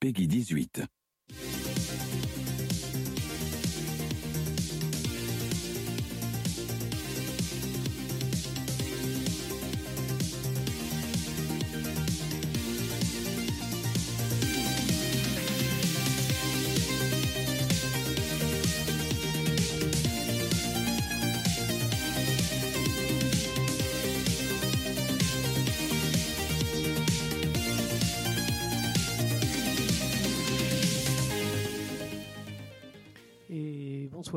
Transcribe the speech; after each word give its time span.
Peggy 0.00 0.26
18. 0.26 0.99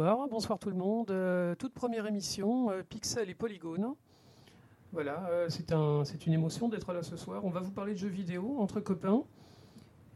Bonsoir, 0.03 0.27
bonsoir 0.27 0.59
tout 0.59 0.69
le 0.69 0.75
monde. 0.75 1.11
Euh, 1.11 1.55
toute 1.55 1.73
première 1.73 2.05
émission, 2.05 2.69
euh, 2.71 2.83
Pixel 2.83 3.29
et 3.29 3.33
Polygone. 3.33 3.93
Voilà, 4.91 5.25
euh, 5.29 5.47
c'est 5.49 5.71
un, 5.71 6.03
une 6.27 6.33
émotion 6.33 6.67
d'être 6.67 6.91
là 6.91 7.03
ce 7.03 7.15
soir. 7.15 7.45
On 7.45 7.49
va 7.49 7.61
vous 7.61 7.71
parler 7.71 7.93
de 7.93 7.97
jeux 7.97 8.09
vidéo 8.09 8.57
entre 8.59 8.81
copains. 8.81 9.23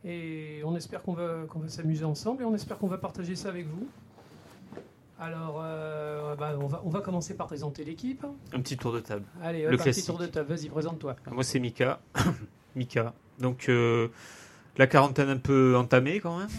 Et 0.03 0.61
on 0.65 0.75
espère 0.75 1.03
qu'on 1.03 1.13
va, 1.13 1.45
qu'on 1.47 1.59
va 1.59 1.69
s'amuser 1.69 2.03
ensemble 2.03 2.43
et 2.43 2.45
on 2.45 2.53
espère 2.53 2.77
qu'on 2.77 2.87
va 2.87 2.97
partager 2.97 3.35
ça 3.35 3.47
avec 3.49 3.65
vous. 3.67 3.87
Alors, 5.19 5.55
bah, 6.37 6.55
on, 6.61 6.67
va, 6.67 6.81
on 6.85 6.89
va 6.89 7.01
commencer 7.01 7.35
par 7.35 7.47
présenter 7.47 7.83
l'équipe. 7.83 8.25
Un 8.53 8.59
petit 8.59 8.77
tour 8.77 8.91
de 8.91 8.99
table. 8.99 9.25
Allez, 9.41 9.63
Le 9.63 9.73
un 9.73 9.77
petit 9.77 10.05
tour 10.05 10.17
de 10.17 10.27
table. 10.27 10.53
Vas-y, 10.53 10.69
présente-toi. 10.69 11.15
Moi, 11.31 11.43
c'est 11.43 11.59
Mika. 11.59 11.99
Mika. 12.75 13.13
Donc, 13.39 13.71
la 14.77 14.87
quarantaine 14.87 15.29
un 15.29 15.37
peu 15.37 15.75
entamée 15.77 16.19
quand 16.19 16.37
même. 16.37 16.49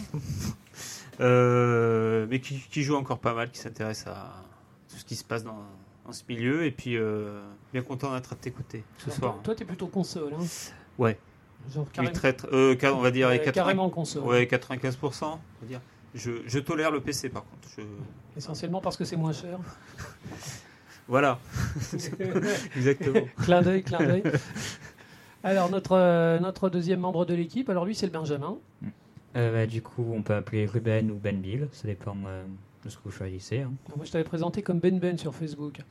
Euh, 1.19 2.25
mais 2.29 2.39
qui, 2.39 2.59
qui 2.59 2.83
joue 2.83 2.95
encore 2.95 3.19
pas 3.19 3.33
mal, 3.33 3.51
qui 3.51 3.59
s'intéresse 3.59 4.07
à 4.07 4.43
tout 4.89 4.97
ce 4.97 5.05
qui 5.05 5.15
se 5.15 5.23
passe 5.23 5.43
dans, 5.43 5.63
dans 6.05 6.11
ce 6.13 6.23
milieu. 6.29 6.63
Et 6.65 6.71
puis, 6.71 6.95
euh, 6.97 7.41
bien 7.73 7.81
content 7.81 8.13
d'être 8.13 8.33
à 8.33 8.35
tes 8.35 8.51
côtés 8.51 8.83
ce 8.97 9.11
soir. 9.11 9.33
Toi, 9.35 9.41
toi, 9.43 9.55
t'es 9.55 9.65
plutôt 9.65 9.87
console. 9.87 10.33
Hein. 10.33 10.45
Ouais. 10.97 11.17
Genre 11.73 11.83
Oui, 11.83 11.89
carrément, 11.91 12.13
très, 12.13 12.33
très- 12.33 12.47
euh, 12.53 12.75
on 12.93 13.01
va 13.01 13.11
dire 13.11 13.27
euh, 13.27 13.31
80 13.37 13.51
carrément 13.51 13.89
console. 13.89 14.23
ouais, 14.23 14.45
95%. 14.45 15.25
on 15.25 15.29
va 15.61 15.67
dire. 15.67 15.81
Je, 16.15 16.31
je 16.47 16.57
tolère 16.59 16.89
le 16.91 17.01
PC 17.01 17.29
par 17.29 17.43
contre. 17.43 17.67
Je- 17.77 17.83
Essentiellement 18.37 18.79
parce 18.81 18.95
que 18.97 19.03
c'est 19.05 19.17
moins 19.17 19.33
cher. 19.33 19.59
Voilà, 21.07 21.39
exactement. 22.75 23.21
clin 23.43 23.63
d'œil, 23.63 23.81
clin 23.81 23.97
d'œil. 23.97 24.21
Alors, 25.43 25.71
notre, 25.71 25.93
euh, 25.93 26.37
notre 26.37 26.69
deuxième 26.69 26.99
membre 26.99 27.25
de 27.25 27.33
l'équipe, 27.33 27.67
alors 27.71 27.83
lui, 27.83 27.95
c'est 27.95 28.05
le 28.05 28.11
Benjamin. 28.11 28.57
Euh, 29.35 29.51
bah, 29.53 29.67
du 29.67 29.81
coup, 29.81 30.11
on 30.13 30.21
peut 30.23 30.33
appeler 30.35 30.65
Ruben 30.65 31.11
ou 31.11 31.15
Ben 31.15 31.39
Bill, 31.39 31.67
ça 31.71 31.87
dépend 31.87 32.15
euh, 32.25 32.43
de 32.83 32.89
ce 32.89 32.97
que 32.97 33.03
vous 33.05 33.11
choisissez. 33.11 33.59
hein. 33.61 33.71
Moi, 33.95 34.05
je 34.05 34.11
t'avais 34.11 34.23
présenté 34.23 34.61
comme 34.63 34.79
Ben 34.79 34.99
Ben 34.99 35.17
sur 35.17 35.35
Facebook. 35.35 35.81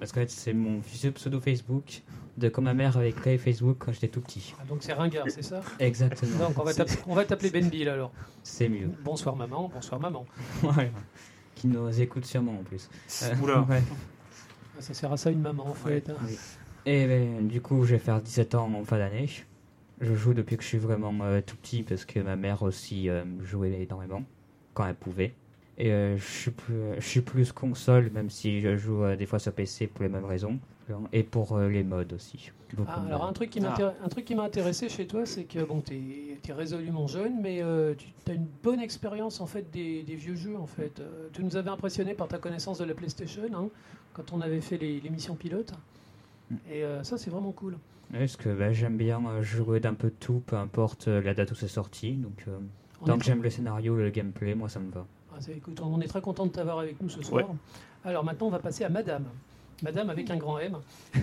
Parce 0.00 0.10
qu'en 0.12 0.20
fait, 0.20 0.30
c'est 0.30 0.52
mon 0.52 0.80
pseudo 0.80 1.40
Facebook 1.40 2.02
de 2.36 2.48
quand 2.48 2.62
ma 2.62 2.74
mère 2.74 2.96
avait 2.96 3.12
créé 3.12 3.38
Facebook 3.38 3.76
quand 3.78 3.92
j'étais 3.92 4.08
tout 4.08 4.20
petit. 4.20 4.54
Ah, 4.60 4.64
donc, 4.64 4.78
c'est 4.82 4.92
ringard, 4.92 5.26
c'est 5.28 5.42
ça? 5.44 5.60
Exactement. 5.78 6.48
Donc, 6.48 6.58
on 6.58 6.64
va 6.64 6.74
t'app- 6.74 7.04
on 7.06 7.14
va 7.14 7.24
t'appeler 7.24 7.50
Ben 7.50 7.68
Bill 7.68 7.88
alors. 7.88 8.10
C'est 8.42 8.68
mieux. 8.68 8.90
Bonsoir 9.04 9.36
maman, 9.36 9.70
bonsoir 9.72 10.00
maman. 10.00 10.26
Ouais. 10.64 10.90
Qui 11.54 11.68
nous 11.68 12.00
écoute 12.00 12.24
sûrement 12.26 12.58
en 12.58 12.64
plus. 12.64 12.90
Euh, 13.22 13.34
Oula. 13.40 13.60
ouais. 13.62 13.80
Ah, 14.76 14.80
Ça 14.80 14.92
sert 14.94 15.12
à 15.12 15.16
ça 15.16 15.30
une 15.30 15.40
maman 15.40 15.68
en 15.68 15.74
fait. 15.74 16.10
hein. 16.10 16.16
Oui. 16.26 16.36
Et 16.86 17.06
ben, 17.06 17.46
du 17.46 17.60
coup, 17.60 17.84
je 17.84 17.92
vais 17.92 17.98
faire 18.00 18.20
17 18.20 18.56
ans 18.56 18.68
en 18.74 18.82
fin 18.84 18.98
d'année. 18.98 19.30
Je 20.00 20.14
joue 20.14 20.34
depuis 20.34 20.56
que 20.56 20.62
je 20.62 20.68
suis 20.68 20.78
vraiment 20.78 21.12
euh, 21.22 21.40
tout 21.44 21.56
petit 21.56 21.82
parce 21.82 22.04
que 22.04 22.18
ma 22.20 22.36
mère 22.36 22.62
aussi 22.62 23.08
euh, 23.08 23.24
jouait 23.42 23.72
énormément 23.82 24.22
quand 24.74 24.86
elle 24.86 24.94
pouvait. 24.94 25.32
Et 25.78 25.92
euh, 25.92 26.16
je, 26.16 26.24
suis 26.24 26.50
plus, 26.50 26.74
je 26.98 27.06
suis 27.06 27.20
plus 27.20 27.52
console, 27.52 28.10
même 28.10 28.30
si 28.30 28.60
je 28.60 28.76
joue 28.76 29.04
des 29.16 29.26
fois 29.26 29.38
sur 29.38 29.52
PC 29.52 29.86
pour 29.86 30.02
les 30.02 30.08
mêmes 30.08 30.24
raisons. 30.24 30.58
Et 31.12 31.22
pour 31.22 31.58
les 31.58 31.82
modes 31.82 32.12
aussi. 32.12 32.50
Ah, 32.86 33.02
alors 33.06 33.24
un 33.24 33.32
truc 33.32 33.48
qui 33.48 34.34
m'a 34.34 34.42
intéressé 34.42 34.90
chez 34.90 35.06
toi, 35.06 35.24
c'est 35.24 35.44
que 35.44 35.64
bon, 35.64 35.80
t'es 35.80 35.98
es 36.46 36.52
résolument 36.52 37.06
jeune, 37.06 37.40
mais 37.40 37.62
tu 37.96 38.30
as 38.30 38.34
une 38.34 38.46
bonne 38.62 38.80
expérience 38.80 39.40
en 39.40 39.46
fait 39.46 39.70
des, 39.72 40.02
des 40.02 40.14
vieux 40.14 40.34
jeux 40.36 40.56
en 40.58 40.66
fait. 40.66 41.00
Tu 41.32 41.42
nous 41.42 41.56
avais 41.56 41.70
impressionné 41.70 42.12
par 42.12 42.28
ta 42.28 42.36
connaissance 42.36 42.78
de 42.78 42.84
la 42.84 42.92
PlayStation 42.92 43.42
hein, 43.54 43.68
quand 44.12 44.34
on 44.34 44.42
avait 44.42 44.60
fait 44.60 44.76
les- 44.76 45.00
l'émission 45.00 45.36
pilote. 45.36 45.72
Et 46.70 46.84
euh, 46.84 47.02
ça, 47.02 47.16
c'est 47.16 47.30
vraiment 47.30 47.52
cool. 47.52 47.78
Parce 48.18 48.36
que 48.36 48.48
bah, 48.48 48.72
j'aime 48.72 48.96
bien 48.96 49.24
euh, 49.26 49.42
jouer 49.42 49.80
d'un 49.80 49.94
peu 49.94 50.08
de 50.08 50.14
tout, 50.14 50.42
peu 50.46 50.56
importe 50.56 51.08
euh, 51.08 51.20
la 51.20 51.34
date 51.34 51.50
où 51.50 51.54
c'est 51.54 51.68
sorti. 51.68 52.12
Donc, 52.12 52.44
euh, 52.48 52.58
tant 53.04 53.18
que 53.18 53.24
j'aime 53.24 53.42
le 53.42 53.50
scénario, 53.50 53.96
le 53.96 54.10
gameplay, 54.10 54.54
moi 54.54 54.68
ça 54.68 54.80
me 54.80 54.90
va. 54.90 55.06
Ah, 55.32 55.38
écoute, 55.54 55.80
on 55.80 56.00
est 56.00 56.06
très 56.06 56.20
content 56.20 56.46
de 56.46 56.52
t'avoir 56.52 56.78
avec 56.78 57.00
nous 57.02 57.08
ce 57.08 57.22
soir. 57.22 57.48
Alors 58.04 58.24
maintenant, 58.24 58.46
on 58.46 58.50
va 58.50 58.60
passer 58.60 58.84
à 58.84 58.88
Madame. 58.88 59.24
Madame 59.82 60.10
avec 60.10 60.30
un 60.30 60.36
grand 60.36 60.58
M. 60.58 60.76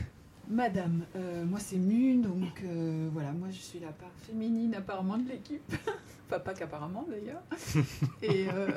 Madame, 0.49 1.05
euh, 1.15 1.45
moi 1.45 1.59
c'est 1.59 1.77
Mu, 1.77 2.17
donc 2.17 2.61
euh, 2.63 3.07
voilà, 3.13 3.31
moi 3.31 3.47
je 3.51 3.59
suis 3.59 3.79
la 3.79 3.87
part 3.87 4.11
féminine 4.27 4.75
apparemment 4.75 5.17
de 5.17 5.29
l'équipe. 5.29 5.61
enfin, 6.27 6.39
pas 6.39 6.53
qu'apparemment 6.53 7.07
d'ailleurs. 7.09 7.41
Et 8.21 8.47
euh, 8.49 8.67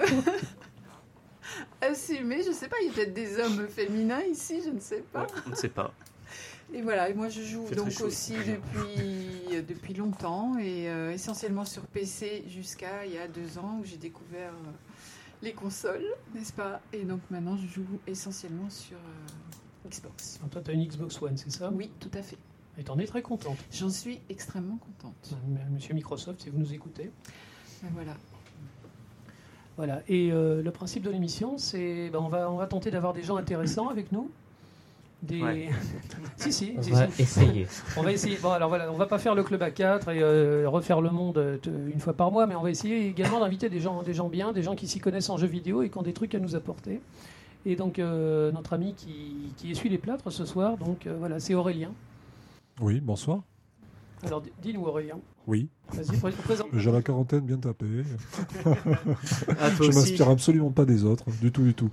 assumé, 1.81 2.43
je 2.45 2.53
sais 2.53 2.69
pas, 2.69 2.77
il 2.81 2.89
y 2.89 2.91
a 2.91 2.93
peut-être 2.93 3.15
des 3.15 3.41
hommes 3.41 3.67
féminins 3.67 4.23
ici, 4.23 4.61
je 4.65 4.71
ne 4.71 4.79
sais 4.79 5.03
pas. 5.13 5.23
Ouais, 5.23 5.27
on 5.47 5.51
ne 5.51 5.55
sait 5.57 5.69
pas. 5.69 5.93
Et 6.73 6.83
voilà, 6.83 7.09
et 7.09 7.15
moi 7.15 7.29
je 7.29 7.43
joue 7.43 7.69
donc 7.75 8.01
aussi 8.01 8.33
depuis, 8.35 9.55
euh, 9.57 9.63
depuis 9.63 9.95
longtemps 9.95 10.59
et 10.59 10.89
euh, 10.89 11.13
essentiellement 11.13 11.65
sur 11.65 11.83
PC 11.83 12.45
jusqu'à 12.49 13.07
il 13.07 13.13
y 13.13 13.19
a 13.19 13.29
deux 13.29 13.59
ans 13.59 13.79
où 13.81 13.85
j'ai 13.85 13.97
découvert 13.97 14.51
euh, 14.51 14.71
les 15.43 15.53
consoles, 15.53 16.07
n'est-ce 16.35 16.53
pas? 16.53 16.81
Et 16.93 17.05
donc 17.05 17.21
maintenant 17.31 17.57
je 17.57 17.67
joue 17.67 17.87
essentiellement 18.07 18.69
sur 18.71 18.97
euh, 18.97 19.89
Xbox. 19.89 20.39
Alors, 20.39 20.51
toi, 20.51 20.63
tu 20.63 20.71
as 20.71 20.75
une 20.75 20.85
Xbox 20.87 21.21
One, 21.23 21.37
c'est 21.37 21.51
ça? 21.51 21.71
Oui, 21.73 21.91
tout 22.01 22.11
à 22.15 22.23
fait. 22.23 22.39
Et 22.79 22.83
t'en 22.83 22.99
es 22.99 23.07
très 23.07 23.23
contente? 23.23 23.59
J'en 23.71 23.91
suis 23.91 24.21
extrêmement 24.29 24.79
contente. 24.79 25.35
Monsieur 25.71 25.95
Microsoft, 25.95 26.43
si 26.43 26.51
vous 26.51 26.59
nous 26.59 26.73
écoutez. 26.73 27.13
Ben 27.83 27.91
voilà. 27.93 28.17
Voilà. 29.77 30.03
Et 30.09 30.33
euh, 30.33 30.63
le 30.63 30.71
principe 30.73 31.03
de 31.05 31.11
l'émission, 31.11 31.59
c'est 31.59 32.11
ben, 32.11 32.19
on, 32.21 32.29
va, 32.29 32.51
on 32.51 32.57
va 32.57 32.67
tenter 32.67 32.91
d'avoir 32.91 33.13
des 33.13 33.23
gens 33.23 33.37
intéressants 33.37 33.89
avec 33.89 34.11
nous. 34.11 34.31
Des... 35.25 35.41
Ouais. 35.43 35.69
si, 36.37 36.53
si, 36.53 36.75
On 36.77 36.83
si, 36.83 36.91
va 36.91 37.09
si. 37.11 37.23
essayer. 37.23 37.67
On 37.97 38.03
va 38.03 38.13
essayer. 38.13 38.37
Bon, 38.43 38.51
alors 38.51 38.69
voilà, 38.69 38.93
on 38.93 38.97
va 38.97 39.07
pas 39.07 39.19
faire 39.19 39.35
le 39.35 39.43
club 39.43 39.63
à 39.63 39.71
4 39.71 40.09
et 40.11 40.21
euh, 40.23 40.65
refaire 40.69 41.01
le 41.01 41.11
monde 41.11 41.39
euh, 41.39 41.57
une 41.93 42.01
fois 42.01 42.13
par 42.13 42.31
mois, 42.31 42.47
mais 42.47 42.55
on 42.55 42.63
va 42.63 42.71
essayer 42.71 43.09
également 43.09 43.41
d'inviter 43.41 43.69
des 43.71 43.81
gens, 43.81 44.03
des 44.03 44.15
gens 44.15 44.29
bien, 44.29 44.53
des 44.53 44.63
gens 44.63 44.75
qui 44.75 44.87
s'y 44.87 45.01
connaissent 45.01 45.31
en 45.31 45.37
jeux 45.39 45.47
vidéo 45.47 45.83
et 45.83 45.89
qui 45.91 45.99
ont 45.99 46.03
des 46.03 46.13
trucs 46.13 46.35
à 46.35 46.39
nous 46.39 46.55
apporter. 46.57 47.01
Et 47.67 47.77
donc, 47.77 47.99
euh, 47.99 48.53
notre 48.53 48.75
ami 48.75 48.95
qui, 48.95 49.53
qui 49.57 49.71
essuie 49.71 49.89
les 49.89 49.97
plâtres 49.99 50.31
ce 50.31 50.45
soir, 50.45 50.77
donc 50.77 51.07
euh, 51.07 51.17
voilà, 51.19 51.41
c'est 51.41 51.55
Aurélien. 51.55 51.91
Oui, 52.81 53.01
bonsoir. 53.01 53.41
Alors, 54.27 54.43
dis-nous, 54.63 54.85
Aurélien. 54.85 55.17
Oui, 55.47 55.69
Vas-y, 55.93 56.19
pré- 56.19 56.31
présente. 56.33 56.69
j'ai 56.73 56.91
la 56.93 57.03
quarantaine 57.03 57.41
bien 57.41 57.59
tapée. 57.59 57.87
Ah, 58.67 59.71
Je 59.79 59.85
m'inspire 59.93 60.29
absolument 60.31 60.71
pas 60.71 60.85
des 60.85 61.05
autres, 61.05 61.25
du 61.41 61.53
tout, 61.53 61.63
du 61.63 61.75
tout. 61.75 61.91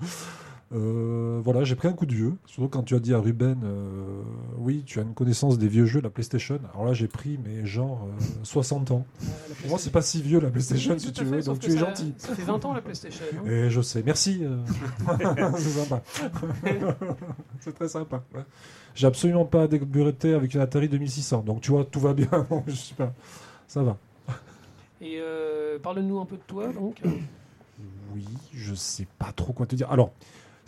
Euh, 0.74 1.42
voilà, 1.44 1.66
j'ai 1.66 1.76
pris 1.76 1.90
un 1.90 1.94
coup 1.94 2.06
de 2.06 2.14
vieux. 2.14 2.34
Surtout 2.46 2.70
quand 2.70 2.84
tu 2.84 2.96
as 2.96 3.00
dit 3.00 3.14
à 3.14 3.20
Ruben, 3.20 3.59
euh, 3.66 4.22
oui, 4.58 4.84
tu 4.86 5.00
as 5.00 5.02
une 5.02 5.14
connaissance 5.14 5.58
des 5.58 5.68
vieux 5.68 5.86
jeux, 5.86 6.00
la 6.00 6.09
PlayStation. 6.09 6.59
Alors 6.74 6.86
là, 6.86 6.94
j'ai 6.94 7.09
pris, 7.09 7.38
mais 7.44 7.66
genre 7.66 8.08
euh, 8.08 8.22
60 8.44 8.92
ans. 8.92 9.06
Euh, 9.22 9.26
Pour 9.62 9.70
moi, 9.72 9.80
c'est 9.80 9.90
pas 9.92 10.02
si 10.02 10.22
vieux 10.22 10.40
la 10.40 10.50
PlayStation, 10.50 10.94
Oui, 10.94 11.00
si 11.02 11.12
tu 11.12 11.26
fait, 11.26 11.30
veux, 11.30 11.42
donc 11.42 11.59
tu 11.59 11.72
es 11.72 11.74
ça- 11.74 11.80
gentil. 11.80 12.14
Ça 12.18 12.34
fait 12.36 12.44
20 12.44 12.64
ans 12.64 12.74
la 12.74 12.82
PlayStation. 12.82 13.26
hein. 13.38 13.50
Et 13.50 13.70
je 13.70 13.82
sais, 13.82 14.02
merci. 14.06 14.40
euh. 14.44 14.59
c'est 15.58 15.70
sympa. 15.70 16.02
c'est 17.59 17.74
très 17.76 17.88
sympa. 17.90 18.24
ouais. 18.34 18.42
J'ai 18.96 19.08
absolument 19.08 19.46
pas 19.46 19.68
débuté 19.68 20.34
avec 20.34 20.53
une 20.53 20.62
Atari 20.62 20.88
2600, 20.90 21.44
donc 21.44 21.62
tu 21.62 21.72
vois, 21.72 21.84
tout 21.86 22.00
va 22.00 22.14
bien. 22.14 22.30
je 22.68 22.76
sais 22.76 22.96
pas. 22.96 23.14
Ça 23.68 23.84
va. 23.84 23.98
Et 25.02 25.18
euh, 25.20 25.79
parle-nous 25.79 26.20
un 26.20 26.26
peu 26.26 26.35
de 26.38 26.41
toi, 26.47 26.68
donc. 26.72 27.02
Oui, 28.14 28.26
je 28.53 28.73
sais 28.76 29.08
pas 29.18 29.32
trop 29.32 29.53
quoi 29.53 29.66
te 29.66 29.76
dire. 29.76 29.90
Alors, 29.91 30.12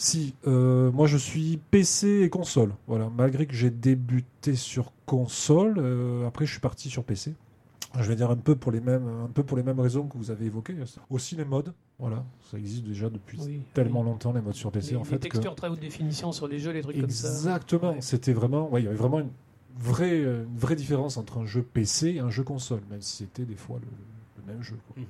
si, 0.03 0.35
euh, 0.47 0.91
moi 0.91 1.07
je 1.07 1.17
suis 1.17 1.59
PC 1.71 2.21
et 2.23 2.29
console. 2.29 2.73
Voilà, 2.87 3.09
malgré 3.15 3.45
que 3.45 3.53
j'ai 3.55 3.69
débuté 3.69 4.55
sur 4.55 4.91
console, 5.05 5.75
euh, 5.77 6.27
après 6.27 6.45
je 6.45 6.51
suis 6.51 6.59
parti 6.59 6.89
sur 6.89 7.03
PC. 7.03 7.33
Je 7.99 8.03
vais 8.09 8.15
dire 8.15 8.31
un 8.31 8.35
peu 8.35 8.55
pour 8.55 8.71
les 8.71 8.79
mêmes, 8.81 9.07
un 9.23 9.27
peu 9.27 9.43
pour 9.43 9.55
les 9.55 9.61
mêmes 9.61 9.79
raisons 9.79 10.07
que 10.07 10.17
vous 10.17 10.31
avez 10.31 10.47
évoquées. 10.47 10.75
Aussi 11.11 11.35
les 11.35 11.45
modes, 11.45 11.73
voilà, 11.99 12.25
ça 12.49 12.57
existe 12.57 12.83
déjà 12.85 13.07
depuis 13.09 13.39
Oui, 13.45 13.61
tellement 13.75 13.99
oui. 14.01 14.07
longtemps 14.07 14.33
les 14.33 14.41
modes 14.41 14.55
sur 14.55 14.71
PC 14.71 14.91
les, 14.91 14.97
en 14.97 14.99
les 15.03 15.05
fait. 15.05 15.17
que- 15.17 15.21
textures 15.21 15.53
très 15.55 15.67
haute 15.69 15.79
définition 15.79 16.31
sur 16.31 16.47
les 16.47 16.57
jeux, 16.57 16.71
les 16.71 16.81
trucs 16.81 16.99
comme 16.99 17.09
ça. 17.11 17.27
Exactement. 17.27 17.91
Ouais. 17.91 18.01
C'était 18.01 18.33
vraiment, 18.33 18.67
ouais, 18.71 18.81
il 18.81 18.85
y 18.85 18.87
avait 18.87 18.95
vraiment 18.97 19.19
une 19.19 19.29
vraie, 19.79 20.21
une 20.23 20.57
vraie 20.57 20.75
différence 20.75 21.17
entre 21.17 21.37
un 21.37 21.45
jeu 21.45 21.61
PC 21.61 22.13
et 22.15 22.19
un 22.19 22.31
jeu 22.31 22.43
console, 22.43 22.81
même 22.89 23.01
si 23.01 23.17
c'était 23.17 23.45
des 23.45 23.55
fois 23.55 23.77
le, 23.79 23.87
le 24.43 24.51
même 24.53 24.63
jeu. 24.63 24.75
quoi. 24.87 25.03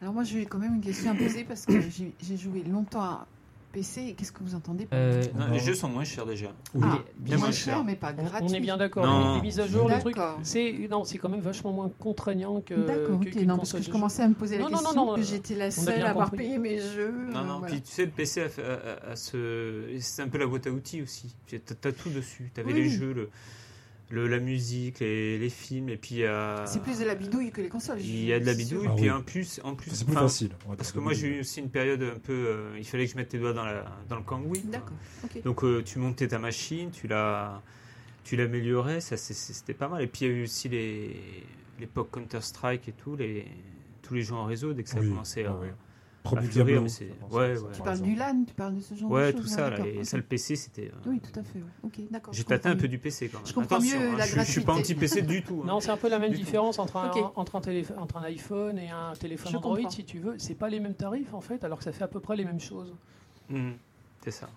Alors 0.00 0.12
moi 0.12 0.24
j'ai 0.24 0.44
quand 0.46 0.58
même 0.58 0.74
une 0.74 0.80
question 0.80 1.12
à 1.12 1.14
poser 1.14 1.44
parce 1.44 1.64
que 1.64 1.80
j'ai 1.80 2.12
j'ai 2.20 2.36
joué 2.36 2.64
longtemps 2.64 3.02
à 3.02 3.26
PC, 3.72 4.14
qu'est-ce 4.16 4.32
que 4.32 4.42
vous 4.42 4.54
entendez 4.54 4.86
par 4.86 4.98
Euh, 4.98 5.22
Non, 5.34 5.48
les 5.50 5.58
jeux 5.58 5.74
sont 5.74 5.88
moins 5.88 6.04
chers 6.04 6.26
déjà. 6.26 6.48
Oui. 6.74 6.82
Ah, 6.84 6.98
bien 7.18 7.36
moins 7.36 7.46
moins 7.46 7.52
cher, 7.52 7.82
mais 7.84 7.96
pas 7.96 8.12
On, 8.18 8.22
gratuit. 8.24 8.46
on 8.50 8.54
est 8.54 8.60
bien 8.60 8.76
d'accord. 8.76 9.04
Les, 9.30 9.36
les 9.36 9.42
mises 9.42 9.58
à 9.60 9.66
jour, 9.66 9.88
le 9.88 9.98
truc, 9.98 10.16
c'est 10.42 10.72
non, 10.90 11.04
c'est 11.04 11.18
quand 11.18 11.28
même 11.28 11.40
vachement 11.40 11.72
moins 11.72 11.90
contraignant 11.98 12.60
que. 12.60 12.74
D'accord, 12.74 13.20
que- 13.20 13.26
ok. 13.26 13.30
qu'une 13.30 13.46
Non, 13.48 13.56
parce 13.56 13.72
que 13.72 13.82
je 13.82 13.90
commençais 13.90 14.22
à 14.22 14.28
me 14.28 14.34
poser 14.34 14.58
la 14.58 14.64
Non, 14.64 14.70
non, 14.70 14.76
non, 14.76 14.82
question, 14.84 15.06
non, 15.06 15.14
que 15.16 15.22
j'étais 15.22 15.54
la 15.54 15.70
seule 15.70 16.02
à 16.02 16.10
avoir 16.10 16.30
compris. 16.30 16.44
payé 16.46 16.58
mes 16.58 16.78
jeux. 16.78 17.14
Non, 17.32 17.44
non, 17.44 17.58
voilà. 17.58 17.72
puis 17.74 17.82
tu 17.82 17.90
sais, 17.92 18.04
le 18.04 18.10
PC 18.10 18.42
a, 18.42 18.48
fait- 18.48 18.62
a- 18.62 19.08
a- 19.08 19.12
a 19.12 19.16
ce. 19.16 19.86
C'est 20.00 20.22
un 20.22 20.28
peu 20.28 20.38
la 20.38 20.46
boîte 20.46 20.66
à 20.66 20.70
outils 20.70 21.02
aussi. 21.02 21.34
Tu 21.46 21.56
as, 21.56 21.92
tout 21.92 22.10
dessus. 22.10 22.50
Tu 22.54 22.60
avais 22.60 22.72
Oui. 22.72 22.82
les 22.82 22.88
jeux, 22.90 23.12
le, 23.12 23.30
le- 24.12 24.28
la 24.28 24.38
musique, 24.38 25.00
les, 25.00 25.38
les 25.38 25.48
films, 25.48 25.88
et 25.88 25.96
puis 25.96 26.16
il 26.16 26.18
y 26.20 26.26
a. 26.26 26.64
C'est 26.66 26.82
plus 26.82 26.98
de 27.00 27.04
la 27.04 27.14
bidouille 27.14 27.50
que 27.50 27.60
les 27.60 27.68
consoles. 27.68 28.00
Il 28.00 28.24
y 28.24 28.32
a 28.32 28.38
de 28.38 28.44
la 28.46 28.54
bidouille, 28.54 28.86
Ah 28.88 28.94
puis 28.94 29.04
oui. 29.04 29.10
en 29.10 29.22
plus. 29.22 29.60
En 29.64 29.74
plus 29.74 29.90
C'est 29.90 30.04
plus 30.04 30.14
facile. 30.14 30.50
Parce 30.76 30.92
que 30.92 30.98
moi 31.00 31.12
j'ai 31.14 31.28
eu 31.36 31.40
aussi 31.40 31.60
une 31.60 31.70
période 31.70 32.02
un 32.02 32.18
peu. 32.18 32.32
euh, 32.32 32.76
il 32.78 32.84
fallait 32.84 33.06
que 33.06 33.12
je 33.12 33.16
mette 33.16 33.32
les 33.32 33.38
doigts 33.38 33.52
dans, 33.54 33.64
la, 33.64 33.84
dans 34.08 34.16
le 34.16 34.22
cambouis. 34.22 34.60
D'accord. 34.64 34.96
Donc 35.44 35.64
euh, 35.64 35.82
tu 35.82 35.98
montais 35.98 36.28
ta 36.28 36.38
machine, 36.38 36.90
tu 36.90 37.08
la, 37.08 37.62
tu 38.24 38.36
l'améliorais, 38.36 39.00
ça 39.00 39.16
c'était 39.16 39.74
pas 39.74 39.88
mal. 39.88 40.02
Et 40.02 40.06
puis 40.06 40.26
il 40.26 40.28
y 40.28 40.30
a 40.30 40.34
eu 40.36 40.42
aussi 40.44 40.68
les 40.68 41.16
l'époque 41.80 42.10
Counter 42.12 42.40
Strike 42.42 42.88
et 42.88 42.92
tout, 42.92 43.16
les 43.16 43.46
tous 44.02 44.14
les 44.14 44.22
jeux 44.22 44.34
en 44.34 44.44
réseau 44.44 44.72
dès 44.72 44.82
que 44.82 44.88
ça 44.90 44.98
Oui, 45.00 45.06
a 45.06 45.08
commencé 45.08 45.44
à, 45.44 45.52
ouais. 45.54 45.72
Premier 46.22 46.42
fleurir, 46.42 46.64
Diablo. 46.66 46.82
mais 46.82 46.88
c'est- 46.88 47.08
ça 47.08 47.14
commence, 47.16 47.32
ouais, 47.32 47.54
ça, 47.56 47.60
ouais. 47.62 47.66
par 47.68 47.76
Tu 47.76 47.82
parles 47.82 48.00
du 48.00 48.14
LAN, 48.14 48.44
tu 48.46 48.54
parles 48.54 48.74
de 48.76 48.80
ce 48.80 48.94
genre 48.94 49.10
ouais 49.10 49.32
de 49.32 49.38
tout 49.38 49.42
choses. 49.42 49.52
ça 49.52 49.64
ouais, 49.64 49.70
là, 49.70 49.76
d'accord, 49.76 49.86
et 49.92 49.98
ok. 49.98 50.04
ça 50.04 50.16
le 50.16 50.22
PC 50.22 50.54
c'était. 50.56 50.88
euh, 50.94 51.08
Oui, 51.10 51.20
tout 51.20 51.40
à 51.40 51.42
fait. 51.42 51.58
ouais. 51.58 51.64
Ok, 51.82 52.00
d'accord. 52.12 52.32
J'ai 52.32 52.44
tâté 52.44 52.68
un 52.68 52.76
peu 52.76 52.86
du 52.86 52.98
PC 52.98 53.28
quand 53.28 53.38
même. 53.38 53.46
Je 53.46 53.52
comprends 53.52 53.76
Attention, 53.76 53.98
mieux 54.00 54.08
hein, 54.10 54.16
la 54.16 54.24
je, 54.26 54.36
je 54.38 54.42
suis 54.42 54.60
pas 54.60 54.72
gratuité. 54.72 54.92
anti 54.92 54.94
PC 54.94 55.22
du 55.22 55.42
tout. 55.42 55.60
hein. 55.64 55.66
Non, 55.66 55.80
c'est 55.80 55.90
un 55.90 55.96
peu 55.96 56.08
la 56.08 56.20
même 56.20 56.30
Du 56.30 56.36
tout. 56.38 56.44
différence 56.44 56.78
entre 56.78 56.96
un, 56.96 57.10
Ok. 57.10 57.32
entre, 57.34 57.56
un 57.56 57.60
télé- 57.60 57.84
entre 57.98 58.18
un 58.18 58.22
iPhone 58.22 58.78
et 58.78 58.88
un 58.90 59.14
téléphone 59.18 59.50
Je 59.52 59.56
Android, 59.56 59.74
comprends. 59.76 59.90
si 59.90 60.04
tu 60.04 60.18
veux. 60.20 60.34
C'est 60.38 60.54
pas 60.54 60.68
les 60.68 60.78
mêmes 60.78 60.94
tarifs 60.94 61.34
en 61.34 61.40
fait, 61.40 61.64
alors 61.64 61.78
que 61.78 61.84
ça 61.84 61.90
fait 61.92 62.04
à 62.04 62.08
peu 62.08 62.20
près 62.20 62.36
les 62.36 62.44
mêmes 62.44 62.60
choses. 62.60 62.94
Mhm, 63.50 63.74
c'est 64.24 64.30
ça. 64.30 64.48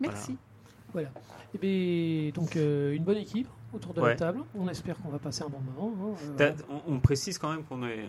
Merci. 0.00 0.36
Et 1.54 1.58
bien, 1.58 2.30
donc 2.34 2.56
euh, 2.56 2.92
une 2.94 3.04
bonne 3.04 3.16
équipe 3.18 3.48
autour 3.72 3.94
de 3.94 4.00
Ouais. 4.00 4.10
la 4.10 4.16
table. 4.16 4.40
On 4.54 4.68
espère 4.68 4.96
qu'on 4.98 5.08
va 5.10 5.18
passer 5.18 5.42
un 5.44 5.48
bon 5.48 5.60
moment. 5.60 5.94
hein. 6.12 6.32
Euh, 6.40 6.52
on 6.88 6.98
précise 7.00 7.38
quand 7.38 7.50
même 7.50 7.62
qu'on 7.64 7.82
est, 7.86 8.04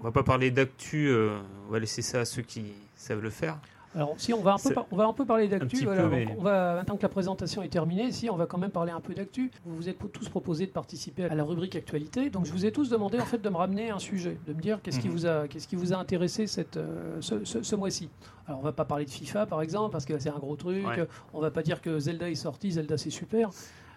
on, 0.00 0.02
va 0.02 0.12
pas 0.12 0.22
parler 0.22 0.50
d'actu, 0.50 1.08
euh, 1.08 1.38
on 1.68 1.72
va 1.72 1.78
laisser 1.78 2.02
ça 2.02 2.20
à 2.20 2.24
ceux 2.24 2.42
qui 2.42 2.64
savent 2.94 3.20
le 3.22 3.30
faire. 3.30 3.58
Alors, 3.94 4.12
si 4.18 4.34
on 4.34 4.42
va 4.42 4.52
un 4.52 4.56
peu, 4.58 4.74
par- 4.74 4.86
on 4.90 4.96
va 4.96 5.06
un 5.06 5.12
peu 5.14 5.24
parler 5.24 5.48
d'actu. 5.48 5.84
voilà, 5.84 6.06
mais- 6.06 6.28
on 6.38 6.42
va 6.42 6.74
maintenant 6.74 6.96
que 6.98 7.02
la 7.02 7.08
présentation 7.08 7.62
est 7.62 7.68
terminée, 7.68 8.12
si 8.12 8.28
on 8.28 8.36
va 8.36 8.44
quand 8.44 8.58
même 8.58 8.70
parler 8.70 8.92
un 8.92 9.00
peu 9.00 9.14
d'actu. 9.14 9.50
Vous 9.64 9.74
vous 9.74 9.88
êtes 9.88 9.96
tous 10.12 10.28
proposés 10.28 10.66
de 10.66 10.70
participer 10.70 11.24
à 11.24 11.34
la 11.34 11.44
rubrique 11.44 11.76
actualité, 11.76 12.28
donc 12.28 12.44
je 12.44 12.52
vous 12.52 12.66
ai 12.66 12.72
tous 12.72 12.90
demandé 12.90 13.18
en 13.18 13.24
fait 13.24 13.38
de 13.38 13.48
me 13.48 13.56
ramener 13.56 13.88
un 13.90 13.98
sujet, 13.98 14.36
de 14.46 14.52
me 14.52 14.60
dire 14.60 14.80
qu'est-ce 14.82 14.98
qui 15.00 15.08
Mhm. 15.08 15.14
vous 15.14 15.26
a, 15.26 15.48
qu'est-ce 15.48 15.66
qui 15.66 15.76
vous 15.76 15.94
a 15.94 15.96
intéressé 15.96 16.46
cette, 16.46 16.76
euh, 16.76 17.16
ce, 17.22 17.42
ce- 17.46 17.62
ce 17.62 17.74
mois-ci. 17.76 18.10
Alors, 18.46 18.60
on 18.60 18.62
va 18.64 18.72
pas 18.72 18.84
parler 18.84 19.06
de 19.06 19.10
FIFA 19.10 19.46
par 19.46 19.62
exemple 19.62 19.92
parce 19.92 20.04
que 20.04 20.18
c'est 20.18 20.28
un 20.30 20.38
gros 20.38 20.56
truc. 20.56 20.86
Ouais. 20.86 21.08
On 21.32 21.40
va 21.40 21.50
pas 21.50 21.62
dire 21.62 21.80
que 21.80 21.98
Zelda 21.98 22.28
est 22.28 22.34
sorti, 22.34 22.72
Zelda 22.72 22.98
c'est 22.98 23.08
super. 23.08 23.48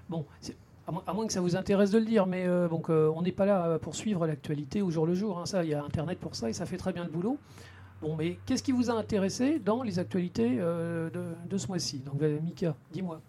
Bon, 0.07 0.23
à, 1.07 1.13
moins, 1.13 1.27
que 1.27 1.33
ça 1.33 1.41
vous 1.41 1.55
intéresse 1.55 1.91
de 1.91 1.99
le 1.99 2.05
dire, 2.05 2.25
mais 2.25 2.45
euh, 2.47 2.67
donc 2.67 2.89
euh, 2.89 3.11
on 3.15 3.21
n'est 3.21 3.31
pas 3.31 3.45
là 3.45 3.79
pour 3.79 3.95
suivre 3.95 4.25
l'actualité 4.25 4.81
au 4.81 4.89
jour 4.89 5.05
le 5.05 5.13
jour. 5.13 5.39
hein. 5.39 5.45
ça, 5.45 5.63
il 5.63 5.69
y 5.69 5.73
a 5.73 5.83
Internet 5.83 6.19
pour 6.19 6.35
ça 6.35 6.49
et 6.49 6.53
ça 6.53 6.65
fait 6.65 6.77
très 6.77 6.93
bien 6.93 7.03
le 7.03 7.09
boulot. 7.11 7.37
Bon, 8.01 8.15
mais 8.15 8.37
qu'est-ce 8.45 8.63
qui 8.63 8.71
vous 8.71 8.89
a 8.89 8.93
intéressé 8.93 9.59
dans 9.59 9.83
les 9.83 9.99
actualités 9.99 10.57
euh, 10.59 11.09
de, 11.49 11.57
ce 11.57 11.67
mois-ci? 11.67 11.99
Donc, 11.99 12.21
euh, 12.21 12.39
Mika, 12.41 12.75
dis-moi. 12.91 13.21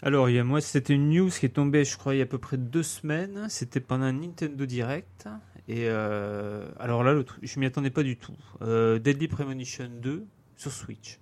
Alors, 0.00 0.30
il 0.30 0.36
y 0.36 0.38
a, 0.38 0.44
moi, 0.44 0.60
c'était 0.60 0.94
une 0.94 1.10
news 1.10 1.28
qui 1.28 1.46
est 1.46 1.50
tombée, 1.50 1.84
je 1.84 1.98
crois, 1.98 2.14
il 2.14 2.18
y 2.18 2.20
a 2.20 2.24
à 2.24 2.26
peu 2.26 2.38
près 2.38 2.56
deux 2.56 2.82
semaines. 2.82 3.46
C'était 3.50 3.80
pendant 3.80 4.06
un 4.06 4.12
Nintendo 4.12 4.64
Direct. 4.64 5.28
Et 5.68 5.84
euh, 5.88 6.66
alors 6.80 7.04
là, 7.04 7.14
je 7.42 7.60
m'y 7.60 7.66
attendais 7.66 7.90
pas 7.90 8.02
du 8.02 8.16
tout. 8.16 8.36
Euh, 8.62 8.98
Deadly 8.98 9.28
Premonition 9.28 9.90
2 10.00 10.24
sur 10.56 10.72
Switch, 10.72 11.18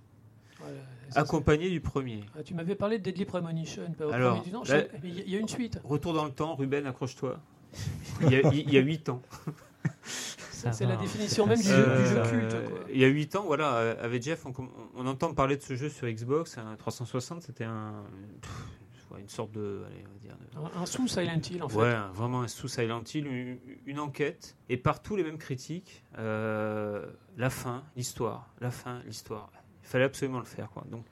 accompagné 1.15 1.69
du 1.69 1.79
premier. 1.81 2.23
Ah, 2.37 2.43
tu 2.43 2.53
m'avais 2.53 2.75
parlé 2.75 2.97
de 2.99 3.03
Deadly 3.03 3.25
Premonition. 3.25 3.83
pas 3.97 4.07
au 4.07 4.11
Alors, 4.11 4.41
premier 4.41 4.51
là- 4.67 4.85
Il 5.03 5.29
y, 5.29 5.35
a 5.35 5.39
une 5.39 5.47
suite. 5.47 5.79
Retour 5.83 6.13
dans 6.13 6.25
le 6.25 6.31
temps, 6.31 6.55
Ruben, 6.55 6.85
accroche-toi. 6.85 7.39
Il 8.21 8.31
y 8.31 8.35
a, 8.35 8.41
il 8.53 8.71
y 8.73 8.77
a 8.77 8.81
8 8.81 9.09
ans. 9.09 9.21
C'est 10.51 10.85
la 10.85 10.95
définition 10.97 11.45
même 11.45 11.61
du, 11.61 11.69
Euh, 11.69 11.97
jeu, 11.97 12.03
du 12.03 12.09
jeu 12.09 12.23
culte. 12.49 12.69
quoi. 12.69 12.79
Il 12.91 12.99
y 12.99 13.05
a 13.05 13.07
8 13.07 13.35
ans, 13.35 13.43
voilà, 13.45 13.75
euh, 13.75 13.95
avec 14.03 14.23
Jeff, 14.23 14.45
on, 14.45 15.05
entend 15.05 15.33
parler 15.33 15.55
de 15.55 15.61
ce 15.61 15.75
jeu 15.75 15.87
sur 15.89 16.07
Xbox, 16.07 16.57
un 16.57 16.75
360, 16.75 17.43
c'était 17.43 17.63
un, 17.63 18.03
pff, 18.41 19.11
ouais, 19.11 19.21
une 19.21 19.29
sorte 19.29 19.51
de, 19.51 19.83
allez, 19.85 20.03
on 20.09 20.13
va 20.13 20.19
dire, 20.19 20.35
de- 20.71 20.77
Un, 20.77 20.81
un 20.81 20.85
sous 20.87 21.07
Silent 21.07 21.39
Hill, 21.49 21.61
en 21.63 21.69
fait. 21.69 21.77
Ouais, 21.77 21.95
vraiment 22.13 22.41
un 22.41 22.47
sous 22.47 22.67
Silent 22.67 23.03
Hill, 23.13 23.27
une, 23.27 23.59
une 23.85 23.99
enquête, 23.99 24.57
et 24.67 24.77
partout 24.77 25.15
les 25.15 25.23
mêmes 25.23 25.37
critiques. 25.37 26.03
euh, 26.17 27.05
la 27.37 27.51
fin, 27.51 27.83
l'histoire, 27.95 28.49
la 28.59 28.71
fin, 28.71 29.01
l'histoire. 29.05 29.51
Il 29.87 29.89
fallait 29.89 30.03
absolument 30.03 30.39
le 30.39 30.45
faire, 30.45 30.69
quoi. 30.69 30.83
Donc, 30.91 31.05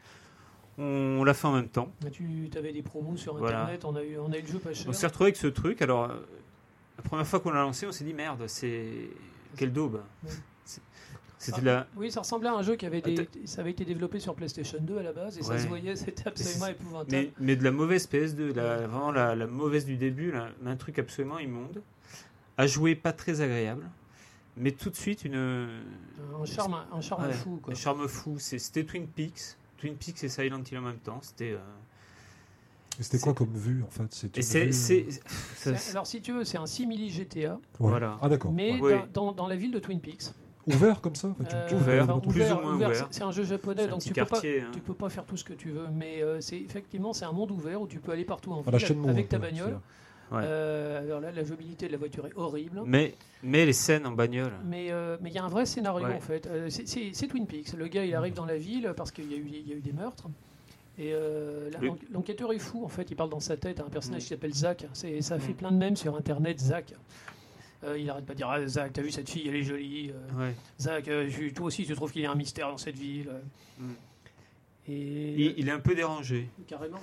on, 0.77 1.23
l'a 1.23 1.33
fait 1.33 1.47
en 1.47 1.53
même 1.53 1.69
temps. 1.69 1.89
Mais 2.03 2.11
Tu 2.11 2.49
avais 2.57 2.73
des 2.73 2.81
promos 2.81 3.15
sur 3.15 3.37
Voilà. 3.37 3.61
Internet, 3.61 3.85
on, 3.85 3.95
a 3.95 4.03
eu, 4.03 4.17
on 4.17 4.29
a 4.33 4.37
eu 4.37 4.41
le 4.41 4.47
jeu 4.47 4.59
pas 4.59 4.73
cher. 4.73 4.87
On 4.89 4.91
s'est 4.93 5.07
retrouvé 5.07 5.27
avec 5.27 5.37
ce 5.37 5.47
truc. 5.47 5.81
Alors, 5.81 6.03
euh, 6.03 6.19
la 6.97 7.03
première 7.03 7.25
fois 7.25 7.39
qu'on 7.39 7.51
l'a 7.51 7.61
lancé, 7.61 7.87
on 7.87 7.93
s'est 7.93 8.03
dit 8.03 8.13
merde, 8.13 8.43
c'est 8.47 9.09
quelle 9.55 9.71
daube. 9.71 10.01
Ouais. 10.23 10.29
C'était 11.37 11.61
la. 11.61 11.87
Oui, 11.95 12.11
ça 12.11 12.21
ressemblait 12.21 12.49
à 12.49 12.53
un 12.53 12.63
jeu 12.63 12.75
qui 12.75 12.85
avait 12.85 13.01
des, 13.01 13.29
ça 13.45 13.61
avait 13.61 13.71
été 13.71 13.85
développé 13.85 14.19
sur 14.19 14.35
PlayStation 14.35 14.79
2 14.81 14.97
à 14.97 15.03
la 15.03 15.13
base 15.13 15.37
et 15.37 15.43
ça 15.43 15.59
se 15.59 15.67
voyait, 15.67 15.95
c'était 15.95 16.27
absolument 16.27 16.67
épouvantable. 16.67 17.11
Mais, 17.11 17.31
mais 17.39 17.55
de 17.55 17.63
la 17.63 17.71
mauvaise 17.71 18.07
PS2, 18.09 18.53
la, 18.55 18.87
vraiment 18.87 19.11
la, 19.11 19.35
la 19.35 19.47
mauvaise 19.47 19.85
du 19.85 19.95
début, 19.95 20.31
là, 20.31 20.49
un 20.65 20.75
truc 20.75 20.97
absolument 20.99 21.39
immonde. 21.39 21.81
À 22.57 22.67
jouer 22.67 22.95
pas 22.95 23.11
très 23.11 23.41
agréable, 23.41 23.85
mais 24.57 24.71
tout 24.71 24.89
de 24.89 24.95
suite 24.95 25.25
une, 25.25 25.35
Un 25.35 26.45
charme, 26.45 26.77
un 26.91 27.01
charme 27.01 27.23
Ouais, 27.27 27.33
fou. 27.33 27.59
Quoi. 27.61 27.73
Un 27.73 27.75
charme 27.75 28.07
fou. 28.07 28.35
C'était 28.39 28.83
Twin 28.83 29.07
Peaks. 29.07 29.57
Twin 29.77 29.95
Peaks 29.95 30.23
et 30.23 30.29
Silent 30.29 30.61
Hill 30.71 30.77
en 30.77 30.81
même 30.81 30.97
temps. 30.97 31.19
C'était. 31.21 31.51
euh, 31.51 31.59
C'était 33.01 33.19
quoi 33.19 33.33
comme 33.33 33.53
vue 33.53 33.83
en 33.83 33.89
fait 33.91 34.07
C'est 34.41 34.65
vue, 34.65 35.11
ça- 35.11 35.71
Alors 35.91 36.07
si 36.07 36.21
tu 36.21 36.31
veux, 36.31 36.45
c'est 36.45 36.57
un 36.57 36.65
simili 36.65 37.09
GTA, 37.09 37.53
ouais. 37.55 37.59
voilà. 37.79 38.17
Ah 38.21 38.29
d'accord. 38.29 38.53
mais 38.53 38.79
Ouais. 38.79 39.03
dans, 39.13 39.25
dans- 39.27 39.31
dans 39.33 39.47
la 39.47 39.55
ville 39.57 39.71
de 39.71 39.79
Twin 39.79 39.99
Peaks. 39.99 40.31
Ouvert 40.67 40.99
comme 41.01 41.13
ça 41.13 41.35
tu- 41.47 41.55
Euh, 41.55 41.67
tu- 41.67 41.75
Ouvert, 41.75 42.09
enfin, 42.09 42.19
plus 42.27 42.41
ou 42.51 42.59
moins 42.59 42.73
ouvert. 42.75 42.95
c'est- 42.95 43.03
C'est 43.11 43.23
un 43.23 43.31
jeu 43.31 43.43
japonais, 43.43 43.87
donc 43.87 44.01
tu 44.01 44.13
peux, 44.13 44.25
pas, 44.25 44.39
hein. 44.39 44.69
tu 44.73 44.79
peux 44.79 44.93
pas 44.95 45.09
faire 45.09 45.25
tout 45.25 45.37
ce 45.37 45.43
que 45.43 45.53
tu 45.53 45.69
veux. 45.69 45.87
Mais 45.93 46.23
euh, 46.23 46.39
c'est 46.41 46.57
effectivement 46.57 47.13
c'est 47.13 47.25
un 47.25 47.31
monde 47.33 47.51
ouvert 47.51 47.79
où 47.81 47.85
tu 47.87 47.99
peux 47.99 48.11
aller 48.13 48.25
partout 48.25 48.51
en 48.53 48.61
ville 48.61 49.09
avec 49.09 49.29
ta 49.29 49.37
bagnole. 49.39 49.79
Ouais. 50.31 50.41
Euh, 50.43 51.01
alors 51.03 51.19
là, 51.19 51.31
la 51.31 51.43
jouabilité 51.43 51.85
de 51.87 51.91
la 51.91 51.97
voiture 51.97 52.25
est 52.25 52.35
horrible. 52.35 52.81
Mais, 52.85 53.13
mais 53.43 53.65
les 53.65 53.73
scènes 53.73 54.07
en 54.07 54.11
bagnole. 54.11 54.53
Mais 54.65 54.87
euh, 54.91 55.17
mais 55.21 55.29
il 55.29 55.35
y 55.35 55.37
a 55.37 55.43
un 55.43 55.49
vrai 55.49 55.65
scénario 55.65 56.07
Ouais. 56.07 56.13
en 56.15 56.19
fait. 56.19 56.47
Euh, 56.47 56.69
c'est- 56.69 57.27
Twin 57.27 57.45
Peaks. 57.45 57.73
Le 57.73 57.87
gars 57.87 58.03
il 58.05 58.13
arrive 58.15 58.33
dans 58.33 58.45
la 58.45 58.57
ville 58.57 58.91
parce 58.97 59.11
qu'il 59.11 59.31
y, 59.31 59.35
a 59.35 59.37
eu- 59.37 59.47
il 59.47 59.67
y 59.69 59.73
a 59.73 59.75
eu 59.75 59.81
des 59.81 59.93
meurtres. 59.93 60.27
Et 60.97 61.11
euh, 61.13 61.69
l'enquêteur 62.11 62.53
est 62.53 62.59
fou 62.59 62.83
en 62.85 62.87
fait. 62.87 63.09
Il 63.11 63.15
parle 63.15 63.29
dans 63.29 63.39
sa 63.39 63.55
tête 63.57 63.79
à 63.81 63.83
un 63.83 63.89
personnage 63.89 64.21
Mm. 64.21 64.23
qui 64.23 64.29
s'appelle 64.29 64.53
Zach. 64.53 64.85
Ça 64.93 65.37
fait 65.39 65.51
Mm. 65.51 65.55
plein 65.55 65.71
de 65.71 65.77
mèmes 65.77 65.95
sur 65.95 66.15
internet, 66.15 66.59
Zach. 66.59 66.93
Il 67.97 68.09
arrête 68.09 68.25
pas 68.25 68.33
de 68.33 68.37
dire 68.37 68.49
ah, 68.49 68.65
Zach, 68.65 68.93
t'as 68.93 69.03
vu 69.03 69.11
cette 69.11 69.29
fille, 69.29 69.47
elle 69.47 69.57
est 69.57 69.61
jolie. 69.63 70.11
Ouais. 70.37 70.55
Zach, 70.79 71.05
je- 71.05 71.53
toi 71.53 71.67
aussi 71.67 71.85
tu 71.85 71.93
trouves 71.93 72.11
qu'il 72.11 72.23
y 72.23 72.25
a 72.25 72.31
un 72.31 72.35
mystère 72.35 72.69
dans 72.69 72.77
cette 72.79 72.97
ville. 72.97 73.29
Mm. 73.77 73.91
Et 74.87 75.33
Il, 75.33 75.53
il 75.57 75.67
est 75.67 75.71
un 75.71 75.79
peu 75.79 75.93
dérangé. 75.93 76.47
carrément. 76.67 76.99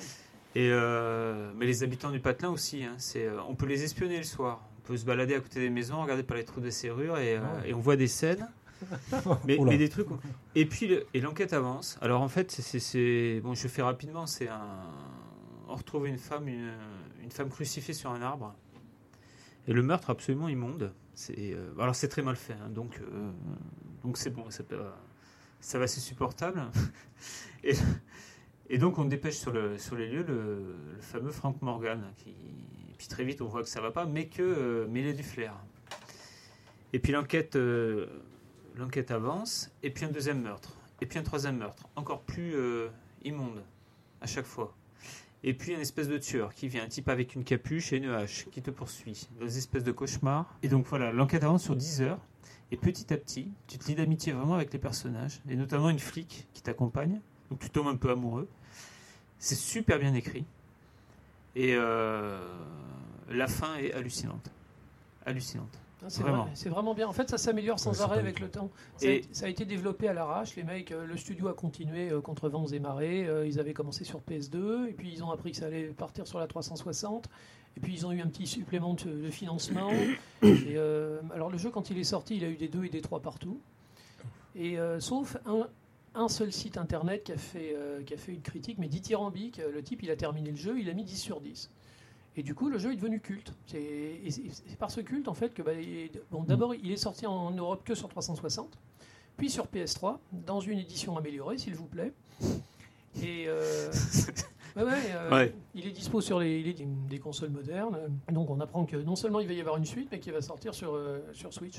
Et 0.55 0.69
euh, 0.71 1.53
mais 1.57 1.67
les 1.67 1.83
habitants 1.83 2.11
du 2.11 2.21
patelin 2.21 2.51
aussi. 2.51 2.85
hein, 2.85 2.95
c'est, 2.99 3.27
euh, 3.27 3.41
on 3.49 3.55
peut 3.55 3.67
les 3.67 3.85
espionner 3.85 4.19
le 4.19 4.23
soir. 4.25 4.63
On 4.79 4.81
peut 4.87 4.97
se 4.97 5.05
balader 5.05 5.35
à 5.35 5.41
côté 5.41 5.61
des 5.61 5.71
maisons, 5.71 6.03
regarder 6.03 6.23
par 6.23 6.37
les 6.37 6.45
trous 6.45 6.61
des 6.61 6.71
serrures 6.71 7.19
et, 7.19 7.37
euh, 7.37 7.41
ouais. 7.41 7.71
et 7.71 7.75
on 7.75 7.81
voit 7.81 7.97
des 7.97 8.09
scènes. 8.09 8.47
mais, 9.47 9.57
des 9.79 9.89
trucs. 9.89 10.09
Et 10.57 10.67
puis 10.67 10.89
le- 10.89 11.07
et 11.15 11.21
l'enquête 11.21 11.53
avance. 11.53 11.97
Alors 12.03 12.21
en 12.21 12.29
fait, 12.29 12.51
c'est, 12.51 12.63
c'est- 12.63 12.81
c'est- 12.81 13.41
bon, 13.41 13.55
je 13.55 13.69
fais 13.69 13.83
rapidement. 13.83 14.27
C'est 14.27 14.49
un. 14.49 14.61
On 15.69 15.77
retrouve 15.77 16.07
une 16.07 16.19
femme, 16.19 16.49
une, 16.49 16.73
une 17.23 17.31
femme 17.31 17.49
crucifiée 17.49 17.95
sur 17.95 18.11
un 18.11 18.21
arbre. 18.21 18.55
Et 19.69 19.73
le 19.73 19.83
meurtre 19.83 20.11
absolument 20.11 20.49
immonde. 20.49 20.93
C'est 21.15 21.57
alors 21.79 21.95
c'est 21.95 22.09
très 22.09 22.23
mal 22.23 22.37
fait. 22.37 22.55
hein, 22.55 22.69
donc 22.69 23.01
donc 24.03 24.19
c'est 24.19 24.31
bon. 24.31 24.51
Ça, 24.51 24.65
ça 25.61 25.79
va, 25.79 25.87
c'est 25.87 26.01
supportable. 26.01 26.61
et, 27.65 27.75
et 28.73 28.79
donc 28.79 28.99
on 28.99 29.05
dépêche 29.05 29.37
sur 29.37 29.53
le 29.53 29.79
sur 29.79 29.97
les 29.97 30.09
lieux 30.09 30.25
le, 30.27 30.75
fameux 31.01 31.31
Frank 31.31 31.61
Morgan 31.61 32.03
et 32.27 32.95
puis 32.97 33.07
très 33.07 33.23
vite 33.23 33.41
on 33.43 33.47
voit 33.47 33.63
que 33.63 33.69
ça 33.69 33.81
va 33.81 33.91
pas, 33.91 34.07
mais 34.07 34.27
que 34.27 34.43
euh, 34.43 35.11
a 35.11 35.13
du 35.13 35.23
flair. 35.23 35.55
Et 36.93 36.99
puis 36.99 37.13
l'enquête 37.13 37.55
euh, 37.55 38.07
l'enquête 38.77 39.11
avance. 39.11 39.71
Et 39.83 39.91
puis 39.91 40.05
un 40.05 40.11
deuxième 40.11 40.43
meurtre. 40.43 40.77
Et 41.01 41.07
puis 41.07 41.19
un 41.19 41.23
troisième 41.23 41.59
meurtre, 41.59 41.89
encore 41.97 42.23
plus 42.23 42.55
euh, 42.55 42.89
immonde 43.25 43.63
à 44.21 44.27
chaque 44.27 44.47
fois. 44.47 44.75
Et 45.45 45.55
puis 45.55 45.73
une 45.73 45.81
espèce 45.81 46.09
de 46.09 46.17
tueur 46.17 46.55
qui 46.55 46.69
vient, 46.69 46.85
un 46.85 46.89
type 46.89 47.09
avec 47.09 47.35
une 47.35 47.43
capuche 47.43 47.93
et 47.93 47.97
une 47.97 48.09
hache 48.09 48.47
qui 48.53 48.63
te 48.63 48.71
poursuit. 48.71 49.29
Des 49.41 49.59
espèces 49.59 49.85
de 49.85 49.93
cauchemars. 49.93 50.57
Et 50.63 50.69
donc 50.69 50.87
voilà, 50.87 51.13
l'enquête 51.13 51.43
avance 51.43 51.65
sur 51.65 51.75
10 51.75 52.03
heures. 52.03 52.21
Et 52.71 52.77
petit 52.77 53.13
à 53.13 53.19
petit, 53.19 53.53
tu 53.67 53.77
te 53.77 53.87
lis 53.87 53.97
d'amitié 53.97 54.33
vraiment 54.33 54.55
avec 54.55 54.73
les 54.73 54.79
personnages. 54.79 55.43
Et 55.49 55.57
notamment 55.57 55.91
une 55.91 55.99
flic 55.99 56.47
qui 56.55 56.63
t'accompagne. 56.63 57.21
Donc 57.51 57.59
tu 57.59 57.69
tombes 57.69 57.89
un 57.89 57.97
peu 57.97 58.11
amoureux. 58.11 58.49
C'est 59.43 59.57
super 59.57 59.99
bien 59.99 60.15
écrit. 60.15 60.45
Et 61.57 61.75
euh, 61.75 62.39
la 63.29 63.49
fin 63.49 63.75
est 63.77 63.93
hallucinante. 63.93 64.51
Hallucinante. 65.27 65.67
Ah, 66.01 66.07
C'est 66.09 66.23
Vraiment. 66.23 66.45
vrai- 66.45 66.51
c'est 66.55 66.69
vraiment 66.69 66.95
bien. 66.95 67.09
En 67.09 67.13
fait, 67.13 67.29
ça 67.29 67.39
s'améliore 67.39 67.79
sans 67.81 67.91
Ouais, 67.99 68.03
arrêt 68.03 68.19
avec 68.21 68.39
le 68.39 68.49
temps. 68.49 68.71
Ça, 68.97 69.07
a 69.07 69.11
Et- 69.11 69.17
été- 69.17 69.29
ça 69.35 69.47
a 69.47 69.49
été 69.49 69.65
développé 69.65 70.07
à 70.09 70.13
l'arrache. 70.13 70.55
Les 70.55 70.63
mecs, 70.63 70.93
euh, 70.93 71.05
le 71.05 71.17
studio 71.17 71.49
a 71.49 71.55
continué 71.55 72.11
euh, 72.11 72.21
contre 72.21 72.49
vents 72.49 72.67
et 72.69 72.79
marées. 72.79 73.27
Euh, 73.27 73.45
ils 73.47 73.59
avaient 73.59 73.73
commencé 73.75 74.05
sur 74.05 74.21
PS2, 74.21 74.87
et 74.89 74.93
puis 74.93 75.13
ils 75.13 75.25
ont 75.25 75.31
appris 75.33 75.51
que 75.51 75.57
ça 75.59 75.67
allait 75.67 75.87
partir 75.89 76.27
sur 76.29 76.39
la 76.39 76.47
360. 76.47 77.29
Et 77.77 77.81
puis 77.81 77.95
ils 77.95 78.07
ont 78.07 78.13
eu 78.13 78.21
un 78.21 78.29
petit 78.29 78.47
supplément 78.47 78.95
de, 78.95 79.11
de 79.25 79.31
financement. 79.31 79.91
Et, 80.43 80.77
euh, 80.77 81.21
alors 81.35 81.51
le 81.51 81.59
jeu, 81.59 81.71
quand 81.71 81.91
il 81.91 81.99
est 81.99 82.05
sorti, 82.05 82.37
il 82.37 82.45
a 82.45 82.49
eu 82.49 82.57
des 82.57 82.69
2 82.69 82.85
et 82.85 82.89
des 82.91 83.01
3 83.01 83.21
partout. 83.21 83.61
Et 84.55 84.79
euh, 84.79 85.01
sauf 85.01 85.37
un, 85.47 85.67
un 86.15 86.29
seul 86.29 86.53
site 86.53 86.77
internet 86.77 87.25
qui 87.25 87.33
a 87.33 87.37
fait, 87.37 87.75
euh, 87.75 88.03
une 88.29 88.43
critique, 88.43 88.79
mais 88.79 88.89
dithyrambique. 88.89 89.59
Euh, 89.59 89.73
Le 89.73 89.83
type, 89.83 90.03
il 90.03 90.11
a 90.11 90.17
terminé 90.17 90.51
le 90.51 90.57
jeu, 90.57 90.79
il 90.79 90.89
a 90.91 90.93
mis 90.93 91.05
10 91.05 91.17
sur 91.17 91.41
10. 91.41 91.71
Et 92.37 92.43
du 92.43 92.55
coup, 92.55 92.69
le 92.69 92.79
jeu 92.79 92.93
est 92.93 92.97
devenu 92.97 93.21
culte. 93.21 93.53
C'est 93.67 94.19
par 94.79 94.91
ce 94.91 95.01
culte, 95.01 95.29
en 95.29 95.35
fait, 95.35 95.53
que 95.53 95.63
bah, 95.63 95.73
d'abord, 96.47 96.75
il 96.75 96.91
est 96.91 96.97
sorti 96.97 97.27
en 97.27 97.51
Europe 97.51 97.83
que 97.85 97.95
sur 97.95 98.09
360, 98.09 98.79
puis 99.37 99.51
sur 99.51 99.67
PS3, 99.67 100.19
dans 100.33 100.61
une 100.61 100.79
édition 100.79 101.17
améliorée, 101.17 101.59
s'il 101.59 101.75
vous 101.75 101.87
plaît. 101.87 102.13
Et 103.23 103.45
euh, 103.49 103.93
ouais, 104.77 104.83
ouais, 104.83 104.91
euh, 105.15 105.31
Ouais. 105.31 105.55
il 105.75 105.87
est 105.87 105.91
dispo 105.93 106.21
sur 106.21 106.39
les, 106.41 106.61
il 106.61 106.69
est 106.69 106.73
des, 106.75 106.87
des 106.87 107.19
consoles 107.19 107.51
modernes. 107.51 107.99
Donc, 108.31 108.51
on 108.51 108.61
apprend 108.61 108.85
que 108.85 108.97
non 108.97 109.17
seulement 109.17 109.41
il 109.41 109.47
va 109.47 109.53
y 109.53 109.61
avoir 109.61 109.77
une 109.77 109.85
suite, 109.85 110.09
mais 110.13 110.19
qu'il 110.21 110.33
va 110.33 110.41
sortir 110.43 110.75
sur, 110.75 110.95
euh, 110.95 111.21
sur 111.33 111.53
Switch. 111.53 111.77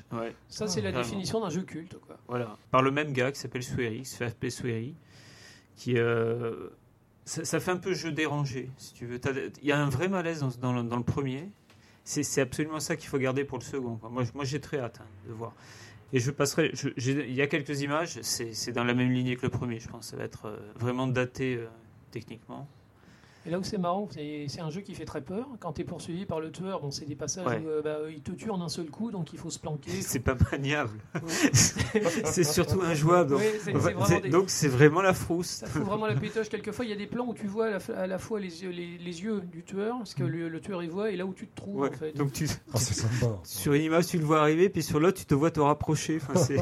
Ça, 0.47 0.67
c'est 0.67 0.81
la 0.81 0.91
Vraiment. 0.91 1.03
définition 1.05 1.41
d'un 1.41 1.49
jeu 1.49 1.61
culte. 1.63 1.97
Quoi. 1.99 2.17
voilà. 2.27 2.57
Par 2.71 2.81
le 2.81 2.91
même 2.91 3.13
gars 3.13 3.31
qui 3.31 3.39
s'appelle 3.39 3.63
Swery, 3.63 3.99
qui 3.99 4.05
se 4.05 4.17
fait 4.17 4.25
appeler 4.25 4.49
Swery, 4.49 4.95
qui. 5.75 5.97
euh, 5.97 6.69
ça, 7.25 7.45
ça 7.45 7.59
fait 7.61 7.71
un 7.71 7.77
peu 7.77 7.93
jeu 7.93 8.11
dérangé, 8.11 8.69
si 8.77 8.93
tu 8.93 9.05
veux. 9.05 9.19
Il 9.61 9.67
y 9.67 9.71
a 9.71 9.79
un 9.81 9.87
vrai 9.89 10.09
malaise 10.09 10.41
dans, 10.41 10.49
dans 10.59 10.73
le, 10.73 10.83
dans 10.83 10.97
le 10.97 11.03
premier. 11.03 11.49
C'est 12.03 12.41
absolument 12.41 12.81
ça 12.81 12.97
qu'il 12.97 13.07
faut 13.07 13.17
garder 13.17 13.45
pour 13.45 13.57
le 13.59 13.63
second. 13.63 13.95
quoi. 13.95 14.09
Moi, 14.09 14.23
moi 14.33 14.43
j'ai 14.43 14.59
très 14.59 14.77
hâte 14.79 14.99
hein, 15.01 15.05
de 15.27 15.31
voir. 15.31 15.53
Et 16.11 16.19
je 16.19 16.31
passerai. 16.31 16.73
Il 16.97 17.33
y 17.33 17.41
a 17.41 17.47
quelques 17.47 17.81
images, 17.81 18.19
c'est 18.21 18.53
c'est 18.53 18.73
dans 18.73 18.83
la 18.83 18.93
même 18.93 19.09
lignée 19.09 19.37
que 19.37 19.43
le 19.43 19.49
premier, 19.49 19.79
je 19.79 19.87
pense. 19.87 20.07
Ça 20.09 20.17
va 20.17 20.25
être 20.25 20.47
euh, 20.47 20.57
vraiment 20.75 21.07
daté 21.07 21.55
euh, 21.55 21.65
techniquement. 22.11 22.67
Et 23.45 23.49
là 23.49 23.59
où 23.59 23.63
c'est 23.63 23.77
marrant, 23.77 24.07
c'est 24.11 24.61
un 24.61 24.69
jeu 24.69 24.81
qui 24.81 24.93
fait 24.93 25.05
très 25.05 25.21
peur. 25.21 25.47
Quand 25.59 25.73
tu 25.73 25.81
es 25.81 25.83
poursuivi 25.83 26.25
par 26.25 26.39
le 26.39 26.51
tueur, 26.51 26.79
bon, 26.81 26.91
c'est 26.91 27.05
des 27.05 27.15
passages 27.15 27.45
Ouais. 27.45 27.61
où 27.63 27.67
euh, 27.67 27.81
bah, 27.81 27.97
il 28.09 28.21
te 28.21 28.31
tue 28.31 28.49
en 28.49 28.61
un 28.61 28.69
seul 28.69 28.85
coup, 28.89 29.11
donc 29.11 29.33
il 29.33 29.39
faut 29.39 29.49
se 29.49 29.59
planquer. 29.59 29.91
C'est 30.01 30.19
pas 30.19 30.35
maniable. 30.51 30.99
Ouais. 31.15 32.01
c'est 32.25 32.43
surtout 32.43 32.81
injouable. 32.81 33.31
Donc, 33.31 33.41
c'est- 33.61 33.69
Enfin, 33.71 33.79
vraiment 33.79 34.05
c'est- 34.05 34.21
des- 34.21 34.29
donc 34.29 34.49
c'est 34.49 34.67
vraiment 34.67 35.01
la 35.01 35.13
frousse. 35.13 35.47
Ça 35.47 35.67
fout 35.67 35.83
vraiment 35.83 36.07
la 36.07 36.15
pétoche. 36.15 36.49
Quelquefois, 36.49 36.85
il 36.85 36.89
y 36.89 36.93
a 36.93 36.97
des 36.97 37.07
plans 37.07 37.25
où 37.27 37.33
tu 37.33 37.47
vois 37.47 37.67
à 37.67 37.69
la, 37.71 37.77
f- 37.79 37.93
à 37.93 38.07
la 38.07 38.17
fois 38.17 38.39
les 38.39 38.63
yeux, 38.63 38.69
les, 38.69 38.97
les 38.97 39.23
yeux 39.23 39.41
du 39.41 39.63
tueur, 39.63 39.97
ce 40.05 40.15
que 40.15 40.23
le, 40.23 40.49
le 40.49 40.59
tueur 40.61 40.81
y 40.83 40.87
voit, 40.87 41.11
et 41.11 41.15
là 41.17 41.25
où 41.25 41.33
tu 41.33 41.47
te 41.47 41.55
trouves, 41.55 41.81
Ouais, 41.81 41.89
en 41.89 41.91
fait. 41.97 42.13
Donc 42.13 42.31
tu, 42.33 42.47
c'est 42.47 42.93
sympa. 42.93 43.39
sur 43.43 43.73
une 43.73 43.81
image, 43.83 44.07
tu 44.07 44.17
le 44.17 44.23
vois 44.25 44.41
arriver, 44.41 44.69
puis 44.69 44.83
sur 44.83 44.99
l'autre, 44.99 45.19
tu 45.19 45.25
te 45.25 45.33
vois 45.35 45.51
te 45.51 45.59
rapprocher. 45.59 46.19
Enfin, 46.21 46.33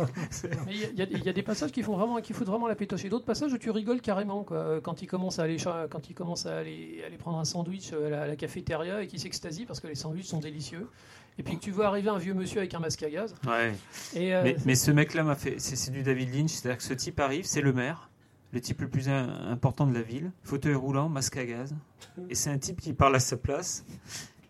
Il 0.69 0.77
y, 0.77 0.83
a- 0.85 0.87
il 0.91 0.97
y 0.97 1.01
a- 1.01 1.07
il 1.11 1.23
y 1.25 1.29
a 1.29 1.33
des 1.33 1.43
passages 1.43 1.71
qui 1.71 1.83
font 1.83 1.95
vraiment, 1.97 2.19
qui 2.21 2.33
foutent 2.33 2.47
vraiment 2.47 2.67
la 2.67 2.75
pétoche, 2.75 3.05
et 3.05 3.09
d'autres 3.09 3.25
passages 3.25 3.53
où 3.53 3.57
tu 3.57 3.69
rigoles 3.71 4.01
carrément, 4.01 4.43
quoi. 4.43 4.57
Euh, 4.57 4.81
Quand 4.81 5.01
il 5.01 5.07
commence 5.07 5.39
à 5.39 5.43
aller, 5.43 5.57
quand 5.89 6.09
il 6.09 6.13
commence 6.13 6.45
à 6.45 6.57
aller, 6.57 6.70
aller 7.05 7.17
prendre 7.17 7.37
un 7.39 7.45
sandwich 7.45 7.91
euh, 7.93 8.07
à 8.07 8.09
la, 8.09 8.21
à 8.23 8.27
la 8.27 8.35
cafétéria 8.35 9.01
et 9.01 9.07
qu'il 9.07 9.19
s'extasie 9.19 9.65
parce 9.65 9.79
que 9.79 9.87
les 9.87 9.95
sandwichs 9.95 10.27
sont 10.27 10.39
délicieux. 10.39 10.87
Et 11.37 11.43
puis 11.43 11.55
que 11.57 11.61
tu 11.61 11.71
vois 11.71 11.87
arriver 11.87 12.09
un 12.09 12.17
vieux 12.17 12.33
monsieur 12.33 12.59
avec 12.59 12.73
un 12.73 12.79
masque 12.79 13.01
à 13.03 13.09
gaz. 13.09 13.33
Ouais. 13.47 13.73
Et, 14.13 14.35
euh, 14.35 14.41
mais, 14.43 14.55
mais 14.65 14.75
ce 14.75 14.91
mec-là 14.91 15.23
m'a 15.23 15.35
fait. 15.35 15.55
C'est 15.59 15.75
c'est 15.75 15.91
du 15.91 16.03
David 16.03 16.33
Lynch, 16.35 16.51
c'est-à-dire 16.51 16.77
que 16.77 16.83
ce 16.83 16.93
type 16.93 17.19
arrive, 17.19 17.45
c'est 17.45 17.61
le 17.61 17.71
maire, 17.71 18.09
le 18.51 18.59
type 18.59 18.81
le 18.81 18.89
plus 18.89 19.07
important 19.07 19.87
de 19.87 19.93
la 19.93 20.01
ville, 20.01 20.31
fauteuil 20.43 20.75
roulant, 20.75 21.07
masque 21.07 21.37
à 21.37 21.45
gaz, 21.45 21.73
et 22.29 22.35
c'est 22.35 22.49
un 22.49 22.57
type 22.57 22.81
qui 22.81 22.91
parle 22.93 23.15
à 23.15 23.19
sa 23.19 23.37
place. 23.37 23.85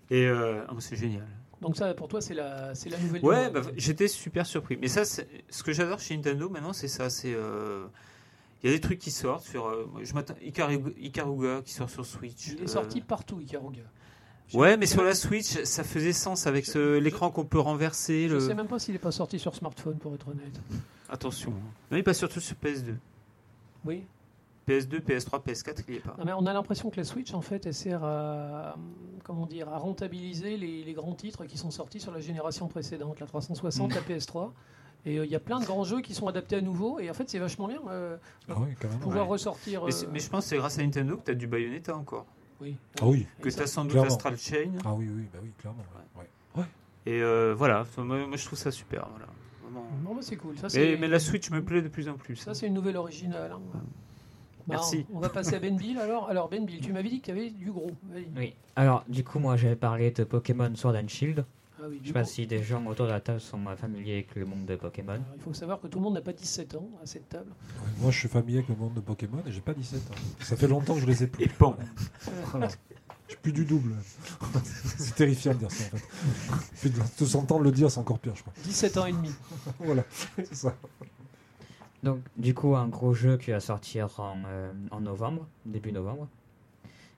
Et 0.10 0.26
euh, 0.26 0.64
oh, 0.70 0.80
c'est 0.80 0.96
génial. 0.96 1.28
donc 1.62 1.78
ça, 1.78 1.94
pour 1.94 2.08
toi, 2.08 2.20
c'est 2.20 2.34
la, 2.34 2.74
c'est 2.74 2.90
la 2.90 2.98
nouvelle. 2.98 3.24
Ouais, 3.24 3.50
bah, 3.52 3.62
j'étais 3.78 4.08
super 4.08 4.46
surpris. 4.48 4.78
Mais 4.82 4.88
ça, 4.88 5.06
ce 5.06 5.64
que 5.64 5.72
j'adore 5.72 6.00
chez 6.00 6.18
Nintendo 6.18 6.50
maintenant, 6.50 6.74
c'est 6.74 6.90
ça. 6.90 7.10
C'est 7.12 7.34
euh, 7.34 7.86
il 8.64 8.70
y 8.70 8.74
a 8.74 8.76
des 8.76 8.82
trucs 8.82 9.00
qui 9.00 9.12
sortent 9.12 9.44
sur. 9.46 9.66
euh, 9.68 9.88
je 10.04 10.14
m'attends 10.14 10.36
Ikaruga, 10.42 10.92
Ikaruga 11.00 11.62
qui 11.64 11.74
sort 11.74 11.90
sur 11.90 12.06
Switch. 12.06 12.48
il 12.50 12.60
est 12.60 12.64
euh, 12.64 12.68
sorti 12.68 13.02
partout, 13.02 13.40
Ikaruga. 13.40 13.82
Ouais, 14.54 14.76
mais 14.76 14.86
sur 14.86 15.04
la 15.04 15.16
Switch, 15.16 15.64
ça 15.64 15.84
faisait 15.84 16.12
sens 16.12 16.46
avec 16.46 16.66
ce- 16.66 16.98
l'écran 17.00 17.32
qu'on 17.32 17.46
peut 17.46 17.60
renverser. 17.60 18.28
Je 18.28 18.34
Le... 18.34 18.40
sais 18.42 18.54
même 18.54 18.68
pas 18.68 18.80
s'il 18.80 18.94
est 18.96 19.00
pas 19.00 19.12
sorti 19.12 19.40
sur 19.40 19.56
smartphone, 19.56 19.98
pour 19.98 20.14
être 20.14 20.28
honnête. 20.28 20.60
Attention. 21.10 21.52
Non, 21.90 21.98
il 21.98 22.04
passe 22.04 22.18
surtout 22.18 22.42
sur 22.42 22.56
PS2. 22.62 22.96
Oui. 23.86 24.04
PS2, 24.68 25.00
PS3, 25.02 25.42
PS4, 25.44 25.84
il 25.88 25.92
n'y 25.92 25.98
est 25.98 26.02
pas. 26.02 26.16
Non, 26.20 26.26
mais 26.26 26.34
on 26.34 26.46
a 26.46 26.54
l'impression 26.54 26.90
que 26.90 26.98
la 26.98 27.04
Switch, 27.04 27.34
en 27.34 27.42
fait, 27.42 27.66
elle 27.66 27.74
sert 27.74 28.04
à, 28.04 28.76
comment 29.24 29.46
dire, 29.48 29.68
à 29.70 29.78
rentabiliser 29.78 30.56
les, 30.58 30.84
les 30.84 30.94
grands 30.94 31.16
titres 31.16 31.46
qui 31.46 31.58
sont 31.58 31.72
sortis 31.72 32.00
sur 32.00 32.12
la 32.12 32.20
génération 32.20 32.68
précédente, 32.68 33.20
la 33.22 33.26
360, 33.28 33.90
Mm. 33.92 33.96
la 33.96 34.02
PS3. 34.02 34.52
Et 35.06 35.18
euh, 35.18 35.26
il 35.26 35.32
y 35.32 35.36
a 35.36 35.40
plein 35.40 35.60
de 35.60 35.66
grands 35.66 35.84
jeux 35.84 36.02
qui 36.02 36.14
sont 36.14 36.28
adaptés 36.28 36.58
à 36.58 36.62
nouveau. 36.62 37.00
Et 37.00 37.10
en 37.10 37.14
fait, 37.14 37.30
c'est 37.30 37.40
vachement 37.40 37.68
bien 37.68 37.80
euh, 37.90 38.18
Ah 38.50 38.54
oui, 38.60 38.76
quand 38.80 38.88
même. 38.90 39.00
pouvoir 39.00 39.26
Ouais. 39.26 39.32
ressortir. 39.32 39.84
Mais, 39.86 39.94
euh, 39.94 40.08
mais 40.14 40.20
je 40.20 40.30
pense 40.30 40.44
que 40.44 40.50
c'est 40.50 40.58
grâce 40.58 40.78
à 40.78 40.84
Nintendo 40.84 41.18
que 41.18 41.24
tu 41.26 41.32
as 41.32 41.36
du 41.36 41.48
Bayonetta 41.48 41.96
encore. 41.96 42.26
oui. 42.62 42.76
Ah 43.02 43.06
oui, 43.08 43.26
Que 43.42 43.50
tu 43.50 43.60
as 43.60 43.68
sans 43.68 43.84
doute 43.84 43.92
clairement. 43.94 44.10
Astral 44.10 44.38
Chain. 44.38 44.72
ah 44.86 44.94
oui, 44.94 45.08
oui, 45.10 45.24
bah 45.34 45.40
oui, 45.42 45.52
clairement. 45.60 45.84
ouais. 46.18 46.64
Et 47.08 47.20
euh, 47.24 47.56
voilà, 47.58 47.84
moi, 47.98 48.28
moi, 48.28 48.38
je 48.38 48.46
trouve 48.46 48.60
ça 48.60 48.70
super. 48.70 49.08
Voilà. 49.10 49.26
Vraiment. 49.64 49.88
Non, 50.04 50.14
mais 50.14 50.22
c'est 50.22 50.36
cool. 50.36 50.56
Ça, 50.58 50.64
Mais, 50.66 50.70
c'est, 50.70 50.98
mais 50.98 51.08
la 51.08 51.18
Switch 51.18 51.50
me 51.50 51.64
plaît 51.64 51.82
de 51.82 51.88
plus 51.88 52.08
en 52.08 52.14
plus. 52.14 52.36
ça, 52.36 52.54
c'est 52.54 52.68
une 52.68 52.76
nouvelle 52.76 52.98
originale. 52.98 53.54
hein. 53.54 53.60
Bah, 53.74 53.80
Merci. 54.68 55.08
on, 55.12 55.18
on 55.18 55.20
va 55.20 55.30
passer 55.30 55.56
à 55.56 55.60
Ben 55.60 55.76
Bill 55.76 55.98
alors. 55.98 56.30
Alors, 56.30 56.48
Ben 56.48 56.64
Bill, 56.64 56.80
tu 56.80 56.94
m'avais 56.94 57.10
dit 57.10 57.20
qu'il 57.22 57.36
y 57.36 57.40
avait 57.40 57.50
du 57.50 57.72
gros. 57.72 57.90
Oui. 58.38 58.54
Alors, 58.76 59.04
du 59.08 59.24
coup, 59.24 59.40
moi, 59.40 59.58
j'avais 59.58 59.76
parlé 59.76 60.12
de 60.12 60.24
Pokémon 60.24 60.72
Sword 60.76 60.96
and 60.96 61.08
Shield. 61.08 61.44
Ah 61.84 61.88
oui, 61.90 62.00
Je 62.04 62.08
sais 62.10 62.14
pas 62.14 62.24
si 62.24 62.46
des 62.46 62.62
gens 62.62 62.86
autour 62.86 63.08
de 63.08 63.12
la 63.12 63.20
table 63.20 63.42
sont 63.42 63.58
familiers 63.76 64.14
avec 64.14 64.36
le 64.36 64.46
monde 64.46 64.66
de 64.66 64.76
Pokémon. 64.76 65.14
Alors, 65.14 65.26
il 65.36 65.42
faut 65.42 65.54
savoir 65.54 65.80
que 65.80 65.88
tout 65.88 65.98
le 65.98 66.04
monde 66.04 66.14
n'a 66.14 66.22
pas 66.22 66.34
17 66.34 66.76
ans 66.76 66.88
à 67.02 67.08
cette 67.08 67.28
table. 67.28 67.52
Moi, 68.00 68.12
je 68.12 68.20
suis 68.20 68.28
familier 68.28 68.60
avec 68.60 68.70
le 68.70 68.76
monde 68.76 68.94
de 68.94 69.00
Pokémon 69.00 69.42
et 69.48 69.52
j'ai 69.52 69.62
pas 69.62 69.74
17 69.74 70.00
ans. 70.12 70.16
Ça 70.42 70.56
fait 70.56 70.68
longtemps 70.68 70.94
que 70.94 71.00
je 71.00 71.08
les 71.08 71.24
ai 71.24 71.28
plus. 71.28 71.44
Et 71.44 71.48
pan. 71.48 71.76
Voilà. 72.52 72.68
J'ai 73.28 73.36
plus 73.38 73.52
du 73.52 73.66
double. 73.66 73.96
c'est 74.64 75.16
terrifiant 75.16 75.54
de 75.54 75.60
dire 75.60 75.72
ça, 75.72 75.86
en 75.86 75.98
fait. 75.98 76.06
Puis 76.82 76.90
de 76.92 77.00
de 77.20 77.26
s'entendre 77.26 77.64
le 77.64 77.72
dire, 77.72 77.90
c'est 77.90 78.00
encore 78.00 78.20
pire, 78.20 78.36
je 78.36 78.42
crois. 78.42 78.54
17 78.64 78.98
ans 78.98 79.06
et 79.08 79.14
demi. 79.14 79.32
Voilà, 79.80 80.04
c'est 80.36 80.54
ça. 80.54 80.76
Donc, 82.04 82.20
du 82.38 82.54
coup, 82.54 82.76
un 82.76 82.90
gros 82.90 83.14
jeu 83.14 83.38
qui 83.38 83.52
va 83.52 83.60
sortir 83.60 84.20
en, 84.20 84.38
euh, 84.46 84.72
en 84.92 85.02
novembre, 85.02 85.48
début 85.66 85.92
novembre. 85.92 86.28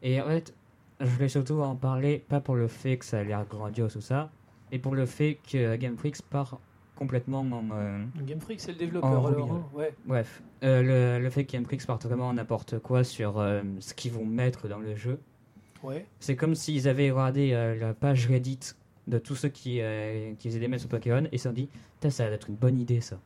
Et 0.01 0.21
en 0.21 0.27
fait, 0.27 0.53
je 1.01 1.05
voulais 1.07 1.29
surtout 1.29 1.59
en 1.59 1.75
parler, 1.75 2.23
pas 2.29 2.39
pour 2.39 2.55
le 2.55 2.67
fait 2.69 2.97
que 2.97 3.05
ça 3.05 3.19
a 3.19 3.23
l'air 3.23 3.45
grandiose 3.45 3.95
ou 3.95 4.01
ça, 4.01 4.29
mais 4.73 4.79
pour 4.79 4.95
le 4.95 5.05
fait 5.05 5.37
que 5.49 5.75
Game 5.75 5.95
Freak 5.97 6.19
part 6.23 6.59
complètement 6.95 7.41
en. 7.41 7.63
euh, 7.73 8.03
Game 8.25 8.39
Freak, 8.41 8.59
c'est 8.59 8.71
le 8.71 8.77
développeur. 8.79 9.09
Alors, 9.27 9.51
hein, 9.51 9.65
ouais. 9.73 9.93
Bref, 10.05 10.41
euh, 10.63 11.17
le, 11.17 11.23
le 11.23 11.29
fait 11.29 11.45
que 11.45 11.51
Game 11.51 11.63
Freak 11.63 11.85
parte 11.85 12.05
vraiment 12.05 12.33
n'importe 12.33 12.79
quoi 12.79 13.03
sur 13.03 13.39
euh, 13.39 13.61
ce 13.79 13.93
qu'ils 13.93 14.11
vont 14.11 14.25
mettre 14.25 14.67
dans 14.67 14.79
le 14.79 14.95
jeu. 14.95 15.19
Ouais. 15.83 16.05
C'est 16.19 16.35
comme 16.35 16.55
s'ils 16.55 16.87
avaient 16.87 17.11
regardé 17.11 17.51
la 17.79 17.93
page 17.93 18.27
Reddit 18.27 18.59
de 19.07 19.19
tous 19.19 19.35
ceux 19.35 19.49
qui, 19.49 19.81
qui 20.39 20.47
faisaient 20.47 20.59
des 20.59 20.67
mails 20.69 20.79
sur 20.79 20.89
Pokémon 20.89 21.27
et 21.31 21.37
se 21.37 21.43
sont 21.49 21.53
dit 21.53 21.69
ça 22.09 22.27
va 22.27 22.33
être 22.35 22.49
une 22.49 22.55
bonne 22.55 22.79
idée 22.79 23.01
ça. 23.01 23.19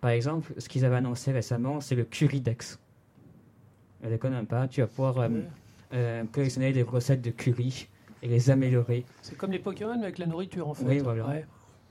Par 0.00 0.10
exemple, 0.10 0.54
ce 0.58 0.68
qu'ils 0.68 0.84
avaient 0.84 0.96
annoncé 0.96 1.32
récemment, 1.32 1.80
c'est 1.80 1.94
le 1.96 2.04
Currydex. 2.04 2.78
Je 4.02 4.08
déconne 4.08 4.46
pas, 4.46 4.66
tu 4.68 4.80
vas 4.80 4.86
pouvoir 4.86 5.16
Ouais. 5.18 6.24
collectionner 6.32 6.72
des 6.72 6.82
recettes 6.82 7.22
de 7.22 7.30
curry 7.30 7.88
et 8.22 8.28
les 8.28 8.50
améliorer 8.50 9.04
C'est 9.20 9.36
comme 9.36 9.50
les 9.52 9.58
Pokémon 9.58 10.00
avec 10.02 10.18
la 10.18 10.26
nourriture 10.26 10.68
en 10.68 10.74
fait. 10.74 10.84
Oui, 10.86 10.98
voilà. 10.98 11.26
Ouais. 11.26 11.44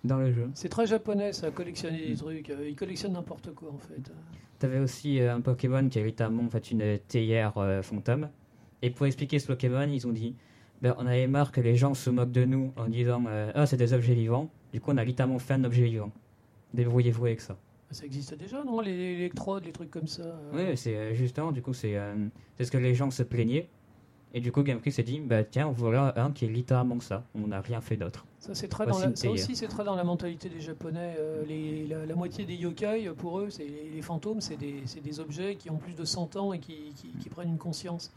dans 0.03 0.17
le 0.17 0.31
jeu. 0.31 0.49
C'est 0.53 0.69
très 0.69 0.87
japonais 0.87 1.33
ça, 1.33 1.51
collectionner 1.51 2.07
des 2.07 2.15
trucs. 2.15 2.49
Euh, 2.49 2.69
Ils 2.69 2.75
collectionnent 2.75 3.13
n'importe 3.13 3.53
quoi 3.53 3.69
en 3.73 3.77
fait. 3.77 4.11
T'avais 4.59 4.79
aussi 4.79 5.19
euh, 5.19 5.35
un 5.35 5.41
Pokémon 5.41 5.87
qui 5.89 5.99
a 5.99 6.03
littéralement 6.03 6.47
fait 6.49 6.71
une 6.71 6.97
théière 7.07 7.57
euh, 7.57 7.81
fantôme. 7.81 8.29
Et 8.81 8.89
pour 8.89 9.05
expliquer 9.05 9.39
ce 9.39 9.47
Pokémon, 9.47 9.87
ils 9.87 10.07
ont 10.07 10.11
dit 10.11 10.35
ben, 10.81 10.95
on 10.97 11.05
avait 11.05 11.27
marre 11.27 11.51
que 11.51 11.61
les 11.61 11.75
gens 11.75 11.93
se 11.93 12.09
moquent 12.09 12.31
de 12.31 12.45
nous 12.45 12.73
en 12.77 12.87
disant 12.87 13.23
euh, 13.27 13.51
Ah, 13.53 13.65
c'est 13.67 13.77
des 13.77 13.93
objets 13.93 14.15
vivants. 14.15 14.49
Du 14.73 14.79
coup, 14.81 14.91
on 14.91 14.97
a 14.97 15.03
littéralement 15.03 15.37
fait 15.39 15.53
un 15.53 15.63
objet 15.63 15.83
vivant. 15.83 16.11
Débrouillez-vous 16.73 17.25
avec 17.25 17.41
ça. 17.41 17.57
Ça 17.91 18.05
existe 18.05 18.35
déjà, 18.35 18.63
non? 18.63 18.79
Les, 18.79 18.91
électrodes, 18.91 19.65
les 19.65 19.73
trucs 19.73 19.91
comme 19.91 20.07
ça. 20.07 20.23
euh. 20.23 20.69
Oui, 20.71 20.77
c'est 20.77 21.13
justement, 21.13 21.51
du 21.51 21.61
coup, 21.61 21.73
c'est 21.73 21.99
c'est 22.57 22.63
ce 22.63 22.71
que 22.71 22.77
les 22.77 22.95
gens 22.95 23.11
se 23.11 23.21
plaignaient. 23.21 23.67
Et 24.33 24.39
du 24.39 24.51
coup, 24.51 24.63
Game 24.63 24.79
Freak 24.79 24.93
s'est 24.93 25.03
dit 25.03 25.19
bah, 25.19 25.43
tiens, 25.43 25.71
voilà 25.75 26.13
un 26.15 26.31
qui 26.31 26.45
est 26.45 26.47
littéralement 26.47 26.99
ça. 27.01 27.23
On 27.35 27.47
n'a 27.47 27.59
rien 27.61 27.81
fait 27.81 27.97
d'autre. 27.97 28.25
Ça, 28.39 28.55
c'est 28.55 28.67
très 28.69 28.85
dans 28.85 28.97
la- 28.97 29.15
ça 29.15 29.29
aussi, 29.29 29.55
c'est 29.55 29.67
très 29.67 29.83
dans 29.83 29.95
la 29.95 30.03
mentalité 30.03 30.47
des 30.49 30.61
Japonais. 30.61 31.15
Euh, 31.19 31.43
les- 31.47 31.85
la, 31.87 32.05
la 32.05 32.15
moitié 32.15 32.45
des 32.45 32.55
yokai, 32.55 33.07
euh, 33.07 33.13
pour 33.13 33.39
eux, 33.39 33.49
c'est 33.49 33.67
les 33.93 34.01
fantômes, 34.01 34.39
c'est 34.41 34.55
des, 34.57 35.19
objets 35.19 35.55
qui 35.55 35.69
ont 35.69 35.77
plus 35.77 35.93
de 35.93 36.05
100 36.05 36.35
ans 36.37 36.53
et 36.53 36.59
qui, 36.59 36.93
qui- 36.95 37.11
qui 37.21 37.29
prennent 37.29 37.49
une 37.49 37.57
conscience. 37.57 38.11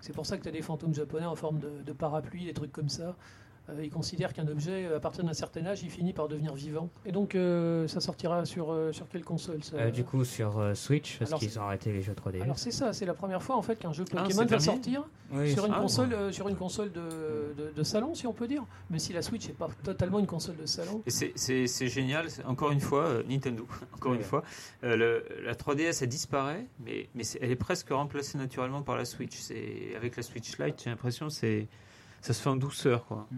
C'est 0.00 0.12
pour 0.12 0.26
ça 0.26 0.36
que 0.36 0.42
tu 0.42 0.48
as 0.48 0.52
des 0.52 0.62
fantômes 0.62 0.94
japonais 0.94 1.26
en 1.26 1.36
forme 1.36 1.60
de, 1.60 1.70
de 1.86 1.92
parapluie, 1.92 2.44
des 2.44 2.52
trucs 2.54 2.72
comme 2.72 2.88
ça. 2.88 3.14
Euh, 3.68 3.80
il 3.84 3.90
considère 3.90 4.32
qu'un 4.32 4.46
objet, 4.48 4.86
euh, 4.86 4.96
à 4.96 5.00
partir 5.00 5.24
d'un 5.24 5.32
certain 5.34 5.64
âge, 5.66 5.82
il 5.82 5.90
finit 5.90 6.12
par 6.12 6.28
devenir 6.28 6.54
vivant. 6.54 6.88
Et 7.06 7.12
donc, 7.12 7.34
euh, 7.34 7.86
ça 7.88 8.00
sortira 8.00 8.44
sur, 8.44 8.72
euh, 8.72 8.92
sur 8.92 9.08
quelle 9.08 9.24
console 9.24 9.62
ça 9.62 9.76
Euh, 9.76 9.90
du 9.90 10.04
coup, 10.04 10.24
sur 10.24 10.58
euh, 10.58 10.74
Switch, 10.74 11.18
parce 11.18 11.32
qu'ils 11.34 11.58
ont 11.58 11.62
arrêté 11.62 11.92
les 11.92 12.02
jeux 12.02 12.14
3D. 12.14 12.42
Alors 12.42 12.58
c'est 12.58 12.70
ça, 12.72 12.92
c'est 12.92 13.06
la 13.06 13.14
première 13.14 13.42
fois 13.42 13.56
en 13.56 13.62
fait 13.62 13.76
qu'un 13.76 13.92
jeu 13.92 14.04
Ah, 14.12 14.22
Pokémon 14.22 14.40
c'est 14.42 14.50
va 14.54 14.58
sortir 14.60 15.04
Oui, 15.32 15.52
sur 15.52 15.64
une 15.66 15.72
Ah, 15.74 15.80
console, 15.80 16.12
euh, 16.12 16.32
sur 16.32 16.48
une 16.48 16.56
console 16.56 16.90
de, 16.92 17.00
de, 17.56 17.70
de 17.74 17.82
salon, 17.82 18.14
si 18.14 18.26
on 18.26 18.32
peut 18.32 18.48
dire. 18.48 18.64
Mais 18.90 18.98
si 18.98 19.12
la 19.12 19.22
Switch 19.22 19.46
n'est 19.46 19.54
pas 19.54 19.68
totalement 19.84 20.18
une 20.18 20.26
console 20.26 20.56
de 20.56 20.66
salon. 20.66 21.02
Et 21.06 21.10
c'est- 21.10 21.86
génial, 21.88 22.26
encore 22.46 22.70
une 22.72 22.80
fois, 22.80 23.04
euh, 23.06 23.22
Nintendo, 23.28 23.66
encore 23.94 24.12
Ouais. 24.12 24.18
une 24.18 24.24
fois, 24.24 24.42
euh, 24.84 24.96
le- 24.96 25.24
la 25.44 25.54
3DS 25.54 26.02
elle 26.02 26.08
disparaît, 26.08 26.66
mais, 26.84 27.08
mais 27.14 27.22
elle 27.40 27.50
est 27.50 27.56
presque 27.56 27.88
remplacée 27.90 28.38
naturellement 28.38 28.82
par 28.82 28.96
la 28.96 29.04
Switch. 29.04 29.38
C'est 29.38 29.94
Avec 29.96 30.16
la 30.16 30.22
Switch 30.22 30.58
Lite, 30.58 30.82
j'ai 30.82 30.90
l'impression 30.90 31.26
que 31.28 31.32
c'est 31.32 31.68
ça 32.22 32.32
se 32.32 32.40
fait 32.40 32.48
en 32.48 32.56
douceur. 32.56 33.04
Quoi. 33.04 33.28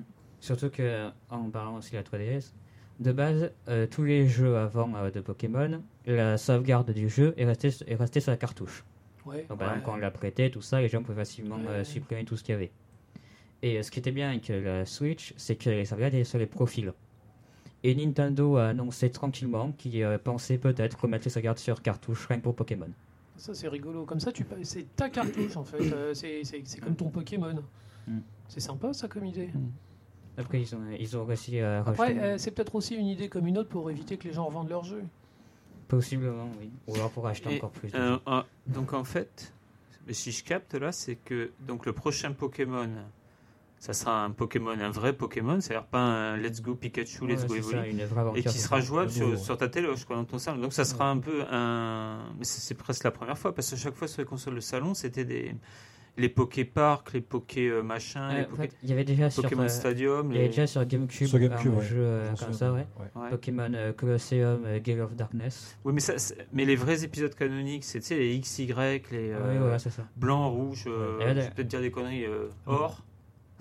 Surtout 0.40 0.70
que, 0.70 1.08
en 1.30 1.50
parlant 1.50 1.76
aussi 1.76 1.90
de 1.90 1.96
la 1.96 2.02
3DS, 2.04 2.52
de 3.00 3.10
base, 3.10 3.50
euh, 3.68 3.86
tous 3.88 4.04
les 4.04 4.28
jeux 4.28 4.56
avant 4.56 4.94
euh, 4.94 5.10
de 5.10 5.20
Pokémon, 5.20 5.82
la 6.06 6.38
sauvegarde 6.38 6.92
du 6.92 7.08
jeu 7.08 7.34
est 7.36 7.44
restée, 7.44 7.70
est 7.88 7.96
restée 7.96 8.20
sur 8.20 8.30
la 8.30 8.36
cartouche. 8.36 8.84
Ouais. 9.26 9.46
Donc, 9.48 9.58
par 9.58 9.68
Ouais. 9.68 9.74
exemple, 9.74 9.84
quand 9.86 9.94
on 9.94 9.96
l'a 9.96 10.10
prêté, 10.12 10.50
tout 10.50 10.60
ça, 10.60 10.80
les 10.80 10.88
gens 10.88 11.02
pouvaient 11.02 11.18
facilement 11.24 11.58
euh, 11.68 11.82
supprimer 11.82 12.24
tout 12.24 12.36
ce 12.36 12.44
qu'il 12.44 12.52
y 12.52 12.56
avait. 12.56 12.70
Et 13.62 13.78
euh, 13.78 13.82
ce 13.82 13.90
qui 13.90 13.98
était 13.98 14.12
bien 14.12 14.28
avec 14.30 14.46
la 14.48 14.84
Switch, 14.86 15.32
c'est 15.36 15.56
que 15.56 15.70
les 15.70 15.86
sauvegardes 15.86 16.14
étaient 16.14 16.24
sur 16.24 16.38
les 16.38 16.46
profils. 16.46 16.92
Et 17.82 17.94
Nintendo 17.94 18.56
a 18.56 18.68
annoncé 18.68 19.10
tranquillement 19.10 19.72
qu'il 19.72 20.02
euh, 20.02 20.16
pensait 20.18 20.58
peut-être 20.58 21.00
remettre 21.02 21.24
les 21.24 21.30
sauvegardes 21.30 21.58
sur 21.58 21.82
cartouche 21.82 22.26
rien 22.26 22.38
que 22.38 22.42
pour 22.44 22.54
Pokémon. 22.54 22.88
Ça 23.36 23.52
c'est 23.54 23.68
rigolo. 23.68 24.04
Comme 24.04 24.20
ça, 24.20 24.30
tu 24.30 24.46
c'est 24.62 24.94
ta 24.94 25.10
cartouche 25.10 25.56
en 25.56 25.64
fait. 25.64 25.92
Euh, 25.92 26.14
c'est 26.14 26.80
comme 26.80 26.94
ton 26.94 27.10
Pokémon. 27.10 27.62
Mm. 28.06 28.18
C'est 28.48 28.60
sympa 28.60 28.92
ça 28.92 29.08
comme 29.08 29.24
idée. 29.24 29.50
Après, 30.36 30.60
ils 30.60 30.74
ont, 30.74 30.80
ils 30.98 31.16
ont 31.16 31.24
réussi 31.24 31.60
à 31.60 31.80
Après, 31.80 32.18
euh, 32.18 32.38
c'est 32.38 32.50
peut-être 32.50 32.74
aussi 32.74 32.94
une 32.94 33.06
idée 33.06 33.28
comme 33.28 33.46
une 33.46 33.58
autre 33.58 33.68
pour 33.68 33.90
éviter 33.90 34.16
que 34.16 34.26
les 34.26 34.34
gens 34.34 34.46
revendent 34.46 34.68
leurs 34.68 34.84
jeux. 34.84 35.04
Possiblement, 35.88 36.48
oui. 36.60 36.70
Ou 36.88 36.94
alors 36.96 37.10
pour 37.10 37.26
acheter 37.26 37.54
Et, 37.54 37.56
encore 37.58 37.70
plus. 37.70 37.90
Euh, 37.94 38.18
donc 38.66 38.94
en 38.94 39.04
fait, 39.04 39.52
si 40.10 40.32
je 40.32 40.42
capte 40.42 40.74
là, 40.74 40.92
c'est 40.92 41.16
que 41.16 41.52
donc 41.60 41.86
le 41.86 41.92
prochain 41.92 42.32
Pokémon, 42.32 42.88
ça 43.78 43.92
sera 43.92 44.24
un 44.24 44.30
Pokémon, 44.30 44.70
un 44.70 44.90
vrai 44.90 45.12
Pokémon, 45.12 45.60
c'est-à-dire 45.60 45.86
pas 45.86 46.00
un 46.00 46.36
Let's 46.36 46.62
Go 46.62 46.74
Pikachu, 46.74 47.26
Let's 47.26 47.42
Ouais, 47.42 47.60
Go 47.60 47.74
aventure. 48.16 48.36
et 48.36 48.42
qui 48.42 48.58
sera 48.58 48.80
jouable 48.80 49.10
sur, 49.10 49.56
ta 49.56 49.68
téloge, 49.68 50.04
quoi, 50.04 50.16
dans 50.16 50.24
ton 50.24 50.38
salon. 50.38 50.60
Donc 50.60 50.72
ça 50.72 50.84
sera 50.84 51.10
un 51.10 51.18
peu 51.18 51.44
un, 51.50 52.32
mais 52.38 52.44
c'est 52.44 52.60
c'est 52.60 52.74
presque 52.74 53.04
la 53.04 53.10
première 53.10 53.38
fois 53.38 53.54
parce 53.54 53.70
que 53.70 53.76
chaque 53.76 53.94
fois 53.94 54.08
sur 54.08 54.20
les 54.22 54.26
consoles 54.26 54.54
de 54.56 54.60
salon, 54.60 54.94
c'était 54.94 55.24
des 55.24 55.54
les 56.16 56.28
Poké 56.28 56.64
Park, 56.64 57.12
les 57.12 57.20
Poké 57.20 57.68
euh, 57.68 57.82
machin, 57.82 58.30
Euh, 58.30 58.38
les 58.38 58.44
en 58.44 58.48
Poké- 58.48 58.56
fait, 58.56 58.76
il 58.82 58.88
y 58.88 58.92
avait 58.92 59.04
déjà 59.04 59.30
sur, 59.30 59.42
Pokémon 59.42 59.62
euh, 59.64 59.68
Stadium, 59.68 60.30
il 60.30 60.34
y 60.34 60.38
avait 60.38 60.42
les... 60.44 60.48
déjà 60.50 60.66
sur 60.66 60.84
GameCube, 60.84 61.26
Sur 61.26 61.38
GameCube, 61.38 61.72
un 61.72 61.76
ouais. 61.78 61.84
jeu 61.84 61.96
euh, 61.98 62.32
comme 62.38 62.52
ça, 62.52 62.72
ouais. 62.72 62.86
Ouais. 63.16 63.30
Pokémon 63.30 63.72
euh, 63.74 63.92
Colosseum, 63.92 64.62
euh, 64.64 64.78
Gale 64.80 65.00
of 65.00 65.14
Darkness. 65.16 65.76
Oui, 65.84 65.92
mais 65.92 66.00
ça, 66.00 66.14
mais 66.52 66.64
les 66.64 66.76
vrais 66.76 67.02
épisodes 67.04 67.34
canoniques, 67.34 67.84
c'est 67.84 68.00
tu 68.00 68.06
sais, 68.06 68.16
les 68.18 68.38
XY, 68.38 68.66
les 68.66 68.72
euh, 69.12 69.52
oui, 69.52 69.58
voilà, 69.58 69.78
c'est 69.78 69.90
ça. 69.90 70.02
blanc, 70.16 70.50
rouge, 70.50 70.84
euh, 70.86 71.18
Ouais. 71.18 71.28
je 71.30 71.40
vais 71.40 71.50
peut-être 71.50 71.68
dire 71.68 71.80
des 71.80 71.90
conneries, 71.90 72.26
euh, 72.26 72.48
or, 72.66 73.02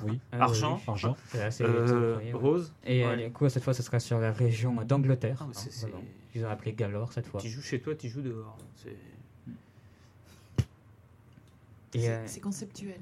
Oui, 0.03 0.19
Ah, 0.31 0.43
Argent. 0.43 0.75
oui, 0.77 0.83
argent. 0.87 1.15
euh, 1.61 2.17
ouais. 2.17 2.33
rose. 2.33 2.73
Et 2.85 3.03
euh, 3.05 3.09
Ouais. 3.15 3.25
du 3.27 3.31
coup, 3.31 3.47
cette 3.49 3.63
fois, 3.63 3.73
ce 3.73 3.81
sera 3.83 3.99
sur 3.99 4.19
la 4.19 4.31
région 4.31 4.73
d'Angleterre. 4.85 5.37
Ah, 5.41 5.45
hein. 5.55 5.87
Ils 6.35 6.43
ont 6.45 6.49
appelé 6.49 6.73
Galore 6.73 7.13
cette 7.13 7.27
fois. 7.27 7.39
Tu 7.39 7.47
joues 7.49 7.61
chez 7.61 7.79
toi, 7.79 7.93
tu 7.95 8.09
joues 8.09 8.21
dehors. 8.23 8.57
C'est- 12.01 12.09
euh, 12.09 12.23
C'est 12.25 12.39
conceptuel. 12.41 12.99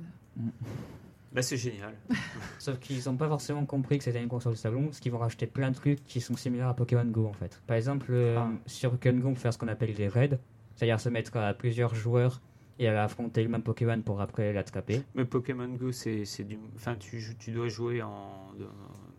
Bah, 1.33 1.41
c'est 1.41 1.57
génial. 1.57 1.93
sauf 2.59 2.77
qu'ils 2.79 3.01
n'ont 3.05 3.15
pas 3.15 3.27
forcément 3.29 3.65
compris 3.65 3.97
que 3.97 4.03
c'était 4.03 4.21
une 4.21 4.27
console 4.27 4.53
de 4.53 4.57
salon, 4.57 4.85
parce 4.85 4.99
qu'ils 4.99 5.11
vont 5.13 5.17
rajouter 5.19 5.47
plein 5.47 5.71
de 5.71 5.75
trucs 5.75 6.03
qui 6.03 6.19
sont 6.19 6.35
similaires 6.35 6.67
à 6.67 6.73
Pokémon 6.75 7.05
Go 7.05 7.25
en 7.27 7.33
fait. 7.33 7.61
Par 7.67 7.77
exemple, 7.77 8.07
euh, 8.11 8.37
Ah. 8.37 8.51
sur 8.65 8.91
Pokémon 8.91 9.19
Go, 9.19 9.27
on 9.29 9.33
peut 9.33 9.39
faire 9.39 9.53
ce 9.53 9.57
qu'on 9.57 9.69
appelle 9.69 9.93
des 9.93 10.07
raids, 10.09 10.37
c'est-à-dire 10.75 10.99
se 10.99 11.07
mettre 11.09 11.35
à 11.37 11.53
plusieurs 11.53 11.95
joueurs 11.95 12.41
et 12.79 12.87
à 12.89 13.03
affronter 13.03 13.43
le 13.43 13.49
même 13.49 13.63
Pokémon 13.63 14.01
pour 14.01 14.19
après 14.19 14.51
l'attraper. 14.51 15.03
Mais 15.15 15.23
Pokémon 15.23 15.69
Go, 15.69 15.91
c'est 15.93 16.25
du. 16.43 16.59
Enfin, 16.75 16.95
tu, 16.97 17.21
dois 17.51 17.67
jouer 17.69 18.01
en. 18.01 18.51
de- 18.59 18.67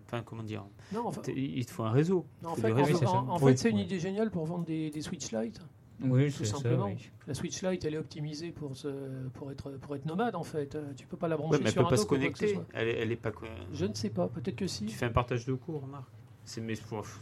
Enfin, 0.06 0.22
comment 0.26 0.42
dire? 0.42 0.62
Non, 0.92 1.06
enfin, 1.06 1.22
Il 1.34 1.64
te 1.64 1.70
faut 1.70 1.84
un 1.84 1.90
réseau. 1.90 2.26
non, 2.42 2.50
en 2.50 2.54
fait, 2.56 2.70
en, 2.72 2.84
c'est 2.84 3.06
en- 3.06 3.38
fait, 3.38 3.70
une 3.70 3.78
idée 3.78 3.98
géniale 3.98 4.30
pour 4.30 4.44
vendre 4.44 4.66
des, 4.66 4.90
des 4.90 5.00
Switch 5.00 5.32
Lite. 5.32 5.62
Oui, 6.04 6.26
Tout 6.26 6.38
c'est 6.38 6.44
ça, 6.46 6.56
simplement. 6.56 6.86
oui. 6.86 7.10
La 7.26 7.34
Switch 7.34 7.62
Lite, 7.62 7.84
elle 7.84 7.94
est 7.94 7.98
optimisée 7.98 8.50
pour, 8.50 8.76
se, 8.76 8.88
pour, 9.34 9.50
être, 9.52 9.70
pour 9.78 9.94
être 9.96 10.04
nomade 10.06 10.34
en 10.34 10.42
fait. 10.42 10.74
Euh, 10.74 10.92
Tu 10.96 11.06
peux 11.06 11.16
pas 11.16 11.28
la 11.28 11.36
brancher 11.36 11.58
Ouais, 11.58 11.62
mais 11.62 11.66
elle 11.68 11.72
sur 11.72 11.82
peut 11.82 11.86
un 11.86 11.90
pas 11.90 11.96
se 11.96 12.06
connecter. 12.06 12.58
Elle 12.74 12.88
est, 12.88 12.98
elle 12.98 13.12
est 13.12 13.16
pas. 13.16 13.30
co- 13.30 13.46
Je 13.72 13.84
ne 13.86 13.94
sais 13.94 14.10
pas, 14.10 14.28
peut-être 14.28 14.56
que 14.56 14.66
si. 14.66 14.86
Tu 14.86 14.94
fais 14.96 15.06
un 15.06 15.10
partage 15.12 15.46
de 15.46 15.54
cours, 15.54 15.82
remarque. 15.82 16.08
C'est 16.44 16.60
mais 16.60 16.74
pff, 16.74 17.20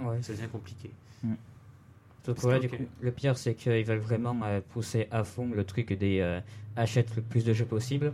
Ouais. 0.00 0.20
ça 0.22 0.32
devient 0.32 0.48
compliqué. 0.48 0.90
Du 2.26 2.34
coup, 2.68 2.76
le 3.00 3.10
pire, 3.12 3.38
c'est 3.38 3.54
qu'ils 3.54 3.84
veulent 3.84 3.98
vraiment 3.98 4.38
euh, 4.44 4.60
pousser 4.60 5.08
à 5.10 5.24
fond 5.24 5.48
le 5.54 5.64
truc 5.64 5.92
des 5.94 6.20
euh, 6.20 6.40
achète 6.76 7.14
le 7.16 7.22
plus 7.22 7.42
de 7.44 7.52
jeux 7.54 7.64
possible. 7.64 8.12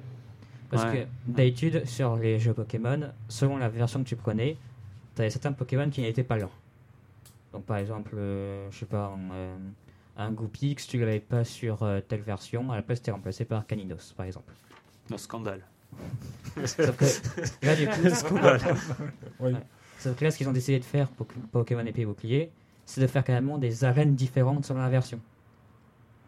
Parce 0.71 0.85
Ouais. 0.85 1.07
que 1.27 1.33
d'habitude, 1.33 1.85
sur 1.87 2.17
les 2.17 2.39
jeux 2.39 2.55
Pokémon, 2.55 3.11
selon 3.29 3.57
la 3.57 3.69
version 3.69 4.03
que 4.05 4.09
tu 4.09 4.17
prenais, 4.17 4.57
tu 5.17 5.21
avais 5.23 5.31
certains 5.31 5.53
Pokémon 5.53 5.89
qui 5.91 6.01
n'étaient 6.03 6.23
pas 6.25 6.37
lents. 6.39 6.51
Donc, 7.53 7.65
par 7.65 7.77
exemple, 7.79 8.13
euh, 8.17 8.69
je 8.71 8.79
sais 8.79 8.87
pas, 8.87 9.17
un, 10.17 10.25
euh, 10.25 10.27
un 10.29 10.33
Goopix, 10.33 10.87
tu 10.87 10.99
l'avais 10.99 11.21
pas 11.21 11.45
sur 11.45 11.83
euh, 11.83 12.01
telle 12.01 12.23
version, 12.23 12.71
à 12.73 12.77
la 12.77 12.83
place, 12.83 12.99
c'était 12.99 13.11
remplacé 13.11 13.45
par 13.45 13.67
Caninos, 13.67 14.13
par 14.17 14.27
exemple. 14.27 14.53
Non, 15.11 15.19
scandale. 15.19 15.63
Sauf 16.65 16.97
que 16.97 17.67
là, 17.67 17.77
du 17.77 17.87
coup, 17.87 18.09
Scandale. 18.15 18.61
Ouais. 19.41 19.53
Sauf 19.99 20.17
que 20.17 20.25
là, 20.25 20.31
ce 20.31 20.39
qu'ils 20.39 20.49
ont 20.49 20.53
décidé 20.53 20.79
de 20.79 20.85
faire 20.85 21.09
pour 21.09 21.27
Pokémon 21.27 21.85
épée 21.87 22.03
et 22.03 22.07
bouclier, 22.07 22.51
c'est 22.85 23.01
de 23.01 23.07
faire 23.07 23.25
carrément 23.25 23.59
des 23.59 23.85
arènes 23.85 24.15
différentes 24.15 24.67
selon 24.67 24.81
la 24.81 24.89
version. 24.91 25.21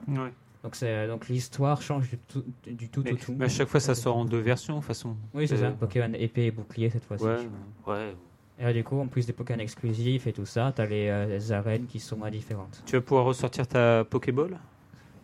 Ouais. 0.09 0.33
Donc, 0.63 0.75
c'est- 0.75 1.07
donc 1.07 1.29
l'histoire 1.29 1.81
change 1.83 2.11
du 2.11 2.19
tout, 2.19 2.45
du 2.67 2.89
tout 2.89 3.03
Mais, 3.05 3.13
au 3.13 3.17
tout. 3.17 3.35
mais 3.39 3.45
à 3.45 3.49
chaque 3.49 3.69
fois, 3.69 3.79
ça 3.81 3.95
sort 3.95 4.17
en 4.17 4.25
deux 4.25 4.41
versions, 4.41 4.75
de 4.75 4.79
toute 4.81 4.87
façon. 4.89 5.17
Oui, 5.35 5.47
c'est 5.47 5.55
Euh, 5.55 5.71
ça. 5.71 5.71
Pokémon 5.71 6.13
épée 6.15 6.47
et 6.47 6.51
bouclier 6.51 6.91
cette 6.91 7.05
fois-ci. 7.05 7.25
Ouais, 7.25 7.49
ouais. 7.87 8.17
Et 8.59 8.73
du 8.73 8.85
coup, 8.85 8.99
en 8.99 9.07
plus 9.07 9.27
des 9.27 9.33
Pokémon 9.33 9.59
exclusifs 9.61 10.27
et 10.27 10.33
tout 10.33 10.47
ça, 10.47 10.73
t'as 10.75 10.87
les, 10.87 11.09
euh, 11.09 11.27
les 11.27 11.53
arènes 11.53 11.87
qui 11.87 12.01
sont 12.01 12.23
euh, 12.25 12.31
différentes. 12.31 12.83
Tu 12.87 12.97
vas 12.97 13.03
pouvoir 13.03 13.27
ressortir 13.27 13.67
ta 13.67 14.05
Pokéball? 14.05 14.59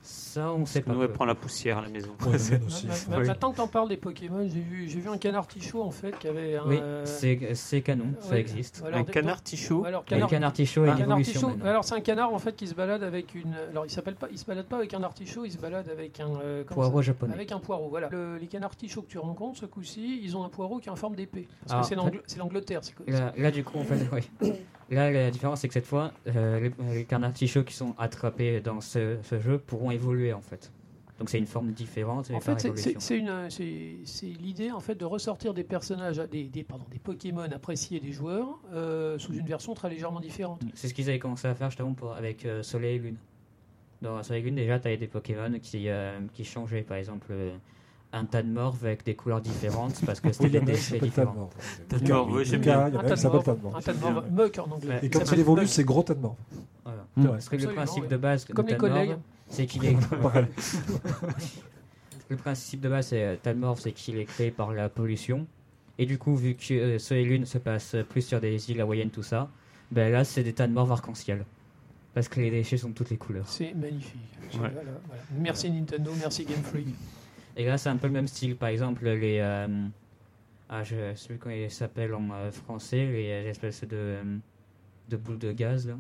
Ça, 0.05 0.53
on 0.53 0.67
sait 0.67 0.81
pas. 0.83 0.93
Nous, 0.93 1.03
elle 1.03 1.13
prend 1.13 1.25
la 1.25 1.35
poussière 1.37 1.79
à 1.79 1.83
la 1.83 1.89
maison. 1.89 2.11
Ouais, 2.27 2.35
aussi. 2.67 2.87
Ma- 2.87 3.17
ma- 3.17 3.19
Oui. 3.23 3.27
Maintenant 3.29 3.53
que 3.53 3.57
t'en 3.59 3.69
parles 3.69 3.89
des 3.89 3.97
Pokémon, 3.97 4.49
j'ai 4.53 4.61
vu, 4.61 4.89
j'ai 4.89 4.99
vu 4.99 5.09
un 5.09 5.17
canard 5.17 5.47
tichot 5.47 5.81
en 5.83 5.91
fait 5.93 6.19
qui 6.19 6.27
avait 6.27 6.57
un. 6.57 6.67
Oui, 6.67 6.79
euh, 6.81 7.05
c'est 7.55 7.83
canon, 7.83 8.07
ça 8.21 8.39
existe. 8.39 8.83
Alors, 8.85 8.99
un 8.99 9.05
canard 9.05 9.43
tichot. 9.43 9.85
Alors, 9.85 10.03
Le 10.03 10.09
canard, 10.09 10.29
est 10.59 10.91
une 10.91 10.99
évolution 11.01 11.57
c'est 11.85 11.95
un 11.95 12.01
canard 12.01 12.35
en 12.35 12.39
fait 12.39 12.57
qui 12.57 12.67
se 12.67 12.75
balade 12.75 13.03
avec 13.05 13.35
une. 13.35 13.55
Alors 13.71 13.87
il 13.87 13.91
s'appelle 13.91 14.17
pas, 14.17 14.27
il 14.31 14.39
se 14.39 14.45
balade 14.45 14.67
pas 14.67 14.77
avec 14.77 14.93
un 14.95 15.03
artichaut, 15.03 15.45
il 15.45 15.53
se 15.53 15.59
balade 15.59 15.89
avec 15.89 16.19
un. 16.21 16.31
euh, 16.43 16.65
Poireau 16.65 17.01
ça- 17.01 17.07
japonais. 17.07 17.35
Avec 17.35 17.53
un 17.53 17.59
poireau, 17.61 17.89
voilà. 17.89 18.09
Le- 18.11 18.39
les 18.39 18.49
canards 18.49 18.75
tichots 18.77 19.03
que 19.03 19.09
tu 19.09 19.19
rencontres 19.19 19.59
ce 19.61 19.67
coup-ci, 19.67 20.21
ils 20.23 20.37
ont 20.37 20.45
un 20.45 20.49
poireau 20.49 20.79
qui 20.79 20.89
est 20.89 20.93
en 20.93 20.97
forme 20.97 21.15
d'épée. 21.15 21.47
Parce 21.67 21.73
Ah, 21.79 21.81
que 21.83 21.87
c'est 22.27 22.39
l'Angleterre. 22.39 22.81
Là, 23.07 23.33
là, 23.37 23.51
du 23.51 23.63
coup, 23.63 23.79
en 23.79 23.85
fait, 23.85 24.09
oui. 24.13 24.51
Là, 24.93 25.11
la 25.11 25.31
différence, 25.31 25.61
c'est 25.61 25.69
que 25.69 25.75
cette 25.75 25.87
fois, 25.87 26.13
euh, 26.29 26.61
les, 26.61 26.95
les 26.95 27.05
canards 27.05 27.31
artichauts 27.31 27.65
qui 27.65 27.75
sont 27.75 27.95
attrapés 27.99 28.61
dans 28.61 28.81
ce, 28.81 29.17
ce 29.23 29.41
jeu 29.41 29.59
pourront 29.59 29.91
évoluer, 29.91 30.33
en 30.33 30.41
fait. 30.43 30.71
Donc, 31.19 31.31
c'est 31.31 31.39
une 31.39 31.47
forme 31.47 31.71
différente. 31.73 32.31
En 32.31 32.41
fait, 32.41 32.61
c'est- 32.77 32.97
euh, 33.29 33.49
c'est 33.49 34.27
l'idée 34.27 34.71
en 34.73 34.81
fait 34.81 34.95
de 34.97 35.05
ressortir 35.05 35.55
des 35.55 35.63
personnages, 35.65 36.17
des, 36.31 36.45
des, 36.45 36.65
pardon, 36.65 36.85
des 36.91 36.99
Pokémon 36.99 37.43
appréciés 37.43 38.01
des 38.01 38.13
joueurs 38.13 38.59
euh, 38.73 39.19
sous 39.19 39.33
une 39.33 39.47
version 39.47 39.73
très 39.75 39.89
légèrement 39.89 40.21
différente. 40.21 40.63
C'est 40.75 40.89
ce 40.89 40.95
qu'ils 40.95 41.09
avaient 41.09 41.19
commencé 41.21 41.47
à 41.49 41.55
faire 41.55 41.71
justement 41.71 41.95
pour, 41.95 42.13
avec 42.15 42.45
euh, 42.45 42.63
Soleil 42.63 42.97
et 42.97 42.99
Lune. 42.99 43.17
Dans 44.01 44.21
Soleil 44.23 44.43
et 44.43 44.45
Lune, 44.47 44.57
déjà, 44.57 44.81
tu 44.81 44.89
avais 44.89 44.97
des 44.97 45.07
Pokémon 45.07 45.53
qui, 45.63 45.89
euh, 45.89 46.19
qui 46.33 46.45
changeaient. 46.45 46.83
Par 46.83 46.97
exemple, 46.97 47.29
euh, 47.31 47.55
un 48.13 48.25
tas 48.25 48.43
de 48.43 48.49
morts 48.49 48.77
avec 48.83 49.05
des 49.05 49.15
couleurs 49.15 49.41
différentes 49.41 50.05
parce 50.05 50.21
que 50.21 50.33
c'était 50.33 50.59
Oui, 50.59 50.65
des 50.65 50.77
s'appellent 50.77 51.09
différents. 51.09 51.51
J'aime 52.43 52.61
bien. 52.61 52.81
Un 52.81 52.95
un 52.95 53.03
tas 53.03 53.17
de 53.17 53.29
morts, 53.29 53.43
Tadmor. 53.45 53.77
un 53.77 53.81
tas 53.81 53.93
de 53.93 54.01
morts, 54.01 54.23
bien. 54.23 54.45
muck 54.45 54.59
en 54.59 54.71
anglais. 54.71 55.01
Et 55.03 55.11
quand 55.11 55.33
il 55.33 55.41
évolue, 55.41 55.67
c'est 55.67 55.85
gros 55.85 56.03
Tadmor. 56.03 56.37
Voilà. 56.85 57.07
Ouais. 57.17 57.27
Parce 57.29 57.49
que 57.49 57.57
le 57.57 57.69
principe 57.69 58.09
de 58.09 58.17
base 58.17 58.45
Comme 58.45 58.67
de 58.67 58.73
les 58.73 58.77
collègues. 58.77 59.17
c'est 59.49 59.67
qu'il 59.67 59.85
est. 59.85 59.97
Le 62.29 62.37
principe 62.39 62.81
de 62.81 62.89
base, 62.89 63.09
c'est 63.09 63.23
euh, 63.23 63.37
Tadmor, 63.37 63.79
c'est 63.79 63.93
qu'il 63.93 64.17
est 64.17 64.25
créé 64.25 64.51
par 64.51 64.73
la 64.73 64.89
pollution. 64.89 65.47
Et 65.99 66.07
du 66.07 66.17
coup, 66.17 66.35
vu 66.35 66.55
que 66.55 66.73
euh, 66.73 66.99
Soleil 66.99 67.27
et 67.27 67.29
Lune 67.29 67.45
se 67.45 67.59
passe 67.59 67.95
plus 68.09 68.23
sur 68.23 68.41
des 68.41 68.71
îles 68.71 68.81
hawaïennes, 68.81 69.11
tout 69.11 69.23
ça, 69.23 69.51
ben 69.91 70.11
là, 70.11 70.25
c'est 70.25 70.43
des 70.43 70.55
tas 70.55 70.67
de 70.67 70.73
morts 70.73 70.91
arc-en-ciel. 70.91 71.45
Parce 72.15 72.29
que 72.29 72.41
les 72.41 72.51
déchets 72.51 72.79
sont 72.79 72.89
de 72.89 72.95
toutes 72.95 73.11
les 73.11 73.19
couleurs. 73.19 73.47
C'est 73.47 73.75
magnifique. 73.75 74.19
Ouais. 74.55 74.59
Voilà, 74.59 74.71
voilà. 74.73 75.23
Merci 75.39 75.71
Nintendo, 75.71 76.11
merci 76.19 76.47
Game 76.47 76.63
Freak. 76.63 76.87
Et 77.57 77.65
là, 77.67 77.79
c'est 77.79 77.89
un 77.89 77.97
peu 77.97 78.07
le 78.07 78.13
même 78.13 78.29
style. 78.29 78.57
Par 78.57 78.69
exemple, 78.69 79.09
les. 79.09 79.39
euh, 79.41 79.67
ah, 80.69 80.83
je 80.85 81.15
sais 81.15 81.29
plus 81.29 81.39
comment 81.39 81.55
ils 81.55 81.71
s'appellent 81.71 82.15
en 82.15 82.31
euh, 82.33 82.51
français, 82.51 83.05
les 83.07 83.31
euh, 83.31 83.51
espèces 83.51 83.85
de, 83.87 84.17
de 85.09 85.17
boules 85.17 85.39
de 85.39 85.53
gaz. 85.53 85.87
Là. 85.87 85.97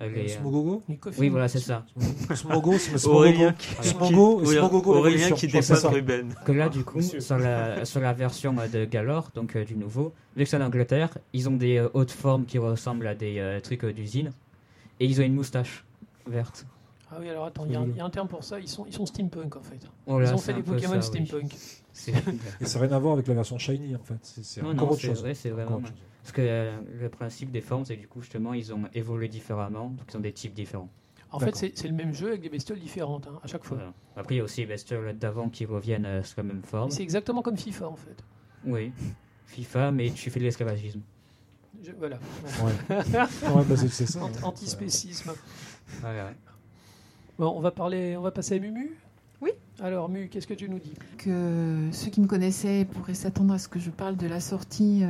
Les, 0.00 0.28
Smogogo 0.28 0.82
Les. 0.88 0.98
Oui, 1.18 1.28
voilà, 1.28 1.48
c'est 1.48 1.58
ça. 1.58 1.84
Smogo, 2.34 2.78
c'est 2.78 3.04
Aurélien 3.06 3.52
Smogogo. 3.80 3.82
qui, 3.82 3.88
Smogo, 3.88 4.44
Smogogo, 4.44 4.94
Aurélien 4.98 5.30
qui 5.32 5.48
dépasse. 5.48 5.84
Ruben. 5.86 6.34
Que 6.44 6.52
là, 6.52 6.68
du 6.68 6.84
coup, 6.84 7.00
sur 7.02 7.38
la, 7.38 7.84
sur 7.84 8.00
la 8.00 8.12
version 8.12 8.52
de 8.52 8.84
Galore, 8.84 9.30
donc 9.34 9.56
euh, 9.56 9.64
du 9.64 9.74
nouveau, 9.74 10.12
vu 10.36 10.44
que 10.44 10.50
c'est 10.50 10.56
en 10.56 10.60
Angleterre, 10.60 11.18
ils 11.32 11.48
ont 11.48 11.56
des 11.56 11.78
euh, 11.78 11.88
hautes 11.94 12.12
formes 12.12 12.44
qui 12.44 12.58
ressemblent 12.58 13.08
à 13.08 13.16
des 13.16 13.40
euh, 13.40 13.58
trucs 13.60 13.82
euh, 13.84 13.92
d'usine. 13.92 14.30
Et 15.00 15.06
ils 15.06 15.20
ont 15.20 15.24
une 15.24 15.34
moustache 15.34 15.84
verte. 16.28 16.64
Ah 17.10 17.16
oui, 17.20 17.28
alors 17.30 17.46
attends, 17.46 17.64
il 17.64 17.72
y, 17.72 17.76
a 17.76 17.80
un- 17.80 17.86
il 17.86 17.96
y 17.96 18.00
a 18.00 18.04
un 18.04 18.10
terme 18.10 18.28
pour 18.28 18.44
ça. 18.44 18.60
Ils 18.60 18.68
sont, 18.68 18.84
ils 18.86 18.92
sont 18.92 19.06
steampunk 19.06 19.56
en 19.56 19.62
fait. 19.62 19.78
Oh 20.06 20.20
Ils 20.20 20.32
ont 20.32 20.38
fait 20.38 20.52
des 20.52 20.62
Pokémon 20.62 21.00
ça, 21.00 21.02
steampunk. 21.02 21.54
Et 22.60 22.64
ça 22.66 22.78
n'a 22.80 22.86
rien 22.86 22.96
à 22.96 22.98
voir 22.98 23.14
avec 23.14 23.26
la 23.26 23.34
version 23.34 23.58
Shiny, 23.58 23.96
en 23.96 24.04
fait. 24.04 24.18
C'est 24.22 24.60
encore 24.60 24.74
non, 24.74 24.82
autre 24.90 25.00
c'est 25.00 25.06
chose. 25.08 25.20
vrai, 25.22 25.32
vraiment. 25.50 25.80
Parce 25.80 26.32
que 26.32 26.42
euh, 26.42 26.76
le 27.00 27.08
principe 27.08 27.50
des 27.50 27.62
formes, 27.62 27.84
c'est 27.86 27.96
que 27.96 28.00
du 28.02 28.08
coup, 28.08 28.20
justement, 28.20 28.52
ils 28.52 28.72
ont 28.74 28.82
évolué 28.92 29.28
différemment, 29.28 29.86
donc 29.88 30.06
ils 30.12 30.16
ont 30.16 30.20
des 30.20 30.32
types 30.32 30.52
différents. 30.54 30.90
En 31.30 31.38
fait, 31.40 31.54
c'est 31.56 31.72
c'est 31.76 31.88
le 31.88 31.94
même 31.94 32.12
jeu 32.14 32.28
avec 32.28 32.40
des 32.42 32.48
bestioles 32.50 32.78
différentes 32.78 33.26
hein, 33.26 33.38
à 33.42 33.46
chaque 33.46 33.64
fois. 33.64 33.76
Voilà. 33.78 33.92
Après, 34.16 34.34
il 34.34 34.38
y 34.38 34.40
a 34.40 34.44
aussi 34.44 34.60
les 34.62 34.66
bestioles 34.66 35.16
d'avant 35.18 35.48
qui 35.50 35.64
reviennent 35.66 36.06
euh, 36.06 36.22
sur 36.22 36.36
la 36.38 36.42
même 36.44 36.62
forme. 36.62 36.90
C'est 36.90 37.02
exactement 37.02 37.42
comme 37.42 37.56
FIFA 37.58 37.88
en 37.88 37.96
fait. 37.96 38.24
Oui. 38.64 38.92
FIFA, 39.46 39.90
mais 39.92 40.10
tu 40.10 40.30
fais 40.30 40.40
de 40.40 40.44
l'esclavagisme. 40.44 41.00
Je- 41.82 41.92
voilà. 41.92 42.16
Ouais. 42.62 42.96
Ouais, 42.98 43.64
bah, 43.68 43.76
c'est- 43.76 43.88
c'est 43.88 44.06
ça. 44.06 44.20
Ant- 44.22 44.28
ouais. 44.30 44.42
Antispécisme. 44.44 45.30
Ouais, 46.02 46.08
ouais. 46.08 46.34
Bon, 47.38 47.52
on 47.56 47.60
va 47.60 47.70
parler, 47.70 48.16
on 48.16 48.22
va 48.22 48.30
passer 48.30 48.56
à 48.56 48.58
Mumu? 48.58 48.90
Oui. 49.40 49.50
Alors 49.80 50.08
Mu, 50.08 50.28
qu'est-ce 50.28 50.48
que 50.48 50.54
tu 50.54 50.68
nous 50.68 50.80
dis? 50.80 50.92
Que 51.18 51.88
ceux 51.92 52.10
qui 52.10 52.20
me 52.20 52.26
connaissaient 52.26 52.84
pourraient 52.84 53.14
s'attendre 53.14 53.54
à 53.54 53.58
ce 53.58 53.68
que 53.68 53.78
je 53.78 53.90
parle 53.90 54.16
de 54.16 54.26
la 54.26 54.40
sortie 54.40 55.02
euh, 55.04 55.08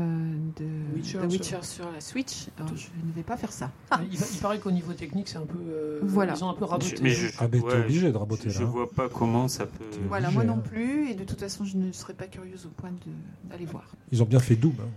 de 0.58 0.66
Witcher 0.94 1.18
The 1.18 1.20
sur- 1.22 1.30
Witcher 1.30 1.58
sur 1.62 1.90
la 1.90 2.00
Switch. 2.02 2.48
Alors, 2.58 2.76
je 2.76 2.88
ne 3.06 3.12
vais 3.14 3.22
pas 3.22 3.38
faire 3.38 3.50
ça. 3.52 3.70
il, 4.12 4.18
va- 4.18 4.26
il 4.30 4.38
paraît 4.40 4.58
qu'au 4.58 4.70
niveau 4.70 4.92
technique, 4.92 5.28
c'est 5.28 5.38
un 5.38 5.46
peu. 5.46 5.58
euh, 5.70 6.00
Voilà. 6.02 6.34
Ils 6.36 6.44
ont 6.44 6.50
un 6.50 6.54
peu 6.54 6.66
raboté. 6.66 6.96
Je- 6.98 7.02
mais 7.02 7.08
je, 7.08 7.28
Ah, 7.38 7.44
mais 7.50 7.60
t'es 7.60 7.64
ouais, 7.64 7.80
obligé 7.80 8.12
de 8.12 8.16
raboter, 8.18 8.50
je, 8.50 8.58
je 8.58 8.62
hein. 8.64 8.66
vois 8.66 8.90
pas 8.90 9.08
comment 9.08 9.48
ça 9.48 9.64
peut. 9.64 9.84
Voilà, 10.08 10.28
obligé, 10.28 10.44
moi 10.44 10.52
hein. 10.52 10.56
non 10.56 10.62
plus. 10.62 11.08
Et 11.10 11.14
de 11.14 11.24
toute 11.24 11.40
façon, 11.40 11.64
je 11.64 11.78
ne 11.78 11.90
serais 11.92 12.12
pas 12.12 12.26
curieuse 12.26 12.66
au 12.66 12.68
point 12.68 12.90
de- 12.90 13.48
d'aller 13.50 13.64
voir. 13.64 13.86
Ils 14.12 14.22
ont 14.22 14.26
bien 14.26 14.40
fait 14.40 14.56
Doom. 14.56 14.74
hein. 14.78 14.88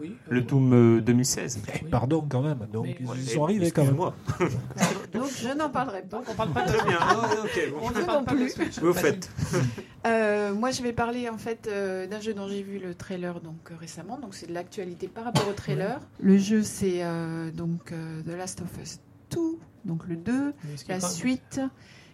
Oui, 0.00 0.16
Le 0.28 0.38
euh, 0.40 0.42
Doom 0.42 0.72
euh, 0.72 1.00
2016. 1.00 1.60
oui. 1.82 1.88
Pardon, 1.90 2.24
quand 2.28 2.42
même. 2.42 2.66
Donc, 2.72 2.86
Mais- 2.86 2.96
ils 3.00 3.06
Ouais, 3.06 3.16
sont 3.20 3.44
arrivés, 3.44 3.70
quand 3.70 3.84
même. 3.84 3.90
excuse-moi. 3.94 4.14
Donc, 5.12 5.30
je 5.42 5.48
n'en 5.56 5.68
parlerai 5.68 6.02
pas. 6.02 6.16
Donc 6.18 6.26
on 6.30 6.34
parle 6.34 6.50
pas 6.52 6.62
de 6.66 6.72
Très 6.72 6.88
bien. 6.88 6.98
Ah, 7.00 7.14
ouais, 7.20 7.38
ok, 7.44 7.70
bon. 7.72 7.78
On 7.82 7.90
ne 7.90 8.04
parle 8.04 8.18
non 8.20 8.24
pas 8.24 8.34
plus. 8.34 8.48
Switch. 8.50 8.78
Vous 8.78 8.92
faites. 8.94 9.30
Euh, 10.06 10.54
moi, 10.54 10.70
je 10.70 10.82
vais 10.82 10.92
parler 10.92 11.28
en 11.28 11.36
fait 11.38 11.68
euh, 11.70 12.06
d'un 12.06 12.20
jeu 12.20 12.32
dont 12.34 12.48
j'ai 12.48 12.62
vu 12.62 12.78
le 12.78 12.94
trailer 12.94 13.40
donc 13.40 13.70
euh, 13.70 13.74
récemment. 13.78 14.18
Donc, 14.18 14.34
c'est 14.34 14.46
de 14.46 14.54
l'actualité 14.54 15.08
par 15.08 15.24
rapport 15.24 15.46
au 15.48 15.52
trailer. 15.52 16.00
Le 16.20 16.38
jeu, 16.38 16.62
c'est 16.62 17.02
euh, 17.04 17.50
donc 17.50 17.92
euh, 17.92 18.22
The 18.22 18.36
Last 18.36 18.62
of 18.62 18.82
Us 18.82 18.98
2, 19.30 19.38
donc 19.84 20.06
le 20.08 20.16
2. 20.16 20.32
Mais 20.64 20.76
ce 20.76 20.84
qui 20.84 20.90
est 20.90 20.94
La 20.94 21.00
suite 21.08 21.60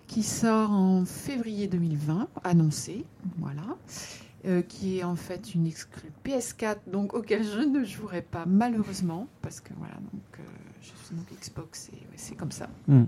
qui 0.07 0.23
sort 0.23 0.71
en 0.71 1.05
février 1.05 1.67
2020, 1.69 2.29
annoncée, 2.43 3.05
voilà, 3.39 3.63
euh, 4.47 4.63
qui 4.63 4.99
est 4.99 5.05
en 5.05 5.17
fait 5.17 5.55
une 5.55 5.67
exclue 5.67 6.13
PS4, 6.25 6.77
donc 6.87 7.13
auquel 7.15 7.43
je 7.43 7.61
ne 7.61 7.85
jouerai 7.85 8.23
pas 8.23 8.45
malheureusement, 8.47 9.27
parce 9.43 9.61
que 9.61 9.71
voilà, 9.77 9.95
donc 9.95 10.23
euh, 10.39 10.43
je 10.81 10.87
suis 11.05 11.17
donc 11.17 11.27
Xbox 11.41 11.89
et 11.89 11.97
ouais, 11.97 12.17
c'est 12.17 12.37
comme 12.37 12.53
ça. 12.53 12.69
Mm. 12.87 13.05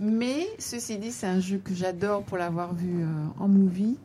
Mais 0.00 0.48
ceci 0.58 0.98
dit, 0.98 1.12
c'est 1.12 1.28
un 1.28 1.38
jeu 1.38 1.58
que 1.58 1.74
j'adore 1.74 2.24
pour 2.24 2.38
l'avoir 2.38 2.74
vu 2.74 3.02
euh, 3.02 3.06
en 3.38 3.46
movie. 3.46 3.98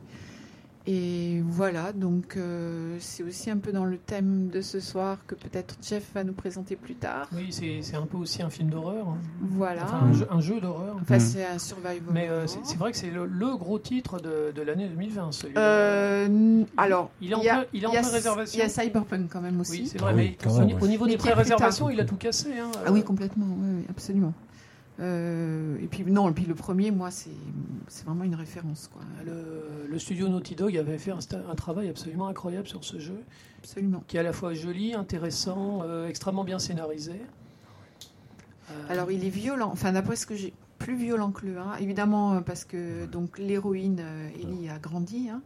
Et 0.90 1.42
voilà, 1.46 1.92
donc 1.92 2.38
euh, 2.38 2.96
c'est 3.02 3.22
aussi 3.22 3.52
un 3.52 3.58
peu 3.58 3.74
dans 3.74 3.84
le 3.84 3.98
thème 3.98 4.48
de 4.48 4.62
ce 4.62 4.80
soir 4.80 5.18
que 5.28 5.36
peut-être 5.36 5.76
Jeff 5.86 6.12
va 6.16 6.24
nous 6.24 6.32
présenter 6.32 6.78
plus 6.78 6.96
tard. 6.96 7.28
Oui, 7.36 7.50
c'est 7.52 7.96
un 7.98 8.06
peu 8.06 8.16
aussi 8.16 8.42
un 8.42 8.50
film 8.50 8.70
d'horreur. 8.70 9.06
hein. 9.10 9.18
Voilà. 9.42 9.84
Enfin, 9.84 10.10
un 10.32 10.40
jeu, 10.40 10.62
d'horreur. 10.62 10.96
Enfin, 11.02 11.18
Mm. 11.18 11.20
c'est 11.20 11.46
un 11.46 11.60
survival. 11.60 12.02
Mais 12.14 12.30
euh, 12.30 12.46
horror. 12.46 12.62
c'est 12.64 12.78
vrai 12.78 12.92
que 12.94 12.98
c'est 12.98 13.10
le, 13.12 13.26
le 13.26 13.58
gros 13.58 13.80
titre 13.80 14.22
de, 14.22 14.54
de 14.56 14.62
l'année 14.62 14.88
2020, 14.88 15.34
celui-là. 15.34 15.60
Euh, 15.62 16.64
alors, 16.78 17.12
il 17.20 17.32
est 17.32 17.36
en 17.36 17.40
il 17.42 17.46
y 17.46 17.50
a- 17.50 17.56
pré- 17.58 17.68
il 17.74 17.84
est 17.84 17.88
en 17.88 17.92
il 17.92 17.94
y 17.94 17.98
a- 17.98 18.02
pré-réservation. 18.04 18.58
Il 18.58 18.60
y 18.62 18.66
a 18.66 18.70
Cyberpunk 18.70 19.30
quand 19.30 19.42
même 19.42 19.60
aussi. 19.60 19.72
Oui, 19.82 19.88
c'est 19.92 20.00
vrai, 20.00 20.12
Ah 20.14 20.16
oui, 20.18 20.38
mais 20.40 20.50
au, 20.50 20.58
même, 20.58 20.68
ni- 20.68 20.74
ouais. 20.74 20.84
au 20.84 20.88
niveau 20.88 21.06
Mais 21.06 21.12
des 21.12 21.18
pré-réservations, 21.18 21.90
il 21.90 22.00
a 22.00 22.06
tout 22.06 22.16
cassé. 22.16 22.52
hein. 22.58 22.72
Ah 22.86 22.94
oui, 22.94 23.04
complètement, 23.04 23.46
oui, 23.60 23.76
oui, 23.80 23.86
absolument. 23.90 24.34
Euh, 25.00 25.78
et 25.82 25.88
puis 25.88 26.04
non, 26.06 26.30
et 26.30 26.34
puis 26.34 26.46
le 26.46 26.56
premier, 26.56 26.90
moi, 26.92 27.12
c'est 27.12 27.30
c'est 27.88 28.06
vraiment 28.06 28.24
une 28.24 28.36
référence, 28.36 28.90
quoi. 28.92 29.02
Le, 29.26 29.88
le 29.88 30.00
studio 30.00 30.28
Naughty 30.28 30.56
Dog 30.56 30.76
avait 30.76 30.98
fait 30.98 31.12
un, 31.12 31.56
travail 31.56 31.88
absolument 31.90 32.28
incroyable 32.28 32.68
sur 32.68 32.84
ce 32.84 33.00
jeu, 33.00 33.20
Absolument. 33.60 34.04
qui 34.08 34.18
est 34.18 34.20
à 34.20 34.24
la 34.24 34.34
fois 34.34 34.54
joli, 34.54 34.94
intéressant, 34.94 35.82
euh, 35.84 36.08
extrêmement 36.08 36.44
bien 36.44 36.60
scénarisé. 36.60 37.22
Euh, 38.72 38.74
Alors, 38.90 39.12
il 39.12 39.24
est 39.24 39.30
violent. 39.30 39.70
Enfin, 39.72 39.94
d'après 39.94 40.16
ce 40.16 40.26
que 40.26 40.36
j'ai, 40.36 40.54
plus 40.80 40.96
violent 40.96 41.32
que 41.32 41.46
le 41.46 41.58
1. 41.58 41.78
Évidemment, 41.78 42.42
parce 42.42 42.64
que 42.66 43.06
donc 43.08 43.40
l'héroïne 43.40 44.00
Ellie 44.36 44.70
a 44.70 44.78
grandi. 44.78 45.30
hein. 45.30 45.42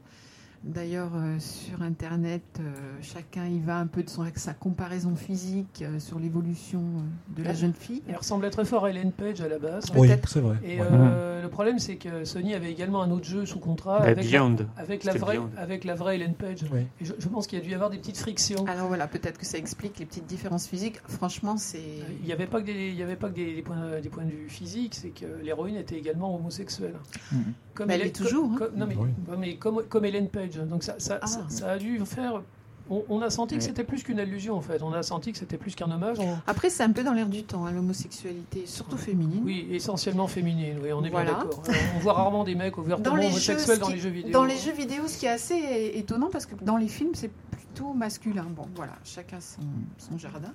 D'ailleurs, 0.63 1.11
euh, 1.15 1.39
sur 1.39 1.81
Internet, 1.81 2.43
euh, 2.59 2.63
chacun 3.01 3.47
y 3.47 3.59
va 3.59 3.77
un 3.79 3.87
peu 3.87 4.03
de 4.03 4.09
son, 4.09 4.21
avec 4.21 4.37
sa 4.37 4.53
comparaison 4.53 5.15
physique 5.15 5.81
euh, 5.81 5.97
sur 5.99 6.19
l'évolution 6.19 6.81
euh, 6.81 7.35
de 7.35 7.43
la 7.43 7.53
jeune 7.55 7.73
fille. 7.73 8.03
il 8.07 8.15
ressemblait 8.15 8.51
très 8.51 8.63
fort 8.63 8.85
à 8.85 8.91
Ellen 8.91 9.11
Page 9.11 9.41
à 9.41 9.47
la 9.47 9.57
base. 9.57 9.85
Oui, 9.95 10.07
Peut-être. 10.07 10.29
c'est 10.29 10.39
vrai. 10.39 10.57
Et 10.63 10.79
Ouais. 10.79 10.85
euh, 10.91 11.41
le 11.41 11.49
problème, 11.49 11.79
c'est 11.79 11.95
que 11.95 12.25
Sony 12.25 12.53
avait 12.53 12.71
également 12.71 13.01
un 13.01 13.09
autre 13.09 13.25
jeu 13.25 13.47
sous 13.47 13.57
contrat 13.57 13.97
avec, 14.03 14.17
la, 14.17 14.39
Beyond. 14.39 14.55
avec, 14.77 15.03
la 15.03 15.13
vraie, 15.15 15.37
Beyond. 15.37 15.49
avec 15.57 15.83
la 15.83 15.95
vraie 15.95 16.15
Ellen 16.17 16.35
Page. 16.35 16.59
Oui. 16.71 16.81
Et 17.01 17.05
je, 17.05 17.13
je 17.17 17.27
pense 17.27 17.47
qu'il 17.47 17.57
y 17.57 17.61
a 17.61 17.65
dû 17.65 17.71
y 17.71 17.73
avoir 17.73 17.89
des 17.89 17.97
petites 17.97 18.19
frictions. 18.19 18.63
Alors 18.67 18.87
voilà, 18.87 19.07
peut-être 19.07 19.39
que 19.39 19.45
ça 19.47 19.57
explique 19.57 19.97
les 19.97 20.05
petites 20.05 20.27
différences 20.27 20.67
physiques. 20.67 20.99
Franchement, 21.07 21.57
c'est. 21.57 21.81
Il 22.21 22.25
n'y 22.27 22.33
avait 22.33 22.45
pas 22.45 22.61
que 22.61 22.67
des, 22.67 22.89
il 22.89 22.95
y 22.95 23.01
avait 23.01 23.15
pas 23.15 23.29
que 23.29 23.35
des, 23.35 23.55
des 23.55 23.63
points, 23.63 23.99
des 23.99 24.09
points 24.09 24.25
de 24.25 24.29
vue 24.29 24.47
physiques, 24.47 24.93
c'est 24.93 25.09
que 25.09 25.25
l'héroïne 25.43 25.75
était 25.77 25.97
également 25.97 26.35
homosexuelle. 26.35 26.93
Mhm. 27.31 27.53
Comme 27.73 27.87
Mais 27.87 27.93
elle 27.95 28.01
Hélène- 28.01 28.13
l'est 28.13 28.23
toujours, 28.23 28.47
co- 28.57 28.63
hein. 28.65 28.67
co- 28.71 28.77
non, 28.77 28.85
mais, 28.87 28.95
Oui. 28.97 29.09
mais 29.37 29.55
comme, 29.55 29.83
comme 29.87 30.05
Hélène 30.05 30.27
Page. 30.27 30.55
Donc 30.57 30.83
ça, 30.83 30.95
ça, 30.97 31.19
Ah. 31.21 31.27
ça, 31.27 31.45
ça 31.49 31.71
a 31.71 31.77
dû 31.77 31.99
faire. 32.05 32.41
On, 32.89 33.03
on 33.07 33.21
a 33.21 33.29
senti 33.29 33.55
que 33.57 33.63
c'était 33.63 33.85
plus 33.85 34.03
qu'une 34.03 34.19
allusion 34.19 34.55
en 34.55 34.61
fait. 34.61 34.81
On 34.83 34.91
a 34.91 35.01
senti 35.03 35.31
que 35.31 35.37
c'était 35.37 35.55
plus 35.57 35.75
qu'un 35.75 35.89
hommage. 35.89 36.17
On- 36.19 36.35
Après, 36.47 36.69
c'est 36.69 36.83
un 36.83 36.91
peu 36.91 37.03
dans 37.03 37.13
l'air 37.13 37.27
du 37.29 37.43
temps, 37.43 37.65
hein, 37.65 37.71
l'homosexualité, 37.71 38.63
surtout 38.65 38.97
féminine. 38.97 39.41
oui, 39.45 39.65
essentiellement 39.71 40.27
féminine. 40.27 40.77
Oui, 40.83 40.91
on 40.91 41.01
est 41.05 41.09
Voilà. 41.09 41.31
bien 41.33 41.43
d'accord. 41.45 41.63
On 41.95 41.99
voit 41.99 42.13
rarement 42.13 42.43
des 42.43 42.55
mecs 42.55 42.77
ouvertement 42.77 43.09
Dans 43.11 43.15
les, 43.15 43.29
jeux, 43.29 43.53
homosexuels 43.53 43.79
dans 43.79 43.87
les 43.89 43.99
jeux 43.99 44.09
vidéo. 44.09 44.31
dans 44.33 44.43
les 44.43 44.57
jeux 44.57 44.73
vidéo, 44.73 45.07
ce 45.07 45.17
qui 45.17 45.25
est 45.25 45.29
assez 45.29 45.91
étonnant 45.95 46.29
parce 46.29 46.45
que 46.45 46.55
dans 46.61 46.75
les 46.75 46.89
films, 46.89 47.11
c'est 47.13 47.31
plutôt 47.51 47.93
masculin. 47.93 48.47
Bon, 48.53 48.67
voilà, 48.75 48.93
chacun 49.05 49.39
son, 49.39 49.61
son 49.97 50.17
jardin. 50.17 50.51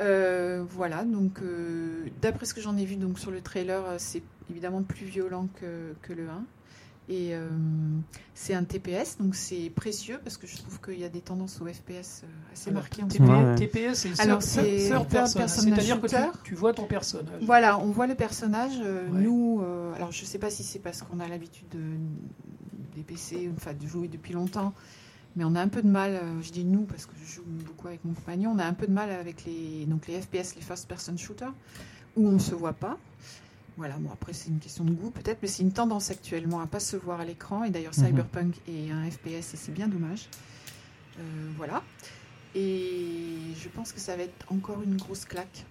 Euh, 0.00 0.64
voilà, 0.70 1.04
donc 1.04 1.40
euh, 1.42 2.06
d'après 2.20 2.46
ce 2.46 2.54
que 2.54 2.60
j'en 2.60 2.76
ai 2.76 2.84
vu 2.84 2.96
donc 2.96 3.18
sur 3.18 3.30
le 3.30 3.40
trailer, 3.40 3.84
euh, 3.84 3.94
c'est 3.98 4.22
évidemment 4.50 4.82
plus 4.82 5.06
violent 5.06 5.48
que, 5.60 5.94
que 6.02 6.12
le 6.12 6.28
1. 6.28 6.44
Et 7.10 7.34
euh, 7.34 7.48
c'est 8.34 8.54
un 8.54 8.64
TPS, 8.64 9.18
donc 9.18 9.34
c'est 9.34 9.70
précieux 9.76 10.18
parce 10.24 10.38
que 10.38 10.46
je 10.46 10.56
trouve 10.56 10.80
qu'il 10.80 10.98
y 10.98 11.04
a 11.04 11.10
des 11.10 11.20
tendances 11.20 11.60
au 11.60 11.66
FPS 11.66 12.22
assez 12.50 12.70
Alors, 12.70 12.80
marquées 12.80 13.02
en 13.02 13.10
ce 13.10 13.18
TP- 13.18 13.20
moment. 13.22 13.44
Ouais. 13.52 13.54
TPS, 13.56 13.94
c'est 13.94 14.20
Alors, 14.20 14.42
c'est 14.42 14.78
C'est-à-dire 14.88 16.00
que 16.00 16.42
tu, 16.44 16.54
vois 16.54 16.72
ton 16.72 16.86
personnage. 16.86 17.42
Voilà, 17.42 17.78
on 17.78 17.90
voit 17.90 18.06
le 18.06 18.14
personnage. 18.14 18.72
euh, 18.82 19.06
Ouais. 19.10 19.20
Nous, 19.20 19.60
euh, 19.62 19.92
alors 19.94 20.12
je 20.12 20.24
sais 20.24 20.38
pas 20.38 20.48
si 20.48 20.62
c'est 20.62 20.78
parce 20.78 21.02
qu'on 21.02 21.20
a 21.20 21.28
l'habitude 21.28 21.68
de, 21.68 21.78
des 22.96 23.02
PC, 23.02 23.50
enfin 23.54 23.74
de 23.74 23.86
jouer 23.86 24.08
depuis 24.08 24.32
longtemps, 24.32 24.72
mais 25.36 25.44
on 25.44 25.54
a 25.54 25.60
un 25.60 25.68
peu 25.68 25.82
de 25.82 25.88
mal. 25.88 26.12
euh, 26.14 26.42
je 26.42 26.50
dis 26.52 26.64
nous 26.64 26.82
parce 26.84 27.06
que 27.06 27.12
je 27.22 27.34
joue 27.34 27.42
beaucoup 27.44 27.88
avec 27.88 28.04
mon 28.04 28.12
compagnon. 28.14 28.52
On 28.54 28.58
a 28.58 28.64
un 28.66 28.74
peu 28.74 28.86
de 28.86 28.92
mal 28.92 29.10
avec 29.10 29.44
les 29.44 29.86
donc 29.86 30.06
les 30.06 30.20
FPS, 30.20 30.54
les 30.56 30.62
first 30.62 30.88
person 30.88 31.16
shooters, 31.16 31.52
où 32.16 32.26
on 32.28 32.38
se 32.38 32.54
voit 32.54 32.72
pas. 32.72 32.98
Voilà, 33.76 33.96
bon 33.98 34.10
après 34.12 34.32
c'est 34.32 34.50
une 34.50 34.60
question 34.60 34.84
de 34.84 34.92
goût 34.92 35.10
peut-être, 35.10 35.38
mais 35.42 35.48
c'est 35.48 35.62
une 35.64 35.72
tendance 35.72 36.10
actuellement 36.10 36.60
à 36.60 36.66
pas 36.66 36.78
se 36.80 36.96
voir 36.96 37.20
à 37.20 37.24
l'écran. 37.24 37.64
Et 37.64 37.70
d'ailleurs 37.70 37.92
Mhm. 37.98 38.06
Cyberpunk 38.06 38.54
est 38.68 38.90
un 38.92 39.10
FPS 39.10 39.54
et 39.54 39.56
c'est 39.56 39.72
bien 39.72 39.88
dommage. 39.88 40.28
Euh, 41.18 41.22
voilà. 41.56 41.82
Et 42.54 43.36
je 43.60 43.68
pense 43.68 43.92
que 43.92 43.98
ça 43.98 44.16
va 44.16 44.22
être 44.22 44.46
encore 44.52 44.80
une 44.82 44.96
grosse 44.96 45.24
claque. 45.24 45.64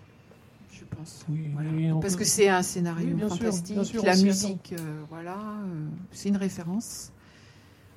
Je 0.74 0.84
pense. 0.84 1.24
Oui, 1.30 1.48
Voilà. 1.54 1.70
oui, 1.70 1.92
on 1.94 2.02
Parce 2.02 2.18
que 2.18 2.26
c'est 2.26 2.50
un 2.50 2.62
scénario 2.62 3.08
Oui, 3.08 3.14
bien 3.14 3.30
sûr, 3.30 3.38
fantastique, 3.38 3.76
bien 3.76 3.84
sûr, 3.86 4.04
la 4.04 4.18
musique, 4.18 4.74
euh, 4.78 5.02
voilà, 5.10 5.38
euh, 5.38 5.86
c'est 6.12 6.28
une 6.28 6.36
référence. 6.36 7.13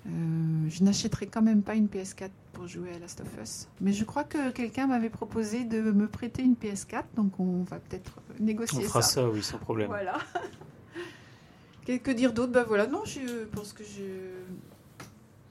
Euh, 0.06 0.68
je 0.68 0.84
n'achèterai 0.84 1.26
quand 1.26 1.42
même 1.42 1.62
pas 1.62 1.74
une 1.74 1.86
PS4 1.88 2.30
pour 2.52 2.66
jouer 2.68 2.92
à 2.94 2.98
Last 2.98 3.20
of 3.20 3.28
Us. 3.42 3.68
Mais 3.80 3.92
je 3.92 4.04
crois 4.04 4.24
que 4.24 4.50
quelqu'un 4.50 4.86
m'avait 4.86 5.10
proposé 5.10 5.64
de 5.64 5.80
me 5.80 6.06
prêter 6.06 6.42
une 6.42 6.54
PS4, 6.54 7.02
donc 7.16 7.38
on 7.40 7.62
va 7.64 7.78
peut-être 7.80 8.20
On 8.40 8.44
négocier 8.44 8.82
fera 8.84 9.02
ça. 9.02 9.22
ça, 9.22 9.28
oui, 9.28 9.42
sans 9.42 9.58
problème. 9.58 9.88
Voilà. 9.88 10.18
que, 11.86 12.10
dire 12.12 12.32
d'autre? 12.32 12.52
Bah 12.52 12.64
voilà, 12.66 12.86
non, 12.86 13.02
je 13.04 13.44
pense 13.46 13.72
que 13.72 13.84
je. 13.84 14.02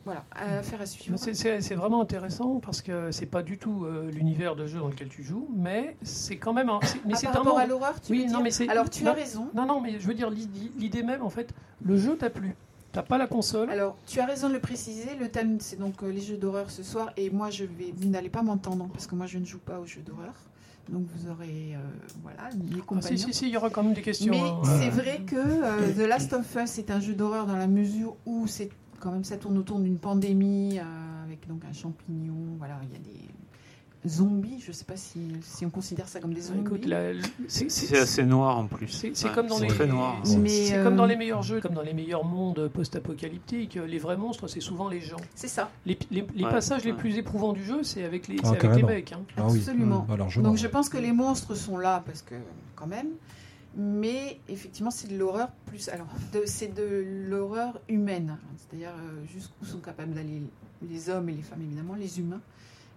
Voilà, 0.05 0.23
affaire 0.35 0.81
à 0.81 0.85
suivre. 0.85 1.17
C'est- 1.17 1.73
vraiment 1.75 1.99
intéressant 2.01 2.59
parce 2.59 2.83
que 2.83 3.11
c'est 3.11 3.25
pas 3.25 3.41
du 3.41 3.57
tout 3.57 3.85
euh, 3.85 4.11
l'univers 4.11 4.55
de 4.55 4.67
jeu 4.67 4.77
dans 4.77 4.87
lequel 4.87 5.09
tu 5.09 5.23
joues, 5.23 5.49
mais 5.55 5.97
c'est 6.03 6.37
quand 6.37 6.53
même 6.53 6.69
un. 6.69 6.79
Mais 7.05 7.13
Ah, 7.13 7.17
c'est 7.17 7.25
par 7.25 7.37
un 7.37 7.39
rapport 7.39 7.57
à 7.57 7.65
l'horreur, 7.65 7.99
tu 7.99 8.11
Oui, 8.11 8.19
veux 8.19 8.25
non, 8.25 8.31
dire? 8.33 8.41
mais 8.41 8.51
c'est- 8.51 8.69
Alors 8.69 8.87
tu 8.89 9.03
non. 9.03 9.11
as 9.11 9.13
raison. 9.15 9.49
Non, 9.55 9.65
non, 9.65 9.81
mais 9.81 9.99
je 9.99 10.07
veux 10.07 10.13
dire 10.13 10.29
l'idée 10.29 11.01
même 11.01 11.23
en 11.23 11.31
fait, 11.31 11.53
le 11.83 11.97
jeu 11.97 12.15
t'a 12.15 12.29
plu. 12.29 12.55
T'as 12.95 13.03
pas 13.03 13.17
la 13.17 13.27
console? 13.27 13.69
Alors, 13.69 13.97
tu 14.07 14.21
as 14.21 14.25
raison 14.25 14.47
de 14.47 14.53
le 14.53 14.59
préciser. 14.61 15.09
Le 15.19 15.27
thème, 15.29 15.57
c'est 15.59 15.77
donc 15.77 16.01
euh, 16.01 16.09
les 16.09 16.21
jeux 16.21 16.37
d'horreur 16.37 16.71
ce 16.71 16.81
soir. 16.81 17.11
Et 17.17 17.29
moi, 17.29 17.49
je 17.49 17.65
vais. 17.65 17.93
Vous 17.95 18.07
n'allez 18.07 18.29
pas 18.29 18.41
m'entendre 18.41 18.87
parce 18.93 19.05
que 19.05 19.15
moi, 19.15 19.25
je 19.25 19.37
ne 19.37 19.43
joue 19.45 19.59
pas 19.59 19.79
aux 19.81 19.85
jeux 19.85 20.01
d'horreur. 20.01 20.33
Donc, 20.87 21.05
vous 21.13 21.29
aurez. 21.29 21.73
euh, 21.75 21.79
voilà, 22.23 22.49
mes 22.55 22.79
Ah, 22.79 22.83
compagnons. 22.85 23.17
si, 23.17 23.23
si, 23.25 23.33
si, 23.33 23.47
il 23.47 23.51
y 23.51 23.57
aura 23.57 23.69
quand 23.69 23.83
même 23.83 23.93
des 23.93 24.01
questions. 24.01 24.31
Mais 24.31 24.39
hein. 24.39 24.61
c'est 24.79 24.89
vrai 24.89 25.19
que 25.27 25.35
euh, 25.35 25.93
The 25.93 26.07
Last 26.07 26.31
of 26.33 26.45
Us 26.55 26.77
est 26.77 26.89
un 26.89 27.01
jeu 27.01 27.13
d'horreur 27.15 27.47
dans 27.47 27.57
la 27.57 27.67
mesure 27.67 28.15
où 28.25 28.47
c'est 28.47 28.69
quand 29.01 29.11
même 29.11 29.25
ça 29.25 29.35
tourne 29.35 29.57
autour 29.57 29.79
d'une 29.79 29.97
pandémie 29.97 30.79
avec 31.25 31.47
donc 31.49 31.63
un 31.69 31.73
champignon. 31.73 32.55
Voilà, 32.57 32.79
il 32.83 32.93
y 32.93 32.95
a 32.95 32.99
des 32.99 33.24
zombies. 34.07 34.59
Je 34.59 34.71
sais 34.71 34.85
pas 34.85 34.95
si, 34.97 35.19
si 35.41 35.65
on 35.65 35.69
considère 35.69 36.07
ça 36.07 36.19
comme 36.19 36.33
des 36.33 36.41
zombies. 36.41 36.63
C'est- 37.47 37.69
C'est 37.69 37.97
assez 37.97 38.23
noir 38.23 38.57
en 38.57 38.67
plus. 38.67 38.87
C'est 38.87 39.25
Ouais, 39.27 39.33
comme 39.33 39.47
dans 39.47 39.59
les 39.59 39.67
très 39.67 39.87
noir. 39.87 40.19
c'est- 40.23 40.37
Mais, 40.37 40.49
c'est 40.49 40.77
euh, 40.77 40.83
comme 40.83 40.95
dans 40.95 41.05
les 41.05 41.15
meilleurs 41.15 41.41
jeux, 41.43 41.59
comme 41.61 41.73
dans 41.73 41.81
les 41.81 41.93
meilleurs 41.93 42.23
mondes 42.25 42.67
post-apocalyptiques. 42.69 43.75
Les 43.75 43.99
vrais 43.99 44.17
monstres, 44.17 44.47
c'est 44.47 44.59
souvent 44.61 44.89
les 44.89 45.01
gens. 45.01 45.17
C'est 45.35 45.47
ça, 45.47 45.71
Les, 45.85 45.97
les- 46.11 46.25
les 46.35 46.43
Ouais, 46.43 46.49
passages 46.51 46.83
les 46.85 46.93
plus 46.93 47.17
éprouvants 47.17 47.53
du 47.53 47.63
jeu, 47.63 47.83
c'est 47.83 48.03
avec 48.03 48.27
les, 48.27 48.37
Ah, 48.43 48.51
c'est 48.59 48.65
avec 48.65 48.77
les 48.77 48.83
mecs. 48.83 49.11
hein. 49.13 49.21
Ah 49.37 49.47
oui. 49.49 49.59
absolument. 49.59 50.05
Alors, 50.09 50.29
je 50.29 50.41
Donc 50.41 50.57
je 50.57 50.67
pense 50.67 50.89
que 50.89 50.97
les 50.97 51.11
monstres 51.11 51.55
sont 51.55 51.77
là 51.77 52.03
parce 52.05 52.21
que 52.21 52.35
quand 52.75 52.87
même, 52.87 53.07
mais 53.77 54.39
effectivement 54.47 54.91
c'est 54.91 55.07
de 55.11 55.17
l'horreur 55.17 55.49
plus. 55.65 55.89
Alors 55.89 56.07
de- 56.33 56.43
c'est 56.45 56.73
de 56.73 57.05
l'horreur 57.29 57.79
humaine, 57.89 58.37
c'est-à-dire 58.57 58.89
euh, 58.91 59.25
jusqu'où 59.33 59.65
sont 59.65 59.79
capables 59.79 60.13
d'aller 60.13 60.41
les 60.87 61.09
hommes 61.09 61.29
et 61.29 61.33
les 61.33 61.41
femmes 61.41 61.61
évidemment, 61.61 61.95
les 61.95 62.19
humains. 62.19 62.41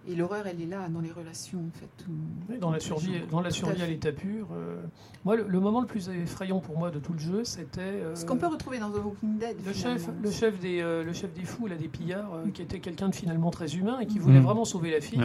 Et 0.09 0.15
l'horreur 0.15 0.47
elle 0.47 0.59
est 0.61 0.65
là 0.65 0.87
dans 0.89 1.01
les 1.01 1.11
relations 1.11 1.59
en 1.59 1.77
fait. 1.79 2.57
Dans 2.59 2.71
la 2.71 2.79
survie, 2.79 3.11
dans 3.29 3.41
la 3.41 3.49
à 3.49 3.51
survie 3.51 3.81
à 3.81 3.85
l'état 3.85 4.11
pur. 4.11 4.47
euh, 4.53 4.77
moi, 5.25 5.35
le, 5.35 5.45
le 5.47 5.59
moment 5.59 5.81
le 5.81 5.87
plus 5.87 6.09
effrayant 6.09 6.59
pour 6.59 6.77
moi 6.79 6.89
de 6.89 6.97
tout 6.99 7.13
le 7.13 7.19
jeu, 7.19 7.43
c'était 7.43 7.81
euh, 7.81 8.15
Ce 8.15 8.25
qu'on 8.25 8.37
peut 8.37 8.47
retrouver 8.47 8.79
dans 8.79 8.89
The 8.89 9.03
Walking 9.03 9.37
Dead. 9.37 9.57
le 9.65 9.71
finalement. 9.73 9.99
chef, 9.99 10.09
le 10.23 10.31
chef 10.31 10.59
des, 10.59 10.81
euh, 10.81 11.03
le 11.03 11.13
chef 11.13 11.33
des 11.33 11.43
fous, 11.43 11.67
là, 11.67 11.75
des 11.75 11.87
pillards, 11.89 12.33
euh, 12.33 12.49
qui 12.51 12.61
était 12.61 12.79
quelqu'un 12.79 13.09
de 13.09 13.15
finalement 13.15 13.51
très 13.51 13.75
humain 13.75 13.99
et 13.99 14.07
qui 14.07 14.17
voulait 14.17 14.39
Mhm. 14.39 14.45
vraiment 14.45 14.65
sauver 14.65 14.91
la 14.91 15.01
fille. 15.01 15.21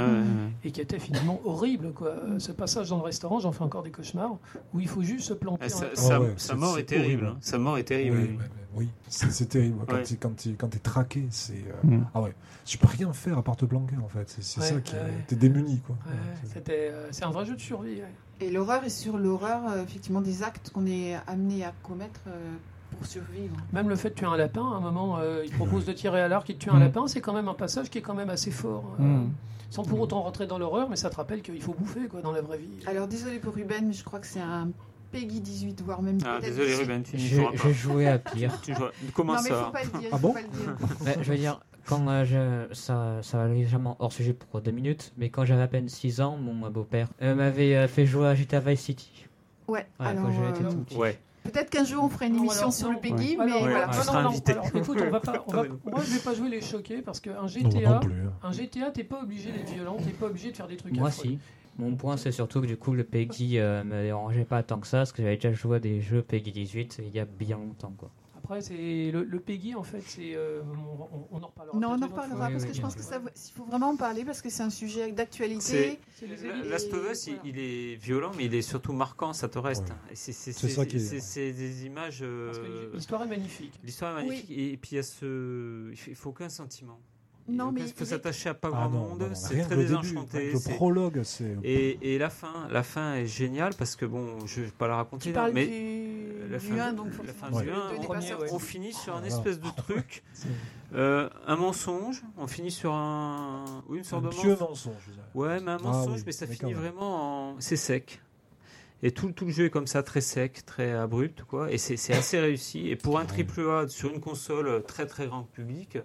Et 0.65 0.71
qui 0.71 0.81
était 0.81 0.99
finalement 0.99 1.41
horrible, 1.45 1.93
quoi. 1.93 2.15
Ce 2.39 2.53
passage 2.53 2.91
dans 2.91 2.99
le 2.99 3.05
restaurant, 3.05 3.39
j'en 3.41 3.53
fais 3.53 3.63
encore 3.65 3.83
des 3.85 3.91
cauchemars, 3.91 4.37
où 4.75 4.81
il 4.81 4.89
faut 4.89 5.03
juste 5.03 5.29
se 5.29 5.35
planter. 5.35 5.65
Ah, 5.65 5.69
sa, 5.69 5.87
en- 5.87 5.95
sa- 5.95 6.21
ouais, 6.21 6.35
sa 6.37 6.53
c'est- 6.53 6.59
mort 6.59 6.79
est 6.79 6.85
terrible. 6.85 7.27
hein. 7.27 7.37
Sa 7.41 7.59
mort 7.59 7.77
est 7.79 7.81
Oui, 7.81 7.85
terrible. 7.85 8.39
Oui. 8.77 8.89
c'est 9.09 9.49
terrible. 9.49 9.79
Quand 9.87 9.95
Ouais. 9.95 10.03
tu 10.03 10.17
t'es 10.57 10.79
traqué, 10.79 11.27
c'est. 11.31 11.53
euh, 11.55 11.87
Mm. 11.87 12.05
Ah 12.15 12.21
ouais. 12.23 12.35
Tu 12.65 12.79
peux 12.79 12.87
rien 12.89 13.13
faire 13.13 13.39
à 13.39 13.43
part 13.43 13.57
te 13.57 13.65
planquer 13.65 13.97
en 14.03 14.09
fait. 14.09 14.35
C'est 14.41 14.61
Ouais, 14.61 14.67
ça 14.67 14.81
qui. 14.81 14.95
T'es 15.27 15.37
démuni 15.37 15.81
quoi. 15.81 15.97
Ouais, 16.07 16.13
Ouais, 16.13 16.19
c'est- 16.43 16.55
c'était, 16.55 16.89
euh, 16.91 17.09
c'est 17.11 17.25
un 17.25 17.31
vrai 17.31 17.45
jeu 17.45 17.55
de 17.55 17.61
survie. 17.61 17.97
ouais. 17.97 18.13
Et 18.41 18.51
l'horreur 18.51 18.83
est 18.85 18.89
sur 18.91 19.17
l'horreur 19.19 19.61
euh, 19.71 19.83
effectivement 19.85 20.21
des 20.21 20.43
actes 20.43 20.71
qu'on 20.71 20.87
est 20.87 21.15
amené 21.27 21.65
à 21.65 21.73
commettre 21.83 22.21
euh, 22.27 22.55
pour 22.91 23.07
survivre. 23.07 23.57
Même 23.73 23.89
le 23.89 23.97
fait 23.97 24.11
de 24.11 24.15
tuer 24.15 24.27
un 24.27 24.37
lapin, 24.37 24.63
à 24.63 24.77
un 24.77 24.81
moment, 24.81 25.19
euh, 25.19 25.43
il 25.45 25.53
propose 25.53 25.85
de 25.85 25.93
tirer 25.93 26.21
à 26.21 26.29
l'arc 26.29 26.49
et 26.51 26.55
de 26.55 26.59
tuer 26.59 26.71
un 26.71 26.77
Mm. 26.77 26.81
lapin, 26.81 27.07
c'est 27.07 27.21
quand 27.21 27.33
même 27.33 27.49
un 27.49 27.55
passage 27.55 27.91
qui 27.91 27.99
est 27.99 28.03
quand 28.03 28.15
même 28.15 28.31
assez 28.31 28.51
fort. 28.51 28.97
euh, 29.01 29.03
Mm. 29.03 29.31
Sans 29.71 29.83
pour 29.85 29.99
autant 30.01 30.23
rentrer 30.23 30.47
dans 30.47 30.59
l'horreur, 30.59 30.89
mais 30.89 30.95
ça 30.97 31.11
te 31.11 31.17
rappelle 31.17 31.43
qu'il 31.43 31.61
faut 31.61 31.75
bouffer 31.75 32.07
quoi, 32.07 32.21
dans 32.23 32.31
la 32.33 32.41
vraie 32.43 32.59
vie. 32.59 32.69
Alors 32.87 33.09
désolé 33.09 33.39
pour 33.41 33.55
Ruben, 33.55 33.87
mais 33.89 33.93
je 33.93 34.05
crois 34.05 34.21
que 34.21 34.27
c'est 34.27 34.41
un 34.41 34.69
Peggy 35.15 35.41
18 35.41 35.83
voire 35.83 36.03
même. 36.03 36.19
Ah, 36.27 36.39
désolé 36.41 36.69
18. 36.69 36.81
Ruben, 36.83 37.03
tu 37.03 37.19
J'ai 37.19 37.73
joué 37.73 38.09
à 38.09 38.19
pire. 38.19 38.53
Tu 38.63 38.75
joueras- 38.75 38.91
Comment 39.15 39.35
non 39.35 39.41
mais 39.43 39.49
faut 39.51 39.55
ça 39.55 39.71
pas 39.73 39.83
le 39.85 39.99
dire. 40.01 40.09
Ah 40.13 40.17
faut 40.17 40.29
bon 40.29 40.33
pas 40.35 40.41
le 40.43 40.49
dire. 40.49 40.77
Ouais, 41.07 41.17
je 41.23 41.31
veux 41.31 41.37
dire, 41.39 41.61
quand 41.87 42.07
euh, 42.09 42.25
je, 42.25 42.75
ça, 42.75 43.19
ça 43.23 43.39
va 43.39 43.49
légèrement 43.49 43.97
hors 43.99 44.13
sujet 44.13 44.33
pour 44.33 44.61
deux 44.61 44.71
minutes, 44.71 45.13
mais 45.17 45.29
quand 45.31 45.45
j'avais 45.45 45.63
à 45.63 45.69
peine 45.69 45.89
6 45.89 46.21
ans, 46.21 46.37
mon 46.37 46.69
beau-père 46.71 47.09
euh, 47.23 47.35
m'avait 47.35 47.75
euh, 47.77 47.89
fait 47.89 48.07
jouer 48.07 48.27
à 48.29 48.35
GTA 48.35 48.61
Vice 48.61 48.81
City. 48.81 49.27
Ouais. 49.69 49.87
Ouais, 50.01 50.07
alors 50.07 50.27
euh, 50.29 50.53
tout 50.71 50.77
petit. 50.85 50.97
Ouais. 50.97 51.19
peut-être 51.45 51.71
qu'un 51.71 51.85
jour 51.85 52.05
on 52.05 52.09
fera 52.09 52.27
une 52.27 52.35
Non, 52.37 52.41
émission 52.45 52.61
alors, 52.63 52.73
sur 52.73 52.89
non. 52.89 52.95
le 52.95 53.01
Peggy, 53.01 53.37
mais 53.39 53.45
Ouais, 53.45 53.59
voilà. 53.61 53.87
non, 53.87 54.05
non, 54.07 54.13
alors, 54.19 54.35
écoute, 54.75 54.99
on 55.07 55.11
va 55.11 55.21
pas, 55.21 55.45
on 55.47 55.53
va- 55.53 55.63
moi 55.85 56.01
je 56.05 56.11
vais 56.15 56.19
pas 56.21 56.35
jouer 56.35 56.49
les 56.51 56.61
choquer 56.61 57.03
parce 57.03 57.21
qu'un 57.21 57.47
GTA, 57.47 57.97
hein. 57.97 58.01
un 58.43 58.53
GTA, 58.53 58.91
t'es 58.91 59.05
pas 59.05 59.21
obligé 59.23 59.53
d'être 59.53 59.71
violent, 59.73 59.97
t'es 60.05 60.11
pas 60.13 60.27
obligé 60.27 60.51
de 60.53 60.57
faire 60.57 60.67
des 60.69 60.77
trucs 60.77 60.95
Moi, 60.97 61.09
affreux. 61.09 61.25
si. 61.29 61.39
Mon 61.79 61.97
point, 61.97 62.17
c'est 62.17 62.33
surtout 62.33 62.61
que 62.61 62.67
du 62.67 62.77
coup, 62.77 62.93
le 62.93 63.05
Peggy 63.05 63.59
euh, 63.59 63.83
me 63.85 64.03
dérangeait 64.03 64.45
pas 64.45 64.63
tant 64.63 64.79
que 64.79 64.87
ça, 64.87 64.99
parce 64.99 65.13
que 65.13 65.23
j'avais 65.23 65.37
déjà 65.37 65.53
joué 65.53 65.77
à 65.79 65.81
des 65.81 66.01
jeux 66.01 66.23
Peggy 66.23 66.53
18 66.53 67.01
il 67.05 67.15
y 67.15 67.19
a 67.19 67.25
bien 67.25 67.57
longtemps. 67.59 67.93
Quoi. 67.97 68.11
Après, 68.45 68.61
c'est 68.61 69.11
le, 69.11 69.25
le 69.25 69.41
PEGI, 69.41 69.75
en 69.75 69.83
fait, 69.83 70.03
c'est. 70.03 70.35
euh, 70.37 70.61
on, 70.61 71.27
on 71.31 71.43
en 71.43 71.47
reparlera. 71.47 71.79
Non, 71.79 71.93
on 71.93 72.03
en 72.03 72.09
reparlera 72.09 72.51
parce 72.51 72.65
oui, 72.65 72.69
que 72.69 72.75
je 72.75 72.81
pense 72.83 72.95
que 72.95 73.01
bien 73.01 73.09
ça, 73.09 73.21
il 73.35 73.53
faut 73.57 73.65
vraiment 73.65 73.89
en 73.89 73.97
parler 73.97 74.23
parce 74.27 74.43
que 74.43 74.51
c'est 74.51 74.63
un 74.63 74.69
sujet 74.69 75.11
d'actualité. 75.13 75.99
Last 76.69 76.93
of 76.93 77.11
Us, 77.11 77.31
il, 77.43 77.59
est 77.59 77.95
violent, 77.97 78.33
mais 78.37 78.45
il 78.45 78.55
est 78.55 78.61
surtout 78.61 78.93
marquant, 78.93 79.33
ça 79.33 79.49
te 79.49 79.59
reste. 79.59 79.89
Ouais. 79.89 80.15
C'est- 80.15 80.43
est- 80.43 81.53
des 81.55 81.87
images. 81.87 82.19
euh, 82.21 82.91
l'histoire 82.93 83.23
est 83.23 83.29
magnifique. 83.29 83.81
L'histoire 83.83 84.19
est 84.19 84.25
magnifique, 84.25 84.51
et, 84.51 84.77
puis 84.77 84.91
il 84.93 84.97
y 84.97 84.99
a 84.99 85.03
ce. 85.03 85.91
Il 86.07 86.15
faut 86.15 86.29
aucun 86.29 86.51
sentiment. 86.51 87.01
Non, 87.47 87.73
mais 87.73 87.83
il 87.83 87.93
faut 87.93 88.07
s'attacher 88.07 88.49
à 88.49 88.55
pas 88.55 88.69
Ah 88.73 88.89
grand 88.89 88.89
non, 88.89 89.09
monde, 89.09 89.31
c'est 89.35 89.61
très 89.61 89.77
désenchanté. 89.77 90.53
Le 90.53 90.75
prologue, 90.77 91.21
c'est. 91.25 91.57
Et, 91.63 92.15
et 92.15 92.19
la 92.19 92.31
fin, 92.31 92.67
la 92.71 92.83
fin 92.83 93.17
est 93.17 93.27
géniale 93.27 93.75
parce 93.77 93.97
que 93.97 94.07
bon, 94.07 94.47
je 94.47 94.63
vais 94.63 94.71
pas 94.71 94.89
la 94.89 94.97
raconter 94.97 95.25
Tu 95.25 95.33
là, 95.35 95.41
parles 95.43 95.53
mais 95.53 95.67
du, 95.67 96.49
la 96.51 96.59
du 96.59 96.67
fin 96.69 96.79
1, 96.79 96.91
du- 96.93 96.97
donc 96.97 97.09
la 97.27 97.33
fin 97.35 97.51
parce 97.51 97.63
du 97.63 97.69
que 97.69 97.71
le 97.71 97.77
un, 97.77 97.89
deux 97.91 97.99
n'est 97.99 98.05
premier, 98.07 98.21
pas 98.21 98.27
sorti. 98.29 98.43
ouais. 98.45 98.49
on 98.53 98.59
finit 98.59 98.93
sur 98.95 99.15
un 99.15 99.21
Voilà. 99.21 99.37
espèce 99.37 99.61
de 99.61 99.69
truc, 99.77 100.23
euh, 100.95 101.29
un 101.47 101.57
mensonge, 101.57 102.23
on 102.39 102.47
finit 102.47 102.71
sur 102.71 102.95
un, 102.95 103.65
oui, 103.89 103.99
une 103.99 104.01
un 104.01 104.05
sorte 104.05 104.25
de 104.25 104.29
pieux 104.31 104.51
mensonge. 104.57 104.69
mensonge. 104.69 104.95
Ouais, 105.35 105.61
mais 105.61 105.73
un 105.73 105.77
Ah 105.81 105.83
mensonge, 105.83 106.17
oui, 106.21 106.23
mais 106.25 106.33
ça 106.33 106.47
mais 106.49 106.55
finit 106.55 106.73
vraiment 106.73 107.51
en... 107.51 107.57
C'est 107.61 107.77
sec. 107.77 108.23
Et 109.03 109.11
tout, 109.11 109.33
tout 109.33 109.45
le 109.45 109.51
jeu 109.51 109.67
est 109.67 109.71
comme 109.71 109.87
ça, 109.87 110.03
très 110.03 110.23
sec, 110.23 110.65
très 110.65 110.93
abrupt, 110.93 111.43
quoi. 111.43 111.71
Et 111.71 111.77
c'est 111.77 111.99
c'est 111.99 112.15
assez 112.15 112.41
réussi. 112.41 112.89
Et 112.89 112.97
pour 112.97 113.19
un 113.19 113.27
triple 113.27 113.61
A 113.69 113.87
sur 113.87 114.11
une 114.15 114.21
console 114.21 114.83
très 114.87 115.05
très 115.05 115.27
grand 115.27 115.43
public, 115.43 115.99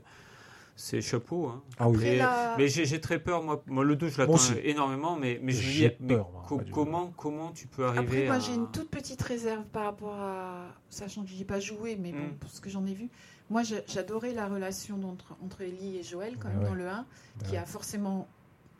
c'est 0.81 1.01
chapeau. 1.01 1.47
Hein. 1.47 1.61
Ah 1.77 1.89
oui. 1.89 1.95
Après, 1.97 2.09
Mais, 2.11 2.15
la- 2.17 2.55
mais 2.57 2.67
j'ai 2.69 3.01
très 3.01 3.19
peur, 3.19 3.43
moi. 3.43 3.61
Moi, 3.67 3.83
le 3.83 3.95
2, 3.97 4.07
je 4.07 4.17
l'attends 4.17 4.37
énormément, 4.63 5.17
mais, 5.17 5.39
mais 5.43 5.51
je 5.51 5.67
me 5.67 5.71
dis, 5.73 5.95
mais 5.99 6.15
peur, 6.15 6.29
co- 6.47 6.61
comment, 6.71 7.11
comment 7.17 7.51
tu 7.51 7.67
peux 7.67 7.85
arriver 7.85 8.01
Après, 8.05 8.25
moi, 8.27 8.35
à... 8.35 8.39
j'ai 8.39 8.53
une 8.53 8.71
toute 8.71 8.89
petite 8.89 9.21
réserve 9.21 9.65
par 9.65 9.83
rapport 9.83 10.15
à. 10.15 10.67
Sachant 10.89 11.23
que 11.23 11.27
j'y 11.29 11.41
ai 11.41 11.45
pas 11.45 11.59
joué, 11.59 11.97
mais 11.97 12.11
bon, 12.13 12.27
Mm. 12.27 12.37
pour 12.39 12.49
ce 12.49 12.61
que 12.61 12.69
j'en 12.69 12.85
ai 12.85 12.93
vu. 12.93 13.09
Moi, 13.49 13.63
j'adorais 13.87 14.33
la 14.33 14.47
relation 14.47 15.01
entre, 15.03 15.35
entre 15.43 15.61
Ellie 15.61 15.97
et 15.97 16.03
Joël, 16.03 16.37
quand 16.39 16.47
Ah 16.49 16.53
même, 16.53 16.59
ouais. 16.63 16.69
dans 16.69 16.75
le 16.75 16.87
1, 16.87 17.05
qui 17.47 17.57
a 17.57 17.65
forcément 17.65 18.27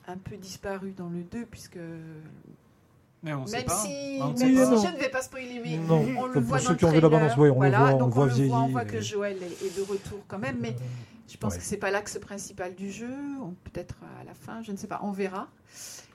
un 0.07 0.17
peu 0.17 0.37
disparu 0.37 0.91
dans 0.93 1.09
le 1.09 1.23
2, 1.23 1.45
puisque. 1.45 1.77
Mais 3.21 3.33
on 3.33 3.45
sait 3.45 3.57
Même 3.57 3.65
pas. 3.65 3.75
si, 3.75 4.17
On 4.21 4.27
même 4.27 4.37
sait 4.37 4.45
si 4.47 4.87
je 4.87 4.93
ne 4.95 4.99
vais 4.99 5.09
pas 5.09 5.21
spoiler, 5.21 5.61
mais 5.63 5.77
Non, 5.77 5.99
on 6.17 6.25
le 6.27 6.39
voit 6.39 6.41
pour 6.41 6.41
dans 6.57 6.57
ceux 6.59 6.69
le 6.71 6.75
qui 6.77 6.85
ont 6.85 6.91
vu 6.91 7.01
la 7.01 7.09
ouais, 7.37 7.49
on 7.49 7.61
le 7.61 7.69
voit- 7.69 7.93
on 7.95 7.97
donc 7.97 8.13
voit 8.13 8.25
le 8.27 8.31
voit, 8.47 8.59
on 8.61 8.69
que 8.85 9.01
Joël 9.01 9.37
est, 9.43 9.65
est 9.65 9.77
de 9.77 9.81
retour 9.81 10.19
quand 10.27 10.39
même, 10.39 10.57
mais 10.61 10.75
je 11.27 11.35
pense 11.37 11.53
Ouais. 11.53 11.59
que 11.59 11.65
c'est 11.65 11.77
pas 11.77 11.91
l'axe 11.91 12.17
principal 12.19 12.75
du 12.75 12.89
jeu. 12.91 13.09
on- 13.41 13.53
Peut-être 13.69 13.95
à 14.21 14.23
la 14.23 14.33
fin, 14.33 14.61
je 14.63 14.71
ne 14.71 14.77
sais 14.77 14.87
pas, 14.87 15.01
on 15.03 15.11
verra. 15.11 15.47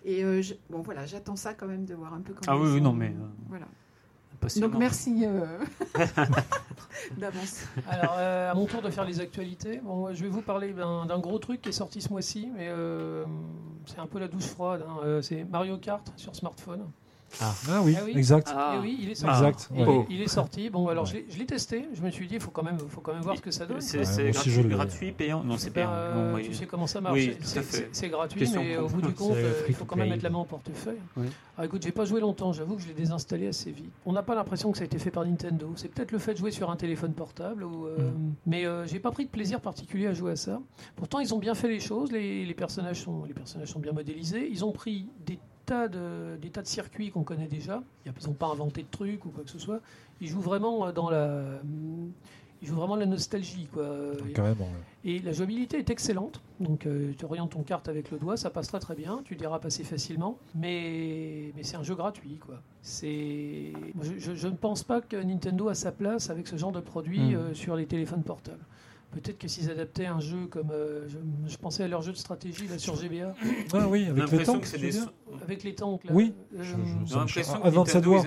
Et 0.06 0.24
euh, 0.24 0.40
je- 0.42 0.54
bon, 0.70 0.80
voilà, 0.80 1.04
j'attends 1.06 1.36
ça 1.36 1.52
quand 1.54 1.66
même 1.66 1.84
de 1.84 1.94
voir 1.94 2.14
un 2.14 2.20
peu 2.20 2.32
comment. 2.32 2.46
Ah 2.58 2.58
oui, 2.62 2.70
oui, 2.72 2.80
non, 2.80 2.92
mais, 2.92 3.08
euh, 3.08 3.26
Voilà. 3.48 3.66
Donc 4.60 4.72
merci 4.78 5.24
euh, 5.26 5.58
d'avance. 7.16 7.64
Alors, 7.88 8.14
euh, 8.18 8.50
à 8.50 8.54
mon 8.54 8.66
tour 8.66 8.82
de 8.82 8.90
faire 8.90 9.04
les 9.04 9.20
actualités, 9.20 9.80
bon, 9.82 10.12
je 10.14 10.22
vais 10.22 10.28
vous 10.28 10.42
parler 10.42 10.72
d'un 10.72 11.18
gros 11.18 11.38
truc 11.38 11.62
qui 11.62 11.68
est 11.70 11.72
sorti 11.72 12.00
ce 12.00 12.10
mois-ci, 12.10 12.50
mais 12.54 12.68
euh, 12.68 13.24
c'est 13.86 13.98
un 13.98 14.06
peu 14.06 14.18
la 14.18 14.28
douche 14.28 14.46
froide. 14.46 14.84
hein. 14.88 15.20
C'est 15.22 15.44
Mario 15.44 15.78
Kart 15.78 16.12
sur 16.16 16.34
smartphone. 16.36 16.84
Ah 17.40 17.80
oui, 17.82 17.96
Ah 17.98 18.02
oui. 18.04 18.12
exact. 18.16 18.52
Ah. 18.54 18.74
Et 18.76 18.80
oui, 18.80 18.98
il 19.02 19.10
est 19.10 19.14
sorti. 19.14 19.36
Exact. 19.36 19.68
Il, 19.74 19.80
ouais. 19.80 19.86
Oh. 19.88 20.06
il 20.10 20.22
est 20.22 20.28
sorti. 20.28 20.70
Bon, 20.70 20.88
alors 20.88 21.04
Ouais. 21.12 21.24
je 21.28 21.38
l'ai- 21.38 21.44
testé. 21.46 21.88
Je 21.92 22.00
me 22.02 22.10
suis 22.10 22.26
dit, 22.26 22.34
il 22.36 22.40
faut 22.40 22.50
quand 22.50 22.62
même, 22.62 22.78
faut 22.78 23.00
quand 23.00 23.12
même 23.12 23.22
voir 23.22 23.36
ce 23.36 23.42
que 23.42 23.50
ça 23.50 23.66
donne. 23.66 23.80
C'est 23.80 23.98
Ouais, 23.98 24.64
gratuit, 24.68 25.12
payant 25.12 25.44
Non, 25.44 25.56
c'est 25.58 25.70
payant. 25.70 25.90
euh, 25.92 26.30
Non, 26.30 26.36
oui. 26.36 26.44
tu 26.48 26.54
sais 26.54 26.66
comment 26.66 26.86
ça 26.86 27.00
marche. 27.00 27.14
Oui, 27.14 27.36
C'est- 27.40 28.08
gratuit, 28.08 28.40
Question 28.40 28.62
mais 28.62 28.76
au 28.76 28.88
bout 28.88 29.02
du 29.02 29.12
compte, 29.12 29.36
euh, 29.36 29.52
il 29.68 29.74
faut 29.74 29.84
quand 29.84 29.96
même 29.96 30.08
mettre 30.08 30.24
la 30.24 30.30
main 30.30 30.38
au 30.38 30.44
portefeuille. 30.44 30.98
Oui. 31.16 31.26
Alors 31.56 31.66
écoute, 31.66 31.82
j'ai 31.82 31.92
pas 31.92 32.04
joué 32.04 32.20
longtemps, 32.20 32.52
j'avoue 32.52 32.76
que 32.76 32.82
je 32.82 32.88
l'ai 32.88 32.94
désinstallé 32.94 33.46
assez 33.48 33.70
vite. 33.70 33.90
On 34.06 34.12
n'a 34.12 34.22
pas 34.22 34.34
l'impression 34.34 34.72
que 34.72 34.78
ça 34.78 34.82
a 34.82 34.86
été 34.86 34.98
fait 34.98 35.10
par 35.10 35.24
Nintendo. 35.24 35.70
C'est 35.76 35.88
peut-être 35.88 36.10
le 36.12 36.18
fait 36.18 36.32
de 36.32 36.38
jouer 36.38 36.50
sur 36.50 36.70
un 36.70 36.76
téléphone 36.76 37.12
portable, 37.12 37.62
ou, 37.64 37.86
euh, 37.86 38.10
mais 38.46 38.64
euh, 38.66 38.86
j'ai 38.86 38.98
pas 38.98 39.10
pris 39.12 39.24
de 39.26 39.30
plaisir 39.30 39.60
particulier 39.60 40.06
à 40.08 40.14
jouer 40.14 40.32
à 40.32 40.36
ça. 40.36 40.60
Pourtant, 40.96 41.20
ils 41.20 41.32
ont 41.34 41.38
bien 41.38 41.54
fait 41.54 41.68
les 41.68 41.80
choses, 41.80 42.10
les, 42.10 42.44
les 42.44 42.54
personnages, 42.54 43.02
sont, 43.02 43.24
les 43.24 43.34
personnages 43.34 43.68
sont 43.68 43.80
bien 43.80 43.92
modélisés. 43.92 44.48
Ils 44.50 44.64
ont 44.64 44.72
pris 44.72 45.06
des 45.26 45.38
tas 45.66 45.88
de, 45.88 46.36
des 46.40 46.50
tas 46.50 46.62
de 46.62 46.66
circuits 46.66 47.10
qu'on 47.10 47.22
connaît 47.24 47.48
déjà. 47.48 47.82
Ils 48.06 48.12
n'ont 48.26 48.32
pas 48.34 48.46
inventé 48.48 48.82
de 48.82 48.88
trucs 48.90 49.24
ou 49.26 49.30
quoi 49.30 49.44
que 49.44 49.50
ce 49.50 49.58
soit. 49.58 49.80
Ils 50.20 50.28
jouent 50.28 50.40
vraiment 50.40 50.86
euh, 50.86 50.92
dans 50.92 51.10
la. 51.10 51.60
Ils 52.62 52.68
jouent 52.68 52.76
vraiment 52.76 52.96
la 52.96 53.04
nostalgie, 53.04 53.66
quoi. 53.72 53.86
Carrément. 54.34 54.64
ouais. 54.64 55.10
Et 55.10 55.18
la 55.18 55.32
jouabilité 55.32 55.76
est 55.78 55.90
excellente. 55.90 56.40
Donc 56.60 56.86
euh, 56.86 57.12
tu 57.18 57.24
orientes 57.26 57.50
ton 57.50 57.62
carte 57.62 57.88
avec 57.90 58.10
le 58.10 58.18
doigt, 58.18 58.38
ça 58.38 58.48
passe 58.48 58.68
très 58.68 58.78
très 58.80 58.94
bien, 58.94 59.20
tu 59.24 59.36
dérapes 59.36 59.66
assez 59.66 59.84
facilement. 59.84 60.38
Mais, 60.54 61.52
mais 61.56 61.62
c'est 61.62 61.76
un 61.76 61.82
jeu 61.82 61.94
gratuit. 61.94 62.38
quoi. 62.38 62.62
Je, 62.82 63.72
je- 64.18 64.34
je 64.34 64.48
ne 64.48 64.54
pense 64.56 64.82
pas 64.82 65.00
que 65.00 65.16
Nintendo 65.16 65.68
a 65.68 65.74
sa 65.74 65.92
place 65.92 66.30
avec 66.30 66.46
ce 66.46 66.56
genre 66.56 66.72
de 66.72 66.80
produit 66.80 67.34
Mm. 67.34 67.34
euh, 67.34 67.54
sur 67.54 67.76
les 67.76 67.86
téléphones 67.86 68.22
portables. 68.22 68.64
Peut-être 69.14 69.38
que 69.38 69.48
s'ils 69.48 69.70
adaptaient 69.70 70.06
un 70.06 70.20
jeu 70.20 70.46
comme. 70.50 70.70
euh, 70.72 71.06
je, 71.08 71.16
je 71.50 71.56
pensais 71.56 71.82
à 71.84 71.88
leur 71.88 72.02
jeu 72.02 72.12
de 72.12 72.16
stratégie 72.16 72.66
là, 72.68 72.78
sur 72.78 72.96
GBA. 72.96 73.34
Ah 73.72 73.86
oui, 73.88 74.04
avec 74.04 74.14
les 74.14 74.20
l'impression 74.20 74.52
tanks. 74.54 74.70
que 74.72 74.76
des. 74.78 74.98
avec 75.42 75.62
les 75.64 75.74
tanks. 75.74 76.04
Là. 76.04 76.10
Oui. 76.14 76.34
Euh, 76.56 76.62
J'ai 77.06 77.14
l'impression 77.14 77.60
que 77.60 77.66
Advanced 77.66 77.94
Nintendo, 77.94 78.10
War. 78.12 78.24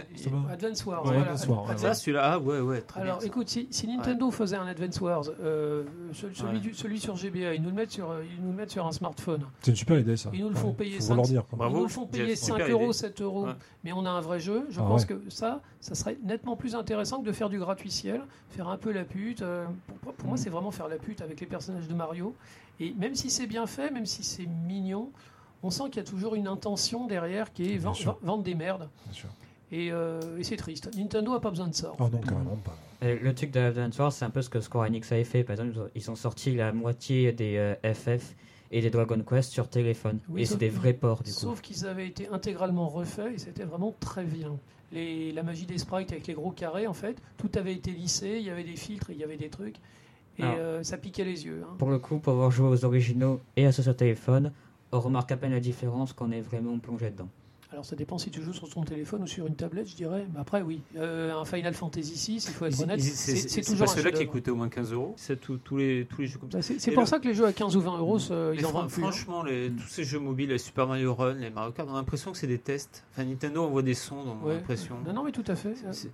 Advance 0.52 0.86
Wars. 0.86 1.06
Ouais, 1.06 1.12
voilà. 1.14 1.22
Advance 1.32 1.48
Wars, 1.48 1.66
ouais. 1.66 1.72
Advance- 1.72 1.86
Ah, 1.90 1.94
celui-là, 1.94 2.22
ah 2.34 2.40
ouais, 2.40 2.60
ouais, 2.60 2.82
très 2.82 3.02
Alors 3.02 3.18
bien. 3.20 3.28
écoute, 3.28 3.50
si, 3.50 3.68
si 3.72 3.88
Nintendo 3.88 4.32
faisait 4.32 4.56
un 4.58 4.68
Advance 4.68 5.02
Wars, 5.02 5.24
euh, 5.42 5.84
ce- 6.14 6.34
celui, 6.34 6.54
Ouais. 6.54 6.60
du- 6.60 6.74
celui 6.74 7.00
sur 7.00 7.16
GBA, 7.16 7.54
ils 7.56 7.62
nous 7.62 7.70
le 7.70 7.76
mettent 7.76 7.92
sur, 7.92 8.10
euh, 8.12 8.24
ils 8.38 8.44
nous 8.44 8.52
le 8.52 8.58
mettent 8.58 8.72
sur 8.72 8.86
un 8.86 8.92
smartphone. 8.92 9.42
C'est 9.62 9.72
une 9.72 9.78
super 9.78 10.00
idée 10.00 10.18
ça. 10.18 10.30
Ils 10.34 10.42
nous 10.42 10.50
le 10.50 10.56
font 10.56 10.70
Ouais, 10.70 10.74
payer 10.76 10.96
faut 10.96 11.02
cinq- 11.02 11.16
leur 11.16 11.26
dire. 11.26 11.46
quoi. 11.48 11.58
Bravo, 11.58 11.76
ils 11.76 11.78
nous 11.80 11.84
le 11.86 11.90
font 11.92 12.06
payer 12.08 12.28
Jeff, 12.30 12.40
5 12.40 12.54
super 12.58 12.70
euros, 12.72 12.84
idée. 12.86 12.94
7 12.94 13.22
euros, 13.22 13.46
Ouais. 13.46 13.54
mais 13.84 13.92
on 13.94 14.06
a 14.06 14.10
un 14.10 14.22
vrai 14.22 14.40
jeu. 14.40 14.66
Je 14.70 14.80
Ah 14.80 14.84
pense 14.84 15.02
ouais. 15.02 15.08
que 15.08 15.30
ça, 15.30 15.62
ça 15.80 15.96
serait 15.96 16.18
nettement 16.24 16.56
plus 16.56 16.76
intéressant 16.76 17.22
que 17.22 17.28
de 17.28 17.32
faire 17.32 17.50
du 17.50 17.60
gratuitiel, 17.60 18.22
faire 18.50 18.68
un 18.68 18.78
peu 18.78 18.92
la 18.92 19.04
pute. 19.04 19.42
euh, 19.42 19.66
pour 20.04 20.14
pour 20.14 20.28
moi, 20.28 20.36
Mm. 20.36 20.38
c'est 20.38 20.50
vraiment 20.50 20.72
faire 20.72 20.88
la 20.88 20.98
pute 20.98 21.22
avec 21.22 21.40
les 21.40 21.48
personnages 21.48 21.88
de 21.88 21.94
Mario. 21.94 22.36
Et 22.80 22.94
même 22.94 23.16
si 23.16 23.30
c'est 23.30 23.48
bien 23.48 23.66
fait, 23.68 23.90
même 23.92 24.06
si 24.06 24.24
c'est 24.24 24.46
mignon, 24.46 25.12
on 25.64 25.70
sent 25.70 25.86
qu'il 25.86 25.98
y 25.98 26.00
a 26.00 26.04
toujours 26.04 26.36
une 26.36 26.48
intention 26.48 27.08
derrière 27.08 27.52
qui 27.54 27.74
est 27.74 27.78
vendre 27.78 28.44
des 28.44 28.56
merdes. 28.56 28.90
Bien 29.06 29.14
sûr. 29.14 29.30
Et, 29.72 29.92
euh, 29.92 30.38
et 30.38 30.44
c'est 30.44 30.56
triste. 30.58 30.90
Nintendo 30.96 31.34
a 31.34 31.42
pas 31.42 31.50
besoin 31.50 31.68
de 31.68 31.76
ça. 31.76 31.92
Non, 32.00 32.10
carrément 32.10 32.56
pas. 32.64 32.78
Et 33.02 33.16
le 33.20 33.36
truc 33.36 33.52
de 33.52 33.60
Advance 33.60 33.98
Wars, 34.00 34.12
c'est 34.14 34.26
un 34.26 34.30
peu 34.30 34.42
ce 34.42 34.50
que 34.50 34.62
Square 34.62 34.86
Enix 34.88 35.12
avait 35.12 35.24
fait. 35.24 35.44
Par 35.44 35.54
exemple, 35.60 35.90
ils 35.94 36.10
ont- 36.10 36.16
sorti 36.16 36.56
la 36.56 36.72
moitié 36.72 37.32
des 37.34 37.58
euh, 37.58 37.76
FF 37.94 38.36
et 38.72 38.82
des 38.82 38.90
Dragon 38.90 39.22
Quest 39.28 39.52
sur 39.52 39.68
téléphone. 39.70 40.20
Oui, 40.30 40.42
et 40.42 40.46
c'est 40.46 40.58
des 40.58 40.70
vrais 40.70 40.94
ports, 40.94 41.22
du 41.22 41.32
coup. 41.32 41.38
Sauf 41.40 41.62
qu'ils 41.62 41.86
avaient 41.86 42.08
été 42.08 42.28
intégralement 42.30 42.88
refaits 42.88 43.34
et 43.36 43.38
c'était 43.38 43.66
vraiment 43.66 43.94
très 44.00 44.24
bien. 44.24 44.58
Les, 44.92 45.32
la 45.34 45.44
magie 45.44 45.66
des 45.66 45.78
sprites 45.78 46.12
avec 46.12 46.28
les 46.28 46.34
gros 46.34 46.52
carrés, 46.52 46.88
en 46.88 46.94
fait, 46.94 47.22
tout 47.38 47.50
avait 47.56 47.74
été 47.74 47.92
lissé, 47.92 48.38
il 48.40 48.46
y 48.46 48.50
avait 48.50 48.64
des 48.64 48.76
filtres, 48.78 49.10
il 49.10 49.18
y 49.18 49.24
avait 49.24 49.36
des 49.38 49.50
trucs, 49.50 49.76
et 50.40 50.44
euh, 50.44 50.82
ça 50.84 50.98
piquait 50.98 51.26
les 51.26 51.46
yeux. 51.46 51.64
hein. 51.66 51.76
Pour 51.78 51.90
le 51.90 52.00
coup, 52.00 52.20
pour 52.20 52.34
avoir 52.34 52.52
joué 52.52 52.68
aux 52.70 52.86
originaux 52.86 53.42
et 53.58 53.66
à 53.66 53.72
ceux 53.72 53.84
sur 53.84 53.96
téléphone, 53.96 54.54
on 54.94 55.00
remarque 55.02 55.32
à 55.34 55.38
peine 55.38 55.52
la 55.52 55.60
différence 55.60 56.14
qu'on 56.14 56.32
est 56.32 56.40
vraiment 56.42 56.78
plongé 56.80 57.10
dedans. 57.10 57.28
Alors 57.70 57.84
ça 57.84 57.98
dépend 57.98 58.18
si 58.18 58.32
tu 58.32 58.42
joues 58.42 58.54
sur 58.54 58.70
ton 58.70 58.84
téléphone 58.84 59.24
ou 59.24 59.28
sur 59.28 59.46
une 59.46 59.56
tablette, 59.56 59.90
je 59.90 59.96
dirais. 59.96 60.26
Mais 60.34 60.40
après, 60.40 60.62
oui, 60.62 60.82
Euh, 60.96 61.34
un 61.34 61.44
Final 61.44 61.74
Fantasy 61.74 62.14
VI, 62.14 62.36
il 62.48 62.54
faut 62.54 62.66
être 62.66 62.82
honnête, 62.82 63.02
c'est 63.02 63.36
c'est 63.36 63.50
C'est 63.50 63.62
toujours 63.62 63.88
pas 63.88 63.92
un 63.92 63.96
ceux-là 63.96 64.12
qui 64.12 64.26
coûtaient 64.26 64.52
au 64.52 64.56
moins 64.56 64.70
15 64.70 64.94
euros? 64.94 65.14
C'est 65.18 65.38
tous 65.42 65.60
les, 65.76 66.06
tous 66.10 66.22
les 66.22 66.28
jeux 66.28 66.40
comme 66.40 66.50
ça. 66.50 66.60
Bah, 66.60 66.62
C'est 66.62 66.80
c'est 66.80 66.92
pour 66.92 67.02
le- 67.04 67.08
ça 67.08 67.20
que 67.20 67.28
les 67.28 67.34
jeux 67.34 67.46
à 67.46 67.52
15 67.52 67.76
ou 67.76 67.82
20 67.82 67.98
euros, 67.98 68.20
ils 68.20 68.66
en 68.66 68.72
vendent 68.72 68.90
plus. 68.90 69.04
hein. 69.04 69.12
franchement, 69.12 69.44
les- 69.44 69.70
tous 69.70 69.88
ces 69.90 70.06
jeux 70.06 70.20
mobiles, 70.20 70.50
les 70.50 70.58
Super 70.60 70.88
Mario 70.88 71.14
Run, 71.14 71.34
les 71.34 71.50
Mario 71.50 71.74
Kart, 71.74 71.90
on 71.90 71.94
a 71.94 71.98
l'impression 71.98 72.32
que 72.32 72.38
c'est 72.38 72.48
des 72.48 72.58
tests. 72.58 73.04
Enfin, 73.12 73.26
Nintendo 73.26 73.64
envoie 73.64 73.82
des 73.82 73.94
sons, 73.96 74.16
on 74.16 74.46
a 74.46 74.48
Ouais. 74.48 74.54
l'impression. 74.56 74.96
Non, 75.06 75.12
non, 75.12 75.24
mais 75.24 75.34
tout 75.34 75.44
à 75.48 75.56
fait. 75.56 75.74
C'est- 75.92 76.08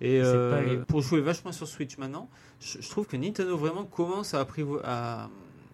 Et 0.00 0.20
C'est 0.20 0.26
euh, 0.26 0.76
pas 0.78 0.84
pour 0.84 1.00
jouer 1.00 1.20
vachement 1.22 1.50
sur 1.52 1.66
Switch 1.66 1.96
maintenant, 1.98 2.28
je, 2.60 2.80
je 2.82 2.88
trouve 2.90 3.06
que 3.06 3.16
Nintendo 3.16 3.56
vraiment 3.56 3.84
commence 3.84 4.34
à, 4.34 4.40
apprivo- 4.44 4.80
à, 4.84 5.28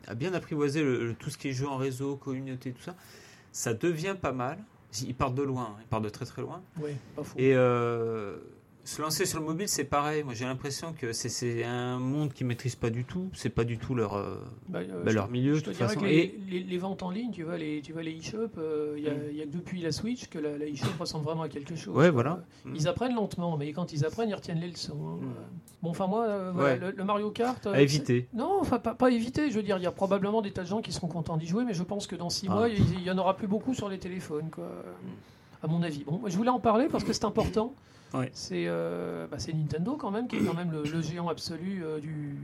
à 0.06 0.14
bien 0.14 0.32
apprivoiser 0.32 0.82
le- 0.82 1.08
le- 1.08 1.14
tout 1.14 1.28
ce 1.28 1.36
qui 1.36 1.48
est 1.48 1.52
jeu 1.52 1.66
en 1.68 1.76
réseau, 1.76 2.14
communauté, 2.16 2.70
tout 2.72 2.82
ça. 2.82 2.94
Ça 3.52 3.74
devient 3.74 4.14
pas 4.20 4.32
mal. 4.32 4.58
Ils 5.02 5.14
partent 5.14 5.34
de 5.34 5.42
loin, 5.42 5.76
ils 5.80 5.86
partent 5.86 6.04
de 6.04 6.08
très 6.08 6.24
très 6.24 6.42
loin. 6.42 6.62
Ouais, 6.80 6.96
pas. 7.16 7.22
Et 7.36 7.54
euh, 7.54 8.36
se 8.84 9.00
lancer 9.00 9.24
sur 9.24 9.40
le 9.40 9.46
mobile, 9.46 9.66
c'est 9.68 9.84
pareil. 9.84 10.22
Moi, 10.24 10.34
j'ai 10.34 10.44
l'impression 10.44 10.92
que 10.92 11.12
c'est- 11.12 11.64
un 11.64 11.98
monde 11.98 12.32
qu'ils 12.34 12.46
maîtrisent 12.46 12.76
pas 12.76 12.90
du 12.90 13.04
tout. 13.04 13.30
C'est 13.32 13.48
pas 13.48 13.64
du 13.64 13.78
tout 13.78 13.94
leur, 13.94 14.14
euh, 14.14 14.36
Bah, 14.68 14.80
euh, 14.80 15.02
bah, 15.02 15.12
leur 15.12 15.30
milieu, 15.30 15.54
Je 15.54 15.60
de 15.60 15.64
te 15.64 15.70
toute 15.70 15.78
façon. 15.78 16.00
que 16.00 16.04
Et 16.06 16.34
les, 16.48 16.58
les- 16.60 16.62
les 16.64 16.78
ventes 16.78 17.02
en 17.02 17.10
ligne, 17.10 17.30
tu 17.30 17.44
vois, 17.44 17.56
les, 17.56 17.80
tu 17.80 17.92
vois, 17.94 18.02
les 18.02 18.18
e-shops, 18.18 18.58
il 18.96 19.02
n'y 19.02 19.08
a, 19.08 19.12
Mm. 19.14 19.32
y 19.36 19.40
a 19.40 19.44
que 19.46 19.50
depuis 19.50 19.80
la 19.80 19.90
Switch 19.90 20.28
que 20.28 20.38
la, 20.38 20.58
la 20.58 20.66
e-shop 20.66 20.86
ressemble 21.00 21.24
vraiment 21.24 21.42
à 21.42 21.48
quelque 21.48 21.74
chose. 21.76 21.94
Ouais, 21.96 22.10
voilà. 22.10 22.44
Ils 22.74 22.86
apprennent 22.86 23.14
lentement, 23.14 23.56
mais 23.56 23.72
quand 23.72 23.92
ils 23.92 24.04
apprennent, 24.04 24.28
ils 24.28 24.34
retiennent 24.34 24.60
les 24.60 24.68
leçons. 24.70 24.92
hein. 25.22 25.24
Mm. 25.24 25.32
Bon, 25.82 25.90
enfin, 25.90 26.06
moi, 26.06 26.24
euh, 26.24 26.50
voilà, 26.54 26.74
Ouais. 26.74 26.78
le, 26.78 26.90
le 26.96 27.04
Mario 27.04 27.30
Kart. 27.30 27.66
euh, 27.66 27.72
à 27.74 27.80
éviter. 27.80 28.28
Non, 28.34 28.58
enfin, 28.60 28.78
pas, 28.78 28.94
pas 28.94 29.10
éviter. 29.10 29.50
Je 29.50 29.56
veux 29.56 29.62
dire, 29.62 29.78
il 29.78 29.82
y 29.84 29.86
a 29.86 29.92
probablement 29.92 30.42
des 30.42 30.50
tas 30.52 30.62
de 30.62 30.68
gens 30.68 30.82
qui 30.82 30.92
seront 30.92 31.08
contents 31.08 31.36
d'y 31.38 31.46
jouer, 31.46 31.64
mais 31.64 31.74
je 31.74 31.82
pense 31.82 32.06
que 32.06 32.16
dans 32.16 32.28
six 32.30 32.48
Ah. 32.50 32.54
mois, 32.54 32.68
il 32.68 32.78
il 32.94 33.02
y, 33.02 33.10
en 33.10 33.16
aura 33.18 33.34
plus 33.36 33.46
beaucoup 33.48 33.72
sur 33.74 33.88
les 33.88 33.98
téléphones, 33.98 34.50
quoi. 34.50 34.68
À 35.62 35.66
mon 35.66 35.82
avis. 35.82 36.04
Bon, 36.04 36.20
je 36.26 36.36
voulais 36.36 36.50
en 36.50 36.60
parler 36.60 36.88
parce 36.90 37.04
que 37.04 37.12
c'est 37.14 37.24
important. 37.24 37.74
Ouais. 38.14 38.30
C'est 38.32 38.64
euh, 38.68 39.26
bah, 39.30 39.38
c'est 39.38 39.52
Nintendo 39.52 39.96
quand 39.96 40.10
même 40.10 40.28
qui 40.28 40.36
est 40.36 40.44
quand 40.44 40.54
même 40.54 40.70
le, 40.70 40.84
le 40.84 41.02
géant 41.02 41.28
absolu 41.28 41.82
euh, 41.84 41.98
du, 42.00 42.36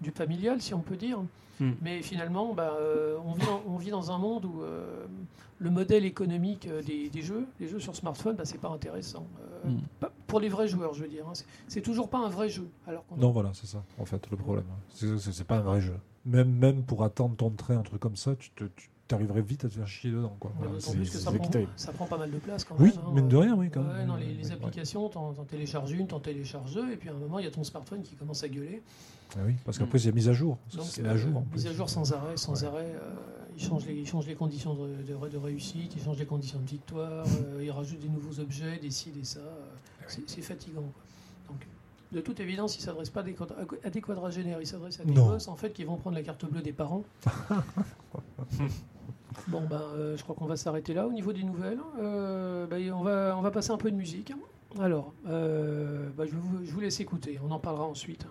du 0.00 0.10
familial, 0.10 0.60
si 0.60 0.72
on 0.74 0.80
peut 0.80 0.96
dire. 0.96 1.18
Hmm. 1.60 1.72
Mais 1.82 2.00
finalement, 2.00 2.54
bah, 2.54 2.72
euh, 2.80 3.18
on, 3.26 3.32
vit 3.34 3.44
dans, 3.44 3.62
on 3.68 3.76
vit 3.76 3.90
dans 3.90 4.10
un 4.10 4.16
monde 4.16 4.46
où 4.46 4.62
euh, 4.62 5.04
le 5.58 5.68
modèle 5.70 6.06
économique 6.06 6.66
des, 6.86 7.10
des 7.10 7.20
jeux, 7.22 7.46
des 7.58 7.68
jeux 7.68 7.78
sur 7.80 7.94
smartphone, 7.94 8.34
bah, 8.36 8.46
c'est 8.46 8.56
pas 8.60 8.70
intéressant. 8.70 9.26
Euh, 9.42 9.46
Hmm. 9.62 9.80
pas- 10.00 10.10
pour 10.26 10.40
les 10.40 10.48
vrais 10.48 10.68
joueurs, 10.68 10.94
je 10.94 11.02
veux 11.02 11.08
dire. 11.08 11.26
hein. 11.28 11.32
C'est- 11.68 11.82
toujours 11.82 12.08
pas 12.08 12.16
un 12.18 12.30
vrai 12.30 12.48
jeu. 12.48 12.66
Alors 12.86 13.04
Non, 13.18 13.30
voilà, 13.30 13.50
c'est 13.52 13.66
ça, 13.66 13.84
en 13.98 14.06
fait, 14.06 14.30
le 14.30 14.38
problème. 14.38 14.64
C'est 14.88 15.44
pas 15.46 15.56
un 15.58 15.60
vrai 15.60 15.82
jeu. 15.82 15.96
Même, 16.24 16.50
même 16.50 16.82
pour 16.82 17.02
attendre 17.04 17.36
ton 17.36 17.50
train, 17.50 17.76
un 17.76 17.82
truc 17.82 18.00
comme 18.00 18.16
ça, 18.16 18.34
tu 18.36 18.48
te- 18.52 18.64
tu 18.64 18.88
t'arriverais 19.10 19.42
vite 19.42 19.64
à 19.64 19.68
te 19.68 19.74
faire 19.74 19.86
chier 19.88 20.10
dedans. 20.10 20.36
Quoi. 20.40 20.50
Ouais, 20.52 20.56
Voilà, 20.58 20.72
d'autant 20.74 20.90
c'est 20.92 20.96
plus 20.96 21.10
que 21.10 21.18
ça 21.18 21.30
c'est 21.32 21.38
prend, 21.38 21.48
terrible. 21.48 21.70
ça 21.76 21.92
prend 21.92 22.06
pas 22.06 22.16
mal 22.18 22.30
de 22.30 22.38
place 22.38 22.64
quand 22.64 22.76
Oui, 22.78 22.90
même. 22.90 22.98
hein. 23.06 23.10
mine 23.12 23.28
de 23.28 23.36
rien, 23.36 23.54
oui, 23.56 23.68
quand 23.70 23.82
Ouais, 23.82 23.94
même. 23.94 24.06
non, 24.08 24.16
les, 24.16 24.32
les 24.34 24.46
Ouais, 24.46 24.52
applications, 24.52 25.08
t'en 25.08 25.32
télécharges 25.44 25.90
une, 25.92 26.06
t'en 26.06 26.20
télécharges 26.20 26.74
deux, 26.74 26.92
et 26.92 26.96
puis 26.96 27.08
à 27.08 27.12
un 27.12 27.16
moment, 27.16 27.38
il 27.38 27.44
y 27.44 27.48
a 27.48 27.50
ton 27.50 27.64
smartphone 27.64 28.02
qui 28.02 28.14
commence 28.16 28.42
à 28.44 28.48
gueuler. 28.48 28.82
Ah 29.36 29.40
oui, 29.46 29.54
parce 29.64 29.78
qu'après, 29.78 29.98
il 30.00 30.06
y 30.06 30.08
a 30.08 30.12
mise 30.12 30.28
à 30.28 30.32
jour. 30.32 30.58
C'est 30.82 31.04
euh, 31.04 31.10
à 31.12 31.16
jour. 31.16 31.36
en 31.38 31.46
mise 31.52 31.66
à 31.66 31.72
jour 31.72 31.88
sans 31.88 32.12
arrêt, 32.12 32.36
sans 32.36 32.60
Ouais. 32.62 32.68
arrêt. 32.68 32.86
euh, 32.94 33.14
ils, 33.56 33.62
changent 33.62 33.86
les, 33.86 33.94
ils 33.94 34.06
changent 34.06 34.26
les 34.26 34.34
conditions 34.34 34.74
de, 34.74 34.88
de- 35.02 35.28
de 35.28 35.36
réussite, 35.36 35.92
ils 35.96 36.02
changent 36.02 36.18
les 36.18 36.26
conditions 36.26 36.58
de 36.60 36.66
victoire, 36.68 37.24
euh, 37.54 37.62
ils 37.64 37.70
rajoutent 37.70 38.00
des 38.00 38.08
nouveaux 38.08 38.40
objets, 38.40 38.78
des 38.78 38.90
ci, 38.90 39.10
des 39.10 39.24
ça. 39.24 39.40
euh, 39.40 39.66
c'est 40.08 40.28
c'est 40.28 40.42
fatigant. 40.42 40.80
quoi. 40.82 41.02
Donc, 41.50 41.66
de 42.12 42.20
toute 42.20 42.40
évidence, 42.40 42.74
ils 42.76 42.80
ne 42.80 42.84
s'adressent 42.86 43.10
pas 43.10 43.20
à 43.20 43.90
des, 43.90 44.00
quadragénaires, 44.00 44.60
ils 44.60 44.66
s'adressent 44.66 44.98
à 44.98 45.04
des 45.04 45.12
gosses 45.14 45.46
en 45.46 45.54
fait, 45.54 45.72
qui 45.72 45.84
vont 45.84 45.96
prendre 45.96 46.16
la 46.16 46.22
carte 46.24 46.44
bleue 46.50 46.62
des 46.62 46.72
parents. 46.72 47.04
bon, 49.48 49.62
ben, 49.68 49.82
je 50.16 50.22
crois 50.22 50.34
qu'on 50.34 50.46
va 50.46 50.56
s'arrêter 50.56 50.94
là 50.94 51.06
au 51.06 51.12
niveau 51.12 51.32
des 51.32 51.42
nouvelles. 51.42 51.80
Euh, 52.00 52.66
ben, 52.66 52.92
on, 52.92 53.02
va, 53.02 53.34
on 53.36 53.40
va 53.40 53.50
passer 53.50 53.70
un 53.70 53.76
peu 53.76 53.90
de 53.90 53.96
musique. 53.96 54.32
Alors, 54.78 55.12
euh, 55.28 56.08
ben, 56.16 56.26
je, 56.26 56.34
vous, 56.34 56.64
je 56.64 56.70
vous 56.70 56.80
laisse 56.80 57.00
écouter, 57.00 57.38
on 57.44 57.50
en 57.50 57.58
parlera 57.58 57.84
ensuite. 57.84 58.26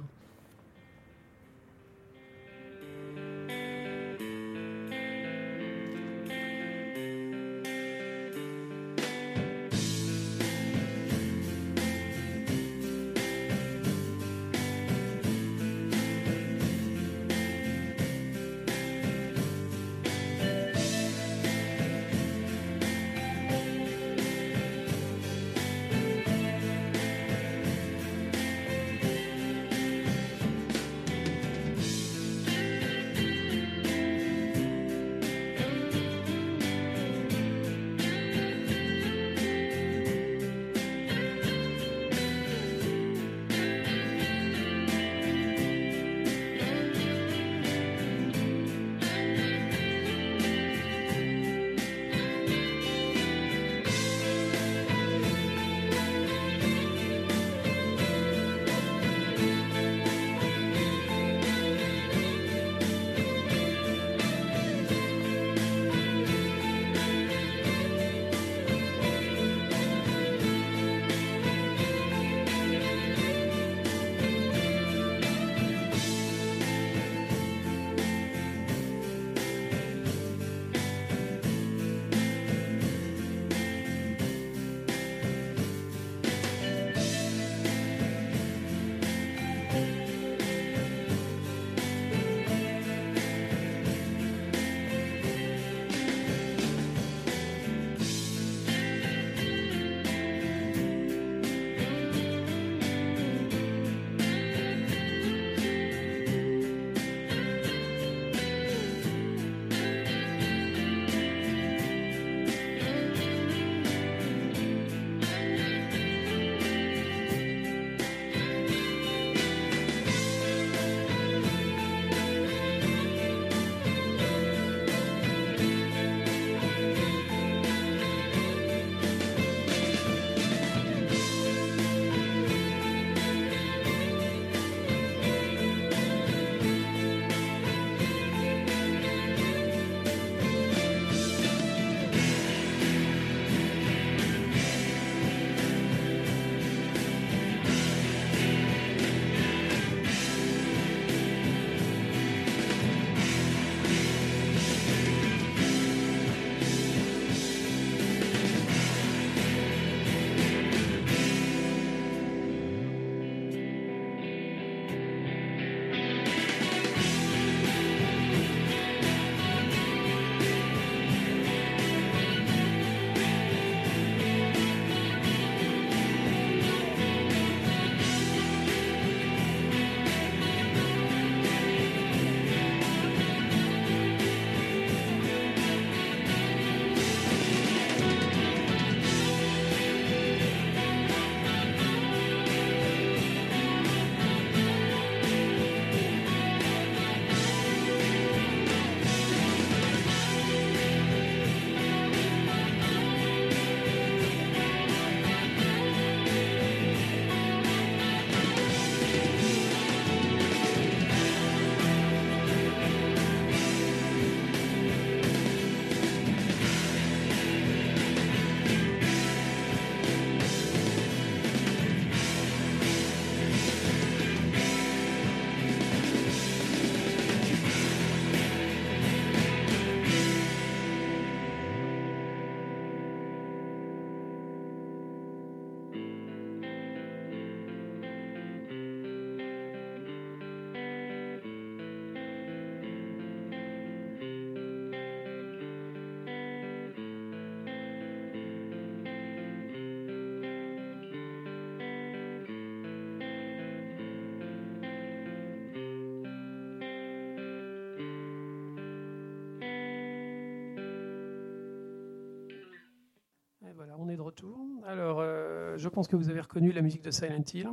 Je 265.80 265.90
pense 265.90 266.08
que 266.08 266.16
vous 266.16 266.30
avez 266.30 266.42
reconnu 266.42 266.72
la 266.72 266.82
musique 266.82 267.04
de 267.04 267.12
Silent 267.12 267.44
Hill. 267.54 267.70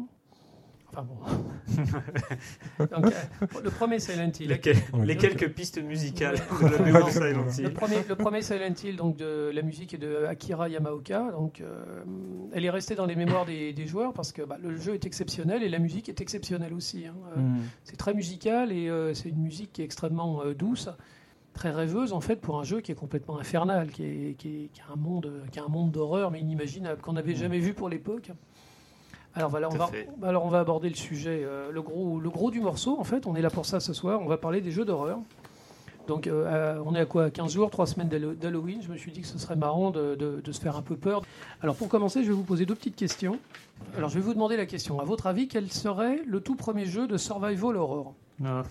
Enfin 0.89 1.03
bon. 1.03 1.17
Donc, 2.79 3.07
euh, 3.07 3.61
le 3.65 3.71
premier 3.71 3.99
Silent 3.99 4.31
Hill. 4.39 4.49
Les, 4.49 4.61
quel- 4.61 4.77
Ouais. 4.95 5.05
les 5.05 5.17
quelques 5.17 5.51
pistes 5.53 5.83
musicales 5.83 6.37
de 6.37 6.41
Silent 7.11 7.45
Le 7.45 7.61
Hill. 7.61 7.73
premier, 7.75 7.97
le 8.09 8.15
premier 8.15 8.41
Silent 8.43 8.73
Hill, 8.85 8.97
donc 8.97 9.17
de 9.17 9.51
la 9.53 9.63
musique 9.63 9.95
est 9.95 9.99
de 9.99 10.25
Akira 10.27 10.69
Yamaoka. 10.69 11.33
Donc, 11.33 11.61
euh, 11.61 11.85
elle 12.53 12.65
est 12.65 12.71
restée 12.71 12.95
dans 12.95 13.05
les 13.07 13.17
mémoires 13.17 13.45
des, 13.47 13.73
des 13.73 13.87
joueurs 13.87 14.13
parce 14.13 14.33
que 14.33 14.43
bah, 14.43 14.59
le 14.63 14.77
jeu 14.77 14.95
est 14.95 15.05
exceptionnel 15.07 15.63
et 15.65 15.69
la 15.69 15.81
musique 15.81 16.09
est 16.09 16.21
exceptionnelle 16.21 16.73
aussi. 16.73 17.07
hein. 17.07 17.15
Euh, 17.37 17.41
Mm. 17.41 17.59
C'est 17.85 17.97
très 17.97 18.15
musical 18.15 18.73
et 18.73 18.89
euh, 18.89 19.13
c'est 19.13 19.29
une 19.29 19.43
musique 19.43 19.73
qui 19.73 19.83
est 19.83 19.85
extrêmement 19.85 20.43
euh, 20.43 20.55
douce, 20.55 20.89
très 21.57 21.71
rêveuse 21.71 22.13
en 22.13 22.21
fait 22.21 22.37
pour 22.37 22.61
un 22.61 22.63
jeu 22.65 22.81
qui 22.81 22.93
est 22.93 22.97
complètement 22.97 23.39
infernal, 23.39 23.91
qui, 23.91 24.05
est, 24.05 24.35
qui, 24.39 24.49
est- 24.49 24.69
qui 24.73 24.81
a 24.81 24.93
un 24.93 24.97
monde, 24.97 25.33
qui 25.51 25.59
a 25.59 25.65
un 25.65 25.69
monde 25.69 25.91
d'horreur 25.91 26.31
mais 26.31 26.39
inimaginable 26.41 27.01
qu'on 27.01 27.15
n'avait 27.15 27.35
jamais 27.35 27.59
vu 27.59 27.75
pour 27.75 27.89
l'époque. 27.89 28.31
Alors 29.35 29.51
voilà, 29.51 29.69
on 29.69 29.77
va, 29.77 29.91
alors 30.23 30.45
on 30.47 30.49
va 30.49 30.61
aborder 30.61 30.89
le 30.89 30.95
sujet, 30.95 31.43
euh, 31.45 31.71
le 31.71 31.83
gros, 31.83 32.21
le 32.21 32.31
gros 32.31 32.51
du 32.51 32.61
morceau 32.61 32.97
en 32.99 33.05
fait. 33.05 33.27
On 33.27 33.35
est 33.35 33.43
là 33.43 33.51
pour 33.51 33.67
ça 33.67 33.81
ce 33.81 33.93
soir. 33.93 34.21
On 34.23 34.27
va 34.27 34.39
parler 34.39 34.61
des 34.63 34.71
jeux 34.71 34.85
d'horreur. 34.87 35.19
Donc 36.09 36.27
euh, 36.27 36.79
à- 36.79 36.83
on 36.87 36.95
est 36.95 37.01
à 37.01 37.05
quoi? 37.05 37.31
15 37.31 37.53
jours, 37.53 37.69
3 37.69 37.87
semaines 37.87 38.09
d'Hallo- 38.09 38.35
d'Halloween. 38.35 38.81
Je 38.81 38.91
me 38.91 38.97
suis 38.97 39.11
dit 39.13 39.21
que 39.23 39.27
ce 39.27 39.39
serait 39.39 39.57
marrant 39.57 39.91
de, 39.91 40.15
de- 40.15 40.41
de 40.41 40.53
se 40.53 40.61
faire 40.61 40.77
un 40.77 40.83
peu 40.83 40.97
peur. 40.97 41.21
Alors 41.63 41.75
pour 41.77 41.89
commencer, 41.89 42.23
je 42.23 42.29
vais 42.29 42.35
vous 42.35 42.45
poser 42.45 42.65
deux 42.65 42.75
petites 42.77 42.97
questions. 42.97 43.39
Alors 43.97 44.09
je 44.09 44.15
vais 44.15 44.21
vous 44.25 44.33
demander 44.33 44.57
la 44.57 44.67
question. 44.67 45.01
À 45.01 45.05
votre 45.05 45.27
avis, 45.27 45.49
quel 45.49 45.71
serait 45.71 46.23
le 46.27 46.41
tout 46.41 46.55
premier 46.55 46.87
jeu 46.87 47.07
de 47.07 47.17
survival 47.19 47.77
horror? 47.77 48.15
Ah. 48.45 48.63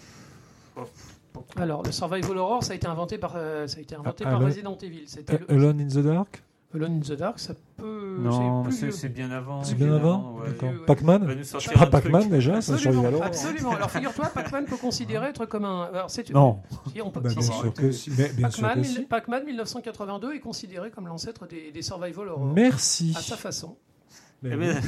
Alors 1.57 1.83
le 1.83 1.91
survival 1.91 2.37
horror, 2.37 2.63
ça 2.63 2.73
a 2.73 2.75
été 2.75 2.87
inventé 2.87 3.17
par, 3.17 3.33
euh, 3.35 3.67
ça 3.67 3.77
a 3.77 3.81
été 3.81 3.95
inventé 3.95 4.23
Ah, 4.25 4.31
par 4.31 4.35
Alone- 4.39 4.45
Resident 4.49 4.77
Evil. 4.81 5.03
C'était 5.07 5.37
le- 5.39 5.51
Alone 5.51 5.81
in 5.81 5.87
the 5.87 5.97
Dark 6.05 6.43
Alone 6.73 6.97
in 6.97 6.99
the 6.99 7.17
Dark. 7.17 7.39
Ça 7.39 7.53
peut. 7.77 8.17
Non, 8.19 8.69
c'est 8.69 8.71
c'est 8.71 8.91
c'est 8.91 9.09
bien 9.09 9.31
avant. 9.31 9.63
C'est 9.63 9.75
bien 9.75 9.93
avant 9.93 10.33
ouais. 10.39 10.49
D'accord. 10.49 10.69
ouais. 10.71 10.85
Pac-Man 10.85 11.37
Pas. 11.75 11.85
Pac-Man 11.87 12.27
déjà, 12.29 12.59
ça 12.61 12.77
survit 12.77 12.97
Absolument, 12.97 13.07
alors 13.07 13.23
absolument. 13.23 13.71
Alors 13.71 13.91
figure-toi, 13.91 14.25
Pac-Man 14.33 14.65
peut 14.65 14.75
considérer 14.75 15.27
être 15.27 15.45
comme 15.45 15.63
un. 15.63 15.83
Alors, 15.93 16.09
c'est- 16.09 16.29
Non. 16.33 16.59
Si, 16.93 17.01
on 17.01 17.11
peut- 17.11 17.21
Bah, 17.21 17.29
bien 17.29 17.41
si. 17.41 17.51
sûr 17.51 17.73
que 17.73 17.91
si. 17.91 18.09
Pac-Man, 18.11 18.81
que 18.81 18.83
si. 18.87 18.97
mille- 18.99 19.07
Pac-Man 19.07 19.45
1982 19.45 20.33
est 20.33 20.39
considéré 20.41 20.91
comme 20.91 21.07
l'ancêtre 21.07 21.47
des, 21.47 21.71
des 21.71 21.81
survival 21.81 22.27
horror. 22.27 22.45
Merci. 22.45 23.13
À 23.15 23.21
sa 23.21 23.37
façon. 23.37 23.77
Mais 24.43 24.49
Eh 24.51 24.57
ben, 24.57 24.81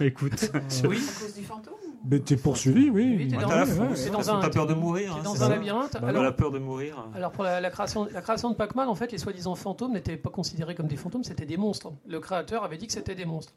écoute, 0.00 0.50
Oui. 0.88 0.96
À 0.96 1.20
cause 1.20 1.34
du 1.36 1.42
fantôme 1.44 1.74
Mais 2.06 2.18
t'es 2.20 2.36
poursuivi, 2.36 2.90
oui. 2.90 3.14
Oui, 3.16 3.28
t'es 3.28 3.36
dans- 3.36 3.48
un- 3.50 4.50
peur 4.50 4.66
de 4.66 4.74
mourir. 4.74 5.14
T'es 5.14 5.20
hein, 5.20 5.22
dans 5.24 5.32
un 5.32 5.36
ça. 5.36 5.48
labyrinthe. 5.48 5.92
Bah, 5.94 5.98
T'as 6.02 6.08
alors, 6.08 6.22
la 6.22 6.32
peur 6.32 6.50
de 6.50 6.58
mourir. 6.58 7.08
alors, 7.14 7.32
pour 7.32 7.44
la, 7.44 7.60
la 7.60 7.70
création, 7.70 8.06
la 8.12 8.20
création 8.20 8.50
de 8.50 8.54
Pac-Man, 8.56 8.88
en 8.88 8.94
fait, 8.94 9.10
les 9.12 9.18
soi-disant 9.18 9.54
fantômes 9.54 9.92
n'étaient 9.92 10.16
pas 10.18 10.30
considérés 10.30 10.74
comme 10.74 10.86
des 10.86 10.96
fantômes, 10.96 11.24
c'était 11.24 11.46
des 11.46 11.56
monstres. 11.56 11.92
Le 12.06 12.20
créateur 12.20 12.62
avait 12.62 12.76
dit 12.76 12.86
que 12.86 12.92
c'était 12.92 13.14
des 13.14 13.24
monstres. 13.24 13.54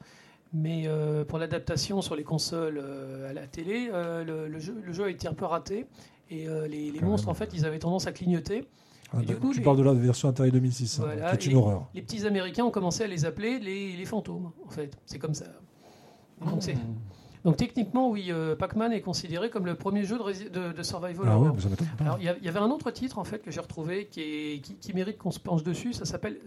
Mais 0.53 0.83
euh, 0.87 1.25
pour 1.25 1.39
l'adaptation 1.39 2.01
sur 2.01 2.15
les 2.15 2.23
consoles 2.23 2.79
euh, 2.81 3.29
à 3.29 3.33
la 3.33 3.47
télé, 3.47 3.89
euh, 3.91 4.23
le, 4.23 4.47
le 4.47 4.59
jeu, 4.59 4.81
le 4.81 4.93
jeu 4.93 5.03
a 5.03 5.09
été 5.09 5.27
un 5.27 5.33
peu 5.33 5.43
raté. 5.45 5.85
Et 6.29 6.47
euh, 6.47 6.67
les, 6.67 6.89
les 6.91 7.01
monstres, 7.01 7.27
en 7.27 7.33
fait, 7.33 7.49
ils 7.53 7.65
avaient 7.65 7.79
tendance 7.79 8.07
à 8.07 8.13
clignoter. 8.13 8.63
Ah, 9.13 9.17
du 9.21 9.35
coup, 9.35 9.51
tu 9.51 9.59
les- 9.59 9.63
parles 9.65 9.77
de 9.77 9.83
la 9.83 9.93
version 9.93 10.29
Atari 10.29 10.51
2006, 10.51 10.99
hein, 10.99 11.03
Voilà, 11.05 11.35
qui 11.35 11.47
est 11.49 11.51
une 11.51 11.57
et- 11.57 11.61
horreur. 11.61 11.87
Les 11.93 12.01
petits 12.01 12.25
Américains 12.25 12.63
ont 12.65 12.71
commencé 12.71 13.03
à 13.03 13.07
les 13.07 13.25
appeler 13.25 13.59
les, 13.59 13.95
les 13.97 14.05
fantômes, 14.05 14.51
en 14.65 14.69
fait. 14.69 14.97
C'est 15.05 15.19
comme 15.19 15.33
ça. 15.33 15.45
Donc, 16.45 16.61
c'est- 16.63 16.75
donc 17.45 17.57
techniquement, 17.57 18.09
oui, 18.09 18.27
euh, 18.29 18.55
Pac-Man 18.55 18.91
est 18.93 19.01
considéré 19.01 19.49
comme 19.49 19.65
le 19.65 19.75
premier 19.75 20.03
jeu 20.03 20.17
de, 20.17 20.23
rési- 20.23 20.49
de, 20.51 20.71
de 20.73 20.83
survival 20.83 21.25
Ah 21.29 21.35
horror. 21.37 21.55
Alors, 21.99 22.17
il 22.19 22.25
y, 22.25 22.47
avait 22.49 22.59
un 22.59 22.69
autre 22.69 22.91
titre 22.91 23.19
en 23.19 23.23
fait 23.23 23.39
que 23.39 23.51
j'ai 23.51 23.59
retrouvé 23.61 24.05
qui, 24.07 24.21
est- 24.21 24.59
qui, 24.61 24.75
qui 24.75 24.93
mérite 24.93 25.17
qu'on 25.17 25.31
se 25.31 25.39
penche 25.39 25.63
dessus. 25.63 25.93
Ça 25.93 26.05
s'appelle 26.05 26.37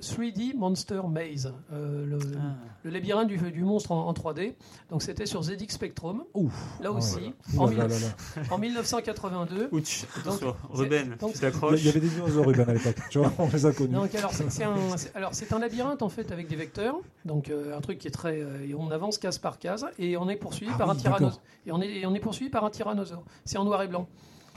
3D 0.00 0.56
Monster 0.56 1.00
Maze, 1.08 1.52
euh, 1.72 2.06
le, 2.06 2.18
Ah. 2.38 2.54
le 2.84 2.90
labyrinthe 2.90 3.28
du, 3.28 3.36
du 3.38 3.62
monstre 3.64 3.92
en, 3.92 4.06
en 4.08 4.12
3D. 4.12 4.54
Donc 4.90 5.02
c'était 5.02 5.26
sur 5.26 5.42
ZX 5.42 5.68
Spectrum. 5.70 6.24
Ouf. 6.34 6.52
Là 6.80 6.90
Ah 6.92 6.96
aussi, 6.96 7.34
en, 7.56 7.64
là 7.66 7.70
mille- 7.70 7.78
là 7.78 7.86
là. 7.88 8.42
en 8.50 8.58
1982. 8.58 9.68
Ouch, 9.72 10.04
attention, 10.18 10.46
Donc, 10.46 10.56
Ruben, 10.70 11.16
donc- 11.20 11.32
tu 11.32 11.38
Il 11.38 11.42
y 11.42 11.46
a- 11.46 11.50
t'accroches. 11.50 11.80
il 11.80 11.86
y 11.86 11.88
avait 11.88 12.00
des 12.00 12.08
dinosaures 12.08 12.46
Ruben 12.46 12.68
à 12.68 12.72
l'époque, 12.74 12.96
tu 13.10 13.18
vois, 13.18 13.32
on 13.38 13.48
les 13.48 13.66
a 13.66 13.72
connus. 13.72 13.94
Donc 13.94 14.14
alors 14.14 14.32
c'est 14.32 14.62
un, 14.64 14.96
c'est- 14.96 15.14
alors 15.16 15.34
c'est 15.34 15.52
un 15.52 15.58
labyrinthe 15.58 16.02
en 16.02 16.08
fait 16.08 16.30
avec 16.32 16.48
des 16.48 16.56
vecteurs, 16.56 16.96
donc 17.24 17.50
euh, 17.50 17.76
un 17.76 17.80
truc 17.80 17.98
qui 17.98 18.08
est 18.08 18.12
très 18.12 18.40
euh, 18.40 18.74
on 18.78 18.90
avance 18.90 19.18
case 19.18 19.38
par 19.38 19.58
case 19.58 19.86
et 19.98 20.16
on 20.16 20.28
est 20.28 20.36
poursuivi 20.38 20.70
Ah 20.74 20.78
par 20.78 20.88
oui, 20.88 20.94
un 20.94 20.96
tyrannosaure 20.96 21.40
et 21.66 21.72
on 21.72 21.80
est 21.82 21.88
et 22.00 22.06
on 22.06 22.14
est 22.14 22.20
poursuivi 22.20 22.50
par 22.50 22.64
un 22.64 22.70
tyrannosaure. 22.70 23.24
C'est 23.44 23.58
en 23.58 23.64
noir 23.64 23.82
et 23.82 23.88
blanc. 23.88 24.08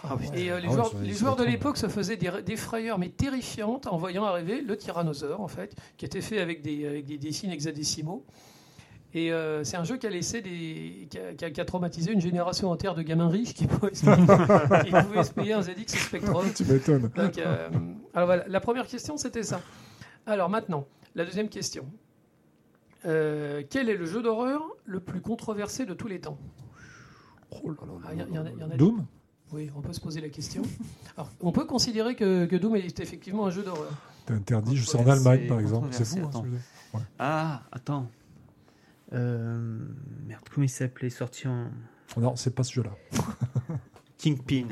Ah. 0.03 0.15
Et 0.33 0.51
euh, 0.51 0.59
les 0.59 0.67
Ah 0.67 0.71
joueurs, 0.71 1.35
les 1.37 1.45
de 1.45 1.51
l'époque 1.51 1.77
se 1.77 1.87
faisaient 1.87 2.17
des, 2.17 2.31
des 2.43 2.55
frayeurs 2.55 2.97
mais 2.97 3.09
terrifiantes 3.09 3.85
en 3.87 3.97
voyant 3.97 4.23
arriver 4.25 4.61
le 4.61 4.75
tyrannosaure 4.75 5.41
en 5.41 5.47
fait, 5.47 5.75
qui 5.97 6.05
était 6.05 6.21
fait 6.21 6.39
avec 6.39 6.61
des 6.63 6.87
avec 6.87 7.05
des, 7.05 7.17
des 7.17 7.31
signes 7.31 7.51
hexadécimaux. 7.51 8.25
Et 9.13 9.31
euh, 9.33 9.63
c'est 9.65 9.75
un 9.75 9.83
jeu 9.83 9.97
qui 9.97 10.07
a 10.07 10.09
laissé 10.09 10.41
des, 10.41 11.07
qui 11.09 11.19
a, 11.19 11.33
qui 11.33 11.43
a- 11.45 11.51
qui 11.51 11.59
a 11.59 11.65
traumatisé 11.65 12.13
une 12.13 12.21
génération 12.21 12.71
entière 12.71 12.95
de 12.95 13.01
gamins 13.01 13.27
riches 13.27 13.53
qui 13.53 13.67
pouvaient, 13.67 13.93
se 13.93 14.05
payer- 14.05 14.83
qui 14.85 14.91
pouvaient 15.05 15.23
se 15.23 15.33
payer 15.33 15.53
un 15.53 15.61
ZX 15.61 15.85
Spectrum. 15.97 16.45
Tu 16.55 16.63
m'étonnes. 16.63 17.11
Euh, 17.17 17.69
alors 18.13 18.25
voilà, 18.27 18.45
la 18.47 18.59
première 18.61 18.87
question 18.87 19.17
c'était 19.17 19.43
ça. 19.43 19.59
Alors 20.25 20.49
maintenant, 20.49 20.85
la 21.13 21.25
deuxième 21.25 21.49
question. 21.49 21.85
Euh, 23.05 23.63
quel 23.69 23.89
est 23.89 23.97
le 23.97 24.05
jeu 24.05 24.21
d'horreur 24.21 24.61
le 24.85 24.99
plus 24.99 25.21
controversé 25.21 25.85
de 25.85 25.93
tous 25.93 26.07
les 26.07 26.19
temps? 26.21 26.37
Doom? 28.77 29.05
Oui, 29.51 29.69
on 29.75 29.81
peut 29.81 29.91
se 29.93 29.99
poser 29.99 30.21
la 30.21 30.29
question. 30.29 30.61
Alors, 31.17 31.29
on 31.41 31.51
peut 31.51 31.65
considérer 31.65 32.15
que, 32.15 32.45
que 32.45 32.55
Doom 32.55 32.75
est 32.77 32.99
effectivement 32.99 33.45
un 33.47 33.49
jeu 33.51 33.63
d'horreur. 33.63 33.91
T'es 34.25 34.33
interdit, 34.33 34.77
je 34.77 34.85
sais, 34.85 34.97
en 34.97 35.07
Allemagne 35.07 35.47
par 35.47 35.59
exemple. 35.59 35.89
C'est 35.91 36.05
fou. 36.05 36.19
hein, 36.19 36.31
ce. 36.93 36.99
Ah, 37.19 37.63
attends. 37.71 38.09
Euh, 39.13 39.77
merde, 40.25 40.43
comment 40.53 40.63
il 40.63 40.69
s'appelait 40.69 41.09
Sorti 41.09 41.47
en. 41.47 41.65
Non, 42.17 42.35
c'est 42.35 42.55
pas 42.55 42.63
ce 42.63 42.73
jeu-là. 42.73 42.91
Kingpin. 44.17 44.67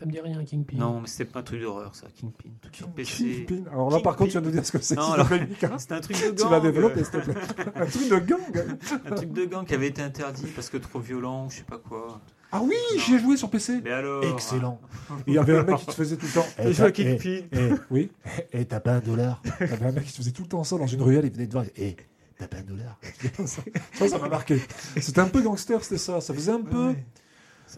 Ça 0.00 0.06
me 0.06 0.12
dit 0.12 0.20
rien, 0.20 0.42
Kingpin. 0.44 0.78
Non, 0.78 1.00
mais 1.02 1.06
c'était 1.06 1.26
pas 1.30 1.40
un 1.40 1.42
truc 1.42 1.60
d'horreur, 1.60 1.94
ça. 1.94 2.06
Kingpin. 2.18 2.48
Truc 2.62 2.74
sur 2.74 2.88
PC. 2.88 3.44
Kingpin. 3.46 3.70
Alors 3.70 3.90
là, 3.90 4.00
par 4.00 4.16
contre, 4.16 4.30
tu 4.30 4.38
vas 4.38 4.40
nous 4.44 4.50
dire 4.50 4.64
ce 4.64 4.72
que 4.72 4.78
c'est. 4.80 4.96
Non, 4.96 5.08
te 5.08 5.12
alors- 5.20 5.30
Mika. 5.48 5.78
C'était 5.78 5.94
un 5.94 6.00
truc 6.00 6.16
de 6.16 6.26
gang. 6.28 6.36
Tu 6.36 6.48
vas 6.48 6.60
développer, 6.60 7.04
s'il 7.04 7.12
te 7.12 7.18
plaît. 7.18 7.34
Un 7.76 7.86
truc 7.86 8.08
de 8.08 8.18
gang. 8.26 8.78
un 9.04 9.14
truc 9.14 9.32
de 9.32 9.44
gang 9.44 9.66
qui 9.66 9.74
avait 9.74 9.88
été 9.88 10.00
interdit 10.00 10.46
parce 10.54 10.70
que 10.70 10.78
trop 10.78 11.00
violent, 11.00 11.46
ou 11.46 11.50
je 11.50 11.56
sais 11.56 11.62
pas 11.64 11.76
quoi. 11.76 12.20
Ah 12.50 12.62
oui, 12.64 12.74
j'y 12.98 13.14
ai 13.14 13.18
joué 13.20 13.36
sur 13.36 13.50
PC. 13.50 13.80
Mais 13.84 13.92
alors. 13.92 14.24
Excellent. 14.24 14.80
Il 15.26 15.34
y 15.34 15.38
avait 15.38 15.58
un 15.58 15.64
mec 15.64 15.76
qui 15.76 15.86
te 15.86 15.92
faisait 15.92 16.16
tout 16.16 16.26
le 16.26 16.32
temps. 16.32 16.46
Je 16.58 16.82
Eh, 16.82 16.88
eh, 16.88 16.92
Kingpin. 16.92 17.40
eh, 17.52 17.70
oui. 17.90 18.10
Et 18.52 18.64
t'as 18.64 18.80
pas 18.80 18.94
un 18.94 19.00
dollar 19.00 19.42
Il 19.60 19.68
y 19.68 19.72
avait 19.72 19.86
un 19.86 19.92
mec 19.92 20.04
qui 20.06 20.12
te 20.12 20.16
faisait 20.16 20.32
tout 20.32 20.42
le 20.42 20.48
temps 20.48 20.64
ça 20.64 20.78
dans 20.78 20.86
une 20.86 21.02
ruelle. 21.02 21.26
Il 21.26 21.32
venait 21.32 21.46
devant. 21.46 21.62
Et 21.76 21.94
t'as 22.38 22.48
pas 22.48 22.56
un 22.56 22.62
dollar 22.62 22.98
ça, 23.44 23.60
ça, 23.92 24.08
ça 24.08 24.18
m'a 24.18 24.28
marqué. 24.30 24.60
C'était 24.96 25.20
un 25.20 25.28
peu 25.28 25.42
gangster, 25.42 25.84
c'était 25.84 25.98
ça. 25.98 26.20
Ça 26.22 26.32
faisait 26.32 26.52
un 26.52 26.62
peu. 26.62 26.88
Ouais. 26.88 27.04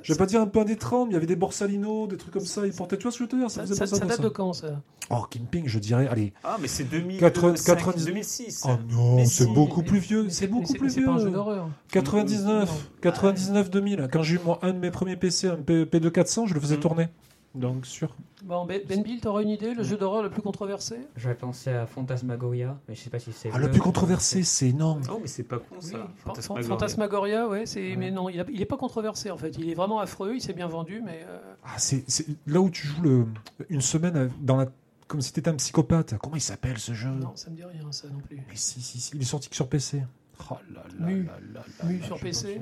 Je 0.03 0.12
vais 0.12 0.18
pas 0.18 0.26
dire 0.26 0.40
un 0.40 0.47
peu 0.47 0.61
un 0.61 0.64
des 0.64 0.76
30, 0.76 1.07
mais 1.07 1.11
il 1.11 1.14
y 1.14 1.16
avait 1.16 1.26
des 1.26 1.36
borsalino, 1.36 2.07
des 2.07 2.16
trucs 2.16 2.32
comme 2.32 2.45
ça. 2.47 2.66
Ils 2.66 2.72
portaient, 2.72 2.97
tu 2.97 3.03
vois 3.03 3.12
ce 3.12 3.18
que 3.18 3.24
je 3.24 3.24
veux 3.24 3.28
te 3.30 3.36
dire 3.36 3.51
Ça 3.51 3.66
ça, 3.66 3.74
faisait 3.74 3.86
ça- 3.97 4.07
date 4.07 4.16
ça. 4.16 4.22
de 4.22 4.28
quand 4.28 4.53
ça? 4.53 4.80
Oh, 5.11 5.24
Kingpin, 5.30 5.62
je 5.66 5.78
dirais. 5.78 6.09
Allez. 6.09 6.32
Ah, 6.45 6.57
mais 6.61 6.68
c'est 6.68 6.84
2005, 6.84 7.30
90 7.64 8.05
2006. 8.07 8.64
Oh 8.66 8.70
non, 8.90 9.18
c'est 9.24 9.45
si. 9.45 9.53
beaucoup 9.53 9.82
plus 9.82 9.99
vieux. 9.99 10.28
C'est 10.30 10.47
beaucoup 10.47 10.72
plus 10.72 10.90
C'est 10.90 11.03
pas 11.03 11.11
un 11.12 11.18
jeu 11.18 11.24
vieux. 11.24 11.32
d'horreur. 11.32 11.68
99, 11.90 12.68
Non. 12.70 12.74
99 13.03 13.70
2000. 13.70 14.09
Quand 14.12 14.22
j'ai 14.22 14.36
eu 14.36 14.40
mon- 14.45 14.59
un 14.62 14.72
de 14.72 14.78
mes 14.78 14.90
premiers 14.90 15.16
PC, 15.16 15.49
un 15.49 15.57
P- 15.57 15.84
P2 15.84 16.11
400, 16.11 16.47
je 16.47 16.55
le 16.55 16.61
faisais 16.61 16.76
Mm. 16.76 16.80
tourner. 16.80 17.09
Donc 17.55 17.84
sûr. 17.84 18.14
Bon, 18.44 18.64
Ben 18.64 18.80
Ben 18.88 19.03
Bill, 19.03 19.20
t'auras 19.20 19.42
une 19.42 19.50
idée 19.50 19.74
Le 19.74 19.82
jeu 19.82 19.96
d'horreur 19.98 20.22
le 20.22 20.30
plus 20.30 20.40
controversé? 20.42 20.96
J'avais 21.16 21.34
pensé 21.34 21.70
à 21.70 21.86
Fantasmagoria, 21.86 22.78
mais 22.88 22.94
je 22.94 23.03
sais 23.03 23.11
pas 23.11 23.18
si 23.18 23.32
c'est. 23.32 23.50
Ah, 23.53 23.59
le 23.59 23.70
plus 23.70 23.80
controversé, 23.80 24.42
c'est 24.42 24.72
non. 24.72 24.98
Oh, 25.11 25.18
mais 25.20 25.26
c'est 25.28 25.42
pas 25.42 25.59
con 25.59 25.80
ça. 25.80 25.96
Oui, 25.98 26.00
Fantasmagoria. 26.16 26.68
Fantasmagoria, 26.68 27.48
ouais, 27.48 27.66
c'est, 27.66 27.90
Ouais. 27.90 27.96
mais 27.96 28.11
non, 28.11 28.28
il, 28.30 28.40
a- 28.40 28.46
il 28.50 28.61
est 28.61 28.64
pas 28.66 28.76
controversé 28.78 29.30
en 29.30 29.36
fait. 29.36 29.50
Il 29.59 29.68
est 29.68 29.74
vraiment 29.74 30.00
affreux, 30.00 30.34
il 30.34 30.40
s'est 30.40 30.55
bien 30.55 30.66
vendu, 30.66 31.03
mais 31.05 31.24
euh, 31.28 31.38
Ah, 31.64 31.78
c'est 31.78 32.05
c'est 32.09 32.26
là 32.46 32.61
où 32.61 32.70
tu 32.70 32.86
joues 32.86 33.03
le, 33.03 33.26
une 33.68 33.82
semaine 33.82 34.30
dans 34.40 34.57
la, 34.57 34.66
comme 35.07 35.20
si 35.20 35.32
t'étais 35.32 35.50
un 35.50 35.57
psychopathe. 35.57 36.14
Comment 36.22 36.36
il 36.36 36.40
s'appelle 36.40 36.78
ce 36.78 36.94
jeu? 36.94 37.11
Non, 37.11 37.32
ça 37.36 37.50
me 37.50 37.57
dit 37.57 37.64
rien, 37.64 37.92
ça 37.92 38.09
non 38.09 38.18
plus. 38.20 38.36
Mais 38.36 38.55
si, 38.57 38.80
si, 38.80 38.98
si, 38.98 39.11
il 39.14 39.20
est 39.20 39.24
sorti 39.26 39.50
que 39.50 39.57
sur 39.57 39.68
PC. 39.68 40.03
Oh 40.50 40.56
là 40.74 40.82
là 40.98 41.06
Mu. 41.06 41.22
là 41.24 41.32
là 41.54 41.60
là 41.80 41.88
Mu 41.88 41.98
là, 41.98 42.06
sur 42.06 42.18
PC. 42.18 42.60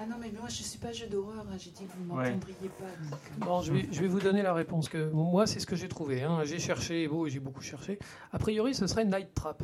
Ah 0.00 0.06
non, 0.08 0.16
mais 0.20 0.30
moi 0.38 0.48
je 0.48 0.62
suis 0.62 0.78
pas 0.78 0.92
jeu 0.92 1.06
d'horreur, 1.06 1.44
hein. 1.50 1.56
j'ai 1.58 1.70
dit 1.70 1.84
que 1.84 1.92
vous 1.98 2.14
Ouais. 2.16 2.30
m'entendriez 2.30 2.68
pas. 2.78 2.84
donc, 3.10 3.18
euh, 3.40 3.44
Bon, 3.44 3.60
je 3.62 3.72
vais, 3.72 3.88
je 3.92 4.00
vais 4.00 4.08
vous 4.08 4.20
donner 4.20 4.42
la 4.42 4.54
réponse 4.54 4.88
que 4.88 5.10
moi 5.10 5.46
c'est 5.46 5.60
ce 5.60 5.66
que 5.66 5.76
j'ai 5.76 5.88
trouvé. 5.88 6.22
hein. 6.22 6.40
J'ai 6.44 6.58
cherché, 6.58 7.06
bon, 7.08 7.26
j'ai 7.28 7.40
beaucoup 7.40 7.60
cherché. 7.60 7.98
A 8.32 8.38
priori, 8.38 8.74
ce 8.74 8.86
serait 8.86 9.04
Night 9.04 9.34
Trap. 9.34 9.62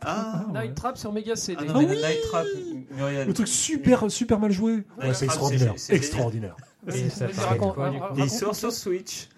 Ah, 0.00 0.44
ouais. 0.54 0.62
Night 0.62 0.74
Trap 0.76 0.96
sur 0.96 1.12
Mega 1.12 1.34
CD. 1.34 1.64
ah 1.68 1.72
non, 1.72 1.80
mais 1.80 1.86
le 1.88 1.94
Night 1.96 2.20
Trap. 2.30 2.46
Muriel. 2.92 3.26
Le 3.26 3.34
truc 3.34 3.48
super, 3.48 4.10
super 4.10 4.38
mal 4.38 4.52
joué. 4.52 4.84
Ouais, 5.00 5.12
c'est 5.14 5.24
extraordinaire. 5.24 5.74
extraordinaire. 5.88 6.56
Et 6.86 7.08
ça 7.10 7.26
Vas-y, 7.26 7.34
parlait 7.36 7.58
de 7.58 7.60
raconte- 7.64 7.74
quoi, 7.74 7.90
du 7.90 7.98
ra- 7.98 8.08
coup 8.10 8.18
Et 8.20 8.22
il 8.22 8.30
sort 8.30 8.54
sur 8.54 8.70
Switch. 8.72 9.28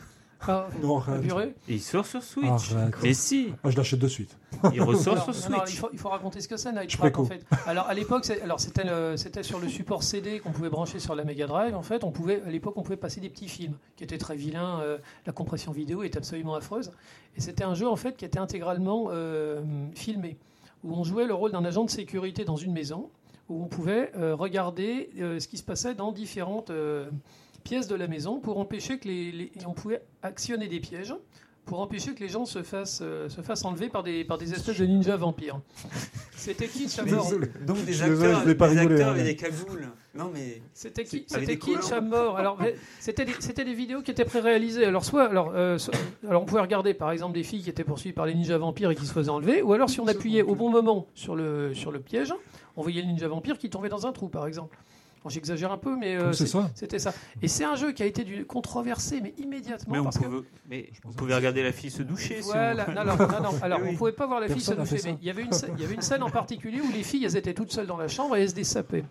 Ah, 0.49 0.68
Non, 0.82 0.99
arrête. 0.99 1.20
purée. 1.22 1.55
Et 1.68 1.74
il 1.74 1.80
sort 1.80 2.07
sur 2.07 2.22
Switch. 2.22 2.47
Arrête. 2.72 2.95
Mais 3.03 3.12
si, 3.14 3.53
Ah, 3.62 3.70
je 3.70 3.76
l'achète 3.76 3.99
de 3.99 4.09
suite. 4.09 4.36
il 4.72 4.80
ressort 4.82 5.14
Alors, 5.14 5.34
sur 5.34 5.51
non, 5.51 5.57
non, 5.59 5.62
il, 5.64 5.68
Switch. 5.68 5.80
faut, 5.80 5.88
il 5.93 5.99
faut 5.99 6.09
raconter 6.09 6.41
ce 6.41 6.49
que 6.49 6.57
c'est 6.57 6.72
Night 6.72 6.91
Je 6.91 6.97
Trap 6.97 7.18
en 7.18 7.24
préco. 7.24 7.24
fait. 7.26 7.45
Alors 7.66 7.86
à 7.88 7.95
l'époque, 7.95 8.24
c'est- 8.24 8.41
alors 8.43 8.59
c'était 8.59 8.84
le- 8.84 9.16
c'était 9.16 9.43
sur 9.43 9.59
le 9.61 9.68
support 9.68 10.03
CD 10.03 10.41
qu'on 10.41 10.53
pouvait 10.53 10.70
brancher 10.70 10.99
sur 10.99 11.14
la 11.14 11.24
Mega 11.24 11.47
Drive. 11.47 11.74
En 11.74 11.82
fait, 11.82 12.05
on 12.05 12.11
pouvait 12.11 12.41
à 12.43 12.51
l'époque 12.51 12.74
on 12.76 12.82
pouvait 12.82 12.97
passer 12.97 13.20
des 13.20 13.28
petits 13.28 13.49
films 13.49 13.74
qui 13.97 14.05
étaient 14.05 14.18
très 14.18 14.36
vilains. 14.36 14.80
euh, 14.80 14.99
la 15.26 15.32
compression 15.32 15.72
vidéo 15.72 16.03
est 16.03 16.16
absolument 16.16 16.55
affreuse. 16.55 16.91
Et 17.36 17.41
c'était 17.41 17.64
un 17.64 17.74
jeu 17.74 17.88
en 17.88 17.97
fait 17.97 18.16
qui 18.16 18.24
était 18.24 18.38
intégralement 18.38 19.09
euh, 19.11 19.61
filmé, 19.95 20.38
où 20.84 20.95
on 20.95 21.05
jouait 21.05 21.26
le 21.26 21.34
rôle 21.34 21.53
d'un 21.53 21.64
agent 21.64 21.84
de 21.84 21.91
sécurité 21.91 22.45
dans 22.45 22.57
une 22.57 22.72
maison, 22.72 23.11
où 23.51 23.62
on 23.62 23.66
pouvait 23.66 24.11
euh, 24.16 24.34
regarder 24.34 25.11
euh, 25.18 25.38
ce 25.38 25.49
qui 25.49 25.59
se 25.59 25.62
passait 25.64 25.95
dans 25.95 26.12
différentes 26.12 26.70
euh, 26.70 27.11
pièces 27.62 27.86
de 27.88 27.94
la 27.96 28.08
maison 28.08 28.40
pour 28.40 28.58
empêcher 28.58 28.98
que 28.98 29.08
les, 29.08 29.32
les- 29.32 29.52
et 29.61 29.66
on 29.66 29.72
pouvait 29.74 30.02
actionner 30.22 30.68
des 30.68 30.80
pièges 30.80 31.14
pour 31.66 31.80
empêcher 31.80 32.14
que 32.14 32.20
les 32.20 32.28
gens 32.28 32.46
se 32.46 32.62
fassent, 32.64 33.00
euh, 33.02 33.28
se 33.28 33.42
fassent 33.42 33.64
enlever 33.64 33.88
par 33.90 34.02
des, 34.02 34.24
par 34.24 34.38
des 34.38 34.52
espèces 34.54 34.78
de 34.78 34.86
ninjas 34.86 35.16
vampires. 35.16 35.61
C'était 36.36 36.66
kitsch 36.66 36.98
à 36.98 37.04
mort. 37.04 37.24
Désolé. 37.24 37.48
Donc 37.66 37.84
des 37.84 38.02
acteurs, 38.02 38.44
des 38.44 38.78
acteurs 38.78 39.11
hein, 39.11 39.14
mais- 39.16 39.24
des 39.24 39.36
cagoules. 39.36 39.88
Non 40.12 40.30
mais 40.34 40.61
C'était 40.74 41.04
qui 41.04 41.24
C'était 41.28 41.58
à 41.92 42.00
mort. 42.00 42.36
Alors 42.38 42.58
c'était 42.98 43.24
des, 43.24 43.34
c'était 43.38 43.64
des 43.64 43.74
vidéos 43.74 44.02
qui 44.02 44.11
étaient 44.11 44.24
pré-réalisées. 44.24 44.84
Alors 44.84 45.04
soit 45.04 45.26
alors, 45.26 45.52
euh, 45.54 45.78
soit- 45.78 45.94
alors 46.26 46.42
on 46.42 46.46
pouvait 46.46 46.62
regarder 46.62 46.94
par 46.94 47.12
exemple 47.12 47.34
des 47.34 47.44
filles 47.44 47.62
qui 47.62 47.70
étaient 47.70 47.84
poursuivies 47.84 48.14
par 48.14 48.26
les 48.26 48.34
ninjas 48.34 48.58
vampires 48.58 48.90
et 48.90 48.96
qui 48.96 49.06
se 49.06 49.12
faisaient 49.12 49.30
enlever, 49.30 49.62
ou 49.62 49.72
alors 49.72 49.88
si 49.88 50.00
on 50.00 50.08
appuyait 50.08 50.42
au 50.42 50.56
bon 50.56 50.70
moment 50.70 51.06
sur 51.14 51.36
le 51.36 51.72
sur 51.74 51.92
le 51.92 52.00
piège, 52.00 52.34
on 52.76 52.82
voyait 52.82 53.02
le 53.02 53.06
ninja 53.08 53.28
vampire 53.28 53.56
qui 53.58 53.70
tombait 53.70 53.88
dans 53.90 54.06
un 54.06 54.12
trou 54.12 54.28
par 54.28 54.48
exemple. 54.48 54.76
Bon, 55.22 55.28
J'exagère 55.28 55.70
un 55.70 55.76
peu, 55.76 55.96
mais 55.96 56.16
euh, 56.16 56.32
ça. 56.32 56.70
c'était 56.74 56.98
ça. 56.98 57.12
Et 57.42 57.48
c'est 57.48 57.64
un 57.64 57.76
jeu 57.76 57.92
qui 57.92 58.02
a 58.02 58.06
été 58.06 58.24
du, 58.24 58.46
controversé, 58.46 59.20
mais 59.20 59.34
immédiatement 59.36 59.92
mais 59.92 59.98
on 60.00 60.04
parce 60.04 60.18
que 60.18 60.24
pouvait, 60.24 60.48
mais 60.68 60.88
Je 60.94 61.00
pense 61.00 61.12
on 61.12 61.16
pouvait 61.16 61.34
regarder 61.34 61.62
la 61.62 61.72
fille 61.72 61.90
se 61.90 62.02
doucher. 62.02 62.40
si 62.40 62.48
on- 62.48 62.52
Voilà, 62.52 62.86
non, 62.86 63.04
non, 63.04 63.16
non, 63.16 63.40
non. 63.42 63.58
Alors, 63.62 63.80
Oui, 63.82 63.90
on 63.92 63.96
pouvait 63.96 64.12
pas 64.12 64.26
voir 64.26 64.40
la 64.40 64.48
fille 64.48 64.62
se 64.62 64.72
doucher, 64.72 64.96
mais 65.04 65.16
il 65.20 65.26
y 65.26 65.30
avait 65.30 65.42
une 65.42 65.52
scène, 65.52 65.72
il 65.76 65.82
y 65.82 65.84
avait 65.84 65.94
une 65.94 66.00
scène 66.00 66.22
en 66.22 66.30
particulier 66.30 66.80
où 66.80 66.90
les 66.90 67.02
filles, 67.02 67.24
elles 67.26 67.36
étaient 67.36 67.52
toutes 67.54 67.70
seules 67.72 67.86
dans 67.86 67.98
la 67.98 68.08
chambre 68.08 68.34
et 68.36 68.42
elles 68.42 68.50
se 68.50 68.54
dessapaient. 68.54 69.04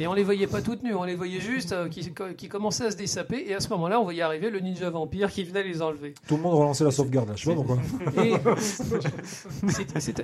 Et 0.00 0.06
on 0.08 0.12
les 0.12 0.24
voyait 0.24 0.48
pas 0.48 0.60
toutes 0.60 0.82
nues, 0.82 0.94
on 0.94 1.04
les 1.04 1.14
voyait 1.14 1.38
juste 1.40 1.72
euh, 1.72 1.88
qui, 1.88 2.12
qui 2.36 2.48
commençaient 2.48 2.86
à 2.86 2.90
se 2.90 2.96
dessaper. 2.96 3.44
Et 3.48 3.54
à 3.54 3.60
ce 3.60 3.68
moment-là, 3.68 4.00
on 4.00 4.04
voyait 4.04 4.22
arriver 4.22 4.50
le 4.50 4.58
ninja 4.58 4.90
vampire 4.90 5.30
qui 5.30 5.44
venait 5.44 5.62
les 5.62 5.82
enlever. 5.82 6.14
Tout 6.26 6.36
le 6.36 6.42
monde 6.42 6.54
relançait 6.54 6.82
la 6.84 6.90
sauvegarde, 6.90 7.28
là. 7.28 7.34
Je 7.36 7.44
sais 7.44 7.50
pas 7.50 7.56
pourquoi. 7.56 7.78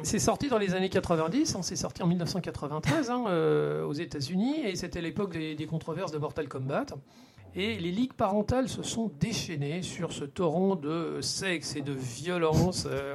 C'est- 0.03 0.19
sorti 0.19 0.49
dans 0.49 0.59
les 0.59 0.75
années 0.75 0.89
90, 0.89 1.55
hein, 1.55 1.63
c'est 1.63 1.77
sorti 1.77 2.03
en 2.03 2.07
1993 2.07 3.11
hein, 3.11 3.25
euh, 3.29 3.85
aux 3.85 3.93
États-Unis, 3.93 4.57
et 4.65 4.77
c'était 4.77 5.01
l'époque 5.01 5.33
des, 5.33 5.55
des 5.55 5.67
controverses 5.67 6.13
de 6.13 6.19
Mortal 6.19 6.49
Kombat. 6.49 6.87
Et 7.57 7.79
les 7.79 7.91
ligues 7.91 8.13
parentales 8.13 8.69
se 8.69 8.83
sont 8.83 9.11
déchaînées 9.19 9.83
sur 9.83 10.13
ce 10.13 10.25
torrent 10.25 10.77
de 10.77 11.19
sexe 11.21 11.75
et 11.75 11.81
de 11.81 11.93
violence 11.93 12.87
euh, 12.89 13.15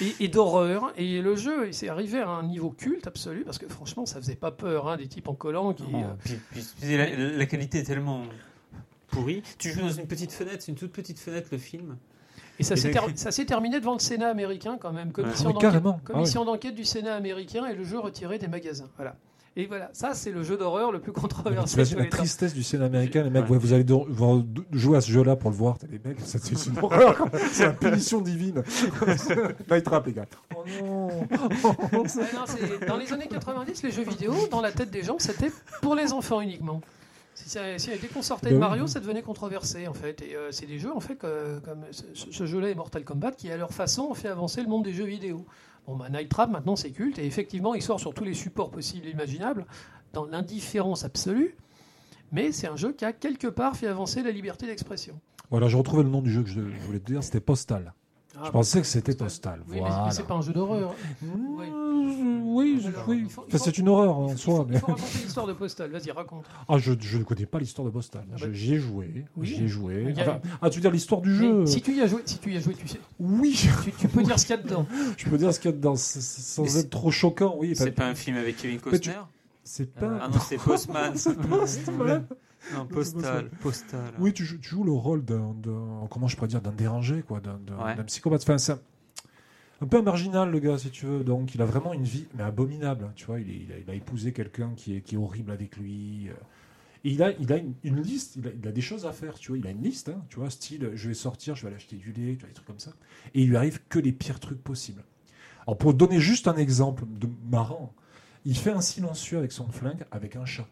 et, 0.00 0.14
et 0.20 0.28
d'horreur. 0.28 0.92
Et 0.96 1.20
le 1.20 1.36
jeu, 1.36 1.66
il 1.68 1.74
s'est 1.74 1.88
arrivé 1.88 2.20
à 2.20 2.28
un 2.28 2.42
niveau 2.44 2.70
culte 2.70 3.06
absolu, 3.06 3.44
parce 3.44 3.58
que 3.58 3.68
franchement, 3.68 4.06
ça 4.06 4.16
faisait 4.20 4.34
pas 4.36 4.50
peur, 4.50 4.88
hein, 4.88 4.96
des 4.96 5.08
types 5.08 5.28
en 5.28 5.34
collant 5.34 5.72
qui. 5.74 5.84
Oh, 5.92 5.96
euh, 5.96 6.14
puis- 6.24 6.38
puis- 6.50 6.64
puis 6.80 6.96
la, 6.96 7.14
la 7.16 7.46
qualité 7.46 7.78
est 7.78 7.84
tellement 7.84 8.22
pourrie. 9.08 9.42
Tu 9.58 9.70
joues 9.70 9.80
dans 9.82 9.90
une 9.92 10.06
petite 10.06 10.32
fenêtre, 10.32 10.58
c'est 10.60 10.72
une 10.72 10.78
toute 10.78 10.92
petite 10.92 11.18
fenêtre 11.18 11.48
le 11.52 11.58
film. 11.58 11.96
Et 12.58 12.64
ça 12.64 12.76
s'est 12.76 12.90
ter- 12.92 13.46
terminé 13.46 13.80
devant 13.80 13.94
le 13.94 13.98
Sénat 13.98 14.28
américain 14.28 14.76
quand 14.80 14.92
même. 14.92 15.10
Commission 15.12 15.50
d'enquête. 15.50 15.82
Ah 15.84 15.96
commission 16.04 16.44
d'enquête 16.44 16.74
du 16.74 16.84
Sénat 16.84 17.14
américain 17.16 17.66
et 17.66 17.74
le 17.74 17.82
jeu 17.84 17.98
retiré 17.98 18.38
des 18.38 18.46
magasins. 18.48 18.88
Voilà. 18.96 19.16
Et 19.54 19.66
voilà, 19.66 19.90
ça 19.92 20.14
c'est 20.14 20.30
le 20.30 20.42
jeu 20.42 20.56
d'horreur 20.56 20.92
le 20.92 21.00
plus 21.00 21.12
controversé 21.22 21.76
tous 21.82 21.94
la 21.96 22.06
tristesse 22.06 22.54
du 22.54 22.62
cinéma 22.62 22.86
américain, 22.86 23.22
les 23.22 23.28
mecs, 23.30 23.44
Ouais. 23.44 23.50
ouais, 23.50 23.58
vous 23.58 23.72
allez 23.74 23.84
jouer 24.72 24.96
à 24.96 25.00
ce 25.02 25.10
jeu-là 25.10 25.36
pour 25.36 25.50
le 25.50 25.56
voir. 25.56 25.76
Les 25.90 26.00
mecs, 26.02 26.20
ça, 26.20 26.38
c'est 26.42 26.66
une 26.70 26.78
horreur. 26.82 27.26
C'est 27.52 27.66
la 27.66 27.72
punition 27.74 28.22
divine. 28.22 28.62
Night 29.70 29.84
Trap, 29.84 30.06
les 30.06 30.12
gars. 30.14 30.24
Oh 30.56 30.64
non. 30.82 31.26
Dans 32.86 32.96
les 32.96 33.12
années 33.12 33.28
90, 33.28 33.82
les 33.82 33.90
jeux 33.90 34.04
vidéo, 34.04 34.34
dans 34.50 34.60
la 34.60 34.72
tête 34.72 34.90
des 34.90 35.02
gens, 35.02 35.16
c'était 35.18 35.52
pour 35.80 35.94
les 35.94 36.12
enfants 36.12 36.40
uniquement. 36.40 36.80
Si, 37.34 37.48
ça- 37.48 37.78
si- 37.78 37.90
dès 38.00 38.08
qu'on 38.08 38.20
sortait 38.22 38.48
de 38.50 38.54
Ben. 38.54 38.60
Mario, 38.60 38.86
ça 38.86 39.00
devenait 39.00 39.22
controversé 39.22 39.88
en 39.88 39.94
fait. 39.94 40.20
Et 40.22 40.36
euh, 40.36 40.50
c'est 40.50 40.66
des 40.66 40.78
jeux 40.78 40.94
en 40.94 41.00
fait 41.00 41.14
que- 41.16 41.58
comme 41.60 41.80
ce, 41.90 42.02
ce 42.30 42.46
jeu-là 42.46 42.68
et 42.70 42.74
Mortal 42.74 43.04
Kombat 43.04 43.32
qui 43.32 43.50
à 43.50 43.56
leur 43.56 43.72
façon 43.72 44.02
ont 44.10 44.14
fait 44.14 44.28
avancer 44.28 44.60
le 44.62 44.68
monde 44.68 44.84
des 44.84 44.92
jeux 44.92 45.06
vidéo. 45.06 45.44
Bah, 45.88 46.08
Night 46.10 46.28
Trap 46.28 46.50
maintenant 46.50 46.76
c'est 46.76 46.90
culte 46.90 47.18
et 47.18 47.26
effectivement 47.26 47.74
il 47.74 47.82
sort 47.82 48.00
sur 48.00 48.14
tous 48.14 48.24
les 48.24 48.34
supports 48.34 48.70
possibles 48.70 49.06
et 49.06 49.10
imaginables 49.10 49.66
dans 50.12 50.24
l'indifférence 50.24 51.04
absolue. 51.04 51.56
Mais 52.30 52.52
c'est 52.52 52.66
un 52.66 52.76
jeu 52.76 52.92
qui 52.92 53.04
a 53.04 53.12
quelque 53.12 53.48
part 53.48 53.76
fait 53.76 53.88
avancer 53.88 54.22
la 54.22 54.30
liberté 54.30 54.66
d'expression. 54.66 55.20
Voilà, 55.50 55.68
j'ai 55.68 55.76
retrouvé 55.76 56.02
le 56.02 56.08
nom 56.08 56.22
du 56.22 56.30
jeu 56.30 56.42
que 56.42 56.48
je, 56.48 56.60
je 56.60 56.80
voulais 56.86 56.98
te 56.98 57.04
dire, 57.04 57.22
c'était 57.22 57.40
Postal. 57.40 57.92
Ah, 58.38 58.44
Je 58.46 58.50
pensais 58.50 58.80
que 58.80 58.86
c'était 58.86 59.14
Postal. 59.14 59.60
Oui, 59.68 59.74
mais- 59.74 59.80
voilà. 59.80 60.04
mais, 60.06 60.10
c'est 60.12 60.26
pas 60.26 60.34
un 60.34 60.40
jeu 60.42 60.52
d'horreur. 60.52 60.94
Mmh, 61.20 61.26
Oui. 61.58 61.66
Oui, 62.44 62.80
je- 62.82 62.88
Alors, 62.88 63.04
oui. 63.08 63.22
Enfin, 63.26 63.42
faut- 63.48 63.58
c'est 63.58 63.78
une 63.78 63.88
horreur 63.88 64.16
en 64.18 64.28
Il 64.28 64.32
faut, 64.32 64.38
soi. 64.56 64.64
il 64.68 64.72
Mais... 64.72 64.78
faut 64.78 64.86
raconter 64.88 65.18
l'histoire 65.22 65.46
de 65.46 65.52
Postal. 65.52 65.90
Vas-y, 65.90 66.10
raconte. 66.10 66.44
Ah, 66.68 66.78
je, 66.78 66.92
je 67.00 67.18
ne 67.18 67.24
connais 67.24 67.46
pas 67.46 67.58
l'histoire 67.58 67.86
de 67.86 67.90
Postal. 67.92 68.24
Ah 68.32 68.36
bah- 68.40 68.46
J'y 68.52 68.74
ai 68.74 68.78
joué. 68.78 69.24
Oui. 69.36 69.46
J'y 69.46 69.64
ai 69.64 69.68
joué. 69.68 70.14
Enfin, 70.18 70.40
ah, 70.60 70.68
tu 70.70 70.76
veux 70.76 70.82
dire 70.82 70.90
l'histoire 70.90 71.20
du 71.20 71.34
jeu 71.34 71.60
Mais 71.60 71.66
si 71.66 71.80
tu 71.82 71.94
y 71.94 72.00
as 72.00 72.06
joué, 72.06 72.22
si 72.26 72.38
tu 72.38 72.52
y 72.52 72.56
as 72.56 72.60
joué, 72.60 72.74
tu 72.74 72.88
sais, 72.88 72.98
Oui, 73.20 73.52
tu, 73.56 73.92
tu 73.92 74.08
peux 74.08 74.22
dire 74.22 74.38
ce 74.38 74.46
qu'il 74.46 74.56
y 74.56 74.58
a 74.58 74.62
dedans. 74.62 74.86
je 75.16 75.28
peux 75.28 75.38
dire 75.38 75.52
ce 75.54 75.60
qu'il 75.60 75.70
y 75.70 75.74
a 75.74 75.76
dedans 75.76 75.96
sans 75.96 76.62
Mais 76.62 76.68
être 76.68 76.74
c'est- 76.74 76.90
trop 76.90 77.10
choquant. 77.10 77.54
Oui, 77.58 77.74
C'est 77.74 77.92
pas 77.92 78.06
un 78.06 78.14
film 78.14 78.36
avec 78.36 78.56
Kevin 78.56 78.76
Mais 78.84 78.98
tu- 78.98 79.08
Costner 79.10 79.22
c'est 79.64 79.94
pas. 79.94 80.18
Ah 80.20 80.28
non, 80.28 80.40
c'est 80.46 80.56
Postman. 80.56 81.12
Postal. 81.48 82.24
Non, 82.74 82.86
Postal. 82.86 83.50
Postal. 83.60 84.14
Oui, 84.18 84.32
tu 84.32 84.44
joues, 84.44 84.58
tu 84.58 84.70
joues 84.70 84.84
le 84.84 84.92
rôle 84.92 85.24
d'un, 85.24 85.54
comment 86.10 86.28
je 86.28 86.36
pourrais 86.36 86.48
dire, 86.48 86.60
d'un 86.62 86.72
dérangé, 86.72 87.22
quoi, 87.22 87.40
d'un, 87.40 87.58
Ouais. 87.84 88.04
psychopathe. 88.04 88.42
Enfin, 88.42 88.58
c'est 88.58 88.72
un, 88.72 88.80
un 89.82 89.86
peu 89.86 89.98
un 89.98 90.02
marginal, 90.02 90.50
le 90.50 90.58
gars, 90.60 90.78
si 90.78 90.90
tu 90.90 91.06
veux. 91.06 91.24
Donc, 91.24 91.54
il 91.54 91.62
a 91.62 91.64
vraiment 91.64 91.92
une 91.92 92.04
vie, 92.04 92.26
mais 92.36 92.42
abominable. 92.44 93.10
Tu 93.16 93.26
vois, 93.26 93.40
il, 93.40 93.50
est- 93.50 93.56
il 93.66 93.72
a, 93.72 93.78
il 93.78 93.90
a 93.90 93.94
épousé 93.94 94.32
quelqu'un 94.32 94.72
qui 94.76 94.96
est, 94.96 95.00
qui 95.00 95.16
est 95.16 95.18
horrible 95.18 95.50
avec 95.50 95.76
lui. 95.76 96.28
euh, 96.28 96.34
Et 97.04 97.10
il 97.10 97.22
a, 97.22 97.32
il 97.32 97.52
a 97.52 97.56
une, 97.56 97.74
une 97.82 98.00
liste, 98.00 98.36
il 98.36 98.46
a, 98.46 98.50
il 98.52 98.68
a 98.68 98.72
des 98.72 98.80
choses 98.80 99.06
à 99.06 99.12
faire, 99.12 99.34
tu 99.34 99.48
vois. 99.48 99.58
Il 99.58 99.66
a 99.66 99.70
une 99.70 99.82
liste, 99.82 100.08
hein, 100.10 100.22
tu 100.28 100.36
vois, 100.38 100.50
style, 100.50 100.92
je 100.94 101.08
vais 101.08 101.14
sortir, 101.14 101.56
je 101.56 101.62
vais 101.62 101.66
aller 101.68 101.76
acheter 101.76 101.96
du 101.96 102.12
lait, 102.12 102.34
tu 102.34 102.40
vois, 102.40 102.48
des 102.48 102.54
trucs 102.54 102.66
comme 102.66 102.78
ça. 102.78 102.92
Et 103.34 103.42
il 103.42 103.48
lui 103.48 103.56
arrive 103.56 103.80
que 103.88 103.98
les 103.98 104.12
pires 104.12 104.38
trucs 104.38 104.62
possibles. 104.62 105.02
Alors, 105.66 105.78
pour 105.78 105.94
donner 105.94 106.20
juste 106.20 106.46
un 106.48 106.56
exemple 106.56 107.04
de 107.18 107.28
marrant, 107.50 107.92
il 108.44 108.56
fait 108.56 108.70
un 108.72 108.80
silencieux 108.80 109.38
avec 109.38 109.50
son 109.52 109.68
flingue 109.70 110.04
avec 110.12 110.36
un 110.36 110.44
chat. 110.44 110.66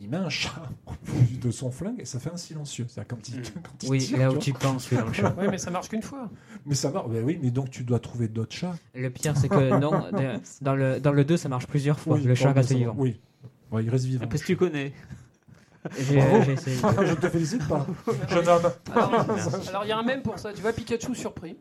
Il 0.00 0.08
met 0.08 0.16
un 0.16 0.28
chat 0.28 0.62
au 0.86 0.92
bout 0.92 1.38
de 1.42 1.50
son 1.50 1.72
flingue 1.72 1.98
et 1.98 2.04
ça 2.04 2.20
fait 2.20 2.30
un 2.32 2.36
silencieux. 2.36 2.86
C'est-à-dire 2.88 3.08
quand 3.08 3.28
il, 3.28 3.40
Mm. 3.40 3.42
quand 3.62 3.82
il 3.82 3.90
Oui, 3.90 3.98
tire, 3.98 4.18
là 4.18 4.30
où 4.30 4.38
tu 4.38 4.52
penses, 4.52 4.90
oui, 4.90 4.98
dans 4.98 5.06
le 5.06 5.12
chat. 5.12 5.34
Oui, 5.38 5.46
mais 5.50 5.58
ça 5.58 5.70
marche 5.70 5.88
qu'une 5.88 6.02
fois. 6.02 6.30
Mais 6.66 6.74
ça 6.76 6.90
marche. 6.90 7.08
Ben 7.08 7.24
oui, 7.24 7.38
mais 7.42 7.50
donc 7.50 7.70
tu 7.70 7.82
dois 7.82 7.98
trouver 7.98 8.28
d'autres 8.28 8.54
chats. 8.54 8.76
Le 8.94 9.10
pire, 9.10 9.36
c'est 9.36 9.48
que 9.48 9.78
non, 9.78 10.04
dans 10.60 10.74
le, 10.74 11.00
dans 11.00 11.12
le 11.12 11.24
2, 11.24 11.36
ça 11.36 11.48
marche 11.48 11.66
plusieurs 11.66 11.98
fois. 11.98 12.16
Oui, 12.16 12.22
le 12.22 12.34
chat 12.34 12.52
reste 12.52 12.72
vivant. 12.72 12.94
Oui. 12.96 13.20
Ouais, 13.72 13.82
il 13.84 13.90
reste 13.90 14.04
vivant. 14.04 14.26
Parce 14.28 14.42
que 14.42 14.46
tu 14.46 14.56
connais. 14.56 14.92
Je 15.98 17.14
te 17.14 17.28
félicite 17.28 17.66
pas, 17.66 17.86
jeune 18.28 18.48
homme. 18.48 18.62
Alors, 18.94 19.14
alors, 19.68 19.84
il 19.84 19.88
y 19.88 19.92
a 19.92 19.98
un 19.98 20.02
même 20.02 20.22
pour 20.22 20.38
ça. 20.38 20.52
Tu 20.52 20.60
vois, 20.60 20.72
Pikachu 20.72 21.14
surpris. 21.14 21.56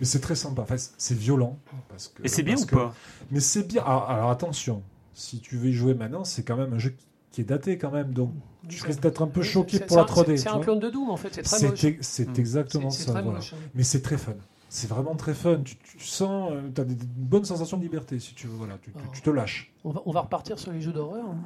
Mais 0.00 0.06
c'est 0.06 0.20
très 0.20 0.34
sympa. 0.34 0.62
Enfin, 0.62 0.76
c'est- 0.76 1.14
violent. 1.14 1.58
Parce 1.88 2.08
que, 2.08 2.22
Et 2.24 2.28
c'est 2.28 2.42
bien 2.42 2.54
parce 2.54 2.64
ou 2.64 2.66
que- 2.66 2.74
pas 2.74 2.94
Mais 3.30 3.40
c'est 3.40 3.66
bien. 3.66 3.82
Alors, 3.82 4.10
alors, 4.10 4.30
attention, 4.30 4.82
si 5.14 5.40
tu 5.40 5.56
veux 5.56 5.68
y 5.68 5.72
jouer 5.72 5.94
maintenant, 5.94 6.24
c'est 6.24 6.42
quand 6.42 6.56
même 6.56 6.72
un 6.74 6.78
jeu 6.78 6.90
qui- 7.32 7.40
est 7.40 7.44
daté 7.44 7.76
quand 7.76 7.90
même. 7.90 8.12
Donc 8.14 8.30
tu 8.66 8.82
risques 8.82 9.00
d'être 9.00 9.20
un 9.20 9.26
peu 9.26 9.42
choqué 9.42 9.78
pour 9.80 9.98
la 9.98 10.04
c'est 10.06 10.10
un- 10.10 10.14
3D. 10.22 10.36
C'est 10.38 10.48
un 10.48 10.58
clone 10.60 10.78
de 10.80 10.88
Doom 10.88 11.10
en 11.10 11.16
fait. 11.18 11.28
C'est 11.34 11.42
très 11.42 11.68
moche. 11.68 11.96
C'est 12.00 12.28
Mm. 12.28 12.34
exactement 12.40 12.88
ça. 12.90 13.12
voilà. 13.12 13.38
hein. 13.38 13.56
Mais 13.74 13.82
c'est 13.82 14.00
très 14.00 14.16
fun. 14.16 14.32
C'est 14.70 14.88
vraiment 14.88 15.14
très 15.16 15.34
fun. 15.34 15.60
Tu, 15.62 15.76
tu 15.76 16.00
sens, 16.00 16.50
tu 16.74 16.80
as 16.80 16.84
des, 16.84 16.94
des 16.94 17.04
bonnes 17.06 17.44
sensations 17.44 17.76
de 17.76 17.82
liberté 17.82 18.18
si 18.18 18.34
tu 18.34 18.46
veux. 18.46 18.54
Voilà, 18.56 18.78
tu, 18.80 18.90
tu- 18.90 18.98
Oh. 18.98 19.10
tu 19.12 19.20
te 19.20 19.28
lâches. 19.30 19.70
On 19.84 19.90
va, 19.90 20.02
on 20.06 20.12
va 20.12 20.22
repartir 20.22 20.58
sur 20.58 20.72
les 20.72 20.80
jeux 20.80 20.92
d'horreur. 20.92 21.26
hein. 21.26 21.36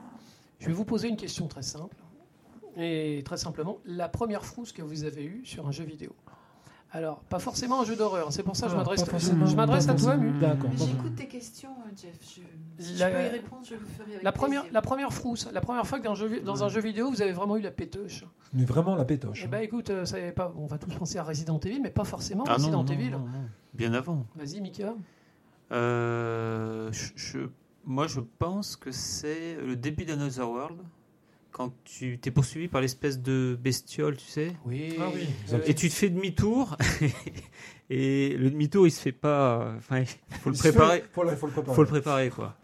Je 0.60 0.66
vais 0.66 0.72
vous 0.72 0.84
poser 0.84 1.08
une 1.08 1.16
question 1.16 1.48
très 1.48 1.62
simple. 1.62 1.96
Et 2.76 3.22
très 3.24 3.36
simplement, 3.36 3.78
la 3.84 4.08
première 4.08 4.44
frousse 4.44 4.70
que 4.72 4.80
vous 4.82 5.02
avez 5.04 5.24
eue 5.24 5.42
sur 5.44 5.66
un 5.66 5.72
jeu 5.72 5.82
vidéo. 5.84 6.14
Alors, 6.92 7.20
pas 7.20 7.38
forcément 7.38 7.80
un 7.82 7.84
jeu 7.84 7.94
d'horreur. 7.94 8.26
hein. 8.26 8.30
C'est 8.32 8.42
pour 8.42 8.56
ça 8.56 8.66
que 8.66 8.70
je 8.72 8.74
Ah, 8.74 8.78
m'adresse 8.78 9.00
je 9.86 9.90
à 9.90 9.94
toi. 9.94 10.16
Mu. 10.16 10.32
J'écoute 10.76 11.14
tes 11.14 11.28
questions, 11.28 11.70
euh, 11.86 11.90
Jeff. 11.96 12.18
Je... 12.20 12.82
Si 12.84 12.94
La- 12.96 13.10
je 13.10 13.16
peux 13.16 13.22
y 13.24 13.28
répondre, 13.28 13.62
je 13.64 13.74
le 13.74 13.80
ferai 13.80 14.10
avec 14.14 14.22
La 14.24 14.32
première, 14.32 14.60
plaisir. 14.62 14.74
la 14.74 14.82
première 14.82 15.12
frousse, 15.12 15.48
la 15.52 15.60
première 15.60 15.86
fois 15.86 16.00
que 16.00 16.04
dans 16.04 16.12
un 16.12 16.14
jeu, 16.16 16.40
dans 16.40 16.64
un 16.64 16.68
jeu 16.68 16.80
vidéo, 16.80 17.08
vous 17.10 17.22
avez 17.22 17.30
vraiment 17.32 17.56
eu 17.56 17.60
la 17.60 17.70
pétoche. 17.70 18.24
Mais 18.52 18.64
vraiment 18.64 18.96
la 18.96 19.04
pétoche. 19.04 19.42
Eh 19.44 19.48
ben 19.48 19.60
écoute, 19.62 19.90
euh, 19.90 20.04
ça 20.04 20.18
y 20.18 20.22
est 20.24 20.32
pas, 20.32 20.52
on 20.56 20.66
va 20.66 20.78
tous 20.78 20.90
penser 20.92 21.18
à 21.18 21.22
Resident 21.22 21.60
Evil, 21.60 21.80
mais 21.80 21.90
pas 21.90 22.02
forcément 22.04 22.42
Ah 22.48 22.52
non, 22.52 22.54
Resident 22.56 22.82
non, 22.84 22.92
Evil. 22.92 23.10
non, 23.10 23.18
non. 23.20 23.44
Bien 23.74 23.94
avant. 23.94 24.26
Vas-y, 24.34 24.60
Mika. 24.60 24.94
Euh, 25.72 26.90
je, 26.92 27.12
je- 27.14 27.48
moi, 27.84 28.06
je 28.06 28.20
pense 28.38 28.76
que 28.76 28.90
c'est 28.90 29.56
le 29.56 29.76
début 29.76 30.04
d'Another 30.04 30.48
World. 30.50 30.78
Quand 31.52 31.72
tu 31.84 32.18
t'es 32.18 32.30
poursuivi 32.30 32.68
par 32.68 32.80
l'espèce 32.80 33.20
de 33.20 33.58
bestiole, 33.60 34.16
tu 34.16 34.26
sais. 34.26 34.52
Oui. 34.64 34.96
Ah 35.00 35.08
oui. 35.14 35.26
Euh, 35.52 35.58
Et 35.66 35.74
tu 35.74 35.88
te 35.88 35.94
fais 35.94 36.08
demi-tour. 36.08 36.76
et 37.90 38.36
le 38.38 38.50
demi-tour, 38.50 38.86
il 38.86 38.90
se 38.90 39.00
fait 39.00 39.12
pas. 39.12 39.72
Enfin, 39.76 40.00
il 40.00 40.36
faut 40.38 40.50
le 40.50 40.56
préparer. 40.56 41.04
Faut 41.12 41.24
le, 41.24 41.36
faut 41.36 41.46
le 41.46 41.52
préparer. 41.52 41.74
faut 41.74 41.82
le 41.82 41.88
préparer, 41.88 42.30
quoi. 42.30 42.54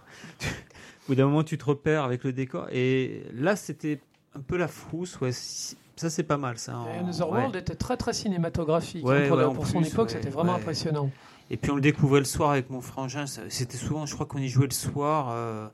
Au 0.44 1.08
bout 1.08 1.14
d'un 1.14 1.26
moment, 1.26 1.44
tu 1.44 1.58
te 1.58 1.64
repères 1.64 2.04
avec 2.04 2.24
le 2.24 2.32
décor. 2.32 2.68
Et 2.72 3.22
là, 3.34 3.56
c'était 3.56 4.00
un 4.34 4.40
peu 4.40 4.56
la 4.56 4.68
frousse, 4.68 5.20
ouais. 5.20 5.32
Ça, 5.32 6.10
c'est 6.10 6.24
pas 6.24 6.36
mal, 6.36 6.58
ça. 6.58 6.78
en- 6.78 7.00
Anotherworld 7.00 7.54
ouais. 7.54 7.60
était 7.60 7.74
très 7.74 7.96
très 7.96 8.12
cinématographique. 8.12 9.04
Ouais, 9.04 9.28
hein, 9.30 9.50
pour, 9.54 9.66
son 9.66 9.82
époque, 9.82 10.08
ouais, 10.08 10.14
c'était 10.14 10.30
vraiment 10.30 10.54
ouais. 10.54 10.60
impressionnant. 10.60 11.10
Et 11.48 11.56
puis 11.56 11.70
on 11.70 11.76
le 11.76 11.80
découvrait 11.80 12.18
le 12.18 12.26
soir 12.26 12.50
avec 12.50 12.70
mon 12.70 12.80
frangin. 12.80 13.26
C'était 13.26 13.76
souvent, 13.76 14.04
je 14.04 14.14
crois 14.14 14.26
qu'on 14.26 14.38
y 14.38 14.48
jouait 14.48 14.66
le 14.66 14.72
soir. 14.74 15.28
euh, 15.30 15.68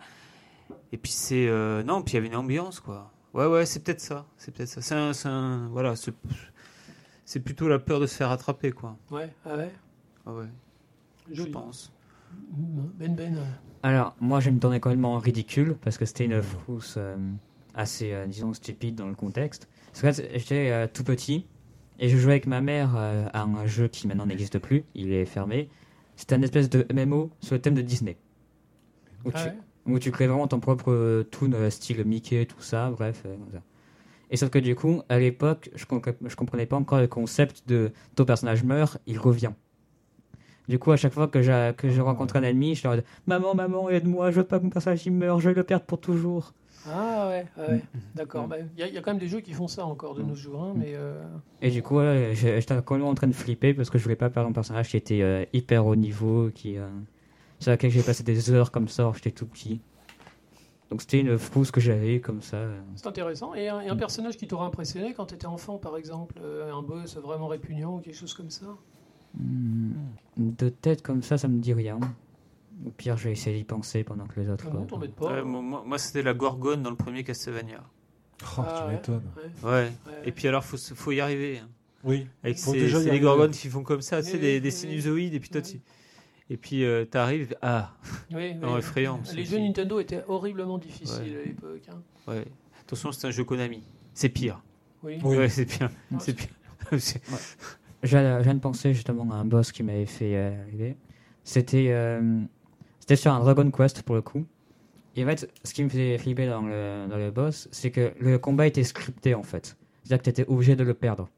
et 0.92 0.96
puis 0.98 1.12
c'est 1.12 1.46
euh, 1.48 1.82
non, 1.82 2.02
puis 2.02 2.12
il 2.12 2.14
y 2.16 2.18
avait 2.18 2.28
une 2.28 2.36
ambiance 2.36 2.80
quoi. 2.80 3.10
Ouais 3.34 3.46
ouais, 3.46 3.64
c'est 3.66 3.80
peut-être 3.82 4.00
ça. 4.00 4.26
C'est 4.36 4.52
peut-être 4.54 4.68
ça. 4.68 4.82
C'est 4.82 4.94
un, 4.94 5.12
c'est 5.12 5.28
un- 5.28 5.68
voilà, 5.68 5.94
c'est 7.24 7.40
plutôt 7.40 7.68
la 7.68 7.78
peur 7.78 8.00
de 8.00 8.06
se 8.06 8.14
faire 8.16 8.30
attraper 8.30 8.72
quoi. 8.72 8.96
Ouais, 9.10 9.32
ah 9.46 9.56
ouais. 9.56 9.70
Ah 10.26 10.32
ouais, 10.34 10.46
je 11.30 11.42
pense. 11.44 11.92
Ben 12.50 13.14
Ben. 13.14 13.36
euh, 13.36 13.42
Alors, 13.82 14.14
moi, 14.20 14.40
je 14.40 14.50
me 14.50 14.58
tournais 14.58 14.80
complètement 14.80 15.18
ridicule 15.18 15.76
parce 15.82 15.98
que 15.98 16.04
c'était 16.04 16.24
une 16.26 16.40
frousse 16.42 16.94
euh, 16.98 17.16
assez, 17.74 18.12
euh, 18.12 18.26
disons, 18.26 18.52
stupide 18.52 18.94
dans 18.94 19.08
le 19.08 19.14
contexte. 19.14 19.68
Parce 19.92 20.16
que 20.18 20.24
j'étais 20.38 20.70
euh, 20.70 20.86
tout 20.92 21.04
petit 21.04 21.46
et 21.98 22.08
je 22.08 22.16
jouais 22.16 22.32
avec 22.32 22.46
ma 22.46 22.60
mère 22.60 22.94
euh, 22.96 23.26
à 23.32 23.42
un 23.42 23.66
jeu 23.66 23.88
qui 23.88 24.06
maintenant 24.06 24.26
n'existe 24.26 24.58
plus, 24.58 24.84
il 24.94 25.12
est 25.12 25.24
fermé. 25.26 25.68
C'était 26.16 26.34
un 26.34 26.42
espèce 26.42 26.68
de 26.70 26.86
MMO 26.92 27.30
sur 27.40 27.54
le 27.54 27.60
thème 27.60 27.74
de 27.74 27.82
Disney. 27.82 28.16
Où, 29.24 29.30
ah 29.34 29.38
tu, 29.42 29.48
ouais? 29.48 29.56
Où 29.86 29.98
tu 29.98 30.10
crées 30.10 30.26
vraiment 30.26 30.46
ton 30.48 30.60
propre 30.60 30.90
euh, 30.92 31.22
toon 31.24 31.52
euh, 31.54 31.70
style 31.70 32.04
Mickey, 32.04 32.46
tout 32.46 32.60
ça, 32.62 32.90
bref. 32.90 33.22
euh, 33.26 33.36
comme 33.36 33.52
ça. 33.52 33.62
Et 34.30 34.36
sauf 34.36 34.48
que 34.50 34.58
du 34.58 34.74
coup, 34.74 35.02
à 35.08 35.18
l'époque, 35.18 35.70
je, 35.74 35.84
com- 35.84 36.00
je 36.24 36.36
comprenais 36.36 36.66
pas 36.66 36.76
encore 36.76 37.00
le 37.00 37.06
concept 37.08 37.68
de 37.68 37.90
ton 38.14 38.24
personnage 38.24 38.64
meurt, 38.64 38.98
il 39.06 39.18
revient. 39.18 39.52
Du 40.68 40.78
coup, 40.78 40.92
à 40.92 40.96
chaque 40.96 41.12
fois 41.12 41.26
que, 41.28 41.42
j'ai- 41.42 41.72
que 41.76 41.90
je 41.90 42.00
rencontre 42.00 42.36
un 42.36 42.42
ennemi, 42.42 42.74
je 42.74 42.86
leur 42.86 42.96
dis 42.96 43.02
Maman, 43.26 43.54
maman, 43.54 43.90
aide-moi, 43.90 44.30
je 44.30 44.36
veux 44.36 44.44
pas 44.46 44.58
que 44.58 44.64
mon 44.64 44.70
personnage 44.70 45.04
il 45.06 45.12
meure, 45.12 45.40
je 45.40 45.48
vais 45.50 45.54
le 45.54 45.64
perdre 45.64 45.84
pour 45.84 46.00
toujours. 46.00 46.54
Ah 46.88 47.28
ouais, 47.28 47.46
ouais. 47.58 47.76
Mm. 47.76 47.80
d'accord. 48.14 48.46
bah, 48.48 48.56
Il 48.74 48.80
y, 48.80 48.82
a- 48.84 48.88
il 48.88 48.94
y 48.94 48.98
a 48.98 49.02
quand 49.02 49.10
même 49.10 49.20
des 49.20 49.28
jeux 49.28 49.40
qui 49.40 49.52
font 49.52 49.68
ça 49.68 49.84
encore 49.84 50.14
de 50.14 50.22
nos 50.22 50.34
jours, 50.34 50.62
hein, 50.62 50.72
mais 50.76 50.92
euh, 50.94 51.22
Et 51.60 51.70
du 51.70 51.82
coup, 51.82 51.96
ouais, 51.98 52.30
j'étais 52.34 52.74
complètement 52.82 53.10
en 53.10 53.14
train 53.14 53.26
de 53.26 53.32
flipper 53.34 53.74
parce 53.74 53.90
que 53.90 53.98
je 53.98 54.02
voulais 54.04 54.16
pas 54.16 54.30
perdre 54.30 54.48
un 54.48 54.52
personnage 54.52 54.88
qui 54.88 54.96
était 54.96 55.20
euh, 55.22 55.44
hyper 55.52 55.84
haut 55.86 55.96
niveau, 55.96 56.50
qui, 56.54 56.78
euh, 56.78 56.88
sur 57.62 57.70
laquelle 57.70 57.90
j'ai 57.90 58.02
passé 58.02 58.22
des 58.22 58.50
heures 58.50 58.70
comme 58.70 58.88
ça, 58.88 59.10
j'étais 59.14 59.30
tout 59.30 59.46
petit. 59.46 59.80
Donc 60.90 61.00
c'était 61.00 61.20
une 61.20 61.38
frousse 61.38 61.70
que 61.70 61.80
j'avais 61.80 62.20
comme 62.20 62.42
ça. 62.42 62.66
c'est 62.96 63.06
intéressant. 63.06 63.54
Et 63.54 63.68
un, 63.68 63.80
et 63.80 63.88
un 63.88 63.96
personnage 63.96 64.36
qui 64.36 64.46
t'aura 64.46 64.66
impressionné 64.66 65.14
quand 65.14 65.24
tu 65.26 65.34
étais 65.34 65.46
enfant, 65.46 65.78
par 65.78 65.96
exemple, 65.96 66.34
euh, 66.42 66.70
un 66.72 66.82
boss 66.82 67.16
vraiment 67.16 67.48
répugnant 67.48 67.96
ou 67.96 68.00
quelque 68.00 68.16
chose 68.16 68.34
comme 68.34 68.50
ça? 68.50 68.66
Hmm, 69.38 69.92
De 70.36 70.68
tête 70.68 71.00
comme 71.02 71.22
ça, 71.22 71.38
ça 71.38 71.48
me 71.48 71.58
dit 71.60 71.72
rien. 71.72 71.98
Au 72.86 72.90
pire, 72.90 73.16
je 73.16 73.24
vais 73.24 73.32
essayer 73.32 73.56
d'y 73.56 73.64
penser 73.64 74.04
pendant 74.04 74.26
que 74.26 74.38
les 74.40 74.50
autres. 74.50 74.66
Ah 74.70 74.74
non, 74.74 74.84
t'embête 74.84 75.14
pas. 75.14 75.32
Ouais, 75.32 75.42
moi, 75.42 75.98
c'était 75.98 76.22
la 76.22 76.34
Gorgone 76.34 76.82
dans 76.82 76.90
le 76.90 76.96
premier 76.96 77.24
Castlevania. 77.24 77.82
Oh, 78.42 78.46
Ah, 78.58 78.74
tu 78.76 78.84
ouais. 78.88 78.92
m'étonnes. 78.92 79.22
Ouais, 79.62 79.70
Ouais. 79.70 79.70
ouais. 80.06 80.22
Et 80.24 80.32
puis 80.32 80.48
alors 80.48 80.64
faut 80.64 80.76
faut 80.76 81.12
y 81.12 81.20
arriver. 81.20 81.58
hein. 81.58 81.68
Oui. 82.04 82.26
Avec 82.42 82.58
ces, 82.58 82.72
déjà 82.72 82.98
y 82.98 83.04
c'est 83.04 83.10
les 83.12 83.20
gorgones 83.20 83.52
qui 83.52 83.68
font 83.68 83.84
comme 83.84 84.02
ça, 84.02 84.20
c'est 84.22 84.38
des, 84.38 84.60
des 84.60 84.70
sinusoïdes 84.72 85.32
et 85.34 85.38
puis 85.40 85.48
toi 85.48 85.62
tu 85.62 85.80
et 86.50 86.56
puis 86.56 86.84
euh, 86.84 87.04
t'arrives 87.04 87.54
ah 87.62 87.94
Oui, 88.32 88.54
Non, 88.54 88.72
oui. 88.74 88.78
effrayant, 88.78 89.20
Les 89.34 89.44
jeux 89.44 89.58
Nintendo 89.58 90.00
étaient 90.00 90.22
horriblement 90.28 90.78
difficiles 90.78 91.34
Ouais. 91.36 91.42
à 91.42 91.46
l'époque. 91.46 91.82
hein. 91.90 92.02
ouais 92.28 92.44
attention 92.80 93.12
c'est 93.12 93.26
un 93.26 93.30
jeu 93.30 93.44
Konami 93.44 93.82
c'est 94.14 94.28
pire 94.28 94.62
Oui. 95.02 95.18
Oui. 95.22 95.36
ouais 95.36 95.48
c'est 95.48 95.66
pire 95.66 95.90
c'est 96.18 96.34
pire 96.34 96.48
C'est- 96.98 97.22
Je 98.02 98.08
viens 98.18 98.38
je 98.40 98.44
viens 98.44 98.54
de 98.54 98.60
penser 98.60 98.92
justement 98.92 99.30
à 99.32 99.36
un 99.36 99.44
boss 99.44 99.70
qui 99.72 99.82
m'avait 99.84 100.04
fait 100.06 100.34
euh, 100.36 100.62
arriver. 100.64 100.96
C'était 101.44 101.86
euh, 101.90 102.40
c'était 102.98 103.16
sur 103.16 103.32
un 103.32 103.38
Dragon 103.40 103.70
Quest 103.70 104.02
pour 104.02 104.14
le 104.16 104.22
coup. 104.22 104.44
Et 105.14 105.24
en 105.24 105.26
fait, 105.28 105.48
ce 105.62 105.72
qui 105.74 105.84
me 105.84 105.88
faisait 105.88 106.18
flipper 106.18 106.46
dans 106.46 106.62
le, 106.62 107.06
dans 107.08 107.16
le 107.18 107.30
boss, 107.30 107.68
c'est 107.70 107.90
que 107.90 108.12
le 108.18 108.38
combat 108.38 108.66
était 108.66 108.82
scripté 108.84 109.34
en 109.34 109.42
fait. 109.42 109.76
C'est-à-dire 110.02 110.18
que 110.18 110.24
tu 110.24 110.30
étais 110.30 110.46
obligé 110.50 110.74
de 110.74 110.82
le 110.84 110.94
perdre. 110.94 111.28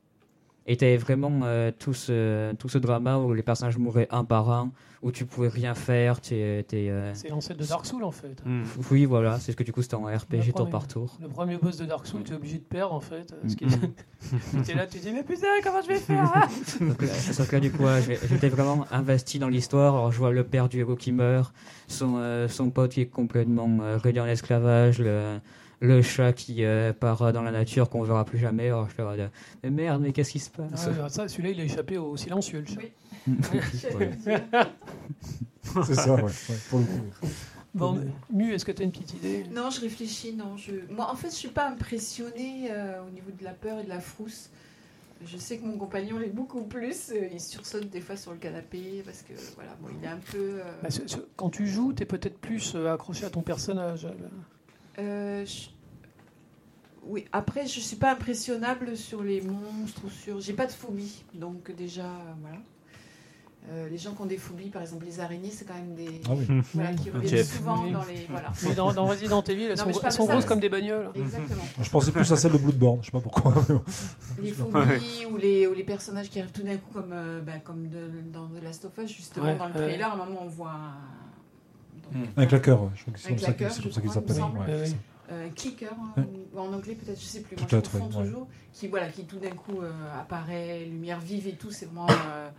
Et 0.67 0.77
tu 0.79 0.85
avais 0.87 0.97
vraiment 0.97 1.41
euh, 1.45 1.71
tout, 1.79 1.93
ce, 1.93 2.55
tout 2.55 2.71
ce 2.71 2.79
drama 2.79 3.19
où 3.19 3.35
les 3.35 3.43
personnages 3.43 3.77
mouraient 3.77 4.09
un 4.11 4.25
par 4.25 4.51
un, 4.51 4.73
où 5.03 5.13
tu 5.13 5.27
pouvais 5.27 5.49
rien 5.49 5.75
faire. 5.75 6.19
euh, 6.33 6.63
C'est 7.15 7.29
l'ancêtre 7.29 7.61
de 7.61 7.67
Dark 7.67 7.85
Souls 7.85 8.03
en 8.03 8.11
fait. 8.11 8.43
Hmm. 8.47 8.63
Oui, 8.91 9.05
voilà, 9.05 9.39
c'est 9.39 9.53
ce 9.53 9.57
que 9.59 9.63
du 9.63 9.73
coup 9.73 9.83
c'était 9.83 9.97
en 9.97 10.05
RPG 10.05 10.55
tour 10.57 10.71
par 10.71 10.89
tour. 10.89 11.19
Le 11.21 11.29
premier 11.29 11.59
boss 11.59 11.77
de 11.77 11.85
Dark 11.85 12.07
Souls, 12.07 12.23
tu 12.25 12.33
es 12.33 12.37
obligé 12.37 12.57
de 12.59 12.63
perdre 12.65 12.95
en 12.95 13.01
fait. 13.01 13.35
euh, 13.35 13.47
Ce 13.49 13.57
qui 13.57 13.67
Mm. 14.33 14.59
est... 14.59 14.63
T'es 14.63 14.75
là, 14.75 14.87
tu 14.87 14.99
te 14.99 15.05
dis, 15.07 15.13
mais 15.13 15.23
putain, 15.23 15.47
comment 15.63 15.83
je 15.83 15.89
vais 15.89 15.99
faire 15.99 16.23
hein 16.35 16.49
Donc 16.81 17.03
là, 17.03 17.09
sauf 17.09 17.47
que 17.47 17.57
là, 17.57 17.61
du 17.61 17.71
coup, 17.71 17.83
ouais, 17.85 18.01
j'étais 18.27 18.49
vraiment 18.49 18.87
investi 18.91 19.39
dans 19.39 19.49
l'histoire. 19.51 19.95
Alors, 19.95 20.13
je 20.13 20.19
vois 20.19 20.33
le 20.33 20.45
père 20.45 20.71
du 20.71 20.79
héros 20.81 20.97
qui 20.97 21.13
meurt, 21.13 21.53
son, 21.89 22.15
euh, 22.17 22.49
son 22.49 22.71
pote 22.71 22.93
qui 22.93 23.03
est 23.03 23.07
complètement 23.07 23.69
euh, 23.83 23.99
réduit 23.99 24.21
en 24.23 24.27
esclavage, 24.27 24.99
le, 24.99 25.39
le 25.85 26.03
chat 26.03 26.33
qui 26.33 26.65
euh, 26.65 26.93
part 26.93 27.33
dans 27.33 27.43
la 27.43 27.51
nature 27.51 27.89
qu'on 27.91 28.03
verra 28.03 28.25
plus 28.25 28.39
jamais. 28.39 28.67
Alors, 28.67 28.89
je 28.89 28.95
fais, 28.95 29.03
euh, 29.03 29.29
mais 29.63 29.71
merde, 29.71 30.03
mais 30.03 30.13
qu'est-ce 30.13 30.33
qui 30.33 30.39
se 30.39 30.51
Ah 30.57 30.63
passe 30.69 31.13
ça, 31.13 31.29
celui-là, 31.29 31.51
il 31.51 31.61
a 31.61 31.65
échappé 31.65 31.99
au 31.99 32.17
silencieux, 32.17 32.61
le 32.61 32.67
chat. 32.67 32.81
Oui. 32.81 32.93
C'est 35.87 35.95
ça, 35.95 36.15
ouais. 36.15 36.23
ouais, 36.23 36.31
pour 36.69 36.79
le 36.81 36.85
coup. 36.85 37.29
Bon, 37.75 37.99
Mu, 38.33 38.53
est-ce 38.55 38.65
que 38.65 38.71
tu 38.73 38.83
as 38.83 38.85
une 38.85 38.93
petite 38.93 39.15
idée? 39.15 39.45
Non, 39.53 39.71
je 39.71 39.81
réfléchis, 39.81 40.33
non. 40.33 40.57
Je... 40.57 40.73
Moi, 40.93 41.11
en 41.11 41.17
fait, 41.17 41.31
je 41.31 41.35
suis 41.35 41.49
pas 41.49 41.69
impressionnée 41.69 42.69
euh, 42.71 43.01
au 43.07 43.11
niveau 43.11 43.31
de 43.37 43.43
la 43.45 43.53
peur 43.53 43.81
et 43.81 43.85
de 43.85 43.89
la 43.89 44.01
frousse. 44.01 44.51
Je 45.27 45.37
sais 45.39 45.59
que 45.59 45.65
mon 45.65 45.79
compagnon 45.79 46.19
l'est 46.19 46.29
beaucoup 46.29 46.63
plus. 46.63 47.11
euh, 47.11 47.29
il 47.33 47.41
sursaute 47.41 47.89
des 47.91 48.01
fois 48.01 48.17
sur 48.17 48.31
le 48.33 48.37
canapé 48.39 49.03
parce 49.05 49.23
que, 49.23 49.33
voilà, 49.57 49.75
bon, 49.81 49.89
il 49.99 50.05
est 50.05 50.09
un 50.11 50.19
peu... 50.19 50.61
euh, 50.61 50.63
Bah, 50.83 50.91
ce- 50.91 51.07
ce- 51.09 51.17
Quand 51.37 51.51
tu 51.51 51.67
joues, 51.67 51.93
tu 51.95 52.03
es 52.03 52.07
peut-être 52.07 52.39
plus 52.39 52.77
accroché 52.77 53.25
à 53.25 53.31
ton 53.31 53.43
personnage. 53.43 54.07
euh, 54.99 55.45
je- 55.47 55.71
Oui, 57.07 57.25
après, 57.33 57.67
je 57.67 57.81
suis 57.81 57.97
pas 57.97 58.13
impressionnable 58.13 58.97
sur 58.97 59.23
les 59.23 59.41
monstres 59.43 60.03
ou 60.07 60.11
sur... 60.11 60.41
J'ai 60.41 60.53
pas 60.55 60.67
de 60.67 60.73
phobie, 60.73 61.25
donc 61.35 61.71
déjà, 61.77 62.03
euh, 62.05 62.33
voilà. 62.41 62.57
Euh, 63.71 63.89
les 63.89 63.97
gens 63.97 64.13
qui 64.13 64.21
ont 64.21 64.27
des 64.27 64.37
phobies, 64.37 64.69
par 64.69 64.83
exemple 64.83 65.07
les 65.07 65.21
araignées, 65.21 65.51
c'est 65.51 65.65
quand 65.65 65.73
même 65.75 65.95
des... 65.95 66.21
Ah 66.29 66.33
oui. 66.37 66.47
Voilà, 66.75 66.93
qui 66.93 67.09
reviennent 67.11 67.45
souvent 67.45 67.87
dans 67.87 68.05
les... 68.05 68.27
Voilà. 68.29 68.53
Mais 68.63 68.75
dans, 68.75 68.93
dans 68.93 69.07
Resident 69.07 69.43
Evil, 69.43 69.63
elles 69.65 69.79
Non, 69.79 69.91
sont, 69.93 70.01
elles 70.05 70.13
sont 70.13 70.29
mais- 70.29 70.45
comme 70.45 70.61
des 70.61 70.69
bagnoles. 70.69 71.11
Exactement. 71.15 71.63
Je 71.81 71.89
pensais 71.91 72.13
plus 72.13 72.31
à 72.31 72.37
celle 72.37 72.53
de 72.53 72.59
Bloodborne, 72.59 72.99
je 73.01 73.07
sais 73.07 73.13
pas 73.13 73.21
pourquoi. 73.21 73.55
Les 74.43 74.51
phobies 74.53 75.27
ou, 75.31 75.37
les, 75.39 75.67
ou 75.67 75.73
les 75.73 75.85
personnages 75.85 76.29
qui 76.29 76.41
arrivent 76.41 76.53
tout 76.53 76.63
d'un 76.63 76.77
coup, 76.77 76.93
comme, 76.93 77.13
euh, 77.13 77.41
bah, 77.41 77.53
comme 77.65 77.89
de- 77.89 78.11
dans 78.33 78.49
The 78.49 78.63
Last 78.63 78.85
of 78.85 78.93
Us, 79.03 79.11
justement, 79.11 79.47
Ouais, 79.47 79.57
dans 79.57 79.69
le 79.69 79.73
trailer, 79.73 80.11
à 80.11 80.13
un 80.13 80.17
moment, 80.17 80.41
on 80.43 80.49
voit 80.49 80.73
un. 80.73 82.43
Un 82.43 82.47
claqueur, 82.47 82.91
je 82.95 83.01
crois 83.03 83.15
que 83.15 83.19
c'est 83.21 83.29
comme 83.31 83.39
ça 83.39 83.53
qu'il- 83.55 83.71
s'appelle. 83.71 84.95
Euh, 85.33 85.49
clicker, 85.57 85.93
hein, 85.93 86.13
Ouais. 86.19 86.29
ou 86.53 86.59
en 86.59 86.73
anglais 86.73 86.95
peut-être, 86.95 87.19
je 87.19 87.25
sais 87.25 87.41
plus, 87.41 87.57
moi 87.57 87.65
je 87.67 87.71
Peut-être, 87.77 87.91
confonds 87.91 88.11
ouais, 88.11 88.17
ouais. 88.17 88.25
toujours, 88.27 88.47
qui, 88.73 88.89
voilà, 88.89 89.09
qui 89.09 89.25
tout 89.25 89.39
d'un 89.39 89.55
coup 89.55 89.81
euh, 89.81 89.91
apparaît, 90.21 90.85
lumière 90.85 91.19
vive 91.19 91.49
et 91.49 91.55
tout, 91.55 91.71
c'est 91.71 91.87
vraiment 91.87 92.11
euh, 92.11 92.51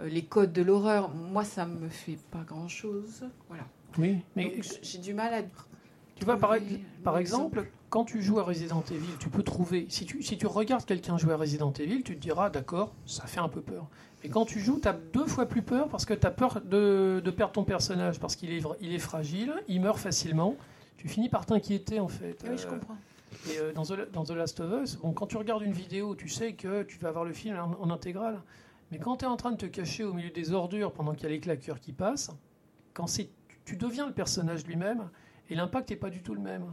euh, 0.00 0.08
les 0.08 0.22
codes 0.24 0.52
de 0.52 0.62
l'horreur. 0.62 1.10
Moi, 1.14 1.44
ça 1.44 1.66
me 1.66 1.88
fait 1.88 2.18
pas 2.30 2.42
grand-chose. 2.46 3.24
Voilà. 3.48 3.64
Oui, 3.98 4.18
mais 4.34 4.54
j'ai 4.82 4.98
du 4.98 5.12
mal 5.14 5.34
à... 5.34 5.42
tu 6.14 6.24
vois, 6.24 6.38
par, 6.38 7.18
exemple, 7.18 7.66
quand 7.90 8.04
tu 8.04 8.22
joues 8.22 8.38
à 8.40 8.42
Resident 8.44 8.84
Evil, 8.90 9.16
tu 9.18 9.28
peux 9.28 9.42
trouver. 9.42 9.86
Si 9.88 10.06
tu, 10.06 10.22
si 10.22 10.38
tu 10.38 10.46
regardes 10.46 10.84
quelqu'un 10.84 11.18
jouer 11.18 11.34
à 11.34 11.36
Resident 11.36 11.72
Evil, 11.72 12.02
tu 12.02 12.14
te 12.14 12.20
diras, 12.20 12.50
d'accord, 12.50 12.94
ça 13.04 13.26
fait 13.26 13.40
un 13.40 13.48
peu 13.48 13.60
peur. 13.60 13.86
Mais 14.22 14.30
quand 14.30 14.44
tu 14.44 14.60
joues, 14.60 14.80
tu 14.80 14.88
as 14.88 14.94
deux 15.12 15.26
fois 15.26 15.46
plus 15.46 15.62
peur 15.62 15.88
parce 15.88 16.04
que 16.04 16.14
tu 16.14 16.26
as 16.26 16.30
peur 16.30 16.60
de, 16.64 17.20
de 17.24 17.30
perdre 17.30 17.52
ton 17.52 17.64
personnage, 17.64 18.20
parce 18.20 18.36
qu'il 18.36 18.52
est, 18.52 18.62
il 18.80 18.94
est 18.94 18.98
fragile, 18.98 19.54
il 19.68 19.80
meurt 19.80 19.98
facilement. 19.98 20.56
Tu 20.96 21.08
finis 21.08 21.28
par 21.28 21.46
t'inquiéter, 21.46 22.00
en 22.00 22.08
fait. 22.08 22.42
Oui, 22.48 22.56
je 22.56 22.66
Euh, 22.66 22.70
comprends. 22.70 22.96
Et 23.50 23.58
euh, 23.58 23.72
dans, 23.72 23.82
The, 23.84 24.10
dans 24.12 24.24
The 24.24 24.30
Last 24.30 24.60
of 24.60 24.82
Us, 24.82 24.96
bon, 24.96 25.12
quand 25.12 25.26
tu 25.26 25.36
regardes 25.36 25.62
une 25.62 25.72
vidéo, 25.72 26.14
tu 26.14 26.28
sais 26.28 26.54
que 26.54 26.82
tu 26.84 26.98
vas 26.98 27.10
voir 27.10 27.24
le 27.24 27.32
film 27.32 27.56
en, 27.58 27.76
en 27.82 27.90
intégrale. 27.90 28.40
Mais 28.90 28.98
quand 28.98 29.18
tu 29.18 29.24
es 29.24 29.28
en 29.28 29.36
train 29.36 29.50
de 29.50 29.56
te 29.56 29.66
cacher 29.66 30.04
au 30.04 30.12
milieu 30.14 30.30
des 30.30 30.52
ordures 30.52 30.92
pendant 30.92 31.12
qu'il 31.12 31.24
y 31.24 31.26
a 31.26 31.30
les 31.30 31.40
claqueurs 31.40 31.80
qui 31.80 31.92
passent, 31.92 32.30
quand 32.94 33.06
c'est, 33.08 33.28
tu, 33.48 33.58
tu 33.64 33.76
deviens 33.76 34.06
le 34.06 34.12
personnage 34.14 34.64
lui-même 34.64 35.08
et 35.50 35.54
l'impact 35.54 35.90
n'est 35.90 35.96
pas 35.96 36.08
du 36.10 36.22
tout 36.22 36.34
le 36.34 36.40
même. 36.40 36.64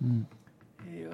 Mm. 0.00 0.20
Et, 0.92 1.04
euh, 1.06 1.10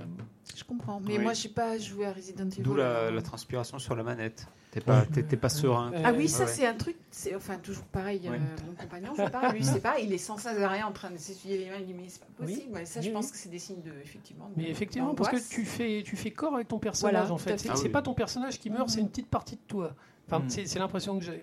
Je 0.56 0.64
comprends. 0.64 0.98
Mais 1.00 1.18
Oui. 1.18 1.22
moi, 1.22 1.34
j'ai 1.34 1.50
pas 1.50 1.76
joué 1.78 2.06
à 2.06 2.12
Resident 2.12 2.48
Evil. 2.48 2.62
d'où 2.62 2.74
la, 2.74 3.10
la 3.10 3.22
transpiration 3.22 3.78
sur 3.78 3.94
la 3.94 4.02
manette 4.02 4.48
t'es 4.80 5.22
pas 5.22 5.36
pas 5.36 5.48
serein 5.48 5.92
euh, 5.94 6.02
Ah 6.04 6.12
oui, 6.12 6.28
ça 6.28 6.44
Ouais. 6.44 6.50
c'est 6.50 6.66
un 6.66 6.74
truc, 6.74 6.96
c'est 7.10 7.34
enfin 7.34 7.56
toujours 7.58 7.84
pareil. 7.84 8.20
Ouais. 8.28 8.36
euh, 8.36 8.66
mon 8.66 8.74
compagnon, 8.74 9.12
je 9.16 9.28
parle, 9.30 9.52
lui 9.54 9.64
c'est 9.64 9.80
pas, 9.80 9.98
il 9.98 10.12
est 10.12 10.18
sans 10.18 10.36
cesse 10.38 10.56
derrière 10.56 10.86
en 10.88 10.92
train 10.92 11.10
de 11.10 11.16
s'essuyer 11.18 11.58
les 11.58 11.70
mains, 11.70 11.76
il 11.80 11.86
dit 11.86 11.94
mais 11.94 12.08
c'est 12.08 12.20
pas 12.20 12.26
Oui. 12.40 12.54
possible. 12.54 12.74
Ouais, 12.74 12.84
ça, 12.84 13.00
Oui, 13.00 13.06
je 13.06 13.10
pense 13.12 13.30
que 13.30 13.36
c'est 13.36 13.48
des 13.48 13.58
signes 13.58 13.82
de 13.82 13.92
effectivement. 14.02 14.48
de- 14.48 14.54
Mais 14.62 14.70
effectivement, 14.70 15.14
parce 15.14 15.30
que 15.30 15.48
tu 15.54 15.64
fais, 15.64 16.02
tu 16.04 16.16
fais 16.16 16.30
corps 16.30 16.54
avec 16.54 16.68
ton 16.68 16.78
personnage 16.78 17.12
Voilà, 17.14 17.32
en 17.32 17.38
fait. 17.38 17.50
fait. 17.52 17.58
C'est, 17.58 17.68
Ah 17.70 17.76
c'est 17.76 17.84
oui. 17.84 17.88
pas 17.90 18.02
ton 18.02 18.14
personnage 18.14 18.58
qui 18.58 18.70
meurt, 18.70 18.88
c'est 18.90 19.00
une 19.00 19.08
petite 19.08 19.28
partie 19.28 19.56
de 19.56 19.60
toi. 19.66 19.92
Enfin, 20.28 20.40
Mhm. 20.40 20.50
c'est, 20.50 20.78
l'impression 20.78 21.18
que 21.18 21.24
j'ai. 21.24 21.42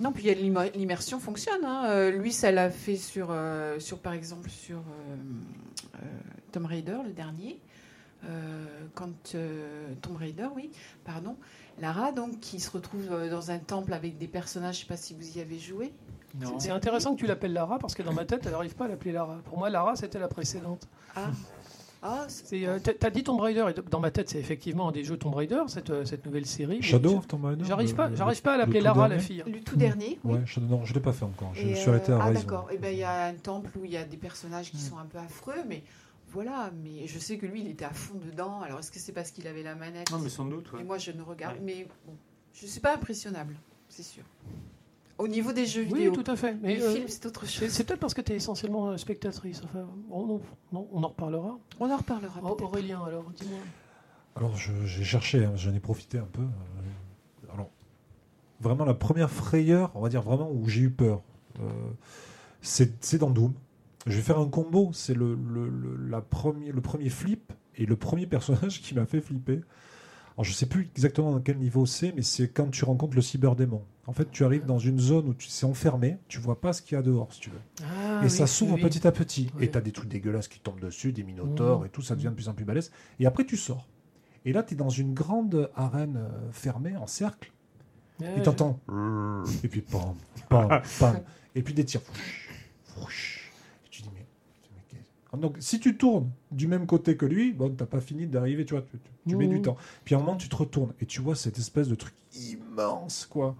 Non, 0.00 0.10
puis 0.12 0.24
l'immersion 0.34 1.20
fonctionne. 1.20 1.64
hein. 1.64 1.84
Euh, 1.88 2.10
lui, 2.10 2.32
ça 2.32 2.50
l'a 2.50 2.68
fait 2.70 2.96
sur, 2.96 3.28
euh, 3.30 3.78
sur 3.78 3.98
par 4.00 4.12
exemple 4.12 4.50
sur 4.50 4.78
euh, 4.78 4.80
euh, 5.96 5.98
Tomb 6.50 6.66
Raider, 6.66 6.98
le 7.04 7.12
dernier. 7.12 7.60
Euh, 8.26 8.64
quand 8.94 9.34
euh, 9.34 9.92
Tomb 10.00 10.16
Raider, 10.16 10.48
oui, 10.56 10.70
pardon. 11.04 11.36
Lara, 11.80 12.12
donc, 12.12 12.40
qui 12.40 12.60
se 12.60 12.70
retrouve 12.70 13.08
euh, 13.10 13.30
dans 13.30 13.50
un 13.50 13.58
temple 13.58 13.92
avec 13.92 14.16
des 14.18 14.28
personnages, 14.28 14.76
je 14.76 14.80
sais 14.82 14.86
pas 14.86 14.96
si 14.96 15.14
vous 15.14 15.36
y 15.36 15.40
avez 15.40 15.58
joué. 15.58 15.92
non 16.40 16.58
C'est 16.60 16.70
intéressant 16.70 17.14
que 17.14 17.20
tu 17.20 17.26
l'appelles 17.26 17.52
Lara 17.52 17.78
parce 17.78 17.94
que 17.94 18.02
dans 18.02 18.12
ma 18.12 18.24
tête, 18.24 18.42
elle 18.46 18.52
n'arrive 18.52 18.74
pas 18.74 18.84
à 18.84 18.88
l'appeler 18.88 19.12
Lara. 19.12 19.38
Pour 19.44 19.58
moi, 19.58 19.70
Lara, 19.70 19.96
c'était 19.96 20.18
la 20.18 20.28
précédente. 20.28 20.86
Ah, 21.16 21.30
Ah, 22.06 22.26
euh, 22.52 22.78
t'as- 22.80 23.08
dit 23.08 23.22
Tomb 23.24 23.40
Raider, 23.40 23.64
et 23.70 23.80
dans 23.90 23.98
ma 23.98 24.10
tête, 24.10 24.28
c'est 24.28 24.38
effectivement 24.38 24.90
un 24.90 24.92
des 24.92 25.04
jeux 25.04 25.16
Tomb 25.16 25.34
Raider, 25.34 25.62
cette, 25.68 25.88
euh, 25.88 26.04
cette 26.04 26.26
nouvelle 26.26 26.44
série. 26.44 26.82
Shadow 26.82 27.16
of 27.16 27.26
Tomb 27.26 27.46
Raider 27.46 27.64
J'arrive 27.64 27.94
pas, 27.94 28.14
j'arrive 28.14 28.42
pas 28.42 28.52
à 28.52 28.56
le 28.56 28.60
l'appeler 28.60 28.82
Lara, 28.82 29.08
la 29.08 29.18
fille. 29.18 29.42
le 29.46 29.60
tout 29.62 29.76
dernier. 29.76 30.18
oui. 30.22 30.34
Ouais, 30.34 30.40
Shadow, 30.44 30.66
non, 30.66 30.84
je 30.84 30.92
l'ai 30.92 31.00
pas 31.00 31.14
fait 31.14 31.24
encore. 31.24 31.52
Je, 31.54 31.62
Et, 31.62 31.70
je 31.70 31.76
suis 31.76 31.88
arrêté 31.88 32.12
euh, 32.12 32.18
à 32.18 32.24
ah 32.24 32.26
Rise. 32.26 32.40
d'accord. 32.40 32.68
Et 32.70 32.76
ben 32.76 32.92
il 32.92 32.98
y 32.98 33.04
a 33.04 33.24
un 33.24 33.32
temple 33.32 33.70
où 33.78 33.86
il 33.86 33.90
y 33.90 33.96
a 33.96 34.04
des 34.04 34.18
personnages 34.18 34.70
qui 34.70 34.76
sont 34.76 34.98
un 34.98 35.06
peu 35.06 35.16
affreux, 35.16 35.62
mais 35.66 35.82
voilà. 36.34 36.70
Mais 36.82 37.06
je 37.06 37.18
sais 37.18 37.38
que 37.38 37.46
lui, 37.46 37.62
il 37.62 37.68
était 37.68 37.86
à 37.86 37.90
fond 37.94 38.18
dedans. 38.18 38.60
Alors 38.60 38.80
est-ce 38.80 38.90
que 38.92 38.98
c'est 38.98 39.12
parce 39.12 39.30
qu'il 39.30 39.46
avait 39.46 39.62
la 39.62 39.74
manette 39.74 40.10
Non, 40.10 40.18
mais 40.18 40.28
sans 40.28 40.44
doute. 40.44 40.70
ouais. 40.72 40.80
Et 40.82 40.84
moi, 40.84 40.98
je 40.98 41.12
ne 41.12 41.22
regarde. 41.22 41.54
Ouais. 41.56 41.62
Mais 41.64 41.86
bon, 42.06 42.12
je 42.52 42.66
suis 42.66 42.80
pas 42.80 42.94
impressionnable, 42.94 43.56
c'est 43.88 44.02
sûr. 44.02 44.24
Au 45.16 45.28
niveau 45.28 45.52
des 45.52 45.64
jeux 45.64 45.82
Oui, 45.90 46.06
vidéo, 46.08 46.12
tout 46.22 46.28
à 46.30 46.34
fait. 46.34 46.56
Mais 46.60 46.74
les 46.74 46.82
euh, 46.82 46.92
films, 46.92 47.06
c'est 47.08 47.24
autre 47.26 47.46
chose. 47.46 47.68
c'est 47.68 47.84
peut-être 47.84 48.00
parce 48.00 48.14
que 48.14 48.20
tu 48.20 48.32
es 48.32 48.36
essentiellement 48.36 48.88
euh, 48.90 48.96
spectatrice. 48.96 49.62
Enfin, 49.64 49.86
bon, 50.08 50.26
non, 50.26 50.40
non, 50.72 50.88
on 50.92 51.02
en 51.04 51.08
reparlera. 51.08 51.56
On 51.78 51.88
en 51.90 51.96
reparlera. 51.96 52.42
Aurélien, 52.42 53.00
alors, 53.06 53.30
dis-moi. 53.30 53.60
Alors, 54.34 54.56
je- 54.56 54.84
j'ai 54.84 55.04
cherché, 55.04 55.44
hein, 55.44 55.52
j'en 55.54 55.72
ai 55.72 55.78
profité 55.78 56.18
un 56.18 56.26
peu. 56.26 56.42
Euh, 56.42 57.52
Alors, 57.52 57.70
vraiment, 58.60 58.84
la 58.84 58.94
première 58.94 59.30
frayeur, 59.30 59.92
on 59.94 60.00
va 60.00 60.08
dire 60.08 60.22
vraiment 60.22 60.50
où 60.50 60.68
j'ai 60.68 60.80
eu 60.80 60.90
peur, 60.90 61.22
euh, 61.60 61.68
c'est 62.60 63.04
c'est 63.04 63.18
dans 63.18 63.30
Doom. 63.30 63.52
Je 64.06 64.16
vais 64.16 64.22
faire 64.22 64.38
un 64.38 64.48
combo. 64.48 64.90
C'est 64.92 65.14
le, 65.14 65.34
le, 65.34 65.68
le- 65.68 65.96
la 66.08 66.20
premier, 66.20 66.72
le 66.72 66.80
premier 66.80 67.08
flip 67.08 67.52
et 67.76 67.86
le 67.86 67.96
premier 67.96 68.26
personnage 68.26 68.80
qui 68.82 68.94
m'a 68.94 69.06
fait 69.06 69.20
flipper. 69.20 69.60
Alors, 70.36 70.44
je 70.44 70.52
sais 70.52 70.66
plus 70.66 70.82
exactement 70.96 71.30
dans 71.32 71.40
quel 71.40 71.58
niveau 71.58 71.86
c'est, 71.86 72.12
mais 72.16 72.22
c'est 72.22 72.48
quand 72.48 72.68
tu 72.70 72.84
rencontres 72.84 73.14
le 73.14 73.22
cyberdémon. 73.22 73.82
En 74.06 74.12
fait, 74.12 74.30
tu 74.32 74.44
arrives 74.44 74.66
dans 74.66 74.78
une 74.80 74.98
zone 74.98 75.28
où 75.28 75.34
tu 75.34 75.48
c'est 75.48 75.64
enfermé, 75.64 76.18
tu 76.28 76.38
vois 76.40 76.60
pas 76.60 76.72
ce 76.72 76.82
qu'il 76.82 76.96
y 76.96 76.98
a 76.98 77.02
dehors, 77.02 77.32
si 77.32 77.40
tu 77.40 77.50
veux. 77.50 77.60
Ah, 77.84 78.18
et 78.20 78.24
oui, 78.24 78.30
ça 78.30 78.46
s'ouvre 78.48 78.74
oui. 78.74 78.82
petit 78.82 79.06
à 79.06 79.12
petit. 79.12 79.50
Oui. 79.56 79.64
Et 79.64 79.70
tu 79.70 79.78
as 79.78 79.80
des 79.80 79.92
trucs 79.92 80.08
dégueulasses 80.08 80.48
qui 80.48 80.58
tombent 80.60 80.80
dessus, 80.80 81.12
des 81.12 81.22
minotaures 81.22 81.80
Mhm. 81.80 81.86
et 81.86 81.88
tout, 81.88 82.02
ça 82.02 82.14
devient 82.16 82.26
de 82.28 82.34
plus 82.34 82.48
en 82.48 82.52
plus 82.54 82.64
balèze. 82.64 82.90
Et 83.20 83.26
après, 83.26 83.46
tu 83.46 83.56
sors. 83.56 83.88
Et 84.44 84.52
là, 84.52 84.62
tu 84.64 84.74
es 84.74 84.76
dans 84.76 84.90
une 84.90 85.14
grande 85.14 85.70
arène 85.76 86.16
euh, 86.18 86.50
fermée, 86.52 86.96
en 86.96 87.06
cercle. 87.06 87.52
Et 88.20 88.24
je- 88.38 88.42
t'entends. 88.42 88.78
Et 89.64 89.68
puis, 89.68 89.80
pam, 89.82 90.14
pam, 90.50 90.82
pam. 90.98 91.20
Et 91.54 91.62
puis 91.62 91.72
des 91.74 91.84
tirs. 91.84 92.02
Fouch 92.84 93.52
tu 93.90 94.02
dis, 94.02 94.10
mais. 94.14 94.26
mais 94.74 94.82
qu'est- 94.88 95.04
Donc, 95.36 95.56
si 95.60 95.80
tu 95.80 95.96
tournes 95.96 96.30
du 96.50 96.66
même 96.66 96.86
côté 96.86 97.16
que 97.16 97.26
lui, 97.26 97.52
bon, 97.52 97.70
t'as 97.70 97.86
pas 97.86 98.00
fini 98.00 98.26
d'arriver, 98.26 98.64
tu 98.64 98.74
vois, 98.74 98.84
tu, 99.28 99.36
mets 99.36 99.46
du 99.48 99.60
temps. 99.62 99.76
Puis 100.04 100.14
à 100.14 100.18
un 100.18 100.20
moment, 100.22 100.36
tu 100.36 100.48
te 100.48 100.56
retournes 100.56 100.92
et 101.00 101.06
tu 101.06 101.20
vois 101.20 101.34
cette 101.36 101.58
espèce 101.58 101.88
de 101.88 101.94
truc 101.94 102.14
immense, 102.34 103.26
quoi. 103.26 103.54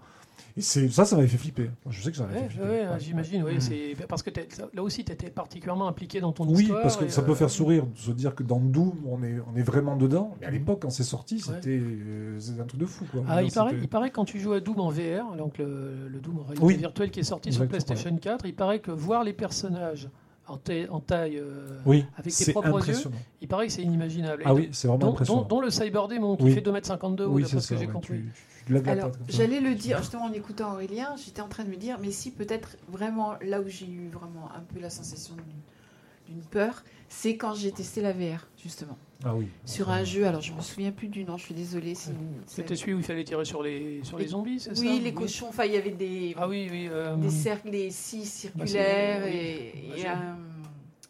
Et 0.57 0.61
c'est 0.61 0.87
ça, 0.87 1.03
ça 1.03 1.17
m'avait 1.17 1.27
fait 1.27 1.37
flipper. 1.37 1.69
Je 1.89 2.01
sais 2.01 2.11
que 2.11 2.17
ça 2.17 2.23
m'avait 2.25 2.37
Ouais, 2.39 2.43
fait 2.43 2.49
flipper. 2.51 2.65
ouais, 2.69 2.87
Ouais. 2.87 2.99
j'imagine, 2.99 3.43
oui. 3.43 3.55
Mm. 3.57 3.59
c'est 3.59 3.95
Parce 4.07 4.23
que 4.23 4.29
là 4.73 4.83
aussi, 4.83 5.03
tu 5.03 5.11
étais 5.11 5.29
particulièrement 5.29 5.87
impliqué 5.89 6.21
dans 6.21 6.31
ton 6.31 6.47
Oui, 6.47 6.63
histoire. 6.63 6.81
parce 6.81 6.95
que 6.95 7.09
ça 7.09 7.23
peut 7.23 7.31
euh, 7.33 7.35
faire 7.35 7.49
sourire 7.49 7.85
de 7.85 7.97
se 7.97 8.11
dire 8.11 8.35
que 8.35 8.43
dans 8.43 8.59
Doom, 8.61 8.93
on 9.05 9.21
est, 9.21 9.35
on 9.53 9.57
est 9.57 9.61
vraiment 9.63 9.97
dedans. 9.97 10.33
Mais 10.39 10.47
à 10.47 10.51
l'époque, 10.51 10.79
quand 10.83 10.89
c'est 10.89 11.03
sorti, 11.03 11.39
c'était 11.41 11.77
euh, 11.81 12.39
un 12.61 12.63
truc 12.63 12.79
de 12.79 12.85
fou. 12.85 13.03
Quoi. 13.11 13.23
Ah, 13.27 13.43
il 13.43 13.51
paraît, 13.51 13.75
il 13.81 13.89
paraît 13.89 14.09
que 14.11 14.15
quand 14.15 14.23
tu 14.25 14.39
joues 14.39 14.53
à 14.53 14.61
Doom 14.61 14.79
en 14.79 14.89
VR, 14.89 15.35
donc 15.37 15.57
le, 15.57 16.07
le 16.07 16.19
Doom 16.21 16.39
en 16.39 16.43
réalité 16.43 16.65
Oui. 16.65 16.77
virtuelle 16.77 17.11
qui 17.11 17.19
est 17.19 17.23
sorti 17.23 17.51
sur 17.51 17.67
PlayStation 17.67 18.15
4, 18.15 18.45
il 18.45 18.55
paraît 18.55 18.79
que 18.79 18.91
voir 18.91 19.25
les 19.25 19.33
personnages 19.33 20.09
en, 20.47 20.57
ta- 20.57 20.73
en 20.91 20.99
taille, 20.99 21.37
euh, 21.37 21.79
Oui, 21.85 22.05
avec 22.17 22.25
tes 22.25 22.43
c'est 22.45 22.51
propres 22.51 22.87
yeux, 22.87 22.95
il 23.41 23.47
paraît 23.47 23.67
que 23.67 23.73
c'est 23.73 23.81
inimaginable. 23.81 24.41
Et 24.43 24.45
Ah 24.47 24.53
oui, 24.53 24.69
c'est 24.71 24.87
vraiment 24.87 24.99
dont, 25.07 25.11
impressionnant. 25.13 25.41
dont- 25.41 25.47
dont 25.47 25.61
le 25.61 25.69
Cyberdémon 25.69 26.35
qui 26.37 26.43
Oui. 26.43 26.53
fait 26.53 26.61
2m52 26.61 27.25
oui, 27.25 27.41
d'après 27.43 27.57
c'est 27.57 27.63
ce 27.63 27.69
que 27.73 27.77
j'ai 27.79 27.87
ouais, 27.87 27.91
compris. 27.93 28.17
Tu, 28.19 28.65
tu 28.67 28.73
lèves 28.73 28.85
la 28.85 28.91
Alors, 28.91 29.11
j'allais 29.27 29.59
le 29.59 29.75
dire, 29.75 29.97
justement, 29.99 30.25
en 30.25 30.33
écoutant 30.33 30.73
Aurélien, 30.73 31.15
j'étais 31.23 31.41
en 31.41 31.47
train 31.47 31.63
de 31.63 31.69
me 31.69 31.75
dire, 31.77 31.97
mais 32.01 32.11
si 32.11 32.31
peut-être 32.31 32.77
vraiment 32.89 33.33
là 33.41 33.61
où 33.61 33.67
j'ai 33.67 33.87
eu 33.87 34.09
vraiment 34.09 34.49
un 34.55 34.61
peu 34.73 34.79
la 34.79 34.89
sensation 34.89 35.35
d'une 36.27 36.41
peur, 36.41 36.83
c'est 37.17 37.37
quand 37.37 37.53
j'ai 37.53 37.71
testé 37.71 38.01
la 38.01 38.11
VR, 38.13 38.45
justement. 38.61 38.97
Ah 39.23 39.33
oui. 39.33 39.47
Sur 39.65 39.89
un 39.89 40.03
jeu, 40.03 40.27
alors 40.27 40.41
je 40.41 40.51
me 40.53 40.61
souviens 40.61 40.91
plus 40.91 41.07
du 41.07 41.23
nom, 41.23 41.37
je 41.37 41.45
suis 41.45 41.53
désolée. 41.55 41.93
C'était 42.45 42.75
celui 42.75 42.93
où 42.93 42.97
il 42.97 43.03
fallait 43.03 43.23
tirer 43.23 43.45
sur 43.45 43.63
les, 43.63 44.01
sur 44.03 44.17
les 44.19 44.27
zombies, 44.27 44.59
c'est 44.59 44.75
ça 44.75 44.81
Oui, 44.81 44.99
les 45.03 45.13
cochons, 45.13 45.47
enfin, 45.49 45.63
il 45.65 45.73
y 45.73 45.77
avait 45.77 45.91
des, 45.91 46.35
Ah 46.37 46.47
oui, 46.47 46.67
oui. 46.69 46.87
euh, 46.91 47.15
des 47.15 47.29
cercles, 47.29 47.71
des 47.71 47.89
scies 47.91 48.19
Bah, 48.19 48.25
circulaires 48.67 49.21
c'est- 49.23 49.31
et, 49.33 49.71
oui. 49.73 49.91
et 49.95 50.01
J'ai- 50.01 50.07
un, 50.07 50.37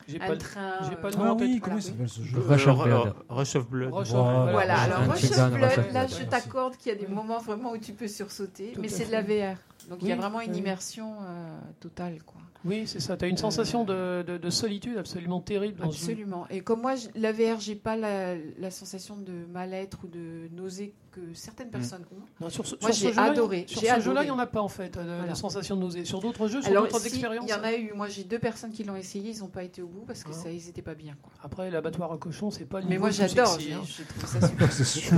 j'ai 0.07 0.21
un 0.21 0.27
pas 0.27 0.37
train. 0.37 0.71
j'ai 0.89 0.95
pas 0.95 1.09
le 1.09 1.15
euh, 1.15 1.19
nom 1.19 1.25
Ah 1.31 1.41
oui, 1.41 1.59
comment 1.61 1.81
s'appelle 1.81 2.07
ce 2.09 2.21
jeu 2.21 2.39
Rush 2.39 2.67
of 2.67 2.83
Blood. 2.83 3.13
Rush 3.27 3.55
of 3.55 3.69
Blood. 3.69 3.89
Voilà. 3.91 4.79
Alors 4.81 4.99
Rush 5.11 5.23
of 5.31 5.51
Blood, 5.51 5.93
là 5.93 6.07
je 6.07 6.23
t'accorde 6.25 6.77
qu'il 6.77 6.91
y 6.93 6.95
a 6.95 6.97
des 6.99 7.07
moments 7.07 7.39
vraiment 7.39 7.71
où 7.71 7.77
tu 7.79 7.93
peux 7.93 8.07
sursauter, 8.07 8.73
mais 8.79 8.87
c'est 8.87 9.07
de 9.07 9.11
la 9.11 9.23
VR. 9.23 9.57
Donc 9.89 9.99
il 10.01 10.07
y 10.07 10.11
a 10.11 10.15
Oui, 10.15 10.21
vraiment 10.21 10.41
une 10.41 10.51
oui. 10.51 10.59
immersion 10.59 11.13
euh, 11.21 11.59
totale. 11.79 12.19
quoi. 12.25 12.41
Oui, 12.65 12.83
c'est 12.87 12.99
ça. 12.99 13.15
Tu 13.15 13.25
as 13.25 13.27
une 13.27 13.35
Euh, 13.35 13.37
sensation 13.37 13.83
de, 13.83 14.23
de- 14.23 14.37
de 14.37 14.49
solitude 14.49 14.97
absolument 14.97 15.39
terrible 15.39 15.79
dans 15.81 15.91
ce 15.91 15.97
jeu. 15.97 16.03
Absolument. 16.11 16.47
Et 16.49 16.61
comme 16.61 16.81
moi, 16.81 16.95
je- 16.95 17.07
la 17.15 17.31
VR, 17.31 17.59
j'ai 17.59 17.75
pas 17.75 17.95
la, 17.95 18.35
la 18.35 18.71
sensation 18.71 19.15
de 19.17 19.45
mal-être 19.53 19.99
ou 20.03 20.07
de 20.07 20.49
nausée 20.51 20.93
que 21.11 21.21
certaines 21.33 21.69
personnes 21.69 22.03
ont. 22.11 22.43
Non, 22.43 22.49
sur 22.49 22.65
ce, 22.65 22.75
Moi, 22.81 22.91
j'ai 22.91 23.15
adoré. 23.17 23.65
Sur 23.69 23.81
ce 23.81 23.99
jeu-là, 24.01 24.23
il 24.23 24.25
n'y 24.25 24.31
en 24.31 24.39
a 24.39 24.47
pas 24.47 24.61
en 24.61 24.67
fait, 24.67 24.97
de, 24.97 25.03
de 25.03 25.05
Voilà. 25.05 25.35
sensation 25.35 25.75
de 25.75 25.81
nausée. 25.81 26.03
Sur 26.05 26.19
d'autres 26.19 26.47
jeux, 26.47 26.61
sur 26.61 26.73
d'autres 26.73 26.99
si, 26.99 27.07
expériences. 27.07 27.45
il 27.47 27.51
y 27.51 27.53
en 27.53 27.63
a 27.63 27.73
eu. 27.75 27.93
Moi, 27.93 28.07
j'ai 28.09 28.23
deux 28.23 28.39
personnes 28.39 28.71
qui 28.71 28.83
l'ont 28.83 28.95
essayé, 28.95 29.31
ils 29.31 29.39
n'ont 29.39 29.47
pas 29.47 29.63
été 29.63 29.81
au 29.81 29.87
bout 29.87 30.03
parce 30.07 30.23
que 30.23 30.31
Ah. 30.31 30.43
ça, 30.43 30.49
ils 30.51 30.67
étaient 30.67 30.81
pas 30.81 30.95
bien. 30.95 31.15
Quoi. 31.21 31.31
Après, 31.43 31.69
l'abattoir 31.69 32.11
à 32.11 32.17
cochon, 32.17 32.49
c'est 32.51 32.65
pas 32.65 32.81
le 32.81 32.87
Mais 32.87 32.97
moi, 32.97 33.11
j'adore. 33.11 33.59
J'ai 33.59 33.73
hein. 33.73 33.81
j'ai 33.85 34.03
trouvé 34.03 34.27
ça 34.27 34.47
super. 34.47 34.71
C'est 34.73 34.83
sûr. 34.83 35.11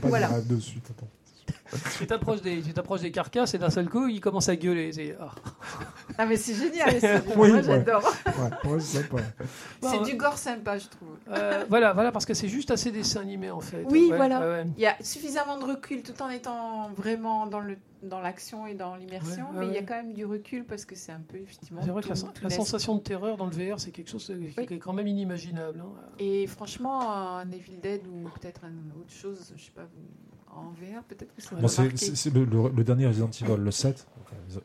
Pas 0.00 0.08
Voilà. 0.08 0.28
dire 0.40 0.56
dessus, 0.56 0.80
t'attends. 0.80 1.08
Tu 1.98 2.06
t'approches 2.06 2.42
des, 2.42 2.60
tu 2.62 2.72
t'approches 2.72 3.00
des 3.00 3.10
carcasses 3.10 3.54
et 3.54 3.58
d'un 3.58 3.70
seul 3.70 3.88
coup, 3.88 4.06
il 4.08 4.20
commence 4.20 4.48
à 4.48 4.56
gueuler. 4.56 4.92
C'est 4.92 5.16
ah. 5.20 5.32
ah, 6.18 6.26
mais 6.26 6.36
c'est 6.36 6.54
génial. 6.54 6.90
c'est 6.92 7.00
génial. 7.00 7.22
Oui, 7.28 7.34
moi, 7.36 7.56
ouais. 7.58 7.62
j'adore. 7.62 8.02
Ouais, 8.26 8.70
ouais, 8.70 8.80
c'est 8.80 9.02
sympa. 9.02 9.22
C'est 9.82 9.96
Bon, 9.98 10.02
du 10.02 10.14
gore 10.16 10.38
sympa, 10.38 10.78
je 10.78 10.86
trouve. 10.88 11.16
euh, 11.30 11.64
voilà, 11.68 11.92
voilà, 11.92 12.12
parce 12.12 12.24
que 12.26 12.34
c'est 12.34 12.48
juste 12.48 12.70
assez 12.70 12.90
dessin 12.92 13.20
animé 13.20 13.50
en 13.50 13.60
fait. 13.60 13.84
Oui, 13.90 14.08
Ouais, 14.10 14.16
voilà. 14.16 14.40
ouais. 14.40 14.66
Il 14.76 14.82
y 14.82 14.86
a 14.86 14.96
suffisamment 15.00 15.58
de 15.58 15.64
recul 15.64 16.02
tout 16.02 16.20
en 16.22 16.30
étant 16.30 16.90
vraiment 16.96 17.46
dans 17.46 17.60
le 17.60 17.76
dans 18.02 18.20
l'action 18.20 18.66
et 18.68 18.74
dans 18.74 18.94
l'immersion, 18.94 19.46
Ouais, 19.52 19.58
ouais, 19.58 19.60
mais 19.60 19.66
il 19.68 19.72
y 19.72 19.76
a 19.78 19.80
ouais. 19.80 19.86
quand 19.86 19.94
même 19.96 20.12
du 20.12 20.24
recul 20.24 20.64
parce 20.64 20.84
que 20.84 20.94
c'est 20.94 21.10
un 21.12 21.22
peu 21.26 21.38
effectivement. 21.38 21.80
C'est 21.82 21.90
vrai 21.90 22.02
que 22.02 22.08
la, 22.10 22.14
tout- 22.14 22.26
tout 22.26 22.42
la 22.42 22.48
laisse. 22.50 22.56
sensation 22.58 22.94
de 22.94 23.00
terreur 23.00 23.36
dans 23.36 23.46
le 23.46 23.50
VR, 23.52 23.80
c'est 23.80 23.90
quelque 23.90 24.10
chose 24.10 24.26
qui 24.26 24.32
Oui. 24.56 24.66
est 24.70 24.78
quand 24.78 24.92
même 24.92 25.08
inimaginable. 25.08 25.80
hein. 25.80 25.90
Et 26.20 26.46
franchement, 26.46 27.10
un 27.10 27.50
Evil 27.50 27.78
Dead 27.82 28.02
ou 28.06 28.28
peut-être 28.38 28.62
une 28.64 28.92
autre 29.00 29.10
chose, 29.12 29.52
je 29.56 29.64
sais 29.64 29.72
pas, 29.74 29.82
vous- 29.82 30.35
en 30.56 30.70
VR, 30.70 31.02
peut-être 31.08 31.34
que 31.34 31.42
ça 31.42 31.54
Bon, 31.56 31.68
c'est 31.68 32.32
le, 32.34 32.44
le- 32.44 32.70
le 32.74 32.84
dernier 32.84 33.06
Resident 33.06 33.30
Evil, 33.30 33.56
le 33.62 33.70
7. 33.70 34.06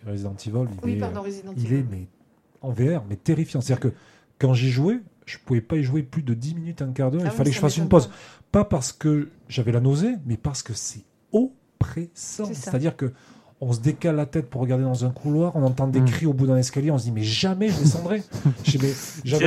Resident 0.07 0.35
Evil, 0.35 0.69
il 0.71 0.85
Oui, 0.85 0.91
est, 0.93 0.99
pardon, 0.99 1.21
Resident 1.21 1.53
il 1.57 1.65
Evil. 1.65 1.75
est 1.75 1.85
mais, 1.89 2.07
en 2.61 2.71
VR, 2.71 3.03
mais 3.09 3.15
terrifiant. 3.17 3.61
C'est-à-dire 3.61 3.91
que 3.91 3.95
quand 4.39 4.53
j'y 4.53 4.69
jouais, 4.71 4.99
je 5.25 5.37
pouvais 5.37 5.61
pas 5.61 5.75
y 5.77 5.83
jouer 5.83 6.03
plus 6.03 6.23
de 6.23 6.33
10 6.33 6.55
minutes, 6.55 6.81
un 6.81 6.91
quart 6.91 7.11
d'heure. 7.11 7.21
Ah 7.23 7.27
il 7.27 7.31
oui, 7.31 7.37
fallait 7.37 7.49
que 7.51 7.55
je 7.55 7.61
fasse 7.61 7.77
une 7.77 7.89
pause. 7.89 8.09
Pas 8.51 8.65
parce 8.65 8.91
que 8.91 9.29
j'avais 9.47 9.71
la 9.71 9.79
nausée, 9.81 10.15
mais 10.25 10.37
parce 10.37 10.63
que 10.63 10.73
c'est 10.73 11.03
oppressant. 11.31 12.45
C'est-à-dire 12.53 12.95
que 12.95 13.11
on 13.61 13.71
se 13.73 13.79
décale 13.79 14.15
la 14.15 14.25
tête 14.25 14.49
pour 14.49 14.61
regarder 14.61 14.83
dans 14.83 15.05
un 15.05 15.11
couloir, 15.11 15.55
on 15.55 15.63
entend 15.63 15.87
des 15.87 16.01
Mm. 16.01 16.05
cris 16.05 16.25
au 16.25 16.33
bout 16.33 16.47
d'un 16.47 16.57
escalier, 16.57 16.89
on 16.91 16.97
se 16.97 17.03
dit 17.03 17.11
mais 17.11 17.23
jamais 17.23 17.69
je 17.69 17.77
descendrai. 17.79 18.23
J'avais 18.65 18.87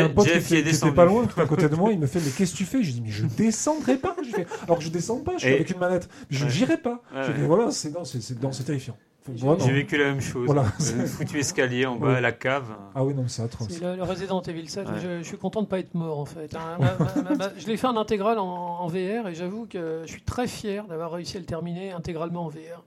un 0.00 0.04
Jeff- 0.06 0.14
pote 0.14 0.24
qui 0.26 0.32
Jeff 0.34 0.52
était, 0.52 0.70
qui 0.70 0.76
était 0.76 0.92
pas 0.92 1.04
loin, 1.04 1.26
tout 1.26 1.40
à 1.40 1.46
côté 1.46 1.68
de 1.68 1.74
moi, 1.74 1.90
il 1.92 1.98
me 1.98 2.06
fait 2.06 2.20
mais 2.20 2.30
qu'est-ce 2.30 2.52
que 2.52 2.58
tu 2.58 2.64
fais? 2.64 2.82
Je 2.82 2.92
dis 2.92 3.00
mais 3.02 3.10
je 3.10 3.26
descendrai 3.26 3.96
pas. 3.96 4.14
Je 4.24 4.30
fais, 4.30 4.46
alors 4.64 4.78
que 4.78 4.84
je 4.84 4.88
descends 4.90 5.18
pas, 5.18 5.32
je 5.34 5.40
suis 5.40 5.48
Et- 5.50 5.54
avec 5.54 5.70
une 5.70 5.78
manette. 5.78 6.08
Je 6.30 6.44
Ouais. 6.46 6.50
n'irai 6.52 6.76
pas. 6.78 7.02
Ouais, 7.14 7.22
Je 7.26 7.32
ouais. 7.32 7.38
dis, 7.38 7.44
voilà, 7.46 7.70
c'est 7.70 7.92
c'est 8.14 8.64
terrifiant. 8.64 8.96
J'ai- 9.34 9.72
vécu 9.72 9.96
la 9.96 10.04
même 10.04 10.20
chose. 10.20 10.44
Voilà. 10.44 10.64
Le 10.98 11.06
foutu 11.06 11.38
escalier 11.38 11.86
en 11.86 11.96
bas, 11.96 12.14
Oui. 12.16 12.20
la 12.20 12.32
cave. 12.32 12.66
Ah 12.94 13.02
oui 13.04 13.14
non, 13.14 13.24
c'est 13.26 13.40
atroce. 13.42 13.80
Le, 13.80 13.96
le 13.96 14.02
Resident 14.02 14.42
Evil 14.42 14.68
7. 14.68 14.86
Ouais. 14.86 14.94
Je, 15.02 15.18
je 15.20 15.22
suis 15.26 15.38
content 15.38 15.60
de 15.62 15.66
ne 15.66 15.70
pas 15.70 15.78
être 15.78 15.94
mort 15.94 16.18
en 16.20 16.26
fait. 16.26 16.54
hein. 16.54 16.76
Ma- 16.78 17.22
ma- 17.22 17.22
ma- 17.30 17.34
ma- 17.36 17.52
je 17.56 17.66
l'ai 17.66 17.78
fait 17.78 17.86
en 17.86 17.96
intégral 17.96 18.38
en, 18.38 18.44
en 18.44 18.86
VR 18.86 19.28
et 19.28 19.34
j'avoue 19.34 19.64
que 19.66 20.02
je 20.04 20.10
suis 20.10 20.20
très 20.22 20.46
fier 20.46 20.84
d'avoir 20.88 21.10
réussi 21.12 21.38
à 21.38 21.40
le 21.40 21.46
terminer 21.46 21.92
intégralement 21.92 22.44
en 22.44 22.48
VR. 22.48 22.84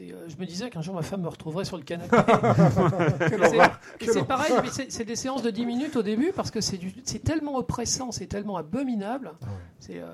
Euh, 0.00 0.24
je 0.28 0.36
me 0.36 0.46
disais 0.46 0.70
qu'un 0.70 0.80
jour 0.82 0.94
ma 0.94 1.02
femme 1.02 1.22
me 1.22 1.28
retrouverait 1.28 1.64
sur 1.64 1.76
le 1.76 1.82
canapé. 1.82 2.16
C'est- 4.00 4.24
pareil, 4.24 4.52
mais 4.62 4.68
c'est, 4.88 5.04
des 5.04 5.16
séances 5.16 5.42
de 5.42 5.50
10 5.50 5.66
minutes 5.66 5.96
au 5.96 6.02
début 6.02 6.32
parce 6.34 6.50
que 6.50 6.60
c'est, 6.60 6.78
tellement 7.24 7.56
oppressant, 7.56 8.12
c'est 8.12 8.26
tellement 8.26 8.56
abominable. 8.56 9.32
Ah. 9.42 9.46
C'est, 9.78 9.98
euh, 10.00 10.12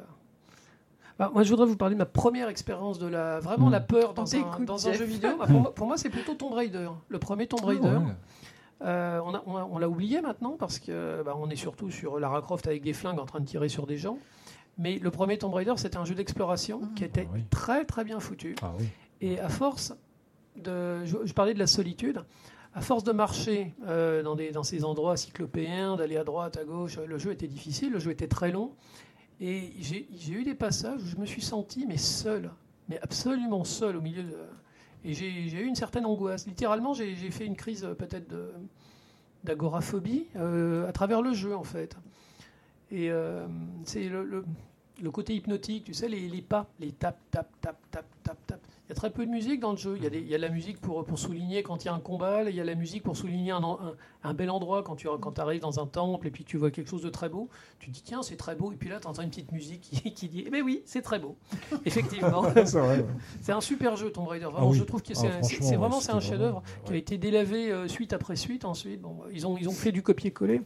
bah, 1.18 1.30
moi, 1.32 1.42
je 1.42 1.50
voudrais 1.50 1.66
vous 1.66 1.76
parler 1.76 1.94
de 1.94 1.98
ma 1.98 2.06
première 2.06 2.48
expérience 2.48 2.98
de 2.98 3.06
la, 3.06 3.40
vraiment 3.40 3.68
Mm. 3.68 3.72
la 3.72 3.80
peur 3.80 4.14
dans, 4.14 4.34
un, 4.36 4.60
dans 4.64 4.78
jeu 4.78 5.04
vidéo. 5.04 5.36
Bah, 5.38 5.46
pour, 5.46 5.60
moi, 5.60 5.74
pour 5.74 5.86
moi, 5.86 5.96
c'est 5.96 6.10
plutôt 6.10 6.34
Tomb 6.34 6.52
Raider. 6.52 6.88
Le 7.08 7.18
premier 7.18 7.46
Tomb 7.46 7.64
Raider. 7.64 7.88
Ah 7.94 7.98
ouais. 7.98 8.14
Euh, 8.82 9.20
on 9.26 9.34
a- 9.34 9.42
on 9.46 9.56
a- 9.56 9.68
on 9.70 9.78
l'a 9.78 9.88
oublié 9.90 10.22
maintenant 10.22 10.56
parce 10.58 10.78
que 10.78 11.22
bah, 11.22 11.34
on 11.38 11.50
est 11.50 11.56
surtout 11.56 11.90
sur 11.90 12.18
Lara 12.18 12.40
Croft 12.40 12.66
avec 12.66 12.82
des 12.82 12.94
flingues 12.94 13.18
en 13.18 13.26
train 13.26 13.40
de 13.40 13.44
tirer 13.44 13.68
sur 13.68 13.86
des 13.86 13.98
gens. 13.98 14.16
Mais 14.78 14.98
le 14.98 15.10
premier 15.10 15.36
Tomb 15.36 15.52
Raider, 15.52 15.74
c'était 15.76 15.98
un 15.98 16.06
jeu 16.06 16.14
d'exploration 16.14 16.80
Mhm. 16.80 16.94
qui 16.94 17.04
était 17.04 17.26
Ah 17.28 17.32
oui. 17.34 17.44
très 17.50 17.84
très 17.84 18.04
bien 18.04 18.20
foutu. 18.20 18.54
Ah 18.62 18.72
oui. 18.78 18.86
Et 19.20 19.38
à 19.38 19.48
force 19.48 19.94
de, 20.56 21.04
je, 21.04 21.32
parlais 21.32 21.54
de 21.54 21.58
la 21.58 21.66
solitude. 21.66 22.24
À 22.72 22.80
force 22.80 23.02
de 23.02 23.12
marcher 23.12 23.74
euh, 23.86 24.22
dans, 24.22 24.62
ces 24.62 24.84
endroits 24.84 25.16
cyclopéens, 25.16 25.96
d'aller 25.96 26.16
à 26.16 26.24
droite, 26.24 26.56
à 26.56 26.64
gauche, 26.64 26.98
le 26.98 27.18
jeu 27.18 27.32
était 27.32 27.48
difficile, 27.48 27.92
le 27.92 27.98
jeu 27.98 28.12
était 28.12 28.28
très 28.28 28.52
long. 28.52 28.72
Et 29.40 29.72
j'ai 29.80 30.32
eu 30.32 30.44
des 30.44 30.54
passages 30.54 31.02
où 31.02 31.06
je 31.06 31.16
me 31.16 31.26
suis 31.26 31.40
senti 31.40 31.86
mais 31.86 31.96
seul, 31.96 32.50
mais 32.88 33.00
absolument 33.00 33.64
seul 33.64 33.96
au 33.96 34.00
milieu 34.00 34.22
de. 34.22 34.36
Et 35.02 35.14
j'ai 35.14 35.60
eu 35.60 35.64
une 35.64 35.74
certaine 35.74 36.04
angoisse. 36.04 36.46
Littéralement, 36.46 36.92
j'ai 36.92 37.14
fait 37.30 37.46
une 37.46 37.56
crise 37.56 37.84
euh, 37.84 37.94
peut-être 37.94 38.28
d'agoraphobie 39.44 40.26
euh, 40.36 40.86
à 40.86 40.92
travers 40.92 41.22
le 41.22 41.32
jeu 41.32 41.56
en 41.56 41.64
fait. 41.64 41.96
Et 42.90 43.10
euh, 43.10 43.46
c'est 43.84 44.08
le, 44.08 44.44
côté 45.10 45.34
hypnotique, 45.34 45.84
tu 45.84 45.94
sais, 45.94 46.08
les, 46.08 46.28
les 46.28 46.42
pas, 46.42 46.68
les 46.80 46.92
tap, 46.92 47.18
tap, 47.30 47.48
tap, 47.60 47.78
tap, 47.90 48.04
tap, 48.22 48.36
y 48.90 48.92
a 48.92 48.94
très 48.96 49.10
peu 49.10 49.24
de 49.24 49.30
musique 49.30 49.60
dans 49.60 49.70
le 49.70 49.76
jeu. 49.76 49.94
Il 49.96 50.02
y 50.02 50.06
a, 50.06 50.10
des- 50.10 50.18
il 50.20 50.26
y 50.28 50.34
a 50.34 50.36
de 50.36 50.42
la 50.42 50.48
musique 50.48 50.80
pour, 50.80 51.04
pour 51.04 51.18
souligner 51.18 51.62
quand 51.62 51.82
il 51.84 51.86
y 51.86 51.88
a 51.88 51.94
un 51.94 52.00
combat, 52.00 52.42
il 52.50 52.54
y 52.56 52.60
a 52.60 52.64
la 52.64 52.74
musique 52.74 53.02
pour 53.02 53.16
souligner 53.16 53.52
un, 53.52 53.62
en- 53.62 53.78
un, 53.80 53.94
un 54.24 54.34
bel 54.34 54.50
endroit 54.50 54.82
quand 54.82 54.96
tu 54.96 55.08
quand 55.20 55.38
arrives 55.38 55.60
dans 55.60 55.80
un 55.80 55.86
temple 55.86 56.26
et 56.26 56.30
puis 56.30 56.44
tu 56.44 56.56
vois 56.56 56.70
quelque 56.70 56.88
chose 56.90 57.02
de 57.02 57.08
très 57.08 57.28
beau. 57.28 57.48
Tu 57.78 57.88
te 57.88 57.92
dis, 57.94 58.02
tiens, 58.02 58.22
c'est 58.22 58.36
très 58.36 58.54
beau. 58.56 58.72
Et 58.72 58.76
puis 58.76 58.88
là, 58.88 58.98
tu 59.00 59.06
entends 59.06 59.22
une 59.22 59.30
petite 59.30 59.52
musique 59.52 59.80
qui, 59.80 60.12
qui 60.12 60.28
dit, 60.28 60.44
eh 60.46 60.50
ben 60.50 60.62
oui, 60.62 60.82
c'est 60.84 61.02
très 61.02 61.18
beau. 61.18 61.36
Effectivement. 61.84 62.42
c'est 63.40 63.52
un 63.52 63.60
super 63.60 63.96
jeu, 63.96 64.10
Tomb 64.10 64.26
Raider. 64.28 64.44
Vraiment, 64.46 64.58
Ah 64.66 64.70
oui. 64.70 64.78
je 64.78 64.84
trouve 64.84 65.02
que 65.02 65.12
Ah, 65.16 65.42
c'est 65.42 65.62
c'est 65.62 65.76
vraiment 65.76 66.00
c'est 66.00 66.12
un 66.12 66.20
chef-d'œuvre 66.20 66.62
qui 66.84 66.92
a 66.92 66.96
été 66.96 67.16
délavé 67.18 67.70
euh, 67.70 67.88
suite 67.88 68.12
après 68.12 68.36
suite. 68.36 68.64
Ensuite, 68.64 69.00
bon, 69.00 69.16
ils 69.32 69.46
ont 69.46 69.56
ils 69.56 69.68
ont 69.68 69.72
fait 69.72 69.92
du 69.92 70.02
copier-coller. 70.02 70.62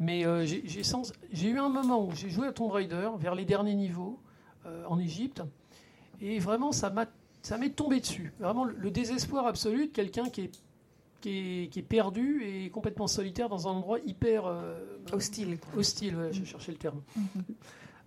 Mais 0.00 0.24
euh, 0.24 0.44
j'ai 0.46 1.48
eu 1.48 1.58
un 1.58 1.68
moment 1.68 2.04
où 2.04 2.12
j'ai 2.14 2.30
joué 2.30 2.46
à 2.46 2.52
Tomb 2.52 2.70
Raider 2.70 3.08
vers 3.18 3.34
les 3.34 3.44
derniers 3.44 3.74
niveaux 3.74 4.18
euh, 4.66 4.84
en 4.88 4.98
Égypte, 5.00 5.42
et 6.20 6.38
vraiment 6.38 6.70
ça 6.70 6.88
m'a 6.90 7.06
ça 7.42 7.56
m'est 7.58 7.70
tombé 7.70 8.00
dessus. 8.00 8.32
Vraiment 8.40 8.64
le, 8.64 8.74
le 8.78 8.90
désespoir 8.90 9.46
absolu 9.46 9.86
de 9.86 9.92
quelqu'un 9.92 10.28
qui 10.28 10.42
est 10.42 10.50
qui 11.20 11.30
est, 11.64 11.68
qui 11.68 11.80
est 11.80 11.82
perdu 11.82 12.44
et 12.44 12.70
complètement 12.70 13.08
solitaire 13.08 13.48
dans 13.48 13.66
un 13.66 13.72
endroit 13.72 13.98
hyper 14.06 14.46
euh, 14.46 14.78
Hostile. 15.12 15.58
hostile. 15.76 16.14
ouais, 16.16 16.32
je 16.32 16.44
cherchais 16.44 16.70
le 16.70 16.78
terme. 16.78 17.00
Mhm. 17.16 17.24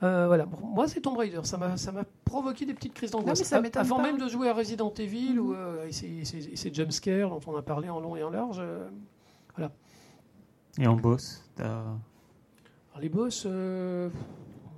Euh, 0.03 0.27
voilà, 0.27 0.45
Bon, 0.45 0.65
moi 0.65 0.87
c'est 0.87 1.01
Tomb 1.01 1.17
Raider, 1.17 1.41
ça 1.43 1.57
m'a 1.57 1.75
ça 1.77 1.91
m'a 1.91 2.05
provoqué 2.23 2.65
des 2.65 2.73
petites 2.73 2.93
crises 2.93 3.11
d'angoisse. 3.11 3.51
Avant 3.75 3.97
pas. 3.97 4.01
même 4.03 4.17
de 4.17 4.27
jouer 4.29 4.47
à 4.49 4.53
Resident 4.53 4.93
Evil 4.97 5.33
Mhm. 5.33 5.39
ou 5.39 5.53
euh, 5.53 5.87
ces, 5.91 6.73
jumpscares 6.73 7.29
dont 7.29 7.41
on 7.47 7.55
a 7.57 7.61
parlé 7.61 7.89
en 7.89 7.99
long 7.99 8.15
et 8.15 8.23
en 8.23 8.29
large. 8.29 8.57
euh, 8.61 8.87
Et 10.79 10.87
en 10.87 10.95
boss, 10.95 11.43
alors, 11.59 11.97
les 13.01 13.09
boss, 13.09 13.43
euh, 13.45 14.09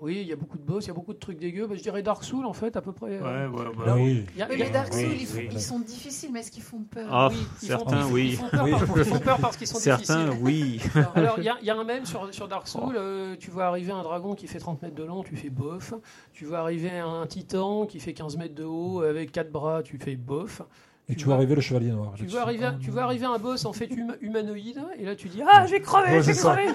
oui, 0.04 0.20
il 0.22 0.28
y 0.28 0.34
a 0.34 0.36
beaucoup 0.36 0.58
de 0.58 0.64
boss, 0.64 0.86
il 0.86 0.90
y 0.90 0.92
a 0.92 0.94
beaucoup 0.94 1.14
de 1.14 1.18
trucs 1.18 1.40
dégueux. 1.40 1.66
Bah, 1.66 1.76
je 1.78 1.82
dirais 1.82 2.04
Dark 2.04 2.24
Souls 2.24 2.46
en 2.46 2.54
fait, 2.54 2.76
à 2.76 2.82
peu 2.82 2.92
près. 2.92 3.20
euh, 3.22 3.48
ouais, 3.50 3.66
Ah 3.88 3.96
oui. 3.96 4.26
il 4.34 4.40
y 4.40 4.42
a- 4.42 4.48
Oui, 4.50 4.58
y 4.58 4.62
a- 4.62 4.66
mais 4.66 4.72
Dark 4.72 4.92
Oui, 4.94 5.02
Souls, 5.02 5.14
ils, 5.20 5.26
font- 5.26 5.38
oui. 5.38 5.50
ils 5.52 5.62
sont 5.62 5.80
difficiles, 5.80 6.30
mais 6.34 6.42
est-ce 6.42 6.52
qu'ils 6.52 6.62
font 6.64 6.82
peur? 6.84 7.08
Ah, 7.12 7.30
oui, 7.32 7.38
ils 7.62 7.68
certains, 7.68 8.06
oui. 8.08 8.28
Ils 8.32 8.36
font 8.38 8.50
peur, 8.50 8.64
Oui. 8.66 8.72
par- 8.72 8.98
ils 8.98 9.06
font 9.06 9.20
peur 9.20 9.38
parce 9.40 9.58
qu'ils 9.58 9.68
sont 9.68 9.80
Certains, 9.80 10.26
difficiles. 10.26 10.44
oui. 10.44 10.82
Alors, 11.16 11.36
il 11.38 11.44
y, 11.46 11.50
a- 11.50 11.58
il 11.62 11.66
y 11.66 11.70
a 11.70 11.76
un 11.78 11.84
même 11.84 12.06
sur, 12.06 12.34
sur 12.34 12.48
Dark 12.48 12.68
Souls, 12.68 12.96
euh, 12.98 13.36
tu 13.40 13.50
vois 13.50 13.66
arriver 13.66 13.92
un 13.94 14.04
dragon 14.04 14.36
qui 14.36 14.48
fait 14.48 14.60
30 14.60 14.82
mètres 14.82 14.96
de 14.96 15.04
long, 15.04 15.24
tu 15.24 15.36
fais 15.36 15.50
bof. 15.50 15.94
Tu 16.34 16.46
vois 16.46 16.60
arriver 16.60 16.92
un 17.00 17.26
titan 17.26 17.86
qui 17.86 18.00
fait 18.00 18.14
15 18.14 18.38
mètres 18.38 18.56
de 18.56 18.66
haut 18.66 19.02
avec 19.02 19.32
4 19.32 19.52
bras, 19.52 19.82
tu 19.84 19.98
fais 19.98 20.16
bof. 20.16 20.62
Et 21.10 21.14
Tu 21.14 21.18
tu 21.20 21.26
vois- 21.26 21.34
vois 21.34 21.38
arriver 21.40 21.56
le 21.56 21.62
chevalier 21.62 21.92
noir. 21.92 22.14
Tu 22.16 22.26
vois, 22.28 22.42
arriver, 22.44 22.64
à- 22.66 22.76
tu 22.82 22.90
vois 22.90 23.04
arriver 23.04 23.26
un 23.26 23.38
boss 23.38 23.66
en 23.66 23.74
fait 23.74 23.92
hum- 23.92 24.16
humanoïde, 24.22 24.82
et 24.98 25.04
là 25.06 25.16
tu 25.18 25.28
dis 25.28 25.42
Ah, 25.46 25.66
j'ai 25.68 25.82
crevé, 25.82 26.12
Ouais, 26.14 26.24
j'ai 26.24 26.32
crevé 26.32 26.68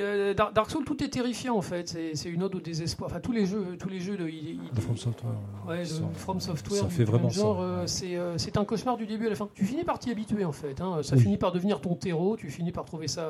euh, 0.00 0.34
Dark 0.34 0.70
Souls, 0.70 0.84
tout 0.84 1.02
est 1.02 1.08
terrifiant 1.08 1.56
en 1.56 1.62
fait. 1.62 1.96
C'est, 2.14 2.28
une 2.28 2.42
ode 2.42 2.54
au 2.54 2.60
désespoir. 2.60 3.10
Enfin, 3.10 3.20
tous 3.20 3.32
les 3.32 3.46
jeux, 3.46 3.76
tous 3.78 3.88
les 3.88 4.00
jeux 4.00 4.16
de, 4.16 4.28
il- 4.28 4.60
il- 4.74 4.80
From 4.80 4.96
Software. 4.96 5.32
Ouais, 5.66 5.84
ça- 5.84 6.02
From 6.14 6.40
Software, 6.40 6.80
ça 6.80 6.86
du- 6.86 6.94
fait 6.94 7.04
vraiment 7.04 7.28
genre, 7.30 7.58
ça, 7.58 7.62
euh, 7.62 7.86
c'est, 7.86 8.16
euh, 8.16 8.38
c'est 8.38 8.56
un 8.56 8.64
cauchemar 8.64 8.96
du 8.96 9.06
début 9.06 9.26
à 9.26 9.30
la 9.30 9.36
fin. 9.36 9.48
Tu 9.54 9.64
finis 9.64 9.84
par 9.84 9.98
t'y 9.98 10.10
habituer 10.10 10.44
en 10.44 10.52
fait. 10.52 10.80
hein. 10.80 11.02
Ça 11.02 11.16
Oui. 11.16 11.22
finit 11.22 11.36
par 11.38 11.52
devenir 11.52 11.80
ton 11.80 11.94
terreau. 11.94 12.36
Tu 12.36 12.50
finis 12.50 12.72
par 12.72 12.84
trouver 12.84 13.08
ça 13.08 13.28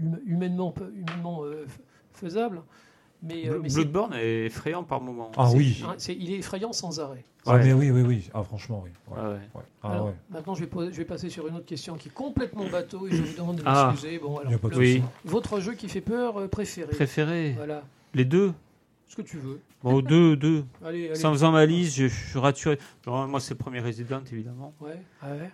hum- 0.00 0.18
humainement, 0.26 0.72
humainement 0.94 1.42
faisable. 2.12 2.62
Mais, 3.22 3.48
euh, 3.48 3.58
mais 3.60 3.68
Bloodborne 3.68 4.14
est 4.14 4.46
effrayant 4.46 4.84
par 4.84 5.00
moments. 5.00 5.32
Ah 5.36 5.50
oui. 5.52 5.82
c'est- 5.98 6.14
il 6.14 6.32
est 6.32 6.38
effrayant 6.38 6.72
sans 6.72 7.00
arrêt. 7.00 7.24
Ah, 7.46 7.54
Ouais. 7.54 7.64
mais 7.64 7.72
oui, 7.72 7.90
oui, 7.90 8.02
oui. 8.02 8.30
Ah, 8.32 8.42
franchement, 8.44 8.82
oui. 8.84 8.90
Ouais. 9.10 9.20
Ouais, 9.20 9.28
ouais. 9.30 9.34
Ouais. 9.54 9.62
Ah, 9.82 9.92
Alors, 9.92 10.06
ouais. 10.06 10.12
Maintenant, 10.30 10.54
je 10.54 10.60
vais, 10.60 10.66
poser- 10.66 10.92
je 10.92 10.98
vais 10.98 11.04
passer 11.04 11.28
sur 11.28 11.48
une 11.48 11.56
autre 11.56 11.66
question 11.66 11.96
qui 11.96 12.08
est 12.08 12.12
complètement 12.12 12.68
bateau 12.68 13.06
et 13.08 13.10
je 13.10 13.22
vous 13.22 13.36
demande 13.36 13.56
de 13.56 13.62
Ah. 13.66 13.88
m'excuser. 13.90 14.18
Bon, 14.18 14.36
alors, 14.38 14.52
a 14.52 14.58
pas 14.58 14.68
de 14.68 14.74
le- 14.74 14.78
Oui. 14.78 15.02
votre 15.24 15.58
jeu 15.60 15.74
qui 15.74 15.88
fait 15.88 16.00
peur 16.00 16.38
euh, 16.38 16.46
préféré 16.48 16.90
Préféré 16.92 17.52
Voilà, 17.56 17.82
Les 18.14 18.24
deux 18.24 18.52
ce 19.08 19.16
que 19.16 19.22
tu 19.22 19.38
veux. 19.38 19.60
Bon, 19.82 20.00
deux, 20.00 20.36
deux. 20.36 20.64
Allez, 20.84 21.06
allez. 21.06 21.14
Sans 21.16 21.32
faisant 21.32 21.50
ma 21.50 21.64
liste, 21.66 21.96
je, 21.96 22.08
je 22.08 22.28
suis 22.30 22.38
raturé. 22.38 22.78
Non, 23.06 23.26
moi, 23.26 23.40
c'est 23.40 23.54
le 23.54 23.58
premier 23.58 23.80
Resident, 23.80 24.20
évidemment. 24.30 24.74
Ouais, 24.80 24.90
ouais. 25.24 25.50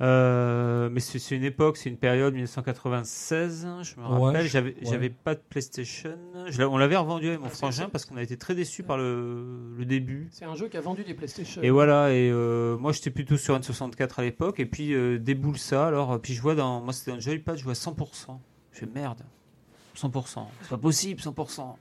Euh, 0.00 0.88
mais 0.90 1.00
c'est 1.00 1.36
une 1.36 1.44
époque, 1.44 1.76
c'est 1.76 1.88
une 1.88 1.96
période 1.96 2.32
1996, 2.32 3.68
je 3.82 4.00
me 4.00 4.06
rappelle. 4.06 4.46
J'avais 4.46 4.74
ouais. 4.82 5.08
pas 5.10 5.34
de 5.34 5.40
PlayStation. 5.48 6.18
Je 6.48 6.62
on 6.62 6.76
l'avait 6.76 6.96
revendu 6.96 7.28
avec 7.28 7.40
mon 7.40 7.46
Ah, 7.46 7.50
frangin 7.50 7.88
parce 7.88 8.04
qu'on 8.04 8.16
a 8.16 8.22
été 8.22 8.36
très 8.36 8.54
déçus 8.54 8.82
par 8.82 8.96
le, 8.96 9.74
le 9.76 9.84
début. 9.84 10.28
C'est 10.32 10.44
un 10.44 10.56
jeu 10.56 10.68
qui 10.68 10.76
a 10.76 10.80
vendu 10.80 11.04
des 11.04 11.14
PlayStation. 11.14 11.62
Et 11.62 11.70
voilà, 11.70 12.12
et 12.12 12.30
euh, 12.30 12.76
moi 12.78 12.92
j'étais 12.92 13.10
plutôt 13.10 13.36
sur 13.36 13.56
N64 13.56 14.10
à 14.16 14.22
l'époque, 14.22 14.58
et 14.58 14.66
puis 14.66 14.92
euh, 14.92 15.18
déboule 15.18 15.58
ça, 15.58 15.86
alors, 15.86 16.20
puis 16.20 16.34
je 16.34 16.42
vois 16.42 16.54
dans, 16.54 16.80
moi 16.80 16.92
c'était 16.92 17.12
le 17.12 17.20
Joypad, 17.20 17.56
je 17.56 17.64
vois 17.64 17.74
100%. 17.74 18.38
Je 18.72 18.78
fais 18.78 18.86
merde, 18.86 19.22
100%, 19.96 20.46
c'est 20.62 20.70
pas 20.70 20.78
possible, 20.78 21.20
100%. 21.20 21.76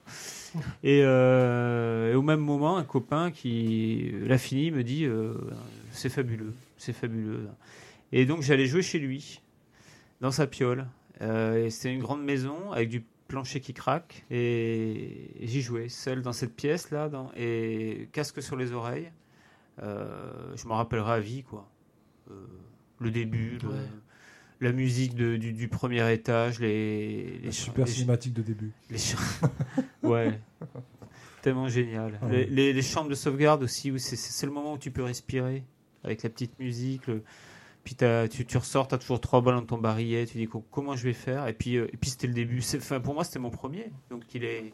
et, 0.83 1.01
euh, 1.03 2.11
et 2.11 2.15
au 2.15 2.21
même 2.21 2.41
moment, 2.41 2.77
un 2.77 2.83
copain 2.83 3.31
qui 3.31 4.11
l'a 4.25 4.37
fini 4.37 4.71
me 4.71 4.83
dit, 4.83 5.05
euh, 5.05 5.33
c'est 5.91 6.09
fabuleux, 6.09 6.53
c'est 6.77 6.93
fabuleux. 6.93 7.47
Et 8.11 8.25
donc 8.25 8.41
j'allais 8.41 8.65
jouer 8.65 8.81
chez 8.81 8.99
lui, 8.99 9.41
dans 10.21 10.31
sa 10.31 10.47
piole, 10.47 10.87
Euh, 11.21 11.69
c'était 11.69 11.93
une 11.93 11.99
grande 12.01 12.23
maison 12.23 12.71
avec 12.71 12.89
du 12.89 13.03
plancher 13.27 13.59
qui 13.59 13.73
craque, 13.75 14.25
et, 14.31 15.43
et 15.43 15.47
j'y 15.47 15.61
jouais, 15.61 15.87
seul 15.87 16.23
dans 16.23 16.33
cette 16.33 16.55
pièce 16.55 16.89
là, 16.89 17.09
dans, 17.09 17.31
et 17.37 18.09
casque 18.11 18.41
sur 18.41 18.55
les 18.55 18.71
oreilles. 18.71 19.11
Euh, 19.83 20.55
je 20.55 20.67
me 20.67 20.73
rappellerai 20.73 21.11
à 21.13 21.19
vie, 21.19 21.43
quoi. 21.43 21.69
Euh, 22.31 22.33
le 22.99 23.11
début, 23.11 23.59
le- 23.63 23.69
la 24.61 24.71
musique 24.71 25.13
de- 25.15 25.37
du, 25.37 25.53
du 25.53 25.67
premier 25.67 26.11
étage, 26.11 26.59
les, 26.59 27.37
les 27.39 27.51
super 27.51 27.85
les- 27.85 27.91
cinématique 27.91 28.33
de 28.33 28.41
début. 28.41 28.71
les 28.89 28.97
chants- 28.97 29.17
ouais, 30.03 30.39
tellement 31.43 31.67
génial. 31.69 32.17
Ah 32.21 32.29
les, 32.29 32.37
ouais. 32.39 32.45
les- 32.49 32.73
les 32.73 32.81
chambres 32.81 33.09
de 33.09 33.15
sauvegarde 33.15 33.61
aussi, 33.63 33.91
où 33.91 33.97
c'est 33.99 34.15
c'est 34.17 34.45
le 34.47 34.51
moment 34.51 34.73
où 34.73 34.77
tu 34.79 34.89
peux 34.91 35.03
respirer 35.03 35.63
avec 36.03 36.23
la 36.23 36.29
petite 36.29 36.57
musique. 36.59 37.05
le- 37.07 37.23
Puis 37.83 37.95
tu, 38.29 38.45
tu 38.45 38.57
ressors, 38.57 38.87
tu 38.87 38.95
as 38.95 38.97
toujours 38.99 39.19
trois 39.19 39.41
balles 39.41 39.55
dans 39.55 39.65
ton 39.65 39.77
barillet, 39.79 40.25
tu 40.27 40.37
dis 40.37 40.47
co- 40.47 40.63
comment 40.71 40.95
je 40.95 41.03
vais 41.03 41.13
faire? 41.13 41.47
Et 41.47 41.53
puis, 41.53 41.77
euh, 41.77 41.87
et 41.91 41.97
puis 41.97 42.09
c'était 42.11 42.27
le 42.27 42.33
début. 42.33 42.61
Enfin, 42.75 42.99
pour 42.99 43.13
moi, 43.15 43.23
c'était 43.23 43.39
mon 43.39 43.49
premier. 43.49 43.91
Donc 44.11 44.21
il 44.35 44.43
est, 44.43 44.71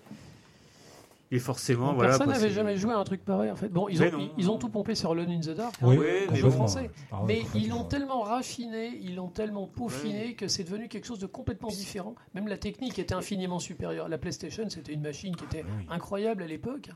il 1.32 1.38
est 1.38 1.40
forcément. 1.40 1.94
voilà, 1.94 2.10
Personne 2.18 2.30
n'avait 2.30 2.50
jamais 2.50 2.76
joué 2.78 2.92
à 2.94 2.98
un 2.98 3.04
truc 3.06 3.24
pareil 3.24 3.50
en 3.50 3.56
fait. 3.56 3.70
Bon, 3.70 3.88
ils 3.90 4.02
ont, 4.04 4.12
non. 4.12 4.20
ils, 4.38 4.44
ils 4.44 4.52
ont 4.52 4.58
tout 4.58 4.68
pompé 4.70 4.94
sur 4.94 5.12
Alone 5.12 5.30
in 5.32 5.40
the 5.40 5.50
Dark, 5.56 5.74
hein, 5.82 5.88
Oui, 5.88 5.98
complètement. 6.28 6.52
français. 6.52 6.90
Ah 7.12 7.22
Mais 7.26 7.44
ils 7.56 7.70
l'ont 7.70 7.84
ouais. 7.84 7.88
tellement 7.88 8.22
raffiné, 8.24 8.98
ils 9.02 9.16
l'ont 9.16 9.30
tellement 9.30 9.68
peaufiné 9.68 10.34
que 10.36 10.48
c'est 10.50 10.64
devenu 10.66 10.90
quelque 10.90 11.06
chose 11.08 11.20
de 11.20 11.28
complètement 11.28 11.70
différent. 11.70 12.14
Même 12.34 12.48
la 12.50 12.58
technique 12.58 13.00
était 13.00 13.14
infiniment 13.16 13.60
supérieure. 13.60 14.10
La 14.10 14.18
PlayStation, 14.18 14.70
c'était 14.70 14.94
une 14.94 15.02
machine 15.02 15.34
qui 15.36 15.46
était 15.46 15.64
Oui. 15.64 15.86
incroyable 15.90 16.44
à 16.44 16.48
l'époque. 16.48 16.90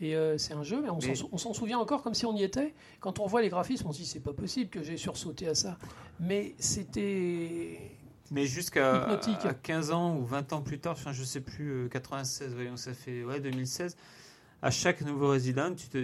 Et 0.00 0.14
euh, 0.14 0.36
c'est 0.36 0.52
un 0.52 0.62
jeu, 0.62 0.80
mais 0.82 0.90
on 0.90 1.00
s'en 1.00 1.48
Mais- 1.48 1.54
souvient 1.54 1.78
encore 1.78 2.02
comme 2.02 2.14
si 2.14 2.26
on 2.26 2.36
y 2.36 2.42
était. 2.42 2.74
Quand 3.00 3.18
on 3.18 3.26
voit 3.26 3.40
les 3.40 3.48
graphismes, 3.48 3.86
on 3.88 3.92
se 3.92 3.98
dit 3.98 4.06
c'est 4.06 4.20
pas 4.20 4.34
possible 4.34 4.68
que 4.68 4.82
j'ai 4.82 4.96
sursauté 4.98 5.48
à 5.48 5.54
ça. 5.54 5.78
Mais 6.20 6.54
c'était. 6.58 7.80
Mais 8.30 8.44
jusqu'à 8.44 9.02
Hypnotique. 9.04 9.44
à 9.46 9.54
15 9.54 9.92
ans 9.92 10.16
ou 10.16 10.24
20 10.26 10.52
ans 10.52 10.60
plus 10.60 10.78
tard, 10.80 10.92
enfin, 10.92 11.12
je 11.12 11.22
sais 11.22 11.40
plus, 11.40 11.84
euh, 11.84 11.88
96, 11.88 12.54
voyons, 12.54 12.76
ça 12.76 12.92
fait 12.92 13.24
ouais, 13.24 13.38
2016, 13.40 13.96
à 14.62 14.70
chaque 14.72 15.00
nouveau 15.02 15.28
résident, 15.30 15.72
tu 15.74 15.88
te, 15.88 15.98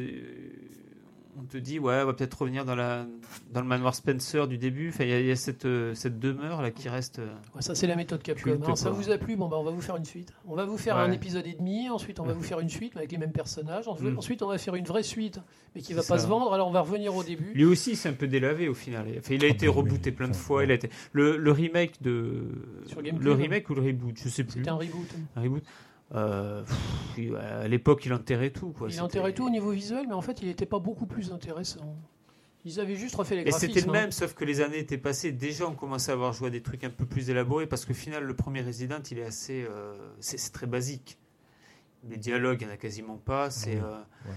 on 1.39 1.45
te 1.45 1.57
dit, 1.57 1.79
ouais, 1.79 2.01
on 2.03 2.07
va 2.07 2.13
peut-être 2.13 2.35
revenir 2.43 2.65
dans, 2.65 2.75
la, 2.75 3.07
dans 3.53 3.61
le 3.63 3.67
manoir 3.67 3.95
Spencer 3.95 4.47
du 4.47 4.59
début. 4.59 4.91
Enfin, 4.91 5.05
il 5.05 5.11
y 5.11 5.13
a, 5.15 5.21
il 5.21 5.27
y 5.27 5.31
a 5.31 5.37
cette, 5.37 5.65
euh, 5.65 5.95
cette 5.95 6.19
demeure 6.19 6.61
là 6.61 6.71
qui 6.71 6.89
reste. 6.91 7.21
euh, 7.21 7.33
Ouais, 7.55 7.63
ça, 7.63 7.75
c'est 7.75 7.87
la 7.87 7.97
méthode 7.97 8.23
Capcom. 8.23 8.59
Hein. 8.67 8.77
Ça 8.77 8.91
vous 8.91 9.11
a 9.11 9.17
plu 9.19 9.37
Bon, 9.37 9.49
bah, 9.49 9.57
on 9.59 9.65
va 9.65 9.71
vous 9.71 9.81
faire 9.81 9.97
une 9.97 10.05
suite. 10.05 10.33
On 10.47 10.55
va 10.55 10.65
vous 10.67 10.77
faire 10.77 10.97
Ouais. 10.97 11.03
un 11.03 11.13
épisode 11.13 11.47
et 11.47 11.55
demi. 11.55 11.89
Ensuite, 11.89 12.21
on 12.21 12.25
va 12.25 12.33
vous 12.35 12.43
faire 12.43 12.61
une 12.61 12.69
suite 12.69 12.93
mais 12.95 13.01
avec 13.01 13.13
les 13.13 13.19
mêmes 13.19 13.33
personnages. 13.33 13.89
Ensuite, 13.89 14.11
Mm. 14.13 14.19
ensuite, 14.19 14.43
on 14.43 14.49
va 14.49 14.59
faire 14.59 14.75
une 14.75 14.85
vraie 14.85 15.03
suite, 15.03 15.41
mais 15.75 15.81
qui 15.81 15.95
va 15.95 16.03
pas 16.03 16.19
ça. 16.19 16.19
se 16.19 16.27
vendre. 16.29 16.53
Alors, 16.53 16.69
on 16.69 16.73
va 16.73 16.81
revenir 16.83 17.15
au 17.17 17.25
début. 17.25 17.53
Lui 17.55 17.65
aussi, 17.65 17.97
c'est 17.97 18.09
un 18.11 18.15
peu 18.15 18.27
délavé 18.27 18.69
au 18.69 18.75
final. 18.75 19.07
Enfin, 19.19 19.35
il 19.35 19.43
a 19.45 19.49
Ah 19.49 19.51
été 19.51 19.67
bah 19.67 19.73
oui, 19.75 19.79
rebooté 19.79 20.13
plein 20.13 20.29
de 20.29 20.37
fois. 20.37 20.65
Il 20.65 20.71
a 20.71 20.75
été... 20.75 20.91
le, 21.13 21.37
le 21.39 21.51
remake 21.53 22.03
de. 22.03 22.43
Sur 22.87 23.03
GameCube. 23.03 23.23
le 23.25 23.33
remake 23.33 23.71
ou 23.71 23.75
le 23.75 23.83
reboot, 23.83 24.17
je 24.23 24.29
sais 24.29 24.45
plus. 24.45 24.59
C'était 24.59 24.69
un 24.71 24.75
reboot. 24.75 25.09
Un 25.37 25.41
reboot. 25.41 25.63
Euh, 26.15 26.63
pff, 26.63 27.35
à 27.41 27.69
l'époque, 27.69 28.05
il 28.05 28.13
enterrait 28.13 28.51
tout. 28.51 28.71
Quoi. 28.73 28.89
il 28.89 28.93
C'était- 28.93 29.03
enterrait 29.03 29.33
tout 29.33 29.47
au 29.47 29.51
niveau 29.51 29.71
visuel, 29.71 30.07
mais 30.09 30.15
en 30.15 30.21
fait, 30.21 30.43
il 30.43 30.49
n'était 30.49 30.67
pas 30.67 30.79
beaucoup 30.79 31.07
plus 31.07 31.33
intéressant. 31.33 31.97
Ils 32.65 32.79
avaient 32.79 32.95
juste 32.97 33.17
refait 33.17 33.35
les 33.35 33.41
Et 33.41 33.45
graphismes. 33.47 33.73
c'était 33.75 33.87
le 33.87 33.89
hein. 33.91 34.01
même, 34.03 34.13
sauf 34.13 34.35
que 34.35 34.45
les 34.45 34.61
années 34.61 34.79
étaient 34.79 34.99
passées. 34.99 35.33
Déjà, 35.33 35.67
on 35.67 35.75
commençait 35.75 36.11
à 36.13 36.15
avoir 36.15 36.33
joué 36.33 36.47
à 36.49 36.51
des 36.51 36.63
trucs 36.63 36.85
un 36.85 36.91
peu 36.91 37.07
plus 37.07 37.29
élaborés 37.31 37.67
parce 37.67 37.85
qu'au 37.85 37.95
final, 37.95 38.23
le 38.25 38.35
premier 38.37 38.61
Resident, 38.63 39.01
il 39.11 39.19
est 39.19 39.25
assez. 39.25 39.65
euh, 39.69 39.95
c'est 40.21 40.39
c'est 40.39 40.53
très 40.53 40.67
basique. 40.67 41.19
Les 42.09 42.17
dialogues, 42.19 42.59
il 42.61 42.67
n'y 42.67 42.71
en 42.71 42.75
a 42.75 42.77
quasiment 42.79 43.17
pas. 43.17 43.51
C'est 43.51 43.75
Oui, 43.77 43.81
euh, 43.83 43.99
ouais. 44.29 44.35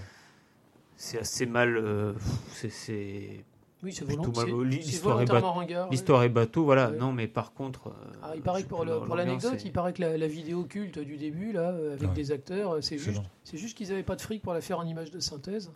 c'est 0.96 1.18
assez 1.20 1.46
mal. 1.46 1.76
euh, 1.76 2.14
c'est- 2.52 2.70
c'est 2.70 3.44
Oui, 3.86 3.92
c'est 3.92 4.04
plutôt 4.04 4.22
volont- 4.32 4.36
mal- 4.36 4.46
c'est- 4.46 4.64
l'hi- 4.76 4.82
c'est 4.82 4.90
l'histoire 4.90 5.20
est 5.22 5.24
ringard. 5.30 5.90
L'histoire 5.90 6.22
est 6.24 6.28
bateau, 6.28 6.64
voilà. 6.64 6.90
Ouais. 6.90 6.98
Non, 6.98 7.12
mais 7.12 7.28
par 7.28 7.52
contre. 7.52 7.86
euh, 7.88 7.92
Ah, 8.22 8.32
il 8.34 8.42
paraît 8.42 8.64
que 8.64 8.68
pour, 8.68 8.84
l'anecdote, 8.84 9.62
il 9.64 9.72
paraît 9.72 9.92
que 9.92 10.02
la, 10.02 10.18
la 10.18 10.26
vidéo 10.26 10.64
culte 10.64 10.98
du 10.98 11.16
début, 11.16 11.52
là, 11.52 11.70
euh, 11.70 11.92
avec 11.94 12.08
Ouais. 12.08 12.14
des 12.14 12.32
acteurs, 12.32 12.72
euh, 12.74 12.80
c'est 12.80 12.98
juste, 12.98 13.22
juste 13.54 13.76
qu'ils 13.78 13.88
n'avaient 13.90 14.02
pas 14.02 14.16
de 14.16 14.20
fric 14.20 14.42
pour 14.42 14.52
la 14.52 14.60
faire 14.60 14.80
en 14.80 14.84
image 14.86 15.10
de 15.12 15.20
synthèse. 15.20 15.70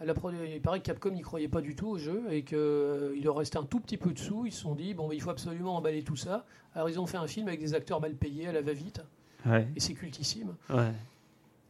la 0.00 0.14
il 0.54 0.60
paraît 0.60 0.78
que 0.78 0.84
Capcom 0.84 1.10
n'y 1.10 1.22
croyait 1.22 1.48
pas 1.48 1.60
du 1.60 1.74
tout 1.74 1.88
au 1.88 1.98
jeu 1.98 2.22
et 2.30 2.42
qu'il 2.44 2.56
leur 3.24 3.36
restait 3.36 3.58
un 3.58 3.64
tout 3.64 3.80
petit 3.80 3.96
peu 3.96 4.12
de 4.12 4.18
sous. 4.18 4.44
Ils 4.46 4.52
se 4.52 4.60
sont 4.60 4.74
dit, 4.76 4.94
bon, 4.94 5.08
bah, 5.08 5.14
il 5.14 5.20
faut 5.20 5.30
absolument 5.30 5.74
emballer 5.76 6.02
tout 6.04 6.14
ça. 6.14 6.44
Alors 6.74 6.88
ils 6.88 7.00
ont 7.00 7.06
fait 7.06 7.16
un 7.16 7.26
film 7.26 7.48
avec 7.48 7.58
des 7.58 7.74
acteurs 7.74 8.00
mal 8.00 8.14
payés 8.14 8.46
à 8.46 8.52
la 8.52 8.60
va-vite 8.62 9.00
Ouais, 9.46 9.66
et 9.74 9.80
c'est 9.80 9.94
cultissime. 9.94 10.54
ouais. 10.70 10.92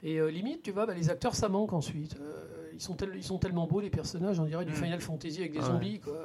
Et 0.03 0.21
euh, 0.21 0.31
limite, 0.31 0.63
tu 0.63 0.71
vois, 0.71 0.87
bah, 0.87 0.95
les 0.95 1.11
acteurs, 1.11 1.35
ça 1.35 1.49
manque 1.49 1.73
ensuite. 1.73 2.17
Euh, 2.21 2.69
ils, 2.73 2.81
sont 2.81 2.95
tel- 2.95 3.13
ils 3.17 3.25
sont 3.25 3.39
tellement 3.39 3.67
beaux, 3.67 3.81
les 3.81 3.91
personnages, 3.91 4.39
on 4.39 4.45
dirait 4.45 4.65
du 4.65 4.73
Mm. 4.73 4.77
Final 4.77 5.01
Fantasy 5.01 5.41
avec 5.41 5.53
des 5.53 5.59
Ouais. 5.59 5.65
zombies. 5.65 5.99
Quoi. 6.01 6.25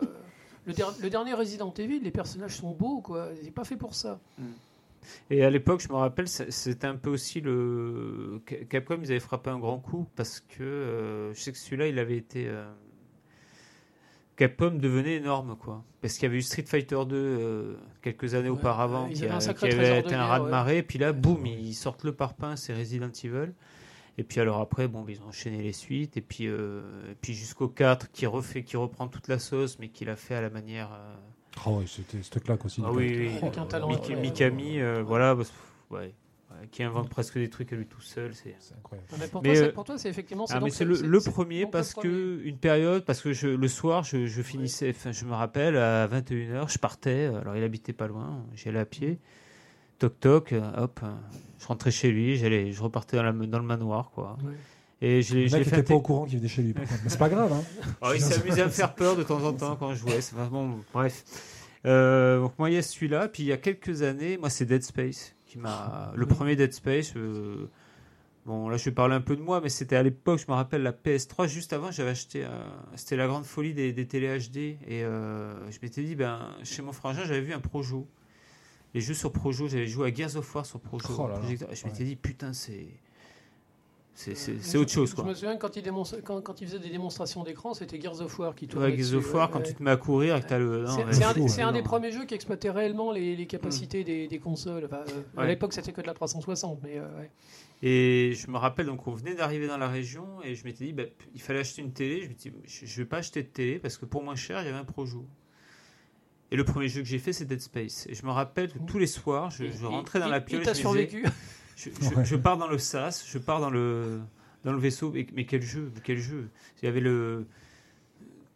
Le, 0.65 0.73
der- 0.73 0.93
le 1.01 1.09
dernier 1.09 1.33
Resident 1.33 1.73
Evil, 1.77 1.99
les 1.99 2.11
personnages 2.11 2.55
sont 2.57 2.71
beaux, 2.71 3.01
quoi. 3.01 3.29
C'est 3.43 3.51
pas 3.51 3.63
fait 3.63 3.75
pour 3.75 3.95
ça. 3.95 4.19
Et 5.29 5.43
à 5.43 5.49
l'époque, 5.49 5.81
je 5.81 5.89
me 5.89 5.95
rappelle, 5.97 6.29
c'était 6.29 6.87
un 6.87 6.95
peu 6.95 7.09
aussi 7.09 7.41
le. 7.41 8.41
Capcom, 8.69 8.99
ils 9.01 9.11
avaient 9.11 9.19
frappé 9.19 9.49
un 9.49 9.59
grand 9.59 9.77
coup 9.79 10.05
parce 10.15 10.39
que 10.39 10.63
euh, 10.63 11.33
je 11.33 11.41
sais 11.41 11.51
que 11.51 11.57
celui-là, 11.57 11.87
il 11.87 11.99
avait 11.99 12.15
été. 12.15 12.47
Euh, 14.33 14.47
Capcom 14.47 14.71
devenait 14.71 15.15
énorme, 15.15 15.55
quoi. 15.55 15.83
Parce 16.01 16.15
qu'il 16.15 16.23
y 16.23 16.25
avait 16.27 16.37
eu 16.37 16.41
Street 16.41 16.65
Fighter 16.67 16.99
2 17.07 17.15
euh, 17.15 17.75
quelques 18.01 18.33
années 18.35 18.49
Ouais, 18.49 18.57
auparavant 18.59 19.05
ouais, 19.05 19.11
ils 19.11 19.19
qui, 19.19 19.25
a- 19.25 19.53
qui 19.53 19.65
avait 19.65 19.99
été 19.99 20.15
un 20.15 20.25
raz-de-marée. 20.27 20.83
Puis 20.83 20.99
là, 20.99 21.13
boum, 21.13 21.45
ils 21.45 21.73
sortent 21.73 22.03
le 22.03 22.11
parpaing, 22.13 22.55
c'est 22.55 22.73
Resident 22.73 23.11
Evil. 23.23 23.53
Et 24.17 24.23
puis 24.23 24.39
alors 24.39 24.59
après, 24.59 24.87
bon, 24.87 25.03
ils 25.07 25.19
ont 25.21 25.27
enchaîné 25.29 25.61
les 25.63 25.73
suites. 25.73 26.17
Et 26.17 26.21
puis, 26.21 26.47
euh, 26.47 26.81
et 27.11 27.15
puis 27.15 27.33
jusqu'au 27.33 27.67
4 27.67 28.11
qui, 28.11 28.25
refait, 28.27 28.63
qui 28.63 28.77
reprend 28.77 29.07
toute 29.07 29.27
la 29.27 29.39
sauce, 29.39 29.79
mais 29.79 29.89
qui 29.89 30.05
l'a 30.05 30.15
fait 30.15 30.35
à 30.35 30.41
la 30.41 30.49
manière. 30.49 30.91
euh, 30.93 31.15
Ah 31.65 31.69
ouais, 31.71 31.85
c'était 31.87 32.39
claque 32.39 32.63
aussi. 32.65 32.81
ah 32.85 32.91
oui, 32.91 33.15
oui. 33.17 33.29
Ouais. 33.41 34.15
Mikami, 34.21 34.79
euh, 34.79 35.03
voilà, 35.03 35.35
parce- 35.35 35.51
ouais, 35.89 35.99
ouais, 35.99 36.13
qui 36.71 36.83
invente 36.83 37.09
presque 37.09 37.37
des 37.37 37.49
trucs 37.49 37.71
à 37.73 37.75
lui 37.75 37.85
tout 37.85 38.01
seul. 38.01 38.33
C'est. 38.33 38.55
Incroyable. 38.77 39.07
Mais 39.19 39.27
pour, 39.27 39.41
Mais, 39.41 39.49
toi, 39.49 39.55
c'est- 39.55 39.67
euh, 39.67 39.71
pour 39.73 39.83
toi, 39.83 39.97
c'est 39.97 40.09
effectivement. 40.09 40.45
Ah, 40.49 40.55
donc 40.55 40.63
mais 40.63 40.69
c'est 40.69 40.85
le, 40.85 41.19
premier 41.19 41.65
parce 41.65 41.93
premier. 41.93 42.09
que 42.09 42.41
une 42.43 42.57
période, 42.57 43.05
parce 43.05 43.21
que 43.21 43.33
je, 43.33 43.47
le 43.47 43.67
soir, 43.67 44.03
je, 44.03 44.25
je 44.25 44.41
finissais, 44.41 44.89
enfin, 44.89 45.11
je 45.11 45.25
me 45.25 45.33
rappelle, 45.33 45.77
à 45.77 46.07
21h, 46.07 46.71
je 46.71 46.79
partais. 46.79 47.25
Alors, 47.25 47.55
il 47.55 47.63
habitait 47.63 47.93
pas 47.93 48.07
loin, 48.07 48.43
j'y 48.55 48.69
allais 48.69 48.79
à 48.79 48.85
pied. 48.85 49.19
Toc 49.99 50.19
toc, 50.19 50.55
hop, 50.77 50.99
je 51.59 51.67
rentrais 51.67 51.91
chez 51.91 52.11
lui, 52.11 52.37
j'allais, 52.37 52.71
je 52.71 52.81
repartais 52.81 53.15
dans, 53.17 53.23
la, 53.23 53.31
dans 53.31 53.59
le 53.59 53.65
manoir, 53.65 54.11
quoi. 54.11 54.37
Ouais. 54.43 54.53
Et 55.01 55.21
je 55.21 55.35
l'ai 55.35 55.49
fait. 55.49 55.59
n'était 55.59 55.83
pas 55.83 55.95
au 55.95 56.01
courant 56.01 56.25
qu'il 56.25 56.37
venait 56.37 56.47
chez 56.47 56.61
lui. 56.61 56.73
par 56.73 56.83
contre. 56.87 57.01
Mais 57.03 57.09
c'est 57.09 57.17
pas 57.17 57.29
grave. 57.29 57.51
Hein. 57.51 57.63
Oh, 58.01 58.11
il 58.15 58.21
s'est 58.21 58.39
amusé 58.41 58.61
à 58.61 58.65
me 58.65 58.71
faire 58.71 58.95
peur 58.95 59.15
de 59.17 59.23
temps 59.23 59.43
en 59.43 59.51
temps 59.53 59.75
quand 59.75 59.93
je 59.93 59.99
jouais. 59.99 60.21
C'est 60.21 60.35
vraiment 60.35 60.79
bref. 60.93 61.23
Euh, 61.85 62.39
donc 62.39 62.57
moi 62.57 62.69
il 62.69 62.75
y 62.75 62.77
a 62.77 62.81
celui-là, 62.81 63.27
puis 63.27 63.43
il 63.43 63.47
y 63.47 63.51
a 63.51 63.57
quelques 63.57 64.03
années, 64.03 64.37
moi 64.37 64.49
c'est 64.49 64.63
Dead 64.63 64.81
Space 64.83 65.35
qui 65.53 65.59
m'a 65.59 66.11
le 66.15 66.25
premier 66.25 66.55
Dead 66.55 66.73
Space. 66.73 67.13
euh, 67.15 67.67
Bon 68.45 68.67
là 68.67 68.75
je 68.75 68.83
vais 68.85 68.91
parler 68.91 69.15
un 69.15 69.21
peu 69.21 69.37
de 69.37 69.41
moi, 69.41 69.61
mais 69.61 69.69
c'était 69.69 69.95
à 69.95 70.03
l'époque, 70.03 70.39
je 70.45 70.51
me 70.51 70.55
rappelle 70.55 70.83
la 70.83 70.91
PS3. 70.91 71.47
Juste 71.47 71.71
avant 71.71 71.91
j'avais 71.91 72.09
acheté, 72.09 72.43
euh, 72.43 72.49
c'était 72.95 73.15
la 73.15 73.27
grande 73.27 73.45
folie 73.45 73.73
des, 73.73 73.93
des 73.93 74.05
télé 74.05 74.37
HD 74.37 74.57
et 74.57 75.03
euh, 75.05 75.53
je 75.71 75.77
m'étais 75.81 76.03
dit 76.03 76.15
ben 76.15 76.49
chez 76.63 76.81
mon 76.81 76.91
frangin 76.91 77.23
j'avais 77.23 77.39
vu 77.41 77.53
un 77.53 77.59
Projo. 77.61 78.05
Les 78.93 78.99
jeux 79.01 79.13
sur 79.13 79.31
Projo, 79.31 79.67
j'avais 79.69 79.87
joué 79.87 80.09
à 80.11 80.13
Gears 80.13 80.35
of 80.35 80.53
War 80.55 80.65
sur 80.65 80.79
Projo. 80.81 81.15
Oh 81.17 81.27
là 81.27 81.35
là. 81.39 81.41
Je 81.71 81.85
m'étais 81.85 81.99
Ouais. 81.99 82.05
dit 82.05 82.15
putain 82.17 82.51
c'est 82.51 82.87
c'est 84.15 84.31
Euh, 84.75 84.79
autre 84.79 84.91
chose 84.91 85.13
Je 85.17 85.21
me 85.23 85.33
souviens 85.33 85.57
quand 85.57 85.75
il, 85.75 85.83
quand, 86.23 86.41
quand 86.41 86.61
il 86.61 86.67
faisait 86.67 86.79
des 86.79 86.89
démonstrations 86.89 87.43
d'écran, 87.43 87.73
c'était 87.73 87.99
Gears 87.99 88.21
of 88.21 88.37
War 88.37 88.53
qui 88.53 88.65
Ouais, 88.65 88.71
tournait. 88.71 88.97
Gears 88.97 89.15
of 89.17 89.33
War 89.33 89.47
ouais, 89.47 89.53
quand 89.53 89.59
ouais. 89.59 89.65
tu 89.65 89.73
te 89.73 89.81
mets 89.81 89.89
à 89.91 89.97
courir 89.97 90.35
et 90.37 90.41
que 90.41 90.47
t'as 90.47 90.59
le. 90.59 90.83
non, 90.83 90.87
C'est 90.91 91.03
ouais, 91.03 91.61
un, 91.63 91.67
ouais. 91.67 91.73
des 91.73 91.81
premiers 91.81 92.11
jeux 92.11 92.25
qui 92.25 92.35
exploitait 92.35 92.69
réellement 92.69 93.11
les, 93.11 93.35
les 93.35 93.45
capacités 93.47 94.03
des, 94.03 94.27
des 94.27 94.39
consoles. 94.39 94.85
Enfin, 94.85 95.03
euh, 95.09 95.21
À 95.37 95.41
Ouais. 95.41 95.47
l'époque, 95.47 95.73
c'était 95.73 95.91
que 95.91 96.01
de 96.01 96.07
la 96.07 96.13
360, 96.13 96.79
mais 96.83 96.99
euh, 96.99 97.19
ouais. 97.19 97.31
Et 97.81 98.33
je 98.35 98.49
me 98.49 98.57
rappelle, 98.57 98.85
donc 98.85 99.07
on 99.07 99.11
venait 99.13 99.35
d'arriver 99.35 99.67
dans 99.67 99.77
la 99.77 99.89
région 99.89 100.25
et 100.43 100.55
je 100.55 100.63
m'étais 100.63 100.85
dit, 100.85 100.93
bah, 100.93 101.03
il 101.33 101.41
fallait 101.41 101.59
acheter 101.59 101.81
une 101.81 101.91
télé. 101.91 102.21
Je 102.21 102.29
me 102.29 102.33
dis, 102.33 102.51
je 102.65 103.01
vais 103.01 103.05
pas 103.07 103.17
acheter 103.17 103.41
de 103.43 103.47
télé 103.47 103.79
parce 103.79 103.97
que 103.97 104.05
pour 104.05 104.23
moins 104.23 104.35
cher, 104.35 104.61
il 104.61 104.65
y 104.65 104.69
avait 104.69 104.77
un 104.77 104.85
Projo. 104.85 105.25
Et 106.51 106.55
le 106.55 106.63
premier 106.63 106.87
jeu 106.87 107.01
que 107.01 107.07
j'ai 107.07 107.17
fait, 107.19 107.33
c'est 107.33 107.45
Dead 107.45 107.59
Space. 107.59 108.05
Et 108.09 108.13
je 108.13 108.23
me 108.25 108.31
rappelle 108.31 108.71
que 108.71 108.77
tous 108.85 108.99
les 108.99 109.07
soirs, 109.07 109.49
je, 109.49 109.65
rentrais 109.85 110.19
dans 110.19 110.27
il- 110.27 110.31
la 110.31 110.39
piole. 110.39 110.61
t'a 110.61 110.73
je 110.73 110.87
me 110.87 110.93
disais, 110.93 111.09
survécu. 111.09 111.25
Je, 111.75 111.89
je- 112.01 112.15
Ouais. 112.15 112.25
je 112.25 112.35
pars 112.35 112.57
dans 112.57 112.67
le 112.67 112.77
sas, 112.77 113.25
je 113.27 113.37
pars 113.37 113.59
dans 113.59 113.69
le, 113.69 114.21
dans 114.63 114.73
le 114.73 114.79
vaisseau. 114.79 115.11
Mais, 115.11 115.25
mais 115.33 115.45
quel 115.45 115.61
jeu, 115.61 115.91
quel 116.03 116.17
jeu 116.19 116.49
Il 116.81 116.85
y 116.85 116.87
avait 116.87 116.99
le. 117.01 117.45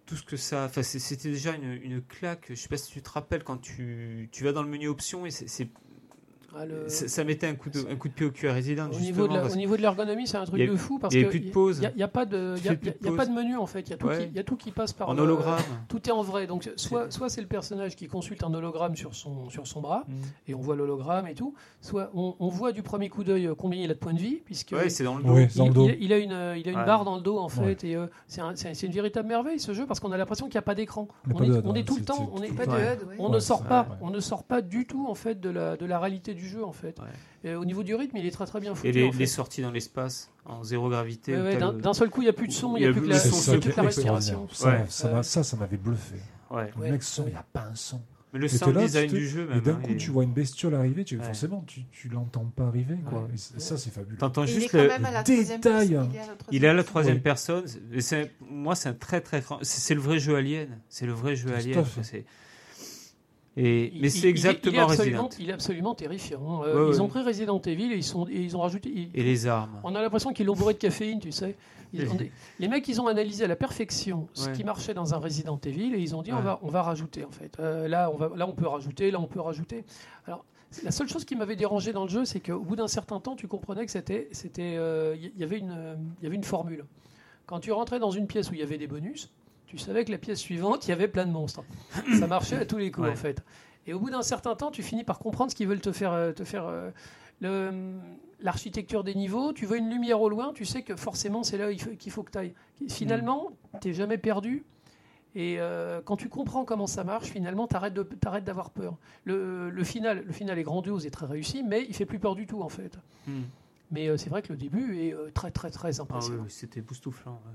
Tout 0.06 0.16
ce 0.16 0.24
que 0.24 0.38
ça. 0.38 0.66
Enfin, 0.66 0.84
c'était 0.84 1.30
déjà 1.30 1.54
une, 1.54 1.74
une 1.84 2.02
claque. 2.02 2.46
Je 2.50 2.56
sais 2.56 2.70
pas 2.70 2.78
si 2.78 2.92
tu 2.92 3.02
te 3.02 3.10
rappelles 3.10 3.44
quand 3.44 3.58
tu, 3.58 4.30
tu 4.32 4.44
vas 4.46 4.54
dans 4.54 4.64
le 4.64 4.70
menu 4.70 4.88
options 4.88 5.26
et 5.26 5.32
c'est 5.32 5.68
Ah, 6.56 6.66
le- 6.66 6.88
ça, 6.90 7.08
ça 7.08 7.24
mettait 7.24 7.48
un 7.48 7.56
coup, 7.56 7.70
de, 7.70 7.80
un 7.92 7.96
coup 7.96 8.08
de 8.08 8.14
pied 8.14 8.26
au 8.26 8.32
cul 8.32 8.48
à 8.48 8.54
Resident. 8.54 8.90
Au 8.90 9.00
niveau, 9.00 9.28
de 9.28 9.34
la, 9.34 9.46
au 9.46 9.56
niveau 9.56 9.76
de 9.78 9.82
l'ergonomie, 9.82 10.28
c'est 10.28 10.38
un 10.38 10.46
truc 10.46 10.62
a- 10.62 10.66
de 10.68 10.76
fou 10.76 10.98
parce 10.98 11.14
il 11.14 11.22
y 11.22 11.26
a 11.26 11.28
plus 11.28 11.40
de 11.40 11.52
pause. 11.52 11.80
Il 11.84 11.98
n'y 11.98 12.04
a, 12.04 12.08
pas 12.08 12.26
de, 12.26 12.56
y 12.64 12.70
a- 12.70 12.74
y 12.74 13.16
pas 13.16 13.26
menu 13.28 13.58
en 13.58 13.66
fait. 13.68 13.82
Il 13.82 13.90
y 13.92 13.94
a 13.94 13.98
tout, 13.98 14.08
Ouais. 14.08 14.18
qui, 14.18 14.24
il 14.32 14.34
y 14.36 14.40
a 14.40 14.44
tout 14.44 14.56
qui 14.56 14.72
passe 14.72 14.94
par 14.94 15.10
en 15.10 15.14
le- 15.14 15.22
hologramme. 15.22 15.60
Tout 15.88 16.08
est 16.08 16.12
en 16.12 16.22
vrai. 16.24 16.48
Donc 16.48 16.70
soit, 16.78 17.12
soit 17.12 17.30
c'est 17.30 17.42
le 17.42 17.48
personnage 17.48 17.96
qui 17.96 18.08
consulte 18.08 18.44
un 18.44 18.54
hologramme 18.54 18.96
sur 18.96 19.14
son, 19.14 19.50
sur 19.50 19.68
son 19.68 19.82
bras 19.82 20.06
et 20.48 20.54
on 20.56 20.60
voit 20.60 20.76
l'hologramme 20.76 21.28
et 21.28 21.36
tout. 21.36 21.54
Soit 21.82 22.10
on, 22.16 22.36
on 22.40 22.48
voit 22.48 22.72
du 22.72 22.82
premier 22.82 23.10
coup 23.10 23.24
d'œil 23.24 23.48
euh, 23.48 23.56
combien 23.56 23.82
il 23.84 23.92
a 23.92 23.94
de 23.94 24.00
points 24.00 24.14
de 24.14 24.20
vie 24.20 24.42
puisque 24.46 24.72
Ouais, 24.72 24.90
c'est 24.90 25.04
dans 25.04 25.18
le 25.18 25.24
dos. 25.24 25.34
Oui, 25.34 25.48
il, 25.52 25.58
dans 25.58 25.68
le 25.68 25.74
dos. 25.74 25.90
il- 25.90 25.98
il 26.04 26.14
a 26.14 26.18
une, 26.18 26.32
euh, 26.32 26.58
il 26.58 26.68
a 26.68 26.72
une 26.72 26.78
Ouais. 26.80 26.86
barre 26.86 27.04
dans 27.06 27.16
le 27.18 27.22
dos 27.22 27.38
en 27.38 27.50
fait 27.50 27.84
et 27.84 27.96
euh, 27.96 28.08
c'est 28.28 28.42
un- 28.42 28.56
c'est 28.56 28.74
c'est 28.74 28.88
une 28.88 28.94
véritable 28.94 29.28
merveille 29.28 29.60
ce 29.60 29.74
jeu 29.74 29.86
parce 29.86 30.00
qu'on 30.00 30.12
a 30.12 30.18
l'impression 30.18 30.46
qu'il 30.48 30.56
n'y 30.56 30.60
a 30.60 30.64
pas 30.64 30.76
d'écran. 30.76 31.08
On, 31.34 31.44
est, 31.76 31.84
tout 31.84 31.98
le 31.98 32.04
temps, 32.04 32.32
on 32.34 32.40
Pas 32.40 32.66
de 32.66 33.34
ne 33.34 33.40
sort 33.40 33.64
pas, 33.64 33.98
on 34.02 34.10
ne 34.10 34.20
sort 34.20 34.44
pas 34.44 34.62
du 34.62 34.86
tout 34.86 35.06
en 35.08 35.16
fait 35.16 35.40
de 35.40 35.50
la, 35.50 35.76
de 35.78 35.86
la 35.86 36.00
réalité 36.00 36.34
du 36.38 36.48
jeu 36.48 36.64
en 36.64 36.72
fait. 36.72 36.98
Ouais. 37.00 37.50
Et 37.52 37.56
au 37.56 37.66
niveau 37.66 37.84
du 37.84 37.94
rythme, 37.96 38.16
il 38.18 38.26
est 38.26 38.32
très 38.32 38.46
très 38.46 38.60
bien 38.60 38.74
foutu. 38.76 38.88
Et 38.88 38.92
les, 38.92 39.04
en 39.06 39.12
fait. 39.12 39.18
les 39.20 39.26
sorties 39.28 39.62
dans 39.62 39.72
l'espace 39.72 40.30
en 40.46 40.64
zéro 40.64 40.90
gravité. 40.90 41.36
Ouais, 41.36 41.42
ouais, 41.42 41.58
D'un 41.58 41.74
le- 41.74 41.82
d'un 41.82 41.94
seul 41.94 42.10
coup, 42.10 42.22
il 42.22 42.26
n'y 42.26 42.30
a 42.30 42.34
plus 42.34 42.48
de 42.48 42.54
son, 42.54 42.78
il 42.78 42.80
n'y 42.80 42.84
y 42.84 42.88
a 42.88 42.90
a 42.90 42.94
plus 42.94 43.02
que 43.02 43.08
la, 43.08 43.20
son, 43.20 43.60
plus 43.60 43.76
la 43.76 43.84
respiration. 43.84 44.48
Ça, 44.54 44.70
Ouais. 44.70 44.86
ça 44.88 45.12
m'a- 45.12 45.24
ça, 45.24 45.44
ça 45.44 45.58
m'avait 45.58 45.78
bluffé. 45.78 46.16
Ouais. 46.50 46.72
Le 46.80 46.92
mec 46.92 47.04
son, 47.04 47.24
il 47.28 47.32
n'y 47.32 47.36
a 47.36 47.46
pas 47.52 47.68
un 47.72 47.76
son. 47.76 48.02
Mais 48.34 48.40
le 48.40 48.46
Et 48.46 48.50
sound 48.50 48.76
là, 48.76 48.82
design 48.82 49.10
te- 49.10 49.16
du 49.16 49.26
jeu, 49.28 49.44
Et 49.50 49.54
même. 49.56 49.62
d'un 49.62 49.72
hein, 49.76 49.80
coup, 49.82 49.94
tu 49.96 50.12
vois 50.12 50.24
une 50.26 50.34
bestiole 50.34 50.76
arriver, 50.76 51.06
tu, 51.06 51.18
Ouais. 51.18 51.24
forcément, 51.24 51.64
tu, 51.66 51.86
tu 51.92 52.10
l'entends 52.10 52.44
pas 52.54 52.66
arriver. 52.66 52.98
Quoi. 53.10 53.20
Ouais. 53.22 53.28
Et 53.34 53.38
ça, 53.60 53.78
c'est 53.78 53.90
fabuleux. 53.90 54.18
T'entends 54.18 54.44
Et 54.44 54.48
il 54.50 54.52
est 54.52 54.60
juste 54.60 54.72
quand 54.74 54.82
le. 54.82 54.88
même 54.90 55.06
à 55.06 55.12
la 55.12 55.24
détail. 55.24 55.46
troisième 55.58 55.62
personne. 55.62 56.10
Il 56.52 56.66
est 56.66 56.68
à 56.68 56.74
la 56.74 56.84
troisième 56.84 57.22
personne. 57.22 57.64
Et 57.94 58.02
moi, 58.50 58.76
c'est 58.76 58.90
un 58.90 58.94
très 58.94 59.22
très 59.22 59.40
grand. 59.40 59.60
C'est 59.62 59.94
le 59.96 60.02
vrai 60.02 60.20
jeu 60.20 60.36
Alien. 60.36 60.68
C'est 60.90 61.06
le 61.06 61.14
vrai 61.14 61.38
jeu 61.38 61.48
Tout 61.50 61.56
Alien. 61.56 61.86
Et, 63.58 63.92
mais 64.00 64.10
c'est 64.10 64.20
il 64.20 64.26
est- 64.26 64.30
exactement 64.30 64.74
il 64.76 64.80
est 64.80 64.84
Resident. 64.84 65.30
Il 65.40 65.50
est 65.50 65.54
absolument 65.54 65.96
terrifiant. 65.96 66.64
Euh, 66.64 66.86
Ouais, 66.86 66.92
ils 66.92 66.96
ouais. 66.96 67.00
ont 67.02 67.08
pris 67.08 67.24
Resident 67.24 67.60
Evil 67.62 67.92
et 67.92 67.96
ils, 67.98 68.04
sont, 68.04 68.28
et 68.28 68.36
ils 68.42 68.56
ont 68.56 68.62
rajouté. 68.62 68.90
ils- 68.94 69.10
Et 69.14 69.24
les 69.24 69.48
armes. 69.48 69.80
On 69.84 69.96
a 69.96 70.02
l'impression 70.02 70.32
qu'ils 70.32 70.46
l'ont 70.46 70.56
bourré 70.56 70.74
de 70.74 70.80
caféine, 70.80 71.20
tu 71.20 71.32
sais. 71.32 71.56
Ils 71.94 72.02
les 72.60 72.68
mecs, 72.68 72.88
ils 72.88 73.00
ont 73.02 73.08
analysé 73.08 73.46
à 73.46 73.48
la 73.48 73.56
perfection 73.56 74.28
ce 74.34 74.48
Ouais. 74.48 74.52
qui 74.56 74.64
marchait 74.64 74.94
dans 74.94 75.14
un 75.14 75.18
Resident 75.18 75.60
Evil 75.66 75.96
et 75.96 76.00
ils 76.00 76.16
ont 76.16 76.22
dit 76.22 76.32
on, 76.34 76.42
va, 76.42 76.60
on 76.62 76.68
va 76.68 76.82
rajouter 76.84 77.24
en 77.26 77.32
fait. 77.32 77.58
Euh, 77.60 77.88
là, 77.88 78.12
on 78.14 78.18
va, 78.18 78.30
là, 78.36 78.48
on 78.48 78.52
peut 78.52 78.68
rajouter, 78.68 79.10
là, 79.10 79.20
on 79.20 79.28
peut 79.28 79.40
rajouter. 79.42 79.86
Alors, 80.28 80.44
la 80.84 80.92
seule 80.92 81.08
chose 81.08 81.24
qui 81.26 81.36
m'avait 81.36 81.56
dérangé 81.56 81.94
dans 81.94 82.04
le 82.04 82.10
jeu, 82.10 82.26
c'est 82.26 82.42
qu'au 82.42 82.60
bout 82.60 82.76
d'un 82.76 82.90
certain 82.90 83.20
temps, 83.22 83.36
tu 83.38 83.48
comprenais 83.48 83.86
que 83.86 83.92
c'était, 83.92 84.28
c'était, 84.34 84.76
euh, 84.78 85.16
il 85.18 85.40
y 85.40 85.44
avait 85.44 85.58
une, 85.60 85.74
euh, 85.76 85.96
il 86.20 86.24
y 86.26 86.28
avait 86.28 86.36
une 86.36 86.44
formule. 86.44 86.84
Quand 87.46 87.60
tu 87.62 87.72
rentrais 87.72 88.00
dans 88.00 88.12
une 88.12 88.28
pièce 88.28 88.52
où 88.52 88.54
il 88.54 88.60
y 88.60 88.64
avait 88.64 88.78
des 88.78 88.88
bonus, 88.88 89.32
tu 89.68 89.78
savais 89.78 90.04
que 90.06 90.12
la 90.12 90.18
pièce 90.18 90.40
suivante, 90.40 90.88
il 90.88 90.90
y 90.90 90.94
avait 90.94 91.08
plein 91.08 91.26
de 91.26 91.32
monstres. 91.32 91.64
Ça 92.20 92.26
marchait 92.28 92.58
à 92.58 92.66
tous 92.66 92.78
les 92.78 92.90
coups 92.92 93.08
Ouais. 93.08 93.14
en 93.14 93.16
fait. 93.18 93.44
Et 93.86 93.94
au 93.94 94.00
bout 94.00 94.10
d'un 94.10 94.22
certain 94.24 94.56
temps, 94.56 94.72
tu 94.72 94.82
finis 94.84 95.04
par 95.04 95.20
comprendre 95.20 95.52
ce 95.52 95.56
qu'ils 95.56 95.68
veulent 95.68 95.80
te 95.82 95.92
faire, 95.92 96.12
euh, 96.14 96.32
te 96.34 96.44
faire 96.44 96.66
euh, 96.66 96.90
le- 97.40 98.00
l'architecture 98.42 99.04
des 99.04 99.16
niveaux. 99.16 99.54
Tu 99.54 99.66
vois 99.66 99.78
une 99.78 99.90
lumière 99.90 100.22
au 100.22 100.30
loin, 100.30 100.52
tu 100.54 100.66
sais 100.66 100.82
que 100.82 100.96
forcément 100.96 101.44
c'est 101.44 101.58
là 101.58 101.74
qu'il 101.74 102.12
faut 102.12 102.24
que 102.24 102.32
tu 102.32 102.38
ailles. 102.38 102.54
Finalement, 102.90 103.52
tu 103.82 103.90
n'es 103.90 103.94
jamais 103.94 104.18
perdu. 104.18 104.66
Et 105.36 105.58
euh, 105.60 106.02
quand 106.04 106.18
tu 106.18 106.30
comprends 106.30 106.66
comment 106.66 106.88
ça 106.88 107.04
marche, 107.04 107.28
finalement, 107.28 107.68
tu 107.68 107.76
arrêtes 107.76 107.94
d'avoir 108.44 108.72
peur. 108.72 108.98
Le, 109.24 109.70
le 109.70 109.84
final, 109.84 110.24
le 110.26 110.34
final 110.34 110.58
est 110.58 110.64
grandiose 110.64 111.06
et 111.06 111.12
très 111.12 111.28
réussi, 111.28 111.62
mais 111.64 111.86
il 111.88 111.94
fait 111.94 112.06
plus 112.08 112.18
peur 112.20 112.34
du 112.36 112.48
tout 112.48 112.62
en 112.62 112.70
fait. 112.70 112.98
Hmm. 113.28 113.44
Mais 113.92 114.08
euh, 114.10 114.18
c'est 114.18 114.30
vrai 114.30 114.42
que 114.42 114.52
le 114.52 114.58
début 114.58 114.98
est 115.00 115.14
euh, 115.14 115.30
très 115.34 115.52
très 115.52 115.70
très 115.70 116.00
Ah 116.00 116.04
impressionnant. 116.04 116.44
oui, 116.44 116.50
c'était 116.50 116.80
époustouflant. 116.80 117.34
ouais. 117.46 117.54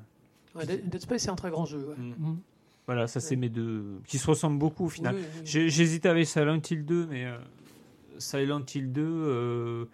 Ouais, 0.55 0.67
Dead 0.67 0.89
Dead 0.89 1.01
Space 1.01 1.23
c'est 1.23 1.31
un 1.31 1.35
très 1.37 1.51
grand 1.51 1.65
jeu. 1.67 1.79
ouais. 1.89 1.95
Mm. 1.97 2.15
Mhm. 2.19 2.39
Voilà, 2.87 3.07
ça 3.07 3.21
c'est 3.21 3.37
mes 3.37 3.49
deux. 3.49 4.01
qui 4.07 4.19
se 4.19 4.27
ressemblent 4.27 4.59
beaucoup 4.59 4.87
au 4.87 4.89
final. 4.89 5.15
Oui, 5.15 5.21
oui, 5.23 5.29
oui. 5.37 5.43
J'ai- 5.45 5.69
J'hésitais 5.71 6.09
avec 6.09 6.27
Silent 6.27 6.61
Hill 6.69 6.85
2, 6.85 7.07
mais 7.07 7.25
euh, 7.27 7.39
Silent 8.19 8.63
Hill 8.75 8.93
2. 8.93 9.03
Euh, 9.03 9.85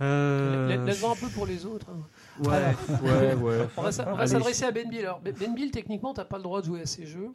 euh, 0.00 0.68
La- 0.68 0.84
Laisse-en 0.84 1.12
un 1.12 1.16
peu 1.16 1.28
pour 1.28 1.46
les 1.46 1.64
autres. 1.64 1.86
hein. 1.90 2.42
Ouais, 2.42 2.74
ouais, 3.08 3.34
ouais. 3.34 3.66
On 3.76 3.82
va, 3.82 3.92
s'adresser 4.26 4.64
à 4.64 4.72
Ben 4.72 4.88
Bill. 4.88 5.00
Alors, 5.00 5.20
Ben 5.20 5.32
Ben 5.38 5.54
Bill, 5.54 5.70
techniquement, 5.70 6.12
tu 6.12 6.20
n'as 6.20 6.24
pas 6.24 6.36
le 6.38 6.42
droit 6.42 6.60
de 6.60 6.66
jouer 6.66 6.80
à 6.82 6.86
ces 6.86 7.06
jeux. 7.06 7.30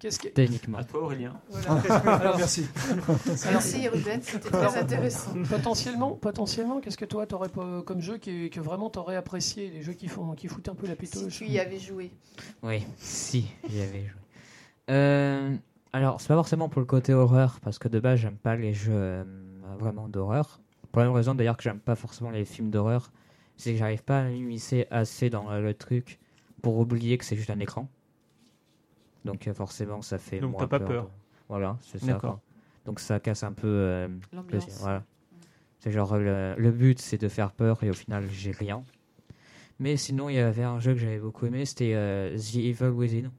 Qu'est-ce 0.00 0.18
que... 0.18 0.28
Techniquement. 0.28 0.78
À 0.78 0.84
toi, 0.84 1.02
Aurélien. 1.02 1.34
voilà. 1.50 1.82
Alors, 2.04 2.38
Merci. 2.38 2.66
Merci 3.50 3.86
Ruben, 3.86 4.20
c'était 4.22 4.48
très 4.48 4.78
intéressant. 4.78 5.32
potentiellement, 5.48 6.12
potentiellement 6.12 6.80
qu'est-ce 6.80 6.96
que 6.96 7.04
toi, 7.04 7.26
tu 7.26 7.34
aurais 7.34 7.50
comme 7.50 8.00
jeu 8.00 8.16
qui, 8.16 8.48
que 8.48 8.60
vraiment 8.60 8.88
tu 8.88 8.98
aurais 8.98 9.16
apprécié 9.16 9.68
Les 9.68 9.82
jeux 9.82 9.92
qui, 9.92 10.08
font, 10.08 10.32
qui 10.32 10.48
foutent 10.48 10.70
un 10.70 10.74
peu 10.74 10.86
la 10.86 10.94
Si 10.94 10.98
pétoche 11.00 11.36
tu 11.36 11.46
y 11.46 11.58
avais 11.58 11.78
joué. 11.78 12.10
Oui, 12.62 12.86
si, 12.96 13.46
j'y 13.68 13.82
avais 13.82 14.00
joué. 14.00 14.20
Euh, 14.88 15.54
alors, 15.92 16.20
c'est 16.20 16.28
pas 16.28 16.34
forcément 16.34 16.70
pour 16.70 16.80
le 16.80 16.86
côté 16.86 17.12
horreur, 17.12 17.60
parce 17.60 17.78
que 17.78 17.88
de 17.88 18.00
base, 18.00 18.20
j'aime 18.20 18.36
pas 18.36 18.56
les 18.56 18.72
jeux 18.72 18.92
euh, 18.94 19.24
vraiment 19.78 20.08
d'horreur. 20.08 20.60
Pour 20.92 21.00
la 21.00 21.08
même 21.08 21.14
raison 21.14 21.34
d'ailleurs 21.34 21.56
que 21.58 21.62
j'aime 21.62 21.78
pas 21.78 21.94
forcément 21.94 22.30
les 22.30 22.46
films 22.46 22.70
d'horreur, 22.70 23.12
c'est 23.56 23.72
que 23.72 23.78
j'arrive 23.78 24.02
pas 24.02 24.20
à 24.20 24.24
m'immiscer 24.24 24.86
assez 24.90 25.28
dans 25.28 25.50
euh, 25.50 25.60
le 25.60 25.74
truc 25.74 26.18
pour 26.62 26.78
oublier 26.78 27.18
que 27.18 27.24
c'est 27.24 27.36
juste 27.36 27.50
un 27.50 27.60
écran. 27.60 27.88
Donc 29.24 29.50
forcément, 29.52 30.02
ça 30.02 30.18
fait 30.18 30.40
Donc, 30.40 30.52
moins 30.52 30.60
t'as 30.60 30.78
pas 30.78 30.80
peur. 30.80 31.10
Voilà, 31.48 31.76
c'est 31.82 31.98
ça. 31.98 32.14
Quoi. 32.14 32.40
Donc 32.84 33.00
ça 33.00 33.20
casse 33.20 33.42
un 33.42 33.52
peu 33.52 33.66
euh, 33.66 34.08
le 34.08 34.36
L'ambiance. 34.36 34.78
Voilà. 34.80 35.04
C'est 35.78 35.90
genre 35.90 36.16
le, 36.16 36.54
le 36.56 36.70
but 36.70 36.98
c'est 37.00 37.18
de 37.18 37.28
faire 37.28 37.52
peur 37.52 37.82
et 37.82 37.90
au 37.90 37.94
final 37.94 38.28
j'ai 38.30 38.50
rien. 38.50 38.82
Mais 39.78 39.96
sinon 39.96 40.28
il 40.28 40.36
y 40.36 40.38
avait 40.38 40.62
un 40.64 40.78
jeu 40.78 40.92
que 40.92 40.98
j'avais 41.00 41.18
beaucoup 41.18 41.46
aimé, 41.46 41.64
c'était 41.64 41.92
euh, 41.94 42.36
The 42.36 42.56
Evil 42.56 42.88
Within. 42.88 43.30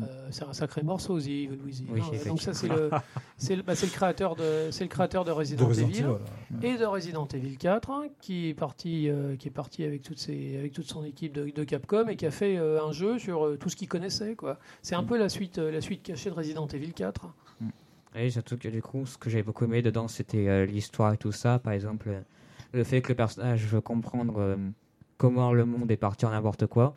Euh, 0.00 0.28
c'est 0.30 0.44
un 0.44 0.52
sacré 0.52 0.82
morceau, 0.82 1.20
The 1.20 1.26
Evil 1.26 1.58
Within. 1.64 1.84
Oui, 1.90 2.00
hein. 2.00 2.04
effectivement. 2.08 2.34
Donc 2.34 2.40
ça, 2.40 2.54
c'est 2.54 2.68
le, 2.68 2.90
c'est 3.36 3.56
le, 3.56 3.62
bah, 3.62 3.74
c'est 3.74 3.86
le 3.86 3.92
créateur 3.92 4.36
de, 4.36 4.68
c'est 4.70 4.84
le 4.84 4.88
créateur 4.88 5.24
de 5.24 5.30
Resident, 5.30 5.64
De 5.64 5.68
Resident 5.68 5.88
Evil. 5.88 5.98
Evil, 5.98 6.08
voilà. 6.08 6.74
et 6.74 6.78
de 6.78 6.84
Resident 6.86 7.28
Evil 7.28 7.56
4, 7.58 7.90
hein, 7.90 8.04
qui 8.20 8.48
est 8.48 8.54
parti, 8.54 9.08
euh, 9.08 9.36
qui 9.36 9.48
est 9.48 9.52
parti 9.52 9.84
avec, 9.84 10.02
toutes 10.02 10.18
ses, 10.18 10.56
avec 10.56 10.72
toute 10.72 10.88
son 10.88 11.04
équipe 11.04 11.32
de, 11.32 11.50
de 11.50 11.64
Capcom 11.64 12.08
et 12.08 12.16
qui 12.16 12.26
a 12.26 12.30
fait 12.30 12.56
euh, 12.56 12.82
un 12.82 12.92
jeu 12.92 13.18
sur 13.18 13.44
euh, 13.44 13.58
tout 13.58 13.68
ce 13.68 13.76
qu'il 13.76 13.88
connaissait. 13.88 14.34
Quoi. 14.34 14.58
C'est 14.80 14.94
un 14.94 15.04
peu 15.04 15.18
la 15.18 15.28
suite, 15.28 15.58
euh, 15.58 15.70
la 15.70 15.80
suite 15.80 16.02
cachée 16.02 16.30
de 16.30 16.34
Resident 16.34 16.66
Evil 16.68 16.92
4. 16.92 17.26
Et 18.14 18.30
surtout 18.30 18.58
que 18.58 18.68
du 18.68 18.82
coup 18.82 19.06
ce 19.06 19.16
que 19.16 19.30
j'avais 19.30 19.42
beaucoup 19.42 19.64
aimé 19.64 19.80
dedans 19.80 20.08
c'était 20.08 20.48
euh, 20.48 20.66
l'histoire 20.66 21.14
et 21.14 21.16
tout 21.16 21.32
ça. 21.32 21.58
Par 21.58 21.72
exemple 21.72 22.10
le 22.72 22.84
fait 22.84 23.00
que 23.00 23.08
le 23.08 23.14
personnage 23.14 23.64
veut 23.66 23.80
comprendre 23.80 24.38
euh, 24.38 24.56
comment 25.16 25.52
le 25.52 25.64
monde 25.64 25.90
est 25.90 25.96
parti 25.96 26.26
en 26.26 26.30
n'importe 26.30 26.66
quoi. 26.66 26.96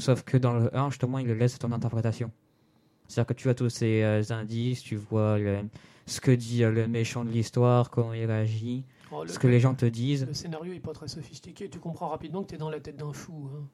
Sauf 0.00 0.22
que 0.24 0.36
dans 0.36 0.54
le 0.54 0.76
1 0.76 0.90
justement 0.90 1.18
il 1.18 1.26
le 1.26 1.34
laisse 1.34 1.54
à 1.54 1.58
ton 1.58 1.72
interprétation. 1.72 2.30
C'est-à-dire 3.08 3.26
que 3.28 3.34
tu 3.34 3.48
as 3.48 3.54
tous 3.54 3.68
ces 3.70 4.02
euh, 4.02 4.22
indices, 4.30 4.82
tu 4.82 4.96
vois 4.96 5.38
le- 5.38 5.60
ce 6.06 6.20
que 6.20 6.30
dit 6.30 6.62
euh, 6.64 6.70
le 6.70 6.86
méchant 6.88 7.24
de 7.24 7.30
l'histoire, 7.30 7.90
comment 7.90 8.12
il 8.14 8.24
réagit, 8.24 8.84
Oh, 9.12 9.26
ce 9.26 9.38
que 9.40 9.48
les 9.48 9.58
gens 9.58 9.74
te 9.74 9.86
disent. 9.86 10.24
le 10.26 10.34
scénario 10.34 10.72
n'est 10.72 10.78
pas 10.78 10.92
très 10.92 11.08
sophistiqué. 11.08 11.68
Tu 11.68 11.80
comprends 11.80 12.06
rapidement 12.08 12.42
que 12.44 12.48
tu 12.50 12.54
es 12.54 12.58
dans 12.58 12.70
la 12.70 12.78
tête 12.78 12.96
d'un 12.96 13.12
fou. 13.12 13.50
hein. 13.52 13.64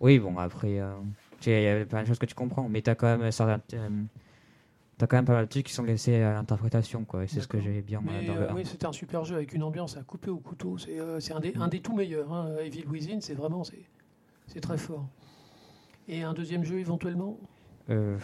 Oui, 0.00 0.20
bon, 0.20 0.38
après, 0.38 0.78
euh, 0.78 0.92
tu 1.40 1.50
il 1.50 1.62
y 1.62 1.66
a 1.68 1.84
plein 1.84 2.02
de 2.02 2.06
choses 2.06 2.18
que 2.20 2.26
tu 2.26 2.34
comprends, 2.36 2.68
mais 2.68 2.80
t'as 2.82 2.94
quand 2.94 3.18
même 3.18 3.30
certains, 3.32 3.60
t'as 4.98 5.06
quand 5.08 5.16
même 5.16 5.24
pas 5.24 5.32
mal 5.34 5.46
de 5.46 5.50
trucs 5.50 5.66
qui 5.66 5.72
sont 5.72 5.82
laissés 5.82 6.22
à 6.22 6.32
l'interprétation, 6.34 7.04
quoi. 7.04 7.24
Et 7.24 7.26
c'est 7.26 7.40
ce 7.40 7.48
que 7.48 7.60
j'ai 7.60 7.82
bien 7.82 8.00
Mais 8.04 8.24
dans 8.26 8.34
le 8.36 8.50
1. 8.50 8.54
oui, 8.54 8.64
c'était 8.64 8.86
un 8.86 8.92
super 8.92 9.24
jeu 9.24 9.34
avec 9.36 9.52
une 9.52 9.62
ambiance 9.64 9.96
à 9.96 10.02
couper 10.02 10.30
au 10.30 10.38
couteau. 10.38 10.78
C'est 10.78 10.98
euh, 11.00 11.18
un, 11.34 11.40
des, 11.40 11.54
un 11.56 11.68
des 11.68 11.80
tout 11.80 11.94
meilleurs. 11.96 12.32
hein. 12.32 12.54
Evil 12.62 12.84
Within, 12.86 13.20
c'est 13.20 13.34
vraiment 13.34 13.62
c'est 14.46 14.60
très 14.60 14.78
fort. 14.78 15.08
Et 16.08 16.22
un 16.22 16.32
deuxième 16.34 16.64
jeu 16.64 16.78
éventuellement 16.78 17.38
Euh, 17.90 18.16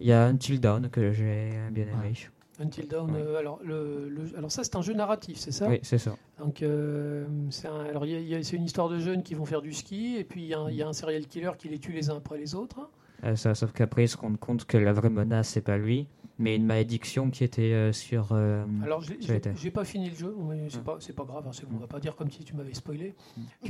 Il 0.00 0.06
y 0.06 0.12
a 0.12 0.24
Until 0.26 0.58
Dawn 0.60 0.88
que 0.90 1.12
j'ai 1.12 1.50
bien 1.70 1.84
aimé. 1.86 2.12
Until 2.60 2.86
Dawn. 2.88 3.10
Ouais. 3.10 3.20
euh, 3.20 3.38
alors, 3.38 3.60
le, 3.64 4.08
le- 4.08 4.36
alors 4.36 4.50
ça, 4.52 4.62
c'est 4.62 4.76
un 4.76 4.82
jeu 4.82 4.92
narratif, 4.94 5.38
c'est 5.38 5.52
ça? 5.52 5.68
Oui, 5.68 5.78
c'est 5.82 5.98
ça. 5.98 6.16
Donc, 6.38 6.62
euh, 6.62 7.26
c'est 7.50 7.66
un- 7.68 7.80
alors 7.86 8.04
il 8.04 8.12
y 8.12 8.16
a- 8.16 8.20
il 8.20 8.28
y 8.28 8.34
a- 8.34 8.42
c'est 8.42 8.56
une 8.56 8.64
histoire 8.64 8.88
de 8.88 8.98
jeunes 8.98 9.22
qui 9.22 9.34
vont 9.34 9.44
faire 9.46 9.62
du 9.62 9.72
ski, 9.72 10.16
et 10.18 10.24
puis 10.24 10.42
il 10.42 10.48
y, 10.48 10.54
a 10.54 10.60
un- 10.60 10.70
il 10.70 10.76
y 10.76 10.82
a 10.82 10.88
un 10.88 10.92
serial 10.92 11.26
killer 11.26 11.52
qui 11.58 11.68
les 11.68 11.78
tue 11.78 11.92
les 11.92 12.10
uns 12.10 12.16
après 12.18 12.36
les 12.38 12.54
autres. 12.54 12.88
Euh, 13.24 13.36
ça. 13.36 13.54
Sauf 13.54 13.72
qu'après, 13.72 14.04
ils 14.04 14.08
se 14.08 14.16
rendent 14.18 14.38
compte 14.38 14.64
que 14.66 14.76
la 14.76 14.92
vraie 14.92 15.10
menace, 15.10 15.48
c'est 15.48 15.60
pas 15.62 15.78
lui, 15.78 16.06
mais 16.42 16.56
une 16.56 16.66
malédiction 16.66 17.30
qui 17.30 17.44
était 17.44 17.72
euh, 17.72 17.92
sur. 17.92 18.28
euh, 18.32 18.64
Alors, 18.84 19.00
j'ai- 19.02 19.70
pas 19.70 19.84
fini 19.84 20.10
le 20.10 20.16
jeu, 20.16 20.34
mais 20.48 20.68
c'est 20.68 20.78
Mm. 20.80 20.84
pas, 20.84 20.96
c'est 21.00 21.14
pas 21.14 21.24
grave, 21.24 21.44
hein, 21.46 21.50
c'est- 21.52 21.64
on 21.74 21.78
va 21.78 21.86
pas 21.86 21.98
dire 22.00 22.14
comme 22.14 22.30
si 22.30 22.44
tu 22.44 22.54
m'avais 22.54 22.74
spoilé. 22.74 23.14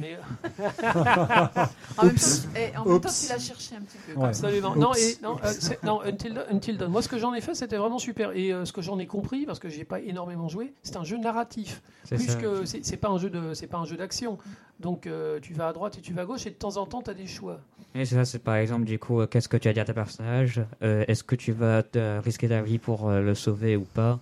Mais 0.01 0.15
euh, 0.15 0.19
En 1.99 2.07
même 2.07 2.15
temps, 2.17 2.27
eh, 2.57 2.77
en 2.77 2.85
même 2.85 3.01
temps, 3.01 3.09
tu 3.11 3.29
l'as 3.29 3.39
cherché 3.39 3.77
un 3.77 3.83
petit 3.83 3.99
peu. 4.07 4.19
Ouais. 4.19 4.29
absolument. 4.29 4.75
Non, 4.75 4.93
et, 4.95 5.17
non, 5.23 5.37
euh, 5.45 5.53
non, 5.85 6.01
Until, 6.03 6.35
Dawn- 6.35 6.47
Until 6.51 6.77
Dawn. 6.79 6.91
Moi, 6.91 7.03
ce 7.03 7.09
que 7.09 7.19
j'en 7.19 7.35
ai 7.35 7.41
fait, 7.41 7.55
c'était 7.55 7.77
vraiment 7.77 7.99
super. 7.99 8.33
Et 8.33 8.53
euh, 8.53 8.65
ce 8.65 8.73
que 8.73 8.83
j'en 8.83 8.99
ai 8.99 9.07
compris, 9.07 9.47
parce 9.47 9.59
que 9.59 9.69
j'ai 9.69 9.85
pas 9.85 10.01
énormément 10.01 10.49
joué, 10.49 10.73
c'est 10.83 10.97
un 10.97 11.05
jeu 11.05 11.19
narratif. 11.19 11.83
c'est 12.05 12.17
Plus 12.17 12.27
ça. 12.29 12.35
que 12.41 12.65
c'est 12.65 12.85
c'est 12.85 12.97
pas 12.97 13.09
un 13.09 13.19
jeu 13.19 13.31
de, 13.31 13.55
c'est 13.55 13.67
pas 13.67 13.79
un 13.79 13.85
jeu 13.85 13.97
d'action. 13.97 14.39
Donc, 14.81 15.07
euh, 15.07 15.39
tu 15.41 15.53
vas 15.53 15.69
à 15.69 15.73
droite 15.73 15.99
et 15.99 16.01
tu 16.01 16.13
vas 16.13 16.23
à 16.23 16.25
gauche, 16.25 16.47
et 16.47 16.51
de 16.51 16.55
temps 16.57 16.77
en 16.77 16.87
temps, 16.87 17.03
tu 17.03 17.11
as 17.11 17.15
des 17.15 17.27
choix. 17.27 17.61
Et 17.95 18.05
c'est 18.05 18.15
ça, 18.17 18.25
c'est 18.25 18.39
par 18.41 18.57
exemple, 18.57 18.85
du 18.85 18.99
coup, 18.99 19.21
euh, 19.21 19.27
qu'est-ce 19.27 19.49
que 19.49 19.57
tu 19.59 19.69
as 19.69 19.73
dit 19.73 19.79
à 19.81 19.85
ta 19.85 19.93
personnage? 19.95 20.61
Euh, 20.83 21.05
Est-ce 21.09 21.23
que 21.23 21.37
tu 21.37 21.53
vas 21.53 21.83
te- 21.83 22.19
risquer 22.21 22.49
ta 22.49 22.62
vie 22.63 22.79
pour 22.79 23.09
euh, 23.09 23.21
le 23.21 23.35
sauver 23.35 23.77
ou 23.77 23.85
pas 23.85 24.21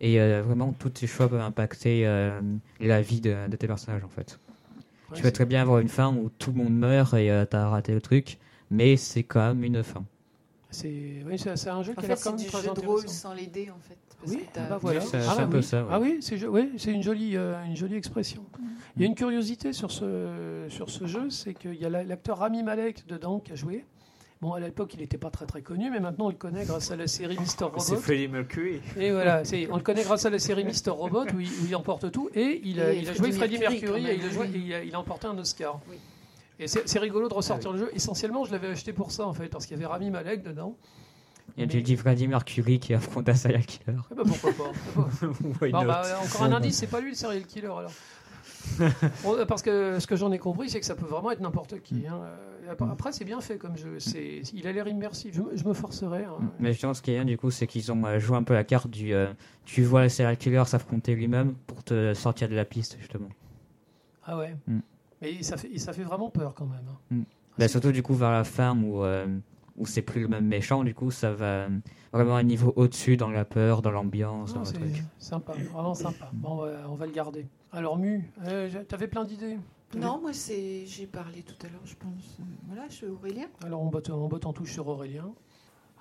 Et 0.00 0.20
euh, 0.20 0.42
vraiment, 0.42 0.72
tous 0.72 0.90
tes 0.90 1.06
choix 1.06 1.28
peuvent 1.28 1.40
impacter 1.40 2.06
euh, 2.06 2.40
la 2.80 3.02
vie 3.02 3.20
de, 3.20 3.48
de 3.48 3.56
tes 3.56 3.66
personnages, 3.66 4.04
en 4.04 4.08
fait. 4.08 4.38
Ouais, 5.10 5.16
tu 5.16 5.22
peux 5.22 5.30
très 5.32 5.44
bien 5.44 5.62
avoir 5.62 5.80
une 5.80 5.88
fin 5.88 6.14
où 6.14 6.30
tout 6.38 6.52
le 6.52 6.58
monde 6.58 6.72
meurt 6.74 7.14
et 7.14 7.30
euh, 7.30 7.44
t'as 7.44 7.68
raté 7.68 7.92
le 7.92 8.00
truc, 8.00 8.38
mais 8.70 8.96
c'est 8.96 9.24
quand 9.24 9.40
même 9.48 9.64
une 9.64 9.82
fin. 9.82 10.04
C'est 10.72 11.24
oui, 11.26 11.34
un 11.48 11.82
jeu 11.82 11.92
En 11.92 11.94
qui 11.94 11.98
a 11.98 12.02
fait, 12.02 12.06
l'air 12.08 12.16
quand 12.16 12.22
c'est 12.22 12.30
même 12.30 12.36
du 12.36 12.46
très 12.46 12.62
jeu 12.62 12.72
de 12.74 12.80
rôle 12.86 13.08
sans 13.08 13.34
les 13.34 13.46
dés, 13.48 13.70
en 13.70 13.78
fait. 13.80 13.98
Parce 14.20 14.32
Oui, 14.32 14.42
bah 14.54 14.78
voilà. 14.80 15.00
Oui, 15.00 15.06
c'est- 15.10 15.18
Ah 15.28 15.36
un 15.40 15.44
oui. 15.46 15.50
peu 15.50 15.62
ça, 15.62 15.82
ouais. 15.82 15.88
Ah 15.90 16.00
oui, 16.00 16.18
c'est 16.20 16.46
oui, 16.46 16.70
une 16.86 17.02
jolie, 17.02 17.36
euh, 17.36 17.60
une 17.64 17.76
jolie 17.76 17.96
expression. 17.96 18.42
Mm. 18.58 18.64
Il 18.96 19.02
y 19.02 19.04
a 19.04 19.08
une 19.08 19.14
curiosité 19.16 19.72
sur 19.72 19.90
ce, 19.90 20.66
sur 20.68 20.90
ce 20.90 21.06
jeu, 21.06 21.28
c'est 21.30 21.54
qu'il 21.54 21.74
y 21.74 21.84
a 21.84 21.88
la- 21.90 22.04
l'acteur 22.04 22.38
Rami 22.38 22.62
Malek 22.62 23.04
dedans 23.08 23.40
qui 23.40 23.50
a 23.52 23.56
joué. 23.56 23.84
Bon, 24.42 24.54
à 24.54 24.60
l'époque, 24.60 24.94
il 24.94 25.00
n'était 25.00 25.18
pas 25.18 25.28
très 25.30 25.44
très 25.44 25.60
connu, 25.60 25.90
mais 25.90 26.00
maintenant 26.00 26.26
on 26.26 26.30
le 26.30 26.34
connaît 26.34 26.64
grâce 26.64 26.90
à 26.90 26.96
la 26.96 27.06
série 27.06 27.36
Mister 27.40 27.66
C'est 27.78 27.92
Robot. 27.92 28.02
Freddie 28.02 28.28
Mercury. 28.28 28.80
Et 28.96 29.10
voilà, 29.10 29.44
c'est- 29.44 29.68
on 29.70 29.76
le 29.76 29.82
connaît 29.82 30.02
grâce 30.02 30.24
à 30.24 30.30
la 30.30 30.38
série 30.38 30.64
Mister 30.64 30.90
Robot 30.90 31.24
où 31.34 31.40
il, 31.40 31.48
où 31.48 31.66
il 31.66 31.76
emporte 31.76 32.10
tout. 32.10 32.30
Et 32.34 32.60
il 32.64 32.80
a, 32.80 32.92
Et 32.94 33.00
il 33.00 33.08
a 33.10 33.12
joué 33.12 33.32
Freddie 33.32 33.58
Mercury, 33.58 34.06
et 34.06 34.14
il 34.14 34.24
a, 34.24 34.30
joué- 34.30 34.48
oui. 34.52 34.62
il 34.66 34.74
a- 34.74 34.82
il 34.82 34.94
a 34.94 34.98
emporté 35.00 35.26
un 35.26 35.36
Oscar. 35.36 35.78
Oui. 35.90 35.96
Et 36.58 36.68
c'est 36.68 36.88
c'est 36.88 36.98
rigolo 36.98 37.28
de 37.28 37.34
Ah 37.34 37.36
ressortir 37.36 37.72
le 37.72 37.78
jeu. 37.80 37.90
Essentiellement, 37.94 38.44
je 38.44 38.52
l'avais 38.52 38.68
acheté 38.68 38.92
pour 38.94 39.12
ça 39.12 39.26
en 39.26 39.34
fait, 39.34 39.48
parce 39.48 39.66
qu'il 39.66 39.76
y 39.76 39.80
avait 39.80 39.86
Rami 39.92 40.10
Malek 40.10 40.42
dedans. 40.42 40.74
Et 41.58 41.66
Mais- 41.66 41.72
j'ai 41.72 41.82
dit 41.82 41.96
Freddie 41.96 42.28
Mercury 42.28 42.78
qui 42.78 42.94
affronte 42.94 43.28
un 43.28 43.34
serial 43.34 43.66
killer. 43.66 43.96
Eh 44.10 44.14
ben, 44.14 44.22
pourquoi 44.24 44.52
pas 44.52 44.72
pourquoi 44.94 45.68
bah, 45.84 46.02
encore 46.24 46.42
un 46.44 46.52
indice, 46.52 46.76
c'est 46.78 46.86
pas 46.86 47.00
lui 47.00 47.10
le 47.10 47.16
serial 47.16 47.44
killer 47.44 47.66
alors. 47.66 47.90
Euh, 49.26 49.46
parce 49.46 49.62
que 49.62 49.98
ce 50.00 50.06
que 50.06 50.16
j'en 50.16 50.30
ai 50.32 50.38
compris, 50.38 50.68
c'est 50.70 50.80
que 50.80 50.86
ça 50.86 50.94
peut 50.94 51.06
vraiment 51.06 51.30
être 51.30 51.40
n'importe 51.40 51.80
qui. 51.82 52.06
hein. 52.06 52.20
Ap- 52.70 52.82
Après, 52.82 53.10
c'est 53.12 53.24
bien 53.24 53.40
fait 53.40 53.58
comme 53.58 53.76
jeu. 53.76 53.98
C'est, 53.98 54.42
il 54.54 54.66
a 54.66 54.72
l'air 54.72 54.86
immersif. 54.86 55.34
Je, 55.34 55.42
me- 55.42 55.56
je 55.56 55.64
me 55.66 55.72
forcerai. 55.72 56.24
hein. 56.24 56.38
Mais 56.60 56.72
justement, 56.72 56.94
ce 56.94 57.02
qui 57.02 57.10
est 57.10 57.14
bien, 57.14 57.24
du 57.24 57.36
coup, 57.36 57.50
c'est 57.50 57.66
qu'ils 57.66 57.90
ont 57.90 58.04
euh, 58.04 58.18
joué 58.18 58.36
un 58.36 58.42
peu 58.44 58.54
la 58.54 58.64
carte 58.64 58.88
du. 58.88 59.12
euh, 59.12 59.32
tu 59.64 59.82
vois 59.82 60.02
le 60.02 60.08
serial 60.08 60.36
killer 60.36 60.62
s'affronter 60.66 61.14
lui-même 61.14 61.54
pour 61.66 61.82
te 61.82 62.14
sortir 62.14 62.48
de 62.48 62.54
la 62.54 62.64
piste, 62.64 62.96
justement. 63.00 63.28
Ah 64.24 64.36
ouais. 64.38 64.54
Mm. 64.66 64.78
Mais 65.22 65.42
ça 65.42 65.56
fait, 65.56 65.76
ça 65.78 65.92
fait 65.92 66.02
vraiment 66.04 66.30
peur 66.30 66.54
quand 66.54 66.66
même. 66.66 66.84
hein. 66.88 66.98
Mm. 67.10 67.22
Ah, 67.22 67.54
Bah, 67.58 67.68
surtout, 67.68 67.92
du 67.92 68.02
coup, 68.02 68.14
vers 68.14 68.30
la 68.30 68.44
fin 68.44 68.76
où, 68.80 69.02
euh, 69.02 69.26
où 69.76 69.86
c'est 69.86 70.02
plus 70.02 70.20
le 70.22 70.28
même 70.28 70.46
méchant, 70.46 70.84
du 70.84 70.94
coup, 70.94 71.10
ça 71.10 71.32
va 71.32 71.66
vraiment 72.12 72.36
un 72.36 72.42
niveau 72.42 72.72
au-dessus 72.76 73.16
dans 73.16 73.30
la 73.30 73.44
peur, 73.44 73.82
dans 73.82 73.90
l'ambiance, 73.90 74.54
dans 74.54 74.60
le 74.60 74.66
c'est 74.66 74.74
truc. 74.74 75.02
sympa, 75.18 75.52
vraiment 75.72 75.94
sympa. 75.94 76.30
Bon, 76.32 76.50
on 76.50 76.56
va, 76.66 76.72
on 76.90 76.94
va 76.94 77.06
le 77.06 77.12
garder. 77.12 77.46
Alors, 77.72 77.98
Mu, 77.98 78.30
euh, 78.46 78.68
t'avais 78.88 79.08
plein 79.08 79.24
d'idées 79.24 79.58
Non, 79.96 80.20
moi, 80.20 80.32
c'est... 80.32 80.86
j'ai 80.86 81.06
parlé 81.06 81.42
tout 81.42 81.54
à 81.66 81.68
l'heure, 81.70 81.80
je 81.84 81.94
pense. 81.94 82.38
Voilà, 82.66 82.86
je 82.88 82.94
suis 82.94 83.06
Aurélien. 83.06 83.46
Alors, 83.64 83.82
on 83.82 83.88
botte, 83.88 84.10
on 84.10 84.28
botte 84.28 84.46
en 84.46 84.52
touche 84.52 84.72
sur 84.72 84.86
Aurélien. 84.88 85.30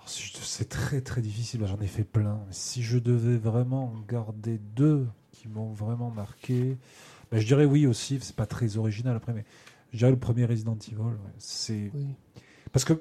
C'est 0.05 0.69
très 0.69 1.01
très 1.01 1.21
difficile, 1.21 1.61
j'en 1.67 1.79
ai 1.79 1.87
fait 1.87 2.03
plein. 2.03 2.39
Si 2.49 2.81
je 2.81 2.97
devais 2.97 3.37
vraiment 3.37 3.91
en 3.93 3.99
garder 4.07 4.59
deux 4.75 5.07
qui 5.31 5.47
m'ont 5.47 5.71
vraiment 5.71 6.09
marqué, 6.09 6.77
ben, 7.31 7.39
je 7.39 7.45
dirais 7.45 7.65
oui 7.65 7.85
aussi, 7.85 8.17
c'est 8.21 8.35
pas 8.35 8.47
très 8.47 8.77
original 8.77 9.15
après, 9.15 9.33
mais 9.33 9.45
je 9.91 9.97
dirais 9.99 10.09
le 10.11 10.17
premier 10.17 10.45
Resident 10.45 10.77
Evil. 10.87 10.95
ouais. 11.01 11.13
C'est 11.37 11.91
Oui. 11.93 12.07
parce 12.71 12.85
que 12.85 12.93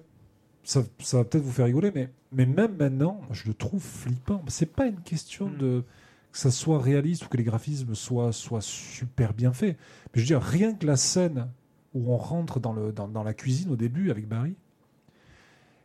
ça, 0.65 0.83
ça 0.99 1.19
va 1.19 1.25
peut-être 1.25 1.45
vous 1.45 1.53
faire 1.53 1.65
rigoler, 1.67 1.93
mais, 1.95 2.11
mais 2.33 2.45
même 2.45 2.77
maintenant, 2.77 3.21
je 3.31 3.47
le 3.47 3.55
trouve 3.55 3.83
flippant. 3.83 4.43
C'est 4.49 4.67
pas 4.73 4.87
une 4.87 5.01
question 5.01 5.49
Mm. 5.49 5.57
de 5.59 5.85
que 6.33 6.39
ça 6.39 6.51
soit 6.51 6.79
réaliste 6.81 7.25
ou 7.27 7.29
que 7.29 7.37
les 7.37 7.45
graphismes 7.45 7.95
soient, 7.95 8.33
soient 8.33 8.61
super 8.61 9.33
bien 9.35 9.53
faits. 9.53 9.77
Mais 9.79 10.13
je 10.17 10.21
veux 10.21 10.27
dire, 10.27 10.43
rien 10.43 10.75
que 10.75 10.87
la 10.87 10.97
scène 10.97 11.49
où 11.95 12.13
on 12.13 12.17
rentre 12.17 12.61
dans, 12.61 12.73
le, 12.73 12.93
dans, 12.93 13.09
dans 13.09 13.23
la 13.23 13.35
cuisine 13.35 13.71
au 13.71 13.77
début 13.77 14.11
avec 14.11 14.29
Barry 14.29 14.55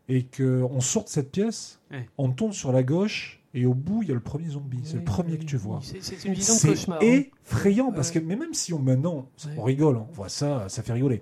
et 0.10 0.26
qu'on 0.26 0.82
sort 0.82 1.06
de 1.06 1.10
cette 1.10 1.32
pièce, 1.32 1.80
Ouais. 1.92 2.08
on 2.18 2.32
tourne 2.32 2.52
sur 2.54 2.72
la 2.74 2.84
gauche 2.84 3.42
et 3.54 3.66
au 3.66 3.74
bout, 3.74 4.02
il 4.04 4.10
y 4.10 4.12
a 4.12 4.16
le 4.16 4.20
premier 4.20 4.50
zombie. 4.50 4.82
C'est 4.84 4.98
le 4.98 5.04
premier 5.04 5.34
oui, 5.34 5.40
que 5.40 5.46
tu 5.46 5.58
vois. 5.58 5.80
C'est, 5.82 6.26
une 6.26 6.34
vision 6.34 6.56
de 6.56 6.60
cauchemar. 6.76 7.00
hein. 7.02 7.22
effrayant 7.46 7.92
parce 7.92 8.12
que 8.12 8.20
mais 8.20 8.36
même 8.36 8.54
si 8.54 8.74
on 8.74 8.80
maintenant 8.80 9.30
on 9.58 9.64
rigole, 9.64 9.96
on 9.98 10.08
voit 10.12 10.30
ça, 10.30 10.68
ça 10.70 10.82
fait 10.84 10.94
rigoler. 10.94 11.22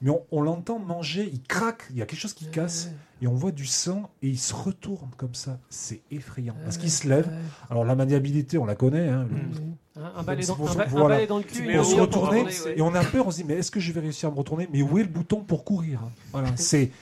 Mais 0.00 0.10
on, 0.10 0.22
on 0.30 0.42
l'entend 0.42 0.78
manger, 0.78 1.28
il 1.32 1.42
craque, 1.42 1.84
il 1.90 1.96
y 1.96 2.02
a 2.02 2.06
quelque 2.06 2.20
chose 2.20 2.34
qui 2.34 2.44
Ouais, 2.46 2.50
casse 2.52 2.86
ouais, 2.86 2.96
et 3.22 3.26
on 3.26 3.34
voit 3.34 3.50
du 3.50 3.66
sang 3.66 4.10
et 4.22 4.28
il 4.28 4.38
se 4.38 4.54
retourne 4.54 5.10
comme 5.16 5.34
ça. 5.34 5.58
C'est 5.70 6.00
effrayant 6.10 6.54
parce 6.64 6.76
qu'il 6.78 6.90
se 6.90 7.08
lève. 7.08 7.26
ouais. 7.26 7.32
Alors 7.70 7.84
la 7.84 7.94
maniabilité, 7.96 8.58
on 8.58 8.64
la 8.64 8.74
connaît. 8.76 9.08
hein, 9.08 9.26
le-. 9.30 10.00
Un, 10.00 10.12
un 10.18 10.22
balai 10.22 10.46
dans, 10.46 10.54
un 10.54 11.08
balai 11.08 11.26
le 11.26 11.42
cul. 11.42 11.62
Mais 11.66 11.72
et 11.72 11.78
on 11.80 11.82
se 11.82 11.94
voiture 11.96 12.08
pour 12.10 12.22
retournait 12.22 12.44
tourner, 12.52 12.70
ouais. 12.70 12.78
et 12.78 12.82
on 12.82 12.94
a 12.94 13.02
peur, 13.02 13.26
on 13.26 13.30
se 13.32 13.38
dit 13.38 13.44
mais 13.44 13.54
est-ce 13.54 13.72
que 13.72 13.80
je 13.80 13.90
vais 13.90 13.98
réussir 14.00 14.28
à 14.28 14.32
me 14.32 14.36
retourner? 14.36 14.68
Mais 14.72 14.82
où 14.82 14.96
est 14.98 15.02
le 15.02 15.08
bouton 15.08 15.40
pour 15.42 15.64
courir? 15.64 16.00
Voilà, 16.32 16.50
c'est 16.56 16.92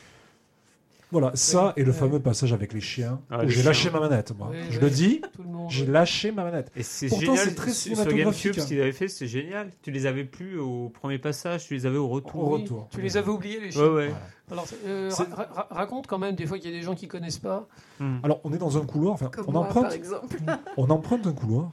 voilà 1.13 1.31
ça 1.35 1.73
et 1.77 1.85
le 1.85 1.93
fameux 1.93 2.21
passage 2.21 2.53
avec 2.53 2.73
les 2.73 2.81
chiens 2.81 3.21
Ah, 3.31 3.39
où 3.39 3.43
les 3.43 3.49
j'ai 3.49 3.55
chiens. 3.61 3.65
lâché 3.65 3.91
ma 3.91 4.01
manette. 4.01 4.33
Moi, 4.37 4.51
je 4.71 4.81
le 4.81 4.91
dis, 4.91 5.21
Tout 5.35 5.43
le 5.43 5.49
monde. 5.49 5.71
j'ai 5.71 5.87
lâché 5.87 6.33
ma 6.33 6.45
manette. 6.45 6.71
Et 6.77 6.83
c'est 6.83 7.09
Pourtant, 7.09 7.27
génial. 7.37 7.49
c'est 7.49 7.55
très 7.55 7.71
sur- 7.71 7.75
sur 7.75 7.97
cinématographique, 7.97 8.45
GameCube, 8.45 8.61
hein. 8.61 8.63
ce 8.63 8.69
qu'ils 8.69 8.81
avaient 8.81 8.93
fait, 8.93 9.09
c'était 9.09 9.27
génial. 9.29 9.71
Tu 9.83 9.91
les 9.93 10.07
avais 10.07 10.25
plus 10.25 10.59
au 10.59 10.89
premier 10.91 11.19
passage, 11.19 11.67
tu 11.67 11.75
les 11.75 11.87
avais 11.87 11.97
au 11.99 12.09
retour. 12.09 12.37
Au 12.51 12.55
Oui, 12.57 12.63
retour. 12.63 12.89
Tu 12.91 13.01
les 13.01 13.17
avais 13.17 13.31
oubliés, 13.31 13.61
les 13.61 13.71
chiens. 13.71 13.89
Ouais. 13.89 14.13
Alors, 14.51 14.67
euh, 14.87 15.11
C'est- 15.11 15.33
ra- 15.33 15.49
ra- 15.53 15.69
raconte 15.71 16.07
quand 16.07 16.19
même, 16.19 16.35
des 16.35 16.47
fois 16.47 16.59
qu'il 16.59 16.71
y 16.71 16.75
a 16.75 16.77
des 16.77 16.83
gens 16.85 16.95
qui 16.95 17.09
connaissent 17.09 17.39
pas. 17.39 17.67
Hmm. 17.99 18.19
Alors 18.23 18.41
on 18.45 18.53
est 18.53 18.59
dans 18.59 18.77
un 18.79 18.85
couloir, 18.85 19.15
enfin, 19.15 19.27
Comme 19.29 19.47
on 19.49 19.53
moi, 19.53 19.67
par 19.69 19.77
emprunte, 19.79 19.93
exemple. 19.95 20.37
on 20.77 20.89
emprunte 20.91 21.27
un 21.27 21.33
couloir 21.33 21.73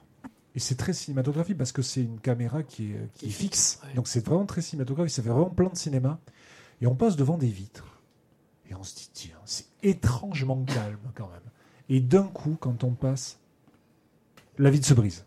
et 0.55 0.59
c'est 0.59 0.75
très 0.75 0.93
cinématographique 0.93 1.57
parce 1.57 1.71
que 1.71 1.81
c'est 1.81 2.01
une 2.01 2.19
caméra 2.19 2.63
qui 2.63 2.91
est, 2.93 3.09
qui 3.15 3.25
est 3.27 3.29
fixe. 3.29 3.79
Ouais. 3.83 3.93
Donc 3.95 4.07
c'est 4.07 4.25
vraiment 4.25 4.45
très 4.45 4.61
cinématographique, 4.61 5.13
ça 5.13 5.21
fait 5.23 5.29
vraiment 5.29 5.49
plein 5.49 5.69
de 5.69 5.77
cinéma. 5.77 6.19
Et 6.81 6.87
on 6.87 6.95
passe 6.95 7.15
devant 7.15 7.37
des 7.37 7.47
vitres. 7.47 7.92
Et 8.69 8.75
on 8.75 8.83
se 8.83 8.95
dit, 8.95 9.09
tiens, 9.13 9.35
c'est 9.45 9.65
étrangement 9.83 10.63
calme 10.65 10.97
quand 11.15 11.27
même. 11.29 11.41
Et 11.89 11.99
d'un 11.99 12.23
coup, 12.23 12.57
quand 12.59 12.83
on 12.83 12.91
passe, 12.91 13.39
la 14.57 14.69
vitre 14.69 14.87
se 14.87 14.93
brise. 14.93 15.25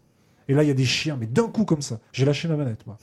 Et 0.48 0.54
là, 0.54 0.62
il 0.62 0.68
y 0.68 0.70
a 0.70 0.74
des 0.74 0.84
chiens, 0.84 1.16
mais 1.18 1.26
d'un 1.26 1.48
coup 1.48 1.64
comme 1.64 1.82
ça. 1.82 1.98
J'ai 2.12 2.24
lâché 2.24 2.48
ma 2.48 2.56
manette, 2.56 2.86
moi. 2.86 2.96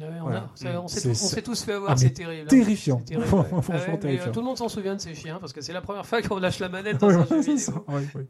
Ouais, 0.00 0.06
on, 0.20 0.22
Voilà. 0.24 0.38
a- 0.40 0.50
ça- 0.54 0.80
on 0.82 0.88
s'est 0.88 1.42
tous- 1.42 1.62
fait 1.64 1.72
avoir, 1.72 1.92
Ah, 1.92 1.94
mais 1.94 2.00
c'est 2.00 2.10
terrible. 2.10 2.42
hein. 2.46 2.50
Terrifiant. 2.50 3.02
C'est 3.06 3.14
terrible, 3.14 3.34
ouais. 3.34 3.44
Franchement, 3.48 3.64
Ah 3.68 3.76
ouais, 3.76 3.86
mais, 3.88 3.94
euh, 3.94 3.96
terrifiant. 3.98 4.32
tout 4.32 4.40
le 4.40 4.46
monde 4.46 4.58
s'en 4.58 4.68
souvient 4.68 4.94
de 4.96 5.00
ces 5.00 5.14
chiens 5.14 5.38
parce 5.38 5.52
que 5.52 5.60
c'est 5.60 5.72
la 5.72 5.80
première 5.80 6.04
fois 6.04 6.20
qu'on 6.22 6.38
lâche 6.38 6.58
la 6.58 6.68
manette 6.68 6.98
dans 6.98 7.08
Ouais, 7.08 7.14
un 7.14 7.24
jeu 7.26 7.40
vidéo. 7.40 7.58
ça, 7.58 7.72
ouais, 7.88 8.06
ouais. 8.14 8.26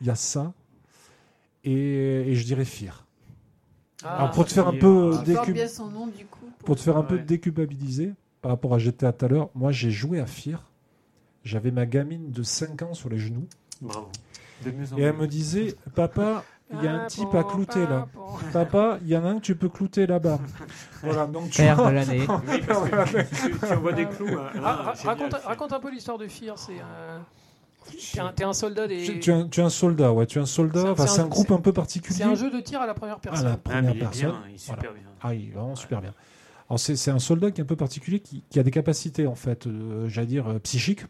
Il 0.00 0.06
y 0.06 0.10
a 0.10 0.14
ça. 0.14 0.52
Et, 1.64 1.72
et 2.30 2.34
je 2.34 2.44
dirais 2.44 2.64
Fear. 2.64 3.06
Ah, 4.04 4.16
Alors, 4.18 4.30
pour 4.32 4.44
te 4.46 4.52
faire 4.52 4.68
un 4.68 4.72
peu 4.72 5.10
Il 5.26 5.34
porte 5.34 5.46
décul- 5.48 5.54
bien 5.54 5.68
son 5.68 5.88
nom 5.88 6.06
du 6.06 6.24
coup. 6.26 6.46
Pour 6.64 6.76
te 6.76 6.80
faire 6.80 6.96
un 6.96 7.02
peu 7.02 7.18
déculpabiliser 7.18 8.12
par 8.46 8.52
rapport 8.52 8.74
à 8.74 8.78
GTA 8.78 9.12
tout 9.12 9.24
à 9.24 9.28
l'heure, 9.28 9.48
moi 9.56 9.72
j'ai 9.72 9.90
joué 9.90 10.20
à 10.20 10.26
Fear. 10.26 10.62
J'avais 11.42 11.72
ma 11.72 11.84
gamine 11.84 12.30
de 12.30 12.44
5 12.44 12.80
ans 12.82 12.94
sur 12.94 13.08
les 13.08 13.18
genoux. 13.18 13.48
Bravo. 13.80 14.06
De 14.64 14.70
mieux 14.70 14.92
en 14.92 14.98
Et 14.98 15.02
elle 15.02 15.16
me 15.16 15.26
disait 15.26 15.74
Papa, 15.96 16.44
il 16.72 16.80
y 16.80 16.86
a 16.86 16.92
un 16.92 17.00
Ah, 17.02 17.06
type 17.06 17.28
bon, 17.32 17.40
à 17.40 17.42
clouter 17.42 17.80
là. 17.88 18.06
bon. 18.14 18.22
Papa, 18.52 18.98
il 19.02 19.08
y 19.08 19.16
en 19.16 19.24
a 19.24 19.30
un 19.30 19.34
que 19.38 19.40
tu 19.46 19.56
peux 19.56 19.68
clouter 19.68 20.06
là-bas. 20.06 20.38
voilà, 21.02 21.26
donc 21.26 21.50
tu 21.50 21.60
Père 21.60 21.74
vois- 21.74 21.88
de 21.90 21.94
l'année. 21.96 22.20
Oui, 22.48 22.60
tu, 22.60 23.50
tu- 23.50 23.58
tu 23.58 23.72
envoies 23.72 23.92
des 23.94 24.06
clous. 24.06 24.28
hein. 24.28 24.60
Ah, 24.64 24.94
raconte, 25.04 25.34
raconte 25.34 25.72
un 25.72 25.80
peu 25.80 25.90
l'histoire 25.90 26.18
de 26.18 26.28
Fear. 26.28 26.56
C'est 26.56 26.78
un, 26.78 27.24
t'es 28.12 28.20
un, 28.20 28.32
t'es 28.32 28.44
un 28.44 28.52
soldat 28.52 28.86
des. 28.86 29.02
tu, 29.02 29.18
tu 29.18 29.30
es 29.30 29.34
un, 29.34 29.48
tu 29.48 29.58
es 29.60 29.64
un 29.64 29.70
soldat, 29.70 30.12
ouais, 30.12 30.26
tu 30.26 30.38
es 30.38 30.42
un 30.42 30.46
soldat. 30.46 30.82
C'est 30.82 30.86
un- 30.86 30.92
Enfin, 30.92 31.20
un- 31.20 31.24
un 31.24 31.28
groupe 31.28 31.50
un 31.50 31.60
peu 31.60 31.72
particulier. 31.72 32.18
C'est 32.18 32.22
un 32.22 32.36
jeu 32.36 32.52
de 32.52 32.60
tir 32.60 32.80
à 32.80 32.86
la 32.86 32.94
première 32.94 33.16
à 33.16 33.18
personne. 33.18 33.44
la 33.44 33.52
Ah, 33.54 33.56
mais 33.56 33.62
première 33.72 33.90
il 33.90 33.96
est 33.96 34.00
personne. 34.00 34.30
bien, 34.30 34.42
il 34.50 34.54
est 34.54 34.58
super 34.58 34.76
bien. 34.92 35.02
Ah, 35.20 35.34
il 35.34 35.48
est 35.48 35.52
vraiment 35.52 35.74
super 35.74 36.00
bien. 36.00 36.14
C'est 36.76 37.10
un 37.10 37.18
soldat 37.20 37.50
qui 37.52 37.60
est 37.60 37.64
un 37.64 37.66
peu 37.66 37.76
particulier, 37.76 38.20
qui, 38.20 38.42
qui 38.50 38.58
a 38.58 38.62
des 38.62 38.70
capacités, 38.72 39.26
en 39.26 39.34
fait, 39.36 39.66
euh, 39.66 40.08
j'allais 40.08 40.26
dire, 40.26 40.48
euh, 40.48 40.58
psychiques. 40.58 41.02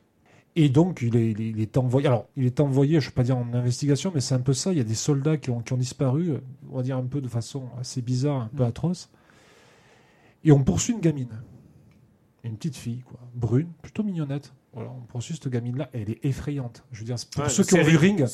Et 0.54 0.68
donc, 0.68 1.00
il 1.02 1.16
est, 1.16 1.30
il 1.32 1.60
est- 1.60 1.76
envoyé. 1.76 2.06
Alors, 2.06 2.26
il 2.36 2.44
est 2.46 2.60
envoyé, 2.60 3.00
je 3.00 3.06
ne 3.06 3.10
vais 3.10 3.14
pas 3.14 3.22
dire 3.22 3.36
en 3.36 3.52
investigation, 3.54 4.10
mais 4.14 4.20
c'est 4.20 4.34
un 4.34 4.40
peu 4.40 4.52
ça. 4.54 4.72
Il 4.72 4.78
y 4.78 4.80
a 4.80 4.84
des 4.84 4.94
soldats 4.94 5.36
qui 5.36 5.50
ont, 5.50 5.60
qui 5.60 5.72
ont 5.74 5.76
disparu, 5.78 6.30
euh, 6.30 6.38
on 6.70 6.76
va 6.76 6.82
dire 6.82 6.96
un 6.96 7.04
peu 7.04 7.20
de 7.20 7.28
façon 7.28 7.64
assez 7.78 8.00
bizarre, 8.02 8.42
un 8.42 8.50
peu 8.54 8.62
Mm. 8.64 8.66
atroce. 8.68 9.10
Et 10.44 10.52
on 10.52 10.62
poursuit 10.62 10.92
une 10.94 11.00
gamine. 11.00 11.40
Une 12.44 12.56
petite 12.56 12.76
fille, 12.76 13.00
quoi. 13.00 13.18
Brune, 13.34 13.68
plutôt 13.82 14.02
mignonnette. 14.02 14.52
Voilà, 14.72 14.90
on 14.90 15.00
poursuit 15.06 15.34
cette 15.34 15.48
gamine-là. 15.50 15.88
Elle 15.92 16.10
est 16.10 16.24
effrayante. 16.24 16.84
Je 16.92 17.00
veux 17.00 17.06
dire, 17.06 17.16
pour 17.32 17.42
Ouais, 17.44 17.48
ceux 17.50 17.64
qui 17.64 17.74
ont 17.74 17.82
vu 17.82 17.96
Ring, 17.96 18.24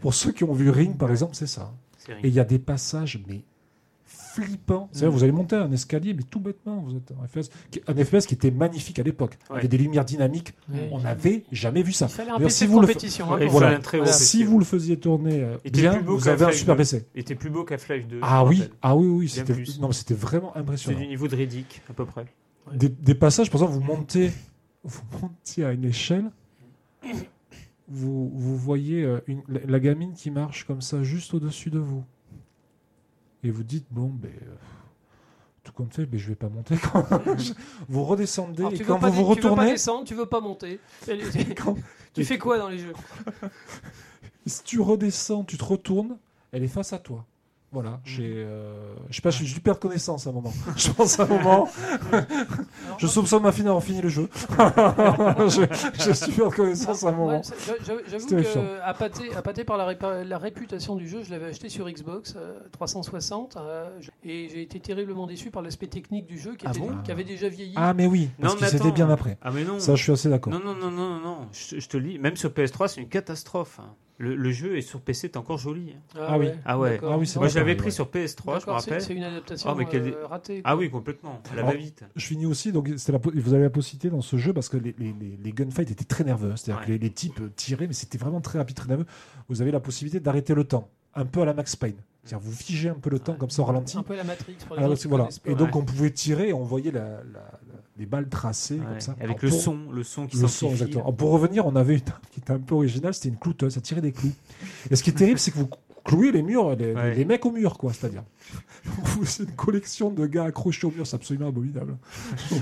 pour 0.00 0.14
ceux 0.14 0.32
qui 0.32 0.44
ont 0.44 0.52
vu 0.52 0.68
Ring, 0.70 0.96
par 0.96 1.10
exemple, 1.10 1.34
c'est 1.36 1.46
ça. 1.46 1.72
C'est 1.96 2.12
Et 2.22 2.28
il 2.28 2.34
y 2.34 2.40
a 2.40 2.44
des 2.44 2.58
passages, 2.58 3.22
mais 3.28 3.44
flippants. 4.34 4.88
C'est-à-dire, 4.92 5.10
Mm. 5.10 5.14
vous 5.14 5.22
allez 5.24 5.32
monter 5.32 5.56
un 5.56 5.70
escalier, 5.72 6.14
mais 6.14 6.22
tout 6.22 6.40
bêtement, 6.40 6.80
vous 6.80 6.96
êtes 6.96 7.12
en 7.12 7.26
FPS. 7.26 7.50
Un 7.86 7.94
FPS 8.04 8.26
qui 8.26 8.34
était 8.34 8.50
magnifique 8.50 8.98
à 8.98 9.02
l'époque. 9.02 9.38
Ouais. 9.50 9.58
Avec 9.58 9.70
des 9.70 9.78
lumières 9.78 10.04
dynamiques. 10.04 10.54
Ouais. 10.72 10.88
On 10.92 11.00
n'avait 11.00 11.44
jamais 11.52 11.82
vu 11.82 11.92
ça. 11.92 12.08
Il 12.40 12.50
si 12.50 12.66
vous 12.66 12.80
le 12.80 12.86
compétition. 12.86 13.26
hein, 13.32 13.38
Voilà. 13.48 13.78
Voilà. 13.78 13.78
PC. 14.04 14.24
Si 14.24 14.44
vous 14.44 14.58
le 14.58 14.64
faisiez 14.64 14.98
tourner 14.98 15.42
euh, 15.42 15.56
bien, 15.72 16.00
vous 16.00 16.28
avez 16.28 16.44
un 16.46 16.52
super 16.52 16.74
2. 16.74 16.78
PC. 16.78 17.06
Il 17.14 17.20
était 17.20 17.34
plus 17.34 17.50
beau 17.50 17.64
qu'Half-Life 17.64 18.08
2. 18.08 18.18
Ah 18.22 18.44
oui, 18.44 18.64
ah 18.82 18.96
oui, 18.96 19.06
oui, 19.08 19.28
c'était 19.28 19.54
plus. 19.54 19.80
non, 19.80 19.88
mais 19.88 19.94
c'était 19.94 20.14
vraiment 20.14 20.50
C'est 20.54 20.60
impressionnant. 20.60 20.98
du 20.98 21.06
niveau 21.06 21.28
de 21.28 21.36
Riddick, 21.36 21.82
à 21.88 21.92
peu 21.92 22.04
près. 22.04 22.26
Des, 22.74 22.88
des 22.88 23.14
passages, 23.14 23.50
par 23.50 23.60
exemple, 23.62 23.78
vous 23.78 23.84
montez, 23.86 24.30
vous 24.84 25.00
montez 25.20 25.64
à 25.64 25.72
une 25.72 25.84
échelle, 25.84 26.30
vous, 27.88 28.30
vous 28.34 28.56
voyez 28.56 29.02
euh, 29.02 29.20
une- 29.26 29.42
la, 29.48 29.60
la 29.66 29.80
gamine 29.80 30.12
qui 30.14 30.30
marche 30.30 30.64
comme 30.66 30.80
ça 30.80 31.02
juste 31.02 31.34
au-dessus 31.34 31.70
de 31.70 31.78
vous. 31.78 32.04
Et 33.44 33.50
vous 33.50 33.62
dites, 33.64 33.86
bon, 33.90 34.06
ben, 34.08 34.30
euh, 34.30 34.54
tout 35.64 35.72
compte 35.72 35.92
fait, 35.94 36.06
ben, 36.06 36.18
je 36.18 36.28
vais 36.28 36.34
pas 36.34 36.48
monter. 36.48 36.76
quand 36.76 37.04
vous 37.88 38.04
redescendez 38.04 38.62
Alors, 38.62 38.72
et 38.72 38.78
quand 38.78 38.98
vous 38.98 39.10
vous 39.12 39.34
dé- 39.34 39.40
tu 39.40 39.40
veux 39.42 39.42
pas 39.42 39.50
retournez, 39.50 39.70
descendre, 39.72 40.04
tu 40.04 40.14
veux 40.14 40.26
pas 40.26 40.40
monter. 40.40 40.80
quand- 41.56 41.76
tu 42.14 42.24
fais 42.24 42.38
quoi 42.38 42.58
dans 42.58 42.68
les 42.68 42.78
jeux? 42.78 42.92
Si 44.46 44.64
tu 44.64 44.80
redescends, 44.80 45.44
tu 45.44 45.56
te 45.56 45.62
retournes, 45.64 46.16
elle 46.50 46.64
est 46.64 46.68
face 46.68 46.92
à 46.92 46.98
toi. 46.98 47.24
Voilà, 47.72 48.00
j'ai, 48.04 48.30
euh, 48.36 48.94
je 49.08 49.16
sais 49.16 49.22
pas, 49.22 49.30
j'ai 49.30 49.46
dû 49.46 49.60
perdre 49.60 49.80
connaissance 49.80 50.26
à 50.26 50.30
un 50.30 50.34
moment. 50.34 50.52
Je 50.76 50.90
pense 50.90 51.18
à 51.18 51.22
un 51.22 51.26
moment, 51.26 51.68
je 52.98 53.06
soupçonne 53.06 53.42
ma 53.42 53.50
fille 53.50 53.64
d'avoir 53.64 53.82
fini 53.82 54.02
le 54.02 54.10
jeu. 54.10 54.28
je, 54.58 55.66
je 56.04 56.12
suis 56.12 56.32
perdre 56.32 56.54
connaissance 56.54 57.02
à 57.04 57.08
un 57.08 57.12
Ouais, 57.12 57.16
moment. 57.16 57.42
j'a- 57.86 57.94
J'avoue 58.10 58.26
que 58.26 58.80
à 58.82 58.92
pâté, 58.94 59.34
à 59.34 59.40
pâté 59.40 59.64
par 59.64 59.76
la, 59.78 59.86
répa- 59.90 60.22
la 60.22 60.38
réputation 60.38 60.96
du 60.96 61.08
jeu, 61.08 61.22
je 61.22 61.30
l'avais 61.30 61.46
acheté 61.46 61.68
sur 61.70 61.88
Xbox 61.90 62.34
euh, 62.36 62.58
360 62.72 63.56
euh, 63.56 63.88
je- 64.00 64.10
et 64.24 64.48
j'ai 64.50 64.62
été 64.62 64.78
terriblement 64.78 65.26
déçu 65.26 65.50
par 65.50 65.62
l'aspect 65.62 65.86
technique 65.86 66.26
du 66.26 66.38
jeu 66.38 66.54
qui, 66.56 66.66
Ah 66.66 66.70
était- 66.70 66.80
bon? 66.80 66.98
qui 67.02 67.10
avait 67.10 67.24
déjà 67.24 67.48
vieilli. 67.48 67.72
Ah, 67.76 67.94
mais 67.94 68.06
oui, 68.06 68.28
parce 68.40 68.54
Non, 68.54 68.60
que 68.60 68.66
c'était 68.66 68.92
bien 68.92 69.08
après. 69.08 69.38
Ah, 69.42 69.50
mais 69.50 69.64
non. 69.64 69.78
Ça, 69.80 69.94
je 69.94 70.02
suis 70.02 70.12
assez 70.12 70.28
d'accord. 70.28 70.52
Non, 70.52 70.60
non, 70.62 70.74
non, 70.74 70.90
non, 70.90 71.08
non, 71.08 71.20
non. 71.20 71.38
Je, 71.52 71.80
je 71.80 71.88
te 71.88 71.96
le 71.96 72.08
dis, 72.10 72.18
même 72.18 72.36
sur 72.36 72.50
PS3, 72.50 72.88
c'est 72.88 73.00
une 73.00 73.08
catastrophe. 73.08 73.78
hein. 73.80 73.94
Le, 74.18 74.36
le 74.36 74.50
jeu 74.52 74.76
est 74.76 74.82
sur 74.82 75.00
PC, 75.00 75.30
t'es 75.30 75.36
encore 75.38 75.58
joli. 75.58 75.94
hein. 75.96 76.18
Ah 76.28 76.38
oui. 76.38 76.48
Ah 76.64 76.78
ouais. 76.78 77.00
Ah 77.02 77.16
oui, 77.18 77.26
c'est 77.26 77.38
Moi, 77.40 77.48
pareil, 77.48 77.74
pris 77.74 77.86
ouais. 77.86 77.90
sur 77.90 78.06
PS3, 78.08 78.44
je 78.46 78.52
me 78.54 78.60
c'est- 78.60 78.70
rappelle. 78.70 79.00
C'est 79.02 79.14
une 79.14 79.22
adaptation 79.24 79.70
Ah, 79.70 79.74
mais 79.76 79.86
euh, 79.96 80.26
ratée. 80.26 80.60
Ah 80.64 80.76
oui, 80.76 80.90
complètement. 80.90 81.40
Elle 81.56 81.64
va 81.64 81.74
vite. 81.74 82.04
Je 82.14 82.26
finis 82.26 82.46
aussi, 82.46 82.70
donc 82.72 82.88
c'était 82.98 83.12
la, 83.12 83.18
vous 83.18 83.54
avez 83.54 83.64
la 83.64 83.70
possibilité 83.70 84.10
dans 84.10 84.20
ce 84.20 84.36
jeu 84.36 84.52
parce 84.52 84.68
que 84.68 84.76
les, 84.76 84.94
les, 84.98 85.14
les- 85.42 85.52
gunfights 85.52 85.90
étaient 85.90 86.04
très 86.04 86.24
nerveux. 86.24 86.52
C'est-à-dire 86.56 86.80
Ouais. 86.82 86.86
que 86.86 86.92
les, 86.92 86.98
les 86.98 87.10
types 87.10 87.40
tiraient, 87.56 87.86
mais 87.88 87.94
c'était 87.94 88.18
vraiment 88.18 88.40
très 88.40 88.58
rapide, 88.58 88.76
très 88.76 88.86
nerveux. 88.88 89.06
Vous 89.48 89.60
avez 89.62 89.70
la 89.72 89.80
possibilité 89.80 90.20
d'arrêter 90.20 90.54
le 90.54 90.64
temps, 90.64 90.88
un 91.14 91.24
peu 91.24 91.40
à 91.40 91.44
la 91.44 91.54
Max 91.54 91.74
Payne. 91.74 91.96
C'est-à-dire 92.24 92.46
vous 92.48 92.52
figez 92.56 92.90
un 92.90 92.94
peu 92.94 93.10
le 93.10 93.18
temps 93.18 93.32
Ouais. 93.32 93.38
comme 93.38 93.50
ça 93.50 93.62
au 93.62 93.64
ralenti. 93.64 93.98
Un 93.98 94.04
peu 94.04 94.14
la 94.14 94.22
Matrix. 94.22 94.54
Pour 94.68 94.76
les 94.76 94.82
Alors, 94.84 94.94
gens 94.94 95.02
qui 95.02 95.08
voilà. 95.08 95.28
Et 95.46 95.54
donc 95.56 95.74
Ouais. 95.74 95.80
on 95.80 95.84
pouvait 95.84 96.10
tirer 96.12 96.50
et 96.50 96.52
on 96.52 96.62
voyait 96.62 96.92
la- 96.92 97.00
la- 97.24 97.50
les 98.02 98.06
balles 98.06 98.28
tracées 98.28 98.74
Ouais. 98.80 98.84
comme 98.84 99.00
ça. 99.00 99.12
Avec 99.12 99.22
Alors, 99.24 99.36
le 99.42 99.48
pour- 99.50 99.60
son, 99.60 99.78
le 99.92 100.02
son 100.02 100.26
qui 100.26 100.36
Le 100.36 100.48
son, 100.48 100.70
exactement. 100.70 101.02
Alors, 101.04 101.14
pour 101.14 101.30
revenir, 101.30 101.64
on 101.66 101.76
avait 101.76 101.94
une 101.94 102.08
arme 102.10 102.20
qui 102.32 102.40
était 102.40 102.50
un 102.52 102.58
peu 102.58 102.74
originale, 102.74 103.14
c'était 103.14 103.28
une 103.28 103.36
clouteuse, 103.38 103.74
ça 103.74 103.80
tirait 103.80 104.00
des 104.00 104.10
clous. 104.12 104.32
Et 104.90 104.96
ce 104.96 105.02
qui 105.04 105.10
est 105.10 105.12
terrible, 105.14 105.38
c'est 105.38 105.52
que 105.52 105.58
vous 105.58 105.68
clouez 106.04 106.32
les 106.32 106.42
murs, 106.42 106.74
les, 106.76 106.92
Ouais. 106.94 107.14
les 107.14 107.24
mecs 107.24 107.44
au 107.46 107.50
mur, 107.50 107.78
quoi, 107.78 107.92
c'est-à-dire. 107.92 108.24
C'est 109.24 109.44
une 109.44 109.52
collection 109.52 110.10
de 110.10 110.26
gars 110.26 110.44
accrochés 110.44 110.86
au 110.86 110.90
mur, 110.90 111.06
c'est 111.06 111.14
absolument 111.16 111.48
abominable. 111.48 111.96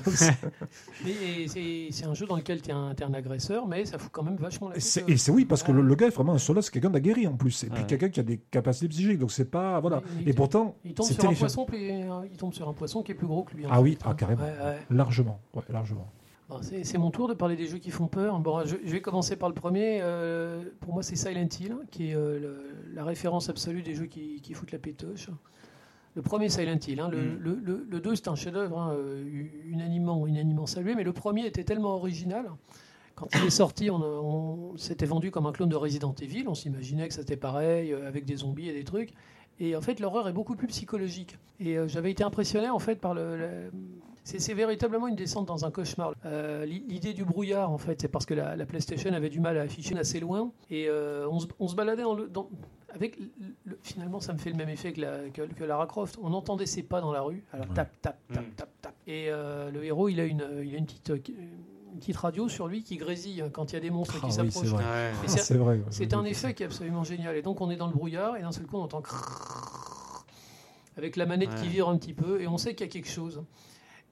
Mais 1.05 1.47
c'est 1.91 2.05
un 2.05 2.15
jeu 2.15 2.27
dans 2.27 2.37
lequel 2.37 2.61
tu 2.62 2.71
es, 2.71 2.73
un 2.73 2.95
t'es 2.95 3.05
un 3.05 3.15
agresseur, 3.15 3.67
mais 3.67 3.85
ça 3.87 3.99
fout 3.99 4.11
quand 4.12 4.23
même 4.23 4.37
vachement 4.37 4.69
la 4.69 4.75
Et 4.77 4.79
tête, 4.79 4.83
c'est 4.89 5.03
euh. 5.03 5.07
et 5.12 5.17
c'est 5.17 5.31
oui, 5.33 5.45
parce 5.45 5.62
que 5.62 5.73
le, 5.73 5.83
le 5.83 5.95
gars 5.95 6.07
est 6.09 6.15
vraiment 6.15 6.35
un 6.35 6.39
soldat, 6.39 6.62
c'est 6.62 6.71
quelqu'un 6.73 6.91
d'aguerri 6.91 7.27
en 7.27 7.35
plus. 7.37 7.65
Et 7.65 7.69
puis 7.69 7.81
Ouais. 7.81 7.87
quelqu'un 7.87 8.09
qui 8.11 8.21
a 8.21 8.23
des 8.23 8.39
capacités 8.51 8.89
psychiques, 8.89 9.19
donc 9.19 9.33
c'est 9.33 9.51
pas. 9.51 9.81
Voilà. 9.81 10.03
Il- 10.17 10.23
il- 10.23 10.29
Et 10.29 10.33
pourtant, 10.35 10.77
Il 10.85 10.95
tombe, 10.95 11.07
sur 11.07 11.29
un 11.29 11.33
poisson, 11.35 11.67
il 11.73 12.37
tombe 12.37 12.53
sur 12.53 12.69
un 12.69 12.73
poisson 12.75 13.03
qui 13.03 13.12
est 13.12 13.15
plus 13.15 13.27
gros 13.27 13.45
que 13.45 13.57
lui. 13.57 13.65
Ah 13.71 13.77
fait. 13.77 13.83
oui, 13.83 13.99
ah, 14.05 14.15
carrément. 14.15 14.43
Ouais, 14.43 14.49
ouais. 14.65 14.79
Largement. 14.91 15.41
Ouais, 15.55 15.62
largement. 15.71 16.11
C'est 16.82 16.98
mon 16.98 17.10
tour 17.10 17.28
de 17.28 17.35
parler 17.35 17.56
des 17.56 17.66
jeux 17.66 17.78
qui 17.78 17.90
font 17.90 18.06
peur. 18.09 18.39
Bon, 18.40 18.64
je, 18.64 18.77
je 18.85 18.90
vais 18.90 19.01
commencer 19.01 19.36
par 19.36 19.48
le 19.48 19.55
premier. 19.55 20.01
euh, 20.02 20.62
pour 20.81 20.93
moi, 20.94 21.02
c'est 21.02 21.16
Silent 21.16 21.48
Hill, 21.60 21.77
qui 21.90 22.10
est 22.10 22.14
euh, 22.14 22.39
le- 22.40 22.94
la 22.94 23.05
référence 23.05 23.48
absolue 23.48 23.82
des 23.82 23.94
jeux 23.94 24.06
qui, 24.06 24.40
qui 24.43 24.55
foutent 24.55 24.72
la 24.72 24.78
pétoche. 24.78 25.31
Le 26.16 26.22
premier 26.22 26.48
Silent 26.48 26.78
Hill. 26.86 27.01
hein, 27.01 27.09
le, 27.09 27.18
Mm. 27.18 27.39
le, 27.40 27.55
le- 27.62 27.86
le 27.89 28.01
2, 28.01 28.16
c'est 28.16 28.28
un 28.28 28.35
chef-d'œuvre, 28.35 28.78
hein, 28.78 28.93
euh, 28.94 29.22
unanimement, 29.68 30.27
unanimement 30.27 30.66
salué, 30.66 30.94
mais 30.94 31.05
le 31.05 31.12
premier 31.12 31.47
était 31.47 31.64
tellement 31.64 31.94
original. 31.94 32.47
Quand 33.14 33.28
il 33.36 33.44
est 33.47 33.51
sorti, 33.51 33.90
on, 33.90 34.77
s'était 34.77 35.06
vendu 35.06 35.31
comme 35.31 35.47
un 35.47 35.52
clone 35.52 35.68
de 35.68 35.77
Resident 35.77 36.14
Evil. 36.20 36.44
On 36.48 36.55
s'imaginait 36.55 37.06
que 37.06 37.14
c'était 37.14 37.36
pareil, 37.36 37.93
avec 37.93 38.24
des 38.24 38.36
zombies 38.36 38.68
et 38.68 38.72
des 38.72 38.85
trucs. 38.85 39.12
Et 39.60 39.77
en 39.77 39.82
fait, 39.82 40.01
l'horreur 40.01 40.27
est 40.28 40.32
beaucoup 40.32 40.56
plus 40.56 40.66
psychologique. 40.68 41.36
Et 41.60 41.77
euh, 41.77 41.86
j'avais 41.86 42.10
été 42.10 42.24
impressionné, 42.24 42.70
en 42.70 42.78
fait, 42.78 42.97
par 42.97 43.12
le- 43.14 43.36
le, 43.36 43.70
c'est 44.24 44.38
c'est 44.38 44.55
véritablement 44.55 45.09
une 45.09 45.16
descente 45.16 45.47
dans 45.47 45.64
un 45.64 45.70
cauchemar. 45.70 46.12
Euh, 46.24 46.64
l'i- 46.66 46.84
L'idée 46.88 47.12
du 47.14 47.24
brouillard, 47.24 47.70
en 47.70 47.78
fait, 47.78 48.01
c'est 48.01 48.09
parce 48.09 48.26
que 48.26 48.34
la, 48.34 48.56
la 48.56 48.66
PlayStation 48.66 49.12
avait 49.12 49.30
du 49.30 49.40
mal 49.40 49.56
à 49.59 49.62
afficher 49.62 49.97
assez 49.98 50.20
loin. 50.20 50.52
Et 50.70 50.86
euh, 50.88 51.26
on, 51.30 51.40
se, 51.40 51.47
on 51.59 51.68
se 51.68 51.74
baladait 51.74 52.02
dans 52.02 52.14
le, 52.14 52.28
dans- 52.28 52.48
avec. 52.94 53.18
le- 53.18 53.30
le- 53.64 53.78
finalement, 53.82 54.20
ça 54.20 54.32
me 54.32 54.38
fait 54.38 54.51
le 54.51 54.56
même 54.56 54.68
effet 54.68 54.92
que, 54.92 55.01
la, 55.01 55.28
que, 55.30 55.42
que 55.42 55.64
Lara 55.64 55.86
Croft. 55.86 56.18
On 56.22 56.32
entendait 56.32 56.66
ses 56.66 56.82
pas 56.82 57.01
dans 57.01 57.12
la 57.12 57.22
rue. 57.22 57.42
Alors, 57.52 57.66
tap, 57.74 57.90
tap, 58.02 58.18
tap, 58.32 58.42
Mm. 58.44 58.51
tap, 58.56 58.68
tap. 58.82 58.94
Et 59.06 59.26
euh, 59.30 59.70
le 59.70 59.84
héros, 59.84 60.09
il 60.09 60.20
a 60.20 60.24
une, 60.24 60.44
il 60.64 60.74
a 60.74 60.78
une 60.78 60.86
petite. 60.86 61.10
euh, 61.10 61.18
une 61.92 61.98
petite 61.98 62.18
radio 62.18 62.48
sur 62.48 62.68
lui 62.68 62.84
qui 62.84 62.97
grésille 62.98 63.44
quand 63.52 63.72
il 63.72 63.74
y 63.74 63.76
a 63.76 63.80
des 63.80 63.90
monstres 63.90 64.14
Ah 64.18 64.20
qui 64.20 64.26
oui, 64.26 64.32
c'est 64.32 64.44
s'approchent. 64.52 64.68
vrai. 64.70 64.84
Ouais. 64.84 65.10
Et 65.24 65.28
c'est- 65.28 65.38
c'est 65.38 65.56
vrai. 65.59 65.74
ouais, 65.78 65.82
C'est 65.90 66.09
je 66.09 66.16
un 66.16 66.24
effet 66.24 66.55
qui 66.55 66.62
est 66.62 66.66
absolument 66.66 67.02
génial. 67.02 67.34
Et 67.36 67.42
donc 67.42 67.60
on 67.60 67.68
est 67.68 67.76
dans 67.76 67.88
le 67.88 67.92
brouillard 67.92 68.36
et 68.36 68.42
d'un 68.42 68.52
seul 68.52 68.64
coup 68.66 68.76
on 68.76 68.82
entend 68.82 69.01
crrrr 69.02 70.24
avec 70.97 71.16
la 71.16 71.26
manette 71.26 71.55
qui 71.56 71.68
vire 71.68 71.88
un 71.88 71.97
petit 71.97 72.14
peu 72.14 72.40
et 72.40 72.47
on 72.47 72.59
sait 72.59 72.74
qu'il 72.76 72.86
y 72.86 72.88
a 72.88 72.92
quelque 72.92 73.09
chose. 73.09 73.42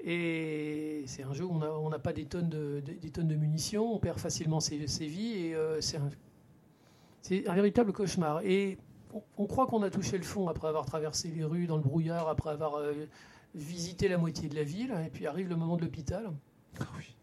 Et 0.04 1.02
c'est 1.06 1.24
un 1.24 1.32
jeu 1.32 1.44
où 1.44 1.52
on 1.52 1.88
n'a 1.88 1.98
pas 1.98 2.12
des 2.12 2.24
tonnes 2.24 2.48
de, 2.48 2.80
des, 2.84 2.94
des 2.94 3.10
tonnes 3.10 3.28
de 3.28 3.34
munitions, 3.34 3.94
on 3.94 3.98
perd 3.98 4.18
facilement 4.18 4.60
ses, 4.60 4.86
ses 4.86 5.06
vies 5.06 5.46
et 5.46 5.54
euh, 5.54 5.80
c'est 5.80 5.98
un, 7.46 7.54
véritable 7.54 7.92
cauchemar. 7.92 8.40
Et 8.44 8.78
on, 9.12 9.22
on 9.36 9.46
croit 9.46 9.66
qu'on 9.66 9.82
a 9.82 9.90
touché 9.90 10.16
le 10.16 10.24
fond 10.24 10.48
après 10.48 10.68
avoir 10.68 10.86
traversé 10.86 11.28
les 11.34 11.44
rues 11.44 11.66
dans 11.66 11.76
le 11.76 11.82
brouillard, 11.82 12.28
après 12.28 12.50
avoir 12.50 12.76
euh, 12.76 12.92
visité 13.54 14.08
la 14.08 14.18
moitié 14.18 14.48
de 14.48 14.54
la 14.54 14.62
ville 14.62 14.94
et 15.04 15.10
puis 15.10 15.26
arrive 15.26 15.48
le 15.48 15.56
moment 15.56 15.76
de 15.76 15.82
l'hôpital. 15.82 16.30
Ah 16.80 16.84
oui. 16.96 17.14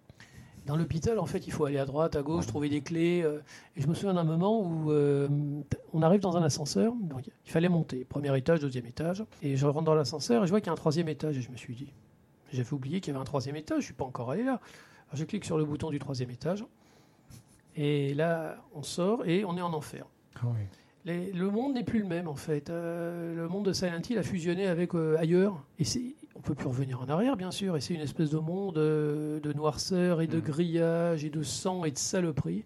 Dans 0.66 0.76
l'hôpital, 0.76 1.20
en 1.20 1.28
fait, 1.28 1.46
il 1.46 1.52
faut 1.54 1.66
aller 1.66 1.78
à 1.78 1.86
droite, 1.86 2.16
à 2.16 2.24
gauche, 2.24 2.48
trouver 2.48 2.70
des 2.70 2.82
clés. 2.82 3.22
euh, 3.24 3.40
et 3.78 3.82
je 3.82 3.88
me 3.88 3.94
souviens 3.94 4.16
d'un 4.16 4.24
moment 4.24 4.62
où 4.62 4.92
on 4.92 6.02
arrive 6.02 6.22
dans 6.22 6.36
un 6.36 6.44
ascenseur. 6.44 6.92
Donc, 6.94 7.22
il 7.28 7.52
fallait 7.52 7.70
monter. 7.70 8.04
Premier 8.04 8.36
étage, 8.36 8.60
deuxième 8.60 8.88
étage. 8.88 9.24
Et 9.44 9.56
je 9.56 9.66
rentre 9.66 9.84
dans 9.84 9.94
l'ascenseur 9.94 10.44
et 10.44 10.48
je 10.48 10.52
vois 10.52 10.60
qu'il 10.60 10.68
y 10.68 10.70
a 10.72 10.74
un 10.74 10.76
troisième 10.76 11.08
étage. 11.08 11.38
Et 11.38 11.42
je 11.42 11.52
me 11.52 11.56
suis 11.56 11.76
dit, 11.76 11.94
J'avais 12.54 12.74
oublié 12.74 13.02
qu'il 13.02 13.12
y 13.12 13.16
avait 13.16 13.22
un 13.22 13.26
troisième 13.26 13.56
étage, 13.56 13.82
je 13.82 13.86
suis 13.86 13.94
pas 13.94 14.06
encore 14.06 14.32
allé 14.32 14.44
là. 14.44 14.54
Alors, 15.08 15.16
je 15.16 15.24
clique 15.26 15.46
sur 15.46 15.58
le 15.58 15.66
bouton 15.66 15.90
du 15.90 16.00
troisième 16.00 16.30
étage. 16.32 16.64
Et 17.76 18.14
là, 18.14 18.58
on 18.74 18.84
sort 18.84 19.26
et 19.26 19.44
on 19.46 19.58
est 19.58 19.62
en 19.62 19.74
enfer. 19.74 20.06
Ah 20.38 20.42
oui. 20.46 20.62
Les- 21.04 21.32
le 21.34 21.50
monde 21.52 21.74
n'est 21.76 21.84
plus 21.84 22.00
le 22.00 22.06
même 22.08 22.28
en 22.28 22.36
fait. 22.36 22.70
Euh, 22.70 23.36
le 23.36 23.48
monde 23.48 23.66
de 23.66 23.74
Silent 23.74 24.02
Hill 24.10 24.18
a 24.18 24.24
fusionné 24.24 24.66
avec 24.68 24.96
euh, 24.96 25.18
ailleurs. 25.20 25.64
Et 25.80 25.84
on 26.36 26.40
peut 26.40 26.56
plus 26.56 26.68
revenir 26.68 27.02
en 27.02 27.10
arrière 27.10 27.36
bien 27.38 27.52
sûr. 27.52 27.76
Et 27.78 27.82
c'est 27.82 27.94
une 27.94 28.02
espèce 28.02 28.32
de 28.32 28.40
monde 28.40 28.78
euh, 28.78 29.40
de 29.42 29.54
noirceur 29.54 30.22
et 30.22 30.28
de 30.28 30.38
Mhm. 30.38 30.42
grillage 30.44 31.26
et 31.26 31.30
de 31.30 31.44
sang 31.44 31.84
et 31.86 31.92
de 31.92 31.98
saloperie. 31.98 32.64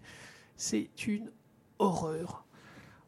C'est 0.56 0.88
une 1.06 1.30
horreur. 1.78 2.44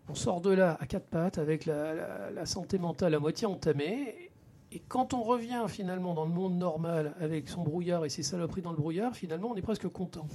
On 0.09 0.15
sort 0.15 0.41
de 0.41 0.51
là 0.51 0.77
à 0.81 0.87
quatre 0.87 1.07
pattes 1.07 1.39
avec 1.39 1.65
la, 1.67 1.95
la- 1.95 2.31
la 2.31 2.45
santé 2.47 2.79
mentale 2.79 3.15
à 3.15 3.19
moitié 3.21 3.47
entamée. 3.47 4.32
Et 4.75 4.81
quand 4.89 5.13
on 5.15 5.23
revient 5.23 5.65
finalement 5.69 6.15
dans 6.15 6.25
le 6.25 6.31
monde 6.33 6.57
normal 6.57 7.15
avec 7.21 7.49
son 7.49 7.63
brouillard 7.63 8.05
et 8.05 8.09
ses 8.09 8.23
saloperies 8.23 8.63
dans 8.63 8.71
le 8.71 8.77
brouillard, 8.79 9.15
finalement 9.15 9.51
on 9.51 9.55
est 9.57 9.63
presque 9.63 9.87
content. 9.89 10.27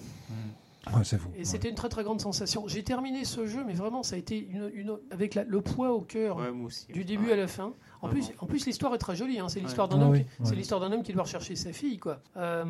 Ouais, 0.96 1.04
c'est 1.04 1.18
fou. 1.18 1.28
Et 1.36 1.40
Ouais. 1.40 1.44
c'était 1.44 1.68
une 1.70 1.76
très 1.76 1.90
très 1.90 2.04
grande 2.04 2.22
sensation. 2.22 2.66
J'ai 2.68 2.82
terminé 2.82 3.26
ce 3.26 3.46
jeu, 3.46 3.64
mais 3.66 3.74
vraiment 3.74 4.04
ça 4.04 4.16
a 4.16 4.20
été 4.20 4.38
une, 4.48 4.72
une- 4.74 4.98
avec 5.12 5.36
la- 5.36 5.44
le 5.44 5.60
poids 5.60 5.92
au 5.92 6.00
cœur 6.00 6.38
Ouais, 6.38 6.48
aussi. 6.50 6.88
du 6.94 7.04
début 7.04 7.26
Ouais. 7.28 7.34
à 7.34 7.36
la 7.36 7.48
fin. 7.48 7.74
En 8.02 8.08
plus, 8.08 8.32
en 8.40 8.46
plus 8.46 8.66
l'histoire 8.66 8.94
est 8.96 8.98
très 9.00 9.16
jolie. 9.16 9.40
hein. 9.40 9.50
C'est 9.50 9.60
Ouais. 9.60 9.66
l'histoire 9.66 9.90
d'un 9.90 10.00
Ah 10.00 10.06
homme, 10.06 10.12
oui, 10.12 10.26
c'est 10.44 10.52
ouais. 10.52 10.56
l'histoire 10.56 10.80
d'un 10.80 10.92
homme 10.94 11.04
qui 11.04 11.12
doit 11.12 11.24
rechercher 11.24 11.56
sa 11.58 11.74
fille, 11.74 11.98
quoi. 11.98 12.22
Euh, 12.38 12.64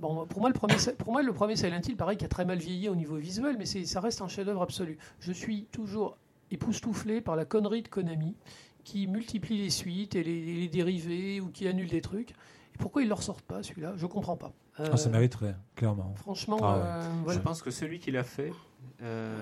bon, 0.00 0.26
pour 0.26 0.40
moi, 0.40 0.48
le 0.50 0.54
premier, 0.54 0.76
pour 0.98 1.12
moi, 1.12 1.22
le 1.22 1.32
premier 1.32 1.56
Silent 1.56 1.80
Hill, 1.88 1.96
pareil, 1.96 2.16
qui 2.18 2.24
a 2.24 2.28
très 2.28 2.44
mal 2.44 2.58
vieilli 2.58 2.88
au 2.88 2.94
niveau 2.94 3.16
visuel, 3.16 3.56
mais 3.58 3.64
ça 3.66 4.00
reste 4.00 4.20
un 4.22 4.28
chef-d'œuvre 4.28 4.62
absolu. 4.62 4.96
Je 5.18 5.32
suis 5.32 5.64
toujours 5.72 6.18
époustouflé 6.52 7.20
par 7.20 7.34
la 7.34 7.44
connerie 7.44 7.82
de 7.82 7.88
Konami, 7.88 8.36
qui 8.86 9.08
multiplie 9.08 9.58
les 9.58 9.70
suites 9.70 10.14
et 10.14 10.22
les, 10.22 10.40
les 10.60 10.68
dérivés 10.68 11.40
ou 11.40 11.48
qui 11.48 11.66
annule 11.66 11.88
des 11.88 12.00
trucs. 12.00 12.30
Et 12.30 12.78
pourquoi 12.78 13.02
ils 13.02 13.06
ne 13.06 13.08
le 13.10 13.14
ressortent 13.14 13.44
pas, 13.44 13.60
celui-là? 13.64 13.94
Je 13.96 14.06
comprends 14.06 14.36
pas. 14.36 14.52
Euh, 14.78 14.90
Ah, 14.92 14.96
ça 14.96 15.08
mériterait, 15.08 15.56
clairement. 15.74 16.14
Franchement, 16.14 16.58
Ah 16.62 16.76
ouais. 16.76 16.82
euh, 16.84 17.10
voilà. 17.24 17.38
Je 17.40 17.42
pense 17.42 17.62
que 17.62 17.72
celui 17.72 17.98
qui 17.98 18.12
l'a 18.12 18.22
fait, 18.22 18.52
euh, 19.02 19.34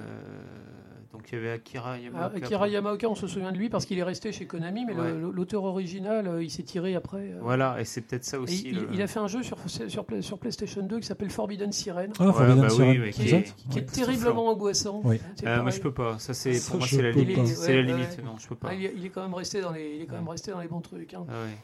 donc 1.14 1.28
il 1.30 1.36
y 1.36 1.38
avait 1.38 1.52
Akira 1.52 1.92
Ah, 1.92 1.98
Yamaoka. 1.98 2.36
Akira 2.36 2.68
Yamaoka, 2.68 3.08
on 3.08 3.14
se 3.14 3.26
souvient 3.28 3.52
de 3.52 3.56
lui 3.56 3.68
parce 3.68 3.86
qu'il 3.86 3.98
est 3.98 4.02
resté 4.02 4.32
chez 4.32 4.46
Konami, 4.46 4.84
mais 4.84 4.94
Ouais. 4.94 5.12
l'auteur 5.32 5.62
original, 5.64 6.26
euh, 6.26 6.42
il 6.42 6.50
s'est 6.50 6.64
tiré 6.64 6.94
après. 6.96 7.30
euh, 7.32 7.38
Voilà, 7.40 7.80
et 7.80 7.84
c'est 7.84 8.00
peut-être 8.00 8.24
ça 8.24 8.38
aussi. 8.40 8.64
il, 8.66 8.74
le- 8.80 8.88
il 8.92 9.00
a 9.00 9.06
fait 9.06 9.20
un 9.20 9.28
jeu 9.28 9.42
sur, 9.42 9.56
sur, 9.68 10.04
Play- 10.04 10.22
sur 10.22 10.38
PlayStation 10.38 10.82
2 10.82 10.98
qui 11.00 11.06
s'appelle 11.06 11.30
Forbidden 11.30 11.70
Siren, 11.72 12.12
Ah, 12.18 12.26
Ouais, 12.26 12.32
Forbidden 12.32 12.60
bah 12.60 12.66
oui, 12.78 13.12
Siren, 13.12 13.42
qui 13.44 13.78
est, 13.78 13.84
qui 13.86 13.92
terriblement 13.92 14.48
angoissant. 14.48 15.00
Oui. 15.04 15.20
Euh, 15.46 15.62
moi 15.62 15.70
je 15.70 15.80
peux 15.80 15.92
pas. 15.94 16.18
Ça 16.18 16.34
c'est 16.34 16.54
Ça, 16.54 16.70
pour 16.72 16.80
moi 16.80 16.88
c'est 16.90 17.00
la. 17.00 17.12
C'est 17.46 17.74
la 17.76 17.82
limite. 17.82 18.16
ouais. 18.18 18.24
Non, 18.24 18.36
je 18.38 18.48
peux 18.48 18.56
pas. 18.56 18.68
Ah, 18.70 18.74
il, 18.74 18.84
est- 18.84 18.94
il 18.96 19.06
est 19.06 19.10
quand 19.10 19.22
même 19.22 19.34
resté 19.34 19.60
dans 19.60 19.70
les, 19.72 19.94
il 19.96 20.02
est 20.02 20.06
quand 20.06 20.16
même 20.16 20.28
resté 20.28 20.50
dans 20.50 20.60
les 20.60 20.68
bons 20.68 20.80
trucs. 20.80 21.14
hein. 21.14 21.24
Ah 21.28 21.32
ouais. 21.44 21.56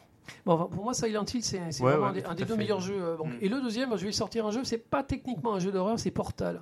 Bon, 0.47 0.53
enfin, 0.53 0.69
pour 0.71 0.85
moi, 0.85 0.95
Silent 0.95 1.25
Hill, 1.35 1.43
c'est 1.43 1.61
c'est 1.71 1.83
Ouais, 1.83 1.91
vraiment 1.91 2.13
ouais, 2.13 2.25
un 2.25 2.35
des, 2.35 2.43
un 2.43 2.47
deux 2.47 2.53
fait. 2.53 2.57
meilleurs 2.57 2.81
jeux. 2.81 2.95
euh, 3.03 3.17
bon. 3.17 3.27
Mm. 3.27 3.33
Et 3.41 3.49
le 3.49 3.61
deuxième, 3.61 3.97
je 3.97 4.07
vais 4.07 4.13
sortir 4.13 4.47
un 4.47 4.53
jeu, 4.53 4.61
c'est 4.63 4.79
pas 4.79 5.03
techniquement 5.03 5.55
un 5.55 5.59
jeu 5.59 5.73
d'horreur, 5.73 5.99
c'est 5.99 6.13
Portal. 6.13 6.61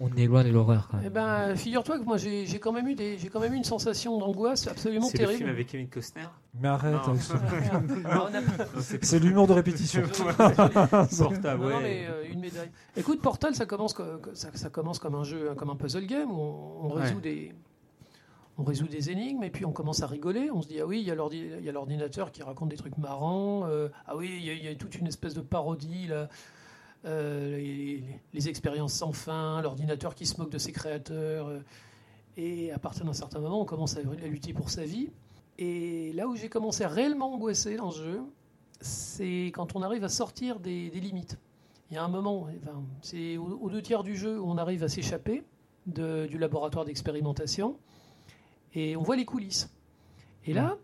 On 0.00 0.12
est 0.16 0.26
loin 0.26 0.42
de 0.42 0.48
l'horreur 0.50 0.88
quand 0.90 0.98
Eh 1.04 1.08
ben, 1.08 1.54
figure-toi 1.54 2.00
que 2.00 2.04
moi, 2.04 2.16
j'ai 2.16 2.46
j'ai 2.46 2.58
quand 2.58 2.72
même 2.72 2.88
eu 2.88 2.94
des, 2.96 3.16
j'ai 3.16 3.28
quand 3.28 3.38
même 3.38 3.52
eu 3.54 3.56
une 3.56 3.62
sensation 3.64 4.18
d'angoisse 4.18 4.66
absolument 4.66 5.06
C'est 5.06 5.18
le 5.18 5.26
film 5.28 5.38
terrible. 5.38 5.50
avec 5.50 5.66
Kevin 5.68 5.88
Costner. 5.88 6.22
Mais 6.60 6.66
arrête 6.68 6.94
Non. 7.06 7.14
a- 8.26 8.66
C'est 9.02 9.18
l'humour 9.20 9.46
de 9.46 9.52
répétition. 9.52 10.02
Portable, 10.26 11.62
Non, 11.62 11.68
non, 11.70 11.76
ouais. 11.76 11.82
mais 11.82 12.06
euh, 12.08 12.24
une 12.32 12.40
médaille. 12.40 12.70
Écoute, 12.96 13.20
Portal, 13.20 13.54
ça 13.54 13.66
commence, 13.66 13.92
co- 13.94 14.02
ça, 14.34 14.48
ça 14.54 14.68
commence 14.68 14.98
comme 14.98 15.14
un 15.14 15.24
jeu, 15.24 15.54
comme 15.56 15.70
un 15.70 15.76
puzzle 15.76 16.06
game 16.06 16.30
où 16.30 16.40
on, 16.40 16.86
on 16.86 16.88
résout 16.88 17.14
Ouais. 17.16 17.20
des, 17.22 17.52
on 18.58 18.64
résout 18.64 18.86
des 18.88 19.10
énigmes 19.10 19.42
et 19.44 19.50
puis 19.50 19.64
on 19.64 19.72
commence 19.72 20.02
à 20.02 20.06
rigoler. 20.06 20.50
On 20.52 20.62
se 20.62 20.68
dit 20.68 20.80
ah 20.80 20.86
oui, 20.86 21.00
il 21.00 21.06
y 21.06 21.10
a 21.10 21.14
l'ordi- 21.14 21.50
il 21.58 21.64
y 21.64 21.68
a 21.68 21.72
l'ordinateur 21.72 22.32
qui 22.32 22.42
raconte 22.42 22.68
des 22.68 22.76
trucs 22.76 22.98
marrants. 22.98 23.66
euh, 23.68 23.88
ah 24.06 24.16
oui, 24.16 24.30
il 24.36 24.42
y, 24.44 24.64
y 24.64 24.68
a 24.68 24.74
toute 24.74 24.96
une 24.96 25.06
espèce 25.06 25.34
de 25.34 25.40
parodie 25.40 26.06
là. 26.08 26.28
Euh, 27.04 27.58
les, 28.32 28.48
expériences 28.48 28.94
sans 28.94 29.12
fin, 29.12 29.60
l'ordinateur 29.60 30.14
qui 30.14 30.26
se 30.26 30.40
moque 30.40 30.50
de 30.50 30.58
ses 30.58 30.72
créateurs. 30.72 31.48
euh, 31.48 31.60
et 32.36 32.72
à 32.72 32.78
partir 32.78 33.04
d'un 33.04 33.12
certain 33.12 33.38
moment, 33.38 33.60
on 33.60 33.64
commence 33.64 33.96
à, 33.96 34.02
lutter 34.02 34.52
pour 34.52 34.70
sa 34.70 34.84
vie. 34.84 35.10
Et 35.58 36.12
là 36.14 36.26
où 36.26 36.34
j'ai 36.34 36.48
commencé 36.48 36.82
à 36.82 36.88
réellement 36.88 37.34
angoisser 37.34 37.76
dans 37.76 37.90
ce 37.90 38.02
jeu, 38.02 38.22
c'est 38.80 39.52
quand 39.54 39.76
on 39.76 39.82
arrive 39.82 40.02
à 40.02 40.08
sortir 40.08 40.58
des, 40.58 40.90
limites. 40.90 41.38
Il 41.90 41.94
y 41.94 41.96
a 41.96 42.04
un 42.04 42.08
moment, 42.08 42.48
c'est 43.02 43.36
aux, 43.36 43.68
deux 43.70 43.82
tiers 43.82 44.02
du 44.02 44.16
jeu 44.16 44.40
où 44.40 44.50
on 44.50 44.58
arrive 44.58 44.82
à 44.82 44.88
s'échapper 44.88 45.44
du 45.86 46.38
laboratoire 46.38 46.84
d'expérimentation 46.84 47.76
et 48.74 48.96
on 48.96 49.02
voit 49.02 49.16
les 49.16 49.24
coulisses. 49.24 49.70
Et 50.46 50.52
là, 50.52 50.76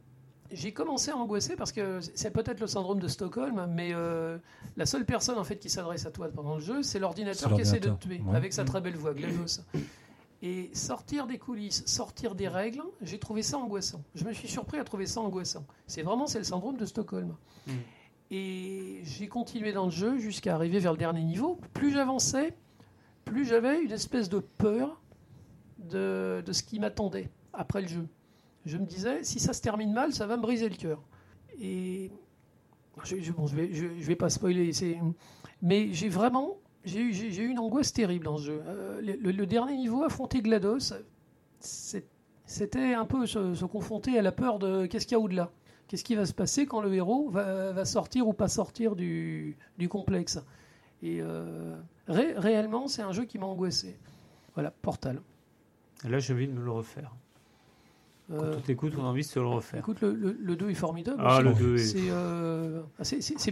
j'ai 0.52 0.72
commencé 0.72 1.10
à 1.10 1.16
angoisser 1.16 1.56
parce 1.56 1.72
que 1.72 2.00
c'est 2.00 2.30
peut-être 2.30 2.60
le 2.60 2.66
syndrome 2.66 2.98
de 2.98 3.08
Stockholm, 3.08 3.66
mais 3.70 3.90
euh, 3.92 4.38
la 4.76 4.86
seule 4.86 5.04
personne 5.04 5.38
en 5.38 5.44
fait 5.44 5.56
qui 5.56 5.70
s'adresse 5.70 6.06
à 6.06 6.10
toi 6.10 6.28
pendant 6.28 6.54
le 6.56 6.60
jeu, 6.60 6.82
c'est 6.82 6.98
l'ordinateur 6.98 7.54
qui 7.54 7.60
essaie 7.60 7.80
de 7.80 7.90
te 7.90 8.02
tuer 8.02 8.20
ouais. 8.24 8.36
avec 8.36 8.52
sa 8.52 8.64
très 8.64 8.80
belle 8.80 8.96
voix, 8.96 9.14
GLaDOS. 9.14 9.62
Et 10.42 10.70
sortir 10.72 11.26
des 11.26 11.38
coulisses, 11.38 11.84
sortir 11.86 12.34
des 12.34 12.48
règles, 12.48 12.82
j'ai 13.02 13.18
trouvé 13.18 13.42
ça 13.42 13.58
angoissant. 13.58 14.02
Je 14.14 14.24
me 14.24 14.32
suis 14.32 14.48
surpris 14.48 14.78
à 14.78 14.84
trouver 14.84 15.06
ça 15.06 15.20
angoissant. 15.20 15.66
C'est 15.86 16.02
vraiment 16.02 16.26
c'est 16.26 16.38
le 16.38 16.44
syndrome 16.44 16.78
de 16.78 16.86
Stockholm. 16.86 17.36
Mm. 17.66 17.72
Et 18.30 19.00
j'ai 19.02 19.28
continué 19.28 19.72
dans 19.72 19.86
le 19.86 19.90
jeu 19.90 20.18
jusqu'à 20.18 20.54
arriver 20.54 20.78
vers 20.78 20.92
le 20.92 20.98
dernier 20.98 21.24
niveau. 21.24 21.60
Plus 21.74 21.92
j'avançais, 21.92 22.56
plus 23.24 23.44
j'avais 23.44 23.82
une 23.82 23.92
espèce 23.92 24.28
de 24.28 24.38
peur 24.38 25.00
de, 25.78 26.42
de 26.44 26.52
ce 26.52 26.62
qui 26.62 26.78
m'attendait 26.78 27.28
après 27.52 27.82
le 27.82 27.88
jeu. 27.88 28.06
Je 28.66 28.76
me 28.76 28.84
disais, 28.84 29.24
si 29.24 29.40
ça 29.40 29.52
se 29.52 29.62
termine 29.62 29.92
mal, 29.92 30.12
ça 30.12 30.26
va 30.26 30.36
me 30.36 30.42
briser 30.42 30.68
le 30.68 30.76
cœur. 30.76 31.02
Et 31.60 32.10
je, 33.04 33.16
je, 33.20 33.32
bon, 33.32 33.46
vais, 33.46 33.72
je, 33.72 33.86
vais 33.86 34.16
pas 34.16 34.28
spoiler, 34.28 34.72
mais 35.62 35.92
j'ai 35.92 36.08
vraiment, 36.08 36.56
j'ai 36.84 37.00
eu, 37.00 37.46
une 37.48 37.58
angoisse 37.58 37.92
terrible 37.92 38.24
dans 38.24 38.36
ce 38.36 38.44
jeu. 38.44 38.62
Euh, 38.66 39.00
le, 39.00 39.46
dernier 39.46 39.76
niveau, 39.76 40.04
affronter 40.04 40.40
GLaDOS, 40.42 40.94
c'était 41.58 42.94
un 42.94 43.04
peu 43.04 43.26
se, 43.26 43.64
confronter 43.64 44.18
à 44.18 44.22
la 44.22 44.32
peur 44.32 44.58
de 44.58 44.86
qu'est-ce 44.86 45.06
qu'il 45.06 45.16
y 45.16 45.20
a 45.20 45.20
au-delà. 45.20 45.50
Qu'est-ce 45.88 46.04
qui 46.04 46.14
va 46.14 46.24
se 46.24 46.32
passer 46.32 46.66
quand 46.66 46.80
le 46.80 46.94
héros 46.94 47.30
va, 47.30 47.84
sortir 47.84 48.28
ou 48.28 48.32
pas 48.32 48.48
sortir 48.48 48.94
du, 48.94 49.56
complexe 49.88 50.38
Et 51.02 51.20
euh, 51.20 51.76
ré- 52.06 52.34
réellement, 52.36 52.86
c'est 52.86 53.02
un 53.02 53.12
jeu 53.12 53.24
qui 53.24 53.38
m'a 53.38 53.46
angoissé. 53.46 53.98
Voilà, 54.54 54.70
Portal. 54.70 55.20
Là, 56.04 56.18
j'ai 56.18 56.32
envie 56.32 56.46
de 56.46 56.52
me 56.52 56.62
le 56.62 56.70
refaire. 56.70 57.12
Quand 58.30 58.44
Euh, 58.44 58.54
on 58.56 58.60
t'écoute, 58.60 58.92
on 58.96 59.02
a 59.04 59.08
envie 59.08 59.22
de 59.22 59.26
se 59.26 59.38
le 59.40 59.46
refaire. 59.46 59.80
Écoute, 59.80 60.00
le, 60.02 60.12
le, 60.14 60.36
le 60.40 60.56
2 60.56 60.70
est 60.70 60.74
formidable. 60.74 61.20
Ah, 61.24 61.40
le 61.42 61.52
2 61.52 61.74
est- 61.76 61.78
C'est 61.78 61.98
euh, 62.10 62.80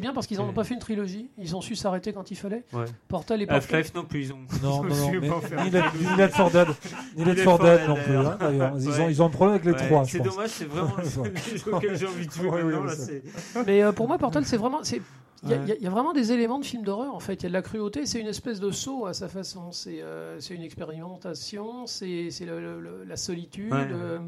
bien 0.00 0.12
parce 0.12 0.26
qu'ils 0.26 0.38
n'en 0.38 0.48
ont 0.48 0.52
pas 0.52 0.62
fait 0.64 0.74
une 0.74 0.80
trilogie. 0.80 1.28
Ils 1.36 1.56
ont 1.56 1.60
su 1.60 1.74
s'arrêter 1.74 2.12
quand 2.12 2.30
il 2.30 2.36
fallait. 2.36 2.64
Ouais. 2.72 2.84
Portal 3.08 3.42
et 3.42 3.46
Portal. 3.46 3.76
Half-Life 3.76 3.94
non 3.94 4.04
plus, 4.04 4.26
ils 4.26 4.32
ont. 4.32 4.38
Non, 4.62 4.84
non, 4.84 4.88
ils 4.88 5.02
ont 5.02 5.12
non, 5.20 5.40
ni 5.64 5.70
Left 6.16 6.36
4 6.36 6.50
Dead, 6.52 6.68
ni 7.16 7.24
Left 7.24 7.44
4 7.44 7.62
Dead 7.64 7.88
non 7.88 7.94
plus. 7.96 8.16
hein, 8.16 8.36
d'ailleurs. 8.40 8.72
Ils, 8.78 8.88
ont, 8.88 8.92
Ouais. 8.92 9.10
ils 9.10 9.22
ont 9.22 9.26
un 9.26 9.30
problème 9.30 9.54
avec 9.56 9.64
les 9.66 9.72
Ouais, 9.72 9.86
trois, 9.88 10.04
C'est 10.04 10.20
dommage, 10.20 10.50
c'est 10.50 10.64
vraiment 10.66 10.96
le 10.98 11.04
jeu 11.04 11.72
auquel 11.72 11.96
j'ai 11.98 12.06
envie 12.06 12.26
de 12.26 12.32
jouer 12.32 12.50
maintenant. 12.62 12.84
là, 12.84 12.94
Mais 13.66 13.82
euh, 13.82 13.92
pour 13.92 14.06
moi, 14.06 14.16
Portal, 14.18 14.44
c'est 14.44 14.56
vraiment. 14.56 14.80
Il 15.44 15.50
y, 15.50 15.54
a- 15.54 15.56
Ouais. 15.58 15.78
y 15.80 15.84
y 15.84 15.86
a 15.86 15.90
vraiment 15.90 16.12
des 16.12 16.32
éléments 16.32 16.58
de 16.58 16.64
film 16.64 16.82
d'horreur 16.82 17.14
en 17.14 17.20
fait. 17.20 17.34
Il 17.34 17.42
y 17.44 17.46
a 17.46 17.48
de 17.50 17.52
la 17.52 17.62
cruauté, 17.62 18.06
c'est 18.06 18.20
une 18.20 18.26
espèce 18.26 18.58
de 18.58 18.72
saut 18.72 19.06
à 19.06 19.12
sa 19.14 19.28
façon. 19.28 19.70
C'est 19.70 20.00
euh, 20.02 20.40
une 20.50 20.62
expérimentation, 20.62 21.86
c'est 21.86 22.28
la 23.06 23.16
solitude. 23.16 23.72
Ouais. 23.72 23.86
euh, 23.90 24.18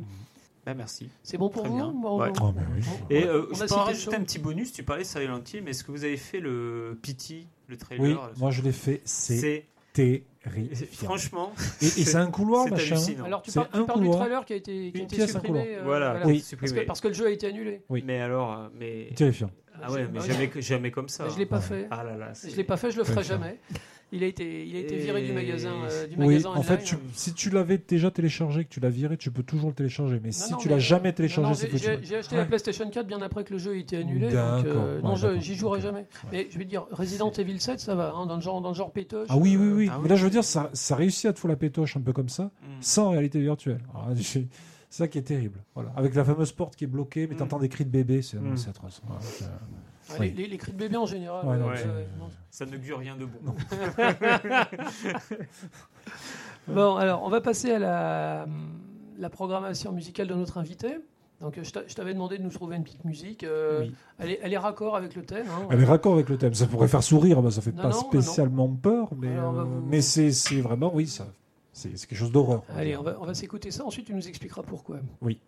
Bah, 0.67 0.75
merci. 0.75 1.09
c'est 1.23 1.39
bon 1.39 1.49
pour 1.49 1.63
Très 1.63 1.71
vous 1.71 1.77
bien. 1.77 1.91
Bon, 1.93 2.21
Ouais. 2.21 2.33
Oh, 2.43 2.53
oui. 2.77 2.83
Et 3.09 3.25
euh, 3.25 3.47
on 3.51 3.55
je 3.55 3.65
peux 3.65 3.75
rajouter 3.75 4.17
un 4.17 4.23
petit 4.23 4.39
bonus. 4.39 4.73
Tu 4.73 4.83
parlais 4.83 5.05
Silent 5.05 5.41
Hill, 5.53 5.63
mais 5.65 5.71
est-ce 5.71 5.85
que 5.85 5.91
vous 5.93 6.05
avez 6.05 6.17
fait 6.19 6.41
le 6.41 6.99
Pity, 7.03 7.47
le 7.69 7.77
trailer 7.79 8.03
Oui, 8.05 8.17
moi 8.39 8.51
je 8.51 8.61
l'ai 8.63 8.73
fait, 8.73 9.01
c'est 9.05 9.65
terrifiant. 9.93 11.07
franchement, 11.07 11.53
Et, 11.81 11.87
et 11.87 11.89
c'est 11.89 12.17
un 12.17 12.31
couloir, 12.31 12.69
machin. 12.69 12.95
hallucinant. 12.97 13.25
Alors 13.25 13.43
tu 13.43 13.53
parles, 13.53 13.69
tu 13.73 13.79
un 13.79 13.85
parles 13.85 14.03
du 14.03 14.11
trailer 14.11 14.45
qui 14.45 14.53
a 14.53 14.57
été, 14.57 14.73
qui 14.93 14.99
a 14.99 15.01
Une 15.01 15.05
été 15.07 15.27
supprimé. 15.27 15.49
couloir. 15.49 15.65
euh, 15.67 15.83
Voilà, 15.85 16.11
voilà. 16.11 16.27
Oui. 16.27 16.35
Parce, 16.39 16.47
supprimé. 16.49 16.81
que, 16.83 16.87
parce 16.87 17.01
que 17.01 17.09
le 17.09 17.15
jeu 17.15 17.27
a 17.27 17.31
été 17.31 17.47
annulé. 17.47 17.83
Oui. 17.89 18.03
Mais 18.07 18.21
alors, 18.21 18.71
mais 18.79 19.11
Terrifiant. 19.17 19.51
ah 19.83 19.91
ouais, 19.91 20.07
mais 20.13 20.21
jamais, 20.21 20.51
jamais 20.57 20.91
comme 20.91 21.09
ça. 21.09 21.29
Je 21.29 21.39
l'ai 21.39 21.47
pas 21.47 21.57
Ouais. 21.57 21.63
fait. 21.63 21.89
Ah 21.91 22.05
là 22.05 22.17
là. 22.17 22.35
c'est- 22.35 22.51
Je 22.51 22.57
l'ai 22.57 22.65
pas 22.65 22.77
fait, 22.77 22.91
je 22.91 22.99
le 22.99 23.05
ferai 23.05 23.25
jamais. 23.25 23.59
Il 24.13 24.25
a 24.25 24.27
été, 24.27 24.67
il 24.67 24.75
a 24.75 24.81
été 24.81 24.97
viré 24.97 25.23
Et- 25.23 25.27
du 25.27 25.33
magasin, 25.33 25.73
euh, 25.89 26.07
du 26.09 26.17
Oui, 26.19 26.27
magasin 26.27 26.51
en 26.51 26.63
fait, 26.63 26.83
tu- 26.83 26.97
si 27.15 27.33
tu 27.33 27.49
l'avais 27.51 27.79
déjà 27.79 28.11
téléchargé, 28.11 28.65
que 28.65 28.69
tu 28.71 28.81
l'as 28.81 28.91
viré, 28.91 29.17
tu 29.17 29.31
peux 29.31 29.45
toujours 29.45 29.69
le 29.69 29.75
télécharger. 29.75 30.21
Mais 30.23 30.33
si 30.33 30.51
non, 30.51 30.59
tu 30.59 30.67
mais- 30.69 30.75
l'as 30.75 30.81
jamais 30.81 31.13
téléchargé, 31.13 31.55
c'est 31.55 31.71
j'ai- 31.71 31.79
foutu. 31.79 31.85
J'ai 32.03 32.07
j'ai 32.09 32.17
acheté 32.17 32.35
Ouais. 32.35 32.41
la 32.43 32.47
PlayStation 32.47 32.91
4 32.91 33.07
bien 33.07 33.23
après 33.23 33.45
que 33.45 33.53
le 33.53 33.59
jeu 33.61 33.77
ait 33.77 33.81
été 33.81 33.99
annulé. 33.99 34.27
Donc, 34.27 34.35
euh, 34.35 34.97
ouais, 34.97 35.03
non, 35.03 35.15
j'y 35.39 35.55
jouerai 35.55 35.81
jamais. 35.81 36.07
Mais 36.33 36.49
je 36.51 36.59
vais 36.59 36.65
dire, 36.65 36.87
Resident 36.91 37.31
Evil 37.31 37.61
7, 37.61 37.79
ça 37.79 37.95
va, 37.95 38.13
hein, 38.17 38.27
dans, 38.27 38.35
le 38.35 38.41
genre, 38.43 38.61
dans 38.61 38.71
le 38.71 38.75
genre 38.75 38.91
pétoche. 38.93 39.29
Ah 39.31 39.37
oui, 39.37 39.57
oui, 39.57 39.67
euh, 39.69 39.75
oui. 39.75 39.89
Ah 39.91 39.95
Mais 39.99 40.03
oui. 40.05 40.09
là, 40.09 40.17
je 40.17 40.25
veux 40.25 40.31
dire, 40.31 40.43
ça, 40.45 40.71
ça 40.73 40.97
réussit 40.97 41.27
à 41.27 41.33
te 41.33 41.39
foutre 41.39 41.53
la 41.53 41.57
pétoche 41.57 41.97
un 41.97 42.01
peu 42.01 42.13
comme 42.13 42.29
ça, 42.29 42.45
Mm. 42.45 42.67
sans 42.81 43.11
réalité 43.11 43.39
virtuelle. 43.41 43.81
Alors, 43.95 44.09
c'est 44.21 44.49
ça 44.89 45.07
qui 45.07 45.19
est 45.19 45.23
terrible. 45.23 45.63
Voilà. 45.77 45.93
Avec 45.97 46.17
la 46.17 46.25
fameuse 46.25 46.51
porte 46.51 46.75
qui 46.75 46.83
est 46.83 46.89
bloquée, 46.89 47.29
mais 47.29 47.35
Mm. 47.37 47.39
t'entends 47.39 47.59
des 47.61 47.69
cris 47.69 47.85
de 47.85 47.91
bébé, 47.91 48.23
c'est 48.23 48.39
Mm. 48.41 48.57
c'est 48.57 48.71
atroce. 48.71 49.01
Ouais, 50.13 50.17
oui. 50.21 50.35
les, 50.37 50.47
les- 50.47 50.57
cris 50.59 50.73
de 50.73 50.77
bébé 50.79 50.97
en 50.97 51.07
général. 51.07 51.45
Ouais, 51.47 51.57
ouais, 51.57 51.85
non. 52.19 52.29
Ça 52.51 52.67
ne 52.67 52.77
gure 52.77 52.99
rien 52.99 53.17
de 53.17 53.25
bon. 53.27 53.55
Bon, 56.69 56.97
alors, 56.97 57.23
on 57.25 57.29
va 57.29 57.41
passer 57.41 57.73
à 57.73 57.79
la, 57.79 58.47
la 59.19 59.31
programmation 59.31 59.93
musicale 59.93 60.29
de 60.29 60.35
notre 60.35 60.59
invité. 60.59 60.99
Donc 61.41 61.57
euh, 61.57 61.65
je 61.65 61.71
t'a- 61.73 61.87
je 61.87 61.95
t'avais 61.95 62.13
demandé 62.13 62.37
de 62.37 62.43
nous 62.43 62.51
trouver 62.51 62.77
une 62.77 62.85
petite 62.85 63.05
musique. 63.05 63.45
euh, 63.45 63.81
Oui. 63.81 63.95
elle, 64.19 64.31
est, 64.31 64.41
elle 64.43 64.53
est 64.53 64.59
raccord 64.59 64.95
avec 64.95 65.15
le 65.17 65.23
thème. 65.25 65.47
hein. 65.51 65.67
Elle 65.71 65.81
est 65.81 65.87
raccord 65.87 66.13
avec 66.15 66.29
le 66.29 66.37
thème. 66.37 66.53
Ça 66.53 66.67
pourrait 66.67 66.87
faire 66.89 67.03
sourire, 67.03 67.41
mais 67.43 67.51
ça 67.51 67.63
fait 67.63 67.73
Non, 67.75 67.83
pas 67.83 67.89
non, 67.89 67.95
non, 67.97 68.01
spécialement 68.09 68.69
peur. 68.69 69.09
Mais, 69.17 69.29
Alors, 69.33 69.49
on 69.51 69.53
va 69.53 69.63
euh, 69.63 69.65
vous- 69.65 69.87
mais 69.89 70.03
c'est 70.03 70.61
vraiment, 70.61 70.95
oui, 70.95 71.07
ça. 71.07 71.27
C'est 71.73 71.89
quelque 71.93 72.15
chose 72.19 72.31
d'horreur. 72.33 72.63
Allez, 72.77 72.91
dire. 72.91 73.01
on 73.01 73.05
va, 73.05 73.17
on 73.21 73.25
va 73.25 73.33
s'écouter 73.33 73.71
ça. 73.71 73.85
Ensuite, 73.87 74.05
tu 74.07 74.15
nous 74.15 74.29
expliqueras 74.29 74.63
pourquoi. 74.63 74.99
Oui. 75.23 75.41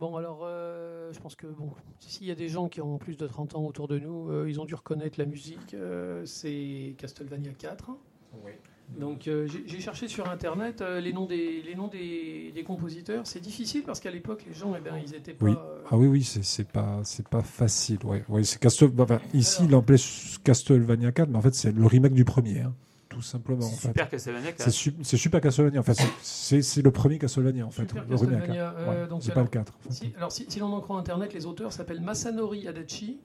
Bon, 0.00 0.16
alors, 0.16 0.40
euh, 0.44 1.12
je 1.12 1.20
pense 1.20 1.36
que 1.36 1.46
bon, 1.46 1.70
s'il 1.98 2.26
y 2.26 2.30
a 2.30 2.34
des 2.34 2.48
gens 2.48 2.68
qui 2.68 2.80
ont 2.80 2.96
plus 2.96 3.16
de 3.18 3.26
30 3.26 3.54
ans 3.54 3.64
autour 3.66 3.86
de 3.86 3.98
nous, 3.98 4.30
euh, 4.30 4.48
ils 4.48 4.58
ont 4.58 4.64
dû 4.64 4.74
reconnaître 4.74 5.18
la 5.18 5.26
musique. 5.26 5.74
euh, 5.74 6.24
c'est 6.24 6.94
Castlevania 6.98 7.52
4. 7.52 7.90
Donc, 8.98 9.28
euh, 9.28 9.46
j'ai 9.66 9.78
cherché 9.78 10.08
sur 10.08 10.28
Internet 10.28 10.80
euh, 10.80 11.00
les 11.00 11.12
noms 11.12 11.26
des, 11.26 11.62
les 11.62 11.74
noms 11.76 11.86
des, 11.86 12.50
des 12.52 12.64
compositeurs. 12.64 13.24
C'est 13.26 13.38
difficile 13.40 13.82
parce 13.84 14.00
qu'à 14.00 14.10
l'époque, 14.10 14.42
les 14.48 14.54
gens, 14.54 14.74
eh 14.76 14.80
ben, 14.80 14.96
ils 15.04 15.14
étaient 15.14 15.32
pas. 15.34 15.44
Oui. 15.44 15.52
euh, 15.52 15.82
Ah 15.90 15.96
oui, 15.96 16.08
oui, 16.08 16.24
c'est 16.24 16.42
c'est 16.42 16.66
pas, 16.66 17.00
c'est 17.04 17.28
pas 17.28 17.42
facile. 17.42 17.98
Ouais, 18.04 18.24
ouais, 18.28 18.42
bah, 18.94 19.20
ici, 19.34 19.58
Alors. 19.58 19.70
il 19.70 19.72
l'appelait 19.76 19.96
Castlevania 20.42 21.12
4, 21.12 21.28
mais 21.28 21.36
en 21.38 21.40
fait, 21.42 21.54
c'est 21.54 21.70
le 21.72 21.86
remake 21.86 22.14
du 22.14 22.24
premier, 22.24 22.60
hein, 22.62 22.74
tout 23.10 23.20
simplement. 23.20 23.66
En 23.66 23.68
C'est 23.68 23.88
super 23.88 24.08
Castlevania. 24.08 24.50
C'est 24.56 24.70
su- 24.70 24.94
c'est 25.02 25.16
Super 25.18 25.40
Castlevania. 25.42 25.80
En 25.80 25.82
fait, 25.82 25.92
c'est- 25.94 26.08
c'est 26.22 26.62
c'est 26.62 26.80
le 26.82 26.90
premier 26.90 27.18
Castlevania, 27.18 27.66
en 27.66 27.70
fait. 27.70 27.82
Super. 27.86 28.06
Castlevania, 28.08 28.70
hein. 28.70 28.74
euh, 28.78 29.06
Ouais, 29.08 29.18
c'est 29.20 29.34
pas 29.34 29.42
le 29.42 29.48
4. 29.48 29.74
en 29.78 29.88
fait. 29.88 29.92
Si, 29.94 30.12
alors, 30.16 30.32
si, 30.32 30.46
si 30.48 30.58
l'on 30.60 30.72
en 30.72 30.80
croit 30.80 30.98
Internet, 30.98 31.34
les 31.34 31.44
auteurs 31.44 31.72
s'appellent 31.72 32.00
Masanori 32.00 32.66
Adachi 32.68 33.18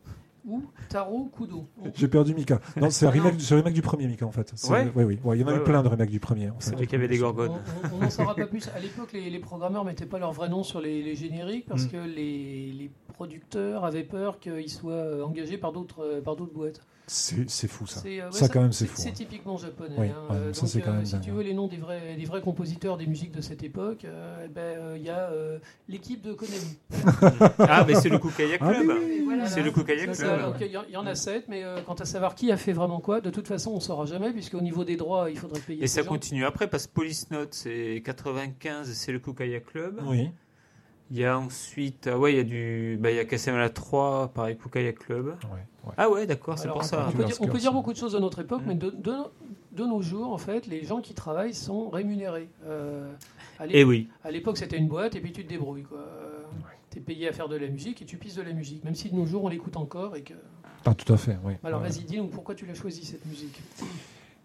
ou 0.48 0.64
Taro 0.90 1.26
Kudo. 1.36 1.68
J'ai 1.96 2.08
perdu 2.08 2.36
Mika. 2.36 2.60
Non, 2.78 2.90
c'est 2.92 3.06
un 3.08 3.10
remake, 3.10 3.36
c'est 3.40 3.56
le 3.56 3.62
remake 3.62 3.74
du 3.74 3.82
premier, 3.82 4.08
Mika, 4.08 4.26
en 4.28 4.32
fait. 4.32 4.52
C'est- 4.56 4.72
Ouais. 4.72 4.92
Oui, 4.96 5.04
oui. 5.04 5.20
ouais, 5.24 5.38
il 5.38 5.42
y 5.42 5.44
en 5.44 5.48
a 5.48 5.52
Ouais, 5.52 5.56
eu 5.56 5.60
ouais. 5.60 5.64
plein 5.66 5.82
de 5.82 5.88
remakes 5.88 6.10
du 6.12 6.20
premier. 6.20 6.50
En 6.50 6.56
C'est 6.60 6.72
fait. 6.72 6.76
vrai 6.76 6.86
qu'il 6.88 6.94
y 7.00 7.04
avait 7.04 7.08
des 7.08 7.20
On 7.24 7.28
gorgones. 7.32 7.52
on- 7.94 7.98
n'en 7.98 8.10
saura 8.10 8.36
pas 8.36 8.46
plus. 8.48 8.68
À 8.76 8.80
l'époque, 8.80 9.12
les, 9.14 9.30
les 9.30 9.40
programmeurs 9.40 9.84
mettaient 9.86 10.06
pas 10.06 10.20
leur 10.20 10.34
vrai 10.34 10.50
nom 10.50 10.62
sur 10.64 10.82
les, 10.82 11.02
les 11.02 11.16
génériques 11.16 11.66
parce 11.68 11.86
Mm. 11.86 11.90
que 11.90 11.98
les, 11.98 12.72
les 12.74 12.92
producteurs 13.14 13.86
avaient 13.86 14.04
peur 14.04 14.40
qu'ils 14.40 14.70
soient 14.70 14.92
euh, 14.94 15.24
engagés 15.24 15.58
par 15.58 15.72
d'autres 15.74 16.02
euh, 16.04 16.22
par 16.22 16.36
d'autres 16.36 16.54
boîtes. 16.54 16.82
C'est 17.08 17.48
c'est 17.50 17.68
fou, 17.68 17.86
ça. 17.86 18.00
C'est, 18.02 18.20
euh, 18.20 18.26
ouais, 18.26 18.32
Ça, 18.32 18.48
quand 18.50 18.62
même, 18.62 18.72
c'est 18.72 18.88
fou, 18.88 19.00
C'est 19.00 19.10
hein. 19.10 19.14
typiquement 19.14 19.58
japonais. 19.58 19.94
Oui, 19.98 20.08
hein. 20.08 20.16
ouais, 20.30 20.36
Euh, 20.36 20.54
ça, 20.54 20.62
donc, 20.62 20.70
c'est 20.72 20.82
quand 20.82 20.90
euh, 20.92 20.96
même 20.96 21.06
si 21.06 21.12
dingue, 21.14 21.22
tu 21.22 21.32
veux 21.32 21.44
les 21.44 21.54
noms 21.54 21.68
des 21.68 21.78
vrais, 21.78 22.16
des 22.16 22.26
vrais 22.26 22.42
compositeurs 22.42 22.98
des 22.98 23.06
musiques 23.06 23.32
de 23.32 23.42
cette 23.42 23.62
époque, 23.64 24.06
euh, 24.06 24.44
eh 24.46 24.48
ben, 24.48 24.62
euh, 24.62 24.96
il 24.98 25.04
y 25.04 25.10
a 25.10 25.30
euh, 25.30 25.60
l'équipe 25.88 26.22
de 26.24 26.34
Konami. 26.34 26.78
Ah, 27.60 27.84
mais 27.88 27.96
c'est 27.96 28.10
le 28.10 28.18
Kukaya 28.20 28.58
Ah, 28.60 28.74
Club. 28.74 28.98
oui, 29.00 29.12
Et 29.20 29.22
voilà. 29.24 29.46
C'est 29.48 29.62
le 29.62 29.72
Kukaya 29.72 30.14
Ça, 30.14 30.24
Club. 30.24 30.40
ça, 30.60 30.66
Il 30.66 30.72
y, 30.72 30.78
en- 30.78 30.84
il 30.88 30.94
y 30.94 30.98
en 30.98 31.06
a 31.06 31.14
sept, 31.16 31.46
mais 31.48 31.64
euh, 31.64 31.82
quant 31.86 31.94
à 31.94 32.06
savoir 32.06 32.34
qui 32.36 32.52
a 32.52 32.58
fait 32.58 32.74
vraiment 32.74 33.00
quoi, 33.00 33.22
de 33.22 33.30
toute 33.30 33.48
façon, 33.48 33.72
on 33.72 33.76
ne 33.76 33.80
saura 33.82 34.06
jamais, 34.06 34.32
puisqu'au 34.32 34.62
niveau 34.62 34.84
des 34.84 34.96
droits, 34.98 35.30
il 35.30 35.38
faudrait 35.38 35.60
payer. 35.62 35.84
Et 35.84 35.88
ça 35.88 36.02
gens. 36.02 36.10
continue 36.10 36.46
après 36.46 36.68
parce 36.68 36.88
que 36.88 36.94
Police 36.94 37.30
Note 37.32 37.54
c'est 37.54 38.02
95 38.04 38.90
et 38.90 38.94
c'est 38.94 39.12
le 39.12 39.20
Kukaya 39.20 39.60
Club. 39.60 40.02
Oui. 40.06 40.30
Il 41.12 41.18
y 41.18 41.26
a 41.26 41.38
ensuite, 41.38 42.08
ah 42.12 42.18
ouais, 42.18 42.34
il 42.34 42.38
y 42.38 42.40
a 42.40 42.44
du, 42.44 42.98
bah, 43.00 43.12
il 43.12 43.18
y 43.18 43.20
a 43.20 43.26
Castlevania 43.26 43.70
3 43.70 44.30
par 44.34 44.50
Ikukai 44.50 44.92
Club. 44.94 45.28
Ouais, 45.28 45.34
ouais. 45.86 45.94
Ah 45.98 46.10
ouais, 46.10 46.26
d'accord, 46.26 46.58
c'est 46.58 46.68
pour 46.68 46.84
ça. 46.84 47.08
On 47.10 47.12
peut, 47.12 47.24
dire, 47.26 47.36
on 47.42 47.46
peut 47.48 47.60
dire 47.60 47.70
aussi. 47.70 47.74
beaucoup 47.76 47.94
de 47.94 47.98
choses 47.98 48.14
de 48.14 48.20
notre 48.20 48.40
époque, 48.40 48.64
Mm. 48.64 48.68
mais 48.68 48.76
de, 48.76 48.90
de- 48.90 49.14
de 49.74 49.84
nos 49.86 50.02
jours, 50.02 50.32
en 50.34 50.38
fait, 50.40 50.66
les 50.68 50.84
gens 50.84 51.02
qui 51.02 51.14
travaillent 51.14 51.54
sont 51.54 51.90
rémunérés. 51.90 52.50
Euh, 52.66 53.12
à 53.60 53.66
Eh 53.70 53.84
oui. 53.84 54.08
à 54.24 54.32
l'époque, 54.32 54.58
c'était 54.58 54.78
une 54.78 54.88
boîte 54.88 55.16
et 55.16 55.20
puis 55.22 55.32
tu 55.32 55.44
te 55.44 55.50
débrouilles. 55.50 55.86
Tu 56.90 56.98
es 56.98 57.02
payé 57.02 57.28
à 57.28 57.34
faire 57.34 57.50
de 57.50 57.56
la 57.58 57.68
musique 57.68 58.02
et 58.02 58.06
tu 58.06 58.18
pisses 58.18 58.36
de 58.36 58.42
la 58.42 58.54
musique, 58.54 58.84
même 58.84 58.96
si 58.96 59.10
de 59.12 59.16
nos 59.16 59.26
jours 59.26 59.44
on 59.44 59.48
l'écoute 59.50 59.76
encore. 59.78 60.16
Et 60.16 60.22
que... 60.24 60.34
Ah, 60.86 60.94
tout 60.96 61.12
à 61.14 61.18
fait, 61.18 61.38
oui. 61.44 61.54
Alors 61.64 61.82
Ouais. 61.82 61.90
vas-y, 61.90 62.04
dis-nous 62.04 62.28
pourquoi 62.28 62.56
tu 62.56 62.66
l'as 62.66 62.74
choisi 62.74 63.04
cette 63.06 63.26
musique? 63.26 63.60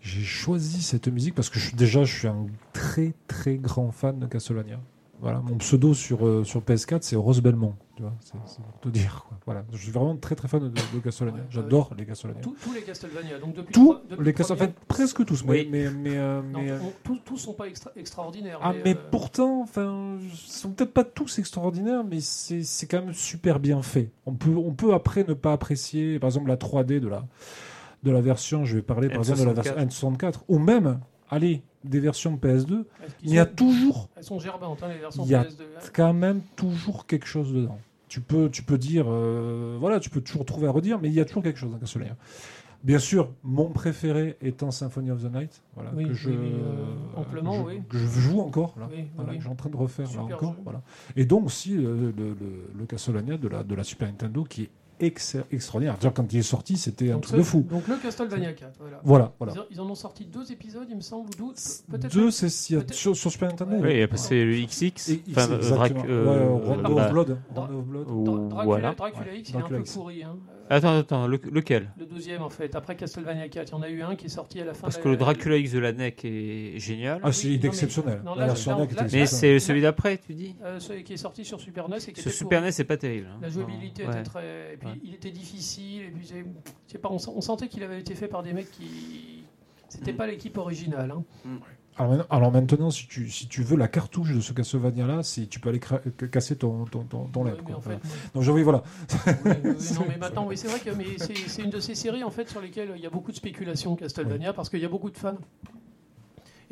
J'ai 0.03 0.23
choisi 0.25 0.83
cette 0.83 1.09
musique 1.09 1.35
parce 1.35 1.49
que 1.49 1.59
je, 1.59 1.69
suis- 1.69 1.77
déjà, 1.77 2.05
je 2.05 2.19
suis 2.19 2.29
un 2.29 2.47
très 2.73 3.15
très 3.29 3.57
grand 3.57 3.93
fan 3.93 4.19
de 4.19 4.27
Castlevania. 4.27 4.81
Voilà, 5.21 5.41
mon 5.41 5.57
pseudo 5.59 5.93
sur, 5.93 6.27
euh, 6.27 6.45
sur 6.45 6.61
PS4, 6.63 6.99
c'est 7.03 7.17
Rose 7.17 7.43
Belmont. 7.43 7.75
Tu 7.97 8.03
vois, 8.03 8.15
c'est 8.21 8.39
c'est 8.47 8.63
pour 8.63 8.81
te 8.81 8.89
dire. 8.89 9.27
Quoi. 9.29 9.39
Voilà, 9.45 9.65
je 9.73 9.77
suis 9.77 9.91
vraiment 9.93 10.17
très 10.17 10.35
très 10.35 10.49
fan 10.49 10.61
de, 10.61 10.69
de 10.69 10.99
Castlevania. 11.05 11.43
J'adore 11.51 11.91
les 11.99 12.07
Castlevania. 12.07 12.41
Tous, 12.43 12.57
tous 12.63 12.73
les 12.73 12.81
Castlevania, 12.83 13.39
donc 13.39 13.55
depuis 13.55 13.73
Tous 13.75 13.93
le 13.93 13.99
pre- 13.99 14.03
depuis 14.09 14.19
les 14.19 14.25
le 14.25 14.33
Castlevania, 14.33 14.73
enfin, 14.73 14.85
presque 14.89 15.25
tous, 15.27 15.45
mais, 15.45 15.51
Oui. 15.51 15.69
mais, 15.71 15.91
mais, 15.91 16.17
euh, 16.17 16.41
Non, 16.43 16.61
mais, 16.63 16.71
euh, 16.71 16.79
on- 16.83 16.93
tous, 17.05 17.19
tous 17.25 17.37
sont 17.37 17.53
pas 17.53 17.67
extra- 17.69 17.91
extraordinaires. 17.97 18.59
Ah, 18.63 18.73
mais 18.85 18.95
euh, 18.97 18.99
pourtant, 19.11 19.61
enfin, 19.63 20.17
sont 20.35 20.71
peut-être 20.71 20.95
pas 20.95 21.05
tous 21.05 21.39
extraordinaires, 21.39 22.03
mais 22.03 22.21
c'est 22.21 22.63
c'est 22.63 22.87
quand 22.87 23.03
même 23.05 23.13
super 23.13 23.61
bien 23.61 23.83
fait. 23.83 24.11
On 24.25 24.33
peut, 24.33 24.55
on 24.57 24.73
peut 24.73 24.95
après 24.95 25.25
ne 25.29 25.35
pas 25.35 25.53
apprécier, 25.53 26.19
par 26.19 26.29
exemple, 26.29 26.49
la 26.49 26.57
3D 26.57 26.99
de 27.01 27.09
la, 27.09 27.27
de 28.05 28.11
la 28.11 28.23
version, 28.23 28.65
je 28.65 28.77
vais 28.77 28.83
parler 28.83 29.09
par 29.09 29.19
exemple 29.19 29.41
de 29.41 29.45
la 29.45 29.53
version 29.53 29.75
N64, 29.77 30.37
ou 30.49 30.59
même, 30.59 31.01
allez, 31.31 31.63
des 31.85 32.01
versions 32.01 32.37
PS2, 32.37 32.85
elles 33.03 33.11
il 33.23 33.31
y 33.35 33.39
a 33.39 33.47
sont- 33.47 33.55
toujours, 33.55 34.09
Elles 34.17 34.25
sont 34.25 34.39
gerbantes, 34.39 34.83
hein, 34.83 34.89
les 34.89 34.99
versions 34.99 35.25
Il 35.25 35.31
y 35.31 35.35
a- 35.35 35.45
PS2. 35.45 35.63
hein. 35.77 35.81
quand 35.95 36.13
même 36.13 36.43
toujours 36.57 37.07
quelque 37.07 37.27
chose 37.27 37.53
dedans. 37.55 37.79
Tu 38.09 38.21
peux, 38.21 38.51
tu 38.51 38.63
peux 38.65 38.77
dire, 38.77 39.07
euh, 39.09 39.77
voilà, 39.81 40.01
tu 40.01 40.11
peux 40.11 40.21
toujours 40.21 40.45
trouver 40.45 40.67
à 40.67 40.71
redire, 40.73 40.99
mais 41.01 41.09
il 41.09 41.15
y 41.15 41.21
a 41.21 41.25
toujours 41.25 41.43
quelque 41.43 41.59
chose 41.59 41.71
dans 41.71 41.79
Castlevania. 41.79 42.17
Bien 42.83 42.99
sûr, 42.99 43.31
mon 43.43 43.69
préféré 43.69 44.37
étant 44.41 44.71
Symphony 44.71 45.11
of 45.11 45.23
the 45.23 45.31
Night, 45.33 45.63
voilà, 45.75 45.91
Oui, 45.95 46.07
que 46.09 46.15
je, 46.15 46.31
oui, 46.31 46.37
oui, 46.41 46.53
euh, 46.55 47.21
amplement, 47.21 47.53
je- 47.53 47.63
oui. 47.63 47.83
que 47.89 47.99
je 47.99 48.07
joue 48.07 48.41
encore 48.41 48.75
là. 48.81 48.89
Voilà, 49.17 49.35
que 49.37 49.43
j'ai 49.43 49.49
en 49.51 49.55
train 49.55 49.69
de 49.69 49.77
refaire 49.77 50.09
là 50.17 50.23
encore. 50.23 50.57
Voilà. 50.65 50.81
Et 51.15 51.27
donc 51.27 51.45
aussi 51.47 51.77
euh, 51.77 52.11
le, 52.17 52.31
le, 52.31 52.37
le 52.79 52.87
Castlevania 52.87 53.37
de 53.37 53.49
la, 53.49 53.63
de 53.65 53.75
la 53.75 53.85
Super 53.85 54.09
Nintendo 54.09 54.45
qui 54.45 54.63
est 54.63 54.71
ex- 55.01 55.37
extraordinaire. 55.51 55.97
Déjà, 55.97 56.11
quand 56.11 56.33
il 56.33 56.39
est 56.39 56.43
sorti, 56.43 56.77
c'était 56.77 57.11
un 57.11 57.15
Donc, 57.15 57.23
truc 57.23 57.39
de 57.39 57.43
fou. 57.43 57.67
Donc 57.69 57.89
le 57.89 57.97
Castlevania 57.97 58.53
4, 58.53 58.79
voilà. 58.81 59.01
Voilà, 59.03 59.33
voilà. 59.39 59.53
Ils, 59.55 59.61
en, 59.61 59.65
ils 59.71 59.81
en 59.81 59.91
ont 59.91 59.95
sorti 59.95 60.27
deux 60.27 60.53
épisodes, 60.53 60.87
il 60.89 60.97
me 60.97 61.01
semble, 61.01 61.29
ou 61.41 61.53
peut-être. 61.91 62.13
Deux, 62.15 62.31
c'est 62.31 62.49
sur, 62.49 62.85
sur 63.17 63.17
Super 63.33 63.49
Nintendo. 63.49 63.77
Oui, 63.81 64.07
c'est 64.15 64.45
le 64.45 64.65
XX. 64.67 65.13
Enfin, 65.31 65.49
euh, 65.51 66.59
bah, 66.83 66.91
of 66.91 67.11
Blood. 67.11 67.39
Dra- 67.55 67.67
Rondo 67.67 67.79
of 67.79 67.87
Blood. 67.87 68.07
Dra- 68.07 68.11
ou- 68.13 68.49
Dracula, 68.49 69.35
X, 69.35 69.51
il 69.51 69.57
est 69.57 69.59
un 69.59 69.63
peu 69.63 69.83
pourri. 69.83 70.23
Hein. 70.23 70.37
Attends, 70.73 70.99
attends, 70.99 71.27
le- 71.27 71.41
lequel? 71.51 71.91
Le 71.99 72.07
deuxième, 72.07 72.43
en 72.43 72.49
fait, 72.49 72.75
après 72.77 72.95
Castlevania 72.97 73.49
4. 73.49 73.69
Il 73.69 73.73
y 73.73 73.75
en 73.75 73.83
a 73.83 73.89
eu 73.91 74.03
un 74.03 74.15
qui 74.15 74.27
est 74.27 74.31
sorti 74.31 74.61
à 74.61 74.65
la 74.65 74.73
fin 74.73 74.83
Parce 74.83 74.97
de 74.99 75.03
que 75.03 75.09
la- 75.09 75.13
le 75.15 75.17
Dracula 75.19 75.57
X 75.57 75.73
de 75.73 75.79
la 75.81 75.93
NEC 75.93 76.25
est 76.25 76.79
génial. 76.79 77.21
Ah, 77.25 77.33
c'est 77.33 77.49
Oui, 77.49 77.55
non, 77.55 77.61
mais- 77.63 77.69
exceptionnel. 77.69 78.23
non, 78.25 78.35
La 78.37 78.47
version 78.47 78.71
là, 78.71 78.77
NEC 78.79 78.93
là, 78.95 79.07
était 79.07 79.17
Mais 79.19 79.27
c'est 79.27 79.59
celui 79.59 79.81
d'après, 79.83 80.19
tu 80.19 80.33
dis? 80.33 80.55
Euh, 80.63 80.79
celui 80.79 81.03
qui 81.03 81.15
est 81.15 81.17
sorti 81.17 81.45
sur 81.45 81.61
Super 81.61 81.89
NES 81.89 81.97
et 81.97 82.13
qui 82.13 82.21
Ce 82.23 82.29
était 82.29 82.31
Super 82.39 82.61
pourri. 82.61 82.69
NES, 82.69 82.73
c'est 82.73 82.85
pas 82.85 82.97
terrible. 82.97 83.27
hein. 83.35 83.39
La 83.43 83.49
jouabilité 83.49 84.05
Non, 84.05 84.11
était 84.11 84.19
ouais. 84.19 84.25
très. 84.25 84.75
Et 84.75 84.77
puis 84.77 84.89
Ouais. 84.89 84.95
il 85.03 85.15
était 85.15 85.31
difficile. 85.33 86.03
Et 86.03 86.11
puis, 86.11 86.25
c'est- 86.27 86.45
je 86.87 86.93
sais 86.93 86.99
pas, 86.99 87.09
on, 87.11 87.19
sent- 87.19 87.33
on 87.35 87.41
sentait 87.41 87.67
qu'il 87.67 87.83
avait 87.83 87.99
été 87.99 88.15
fait 88.15 88.29
par 88.29 88.43
des 88.45 88.53
mecs 88.53 88.71
qui. 88.71 89.45
C'était 89.89 90.13
Mm. 90.13 90.17
pas 90.17 90.27
l'équipe 90.29 90.57
originale. 90.57 91.11
hein. 91.11 91.25
Alors, 92.01 92.11
maintenant- 92.13 92.27
alors 92.31 92.51
maintenant, 92.53 92.91
si 92.91 93.07
tu, 93.07 93.29
si 93.29 93.47
tu 93.47 93.63
veux 93.63 93.77
la 93.77 93.87
cartouche 93.89 94.33
de 94.35 94.41
ce 94.41 94.53
Castlevania-là, 94.55 95.21
tu 95.51 95.61
peux 95.61 95.69
aller 95.69 95.81
casser 96.31 96.57
ton, 96.57 96.87
ton, 96.87 97.05
ton, 97.05 97.25
ton 97.27 97.43
Ouais, 97.45 97.51
lèvre, 97.51 97.63
mais 97.67 97.73
quoi. 97.73 97.77
en 97.77 97.81
fait, 97.83 97.89
Voilà. 97.89 98.01
moi- 98.03 98.31
Donc, 98.35 98.43
je- 98.43 98.51
oui, 98.53 98.63
voilà. 98.63 98.83
Oui, 99.27 99.33
oui, 99.45 99.51
oui, 99.65 99.71
non, 99.95 100.05
mais 100.09 100.17
maintenant, 100.17 100.47
oui, 100.47 100.57
c'est 100.57 100.69
vrai 100.69 100.81
que 100.81 100.91
c'est 101.47 101.63
une 101.63 101.69
de 101.71 101.79
ces 101.81 101.95
séries 101.95 102.25
en 102.25 102.31
fait 102.31 102.49
sur 102.49 102.61
lesquelles 102.63 102.93
il 102.97 103.03
y 103.03 103.07
a 103.07 103.11
beaucoup 103.11 103.33
de 103.33 103.37
spéculation 103.37 103.97
Castlevania 103.97 104.53
parce 104.55 104.71
qu'il 104.71 104.81
y 104.81 104.85
a 104.85 104.89
beaucoup 104.89 105.11
de 105.11 105.17
fans. 105.19 105.37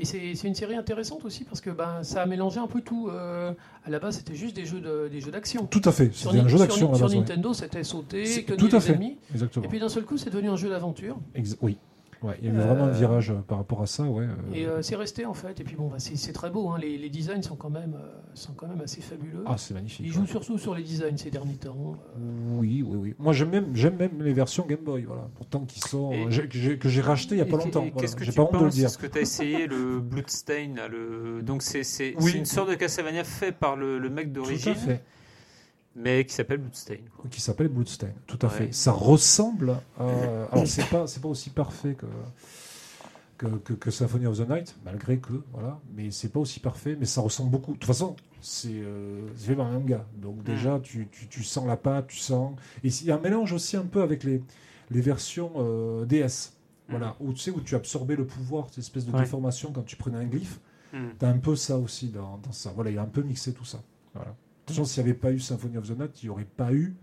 Et 0.01 0.05
c'est 0.05 0.33
une 0.45 0.55
série 0.55 0.77
intéressante 0.77 1.25
aussi 1.25 1.43
parce 1.45 1.61
que 1.61 1.71
ben, 1.71 2.05
ça 2.05 2.23
a 2.23 2.27
mélangé 2.27 2.61
un 2.61 2.69
peu 2.69 2.81
tout. 2.81 3.09
Euh, 3.11 3.53
à 3.85 3.91
la 3.91 3.99
base, 3.99 4.17
c'était 4.19 4.37
juste 4.37 4.55
des 4.55 4.65
jeux 4.65 4.81
de- 4.81 5.09
des 5.11 5.21
jeux 5.21 5.33
d'action. 5.33 5.67
Tout 5.67 5.83
à 5.85 5.91
fait. 5.93 6.15
Sur, 6.15 6.31
C'était 6.31 6.43
un 6.45 6.49
jeu 6.49 6.57
d'action 6.57 6.95
sur 6.95 7.03
base. 7.03 7.13
ouais. 7.13 7.19
Nintendo, 7.19 7.53
c'était 7.53 7.83
sauter, 7.83 8.45
tout 8.57 8.67
à 8.71 8.75
les 8.77 8.81
fait. 8.81 8.93
ennemis. 8.93 9.19
Exactement. 9.33 9.65
Et 9.65 9.69
puis 9.69 9.81
d'un 9.81 9.89
seul 9.89 10.05
coup, 10.05 10.17
c'est 10.17 10.31
devenu 10.31 10.49
un 10.51 10.57
jeu 10.57 10.71
d'aventure. 10.71 11.19
Oui. 11.61 11.77
Ouais, 12.23 12.36
il 12.43 12.49
y 12.49 12.51
a 12.51 12.53
eu 12.53 12.57
vraiment 12.57 12.85
un 12.85 12.89
Euh, 12.89 12.93
virage 12.93 13.31
euh, 13.31 13.35
par 13.47 13.59
rapport 13.59 13.81
à 13.81 13.86
ça. 13.86 14.03
Ouais, 14.03 14.24
euh, 14.24 14.55
Et 14.55 14.66
euh, 14.66 14.82
c'est 14.82 14.97
resté 14.97 15.24
en 15.24 15.35
fait. 15.35 15.61
Et 15.61 15.65
puis 15.65 15.77
bon, 15.77 15.86
bah, 15.89 15.99
c'est 15.99 16.32
très 16.32 16.51
beau. 16.51 16.69
hein. 16.70 16.78
Les, 16.81 16.99
les 16.99 17.11
designs 17.11 17.43
sont 17.43 17.55
quand 17.55 17.70
même, 17.70 17.97
sont 18.35 18.53
quand 18.55 18.66
même 18.66 18.81
assez 18.81 19.01
fabuleux. 19.01 19.45
Ah, 19.47 19.57
c'est 19.57 19.73
magnifique. 19.74 20.05
Ils 20.05 20.12
jouent 20.12 20.27
surtout 20.27 20.59
sur 20.59 20.74
les 20.74 20.82
designs 20.82 21.16
ces 21.16 21.31
derniers 21.31 21.55
temps. 21.57 21.95
Oui, 22.57 22.82
oui, 22.85 22.97
oui. 22.97 23.15
Moi, 23.19 23.32
j'aime 23.32 23.51
même, 23.51 23.74
j'aime 23.77 23.97
même 23.97 24.20
les 24.23 24.32
versions 24.32 24.66
Game 24.66 24.81
Boy, 24.85 25.05
voilà. 25.05 25.28
Pourtant, 25.36 25.61
qui 25.65 25.81
sont 25.81 26.11
que 26.81 26.89
j'ai 26.89 27.01
racheté 27.01 27.36
il 27.36 27.39
y 27.39 27.40
a 27.40 27.45
pas 27.45 27.57
longtemps. 27.57 27.81
voilà. 27.82 27.95
Qu'est-ce 28.01 28.16
que 28.16 28.24
J'ai 28.24 28.32
tu 28.32 28.36
pas 28.36 28.43
honte 28.43 28.53
de 28.53 28.59
le 28.59 28.65
penses 28.65 28.74
dire. 28.74 28.86
Est-ce 28.86 28.99
que 28.99 29.07
tu 29.07 29.19
as 29.19 29.20
essayé 29.20 29.66
le 29.66 30.01
Bloodstain 30.01 30.74
là, 30.77 30.89
le... 30.89 31.43
Donc 31.43 31.62
c'est 31.62 31.85
c'est- 31.85 32.15
Oui. 32.20 32.32
c'est 32.32 32.39
une 32.39 32.45
sorte 32.47 32.70
de 32.70 32.74
Castlevania 32.74 33.23
fait 33.24 33.53
par 33.53 33.77
le, 33.77 33.99
le 33.99 34.11
mec 34.11 34.27
Tout 34.32 34.40
d'origine, 34.40 34.73
à 34.73 34.74
fait. 34.74 35.05
Mais 35.99 36.25
qui 36.25 36.35
s'appelle 36.35 36.59
Bloodstain. 36.59 36.97
Qui 37.31 37.41
s'appelle 37.41 37.69
Bloodstain. 37.69 38.11
Tout 38.27 38.39
à 38.43 38.47
Ouais. 38.47 38.53
fait. 38.53 38.73
Ça 38.73 38.93
ressemble. 38.93 39.77
à- 39.99 40.05
Alors, 40.53 40.66
c'est 40.66 40.89
pas, 40.89 41.07
c'est 41.07 41.20
pas 41.20 41.29
aussi 41.29 41.51
parfait 41.51 41.95
que. 41.95 42.07
Que, 43.37 43.47
que, 43.47 43.73
que 43.73 43.91
Symphony 43.93 44.27
of 44.27 44.37
the 44.37 44.49
Night, 44.51 44.75
malgré 44.85 45.19
que, 45.19 45.45
voilà, 45.53 45.79
mais 45.95 46.11
c'est 46.11 46.29
pas 46.31 46.41
aussi 46.41 46.59
parfait, 46.59 46.97
mais 46.99 47.07
ça 47.07 47.20
ressemble 47.20 47.53
beaucoup. 47.53 47.75
De 47.75 47.79
toute 47.79 47.85
façon, 47.87 48.16
c'est 48.41 48.69
euh, 48.73 49.29
fait 49.37 49.55
par 49.55 49.69
un 49.69 49.79
manga, 49.79 50.05
donc 50.16 50.43
déjà 50.43 50.81
tu, 50.83 51.07
tu, 51.12 51.29
tu 51.29 51.45
sens 51.45 51.65
la 51.65 51.77
pâte, 51.77 52.09
tu 52.09 52.16
sens. 52.16 52.57
Et 52.83 52.89
il 52.89 53.05
y 53.07 53.12
a 53.12 53.15
un 53.15 53.20
mélange 53.20 53.53
aussi 53.53 53.77
un 53.77 53.85
peu 53.85 54.03
avec 54.03 54.25
les, 54.25 54.43
les 54.91 55.01
versions 55.01 55.53
euh, 55.59 56.05
DS, 56.05 56.53
voilà, 56.89 57.15
où 57.20 57.33
tu 57.33 57.39
sais, 57.39 57.53
où 57.53 57.61
tu 57.61 57.77
absorbais 57.77 58.16
le 58.16 58.27
pouvoir, 58.27 58.66
cette 58.70 58.79
espèce 58.79 59.07
de 59.07 59.12
Ouais. 59.12 59.20
déformation 59.20 59.70
quand 59.73 59.85
tu 59.85 59.95
prenais 59.95 60.19
un 60.19 60.25
glyphe. 60.27 60.59
Mm. 60.93 60.99
T'as 61.20 61.29
un 61.29 61.39
peu 61.39 61.55
ça 61.55 61.79
aussi 61.79 62.09
dans, 62.09 62.39
dans 62.39 62.51
ça. 62.51 62.73
Voilà, 62.75 62.91
il 62.91 62.99
a 62.99 63.03
un 63.03 63.07
peu 63.07 63.23
mixé 63.23 63.53
tout 63.53 63.65
ça. 63.65 63.81
Voilà. 64.15 64.35
De 64.69 64.74
toute 64.74 64.77
façon, 64.77 64.85
s'il 64.85 65.03
n'y 65.05 65.11
avait 65.11 65.19
pas 65.19 65.32
eu 65.32 65.40
Symphony 65.40 65.77
of 65.78 65.89
the 65.89 65.99
Night, 65.99 66.23
il 66.23 66.27
n'y 66.27 66.31
aurait 66.31 66.45
pas 66.45 66.73
eu. 66.73 66.95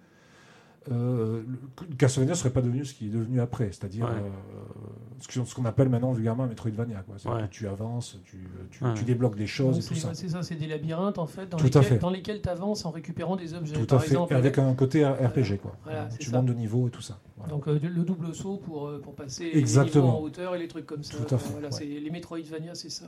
Euh, 0.91 1.41
le- 1.47 1.95
Castlevania 1.95 2.33
ne 2.33 2.37
serait 2.37 2.51
pas 2.51 2.61
devenu 2.61 2.85
ce 2.85 2.93
qu'il 2.93 3.07
est 3.07 3.17
devenu 3.17 3.41
après, 3.41 3.69
c'est-à-dire 3.71 4.05
Ouais. 4.05 4.11
euh, 4.11 5.41
ce 5.45 5.55
qu'on 5.55 5.65
appelle 5.65 5.89
maintenant 5.89 6.11
vulgairement 6.11 6.45
Metroidvania. 6.45 6.99
Quoi. 7.07 7.15
C'est-à-dire 7.17 7.41
Ouais. 7.41 7.47
que 7.47 7.53
tu 7.53 7.67
avances, 7.67 8.19
tu, 8.23 8.37
tu, 8.69 8.83
Ouais. 8.83 8.93
tu 8.93 9.03
débloques 9.03 9.35
des 9.35 9.47
choses 9.47 9.77
Donc, 9.77 9.83
et 9.83 9.87
tout 9.87 9.93
C'est 9.95 9.99
ça. 10.01 10.13
c'est 10.13 10.29
ça, 10.29 10.43
c'est 10.43 10.53
des 10.53 10.67
labyrinthes 10.67 11.17
en 11.17 11.25
fait 11.25 11.49
dans, 11.49 11.57
Tout 11.57 11.63
lesquels, 11.63 11.83
fait. 11.83 11.97
dans 11.97 12.11
lesquels 12.11 12.39
tu 12.39 12.49
avances 12.49 12.85
en 12.85 12.91
récupérant 12.91 13.35
des 13.35 13.55
objets. 13.55 13.73
Tout 13.73 13.87
Par 13.87 13.97
à 13.97 14.01
fait, 14.01 14.09
exemple, 14.09 14.35
avec 14.35 14.59
un 14.59 14.75
côté 14.75 15.03
RPG. 15.03 15.57
Quoi. 15.59 15.75
Voilà, 15.85 16.07
c'est 16.11 16.19
tu 16.19 16.29
ça. 16.29 16.37
montes 16.37 16.45
de 16.45 16.53
niveau 16.53 16.87
et 16.87 16.91
tout 16.91 17.01
ça. 17.01 17.17
Voilà. 17.37 17.51
Donc 17.51 17.67
euh, 17.67 17.79
le 17.81 18.03
double 18.03 18.35
saut 18.35 18.57
pour, 18.57 18.87
euh, 18.87 19.01
pour 19.01 19.15
passer 19.15 19.45
les 19.51 19.57
Exactement. 19.57 20.05
niveaux 20.05 20.17
en 20.17 20.21
hauteur 20.21 20.53
et 20.53 20.59
les 20.59 20.67
trucs 20.67 20.85
comme 20.85 21.01
ça. 21.01 21.17
Tout 21.17 21.33
à 21.33 21.39
fait, 21.39 21.49
Voilà, 21.51 21.69
ouais. 21.69 21.73
c'est 21.73 21.85
les 21.85 22.09
Metroidvania, 22.11 22.75
c'est 22.75 22.91
ça. 22.91 23.05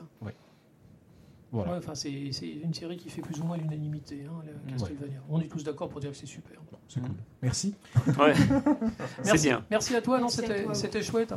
Voilà. 1.52 1.72
Ouais, 1.72 1.78
enfin, 1.78 1.95
c'est 1.95 2.32
c'est 2.34 2.48
une 2.49 2.74
série 2.74 2.98
qui 2.98 3.10
fait 3.10 3.22
plus 3.22 3.40
ou 3.40 3.45
moins 3.45 3.56
l'unanimité, 3.57 4.26
hein, 4.30 4.44
Castlevania. 4.69 5.19
On 5.30 5.40
est 5.40 5.48
tous 5.48 5.64
d'accord 5.64 5.88
pour 5.88 6.02
dire 6.02 6.11
que 6.11 6.18
c'est 6.18 6.26
super. 6.26 6.60
C'est 6.90 6.99
cool. 6.99 7.11
Merci. 7.41 7.74
Ouais, 8.19 8.34
c'est 9.24 9.26
Merci. 9.26 9.48
bien. 9.48 9.65
Merci 9.72 9.95
à 9.95 10.02
toi, 10.02 10.18
non, 10.18 10.24
Merci 10.26 10.40
à 10.40 10.48
c'était 10.48 10.64
toi. 10.64 10.74
c'était 10.76 11.02
chouette. 11.02 11.34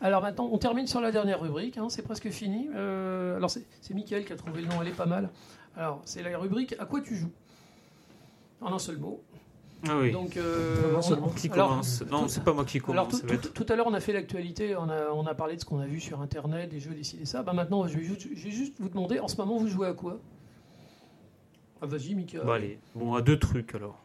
Alors 0.00 0.22
maintenant, 0.22 0.48
on 0.52 0.58
termine 0.58 0.86
sur 0.86 1.00
la 1.00 1.10
dernière 1.10 1.40
rubrique, 1.40 1.76
hein, 1.76 1.88
c'est 1.88 2.02
presque 2.02 2.30
fini. 2.30 2.68
Euh, 2.74 3.36
alors 3.36 3.50
c'est 3.50 3.64
c'est 3.80 3.94
Mickaël 3.94 4.24
qui 4.24 4.32
a 4.32 4.36
trouvé 4.36 4.62
le 4.62 4.68
nom, 4.68 4.80
elle 4.80 4.88
est 4.88 4.92
pas 4.92 5.06
mal. 5.06 5.28
Alors 5.76 6.02
c'est 6.04 6.22
la 6.22 6.38
rubrique 6.38 6.76
À 6.78 6.84
quoi 6.86 7.00
tu 7.00 7.16
joues? 7.16 7.32
En 8.60 8.72
un 8.72 8.78
seul 8.78 8.98
mot. 8.98 9.22
Ah 9.86 9.96
oui. 10.00 10.10
Donc, 10.10 10.36
euh, 10.36 10.96
on- 10.96 11.28
qui 11.30 11.48
alors, 11.50 11.68
commence 11.68 12.02
Non, 12.10 12.22
tout- 12.22 12.28
c'est 12.28 12.42
pas 12.42 12.52
moi 12.52 12.64
qui 12.64 12.78
Alors 12.78 13.06
commence. 13.06 13.20
tout, 13.20 13.26
va 13.28 13.36
tout- 13.36 13.46
être- 13.48 13.52
tout 13.54 13.66
à 13.68 13.76
l'heure 13.76 13.86
on 13.86 13.94
a 13.94 14.00
fait 14.00 14.12
l'actualité, 14.12 14.74
on 14.74 14.88
a, 14.88 15.10
on 15.12 15.24
a 15.26 15.34
parlé 15.34 15.54
de 15.54 15.60
ce 15.60 15.64
qu'on 15.64 15.78
a 15.78 15.86
vu 15.86 16.00
sur 16.00 16.20
internet, 16.20 16.68
des 16.68 16.80
jeux, 16.80 16.94
des 16.94 17.04
ci, 17.04 17.24
ça. 17.26 17.42
Bah 17.44 17.52
maintenant 17.52 17.86
je 17.86 17.96
vais, 17.96 18.02
juste, 18.04 18.26
je 18.34 18.44
vais 18.44 18.50
juste 18.50 18.74
vous 18.80 18.88
demander, 18.88 19.20
en 19.20 19.28
ce 19.28 19.36
moment 19.36 19.56
vous 19.56 19.68
jouez 19.68 19.86
à 19.86 19.92
quoi? 19.92 20.18
Ah, 21.80 21.86
Vas-y 21.86 22.16
Mika. 22.16 22.40
Bon, 22.42 22.50
allez. 22.50 22.80
Bon, 22.96 23.14
à 23.14 23.22
deux 23.22 23.38
trucs 23.38 23.74
alors. 23.76 24.02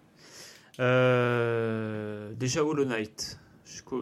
Euh, 0.79 2.33
déjà 2.35 2.63
Hollow 2.63 2.85
Knight. 2.85 3.39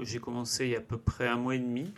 J'ai 0.03 0.19
commencé 0.19 0.65
il 0.65 0.71
y 0.71 0.75
a 0.75 0.79
à 0.79 0.81
peu 0.81 0.97
près 0.97 1.27
un 1.27 1.37
mois 1.37 1.55
et 1.55 1.59
demi. 1.59 1.91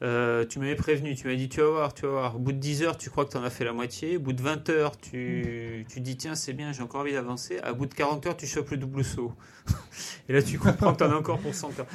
Euh, 0.00 0.44
tu 0.46 0.60
m'avais 0.60 0.76
prévenu, 0.76 1.16
tu 1.16 1.26
m'as 1.26 1.34
dit 1.34 1.48
tu 1.48 1.60
vas 1.60 1.70
voir, 1.70 1.94
tu 1.94 2.02
vas 2.02 2.12
voir. 2.12 2.36
Au 2.36 2.38
bout 2.38 2.52
de 2.52 2.58
10 2.58 2.82
heures, 2.84 2.96
tu 2.96 3.10
crois 3.10 3.24
que 3.24 3.32
tu 3.32 3.36
en 3.36 3.42
as 3.42 3.50
fait 3.50 3.64
la 3.64 3.72
moitié. 3.72 4.16
Au 4.16 4.20
bout 4.20 4.32
de 4.32 4.42
20 4.42 4.68
heures, 4.70 4.96
tu, 4.96 5.84
tu 5.88 6.00
dis 6.00 6.16
tiens, 6.16 6.34
c'est 6.34 6.52
bien, 6.52 6.72
j'ai 6.72 6.82
encore 6.82 7.00
envie 7.00 7.12
d'avancer. 7.12 7.58
À 7.60 7.72
bout 7.72 7.86
de 7.86 7.94
40 7.94 8.26
heures, 8.26 8.36
tu 8.36 8.46
chopes 8.46 8.70
le 8.70 8.76
double 8.76 9.04
saut. 9.04 9.32
Et 10.28 10.32
là, 10.32 10.42
tu 10.42 10.58
comprends 10.58 10.92
que 10.92 10.98
tu 10.98 11.04
en 11.04 11.10
as 11.10 11.16
encore 11.16 11.38
pour 11.38 11.54
100 11.54 11.80
heures. 11.80 11.86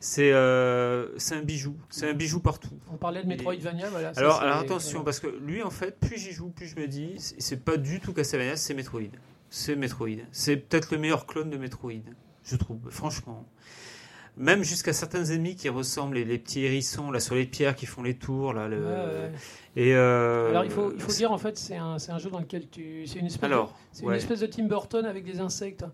C'est 0.00 0.32
euh, 0.32 1.16
c'est 1.16 1.36
un 1.36 1.42
bijou, 1.42 1.76
c'est 1.88 2.10
un 2.10 2.12
bijou 2.12 2.40
partout. 2.40 2.76
On 2.92 2.96
parlait 2.96 3.22
de 3.22 3.28
Metroidvania, 3.28 3.88
voilà. 3.88 4.12
ça, 4.12 4.20
Alors, 4.20 4.42
attention, 4.42 5.04
parce 5.04 5.20
que 5.20 5.28
lui, 5.28 5.62
en 5.62 5.70
fait, 5.70 6.00
plus 6.00 6.18
j'y 6.18 6.32
joue, 6.32 6.48
plus 6.48 6.66
je 6.66 6.74
me 6.74 6.88
dis, 6.88 7.14
c'est 7.18 7.40
c'est 7.40 7.64
pas 7.64 7.76
du 7.76 8.00
tout 8.00 8.12
Castlevania, 8.12 8.56
c'est 8.56 8.74
Metroid. 8.74 9.12
C'est 9.48 9.76
Metroid. 9.76 10.08
C'est 10.32 10.56
peut-être 10.56 10.90
le 10.90 10.98
meilleur 10.98 11.24
clone 11.26 11.50
de 11.50 11.56
Metroid, 11.56 11.92
je 12.42 12.56
trouve, 12.56 12.80
franchement. 12.90 13.46
Même 14.38 14.62
jusqu'à 14.64 14.92
certains 14.94 15.24
ennemis 15.26 15.56
qui 15.56 15.68
ressemblent, 15.68 16.14
les, 16.14 16.24
les 16.24 16.38
petits 16.38 16.64
hérissons 16.64 17.10
là 17.10 17.20
sur 17.20 17.34
les 17.34 17.44
pierres 17.44 17.74
qui 17.76 17.84
font 17.86 18.02
les 18.02 18.14
tours 18.14 18.54
là. 18.54 18.66
le- 18.66 18.78
Ouais, 18.78 18.92
ouais. 18.92 19.32
Et 19.76 19.94
euh, 19.94 20.50
Alors 20.50 20.64
il 20.64 20.70
faut, 20.70 20.90
il 20.94 21.00
faut 21.00 21.12
dire 21.12 21.32
en 21.32 21.38
fait 21.38 21.58
c'est 21.58 21.76
un, 21.76 21.96
un 22.08 22.18
jeu 22.18 22.30
dans 22.30 22.40
lequel 22.40 22.68
tu 22.68 23.06
c'est 23.06 23.18
une 23.18 23.26
espèce 23.26 23.40
de, 23.42 23.46
Alors, 23.54 23.76
c'est 23.92 24.04
ouais. 24.04 24.12
une 24.14 24.18
espèce 24.18 24.40
de 24.40 24.46
Tim 24.46 24.64
Burton 24.64 25.04
avec 25.04 25.24
des 25.24 25.40
insectes. 25.40 25.84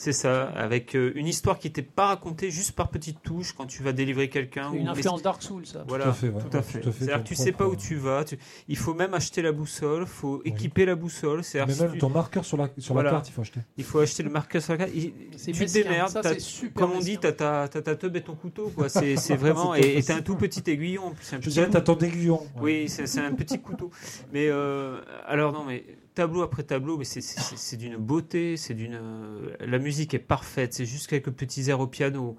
C'est 0.00 0.12
ça, 0.12 0.44
avec 0.50 0.94
euh, 0.94 1.10
une 1.16 1.26
histoire 1.26 1.58
qui 1.58 1.66
n'était 1.66 1.82
pas 1.82 2.06
racontée 2.06 2.52
juste 2.52 2.70
par 2.72 2.88
petites 2.88 3.20
touches 3.20 3.52
quand 3.52 3.66
tu 3.66 3.82
vas 3.82 3.90
délivrer 3.92 4.28
quelqu'un. 4.28 4.68
C'est 4.70 4.78
une 4.78 4.86
ou- 4.88 4.92
influence 4.92 5.22
Dark 5.22 5.42
Souls 5.42 5.66
ça. 5.66 5.84
Voilà, 5.88 6.04
Tout 6.04 6.10
à 6.10 6.12
fait, 6.12 6.28
ouais. 6.28 6.40
tout 6.40 6.56
à 6.56 6.60
Ouais, 6.60 6.62
fait. 6.62 6.82
C'est-à-dire 6.92 7.24
que 7.24 7.28
tu 7.28 7.34
sais 7.34 7.50
pas 7.50 7.66
où 7.66 7.74
tu 7.74 7.96
vas. 7.96 8.22
tu- 8.24 8.38
Il 8.68 8.76
faut 8.76 8.94
même 8.94 9.12
acheter 9.12 9.42
la 9.42 9.50
boussole, 9.50 10.02
il 10.02 10.06
faut 10.06 10.36
Oui. 10.44 10.52
équiper 10.52 10.84
la 10.86 10.94
boussole. 10.94 11.42
C'est-à-dire 11.42 11.66
Mais 11.66 11.74
si 11.74 11.82
même 11.82 11.92
tu- 11.94 11.98
ton 11.98 12.10
marqueur 12.10 12.44
sur 12.44 12.56
la, 12.56 12.68
sur 12.78 12.94
Voilà. 12.94 13.10
la 13.10 13.16
carte, 13.16 13.28
il 13.28 13.32
faut 13.32 13.40
acheter. 13.40 13.60
Il 13.76 13.82
faut 13.82 13.98
acheter 13.98 14.22
le 14.22 14.30
marqueur 14.30 14.62
sur 14.62 14.74
la 14.74 14.78
carte. 14.78 14.90
Il- 14.94 15.12
tu 15.36 15.52
te 15.52 15.58
mesquin, 15.58 15.82
démerdes. 15.82 16.10
ça 16.22 16.38
super. 16.38 16.74
Comme 16.74 16.92
on 16.96 17.00
dit, 17.00 17.18
t'as 17.18 17.32
ta, 17.32 17.66
t'as 17.68 17.82
ta 17.82 17.96
teub 17.96 18.14
et 18.14 18.20
ton 18.22 18.36
couteau. 18.36 18.68
quoi. 18.74 18.88
C'est 18.88 19.16
c'est 19.16 19.34
vraiment. 19.34 19.74
Et 19.74 20.00
t'as 20.02 20.16
un 20.18 20.22
tout 20.22 20.36
petit 20.36 20.62
aiguillon. 20.70 21.12
Je 21.32 21.36
petit 21.38 21.48
dirais, 21.50 21.68
t'as 21.70 21.80
ton 21.80 21.98
aiguillon. 21.98 22.46
Oui, 22.60 22.88
c'est 22.88 23.06
c'est 23.08 23.20
un 23.20 23.32
petit 23.32 23.58
couteau. 23.60 23.90
Mais 24.32 24.46
euh, 24.48 25.00
alors 25.26 25.52
non, 25.52 25.64
mais 25.64 25.84
tableau 26.18 26.42
après 26.42 26.64
tableau, 26.64 26.98
mais 26.98 27.04
c'est- 27.04 27.76
d'une 27.76 27.96
beauté, 27.96 28.56
c'est 28.56 28.74
d'une. 28.74 28.98
euh, 29.00 29.54
La 29.60 29.78
musique 29.78 30.14
est 30.14 30.18
parfaite. 30.18 30.74
C'est 30.74 30.84
juste 30.84 31.06
quelques 31.06 31.30
petits 31.30 31.70
airs 31.70 31.78
au 31.80 31.86
piano. 31.86 32.36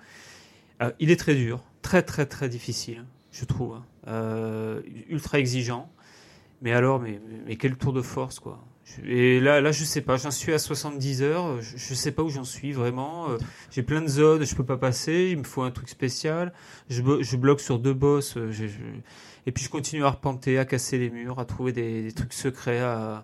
Euh, 0.81 0.91
il 0.99 1.11
est 1.11 1.15
très 1.15 1.33
dur, 1.35 1.63
très 1.81 2.01
très 2.03 2.25
très 2.25 2.49
difficile, 2.49 3.05
je 3.31 3.45
trouve. 3.45 3.75
hein. 3.75 3.85
Euh, 4.07 4.81
ultra 5.09 5.39
exigeant. 5.39 5.89
Mais 6.61 6.73
alors, 6.73 6.99
mais, 6.99 7.21
mais, 7.47 7.55
quel 7.55 7.77
tour 7.77 7.93
de 7.93 8.01
force, 8.01 8.39
quoi. 8.41 8.59
Et 9.05 9.39
là, 9.39 9.61
là, 9.61 9.71
je 9.71 9.85
sais 9.85 10.01
pas. 10.01 10.17
J'en 10.17 10.31
suis 10.31 10.51
à 10.51 10.59
70 10.59 11.21
heures. 11.21 11.61
Je, 11.61 11.77
je 11.77 11.93
sais 11.93 12.11
pas 12.11 12.21
où 12.23 12.29
j'en 12.29 12.43
suis 12.43 12.73
vraiment. 12.73 13.27
J'ai 13.71 13.83
plein 13.83 14.01
de 14.01 14.07
zones, 14.07 14.45
je 14.45 14.55
peux 14.55 14.65
pas 14.65 14.75
passer. 14.77 15.29
Il 15.31 15.37
me 15.37 15.43
faut 15.43 15.61
un 15.61 15.71
truc 15.71 15.87
spécial. 15.87 16.51
Je, 16.89 17.01
bloque 17.37 17.61
sur 17.61 17.79
deux 17.79 17.93
boss. 17.93 18.35
Et 19.45 19.51
puis 19.53 19.63
je 19.63 19.69
continue 19.69 20.03
à 20.03 20.07
arpenter, 20.07 20.57
à 20.59 20.65
casser 20.65 20.97
les 20.97 21.09
murs, 21.09 21.39
à 21.39 21.45
trouver 21.45 21.71
des, 21.71 22.03
des 22.03 22.11
trucs 22.11 22.33
secrets. 22.33 22.81
À... 22.81 23.23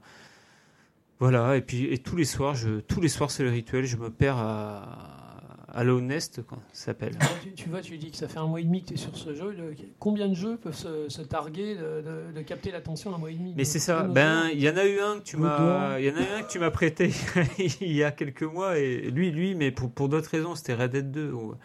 Voilà. 1.20 1.56
Et 1.58 1.62
puis 1.62 1.86
et 1.94 1.98
tous 1.98 2.16
les 2.16 2.26
soirs, 2.26 2.56
je, 2.56 2.80
tous 2.82 3.02
les 3.02 3.10
soirs, 3.10 3.32
c'est 3.32 3.44
le 3.44 3.50
rituel. 3.50 3.86
Je 3.86 3.98
me 3.98 4.10
perds 4.10 4.38
à, 4.38 5.38
à 5.74 5.84
Lone 5.84 6.08
Nest, 6.08 6.42
quoi, 6.46 6.58
ça 6.74 6.86
s'appelle. 6.86 7.18
Tu, 7.44 7.52
tu 7.54 7.70
vois, 7.70 7.82
tu 7.82 7.98
dis 7.98 8.12
que 8.12 8.18
ça 8.18 8.28
fait 8.28 8.38
un 8.40 8.48
mois 8.48 8.60
et 8.62 8.64
demi 8.64 8.82
que 8.82 8.88
tu 8.90 8.94
es 8.94 8.98
sur 8.98 9.16
ce 9.18 9.34
jeu. 9.34 9.52
le- 9.52 9.76
combien 10.00 10.28
de 10.30 10.34
jeux 10.34 10.58
peuvent 10.58 10.76
se, 10.76 11.10
se 11.10 11.22
targuer 11.22 11.76
de, 11.76 11.82
de- 12.02 12.32
de 12.36 12.42
capter 12.42 12.72
l'attention 12.72 13.12
d'un 13.12 13.18
mois 13.18 13.32
et 13.32 13.36
demi? 13.36 13.54
Mais 13.58 13.64
c'est 13.66 13.80
ça. 13.80 14.04
Ben, 14.04 14.50
il 14.54 14.62
y 14.62 14.70
en 14.70 14.78
a 14.78 14.86
eu 14.86 15.00
un 15.00 15.20
que 15.20 15.24
tu 15.24 15.38
m'as, 15.38 16.00
y 16.00 16.10
en 16.10 16.16
a 16.16 16.22
eu 16.22 16.40
un 16.40 16.44
que 16.44 16.52
tu 16.52 16.60
m'as 16.60 16.72
prêté 16.72 17.12
il 17.82 17.92
y 17.94 18.04
a 18.04 18.12
quelques 18.12 18.44
mois 18.44 18.78
et 18.78 19.10
lui, 19.12 19.32
lui, 19.32 19.56
mais 19.56 19.72
pour, 19.72 19.92
pour 19.92 20.08
d'autres 20.10 20.30
raisons, 20.30 20.56
c'était 20.56 20.76
Red 20.76 20.92
Dead 20.92 21.12
2 21.12 21.32
où, 21.32 21.56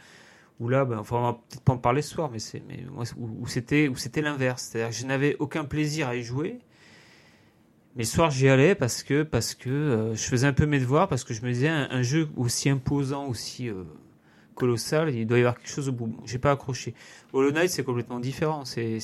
où 0.58 0.68
là, 0.68 0.84
ben, 0.84 0.98
enfin, 0.98 1.16
on 1.16 1.22
va 1.22 1.32
peut-être 1.34 1.62
pas 1.62 1.72
en 1.72 1.78
parler 1.78 2.02
ce 2.02 2.10
soir, 2.14 2.30
mais 2.32 2.38
c'est, 2.40 2.62
mais 2.68 2.84
moi, 2.92 3.04
où, 3.16 3.42
où 3.42 3.46
c'était, 3.46 3.86
où 3.88 3.96
c'était 3.96 4.22
l'inverse. 4.22 4.68
C'est-à-dire 4.72 4.90
que 4.90 4.96
je 5.00 5.06
n'avais 5.06 5.36
aucun 5.38 5.64
plaisir 5.64 6.08
à 6.08 6.16
y 6.16 6.22
jouer. 6.22 6.58
Mais 7.96 8.04
le 8.04 8.08
soir, 8.08 8.30
j'y 8.30 8.48
allais 8.48 8.74
parce 8.74 9.02
que, 9.02 9.22
parce 9.24 9.54
que 9.54 9.68
euh, 9.68 10.14
je 10.14 10.22
faisais 10.22 10.46
un 10.46 10.52
peu 10.52 10.64
mes 10.66 10.78
devoirs, 10.78 11.08
parce 11.08 11.24
que 11.24 11.34
je 11.34 11.42
me 11.42 11.52
disais, 11.52 11.68
un, 11.68 11.88
un 11.90 12.02
jeu 12.02 12.28
aussi 12.36 12.68
imposant, 12.70 13.26
aussi 13.26 13.68
euh, 13.68 13.82
colossal, 14.54 15.12
il 15.14 15.26
doit 15.26 15.38
y 15.38 15.40
avoir 15.40 15.56
quelque 15.58 15.70
chose 15.70 15.88
au 15.88 15.92
bout. 15.92 16.14
J'ai 16.24 16.38
pas 16.38 16.52
accroché. 16.52 16.94
Hollow 17.32 17.50
Knight, 17.50 17.70
c'est 17.70 17.82
complètement 17.82 18.20
différent. 18.20 18.64
C'est, 18.64 18.98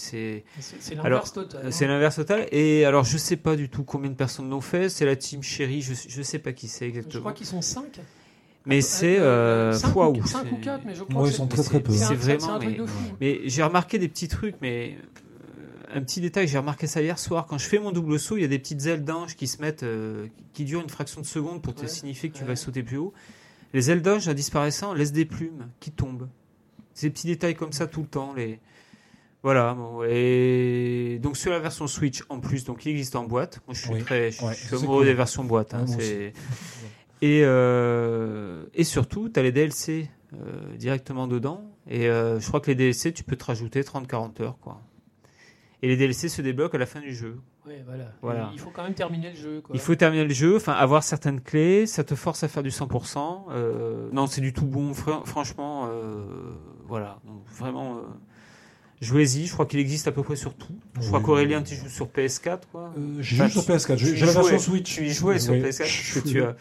l'inverse 0.94 1.32
total. 1.32 1.62
hein. 1.66 1.70
c'est 1.70 1.86
l'inverse 1.88 2.16
total. 2.16 2.46
Et 2.52 2.84
alors, 2.84 3.04
je 3.04 3.16
sais 3.18 3.36
pas 3.36 3.56
du 3.56 3.68
tout 3.68 3.82
combien 3.82 4.10
de 4.10 4.14
personnes 4.16 4.50
l'ont 4.50 4.60
fait. 4.60 4.88
C'est 4.88 5.04
la 5.06 5.16
team 5.16 5.42
Chérie. 5.42 5.82
Je, 5.82 5.94
je 6.08 6.22
sais 6.22 6.38
pas 6.38 6.52
qui 6.52 6.68
c'est 6.68 6.84
Je 6.86 6.90
exactement. 6.90 7.20
crois 7.20 7.32
qu'ils 7.32 7.46
sont 7.46 7.62
5. 7.62 8.00
Mais 8.66 8.80
c'est. 8.80 9.18
Euh, 9.18 9.72
5 9.72 9.94
waouh, 9.96 10.16
ou, 10.16 10.26
c'est- 10.26 10.32
5 10.32 10.52
ou 10.52 10.56
4, 10.56 10.84
mais 10.84 10.94
je 10.94 11.02
crois 11.04 11.16
Ouais, 11.16 11.22
que 11.22 11.28
ils 11.28 11.30
c'est- 11.32 11.36
sont 11.38 11.46
très 11.46 11.62
très 11.62 11.80
peu. 11.80 11.92
c'est 11.92 12.14
vraiment. 12.14 12.58
Mais 13.20 13.40
j'ai 13.44 13.62
remarqué 13.62 13.98
des 13.98 14.08
petits 14.08 14.28
trucs, 14.28 14.56
mais. 14.60 14.96
Un 15.96 16.02
petit 16.02 16.20
détail, 16.20 16.46
j'ai 16.46 16.58
remarqué 16.58 16.86
ça 16.86 17.00
hier 17.00 17.18
soir. 17.18 17.46
Quand 17.46 17.56
je 17.56 17.66
fais 17.66 17.78
mon 17.78 17.90
double 17.90 18.18
saut, 18.18 18.36
il 18.36 18.42
y 18.42 18.44
a 18.44 18.48
des 18.48 18.58
petites 18.58 18.84
ailes 18.84 19.02
d'ange 19.02 19.34
qui 19.34 19.46
se 19.46 19.62
mettent, 19.62 19.82
euh, 19.82 20.26
qui 20.52 20.64
durent 20.66 20.82
une 20.82 20.90
fraction 20.90 21.22
de 21.22 21.26
seconde 21.26 21.62
pour 21.62 21.74
te 21.74 21.80
Ouais, 21.82 21.88
signifier 21.88 22.28
que 22.28 22.36
tu 22.36 22.44
vas 22.44 22.54
sauter 22.54 22.82
plus 22.82 22.98
haut. 22.98 23.14
Les 23.72 23.90
ailes 23.90 24.02
d'ange, 24.02 24.28
en 24.28 24.34
disparaissant, 24.34 24.92
laissent 24.92 25.12
des 25.12 25.24
plumes 25.24 25.68
qui 25.80 25.90
tombent. 25.90 26.28
Ces 26.92 27.08
petits 27.08 27.26
détails 27.26 27.54
comme 27.54 27.72
ça 27.72 27.86
tout 27.86 28.02
le 28.02 28.06
temps. 28.08 28.34
Les... 28.34 28.60
Voilà. 29.42 29.72
bon, 29.74 30.02
et 30.06 31.18
donc 31.22 31.36
sur 31.38 31.50
la 31.50 31.60
version 31.60 31.86
Switch, 31.86 32.22
en 32.28 32.40
plus, 32.40 32.64
donc 32.64 32.84
il 32.84 32.90
existe 32.90 33.16
en 33.16 33.24
boîte. 33.24 33.60
Moi, 33.66 33.74
je 33.74 33.80
suis 33.80 33.92
Oui, 33.94 34.02
très, 34.02 34.30
je 34.32 34.44
ouais, 34.44 34.54
suis 34.54 34.74
amoureux 34.76 34.98
cool. 34.98 35.06
des 35.06 35.14
versions 35.14 35.44
boîte. 35.44 35.72
hein, 35.72 35.86
et, 37.22 37.40
euh, 37.42 38.64
et 38.74 38.84
surtout, 38.84 39.28
tu 39.30 39.40
as 39.40 39.42
les 39.42 39.52
DLC 39.52 40.10
euh, 40.34 40.76
directement 40.76 41.26
dedans. 41.26 41.64
Et 41.88 42.08
euh, 42.08 42.38
je 42.38 42.46
crois 42.48 42.60
que 42.60 42.66
les 42.66 42.74
DLC, 42.74 43.12
tu 43.14 43.24
peux 43.24 43.36
te 43.36 43.44
rajouter 43.44 43.80
30-40 43.82 44.42
heures. 44.42 44.58
Quoi. 44.60 44.82
Et 45.82 45.88
les 45.88 45.96
DLC 45.96 46.28
se 46.28 46.40
débloquent 46.42 46.76
à 46.76 46.78
la 46.78 46.86
fin 46.86 47.00
du 47.00 47.14
jeu. 47.14 47.36
Ouais, 47.66 47.82
voilà. 47.86 48.04
Voilà. 48.22 48.50
Il 48.54 48.58
faut 48.58 48.70
quand 48.70 48.82
même 48.82 48.94
terminer 48.94 49.30
le 49.30 49.36
jeu. 49.36 49.60
Quoi. 49.60 49.74
Il 49.74 49.80
faut 49.80 49.94
terminer 49.94 50.24
le 50.24 50.32
jeu, 50.32 50.56
enfin 50.56 50.72
avoir 50.72 51.02
certaines 51.02 51.40
clés, 51.40 51.86
ça 51.86 52.02
te 52.04 52.14
force 52.14 52.42
à 52.44 52.48
faire 52.48 52.62
du 52.62 52.70
100%. 52.70 53.44
euh, 53.50 54.08
non, 54.12 54.26
c'est 54.26 54.40
du 54.40 54.52
tout 54.52 54.64
bon, 54.66 54.92
fr- 54.92 55.24
franchement. 55.26 55.88
euh, 55.90 56.24
voilà, 56.86 57.18
Donc, 57.26 57.42
vraiment. 57.58 57.96
euh, 57.98 58.00
Jouez-y, 59.02 59.44
je 59.46 59.52
crois 59.52 59.66
qu'il 59.66 59.78
existe 59.78 60.08
à 60.08 60.12
peu 60.12 60.22
près 60.22 60.36
sur 60.36 60.54
tout. 60.54 60.72
Je 61.00 61.06
crois 61.08 61.20
qu'Aurélien, 61.20 61.62
tu 61.62 61.74
joues 61.74 61.88
sur 61.90 62.06
PS4, 62.06 62.60
quoi. 62.72 62.94
Euh, 62.96 63.16
J'ai 63.20 63.36
Enfin, 63.36 63.48
joué 63.48 63.62
sur 63.62 63.70
PS4. 63.74 63.96
tu 63.98 64.16
J'ai 64.16 64.24
la 64.24 64.32
version. 64.32 64.58
Switch. 64.58 64.94
Tu 64.94 65.04
y 65.06 65.10
jouais 65.12 65.38
sur 65.38 65.52
Oui. 65.52 65.60
PS4 65.60 65.78
parce 65.80 66.12
que 66.14 66.28
tu 66.30 66.42
as, 66.42 66.56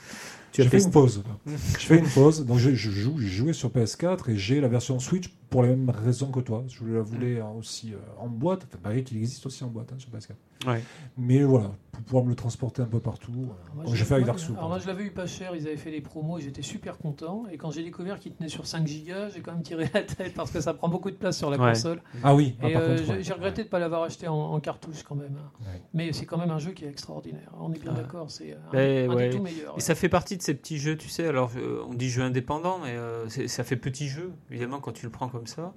tu 0.63 0.69
fait 0.69 0.77
testé. 0.77 0.87
une 0.87 0.93
pause. 0.93 1.23
Je 1.45 1.85
fais 1.85 1.97
une 1.97 2.07
pause. 2.07 2.45
Donc 2.45 2.57
je, 2.57 2.73
je 2.73 2.89
joue, 2.89 3.17
j'ai 3.19 3.27
joué 3.27 3.53
sur 3.53 3.69
PS4 3.69 4.29
et 4.29 4.37
j'ai 4.37 4.61
la 4.61 4.67
version 4.67 4.99
Switch 4.99 5.29
pour 5.49 5.63
les 5.63 5.69
mêmes 5.69 5.89
raisons 5.89 6.31
que 6.31 6.39
toi. 6.39 6.63
Je 6.67 6.85
la 6.85 7.01
voulais 7.01 7.41
aussi 7.57 7.93
euh, 7.93 7.97
en 8.19 8.27
boîte. 8.27 8.65
Enfin, 8.67 8.79
pareil 8.81 9.03
qu'il 9.03 9.17
existe 9.17 9.45
aussi 9.45 9.63
en 9.63 9.67
boîte 9.67 9.91
hein, 9.93 9.97
sur 9.97 10.09
PS4. 10.09 10.33
Ouais. 10.67 10.81
Mais 11.17 11.43
voilà, 11.43 11.71
pour 11.93 12.01
pouvoir 12.03 12.23
me 12.25 12.29
le 12.29 12.35
transporter 12.35 12.81
un 12.81 12.85
peu 12.87 12.99
partout. 12.99 13.31
euh, 13.33 13.75
moi, 13.75 13.85
j'ai 13.95 14.03
fait 14.03 14.15
avec 14.15 14.25
Dark 14.25 14.37
Souls. 14.39 14.55
Alors 14.57 14.67
moi 14.69 14.79
je 14.79 14.87
l'avais 14.87 15.05
eu 15.05 15.11
pas 15.11 15.25
cher, 15.27 15.55
ils 15.55 15.65
avaient 15.65 15.77
fait 15.77 15.91
les 15.91 16.01
promos 16.01 16.37
et 16.37 16.41
j'étais 16.41 16.61
super 16.61 16.97
content. 16.97 17.43
Et 17.51 17.57
quand 17.57 17.71
j'ai 17.71 17.83
découvert 17.83 18.19
qu'il 18.19 18.33
tenait 18.33 18.49
sur 18.49 18.67
5 18.67 18.85
gigas, 18.85 19.29
j'ai 19.29 19.39
quand 19.41 19.53
même 19.53 19.61
tiré 19.63 19.89
la 19.93 20.01
tête 20.03 20.33
parce 20.33 20.51
que 20.51 20.59
ça 20.59 20.73
prend 20.73 20.89
beaucoup 20.89 21.09
de 21.09 21.15
place 21.15 21.37
sur 21.37 21.49
la 21.49 21.57
Ouais. 21.57 21.69
console. 21.71 22.01
Ah 22.23 22.35
oui, 22.35 22.57
ah, 22.61 22.69
Et 22.69 22.75
euh, 22.75 22.89
contre, 22.97 23.03
j'ai 23.07 23.13
ouais. 23.13 23.23
j'ai 23.23 23.33
regretté 23.33 23.61
de 23.61 23.67
ne 23.67 23.71
pas 23.71 23.79
l'avoir 23.79 24.03
acheté 24.03 24.27
en, 24.27 24.35
en 24.35 24.59
cartouche 24.59 25.03
quand 25.03 25.15
même. 25.15 25.37
hein. 25.37 25.51
Ouais. 25.71 25.81
Mais 25.93 26.11
c'est 26.11 26.25
quand 26.25 26.37
même 26.37 26.51
un 26.51 26.59
jeu 26.59 26.71
qui 26.71 26.83
est 26.83 26.89
extraordinaire. 26.89 27.49
On 27.59 27.71
est 27.71 27.79
bien 27.79 27.93
Ah. 27.95 28.01
d'accord, 28.01 28.29
c'est 28.29 28.51
euh, 28.51 28.55
un, 28.67 28.71
Ben, 28.73 29.09
un 29.11 29.15
ouais. 29.15 29.29
des 29.29 29.37
tout 29.37 29.41
meilleurs. 29.43 29.75
Et 29.77 29.81
ça 29.81 29.95
fait 29.95 30.09
partie 30.09 30.35
de 30.35 30.41
ces 30.41 30.53
petits 30.53 30.79
jeux, 30.79 30.97
tu 30.97 31.07
sais. 31.07 31.25
Alors, 31.27 31.51
euh, 31.55 31.81
on 31.87 31.93
dit 31.93 32.09
jeu 32.09 32.23
indépendant, 32.23 32.79
mais 32.83 32.89
euh, 32.91 33.29
c'est- 33.29 33.47
ça 33.47 33.63
fait 33.63 33.77
petit 33.77 34.09
jeu, 34.09 34.33
évidemment, 34.51 34.79
quand 34.79 34.91
tu 34.91 35.05
le 35.05 35.11
prends 35.11 35.29
comme 35.29 35.47
ça. 35.47 35.73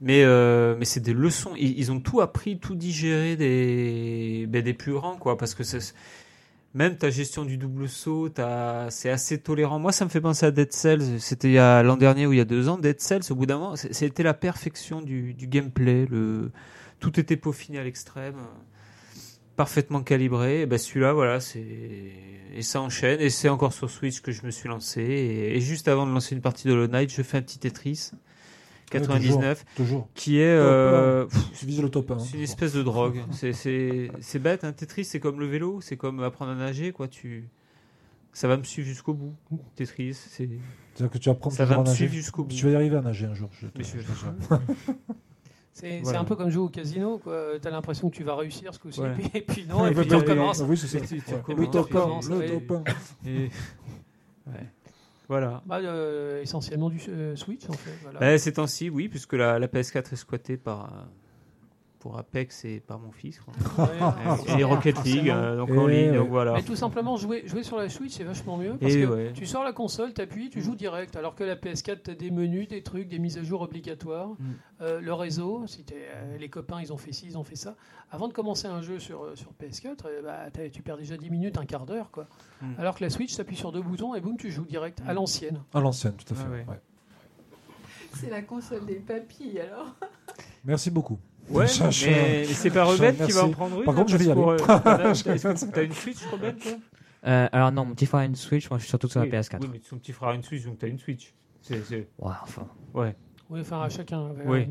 Mais, 0.00 0.22
euh, 0.24 0.76
mais 0.78 0.86
c'est 0.86 1.00
des 1.00 1.12
leçons. 1.12 1.52
Ils, 1.56 1.92
ont 1.92 2.00
tout 2.00 2.20
appris, 2.20 2.58
tout 2.58 2.74
digéré 2.74 3.36
des, 3.36 4.46
ben, 4.48 4.62
des 4.62 4.72
plus 4.72 4.92
grands, 4.92 5.16
quoi. 5.16 5.36
Parce 5.36 5.54
que 5.54 5.62
même 6.72 6.96
ta 6.96 7.10
gestion 7.10 7.44
du 7.44 7.58
double 7.58 7.88
saut, 7.88 8.30
c'est 8.88 9.10
assez 9.10 9.38
tolérant. 9.38 9.78
Moi, 9.78 9.92
ça 9.92 10.04
me 10.04 10.10
fait 10.10 10.20
penser 10.20 10.46
à 10.46 10.50
Dead 10.50 10.72
Cells. 10.72 11.20
C'était 11.20 11.54
l'an 11.82 11.96
dernier 11.96 12.26
ou 12.26 12.32
il 12.32 12.38
y 12.38 12.40
a 12.40 12.46
deux 12.46 12.68
ans. 12.68 12.78
Dead 12.78 13.00
Cells, 13.00 13.30
au 13.30 13.34
bout 13.34 13.46
d'un 13.46 13.58
moment, 13.58 13.76
c'était 13.76 14.22
la 14.22 14.34
perfection 14.34 15.02
du, 15.02 15.34
du 15.34 15.46
gameplay. 15.46 16.06
Tout 16.98 17.20
était 17.20 17.36
peaufiné 17.36 17.78
à 17.78 17.84
l'extrême 17.84 18.36
parfaitement 19.56 20.02
calibré. 20.02 20.62
Et 20.62 20.66
ben 20.66 20.78
celui-là, 20.78 21.12
voilà, 21.12 21.40
c'est 21.40 21.66
et 22.52 22.62
ça 22.62 22.80
enchaîne. 22.80 23.20
Et 23.20 23.28
c'est 23.28 23.50
encore 23.50 23.74
sur 23.74 23.90
Switch 23.90 24.20
que 24.22 24.32
je 24.32 24.46
me 24.46 24.50
suis 24.50 24.68
lancé. 24.68 25.02
Et, 25.02 25.56
et 25.56 25.60
juste 25.60 25.88
avant 25.88 26.06
de 26.06 26.12
lancer 26.12 26.34
une 26.34 26.40
partie 26.40 26.66
de 26.66 26.72
Hollow 26.72 26.86
Knight, 26.86 27.12
je 27.12 27.22
fais 27.22 27.36
un 27.36 27.42
petit 27.42 27.58
Tetris 27.58 28.12
99 28.90 29.64
Toujours. 29.76 30.08
qui 30.14 30.38
est 30.40 30.44
euh, 30.44 31.26
pff, 31.26 31.80
le 31.80 31.88
top 31.88 32.10
1. 32.10 32.18
c'est 32.18 32.36
une 32.36 32.42
espèce 32.42 32.72
de 32.74 32.82
drogue. 32.82 33.20
C'est 33.30 33.52
c'est 33.52 34.10
c'est 34.20 34.38
bête. 34.38 34.64
Un 34.64 34.72
Tetris, 34.72 35.04
c'est 35.04 35.20
comme 35.20 35.40
le 35.40 35.46
vélo, 35.46 35.80
c'est 35.80 35.96
comme 35.96 36.22
apprendre 36.22 36.52
à 36.52 36.54
nager, 36.54 36.92
quoi. 36.92 37.08
Tu 37.08 37.48
ça 38.32 38.46
va 38.48 38.56
me 38.56 38.62
suivre 38.64 38.86
jusqu'au 38.86 39.14
bout. 39.14 39.34
Tetris, 39.76 40.14
c'est 40.14 40.48
C'est-à-dire 40.94 41.10
que 41.10 41.18
tu 41.18 41.28
apprends 41.30 41.50
ça 41.50 41.64
toujours 41.66 41.82
va 41.84 41.90
me 41.90 41.94
suivre 41.96 42.12
jusqu'au 42.12 42.44
bout. 42.44 42.54
Tu 42.54 42.64
vas 42.64 42.70
y 42.72 42.74
arriver 42.76 42.96
à 42.96 43.00
nager 43.02 43.26
un 43.26 43.34
jour. 43.34 43.48
Je 43.52 43.66
te- 43.66 43.78
Mais 43.78 43.84
je- 43.84 43.98
je 43.98 44.06
te 44.06 44.12
jure. 44.12 44.60
C'est 45.72 46.00
Voilà. 46.02 46.20
un 46.20 46.24
peu 46.24 46.34
comme 46.36 46.50
jouer 46.50 46.64
au 46.64 46.68
casino. 46.68 47.18
quoi. 47.18 47.52
T'as 47.62 47.70
l'impression 47.70 48.10
que 48.10 48.16
tu 48.16 48.24
vas 48.24 48.34
réussir 48.36 48.74
ce 48.74 48.78
coup-ci, 48.78 49.00
Ouais. 49.00 49.14
et, 49.34 49.40
puis, 49.40 49.62
et 49.62 49.66
non, 49.66 49.86
et 49.86 49.94
puis 49.94 50.06
tu 50.06 50.14
recommences. 50.14 50.62
Oui, 50.66 50.76
c'est 50.76 50.88
ça. 50.88 50.98
Et 50.98 51.02
tu- 51.02 51.22
tu 51.22 51.30
Ouais. 51.30 51.36
recommences, 51.38 51.60
Le 51.66 51.70
top 51.70 51.88
tu 51.88 51.96
1. 51.96 52.00
recommences, 52.00 52.28
Le 52.28 52.36
ouais. 52.38 52.48
top 52.60 52.70
1. 53.24 53.28
Et- 53.30 53.50
ouais. 54.48 54.66
Voilà. 55.30 55.62
Bah, 55.64 55.78
euh, 55.78 56.42
essentiellement 56.42 56.90
du 56.90 57.00
euh, 57.08 57.36
Switch 57.36 57.62
en 57.68 57.72
fait. 57.74 57.92
Voilà. 58.02 58.18
Bah, 58.18 58.36
ces 58.36 58.54
temps-ci, 58.54 58.90
oui, 58.90 59.08
puisque 59.08 59.34
la, 59.34 59.60
la 59.60 59.68
PS4 59.68 60.12
est 60.12 60.16
squattée 60.16 60.56
par, 60.56 60.86
euh, 60.86 61.06
pour 62.00 62.18
Apex 62.18 62.64
et 62.64 62.80
par 62.80 62.98
mon 62.98 63.12
fils. 63.12 63.38
quoi. 63.40 63.54
Ouais, 63.90 64.60
et 64.60 64.64
Rocket 64.64 65.04
League, 65.04 65.30
euh, 65.30 65.56
donc 65.56 65.68
Et 65.68 65.78
en 65.78 65.86
ligne, 65.86 66.10
ouais. 66.10 66.16
donc 66.16 66.28
voilà. 66.30 66.54
Mais 66.54 66.62
tout 66.62 66.74
simplement, 66.74 67.16
jouer, 67.16 67.46
jouer 67.46 67.62
sur 67.62 67.76
la 67.76 67.88
Switch, 67.88 68.12
c'est 68.12 68.24
vachement 68.24 68.56
mieux. 68.56 68.74
Parce 68.80 68.92
Et 68.92 69.02
que 69.02 69.06
ouais. 69.06 69.32
tu 69.34 69.46
sors 69.46 69.62
la 69.62 69.72
console, 69.72 70.12
t'appuies, 70.12 70.50
tu 70.50 70.60
joues 70.62 70.74
direct. 70.74 71.14
Alors 71.16 71.34
que 71.34 71.44
la 71.44 71.56
PS4, 71.56 71.98
t'as 72.02 72.14
des 72.14 72.30
menus, 72.30 72.68
des 72.68 72.82
trucs, 72.82 73.08
des 73.08 73.18
mises 73.18 73.38
à 73.38 73.42
jour 73.42 73.60
obligatoires. 73.60 74.30
Mm. 74.30 74.36
Euh, 74.80 75.00
le 75.00 75.12
réseau, 75.12 75.66
si 75.66 75.84
t'es, 75.84 76.08
euh, 76.14 76.38
les 76.38 76.48
copains, 76.48 76.80
ils 76.80 76.92
ont 76.92 76.96
fait 76.96 77.12
ci, 77.12 77.26
ils 77.26 77.36
ont 77.36 77.44
fait 77.44 77.56
ça. 77.56 77.76
Avant 78.10 78.28
de 78.28 78.32
commencer 78.32 78.66
un 78.66 78.80
jeu 78.80 78.98
sur, 78.98 79.22
euh, 79.22 79.36
sur 79.36 79.52
PS4, 79.52 80.06
euh, 80.06 80.22
bah, 80.22 80.68
tu 80.72 80.82
perds 80.82 80.96
déjà 80.96 81.16
10 81.18 81.28
minutes, 81.30 81.58
un 81.58 81.66
quart 81.66 81.84
d'heure. 81.86 82.10
quoi. 82.10 82.26
Mm. 82.62 82.66
Alors 82.78 82.94
que 82.96 83.04
la 83.04 83.10
Switch, 83.10 83.36
t'appuies 83.36 83.56
sur 83.56 83.72
deux 83.72 83.82
boutons 83.82 84.14
et 84.14 84.20
boum, 84.20 84.36
tu 84.38 84.50
joues 84.50 84.64
direct, 84.64 85.02
à 85.06 85.12
l'ancienne. 85.12 85.60
À 85.74 85.80
l'ancienne, 85.80 86.14
tout 86.14 86.32
à 86.32 86.36
fait. 86.36 86.44
Ah 86.46 86.50
ouais. 86.50 86.64
ouais. 86.66 86.80
C'est 88.14 88.30
la 88.30 88.42
console 88.42 88.86
des 88.86 88.96
papilles 88.96 89.60
alors. 89.60 89.94
Merci 90.64 90.90
beaucoup. 90.90 91.18
Ouais, 91.50 91.66
je- 91.66 92.06
mais, 92.06 92.36
mais 92.40 92.44
c'est 92.46 92.70
pas 92.70 92.84
Rebelle 92.84 93.16
qui 93.16 93.32
va 93.32 93.44
en 93.44 93.50
prendre 93.50 93.78
une. 93.78 93.84
Par 93.84 93.94
là, 93.94 94.00
contre, 94.00 94.12
je 94.12 94.16
vais 94.16 94.24
y 94.26 94.30
aller. 94.30 94.40
euh, 94.40 94.56
t'as- 95.72 95.82
une 95.82 95.92
Switch, 95.92 96.18
Rebelle, 96.32 96.56
toi? 96.56 96.72
Euh, 97.26 97.48
alors 97.52 97.70
non, 97.72 97.84
mon 97.84 97.94
petit 97.94 98.06
frère 98.06 98.20
a 98.20 98.24
une 98.24 98.34
Switch, 98.36 98.70
moi 98.70 98.78
je 98.78 98.84
suis 98.84 98.88
surtout 98.90 99.08
sur 99.08 99.20
oui. 99.20 99.28
la 99.30 99.40
PS4. 99.40 99.58
Oui, 99.60 99.68
mais 99.72 99.78
ton 99.80 99.96
petit 99.98 100.12
frère 100.12 100.30
a 100.30 100.34
une 100.34 100.42
Switch, 100.42 100.64
donc 100.64 100.78
t'as 100.78 100.86
une 100.86 100.98
Switch. 100.98 101.34
C'est, 101.60 101.84
c'est... 101.86 102.08
Ouais, 102.18 102.32
enfin. 102.42 102.66
Ouais. 102.94 103.14
Oui, 103.50 103.60
enfin, 103.60 103.82
à 103.82 103.88
chacun. 103.90 104.28
Oui. 104.46 104.58
ouais. 104.60 104.68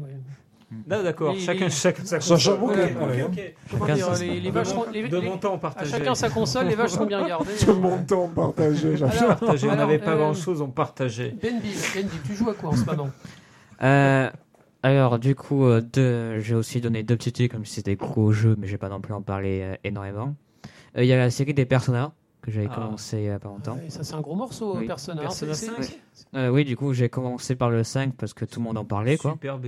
Non, 0.88 1.02
d'accord, 1.04 1.34
Les- 1.34 1.40
chacun, 1.40 1.66
les- 1.66 1.72
chacun 1.72 2.06
sa 2.06 2.20
Chacun- 2.20 2.36
console. 2.58 2.60
hein. 2.62 3.32
Chacun 3.72 3.94
dire, 3.96 4.14
les, 4.20 4.40
les 4.40 4.50
De 4.50 4.54
vaches 4.54 4.68
les- 4.94 5.08
de 5.08 5.18
les- 5.18 5.28
mon 5.30 5.38
temps 5.38 5.56
à 5.56 5.58
partagé. 5.58 5.92
chacun 5.92 6.14
sa 6.16 6.30
console, 6.30 6.68
les 6.68 6.76
vaches 6.76 6.92
sont 6.92 7.06
bien 7.08 7.28
gardées. 7.28 7.54
Monde 7.68 8.06
temps 8.08 8.28
partagé. 8.28 8.96
Partagé, 8.98 9.68
on 9.70 9.76
n'avait 9.76 9.98
pas 10.00 10.12
euh, 10.12 10.18
grand 10.18 10.34
chose, 10.36 10.62
on 10.62 10.70
partageait. 10.70 11.36
Bendy, 11.42 11.74
Bendy, 11.96 12.18
tu 12.26 12.36
joues 12.36 12.50
à 12.52 12.54
quoi 12.54 12.70
en 12.70 12.76
ce 12.76 12.86
moment? 12.86 13.10
Euh, 13.82 14.30
alors, 14.84 15.20
du 15.20 15.36
coup, 15.36 15.66
euh, 15.66 15.82
deux- 15.82 16.40
j'ai 16.40 16.56
aussi 16.56 16.80
donné 16.82 17.04
deux 17.04 17.18
petits 17.18 17.32
trucs, 17.34 17.52
comme 17.52 17.66
si 17.66 17.76
c'était 17.76 17.96
gros 17.96 18.32
jeux, 18.32 18.56
mais 18.58 18.68
j'ai 18.68 18.78
pas 18.78 18.90
non 18.90 19.02
plus 19.02 19.14
en 19.14 19.22
parler 19.22 19.62
euh, 19.64 19.76
énormément. 19.84 20.36
Euh, 20.98 21.04
Il 21.04 21.08
y 21.08 21.14
a 21.14 21.18
la 21.18 21.30
série 21.30 21.54
des 21.54 21.66
Persona, 21.66 22.14
que 22.42 22.52
j'avais 22.52 22.68
Ah. 22.72 22.76
commencé 22.76 23.18
il 23.18 23.24
y 23.26 23.30
a 23.30 23.40
pas 23.40 23.50
longtemps. 23.50 23.76
Ouais, 23.76 23.90
Ça, 23.90 24.04
c'est 24.04 24.16
un 24.16 24.22
gros 24.22 24.36
morceau, 24.36 24.78
Oui. 24.78 24.88
Persona. 24.88 25.22
Persona 25.22 25.54
C'est- 25.54 25.66
c'est- 25.68 25.72
5. 25.84 26.00
c'est- 26.14 26.26
Euh, 26.36 26.50
oui, 26.50 26.64
du 26.66 26.78
coup, 26.78 26.94
j'ai 26.94 27.10
commencé 27.10 27.56
par 27.56 27.70
le 27.70 27.84
5 27.84 28.16
parce 28.16 28.34
que 28.34 28.46
tout 28.46 28.60
le 28.60 28.64
monde 28.66 28.78
en 28.78 28.86
parlait, 28.86 29.18
quoi. 29.18 29.34
Super 29.34 29.60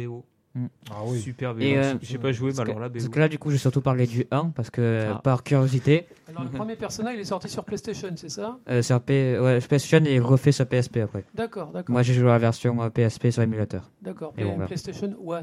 BO. 0.56 0.68
Ah 0.92 1.02
oui. 1.06 1.20
Super 1.20 1.54
BO. 1.54 1.62
Et, 1.62 1.78
euh, 1.78 1.94
J'ai 2.02 2.18
pas 2.18 2.32
joué, 2.32 2.52
mais 2.54 2.60
alors 2.60 2.80
là, 2.80 2.90
BO. 2.90 2.94
parce 2.96 3.10
que 3.10 3.20
là, 3.20 3.28
du 3.30 3.40
coup, 3.40 3.52
j'ai 3.52 3.58
surtout 3.58 3.82
parlé 3.82 4.06
du 4.08 4.26
1 4.32 4.50
parce 4.50 4.70
que, 4.70 5.12
Ah. 5.14 5.22
par 5.24 5.44
curiosité, 5.44 6.08
Alors, 6.30 6.44
le 6.44 6.50
premier 6.64 6.76
Persona, 6.76 7.14
il 7.14 7.20
est 7.20 7.24
sorti 7.26 7.48
sur 7.50 7.64
PlayStation, 7.64 8.10
c'est 8.16 8.30
ça? 8.30 8.58
Euh, 8.70 8.82
sur 8.82 9.02
P... 9.02 9.40
ouais, 9.40 9.60
PlayStation 9.62 10.04
est 10.06 10.20
refait 10.20 10.52
sur 10.52 10.66
PSP 10.68 10.98
après. 10.98 11.24
D'accord, 11.34 11.72
d'accord. 11.72 11.94
Moi, 11.94 12.02
j'ai 12.04 12.14
joué 12.14 12.30
à 12.30 12.34
la 12.34 12.40
version 12.40 12.90
PSP 12.90 13.30
sur 13.32 13.42
émulateur. 13.44 13.90
D'accord, 14.02 14.34
Et 14.38 14.44
bon. 14.44 14.58
PlayStation 14.66 15.08
1. 15.30 15.42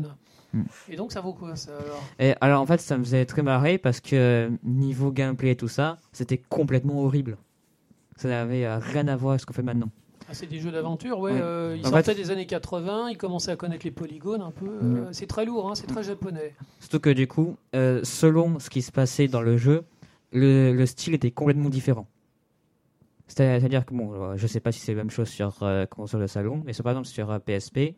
Hmm. 0.54 0.62
Et 0.88 0.96
donc, 0.96 1.12
ça 1.12 1.20
vaut 1.20 1.34
quoi, 1.34 1.56
ça 1.56 1.72
alors? 1.72 2.02
Et 2.18 2.34
alors, 2.40 2.62
en 2.62 2.66
fait, 2.66 2.80
ça 2.80 2.96
me 2.96 3.04
faisait 3.04 3.26
très 3.26 3.42
marrer 3.42 3.76
parce 3.78 4.00
que 4.00 4.50
niveau 4.64 5.10
gameplay 5.12 5.50
et 5.50 5.56
tout 5.56 5.68
ça, 5.68 5.98
c'était 6.12 6.38
complètement 6.38 7.02
horrible. 7.02 7.36
Ça 8.16 8.28
n'avait 8.28 8.64
euh, 8.64 8.78
rien 8.78 9.06
à 9.08 9.16
voir 9.16 9.32
avec 9.32 9.40
ce 9.42 9.46
qu'on 9.46 9.52
fait 9.52 9.62
maintenant. 9.62 9.90
Ah, 10.30 10.34
C'est 10.34 10.46
des 10.46 10.58
jeux 10.60 10.70
d'aventure, 10.70 11.18
ouais. 11.20 11.32
Ouais. 11.32 11.40
euh, 11.40 11.74
ils 11.78 11.86
En 11.86 11.90
sortaient 11.90 12.14
fait- 12.14 12.22
des 12.22 12.30
années 12.30 12.46
80, 12.46 13.08
ils 13.10 13.16
commençaient 13.16 13.50
à 13.50 13.56
connaître 13.56 13.84
les 13.84 13.90
polygones 13.90 14.42
un 14.42 14.50
peu. 14.50 14.66
euh, 14.66 15.06
Mhm. 15.06 15.12
C'est 15.12 15.26
très 15.26 15.44
lourd, 15.46 15.70
hein, 15.70 15.74
c'est 15.74 15.86
très 15.86 16.02
japonais. 16.02 16.54
Surtout 16.80 17.00
que 17.00 17.10
du 17.10 17.26
coup, 17.26 17.56
euh, 17.74 18.00
selon 18.04 18.58
ce 18.58 18.68
qui 18.68 18.82
se 18.82 18.92
passait 18.92 19.26
dans 19.28 19.40
le 19.40 19.56
jeu, 19.56 19.84
le, 20.32 20.72
le 20.74 20.86
style 20.86 21.14
était 21.14 21.30
complètement 21.30 21.70
différent. 21.70 22.06
C'est- 23.26 23.60
C'est-à-dire 23.60 23.84
que, 23.86 23.94
bon, 23.94 24.12
euh, 24.12 24.36
je 24.36 24.46
sais 24.46 24.60
pas 24.60 24.72
si 24.72 24.80
c'est 24.80 24.92
la 24.92 24.98
même 24.98 25.10
chose 25.10 25.28
sur 25.28 25.62
euh, 25.62 25.86
console 25.86 26.22
de 26.22 26.26
salon, 26.26 26.62
mais 26.64 26.72
par 26.72 26.92
exemple 26.92 27.08
sur 27.08 27.30
euh, 27.30 27.38
PSP, 27.38 27.94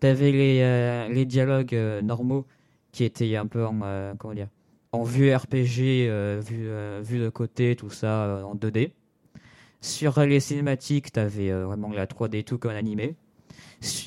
tu 0.00 0.06
avais 0.06 0.32
les, 0.32 0.60
euh, 0.62 1.08
les 1.08 1.24
dialogues 1.24 1.74
euh, 1.74 2.02
normaux 2.02 2.46
qui 2.92 3.04
étaient 3.04 3.34
un 3.36 3.46
peu 3.46 3.64
en, 3.66 3.80
euh, 3.82 4.14
comment 4.18 4.34
dire, 4.34 4.48
en 4.92 5.02
vue 5.02 5.34
RPG, 5.34 6.06
euh, 6.08 6.40
vue, 6.44 6.68
euh, 6.68 7.00
vue 7.04 7.18
de 7.18 7.28
côté, 7.28 7.74
tout 7.76 7.90
ça 7.90 8.24
euh, 8.24 8.42
en 8.44 8.54
2D. 8.54 8.92
Sur 9.84 10.18
les 10.20 10.40
cinématiques, 10.40 11.12
tu 11.12 11.20
avais 11.20 11.52
vraiment 11.52 11.90
la 11.90 12.06
3D 12.06 12.42
tout 12.42 12.56
comme 12.56 12.70
un 12.70 12.76
animé. 12.76 13.16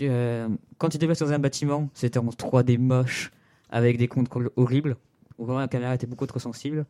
Euh, 0.01 0.49
quand 0.79 0.89
tu 0.89 0.97
déplaces 0.97 1.19
dans 1.19 1.31
un 1.31 1.37
bâtiment, 1.37 1.87
c'était 1.93 2.17
en 2.17 2.25
3D 2.25 2.79
moche 2.79 3.29
avec 3.69 3.99
des 3.99 4.07
contrôles 4.07 4.49
horribles, 4.55 4.97
vraiment 5.37 5.59
la 5.59 5.67
caméra 5.67 5.93
était 5.93 6.07
beaucoup 6.07 6.25
trop 6.25 6.39
sensible. 6.39 6.87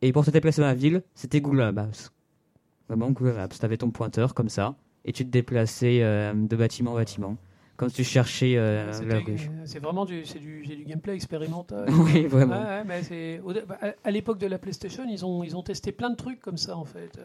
Et 0.00 0.10
pour 0.10 0.24
te 0.24 0.30
déplacer 0.30 0.62
dans 0.62 0.68
la 0.68 0.74
ville, 0.74 1.02
c'était 1.14 1.42
Google 1.42 1.70
Maps. 1.70 2.10
Vraiment 2.88 3.10
Google 3.10 3.34
Maps. 3.34 3.48
Tu 3.48 3.62
avais 3.62 3.76
ton 3.76 3.90
pointeur 3.90 4.32
comme 4.32 4.48
ça, 4.48 4.74
et 5.04 5.12
tu 5.12 5.26
te 5.26 5.30
déplaçais 5.30 6.02
euh, 6.02 6.32
de 6.32 6.56
bâtiment 6.56 6.92
en 6.92 6.94
bâtiment, 6.94 7.36
comme 7.78 7.88
si 7.88 7.94
tu 7.96 8.04
cherchais 8.04 8.54
euh, 8.58 8.86
la 8.88 8.92
C'était- 8.92 9.14
rue. 9.16 9.36
C'est 9.64 9.78
vraiment 9.78 10.04
du, 10.04 10.22
du, 10.24 10.66
du 10.66 10.84
gameplay 10.84 11.14
expérimental. 11.14 11.86
oui, 12.04 12.26
vraiment. 12.26 12.60
Ouais, 12.60 12.84
mais 12.84 13.40
au 13.42 13.54
bah, 13.66 13.78
à- 14.04 14.10
l'époque 14.10 14.38
de 14.38 14.46
la 14.46 14.58
PlayStation, 14.58 15.04
ils 15.08 15.24
ont, 15.24 15.42
ils 15.44 15.56
ont 15.56 15.62
testé 15.62 15.92
plein 15.92 16.10
de 16.10 16.16
trucs 16.16 16.40
comme 16.40 16.58
ça 16.58 16.76
en 16.76 16.84
fait. 16.84 17.18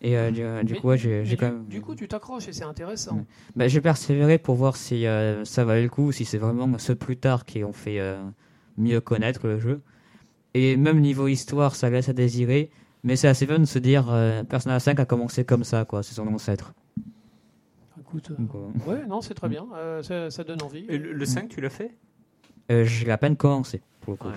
Et 0.00 0.16
euh, 0.18 0.30
du, 0.30 0.66
du 0.66 0.74
mais- 0.74 0.80
coup, 0.80 0.88
ouais, 0.88 0.98
j'ai 0.98 1.36
quand 1.36 1.46
même. 1.46 1.64
du 1.66 1.80
coup, 1.80 1.94
tu 1.94 2.06
t'accroches 2.08 2.48
et 2.48 2.52
c'est 2.52 2.64
intéressant. 2.64 3.16
Ouais. 3.16 3.24
Bah, 3.56 3.68
j'ai 3.68 3.80
persévéré 3.80 4.38
pour 4.38 4.54
voir 4.54 4.76
si 4.76 5.06
euh, 5.06 5.44
ça 5.44 5.64
valait 5.64 5.82
le 5.82 5.88
coup, 5.88 6.12
si 6.12 6.24
c'est 6.24 6.38
vraiment 6.38 6.78
ceux 6.78 6.94
plus 6.94 7.16
tard 7.16 7.44
qui 7.44 7.64
ont 7.64 7.72
fait 7.72 7.98
euh, 8.00 8.22
mieux 8.76 9.00
connaître 9.00 9.46
le 9.46 9.58
jeu. 9.58 9.80
Et 10.54 10.76
même 10.76 11.00
niveau 11.00 11.26
histoire, 11.26 11.74
ça 11.74 11.90
laisse 11.90 12.08
à 12.08 12.12
désirer. 12.12 12.70
Mais 13.02 13.16
c'est 13.16 13.28
assez 13.28 13.46
fun 13.46 13.58
de 13.58 13.64
se 13.64 13.78
dire 13.78 14.06
euh, 14.10 14.44
Persona 14.44 14.78
5 14.78 14.98
a 15.00 15.04
commencé 15.04 15.44
comme 15.44 15.64
ça, 15.64 15.84
quoi. 15.84 16.02
C'est 16.02 16.14
son 16.14 16.26
ancêtre. 16.28 16.72
Écoute, 18.16 18.30
euh, 18.30 18.58
euh, 18.88 18.90
ouais, 18.92 19.06
non, 19.06 19.20
c'est 19.20 19.34
très 19.34 19.48
bien. 19.48 19.66
euh, 19.74 20.02
ça, 20.02 20.30
ça 20.30 20.44
donne 20.44 20.62
envie. 20.62 20.86
Et 20.88 20.98
le, 20.98 21.12
le 21.12 21.24
5, 21.24 21.48
tu 21.48 21.60
l'as 21.60 21.70
fait? 21.70 21.92
Euh, 22.70 22.84
j'ai 22.84 23.10
à 23.10 23.18
peine 23.18 23.36
commencé, 23.36 23.82
pour 24.00 24.12
le 24.12 24.16
coup. 24.18 24.28
Ouais. 24.28 24.34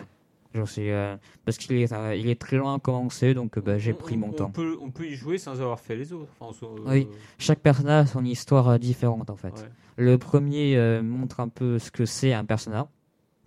J'en 0.56 0.66
suis, 0.66 0.90
euh, 0.90 1.16
parce 1.46 1.58
qu'il 1.58 1.76
est, 1.76 1.92
euh, 1.94 2.16
il 2.16 2.30
est 2.30 2.40
très 2.40 2.58
loin 2.58 2.76
à 2.76 2.80
commencer, 2.80 3.34
donc 3.34 3.58
euh, 3.58 3.62
bah, 3.62 3.78
j'ai 3.78 3.94
pris 3.94 4.16
on- 4.16 4.20
mon 4.20 4.28
on 4.30 4.34
temps. 4.34 4.50
Peut, 4.50 4.78
on 4.82 4.90
peut 4.90 5.06
y 5.06 5.14
jouer 5.14 5.38
sans 5.38 5.62
avoir 5.62 5.80
fait 5.80 5.96
les 5.96 6.14
autres. 6.14 6.32
Enfin, 6.40 6.56
Oui. 6.88 7.08
Chaque 7.38 7.60
personnage 7.60 8.06
a 8.06 8.08
son 8.08 8.26
histoire 8.26 8.68
euh, 8.70 8.78
différente, 8.78 9.30
en 9.30 9.36
fait. 9.36 9.50
Ouais. 9.50 9.70
Le 9.98 10.18
premier 10.18 10.76
euh, 10.78 11.04
montre 11.04 11.40
un 11.42 11.50
peu 11.50 11.78
ce 11.80 11.92
que 11.92 12.06
c'est 12.06 12.34
un 12.34 12.46
personnage, 12.46 12.86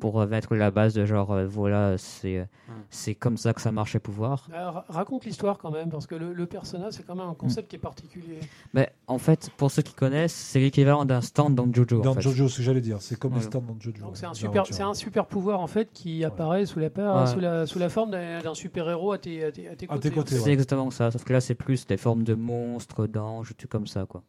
pour 0.01 0.21
euh, 0.21 0.27
mettre 0.27 0.57
la 0.57 0.73
base 0.73 0.95
de 0.95 1.05
genre, 1.05 1.31
euh, 1.31 1.47
voilà, 1.47 1.97
c'est 1.99 2.39
euh, 2.39 2.45
c'est 2.91 3.15
comme 3.15 3.37
ça 3.37 3.55
que 3.55 3.61
ça 3.61 3.71
marche 3.71 3.95
les 3.95 4.01
pouvoirs. 4.01 4.49
Alors, 4.53 4.75
ra- 4.75 4.85
raconte 4.89 5.25
l'histoire 5.25 5.59
quand 5.59 5.71
même, 5.71 5.91
parce 5.91 6.07
que 6.09 6.17
le, 6.17 6.33
le 6.33 6.47
personnage, 6.47 6.95
c'est 6.95 7.07
quand 7.07 7.15
même 7.15 7.29
un 7.29 7.35
concept 7.35 7.69
qui 7.71 7.77
est 7.77 7.81
particulier. 7.81 8.41
Mais 8.75 8.91
en 9.07 9.19
fait, 9.19 9.51
pour 9.57 9.71
ceux 9.71 9.83
qui 9.83 9.95
connaissent, 9.95 10.35
c'est 10.35 10.59
l'équivalent 10.59 11.05
d'un 11.05 11.21
stand 11.21 11.55
dans 11.55 11.73
Jojo. 11.73 12.01
Dans 12.01 12.11
en 12.11 12.15
fait. 12.15 12.21
Jojo, 12.23 12.49
ce 12.49 12.57
que 12.57 12.63
j'allais 12.65 12.81
dire, 12.81 13.01
c'est 13.01 13.17
comme 13.19 13.33
les 13.35 13.41
Voilà. 13.41 13.51
stands 13.51 13.61
dans 13.73 13.79
Jojo. 13.79 14.03
Donc 14.03 14.17
c'est 14.17 14.27
un 14.27 14.35
super, 14.35 14.65
c'est 14.67 14.83
un 14.83 14.95
super 14.95 15.27
pouvoir 15.27 15.61
en 15.61 15.67
fait 15.69 15.91
qui 15.93 16.25
apparaît 16.25 16.67
sous 16.67 16.81
la, 16.81 16.91
pa- 16.91 17.21
Ouais. 17.21 17.27
sous 17.27 17.39
la, 17.41 17.67
sous 17.67 17.79
la 17.79 17.89
forme 17.89 18.11
d'un 18.11 18.55
super 18.55 18.89
héros 18.89 19.13
à 19.13 19.19
tes, 19.19 19.45
à 19.45 19.53
tes, 19.53 19.69
à 19.69 19.77
tes 19.77 19.87
À 19.87 19.89
côtés. 19.95 20.09
tes 20.09 20.15
côtés, 20.15 20.35
en 20.35 20.39
ouais. 20.39 20.45
C'est 20.45 20.53
exactement 20.53 20.91
ça, 20.91 21.11
sauf 21.11 21.23
que 21.25 21.33
là 21.33 21.41
c'est 21.41 21.55
plus 21.55 21.87
des 21.87 21.97
formes 21.97 22.25
de 22.25 22.35
monstres, 22.35 23.07
d'anges, 23.07 23.53
tout 23.57 23.69
comme 23.69 23.87
ça 23.87 24.07
quoi. 24.09 24.23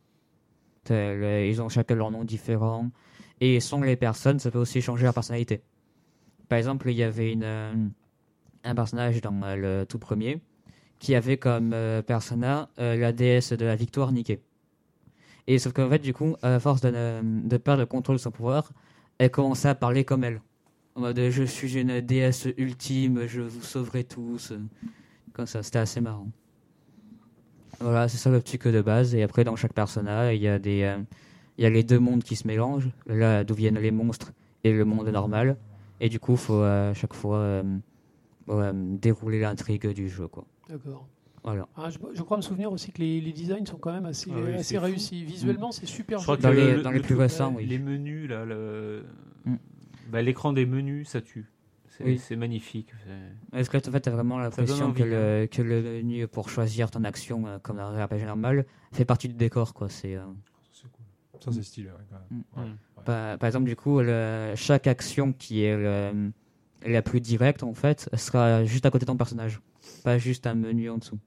Le- 0.90 1.46
Ils 1.48 1.62
ont 1.62 1.70
chacun 1.70 1.96
leur 1.96 2.12
nom 2.12 2.24
différent. 2.24 2.90
Et 3.42 3.60
selon 3.60 3.82
les 3.82 3.98
personnes, 3.98 4.40
ça 4.40 4.52
peut 4.52 4.60
aussi 4.60 4.82
changer 4.82 5.04
leur 5.04 5.14
personnalité. 5.14 5.62
Par 6.48 6.58
exemple, 6.58 6.90
il 6.90 6.96
y 6.96 7.04
avait 7.04 7.34
une, 7.34 7.44
euh, 7.44 7.74
un 8.64 8.76
personnage 8.76 9.22
dans 9.22 9.42
euh, 9.44 9.56
le 9.56 9.86
tout 9.86 10.00
premier 10.00 10.42
qui 11.00 11.16
avait 11.16 11.38
comme 11.38 11.74
euh, 11.74 12.02
persona 12.02 12.70
euh, 12.80 12.96
la 12.96 13.12
déesse 13.12 13.54
de 13.54 13.66
la 13.66 13.76
victoire 13.76 14.12
Niké. 14.12 14.42
Et 15.48 15.58
sauf 15.58 15.74
qu'en 15.74 15.90
fait, 15.90 16.00
du 16.00 16.14
coup, 16.14 16.36
à 16.44 16.60
force 16.60 16.82
de, 16.82 16.92
de 17.24 17.58
perdre 17.58 17.82
le 17.82 17.88
contrôle 17.88 18.18
de 18.18 18.22
son 18.22 18.32
pouvoir, 18.32 18.72
elle 19.18 19.32
commençait 19.32 19.70
à 19.70 19.76
parler 19.76 20.06
comme 20.06 20.24
elle. 20.24 20.42
En 20.94 21.02
mode 21.02 21.20
je 21.30 21.44
suis 21.44 21.78
une 21.78 22.02
déesse 22.02 22.48
ultime, 22.58 23.26
je 23.26 23.42
vous 23.42 23.64
sauverai 23.64 24.04
tous. 24.04 24.54
Comme 25.34 25.48
ça, 25.48 25.64
c'était 25.64 25.80
assez 25.80 26.02
marrant. 26.02 26.28
Voilà, 27.80 28.08
c'est 28.08 28.18
ça 28.18 28.30
le 28.30 28.40
petit 28.40 28.60
que 28.60 28.70
de 28.70 28.82
base. 28.82 29.16
Et 29.16 29.24
après, 29.24 29.44
dans 29.44 29.56
chaque 29.56 29.74
personnage, 29.74 30.36
il 30.36 30.42
y 30.42 30.48
a 30.48 30.60
des, 30.60 30.96
il 31.62 31.64
y 31.64 31.68
a 31.68 31.70
les 31.70 31.84
deux 31.84 32.00
mondes 32.00 32.24
qui 32.24 32.36
se 32.36 32.48
mélangent. 32.48 32.90
Là, 33.06 33.44
d'où 33.44 33.54
viennent 33.54 33.78
les 33.78 33.92
monstres 33.92 34.34
et 34.64 34.74
le 34.74 34.84
monde 34.84 35.08
normal. 35.10 35.58
Et 36.00 36.10
du 36.10 36.20
coup, 36.20 36.36
faut 36.36 36.64
à 36.64 36.92
chaque 36.96 37.14
fois 37.14 37.38
euh, 37.38 37.64
ouais, 38.48 38.72
dérouler 38.74 39.40
l'intrigue 39.40 39.88
du 39.94 40.10
jeu, 40.10 40.28
quoi. 40.28 40.44
D'accord. 40.68 41.08
Voilà. 41.44 41.68
Ah, 41.78 41.92
je, 41.92 42.00
je 42.16 42.22
crois 42.24 42.38
me 42.38 42.42
souvenir 42.42 42.72
aussi 42.72 42.92
que 42.92 43.00
les, 43.00 43.22
les 43.22 43.32
designs 43.32 43.66
sont 43.68 43.78
quand 43.78 43.92
même 43.94 44.06
assez, 44.08 44.32
Ah 44.34 44.40
oui, 44.44 44.54
assez 44.56 44.80
réussis. 44.80 45.24
Visuellement, 45.24 45.72
c'est 45.72 45.86
super 45.86 46.18
Je 46.18 46.24
crois 46.24 46.38
que 46.38 46.42
Dans 46.42 46.50
le- 46.50 46.56
les- 46.56 46.76
le- 46.78 46.82
dans 46.82 46.90
les 46.90 46.98
le 46.98 47.02
plus 47.04 47.10
truc- 47.16 47.22
récents, 47.22 47.54
oui. 47.56 47.68
Les 47.68 47.78
menus, 47.78 48.28
là, 48.28 48.44
le... 48.44 49.04
Mm. 49.46 49.56
bah, 50.12 50.22
l'écran 50.24 50.54
des 50.54 50.66
menus, 50.66 51.10
ça 51.10 51.22
tue. 51.22 51.46
C'est 51.90 52.04
Oui. 52.06 52.18
c'est 52.18 52.36
magnifique. 52.38 52.90
Est-ce 53.54 53.70
que 53.70 53.78
en 53.78 53.92
fait, 53.92 54.00
t'as 54.00 54.12
vraiment 54.12 54.36
donne 54.38 54.46
l'impression 54.46 54.86
envie, 54.86 55.04
hein. 55.04 55.06
que, 55.06 55.10
le, 55.10 55.48
que 55.48 55.62
le 55.62 55.82
menu 55.82 56.28
pour 56.28 56.50
choisir 56.50 56.90
ton 56.90 57.04
action, 57.04 57.46
euh, 57.46 57.60
comme 57.62 57.78
dans 57.78 57.92
un 57.92 58.04
RPG 58.06 58.26
normal, 58.26 58.66
fait 58.94 59.06
partie 59.06 59.28
du 59.28 59.36
décor, 59.36 59.74
quoi. 59.76 59.90
C'est. 59.90 60.16
euh. 60.16 60.22
Ça, 61.44 61.52
c'est 61.52 61.64
stylé. 61.64 61.88
ouais, 61.90 61.94
quand 62.10 62.18
même. 62.30 62.44
Mm. 62.56 62.60
Ouais. 62.62 63.04
Par, 63.06 63.38
par 63.38 63.48
exemple, 63.48 63.66
du 63.66 63.76
coup, 63.76 64.00
le- 64.02 64.54
chaque 64.56 64.88
action 64.88 65.34
qui 65.34 65.64
est 65.64 65.76
le- 65.76 66.32
la 66.86 67.02
plus 67.02 67.20
directe, 67.22 67.64
en 67.64 67.74
fait, 67.74 68.10
sera 68.16 68.64
juste 68.66 68.86
à 68.86 68.92
côté 68.92 69.06
de 69.06 69.12
ton 69.12 69.18
personnage, 69.18 69.60
pas 70.04 70.18
juste 70.18 70.48
un 70.48 70.56
menu 70.56 70.90
en 70.90 70.98
dessous. 70.98 71.20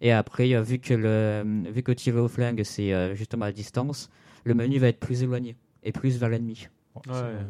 Et 0.00 0.10
après, 0.12 0.52
euh, 0.54 0.62
vu 0.62 0.78
que 0.78 0.94
le, 0.94 1.70
vu 1.70 1.82
que 1.82 1.92
tirer 1.92 2.18
au 2.18 2.28
flingue, 2.28 2.62
c'est 2.64 2.92
euh, 2.92 3.14
justement 3.14 3.44
à 3.46 3.52
distance, 3.52 4.10
le 4.44 4.54
menu 4.54 4.78
va 4.78 4.88
être 4.88 4.98
plus 5.00 5.22
éloigné 5.22 5.56
et 5.84 5.92
plus 5.92 6.18
vers 6.18 6.28
l'ennemi. 6.28 6.66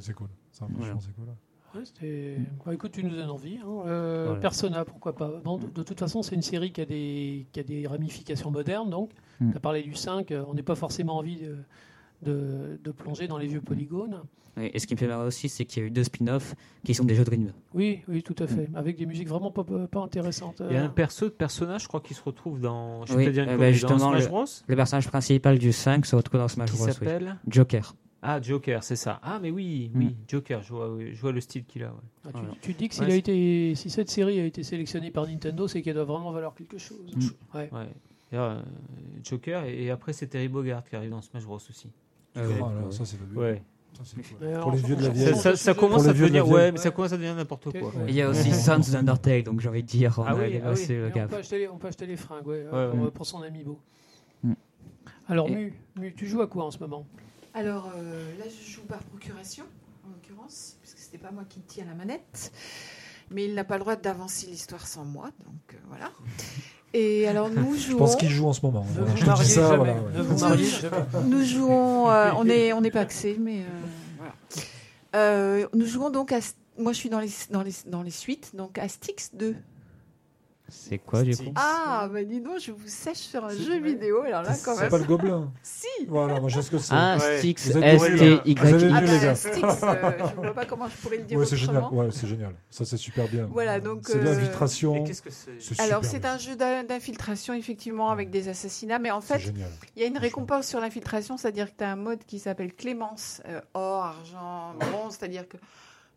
C'est- 0.00 0.12
cool. 0.12 0.28
Ça, 0.50 0.66
Voilà. 0.70 0.94
c'est 1.00 1.12
cool. 1.14 1.28
Ouais, 1.74 2.36
bah, 2.66 2.74
écoute, 2.74 2.92
tu 2.92 3.02
nous 3.02 3.16
donnes 3.16 3.30
envie. 3.30 3.56
hein. 3.64 3.82
Euh, 3.86 4.24
Voilà. 4.26 4.40
Persona, 4.40 4.84
pourquoi 4.84 5.14
pas. 5.14 5.40
Bon, 5.42 5.56
de, 5.56 5.68
de 5.68 5.82
toute 5.82 5.98
façon, 5.98 6.20
c'est 6.22 6.34
une 6.34 6.42
série 6.42 6.70
qui 6.70 6.82
a 6.82 6.84
des, 6.84 7.46
qui 7.50 7.60
a 7.60 7.62
des 7.62 7.86
ramifications 7.86 8.50
modernes. 8.50 8.90
Donc, 8.90 9.10
Mm. 9.40 9.52
tu 9.52 9.56
as 9.56 9.60
parlé 9.60 9.82
du 9.82 9.94
5. 9.94 10.30
euh, 10.32 10.44
On 10.48 10.52
n'est 10.54 10.62
pas 10.62 10.74
forcément 10.74 11.16
envie 11.16 11.36
de, 11.40 11.56
de, 12.22 12.78
de 12.82 12.90
plonger 12.92 13.26
dans 13.28 13.38
les 13.38 13.46
vieux 13.46 13.60
polygones. 13.60 14.22
Et 14.60 14.76
et 14.76 14.78
ce 14.78 14.86
qui 14.86 14.94
me 14.94 14.98
fait 14.98 15.06
marrer 15.08 15.26
aussi, 15.26 15.48
c'est 15.48 15.64
qu'il 15.64 15.82
y 15.82 15.84
a 15.84 15.88
eu 15.88 15.90
deux 15.90 16.04
spin-offs 16.04 16.54
qui 16.84 16.94
sont 16.94 17.04
des 17.04 17.14
jeux 17.14 17.24
de 17.24 17.30
rythme. 17.30 17.52
Oui, 17.72 18.02
oui, 18.06 18.22
tout 18.22 18.34
à 18.38 18.46
fait. 18.46 18.68
Avec 18.74 18.96
des 18.98 19.06
musiques 19.06 19.28
vraiment 19.28 19.50
pas, 19.50 19.64
pas, 19.64 19.86
pas 19.86 20.00
intéressantes. 20.00 20.62
Il 20.68 20.74
y 20.74 20.78
a 20.78 20.82
Euh, 20.82 20.86
un 20.86 20.90
perso 20.90 21.24
de 21.26 21.30
personnage, 21.30 21.84
je 21.84 21.88
crois, 21.88 22.00
qui 22.02 22.12
se 22.12 22.22
retrouve 22.22 22.60
dans. 22.60 23.06
Je 23.06 23.14
Oui, 23.14 23.24
vais 23.24 23.30
te 23.30 23.34
dire 23.34 23.44
une 23.44 23.50
euh, 23.50 23.56
bah, 23.56 23.66
dans 23.68 23.72
justement, 23.72 24.10
Smash 24.10 24.22
le- 24.24 24.28
Bros. 24.28 24.44
Le 24.66 24.76
personnage 24.76 25.08
principal 25.08 25.58
du 25.58 25.72
5 25.72 26.04
se 26.04 26.14
retrouve 26.16 26.38
dans 26.40 26.48
Smash 26.48 26.70
Qui 26.70 26.76
Bros. 26.76 26.86
oui. 26.86 26.92
s'appelle 26.92 27.36
Joker. 27.48 27.94
Ah, 28.24 28.40
Joker, 28.42 28.84
c'est 28.84 28.94
ça. 28.94 29.18
Ah, 29.22 29.38
mais 29.42 29.50
oui, 29.50 29.90
oui, 29.96 30.14
Joker, 30.28 30.62
je 30.62 30.68
vois, 30.72 30.92
oui, 30.94 31.12
je 31.14 31.20
vois 31.20 31.32
le 31.32 31.40
style 31.40 31.64
qu'il 31.64 31.82
a. 31.82 31.86
ouais. 31.88 31.92
ah, 32.24 32.28
tu, 32.28 32.32
Voilà. 32.38 32.48
tu 32.60 32.72
dis 32.74 32.88
que 32.88 32.94
s'il 32.94 33.04
Ouais, 33.04 33.12
a 33.12 33.16
été, 33.16 33.74
si 33.74 33.88
cette 33.90 34.10
série 34.10 34.38
a 34.38 34.44
été 34.44 34.62
sélectionnée 34.62 35.10
par 35.10 35.26
Nintendo, 35.26 35.66
c'est 35.66 35.80
qu'elle 35.82 35.94
doit 35.94 36.04
vraiment 36.04 36.30
valoir 36.30 36.54
quelque 36.54 36.76
chose. 36.78 37.16
Mm. 37.16 37.56
Ouais. 37.58 37.70
Euh, 38.34 38.60
Joker, 39.24 39.64
et, 39.64 39.84
et 39.84 39.90
après, 39.90 40.12
c'est 40.12 40.26
Terry 40.26 40.48
Bogard 40.48 40.84
qui 40.84 40.94
arrive 40.94 41.10
dans 41.10 41.20
Smash 41.22 41.44
Bros 41.44 41.56
aussi. 41.56 41.88
Ah 42.34 42.40
Ah, 42.40 42.44
là, 42.44 42.90
ça, 42.90 43.04
c'est 43.04 43.16
fabuleux. 43.16 43.40
Ouais. 43.40 43.62
Ça, 43.96 44.02
c'est 44.04 44.16
cool. 44.16 44.24
Mais 44.40 44.58
Pour 44.60 44.72
les 44.72 44.78
alors, 44.78 44.86
vieux 44.86 44.96
de 44.96 45.02
la 45.02 45.08
on- 45.08 45.12
vieille. 45.12 45.26
Ça, 45.28 45.32
on- 45.34 45.40
ça- 45.40 45.52
on- 45.52 45.56
ça 45.56 45.70
on- 45.72 45.74
commence 45.74 46.04
à 46.04 46.08
de 46.08 46.12
devenir, 46.18 46.44
vieille. 46.44 46.54
ouais, 46.54 46.72
mais 46.72 46.78
ça 46.78 46.90
commence 46.90 47.12
à 47.12 47.16
devenir 47.16 47.34
n'importe 47.36 47.78
quoi. 47.78 47.88
ouais. 47.88 48.04
il 48.08 48.14
y 48.14 48.22
a 48.22 48.28
aussi 48.30 48.52
Sons 48.54 48.78
d'Undertale, 48.92 49.42
donc 49.42 49.60
j'ai 49.60 49.68
envie 49.68 49.82
de 49.82 49.86
dire, 49.88 50.14
on 50.18 50.22
Ah 50.22 50.34
oui, 50.34 50.60
ah 50.64 50.72
oui. 50.72 50.86
le 50.88 51.10
on, 51.24 51.28
peut 51.28 51.36
acheter 51.36 51.58
les, 51.58 51.68
on 51.68 51.76
peut 51.78 51.88
acheter 51.88 52.06
les 52.06 52.16
fringues 52.16 52.46
ouais, 52.46 52.66
Ouais, 52.72 52.90
pour, 52.90 53.00
ouais. 53.00 53.10
pour 53.10 53.26
son 53.26 53.42
amiibo. 53.42 53.78
Mm. 54.42 54.52
Alors, 55.28 55.48
Mu, 55.50 55.74
Mu, 55.96 56.14
tu 56.14 56.26
joues 56.26 56.40
à 56.40 56.46
quoi 56.46 56.64
en 56.64 56.70
ce 56.70 56.78
moment? 56.78 57.06
Alors 57.54 57.92
euh, 57.94 58.38
là, 58.38 58.44
je 58.48 58.70
joue 58.72 58.82
par 58.82 59.00
procuration, 59.04 59.64
en 60.06 60.08
l'occurrence, 60.08 60.78
puisque 60.80 60.98
c'était 60.98 61.18
pas 61.18 61.30
moi 61.30 61.44
qui 61.48 61.60
tiens 61.60 61.84
la 61.84 61.94
manette. 61.94 62.50
Mais 63.30 63.44
il 63.44 63.54
n'a 63.54 63.64
pas 63.64 63.74
le 63.76 63.80
droit 63.80 63.96
d'avancer 63.96 64.46
l'histoire 64.46 64.86
sans 64.86 65.04
moi, 65.04 65.26
donc 65.46 65.74
euh, 65.74 65.78
voilà. 65.88 66.10
Et 66.94 67.26
alors 67.28 67.48
nous 67.50 67.74
Je 67.76 67.90
jouons. 67.90 67.98
pense 67.98 68.16
qu'il 68.16 68.28
joue 68.30 68.46
en 68.46 68.52
ce 68.52 68.64
moment. 68.64 68.84
Ne 68.96 69.04
Voilà, 69.04 69.10
vous 69.10 69.16
je 69.16 69.20
te 69.20 69.24
dis 69.24 69.28
mariez 69.30 69.48
ça, 69.48 69.60
jamais. 69.62 69.76
voilà, 69.76 69.92
ouais. 69.94 70.00
Ne 70.16 70.22
vous 70.22 70.38
mariez 70.46 70.66
jamais. 70.66 70.96
Nous 71.26 71.44
jouons, 71.44 72.10
euh, 72.10 72.30
on 72.36 72.48
est, 72.48 72.72
on 72.72 72.80
n'est 72.80 72.90
pas 72.90 73.00
axé, 73.00 73.36
mais 73.40 73.60
euh, 73.60 73.64
voilà. 74.18 74.34
Euh, 75.14 75.66
nous 75.74 75.86
jouons 75.86 76.10
donc 76.10 76.32
à, 76.32 76.38
moi 76.78 76.92
je 76.92 76.98
suis 76.98 77.08
dans 77.10 77.20
les, 77.20 77.30
dans 77.50 77.62
les, 77.62 77.72
dans 77.86 78.02
les 78.02 78.10
suites, 78.10 78.54
donc 78.56 78.78
à 78.78 78.88
Styx 78.88 79.30
2. 79.34 79.54
C'est 80.74 80.96
quoi 80.98 81.22
du 81.22 81.36
coup 81.36 81.52
Ah, 81.54 82.08
bah 82.10 82.24
dis 82.24 82.40
donc, 82.40 82.58
je 82.58 82.72
vous 82.72 82.86
sèche 82.88 83.18
sur 83.18 83.44
un 83.44 83.50
C'est 83.50 83.62
jeu 83.62 83.78
vidéo, 83.80 84.22
alors 84.22 84.42
là 84.42 84.54
quand 84.64 84.74
C'est 84.74 84.80
même. 84.82 84.90
pas 84.90 84.98
le 84.98 85.04
gobelin. 85.04 85.52
Si 85.62 85.86
Voilà, 86.08 86.40
moi 86.40 86.48
je 86.48 86.56
sais 86.56 86.62
ce 86.66 86.70
que 86.70 86.78
c'est. 86.78 86.94
Ah, 86.96 87.18
Ouais. 87.20 87.38
Styx, 87.38 87.70
S-T-Y. 87.76 88.58
Ah 88.92 89.00
bah, 89.00 89.18
gars. 89.18 89.34
Styx, 89.34 89.62
euh, 89.82 90.12
je 90.18 90.34
vois 90.40 90.54
pas 90.54 90.64
comment 90.64 90.88
je 90.88 90.96
pourrais 90.96 91.18
le 91.18 91.24
dire 91.24 91.38
Ouais, 91.38 91.44
c'est 91.46 91.56
génial. 91.56 91.84
Ouais, 91.92 92.08
c'est 92.10 92.26
génial. 92.26 92.54
Ça, 92.70 92.84
c'est 92.84 92.96
super 92.96 93.28
bien. 93.28 93.46
Voilà, 93.50 93.80
donc, 93.80 94.04
C'est 94.06 94.18
de 94.18 94.26
euh, 94.26 94.34
l'infiltration. 94.34 94.96
Et 94.96 95.04
qu'est-ce 95.04 95.22
que 95.22 95.30
c'est 95.30 95.60
C'est 95.60 95.80
Alors 95.80 96.04
c'est 96.04 96.24
un 96.24 96.38
jeu 96.38 96.56
d'in- 96.56 96.84
d'infiltration 96.84 97.54
effectivement 97.54 98.10
avec 98.10 98.30
des 98.30 98.48
assassinats, 98.48 98.98
mais 98.98 99.10
en 99.10 99.20
C'est 99.20 99.34
fait 99.34 99.40
génial. 99.46 99.68
il 99.96 100.02
y 100.02 100.04
a 100.04 100.08
une 100.08 100.18
récompense 100.18 100.66
sur 100.66 100.80
l'infiltration, 100.80 101.36
c'est-à-dire 101.36 101.70
que 101.70 101.76
tu 101.78 101.84
as 101.84 101.90
un 101.92 101.96
mode 101.96 102.20
qui 102.26 102.38
s'appelle 102.38 102.72
Clémence, 102.72 103.42
euh, 103.48 103.60
or, 103.74 104.04
argent, 104.04 104.74
bronze, 104.80 105.16
c'est-à-dire 105.18 105.46
que 105.48 105.56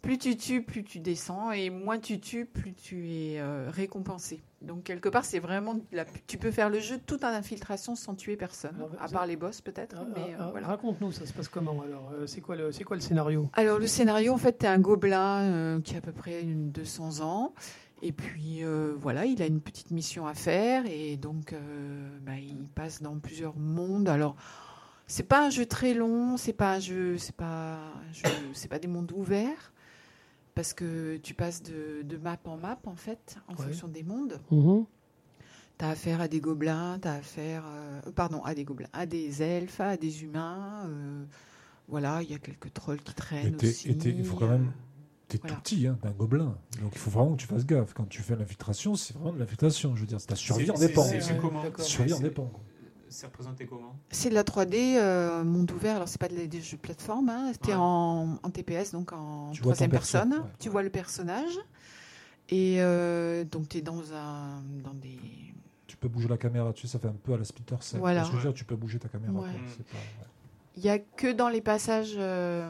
plus 0.02 0.18
tu 0.20 0.38
tues, 0.38 0.62
plus 0.62 0.84
tu 0.84 1.00
descends, 1.00 1.52
et 1.52 1.70
moins 1.72 1.98
tu 2.00 2.20
tues, 2.20 2.46
plus 2.46 2.74
tu 2.74 3.10
es 3.12 3.40
euh, 3.40 3.70
récompensé. 3.72 4.42
Donc 4.62 4.84
quelque 4.84 5.10
part 5.10 5.26
c'est 5.26 5.40
vraiment, 5.40 5.76
la- 5.92 6.06
tu 6.28 6.38
peux 6.38 6.52
faire 6.52 6.70
le 6.70 6.80
jeu 6.80 7.00
tout 7.06 7.24
en 7.26 7.30
infiltration 7.30 7.96
sans 7.96 8.14
tuer 8.16 8.36
personne, 8.38 8.76
Alors, 8.78 8.92
à 9.00 9.08
part 9.08 9.26
les 9.26 9.36
boss 9.36 9.62
peut-être, 9.62 9.96
Ah, 10.00 10.06
mais 10.16 10.34
euh, 10.34 10.38
ah, 10.40 10.48
voilà. 10.52 10.68
Raconte-nous, 10.68 11.12
ça 11.12 11.26
se 11.26 11.34
passe 11.34 11.48
comment 11.48 11.82
alors 11.82 12.12
Euh, 12.14 12.28
C'est 12.28 12.42
quoi, 12.42 12.56
le- 12.56 12.72
c'est 12.72 12.84
quoi 12.84 12.96
le 12.96 13.02
scénario? 13.02 13.50
Alors 13.54 13.80
le 13.80 13.88
scénario, 13.88 14.34
en 14.34 14.38
fait, 14.38 14.60
tu 14.60 14.66
un 14.68 14.80
gobelin 14.80 15.42
euh, 15.42 15.82
qui 15.82 15.96
a 15.96 15.98
à 15.98 16.02
peu 16.02 16.12
près 16.12 16.42
une 16.42 16.70
200 16.72 17.22
ans. 17.22 17.54
Et 18.02 18.12
puis 18.12 18.64
euh, 18.64 18.94
voilà, 18.98 19.26
il 19.26 19.42
a 19.42 19.48
une 19.48 19.62
petite 19.62 19.90
mission 19.90 20.28
à 20.28 20.34
faire 20.36 20.84
et 20.86 21.16
donc 21.18 21.56
bah, 22.22 22.38
il 22.38 22.68
passe 22.76 23.02
dans 23.02 23.18
plusieurs 23.18 23.56
mondes. 23.58 24.10
Alors 24.10 24.36
c'est 25.08 25.24
pas 25.28 25.46
un 25.46 25.50
jeu 25.50 25.66
très 25.66 25.94
long, 25.94 26.36
c'est 26.38 26.54
pas 26.54 26.74
un 26.76 26.80
jeu, 26.80 27.18
c'est 27.18 27.36
pas, 27.36 27.78
c'est 28.54 28.68
pas 28.68 28.80
des 28.80 28.88
mondes 28.88 29.12
ouverts 29.14 29.72
parce 30.56 30.74
que 30.74 31.18
tu 31.18 31.34
passes 31.34 31.62
de, 31.62 32.02
de 32.04 32.18
map 32.18 32.38
en 32.46 32.58
map 32.58 32.80
en 32.86 32.96
fait 32.96 33.38
en 33.48 33.54
Ouais. 33.56 33.66
fonction 33.68 33.88
des 33.88 34.04
mondes. 34.04 34.40
Mhm. 34.52 34.86
T'as 35.78 35.90
affaire 35.90 36.22
à 36.22 36.28
des 36.30 36.40
gobelins, 36.40 36.98
t'as 37.02 37.16
affaire, 37.16 37.64
euh, 37.68 38.00
pardon, 38.16 38.42
à 38.44 38.56
des 38.56 38.64
gobelins, 38.64 38.88
à 38.94 39.06
des 39.06 39.44
elfes, 39.44 39.82
à 39.82 39.98
des 39.98 40.24
humains. 40.24 40.86
euh, 40.88 41.26
voilà, 41.90 42.22
il 42.24 42.32
y 42.32 42.34
a 42.34 42.40
quelques 42.40 42.74
trolls 42.74 43.02
qui 43.02 43.14
traînent 43.14 43.56
aussi. 43.62 43.90
il 43.90 44.24
faut 44.26 44.38
quand 44.38 44.48
même. 44.48 44.72
T'es 45.28 45.38
voilà. 45.40 45.56
tout 45.56 45.62
petit, 45.62 45.88
hein, 45.88 45.98
t'es 46.02 46.08
un 46.08 46.12
gobelin. 46.12 46.56
Donc 46.82 46.92
il 46.94 46.98
faut 47.00 47.10
vraiment 47.10 47.36
que 47.36 47.42
tu 47.42 47.48
fasses 47.48 47.66
gaffe. 47.66 47.94
Quand 47.94 48.06
tu 48.08 48.22
fais 48.22 48.36
l'infiltration, 48.36 48.96
c'est 48.96 49.16
vraiment 49.16 49.34
de 49.34 49.40
l'infiltration. 49.40 49.96
Je 49.96 50.02
veux 50.02 50.08
dire, 50.08 50.24
ta 50.26 50.36
survie 50.36 50.70
en 50.72 50.78
dépend. 50.78 51.04
c'est- 51.04 51.20
survie 51.84 52.14
en 52.14 52.20
dépend. 52.20 52.52
C'est 53.10 53.28
représenté 53.28 53.66
comment? 53.66 53.96
C'est 54.10 54.30
de 54.30 54.34
la 54.34 54.44
3D, 54.44 54.96
euh, 54.98 55.44
monde 55.44 55.72
ouvert. 55.72 55.98
Alors, 55.98 56.08
c'est 56.08 56.20
pas 56.20 56.28
des, 56.28 56.48
des 56.48 56.62
jeux 56.62 56.78
de 56.78 56.82
plateforme. 56.82 57.30
Hein. 57.30 57.52
C'était 57.54 57.70
Ouais. 57.72 57.78
en, 57.80 58.40
en 58.42 58.50
TPS, 58.50 58.92
donc 58.92 59.14
en 59.14 59.52
Tu 59.52 59.62
troisième 59.62 59.92
perso, 59.92 60.14
personne. 60.18 60.34
ouais. 60.34 60.50
Tu 60.60 60.70
vois 60.70 60.84
le 60.84 60.90
personnage. 60.90 61.54
Et 62.50 62.78
euh, 62.80 63.44
donc, 63.44 63.70
tu 63.70 63.78
es 63.78 63.82
dans, 63.82 64.14
un, 64.14 64.62
dans 64.84 64.94
des. 64.94 65.18
Tu 65.88 65.98
peux 65.98 66.08
bouger 66.08 66.28
la 66.28 66.38
caméra, 66.38 66.74
tu 66.74 66.88
sais, 66.88 66.94
ça 66.94 67.00
fait 67.00 67.08
un 67.08 67.14
peu 67.24 67.34
à 67.34 67.38
la 67.38 67.44
Splinter 67.44 67.78
Cell. 67.82 68.00
Voilà. 68.00 68.22
Que 68.24 68.28
je 68.28 68.32
veux 68.34 68.42
dire, 68.42 68.54
tu 68.54 68.66
peux 68.66 68.76
bouger 68.76 69.00
ta 69.00 69.08
caméra. 69.08 69.46
Il 70.78 70.84
n'y 70.84 70.90
a 70.90 71.00
que 71.00 71.32
dans 71.32 71.48
les 71.50 71.62
passages, 71.62 72.16
euh, 72.18 72.70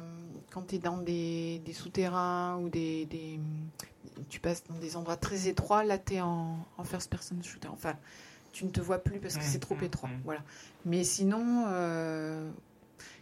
quand 0.52 0.68
tu 0.68 0.76
es 0.76 0.80
dans 0.80 0.98
des, 0.98 1.60
des 1.66 1.74
souterrains 1.74 2.58
ou 2.58 2.70
des, 2.70 3.06
des- 3.08 3.40
Tu 4.30 4.40
passes 4.40 4.64
dans 4.70 4.78
des 4.78 4.96
endroits 4.96 5.18
très 5.18 5.48
étroits, 5.48 5.84
là, 5.84 5.98
tu 5.98 6.14
es 6.16 6.22
en, 6.22 6.58
en 6.78 6.84
first 6.84 7.10
person 7.10 7.36
shooter. 7.42 7.68
Enfin, 7.70 7.96
tu 8.56 8.64
ne 8.66 8.70
te 8.70 8.80
vois 8.80 9.00
plus 9.00 9.20
parce 9.20 9.36
que 9.36 9.42
Mm, 9.44 9.48
c'est 9.52 9.60
trop 9.60 9.76
mm, 9.76 9.84
étroit. 9.84 10.10
mm. 10.10 10.22
Voilà. 10.24 10.40
Mais 10.86 11.04
sinon, 11.04 11.66
euh, 11.68 12.50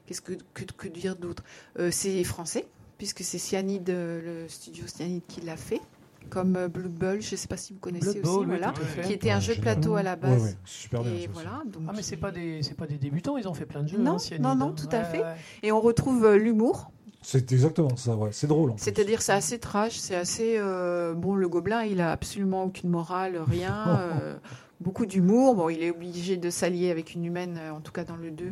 qu'est-ce 0.06 0.22
que, 0.22 0.34
que, 0.54 0.64
que 0.64 0.88
dire 0.88 1.16
d'autre? 1.16 1.44
Euh, 1.80 1.90
C'est 1.92 2.24
français, 2.24 2.68
puisque 3.00 3.24
c'est 3.24 3.40
Cyanide, 3.40 3.90
euh, 3.90 4.44
le 4.44 4.48
studio 4.50 4.86
Cyanide 4.88 5.24
qui 5.28 5.42
l'a 5.42 5.58
fait. 5.58 5.82
Comme 6.30 6.68
Blue 6.68 6.88
Ball, 6.88 7.22
je 7.22 7.32
ne 7.34 7.36
sais 7.38 7.48
pas 7.50 7.58
si 7.58 7.74
vous 7.74 7.80
connaissez 7.80 8.22
aussi, 8.22 8.38
oui, 8.38 8.46
voilà, 8.46 8.74
qui 9.04 9.12
était 9.12 9.30
un 9.32 9.42
jeu 9.42 9.56
de 9.56 9.60
plateau 9.62 9.96
à 9.96 10.04
la 10.04 10.16
base. 10.16 10.42
ouais, 10.42 10.56
c'est 10.64 10.72
super 10.84 11.02
bien. 11.04 11.12
Et 11.12 11.16
ça 11.16 11.20
aussi. 11.24 11.28
voilà. 11.34 11.62
Donc, 11.66 11.84
Ah 11.90 11.92
mais 11.94 12.02
c'est 12.02 12.16
pas 12.16 12.32
des 12.32 12.64
c'est 12.64 12.76
pas 12.78 12.88
des 12.88 12.98
débutants, 12.98 13.36
ils 13.38 13.46
ont 13.48 13.54
fait 13.54 13.66
plein 13.66 13.84
de 13.84 13.90
jeux. 13.90 13.98
Non, 13.98 14.14
hein, 14.14 14.20
Cyanide, 14.20 14.44
non, 14.44 14.56
non, 14.56 14.68
hein. 14.70 14.74
tout 14.78 14.88
à 14.96 15.00
Ouais, 15.00 15.04
fait. 15.06 15.22
ouais. 15.22 15.36
Et 15.64 15.72
on 15.74 15.82
retrouve 15.82 16.34
l'humour. 16.36 16.92
C'est 17.22 17.52
exactement 17.52 17.96
ça, 17.98 18.16
ouais. 18.16 18.30
C'est 18.32 18.48
drôle. 18.48 18.74
C'est-à-dire, 18.78 19.22
c'est 19.22 19.34
assez 19.34 19.60
trash, 19.60 19.98
c'est 19.98 20.16
assez. 20.16 20.56
euh, 20.58 21.14
bon, 21.14 21.36
le 21.36 21.48
gobelin, 21.50 21.84
il 21.84 22.00
a 22.00 22.12
absolument 22.12 22.64
aucune 22.64 22.90
morale, 22.90 23.38
rien. 23.46 23.86
euh, 24.22 24.36
beaucoup 24.84 25.06
d'humour. 25.06 25.56
Bon, 25.56 25.70
il 25.70 25.82
est 25.82 25.90
obligé 25.92 26.38
de 26.38 26.50
s'allier 26.50 26.92
avec 26.92 27.14
une 27.16 27.26
humaine, 27.26 27.58
euh, 27.60 27.72
en 27.72 27.82
tout 27.82 27.92
cas 27.92 28.04
dans 28.04 28.16
le 28.18 28.30
2, 28.32 28.52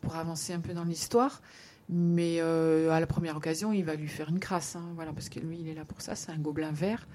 pour 0.00 0.14
avancer 0.16 0.52
un 0.52 0.60
peu 0.60 0.72
dans 0.74 0.84
l'histoire. 0.84 1.42
Mais 1.88 2.36
euh, 2.38 2.90
à 2.92 3.00
la 3.00 3.06
première 3.08 3.36
occasion, 3.36 3.72
il 3.72 3.84
va 3.84 3.96
lui 3.96 4.06
faire 4.08 4.28
une 4.28 4.38
crasse. 4.38 4.76
hein, 4.76 4.84
voilà, 4.94 5.12
parce 5.12 5.28
que 5.28 5.40
lui, 5.40 5.58
il 5.60 5.68
est 5.68 5.74
là 5.74 5.84
pour 5.84 6.00
ça. 6.00 6.14
C'est 6.14 6.30
un 6.30 6.38
gobelin 6.38 6.70
vert. 6.70 7.08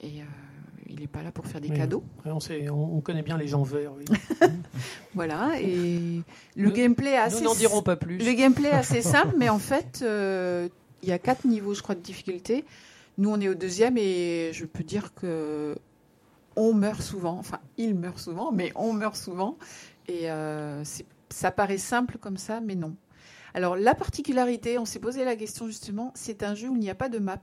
Et 0.00 0.20
euh, 0.22 0.24
il 0.88 1.00
n'est 1.00 1.06
pas 1.06 1.22
là 1.22 1.30
pour 1.30 1.46
faire 1.46 1.60
des 1.60 1.68
Oui. 1.68 1.76
cadeaux. 1.76 2.02
On, 2.24 2.40
sait, 2.40 2.70
on, 2.70 2.96
on 2.96 3.00
connaît 3.00 3.22
bien 3.22 3.36
les 3.36 3.48
gens 3.48 3.62
verts. 3.62 3.92
Oui. 3.98 4.04
Voilà. 5.14 5.60
Et 5.60 6.22
le 6.56 6.68
Nous- 6.68 6.72
gameplay 6.72 7.10
est 7.10 7.16
assez. 7.18 7.36
Nous 7.42 7.44
n'en 7.48 7.54
dirons 7.54 7.82
pas 7.82 7.96
plus. 7.96 8.18
Le 8.18 8.32
gameplay 8.32 8.68
est 8.68 8.72
assez 8.72 9.02
simple, 9.16 9.34
mais 9.38 9.48
en 9.48 9.58
fait, 9.58 10.00
euh, 10.02 10.68
il 11.02 11.08
y 11.08 11.12
a 11.12 11.18
quatre 11.18 11.46
niveaux, 11.46 11.74
je 11.74 11.82
crois, 11.82 11.94
de 11.94 12.00
difficulté. 12.00 12.64
Nous, 13.18 13.30
on 13.30 13.40
est 13.40 13.48
au 13.48 13.54
deuxième 13.54 13.96
et 13.98 14.50
je 14.52 14.64
peux 14.64 14.82
dire 14.82 15.14
que 15.14 15.76
on 16.56 16.72
meurt 16.74 17.02
souvent. 17.02 17.38
Enfin, 17.38 17.60
il 17.76 17.94
meurt 17.94 18.18
souvent, 18.18 18.52
mais 18.52 18.72
on 18.74 18.92
meurt 18.92 19.16
souvent. 19.16 19.58
Et 20.08 20.30
euh, 20.30 20.82
ça 21.30 21.50
paraît 21.50 21.78
simple 21.78 22.18
comme 22.18 22.36
ça, 22.36 22.60
mais 22.60 22.74
non. 22.74 22.94
Alors, 23.54 23.76
la 23.76 23.94
particularité, 23.94 24.78
on 24.78 24.84
s'est 24.84 24.98
posé 24.98 25.24
la 25.24 25.36
question 25.36 25.66
justement, 25.66 26.12
c'est 26.14 26.42
un 26.42 26.54
jeu 26.54 26.68
où 26.68 26.74
il 26.74 26.80
n'y 26.80 26.90
a 26.90 26.94
pas 26.94 27.08
de 27.08 27.18
map, 27.18 27.40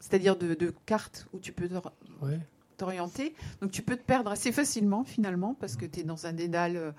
c'est-à-dire 0.00 0.36
de, 0.36 0.54
de 0.54 0.74
carte 0.86 1.26
où 1.34 1.38
tu 1.38 1.52
peux 1.52 1.68
t'orienter. 2.78 3.34
Donc 3.60 3.70
tu 3.70 3.82
peux 3.82 3.96
te 3.96 4.02
perdre 4.02 4.30
assez 4.30 4.50
facilement 4.50 5.04
finalement 5.04 5.54
parce 5.54 5.76
que 5.76 5.84
tu 5.84 6.00
es 6.00 6.02
dans 6.04 6.26
un 6.26 6.32
dédale, 6.32 6.76
euh, 6.76 6.92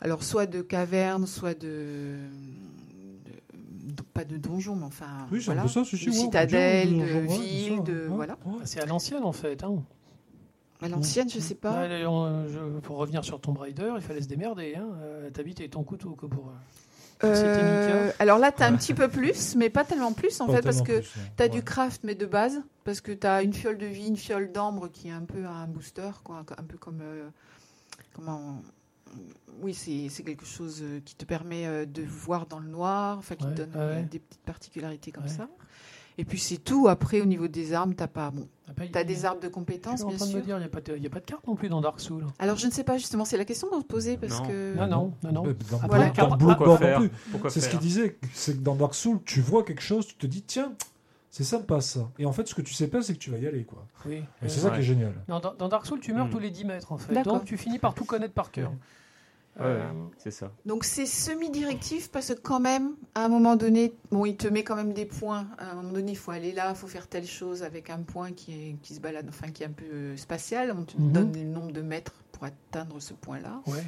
alors 0.00 0.22
soit 0.22 0.46
de 0.46 0.62
caverne, 0.62 1.26
soit 1.26 1.58
de, 1.58 2.16
pas 4.14 4.24
de 4.24 4.36
donjon, 4.36 4.76
mais 4.76 4.84
enfin 4.84 5.26
Oui, 5.30 5.42
c'est 5.42 5.50
un 5.50 5.54
voilà, 5.54 5.62
peu 5.62 5.68
ça, 5.68 5.80
de 5.82 6.12
citadelle, 6.12 6.96
de 6.96 7.32
ville, 7.32 7.82
de 7.82 8.02
ouais, 8.02 8.06
voilà. 8.08 8.38
ouais. 8.44 8.60
C'est 8.64 8.80
à 8.80 8.86
l'ancienne 8.86 9.24
en 9.24 9.32
fait. 9.32 9.64
Hein. 9.64 9.82
À 10.82 10.88
l'ancienne, 10.88 11.28
je 11.30 11.38
sais 11.38 11.54
pas. 11.54 11.80
Ouais, 11.86 12.04
on- 12.06 12.46
je- 12.48 12.78
pour 12.80 12.96
revenir 12.96 13.24
sur 13.24 13.40
Tomb 13.40 13.56
Raider, 13.58 13.92
il 13.96 14.02
fallait 14.02 14.20
se 14.22 14.28
démerder. 14.28 14.74
Hein. 14.76 14.88
Euh, 15.02 15.30
T'habites 15.30 15.60
avec 15.60 15.72
ton 15.72 15.84
couteau 15.84 16.16
quoi, 16.18 16.28
pour. 16.28 16.48
euh, 16.48 16.52
Euh, 17.24 18.10
alors 18.18 18.38
là, 18.38 18.50
tu 18.50 18.62
as 18.64 18.66
un 18.66 18.74
petit 18.76 18.94
peu 18.94 19.06
plus, 19.08 19.54
mais 19.54 19.70
pas 19.70 19.84
tellement 19.84 20.12
plus 20.12 20.40
en 20.40 20.46
Pas 20.46 20.54
fait, 20.54 20.62
parce 20.62 20.82
que 20.82 21.00
tu 21.00 21.08
as 21.38 21.42
Ouais. 21.44 21.48
du 21.48 21.62
craft, 21.62 22.02
mais 22.02 22.16
de 22.16 22.26
base, 22.26 22.60
parce 22.84 23.00
que 23.00 23.12
tu 23.12 23.24
as 23.26 23.42
une 23.42 23.52
fiole 23.52 23.78
de 23.78 23.86
vie, 23.86 24.08
une 24.08 24.16
fiole 24.16 24.50
d'ambre 24.50 24.88
qui 24.88 25.06
est 25.08 25.12
un 25.12 25.22
peu 25.24 25.44
un 25.46 25.68
booster, 25.68 26.10
quoi, 26.24 26.44
un 26.58 26.64
peu 26.64 26.78
comme. 26.78 27.00
euh, 27.00 27.28
comment. 28.14 28.60
Oui, 29.60 29.74
c'est 29.74 30.24
quelque 30.24 30.46
chose 30.46 30.82
qui 31.04 31.14
te 31.14 31.24
permet 31.24 31.86
de 31.86 32.02
voir 32.02 32.46
dans 32.46 32.58
le 32.58 32.68
noir, 32.68 33.18
enfin 33.18 33.36
qui 33.36 33.44
Ouais, 33.44 33.54
te 33.54 33.62
donne 33.62 33.76
ouais. 33.76 34.02
des 34.10 34.18
petites 34.18 34.42
particularités 34.42 35.12
comme 35.12 35.24
Ouais. 35.24 35.28
ça. 35.30 35.46
Et 36.18 36.24
puis 36.24 36.38
c'est 36.38 36.58
tout. 36.58 36.88
Après, 36.88 37.20
au 37.20 37.24
niveau 37.24 37.48
des 37.48 37.72
armes, 37.72 37.94
t'as 37.94 38.06
pas. 38.06 38.30
Bon, 38.30 38.46
Après, 38.68 38.88
Tu 38.88 38.96
as 38.98 39.02
il- 39.02 39.06
des 39.06 39.24
arbres 39.24 39.40
de 39.40 39.44
Je 39.44 39.48
suis 39.48 39.52
compétences, 39.54 40.02
en 40.02 40.08
bien 40.08 40.16
train 40.16 40.26
de 40.26 40.30
me 40.32 40.36
sûr. 40.38 40.44
dire, 40.46 40.56
il 40.56 40.60
n'y 40.60 40.64
a, 40.66 40.68
pas 40.68 40.80
de- 40.80 40.96
il 40.96 41.02
y 41.02 41.06
a 41.06 41.10
pas 41.10 41.20
de 41.20 41.24
carte 41.24 41.46
non 41.46 41.54
plus 41.56 41.68
dans 41.68 41.80
Dark 41.80 42.00
Souls. 42.00 42.26
Alors, 42.38 42.56
je 42.56 42.66
ne 42.66 42.70
sais 42.72 42.84
pas, 42.84 42.96
justement, 42.98 43.24
c'est 43.24 43.36
la 43.36 43.44
question 43.44 43.68
qu'on 43.68 43.80
se 43.80 43.86
posait 43.86 44.16
parce 44.16 44.40
Non. 44.40 44.46
que. 44.46 44.74
Non, 44.76 44.86
non, 44.86 45.12
non, 45.24 45.32
non. 45.32 45.42
Dans, 45.42 45.50
Après, 45.76 45.88
Voilà. 45.88 46.04
la 46.04 46.08
dans 46.10 46.14
carte- 46.14 46.38
Bloodborne 46.38 46.56
Pourquoi 46.56 46.66
non 46.68 46.76
faire 46.78 46.98
plus. 47.00 47.10
Pourquoi 47.30 47.50
C'est 47.50 47.60
ce 47.60 47.68
qu'il 47.68 47.78
disait, 47.80 48.18
c'est 48.32 48.54
que 48.58 48.62
dans 48.62 48.74
Dark 48.74 48.94
Souls, 48.94 49.20
tu 49.24 49.40
vois 49.40 49.62
quelque 49.64 49.82
chose, 49.82 50.06
tu 50.06 50.14
te 50.16 50.26
dis 50.26 50.42
tiens, 50.42 50.72
c'est 51.30 51.44
sympa 51.44 51.80
ça. 51.80 52.10
Et 52.18 52.26
en 52.26 52.32
fait, 52.32 52.46
ce 52.46 52.54
que 52.54 52.62
tu 52.62 52.72
sais 52.74 52.88
pas, 52.88 53.00
c'est 53.02 53.14
que 53.14 53.18
tu 53.18 53.30
vas 53.30 53.38
y 53.38 53.46
aller 53.46 53.64
quoi. 53.64 53.86
Oui. 54.06 54.22
Et 54.42 54.48
c'est 54.48 54.60
ça 54.60 54.70
qui 54.70 54.80
est 54.80 54.82
génial. 54.82 55.14
non, 55.28 55.40
dans, 55.40 55.54
dans 55.54 55.68
Dark 55.68 55.84
Souls, 55.86 56.00
tu 56.00 56.12
meurs 56.12 56.26
Hmm. 56.26 56.30
tous 56.30 56.38
les 56.38 56.50
10 56.50 56.64
mètres 56.64 56.92
en 56.92 56.98
fait. 56.98 57.12
D'accord. 57.14 57.34
Donc 57.34 57.44
tu 57.46 57.56
finis 57.56 57.78
par 57.78 57.94
tout 57.94 58.04
connaître 58.04 58.34
par 58.34 58.50
cœur. 58.50 58.70
Ouais, 59.58 59.66
Euh, 59.66 59.92
c'est 60.16 60.30
ça. 60.30 60.50
Donc 60.64 60.84
c'est 60.84 61.04
semi-directif 61.04 62.10
parce 62.10 62.28
que 62.34 62.40
quand 62.40 62.58
même, 62.60 62.92
à 63.14 63.24
un 63.24 63.28
moment 63.28 63.54
donné, 63.56 63.92
bon, 64.10 64.24
il 64.24 64.36
te 64.36 64.48
met 64.48 64.64
quand 64.64 64.76
même 64.76 64.92
des 64.94 65.04
points. 65.04 65.46
À 65.58 65.72
un 65.72 65.74
moment 65.74 65.92
donné, 65.92 66.12
il 66.12 66.16
faut 66.16 66.30
aller 66.30 66.52
là, 66.52 66.70
il 66.70 66.76
faut 66.76 66.86
faire 66.86 67.06
telle 67.06 67.26
chose 67.26 67.62
avec 67.62 67.90
un 67.90 67.98
point 68.00 68.32
qui, 68.32 68.52
est, 68.52 68.76
qui 68.82 68.94
se 68.94 69.00
balade, 69.00 69.26
enfin 69.28 69.50
qui 69.50 69.62
est 69.62 69.66
un 69.66 69.70
peu 69.72 69.84
euh, 69.84 70.16
spatial. 70.16 70.74
On 70.76 70.84
te 70.84 70.96
Mhm. 70.96 71.12
donne 71.12 71.32
le 71.34 71.44
nombre 71.44 71.72
de 71.72 71.82
mètres 71.82 72.14
pour 72.32 72.44
atteindre 72.44 72.98
ce 73.00 73.12
point-là. 73.14 73.60
ouais. 73.66 73.84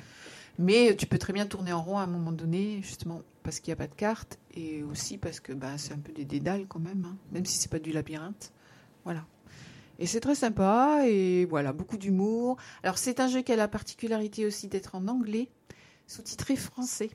Mais 0.59 0.95
tu 0.95 1.07
peux 1.07 1.19
très 1.19 1.33
bien 1.33 1.47
tourner 1.47 1.73
en 1.73 1.83
rond 1.83 1.99
à 1.99 2.03
un 2.03 2.07
moment 2.07 2.31
donné, 2.31 2.79
justement 2.83 3.23
parce 3.43 3.59
qu'il 3.59 3.71
n'y 3.73 3.73
a 3.73 3.77
pas 3.77 3.89
de 3.89 3.95
carte 3.97 4.39
et 4.55 4.85
aussi 4.85 5.19
parce 5.19 5.41
que 5.41 5.53
bah, 5.53 5.77
c'est 5.79 5.93
un 5.95 5.99
peu 5.99 6.13
des 6.13 6.25
dédales 6.25 6.67
quand 6.69 6.79
même, 6.79 7.05
hein, 7.11 7.17
même 7.33 7.45
si 7.45 7.59
c'est 7.59 7.71
pas 7.71 7.81
du 7.81 7.91
labyrinthe. 7.91 8.53
Voilà. 9.05 9.25
Et 9.99 10.07
c'est 10.07 10.21
très 10.21 10.35
sympa 10.35 11.03
et 11.07 11.45
voilà, 11.45 11.73
beaucoup 11.73 11.97
d'humour. 11.97 12.57
Alors 12.83 12.99
c'est 12.99 13.21
un 13.21 13.29
jeu 13.29 13.43
qui 13.43 13.53
a 13.53 13.57
la 13.57 13.69
particularité 13.69 14.45
aussi 14.47 14.69
d'être 14.69 14.95
en 14.97 15.07
anglais, 15.09 15.49
sous-titré 16.07 16.57
français. 16.57 17.11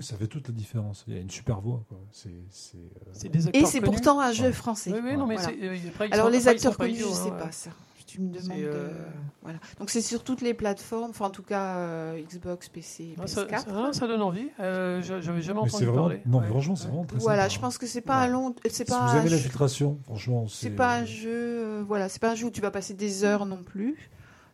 Ça 0.00 0.16
fait 0.16 0.28
toute 0.28 0.48
la 0.48 0.54
différence. 0.54 1.04
Il 1.08 1.14
y 1.14 1.18
a 1.18 1.20
une 1.20 1.30
super 1.30 1.60
voix. 1.60 1.84
quoi. 1.88 1.98
C'est, 2.12 2.30
c'est, 2.50 2.76
euh, 2.78 3.10
C'est 3.12 3.28
des 3.28 3.46
Et 3.46 3.48
acteurs 3.48 3.66
c'est 3.68 3.80
connus. 3.80 3.90
pourtant 3.92 4.20
un 4.20 4.32
jeu 4.32 4.44
Ouais. 4.46 4.52
français. 4.52 4.92
Oui, 4.92 5.00
oui, 5.02 5.16
non, 5.16 5.26
mais 5.26 5.34
Voilà. 5.36 5.50
c'est- 5.50 5.62
euh, 5.66 5.88
après, 5.88 6.12
Alors 6.12 6.30
les 6.30 6.48
acteurs 6.48 6.76
pas 6.76 6.86
connus, 6.86 6.98
je 6.98 7.04
sais 7.04 7.28
hein, 7.28 7.36
pas 7.38 7.46
ouais. 7.46 7.52
ça. 7.52 7.70
Tu 8.10 8.20
me 8.20 8.28
demandes. 8.32 8.42
C'est, 8.58 8.64
euh, 8.64 8.88
de- 8.88 8.94
Voilà. 9.42 9.58
Donc 9.78 9.88
c'est 9.90 10.00
sur 10.00 10.24
toutes 10.24 10.40
les 10.40 10.52
plateformes, 10.52 11.10
enfin 11.10 11.26
en 11.26 11.30
tout 11.30 11.42
cas 11.44 11.76
euh, 11.76 12.20
Xbox, 12.22 12.68
PC, 12.68 13.14
Ah, 13.20 13.26
ça, 13.28 13.44
PS4. 13.44 13.58
ça- 13.60 13.66
ah, 13.88 13.92
ça 13.92 14.06
donne 14.08 14.22
envie. 14.22 14.48
Euh, 14.58 15.00
je- 15.00 15.20
J'avais 15.20 15.42
jamais 15.42 15.60
mais 15.62 15.68
c'est 15.68 15.76
entendu 15.76 15.84
vraiment. 15.86 16.02
parler. 16.08 16.22
Non, 16.26 16.38
Ouais. 16.38 16.44
mais 16.44 16.50
franchement, 16.50 16.74
c'est 16.76 16.88
vraiment 16.88 17.04
très 17.04 17.18
Voilà, 17.18 17.42
sympa. 17.42 17.54
je 17.54 17.60
pense 17.60 17.78
que 17.78 17.86
c'est 17.86 18.00
pas 18.00 18.20
Ouais. 18.20 18.26
un 18.26 18.28
long, 18.32 18.54
c'est 18.64 18.72
Si 18.72 18.84
pas 18.84 18.98
vous 18.98 19.16
un 19.16 19.20
avez 19.20 19.28
jeu- 19.28 19.36
l'infiltration, 19.36 19.98
franchement, 20.06 20.48
c'est. 20.48 20.62
C'est 20.68 20.70
pas 20.70 20.96
un 20.96 21.04
jeu, 21.04 21.30
euh, 21.30 21.84
voilà, 21.86 22.08
c'est 22.08 22.20
pas 22.20 22.32
un 22.32 22.34
jeu 22.34 22.46
où 22.46 22.50
tu 22.50 22.60
vas 22.60 22.70
passer 22.72 22.94
des 22.94 23.22
heures 23.24 23.46
non 23.46 23.62
plus. 23.62 24.10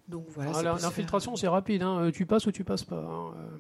Donc 0.09 0.27
voilà. 0.35 0.53
Ah, 0.55 0.63
L'infiltration, 0.63 1.35
c'est 1.37 1.49
rapide. 1.49 1.83
hein. 1.83 1.99
Euh, 2.01 2.11
Tu 2.13 2.27
passes 2.27 2.47
ou 2.47 2.53
tu 2.53 2.63
passes 2.63 2.85
pas. 2.85 2.97
hein. 2.97 3.33
Euh, 3.39 3.59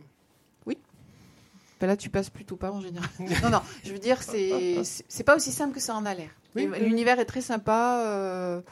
Ben 1.79 1.87
là, 1.89 1.97
tu 1.99 2.09
passes 2.09 2.31
plutôt 2.31 2.57
pas 2.57 2.73
en 2.73 2.81
général. 2.81 3.07
non, 3.43 3.51
non, 3.51 3.61
je 3.85 3.93
veux 3.93 3.99
dire, 3.99 4.23
c'est 4.23 4.83
c'est 4.83 5.05
c'est 5.09 5.25
pas 5.25 5.37
aussi 5.37 5.53
simple 5.53 5.75
que 5.75 5.81
ça 5.81 5.95
en 5.95 6.07
a 6.07 6.15
l'air. 6.15 6.31
Oui, 6.55 6.67
oui, 6.73 6.81
L'univers 6.81 7.19
est 7.21 7.27
très 7.27 7.43
sympa. 7.43 8.01
euh, 8.07 8.63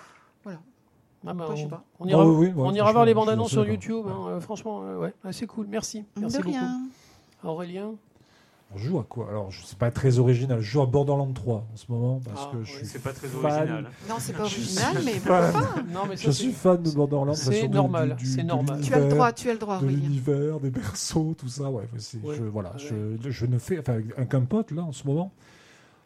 Ah 1.27 1.33
bah, 1.35 1.45
Après, 1.45 1.57
je 1.57 1.61
sais 1.63 1.67
on, 1.67 1.71
pas. 1.71 1.85
on 2.01 2.07
ira, 2.07 2.27
oui, 2.27 2.35
oui, 2.35 2.47
ouais, 2.49 2.53
on 2.57 2.65
ira 2.65 2.75
franchement, 2.75 2.93
voir 2.93 3.05
les 3.07 3.15
bandes 3.15 3.29
annonces 3.31 3.51
sur. 3.51 3.67
YouTube. 3.67 4.05
hein. 4.09 4.27
Euh, 4.29 4.41
franchement, 4.41 4.83
euh, 4.85 4.99
ouais, 4.99 5.15
Ah, 5.25 5.33
c'est 5.33 5.47
cool. 5.47 5.67
Merci. 5.69 6.05
Merci 6.19 6.37
de 6.39 6.43
beaucoup. 6.43 6.55
rien. 6.55 6.81
Aurélien 7.43 7.93
On 8.75 8.79
joue 8.79 8.99
à 8.99 9.05
quoi? 9.05 9.29
Alors, 9.29 9.51
je 9.51 9.65
sais 9.65 9.77
pas 9.77 9.91
très 9.91 10.19
original. 10.19 10.61
Je 10.61 10.69
joue 10.71 10.83
à 10.83 10.87
Borderlands 10.87 11.33
3 11.33 11.57
en 11.73 11.77
ce 11.77 11.85
moment 11.91 12.21
parce 12.25 12.43
Ah, 12.45 12.51
que 12.53 12.57
ouais. 12.59 12.63
je 12.65 12.73
suis. 12.77 12.87
C'est 12.87 12.99
pas 13.03 13.13
très 13.13 13.29
fan. 13.29 13.45
original. 13.45 13.91
Non, 14.09 14.15
c'est 14.19 14.33
pas 14.33 14.45
Je 14.45 14.57
original, 14.61 14.97
suis 14.97 15.05
mais 15.05 15.13
fan. 15.13 15.53
pourquoi 15.53 15.73
pas 15.75 15.83
Non, 15.93 16.01
mais 16.09 16.17
ça, 16.17 16.23
Je 16.25 16.31
c'est- 16.31 16.43
suis 16.43 16.53
fan 16.53 16.83
de 16.83 16.91
Borderlands. 16.91 17.35
c'est 17.35 17.69
normal, 17.69 18.17
du- 18.17 18.27
c'est 18.27 18.43
normal. 18.43 18.81
Tu 18.83 18.93
as 18.93 18.99
le 19.01 19.09
droit, 19.09 19.33
tu 19.33 19.49
as 19.49 19.53
le 19.53 19.59
droit, 19.59 19.79
De 19.79 19.87
l'univers, 19.87 20.59
des 20.61 20.71
berceaux, 20.71 21.35
tout 21.39 21.49
ça. 21.49 21.71
Ouais, 21.71 21.85
c'est- 21.99 22.19
Ouais. 22.25 22.35
je, 22.37 22.43
voilà, 22.43 22.71
Ouais. 22.73 23.17
je, 23.23 23.31
je 23.31 23.47
ne 23.47 23.59
fais. 23.59 23.79
Enfin, 23.79 24.01
avec 24.17 24.35
un 24.35 24.41
pote, 24.43 24.71
là, 24.73 24.83
en 24.83 24.93
ce 24.93 25.07
moment, 25.07 25.31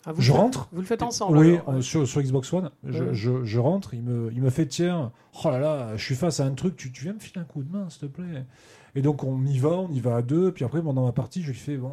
Ah, 0.06 0.12
vous 0.12 0.22
je 0.22 0.30
faites- 0.32 0.40
rentre. 0.40 0.68
Vous 0.72 0.80
le 0.80 0.86
faites 0.86 1.02
ensemble 1.02 1.38
Oui, 1.38 1.54
alors, 1.56 1.68
ouais. 1.76 1.82
sur, 1.82 2.06
sur 2.06 2.22
Xbox 2.22 2.52
One, 2.52 2.70
je, 2.84 3.02
Ouais. 3.04 3.14
je- 3.14 3.44
je 3.44 3.58
rentre, 3.58 3.94
il 3.94 4.02
me, 4.02 4.30
il 4.32 4.40
me 4.40 4.48
fait 4.50 4.66
tiens, 4.66 5.12
oh 5.44 5.50
là 5.50 5.58
là, 5.58 5.96
je 5.96 6.04
suis 6.04 6.14
face 6.14 6.40
à 6.40 6.44
un 6.46 6.52
truc, 6.54 6.76
tu, 6.76 6.90
tu 6.92 7.04
viens 7.04 7.12
me 7.14 7.18
filer 7.18 7.40
un 7.40 7.44
coup 7.44 7.62
de 7.62 7.70
main, 7.70 7.90
s'il 7.90 8.00
te 8.00 8.06
plaît. 8.06 8.44
Et 8.94 9.02
donc 9.02 9.22
on 9.24 9.44
y 9.44 9.58
va, 9.58 9.70
on 9.70 9.90
y 9.90 10.00
va 10.00 10.16
à 10.16 10.22
deux, 10.22 10.52
puis 10.52 10.64
après 10.64 10.80
pendant 10.82 11.04
ma 11.04 11.12
partie, 11.12 11.42
je 11.42 11.48
lui 11.50 11.58
fais 11.58 11.76
bon, 11.76 11.92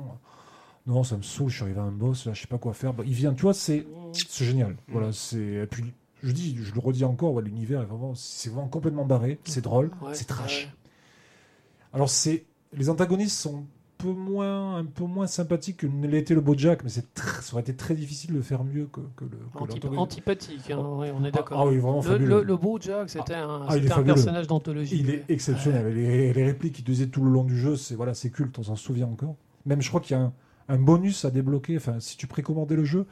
non, 0.87 1.03
ça 1.03 1.17
me 1.17 1.23
saoule, 1.23 1.49
je 1.49 1.55
suis 1.55 1.63
arrivé 1.63 1.79
à 1.79 1.83
un 1.83 1.91
boss, 1.91 2.25
là, 2.25 2.33
je 2.33 2.41
sais 2.41 2.47
pas 2.47 2.57
quoi 2.59 2.73
faire. 2.73 2.93
Bah, 2.93 3.03
il 3.05 3.13
vient, 3.13 3.33
tu 3.33 3.41
vois, 3.41 3.53
c'est 3.53 3.85
c'est 4.13 4.45
génial. 4.45 4.77
Voilà, 4.87 5.11
c'est. 5.11 5.37
Et 5.39 5.67
puis 5.67 5.83
je 6.23 6.31
dis, 6.31 6.55
je 6.61 6.73
le 6.73 6.79
redis 6.79 7.03
encore, 7.03 7.33
ouais, 7.33 7.43
l'univers 7.43 7.81
est 7.81 7.85
vraiment, 7.85 8.13
c'est 8.15 8.49
vraiment 8.49 8.67
complètement 8.69 9.03
barré, 9.05 9.39
c'est 9.45 9.61
drôle, 9.63 9.91
Ouais, 10.01 10.13
c'est 10.13 10.25
trash. 10.25 10.65
ouais. 10.65 10.71
Alors 11.93 12.09
c'est, 12.09 12.45
les 12.73 12.89
antagonistes 12.89 13.37
sont 13.39 13.65
peu 14.05 14.13
moins, 14.13 14.77
un 14.77 14.85
peu 14.85 15.03
moins 15.05 15.27
sympathiques 15.27 15.77
que 15.77 15.87
ne 15.87 16.07
l'était 16.07 16.35
le 16.35 16.41
Bojack, 16.41 16.83
mais 16.83 16.89
c'est 16.89 17.05
tr- 17.15 17.41
ça 17.41 17.53
aurait 17.53 17.61
été 17.63 17.75
très 17.75 17.95
difficile 17.95 18.33
de 18.33 18.41
faire 18.41 18.63
mieux 18.63 18.85
que, 18.85 19.01
que 19.15 19.25
le. 19.25 19.79
que 19.79 19.87
antipathique, 19.97 20.69
hein, 20.71 20.77
ouais, 20.97 21.11
on 21.11 21.23
est 21.23 21.29
Ah, 21.29 21.31
d'accord. 21.31 21.59
ah 21.59 21.65
oui, 21.67 21.77
vraiment 21.77 21.97
le, 21.97 22.01
fabuleux. 22.03 22.37
le, 22.37 22.43
le 22.43 22.55
beau 22.57 22.77
Jack, 22.79 23.09
c'était 23.09 23.33
un, 23.33 23.65
Ah, 23.67 23.75
un 23.75 24.03
personnage 24.03 24.47
d'anthologie. 24.47 24.97
Il 24.99 25.09
est 25.09 25.23
exceptionnel. 25.29 25.93
Les, 25.93 26.33
les 26.33 26.43
répliques 26.45 26.73
qu'il 26.75 26.85
disait 26.85 27.07
tout 27.07 27.23
le 27.23 27.31
long 27.31 27.43
du 27.43 27.57
jeu, 27.57 27.75
c'est 27.75 27.95
voilà, 27.95 28.13
c'est 28.13 28.29
culte, 28.29 28.57
on 28.59 28.63
s'en 28.63 28.75
souvient 28.75 29.07
encore. 29.07 29.35
Même, 29.65 29.81
je 29.81 29.89
crois 29.89 30.01
qu'il 30.01 30.15
y 30.15 30.19
a 30.19 30.23
un, 30.23 30.33
un 30.69 30.77
bonus 30.77 31.25
à 31.25 31.31
débloquer. 31.31 31.77
Enfin, 31.77 31.99
si 31.99 32.17
tu 32.17 32.27
précommandais 32.27 32.75
le 32.75 32.83
jeu, 32.85 33.05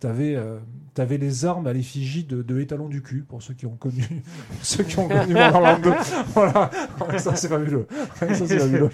t'avais 0.00 0.36
avais 0.98 1.16
les 1.18 1.44
armes 1.46 1.66
à 1.66 1.72
l'effigie 1.72 2.24
de, 2.24 2.42
de 2.42 2.60
étalon 2.60 2.88
du 2.88 3.02
cul 3.02 3.24
pour 3.26 3.42
ceux 3.42 3.54
qui 3.54 3.64
ont 3.64 3.76
connu 3.76 4.04
ceux 4.62 4.84
qui 4.84 4.98
ont 4.98 5.08
connu 5.08 5.32
Borderlands 5.32 5.78
2. 5.82 5.92
Voilà, 6.34 6.70
ça 7.18 7.36
c'est 7.36 7.48
fabuleux. 7.48 7.86
Ça 8.16 8.34
c'est 8.34 8.58
fabuleux. 8.58 8.90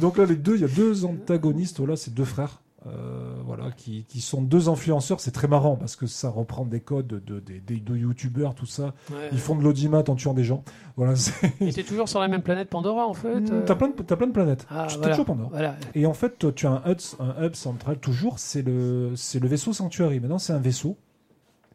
Donc 0.00 0.18
là, 0.18 0.26
les 0.26 0.36
deux, 0.36 0.56
il 0.56 0.60
y 0.60 0.64
a 0.64 0.68
deux 0.68 1.04
antagonistes. 1.04 1.78
Voilà, 1.78 1.96
c'est 1.96 2.12
deux 2.12 2.24
frères. 2.24 2.60
euh, 2.86 3.25
voilà, 3.56 3.72
qui, 3.72 4.04
qui 4.04 4.20
sont 4.20 4.42
deux 4.42 4.68
influenceurs, 4.68 5.20
c'est 5.20 5.30
très 5.30 5.48
marrant 5.48 5.76
parce 5.76 5.96
que 5.96 6.06
ça 6.06 6.28
reprend 6.30 6.64
des 6.64 6.80
codes 6.80 7.06
de, 7.06 7.18
de, 7.18 7.40
des- 7.40 7.60
des- 7.60 7.80
de 7.80 7.96
youtubeurs, 7.96 8.54
tout 8.54 8.66
ça. 8.66 8.94
Ouais. 9.10 9.28
Ils 9.32 9.38
font 9.38 9.56
de 9.56 9.62
l'audimat 9.62 10.02
en 10.08 10.14
tuant 10.14 10.34
des 10.34 10.44
gens. 10.44 10.62
Voilà, 10.96 11.16
c'est- 11.16 11.52
Et 11.60 11.72
t'es 11.72 11.82
toujours 11.82 12.08
sur 12.08 12.20
la 12.20 12.28
même 12.28 12.42
planète 12.42 12.68
Pandora 12.68 13.06
en 13.06 13.14
fait. 13.14 13.50
euh. 13.50 13.62
T'as 13.64 13.74
plein, 13.74 13.88
de- 13.88 14.02
t'as 14.02 14.16
plein 14.16 14.26
de 14.26 14.32
planètes. 14.32 14.66
Ah, 14.70 14.86
voilà. 14.98 15.16
toujours. 15.16 15.36
Voilà. 15.50 15.76
Et 15.94 16.06
en 16.06 16.14
fait, 16.14 16.54
tu 16.54 16.66
as 16.66 16.70
un 16.70 16.82
hub, 16.90 16.98
un 17.20 17.44
hub 17.44 17.54
central 17.54 17.98
toujours, 17.98 18.38
c'est 18.38 18.62
le, 18.62 19.10
le 19.40 19.48
vaisseau 19.48 19.72
Sanctuary. 19.72 20.20
Maintenant, 20.20 20.38
c'est 20.38 20.52
un 20.52 20.58
vaisseau. 20.60 20.96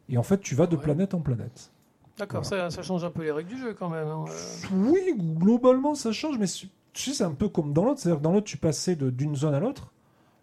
Et 0.08 0.18
en 0.18 0.22
fait, 0.22 0.40
tu 0.40 0.54
vas 0.54 0.66
de 0.66 0.76
Ouais. 0.76 0.82
planète 0.82 1.14
en 1.14 1.20
planète. 1.20 1.70
D'accord, 2.18 2.44
ça, 2.44 2.68
ça 2.70 2.82
change 2.82 3.04
un 3.04 3.10
peu 3.10 3.22
les 3.22 3.32
règles 3.32 3.48
du 3.48 3.58
jeu 3.58 3.74
quand 3.78 3.88
même. 3.88 4.06
hein. 4.06 4.24
Euh, 4.28 4.76
Oui, 4.90 5.14
globalement, 5.18 5.94
ça 5.94 6.12
change, 6.12 6.36
mais 6.38 6.46
tu 6.46 6.68
sais, 7.10 7.14
c'est 7.16 7.24
un 7.24 7.30
peu 7.32 7.48
comme 7.48 7.72
dans 7.72 7.84
l'autre. 7.84 8.00
C'est-à-dire 8.00 8.18
que 8.18 8.24
dans 8.24 8.32
l'autre, 8.32 8.46
tu 8.46 8.58
passais 8.58 8.96
de- 8.96 9.08
d'une 9.10 9.34
zone 9.34 9.54
à 9.54 9.60
l'autre. 9.60 9.92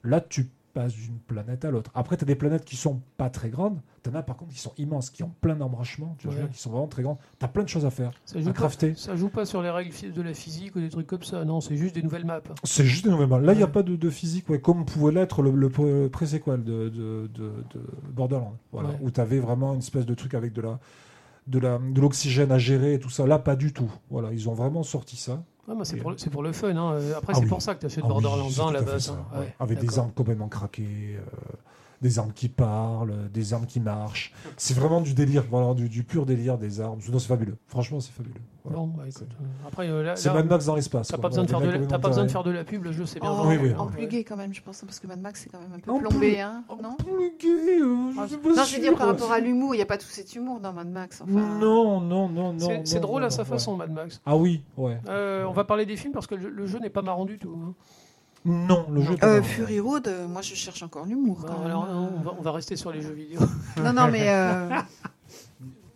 Là, 0.04 0.20
tu 0.22 0.50
d'une 0.88 1.20
planète 1.20 1.66
à 1.66 1.72
l'autre. 1.72 1.92
Après, 1.94 2.16
tu 2.18 2.24
as 2.24 2.28
des 2.28 2.36
planètes 2.36 2.66
qui 2.66 2.76
sont 2.76 3.02
pas 3.18 3.30
très 3.30 3.50
grandes. 3.50 3.80
Tu 4.04 4.10
en 4.10 4.16
as 4.16 4.24
par 4.24 4.38
contre 4.38 4.54
qui 4.54 4.60
sont 4.60 4.74
immenses, 4.78 5.10
qui 5.10 5.24
ont 5.24 5.32
plein 5.42 5.56
d'embranchements, 5.56 6.16
tu 6.20 6.28
vois, 6.28 6.36
Ouais. 6.38 6.50
qui 6.52 6.60
sont 6.60 6.70
vraiment 6.72 6.88
très 6.88 7.04
grandes. 7.04 7.18
Tu 7.40 7.46
as 7.46 7.48
plein 7.50 7.64
de 7.64 7.70
choses 7.70 7.86
à 7.86 7.90
faire. 7.92 8.12
Ça 8.26 8.40
joue, 8.40 8.50
À 8.50 8.54
pas, 8.54 8.58
crafter. 8.60 8.94
ça 8.96 9.16
joue 9.16 9.30
pas 9.30 9.46
sur 9.46 9.62
les 9.62 9.70
règles 9.70 9.94
de 10.14 10.22
la 10.22 10.34
physique 10.34 10.76
ou 10.76 10.80
des 10.80 10.90
trucs 10.90 11.08
comme 11.08 11.24
ça. 11.24 11.44
Non, 11.46 11.60
c'est 11.62 11.76
juste 11.76 11.96
des 11.96 12.02
nouvelles 12.04 12.26
maps. 12.26 12.42
C'est 12.64 12.86
juste 12.86 13.04
des 13.06 13.12
nouvelles 13.12 13.28
balles. 13.28 13.44
Là, 13.44 13.54
il 13.54 13.58
n'y 13.58 13.64
a 13.64 13.68
pas 13.68 13.84
de, 13.84 13.96
de 13.96 14.10
physique, 14.10 14.50
ouais, 14.50 14.60
comme 14.62 14.86
pouvait 14.86 15.12
l'être 15.14 15.42
le, 15.42 15.52
le 15.52 15.70
pré- 15.70 16.10
pré-sequel 16.10 16.64
de, 16.64 16.90
de, 16.90 17.30
de, 17.34 17.52
de 17.74 17.82
Borderlands, 18.14 18.56
voilà, 18.72 18.90
Ouais. 18.90 18.98
où 19.02 19.12
tu 19.12 19.20
avais 19.20 19.40
vraiment 19.40 19.74
une 19.74 19.80
espèce 19.80 20.06
de 20.06 20.14
truc 20.14 20.34
avec 20.34 20.54
de 20.54 20.62
la 20.62 20.80
de 21.50 21.60
de 21.60 22.02
l'oxygène 22.02 22.52
à 22.52 22.58
gérer 22.58 22.94
et 22.94 23.00
tout 23.00 23.10
ça. 23.10 23.26
Là, 23.26 23.40
pas 23.40 23.56
du 23.56 23.74
tout. 23.74 23.92
Voilà, 24.10 24.32
ils 24.32 24.48
ont 24.50 24.54
vraiment 24.54 24.84
sorti 24.84 25.18
ça. 25.18 25.44
Ah, 25.68 25.76
bah, 25.76 25.84
c'est 25.86 25.98
pour, 25.98 26.12
le- 26.12 26.18
c'est 26.18 26.30
pour 26.30 26.42
le 26.44 26.52
fun. 26.52 26.76
hein. 26.76 26.98
Après, 27.16 27.34
Ah 27.34 27.36
c'est 27.36 27.42
oui. 27.44 27.48
pour 27.48 27.62
ça 27.62 27.76
que 27.76 27.82
tu 27.82 27.86
as 27.86 27.90
fait 27.90 28.02
Ah 28.04 28.08
oui, 28.08 28.12
Borderlands 28.12 28.50
c'est 28.50 28.60
1 28.62 28.64
tout 28.64 28.70
à 28.70 28.74
la 28.74 28.82
base. 28.82 29.10
hein. 29.10 29.40
ouais. 29.40 29.54
Avec 29.60 29.80
des 29.80 30.00
armes 30.00 30.12
complètement 30.12 30.48
craquées, 30.48 31.18
euh, 31.18 31.22
des 32.02 32.18
armes 32.20 32.32
qui 32.34 32.48
parlent, 32.50 33.30
des 33.34 33.54
armes 33.54 33.66
qui 33.66 33.80
marchent. 33.80 34.34
C'est 34.58 34.74
vraiment 34.74 35.02
du 35.02 35.14
délire, 35.14 35.44
voilà, 35.50 35.74
du, 35.74 35.90
du 35.90 36.04
pur 36.04 36.26
délire 36.26 36.58
des 36.58 36.80
armes. 36.82 37.00
Non, 37.12 37.20
c'est 37.20 37.28
fabuleux. 37.28 37.58
Franchement, 37.68 38.00
c'est 38.00 38.12
fabuleux. 38.14 38.36
Voilà. 38.64 38.78
Bon, 38.80 38.88
bah, 38.88 39.04
écoute, 39.08 39.28
euh, 39.42 39.68
après, 39.68 39.90
euh, 39.90 40.04
là, 40.04 40.16
C'est 40.16 40.28
là, 40.30 40.36
Mad 40.36 40.48
Max 40.48 40.66
dans 40.66 40.76
l'espace. 40.76 41.08
t'as 41.08 41.18
pas 41.18 41.30
besoin 41.30 41.44
de 41.46 41.50
faire 41.50 41.62
de 41.62 41.70
la- 41.70 41.80
t'as 41.80 41.98
pas 42.00 42.10
besoin 42.10 42.26
de 42.26 42.32
faire 42.32 42.44
de 42.44 42.52
la 42.52 42.64
pub, 42.64 42.84
le 42.84 42.92
jeu 42.92 43.06
c'est 43.06 43.20
bien 43.20 43.32
oui, 43.46 43.58
oui. 43.62 43.74
en 43.78 43.86
Ouais. 43.88 43.92
plus 43.94 44.08
gay 44.08 44.24
quand 44.24 44.36
même, 44.38 44.54
je 44.54 44.62
pense, 44.62 44.82
parce 44.82 45.00
que 45.00 45.08
Mad 45.08 45.20
Max 45.22 45.42
c'est 45.44 45.50
quand 45.50 45.60
même 45.60 45.74
un 45.76 45.80
peu 45.80 45.92
En 45.92 46.00
plombé, 46.00 46.34
plus- 46.34 46.40
hein, 46.42 46.64
non 46.84 46.96
Plus 46.98 47.34
gay, 47.40 47.80
euh, 47.82 48.12
je 48.14 48.20
Ah, 48.20 48.28
suis 48.28 48.38
pas 48.38 48.50
Non, 48.50 48.64
je 48.64 48.76
veux 48.76 48.82
dire 48.82 48.96
par 48.96 49.08
rapport 49.08 49.32
à 49.32 49.40
l'humour, 49.40 49.74
il 49.74 49.78
n'y 49.78 49.82
a 49.84 49.86
pas 49.88 49.98
tout 49.98 50.08
cet 50.08 50.36
humour 50.36 50.60
dans 50.60 50.74
Mad 50.74 50.90
Max. 50.90 51.22
Enfin, 51.22 51.32
Non, 51.32 52.02
non, 52.02 52.30
non, 52.30 52.54
non. 52.54 52.82
C'est- 52.84 53.00
drôle 53.00 53.22
non, 53.22 53.28
à 53.28 53.30
sa 53.30 53.44
ouais. 53.44 53.48
façon, 53.48 53.76
Mad 53.78 53.92
Max. 53.92 54.22
Ah 54.26 54.36
oui, 54.38 54.62
ouais. 54.78 55.00
Euh, 55.08 55.46
on 55.46 55.54
va 55.54 55.64
parler 55.64 55.86
des 55.86 55.96
films 55.96 56.14
parce 56.14 56.28
que 56.28 56.36
le, 56.36 56.50
le 56.50 56.66
jeu 56.68 56.80
n'est 56.80 56.90
pas 56.90 57.02
marrant 57.02 57.26
du 57.26 57.40
tout. 57.40 57.58
hein. 57.66 57.74
Non, 58.46 58.88
le 58.92 59.02
jeu. 59.02 59.14
est 59.14 59.24
Euh. 59.24 59.42
Fury 59.44 59.80
Road, 59.80 60.08
euh, 60.08 60.28
moi 60.28 60.42
je 60.42 60.56
cherche 60.56 60.82
encore 60.84 61.06
l'humour. 61.06 61.46
Alors, 61.64 61.88
non, 61.88 62.12
on, 62.18 62.22
va, 62.22 62.36
on 62.40 62.42
va 62.42 62.52
rester 62.54 62.76
sur 62.76 62.92
les 62.92 63.02
jeux 63.02 63.14
vidéo. 63.14 63.40
Non, 63.84 63.94
non, 63.94 64.08
mais 64.10 64.30
euh, 64.30 64.70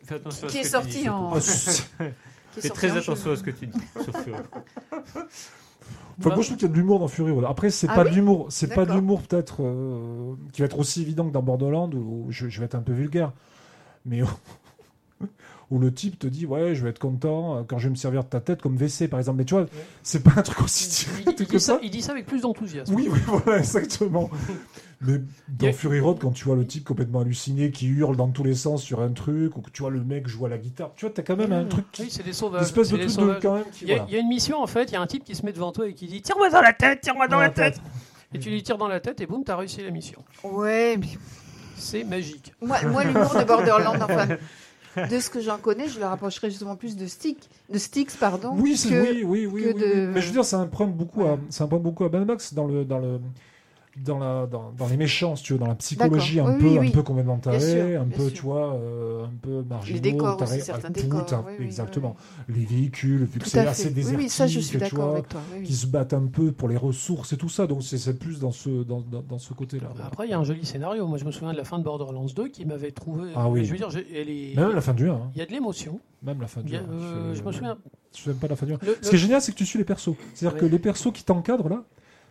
Fais 0.04 0.16
attention 0.16 0.48
à 0.48 0.50
qui 0.52 0.64
ce 0.64 0.78
est 0.78 0.80
que 0.82 0.86
tu 0.86 0.90
dis, 0.90 1.04
sorti 1.04 1.04
surtout. 1.04 1.10
en. 1.18 1.40
C'est- 1.40 1.84
qui 2.54 2.60
est 2.60 2.62
Fais 2.62 2.68
sorti 2.68 2.72
très 2.88 2.92
en 2.92 2.98
attention 2.98 3.26
jeu. 3.26 3.32
à 3.32 3.36
ce 3.38 3.44
que 3.44 3.52
tu 3.52 3.68
dis 3.68 3.80
sur 4.04 4.14
Fury. 4.18 4.34
Enfin, 6.20 6.30
moi, 6.30 6.42
je 6.42 6.46
trouve 6.48 6.58
qu'il 6.58 6.62
y 6.62 6.66
a 6.66 6.68
de 6.68 6.76
l'humour 6.76 7.00
dans 7.00 7.08
Fury 7.08 7.32
Road. 7.32 7.46
Après, 7.48 7.72
c'est 7.72 7.88
Ah 7.90 7.96
pas 7.96 8.04
oui 8.04 8.12
de 8.12 8.16
l'humour, 8.16 8.46
c'est 8.50 8.68
pas 8.68 8.76
de 8.76 8.80
D'accord. 8.82 8.96
l'humour 8.98 9.22
peut-être 9.24 9.64
euh, 9.64 10.34
qui 10.52 10.62
va 10.62 10.66
être 10.66 10.78
aussi 10.78 11.02
évident 11.02 11.28
que 11.28 11.34
dans 11.34 11.42
Borderlands 11.42 11.90
où 11.92 12.28
je, 12.30 12.50
je 12.50 12.60
vais 12.60 12.66
être 12.66 12.76
un 12.76 12.82
peu 12.82 12.94
vulgaire, 12.94 13.32
mais 14.06 14.22
où 15.72 15.80
le 15.80 15.94
type 15.94 16.20
te 16.20 16.28
dit 16.28 16.46
ouais 16.46 16.76
je 16.76 16.84
vais 16.84 16.90
être 16.90 17.00
content 17.00 17.58
euh, 17.58 17.62
quand 17.68 17.78
je 17.78 17.86
vais 17.88 17.92
me 17.92 17.96
servir 17.96 18.24
de 18.24 18.30
ta 18.30 18.40
tête 18.42 18.62
comme 18.62 18.76
WC 18.78 19.08
par 19.08 19.20
exemple 19.20 19.38
mais 19.40 19.46
tu 19.46 19.54
vois 19.54 19.66
c'est 20.04 20.22
pas 20.24 20.34
un 20.38 20.42
truc 20.42 20.62
aussi 20.62 20.86
Il, 20.86 21.24
direct 21.24 21.40
il 21.40 21.48
que 21.48 21.52
dit 21.54 21.60
ça 21.60 21.74
ça, 21.76 21.80
il 21.82 21.90
dit 21.92 22.02
ça 22.02 22.12
avec 22.12 22.26
plus 22.26 22.42
d'enthousiasme. 22.42 22.94
oui, 22.96 23.08
oui, 23.12 23.20
voilà, 23.26 23.60
exactement. 23.60 24.30
Mais 25.02 25.20
dans 25.50 25.68
a- 25.68 25.74
Fury 25.74 26.00
Road, 26.00 26.18
quand 26.22 26.32
tu 26.32 26.46
vois 26.46 26.56
le 26.56 26.66
type 26.66 26.86
complètement 26.86 27.20
halluciné 27.22 27.72
qui 27.72 27.88
hurle 27.88 28.16
dans 28.16 28.30
tous 28.30 28.44
les 28.46 28.56
sens 28.56 28.82
sur 28.82 29.02
un 29.02 29.10
truc, 29.10 29.58
ou 29.58 29.62
que 29.62 29.70
tu 29.70 29.82
vois 29.82 29.92
le 29.92 30.02
mec 30.02 30.28
jouer 30.28 30.46
à 30.46 30.50
la 30.52 30.58
guitare, 30.58 30.92
tu 30.96 31.06
vois, 31.06 31.14
t'as 31.14 31.24
quand 31.24 31.36
même 31.36 31.52
un 31.52 31.66
truc, 31.66 31.86
Oui, 32.00 32.08
c'est 32.10 32.24
des 32.24 32.32
sauvages. 32.32 32.62
espèce 32.62 32.88
c'est 32.88 32.94
de 32.98 33.04
des 33.04 33.08
truc 33.08 33.18
de 33.18 33.22
sauvages. 33.22 33.42
quand 33.42 33.56
même 33.56 33.66
qui. 33.74 33.84
Il 33.84 33.88
y, 33.90 33.92
a, 33.92 33.96
voilà. 33.96 34.10
il 34.10 34.14
y 34.14 34.18
a 34.18 34.22
une 34.22 34.30
mission 34.30 34.62
en 34.64 34.68
fait, 34.68 34.84
il 34.86 34.94
y 34.94 34.96
a 34.96 35.02
un 35.02 35.08
type 35.08 35.26
qui 35.26 35.36
se 35.36 35.46
met 35.46 35.52
devant 35.52 35.74
toi 35.74 35.88
et 35.90 35.94
qui 35.94 36.08
dit 36.08 36.22
Tire-moi 36.22 36.50
dans 36.50 36.62
la 36.62 36.72
tête, 36.72 37.02
tire-moi 37.02 37.28
dans 37.28 37.36
Dans 37.36 37.42
la 37.42 37.48
la 37.48 37.54
tête 37.54 37.82
Et 38.34 38.40
tu 38.40 38.50
lui 38.50 38.64
tires 38.64 38.78
dans 38.78 38.88
la 38.88 39.02
tête 39.02 39.20
et 39.20 39.26
boum, 39.26 39.44
t'as 39.44 39.58
réussi 39.58 39.82
la 39.84 39.92
mission. 39.92 40.24
Ouais, 40.44 40.96
mais 40.98 41.08
C'est 41.76 42.06
magique. 42.06 42.54
moi, 42.62 42.78
moi 42.84 43.04
l'humour 43.04 43.34
de 43.38 43.44
Borderland, 43.44 43.98
enfin, 44.02 44.28
de 44.98 45.20
ce 45.20 45.30
que 45.30 45.40
j'en 45.42 45.58
connais, 45.58 45.88
je 45.88 46.00
le 46.00 46.06
rapprocherais 46.06 46.50
justement 46.50 46.76
plus 46.76 46.96
de 46.96 47.08
Stick, 47.08 47.38
de 47.72 47.78
Sticks, 47.78 48.18
pardon. 48.20 48.52
Oui, 48.54 48.76
que- 48.82 49.02
oui, 49.02 49.24
oui, 49.26 49.46
oui, 49.46 49.62
que 49.64 49.68
oui, 49.68 49.74
de- 49.74 49.86
oui. 50.08 50.12
Mais 50.14 50.22
je 50.22 50.28
veux 50.28 50.34
dire, 50.34 50.46
ça 50.46 50.60
emprunte 50.60 50.96
beaucoup 50.96 51.24
à, 51.26 51.38
ça 51.50 51.66
emprunte 51.66 51.84
beaucoup 51.84 52.04
à 52.04 52.10
Ben 52.10 52.26
Max 52.26 52.54
dans 52.54 52.68
le, 52.68 52.86
dans 52.86 53.00
le, 53.00 53.20
dans 53.98 54.18
la, 54.18 54.48
dans, 54.48 54.72
dans 54.72 54.88
les 54.88 54.98
méchants, 54.98 55.36
si 55.36 55.44
tu 55.44 55.54
veux, 55.54 55.60
dans 55.60 55.68
la 55.68 55.76
psychologie 55.76 56.40
un 56.40 56.58
peu, 56.58 56.66
Oui, 56.68 56.78
un 56.78 56.82
oui. 56.82 56.90
peu 56.92 57.04
complètement 57.04 57.38
tarée, 57.38 57.60
sûr, 57.60 58.02
un 58.02 58.06
peu, 58.06 58.24
sûr. 58.24 58.34
tu 58.34 58.42
vois, 58.42 58.74
euh, 58.74 59.26
un 59.26 59.32
peu 59.42 59.62
marginaux, 59.70 60.00
décors 60.00 60.38
tarés, 60.38 60.56
aussi, 60.58 60.66
certains 60.66 60.88
tout, 60.92 61.02
décors, 61.04 61.46
exactement. 61.60 62.16
oui, 62.50 62.56
Les 62.58 62.66
véhicules, 62.66 63.24
vu 63.26 63.40
que 63.40 63.48
c'est 63.48 63.60
assez 63.60 63.92
désertique, 63.92 64.20
oui, 64.20 64.30
ça, 64.30 64.48
je 64.48 64.60
suis 64.60 64.80
tu 64.80 64.96
vois, 64.96 65.12
avec 65.12 65.30
toi. 65.30 65.42
oui, 65.52 65.58
oui. 65.60 65.66
qui 65.68 65.74
se 65.76 65.86
battent 65.86 66.14
un 66.14 66.26
peu 66.26 66.52
pour 66.52 66.70
les 66.70 66.78
ressources 66.78 67.34
et 67.34 67.38
tout 67.38 67.50
ça, 67.50 67.68
donc 67.68 67.84
c'est 67.84 68.18
plus 68.18 68.40
dans 68.40 68.52
ce, 68.52 68.84
dans, 68.84 69.02
dans, 69.02 69.22
dans 69.22 69.38
ce 69.38 69.54
côté-là. 69.54 69.88
voilà. 69.94 70.08
Après, 70.08 70.26
il 70.28 70.32
y 70.32 70.34
a 70.34 70.40
un 70.40 70.44
joli 70.44 70.66
scénario. 70.66 71.06
Moi, 71.06 71.20
je 71.20 71.26
me 71.26 71.32
souviens 71.32 71.54
de 71.54 71.58
la 71.58 71.64
fin 71.64 71.78
de 71.78 71.84
Borderlands 71.84 72.26
2 72.36 72.48
qui 72.48 72.66
m'avait 72.66 72.92
trouvé. 72.92 73.30
Ah 73.36 73.48
oui. 73.48 73.64
Je 73.64 73.72
veux 73.72 73.78
dire, 73.78 73.90
elle 74.14 74.30
est- 74.30 74.56
Même 74.56 74.72
la 74.74 74.82
fin 74.82 74.94
du 74.94 75.08
1, 75.08 75.14
hein. 75.14 75.32
il 75.36 75.40
y 75.40 75.42
a 75.42 75.46
de 75.46 75.52
l'émotion. 75.52 76.00
même 76.24 76.42
la 76.42 76.48
fin 76.48 76.62
du 76.62 76.74
y 76.74 76.78
1. 76.78 76.80
a- 76.80 76.84
euh, 76.84 77.36
je 77.36 77.44
me 77.44 77.52
souviens. 77.52 77.78
Je 78.16 78.30
n'aime 78.30 78.40
pas 78.40 78.48
la 78.48 78.56
fin 78.56 78.66
du 78.66 78.74
1. 78.74 78.80
Le- 78.82 78.98
Ce 79.02 79.10
qui 79.10 79.16
est 79.16 79.20
génial, 79.20 79.42
c'est 79.42 79.52
que 79.52 79.58
tu 79.58 79.66
suis 79.66 79.78
les 79.78 79.86
persos. 79.86 80.16
C'est-à-dire 80.34 80.58
que 80.60 80.66
les 80.66 80.80
persos 80.80 81.12
qui 81.14 81.24
t'encadrent 81.24 81.70
là, 81.70 81.84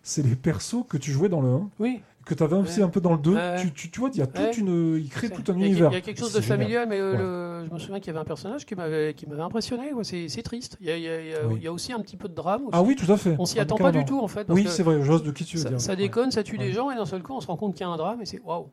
c'est 0.03 0.23
les 0.23 0.37
persos 0.37 0.85
que 0.89 0.97
tu 0.97 1.13
jouais 1.13 1.29
dans 1.29 1.41
le 1.41 1.49
1, 1.49 1.71
Oui, 1.79 2.03
que 2.25 2.35
tu 2.35 2.43
avais 2.43 2.57
aussi 2.57 2.79
Ouais. 2.81 2.85
un 2.85 2.89
peu 2.89 3.01
dans 3.01 3.13
le 3.13 3.19
2. 3.19 3.35
Ouais. 3.35 3.57
Tu, 3.61 3.73
tu, 3.73 3.91
tu 3.91 4.01
vois, 4.01 4.11
il 4.13 4.19
y 4.19 4.23
a 4.23 4.27
toute 4.27 4.39
Ouais. 4.45 4.53
une. 4.57 4.97
Il 4.97 5.09
crée 5.09 5.29
tout 5.31 5.43
un 5.51 5.55
il 5.57 5.61
y 5.61 5.65
a- 5.65 5.67
univers. 5.67 5.91
Il 5.91 5.95
y 5.95 5.97
a 5.97 6.01
quelque 6.01 6.19
chose 6.21 6.33
de 6.33 6.41
génial. 6.41 6.59
familial, 6.59 6.87
mais 6.89 6.99
euh, 7.01 7.13
Ouais. 7.13 7.19
le- 7.63 7.69
je 7.69 7.75
me 7.75 7.79
souviens 7.79 7.99
qu'il 8.01 8.09
y 8.09 8.11
avait 8.11 8.19
un 8.21 8.25
personnage 8.25 8.65
qui 8.67 8.75
m'avait 8.75 9.15
qui 9.15 9.27
m'avait 9.27 9.43
impressionné. 9.43 9.91
C'est 10.03 10.29
c'est 10.29 10.43
triste. 10.43 10.77
Il 10.81 10.87
y, 10.87 10.91
a, 10.91 10.97
il 10.97 11.03
y 11.03 11.09
a- 11.09 11.21
il 11.21 11.29
y 11.29 11.35
a- 11.35 11.47
Oui. 11.47 11.55
il 11.59 11.63
y 11.63 11.67
a 11.67 11.73
aussi 11.73 11.93
un 11.93 12.01
petit 12.01 12.17
peu 12.17 12.29
de 12.29 12.35
drame. 12.35 12.63
aussi. 12.63 12.71
Ah 12.73 12.83
oui, 12.83 12.97
tout 12.97 13.11
à 13.11 13.17
fait. 13.17 13.35
On 13.39 13.45
s'y 13.45 13.59
Ah, 13.59 13.63
attend 13.63 13.77
pas 13.77 13.93
du 13.93 14.05
tout 14.05 14.21
en 14.21 14.29
fait. 14.29 14.45
parce 14.45 14.59
Oui, 14.59 14.67
c'est 14.69 14.83
vrai, 14.83 15.03
j'ose 15.03 15.23
de 15.23 15.31
qui 15.31 15.45
tu 15.45 15.57
veux 15.57 15.63
ça, 15.63 15.69
dire. 15.71 15.81
ça 15.81 15.91
Ouais. 15.93 15.97
déconne, 15.97 16.31
ça 16.31 16.43
tue 16.43 16.59
Ouais. 16.59 16.65
des 16.65 16.73
gens 16.73 16.91
et 16.91 16.95
d'un 16.95 17.07
seul 17.07 17.23
coup 17.23 17.33
on 17.35 17.41
se 17.41 17.47
rend 17.47 17.57
compte 17.57 17.75
qu'il 17.75 17.83
y 17.87 17.89
a 17.89 17.93
un 17.93 17.97
drame 17.97 18.21
et 18.23 18.27
c'est 18.27 18.41
waouh. 18.45 18.67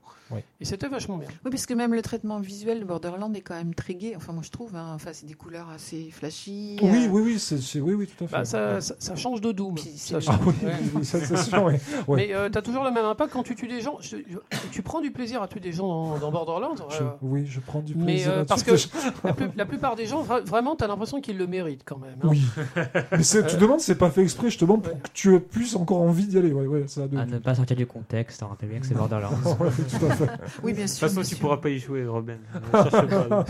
Et 0.62 0.66
c'était 0.66 0.88
vachement 0.88 1.18
bien. 1.18 1.28
Oui, 1.44 1.50
parce 1.50 1.66
que 1.66 1.74
même 1.74 1.94
le 1.94 2.04
traitement 2.04 2.40
visuel 2.40 2.80
de 2.82 2.86
Borderland 2.86 3.36
est 3.36 3.42
quand 3.42 3.56
même 3.56 3.74
très 3.74 3.96
gai. 3.96 4.14
Enfin, 4.16 4.32
moi, 4.32 4.44
je 4.46 4.52
trouve. 4.52 4.76
hein. 4.76 4.92
Enfin, 4.94 5.10
c'est 5.12 5.26
des 5.26 5.34
couleurs 5.34 5.68
assez 5.74 6.10
flashy. 6.12 6.78
Oui, 6.84 7.06
euh, 7.08 7.10
oui, 7.10 7.22
oui, 7.26 7.40
c'est, 7.40 7.80
oui, 7.80 7.94
oui, 7.96 8.06
tout 8.06 8.26
à 8.26 8.28
fait. 8.28 8.32
Bah, 8.38 8.46
ça, 8.46 8.74
Ouais. 8.76 8.82
ça, 8.82 8.94
ça 9.00 9.16
change 9.16 9.42
de 9.42 9.52
Doom. 9.52 9.76
Ça 9.78 10.20
change- 10.20 10.36
Ah. 10.40 11.64
Mais 12.16 12.34
euh, 12.34 12.50
t'as 12.50 12.62
toujours 12.62 12.84
le 12.84 12.92
même 12.92 13.06
impact 13.06 13.36
quand 13.40 13.44
tu 13.44 13.56
tues 13.56 13.68
des 13.68 13.80
gens. 13.80 13.98
Je- 14.02 14.18
je- 14.18 14.58
tu 14.72 14.82
prends 14.82 15.00
du 15.00 15.12
plaisir 15.12 15.42
à 15.42 15.48
tuer 15.48 15.62
des 15.62 15.72
gens 15.72 15.88
dans, 15.88 16.18
dans 16.18 16.30
Borderlands. 16.32 16.76
Je- 16.90 17.04
euh, 17.04 17.08
oui, 17.22 17.46
je 17.48 17.62
prends 17.62 17.80
du 17.80 17.96
mais, 17.96 18.04
plaisir. 18.16 18.32
euh, 18.32 18.44
parce 18.44 18.66
là-dessus. 18.68 18.90
la, 19.24 19.34
plus- 19.34 19.50
la 19.56 19.66
plupart 19.66 19.96
des 19.96 20.06
gens, 20.06 20.24
vra- 20.24 20.44
vraiment, 20.44 20.76
t'as 20.76 20.88
l'impression 20.88 21.22
qu'ils 21.22 21.38
le 21.38 21.48
méritent 21.48 21.84
quand 21.86 21.98
même. 22.00 22.16
hein. 22.22 22.28
Oui. 22.30 22.42
Mais 23.14 23.24
c'est- 23.24 23.46
tu 23.48 23.56
demandes, 23.56 23.80
c'est 23.80 23.96
pas 23.98 24.10
fait 24.10 24.24
exprès, 24.24 24.50
je 24.50 24.58
te 24.58 24.66
demande 24.66 24.82
pour 24.84 25.02
que 25.02 25.08
tu 25.14 25.34
aies 25.36 25.40
plus 25.40 25.76
encore 25.78 26.02
envie 26.02 26.26
d'y 26.28 26.38
aller. 26.38 26.52
Ouais, 26.52 26.68
ouais, 26.68 26.84
ça 26.88 27.04
a 27.04 27.08
de... 27.08 27.18
À 27.18 27.26
ne 27.26 27.38
pas 27.40 27.56
sortir 27.56 27.78
du 27.78 27.88
contexte, 27.88 28.44
on 28.44 28.48
rappelle 28.48 28.70
bien 28.70 28.80
que 28.82 28.86
c'est 28.86 28.94
Borderlands. 28.96 29.30
Ouais, 29.60 29.70
tout 30.00 30.06
à 30.06 30.16
fait. 30.16 30.30
Oui, 30.64 30.74
bien 30.74 30.84
De 30.86 30.90
sûr. 30.90 31.08
toute 31.08 31.10
façon, 31.10 31.22
bien 31.22 31.24
tu 31.24 31.36
sûr. 31.36 31.40
pourras 31.40 31.58
pas 31.58 31.70
y 31.70 31.80
jouer, 31.80 32.06
Robin. 32.06 32.38
Ne 32.74 32.90
cherche 32.90 33.08
pas. 33.30 33.46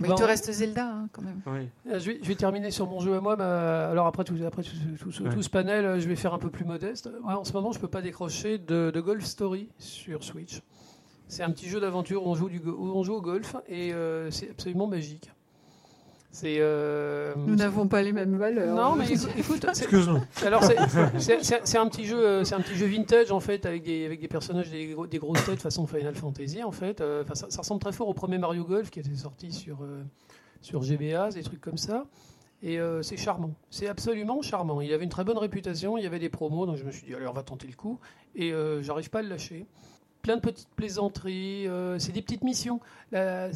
Mais 0.00 0.08
Bon. 0.08 0.14
il 0.14 0.18
te 0.18 0.24
reste 0.24 0.50
Zelda, 0.50 0.86
hein, 0.88 1.08
quand 1.12 1.22
même. 1.22 1.40
Oui. 1.46 1.68
Euh, 1.92 1.98
Je 2.00 2.10
vais, 2.10 2.18
je 2.20 2.26
vais 2.28 2.34
terminer 2.34 2.70
sur 2.72 2.88
mon 2.88 2.98
jeu 3.00 3.14
à 3.14 3.20
moi. 3.20 3.36
ma- 3.36 3.88
alors 3.90 4.06
après, 4.06 4.24
tout, 4.24 4.34
après 4.44 4.62
tout, 4.62 4.70
tout- 4.98 5.10
tout- 5.12 5.22
Ouais. 5.22 5.30
tout 5.30 5.42
ce 5.42 5.48
panel, 5.50 5.84
euh, 5.84 6.00
je 6.00 6.08
vais 6.08 6.16
faire 6.16 6.34
un 6.34 6.38
peu 6.38 6.50
plus 6.50 6.64
modeste. 6.64 7.08
Ouais, 7.24 7.34
en 7.34 7.44
ce 7.44 7.52
moment, 7.52 7.70
je 7.72 7.78
peux 7.78 7.88
pas 7.88 8.02
décrocher 8.02 8.58
de, 8.58 8.90
de 8.92 9.00
Golf 9.00 9.24
Story 9.24 9.68
sur 9.78 10.24
Switch. 10.24 10.60
C'est 11.28 11.42
un 11.42 11.50
petit 11.50 11.68
jeu 11.68 11.80
d'aventure 11.80 12.26
où 12.26 12.30
on 12.30 12.34
joue, 12.34 12.48
du, 12.48 12.58
go- 12.60 12.76
où 12.78 12.86
on 12.96 13.02
joue 13.04 13.14
au 13.14 13.22
golf 13.22 13.56
et 13.68 13.92
euh, 13.94 14.30
c'est 14.30 14.50
absolument 14.50 14.86
magique. 14.88 15.30
C'est 16.36 16.56
euh, 16.58 17.32
Nous 17.36 17.54
n'avons 17.54 17.86
pas 17.86 18.02
les 18.02 18.12
mêmes 18.12 18.36
valeurs. 18.36 18.74
non 18.74 18.96
mais 18.96 19.04
écoute, 19.38 19.66
c'est- 19.72 19.84
Excuse-nous. 19.84 20.18
alors 20.44 20.64
un 20.64 21.88
petit 21.88 22.04
jeu, 22.06 22.18
euh, 22.18 22.42
c'est 22.44 22.56
un 22.56 22.60
petit 22.60 22.74
jeu 22.74 22.86
vintage 22.86 23.30
en 23.30 23.38
fait 23.38 23.64
avec 23.66 23.84
des 23.84 24.04
avec 24.04 24.20
des 24.20 24.26
personnages 24.26 24.68
des, 24.68 24.88
gros- 24.88 25.06
des 25.06 25.18
grosses 25.18 25.44
têtes 25.46 25.60
façon 25.60 25.86
Final 25.86 26.16
Fantasy 26.16 26.64
en 26.64 26.72
fait. 26.72 27.00
Euh, 27.00 27.22
Enfin, 27.22 27.36
ça, 27.36 27.46
ça 27.50 27.60
ressemble 27.60 27.80
très 27.80 27.92
fort 27.92 28.08
au 28.08 28.14
premier 28.14 28.38
Mario 28.38 28.64
Golf 28.64 28.90
qui 28.90 28.98
était 28.98 29.14
sorti 29.14 29.52
sur 29.52 29.78
sur 30.60 30.82
GBA, 30.82 31.30
des 31.30 31.42
trucs 31.44 31.60
comme 31.60 31.76
ça. 31.78 32.04
Et 32.64 32.80
euh, 32.80 33.02
c'est 33.02 33.16
charmant, 33.16 33.52
c'est 33.70 33.86
absolument 33.86 34.42
charmant. 34.42 34.80
Il 34.80 34.92
avait 34.92 35.04
une 35.04 35.10
très 35.10 35.22
bonne 35.24 35.38
réputation, 35.38 35.98
il 35.98 36.02
y 36.02 36.06
avait 36.06 36.18
des 36.18 36.30
promos, 36.30 36.66
donc 36.66 36.76
je 36.78 36.84
me 36.84 36.90
suis 36.90 37.06
dit 37.06 37.14
allez 37.14 37.28
on 37.28 37.32
va 37.32 37.42
tenter 37.44 37.68
le 37.68 37.74
coup. 37.76 38.00
Et 38.34 38.52
euh, 38.52 38.82
j'arrive 38.82 39.08
pas 39.10 39.20
à 39.20 39.22
le 39.22 39.28
lâcher. 39.28 39.66
Plein 40.22 40.36
de 40.36 40.40
petites 40.40 40.70
plaisanteries, 40.74 41.68
euh, 41.68 41.98
c'est 42.00 42.12
des 42.12 42.22
petites 42.22 42.42
missions. 42.42 42.80
La- 43.12 43.50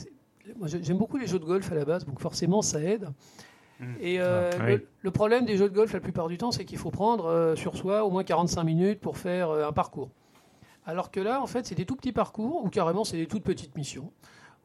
moi, 0.56 0.68
j'ai- 0.68 0.82
j'aime 0.82 0.98
beaucoup 0.98 1.16
les 1.18 1.26
jeux 1.26 1.38
de 1.38 1.44
golf 1.44 1.70
à 1.72 1.74
la 1.74 1.84
base, 1.84 2.04
donc 2.06 2.20
forcément 2.20 2.62
ça 2.62 2.80
aide. 2.80 3.08
Mm. 3.80 3.84
Et 4.00 4.20
euh, 4.20 4.50
Ah, 4.58 4.66
le, 4.66 4.74
oui. 4.76 4.80
le 5.02 5.10
problème 5.10 5.44
des 5.44 5.56
jeux 5.56 5.68
de 5.68 5.74
golf 5.74 5.92
la 5.92 6.00
plupart 6.00 6.28
du 6.28 6.36
temps, 6.38 6.50
c'est 6.50 6.64
qu'il 6.64 6.78
faut 6.78 6.90
prendre 6.90 7.26
euh, 7.26 7.54
sur 7.56 7.76
soi 7.76 8.04
au 8.04 8.10
moins 8.10 8.24
45 8.24 8.64
minutes 8.64 9.00
pour 9.00 9.16
faire 9.18 9.50
euh, 9.50 9.68
un 9.68 9.72
parcours. 9.72 10.10
Alors 10.86 11.10
que 11.10 11.20
là, 11.20 11.40
en 11.42 11.46
fait, 11.46 11.66
c'est 11.66 11.74
des 11.74 11.84
tout 11.84 11.96
petits 11.96 12.12
parcours 12.12 12.64
ou 12.64 12.70
carrément 12.70 13.04
c'est 13.04 13.16
des 13.18 13.26
toutes 13.26 13.44
petites 13.44 13.76
missions. 13.76 14.10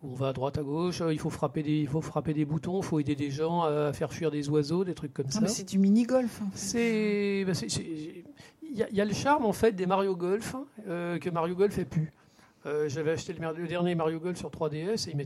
Où 0.02 0.12
on 0.12 0.16
va 0.16 0.30
à 0.30 0.34
droite, 0.34 0.58
à 0.58 0.64
gauche, 0.64 1.02
euh, 1.02 1.14
il 1.14 1.20
faut 1.20 1.30
frapper 1.30 1.64
des, 1.64 1.80
il 1.82 1.88
faut 1.88 2.02
frapper 2.02 2.34
des 2.34 2.44
boutons, 2.44 2.80
il 2.82 2.84
faut 2.84 3.00
aider 3.00 3.16
des 3.16 3.30
gens 3.32 3.62
à 3.64 3.94
faire 3.94 4.12
fuir 4.12 4.32
des 4.32 4.50
oiseaux, 4.50 4.84
des 4.84 4.94
trucs 4.96 5.14
comme 5.14 5.28
Non, 5.28 5.32
ça. 5.32 5.48
c'est 5.48 5.64
du 5.70 5.78
en 5.78 6.28
fait. 6.28 6.44
C'est, 6.56 7.44
bah, 7.46 7.54
il 8.72 8.78
y, 8.78 8.84
a- 8.84 8.90
il 8.90 8.96
y 8.98 9.02
a 9.02 9.06
le 9.06 9.14
charme 9.14 9.46
en 9.46 9.54
fait 9.54 9.74
des 9.74 9.86
Mario 9.86 10.16
Golf 10.16 10.56
euh, 10.88 11.20
que 11.20 11.30
Mario 11.30 11.56
Golf 11.56 11.78
ait 11.78 11.86
pu. 11.86 12.12
Euh, 12.66 12.88
J'avais 12.88 13.12
acheté 13.12 13.34
le, 13.34 13.68
dernier 13.68 13.96
Mario 13.96 14.20
Golf 14.20 14.38
sur 14.38 14.50
3DS 14.50 15.08
et 15.08 15.12
il 15.12 15.18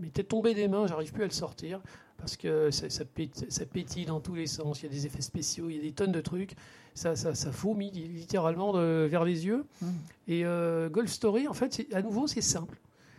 m'était 0.00 0.24
tombé 0.24 0.54
des 0.54 0.68
mains, 0.68 0.86
j'arrive 0.86 1.12
plus 1.12 1.22
à 1.22 1.26
le 1.26 1.32
sortir 1.32 1.80
parce 2.18 2.36
que 2.36 2.70
ça, 2.70 2.88
ça, 2.88 3.04
pét- 3.04 3.50
ça 3.50 3.66
pétille 3.66 4.06
dans 4.06 4.20
tous 4.20 4.34
les 4.34 4.46
sens. 4.46 4.80
Il 4.80 4.84
y 4.84 4.88
a 4.88 4.92
des 4.92 5.06
effets 5.06 5.22
spéciaux, 5.22 5.68
il 5.68 5.76
y 5.76 5.78
a 5.78 5.82
des 5.82 5.92
tonnes 5.92 6.12
de 6.12 6.20
trucs. 6.20 6.54
Ça, 6.94 7.14
ça, 7.14 7.34
ça 7.34 7.50
vomit 7.50 7.90
littéralement 7.90 8.72
de- 8.72 9.06
vers 9.10 9.24
les 9.24 9.46
yeux. 9.46 9.66
Mm. 9.82 9.86
Et 10.28 10.44
euh, 10.44 10.88
Golf 10.88 11.10
Story, 11.10 11.46
en 11.48 11.52
fait, 11.52 11.86
à 11.92 12.00
nouveau, 12.02 12.26
c'est 12.26 12.40
simple. 12.40 12.78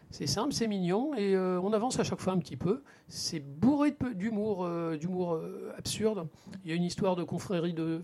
C'est 0.10 0.26
simple, 0.26 0.54
c'est 0.54 0.68
mignon 0.68 1.14
et 1.16 1.36
euh, 1.36 1.60
on 1.62 1.74
avance 1.74 2.00
à 2.00 2.04
chaque 2.06 2.22
fois 2.22 2.32
un 2.32 2.40
petit 2.40 2.56
peu. 2.56 2.82
C'est 3.10 3.42
bourré 3.42 3.94
d'humour, 4.16 4.64
euh, 4.64 4.96
d'humour 4.96 5.40
absurde. 5.78 6.28
Il 6.64 6.70
y 6.70 6.74
a 6.74 6.76
une 6.76 6.86
histoire 6.86 7.18
de 7.18 7.24
confrérie, 7.24 7.74
de, 7.74 8.02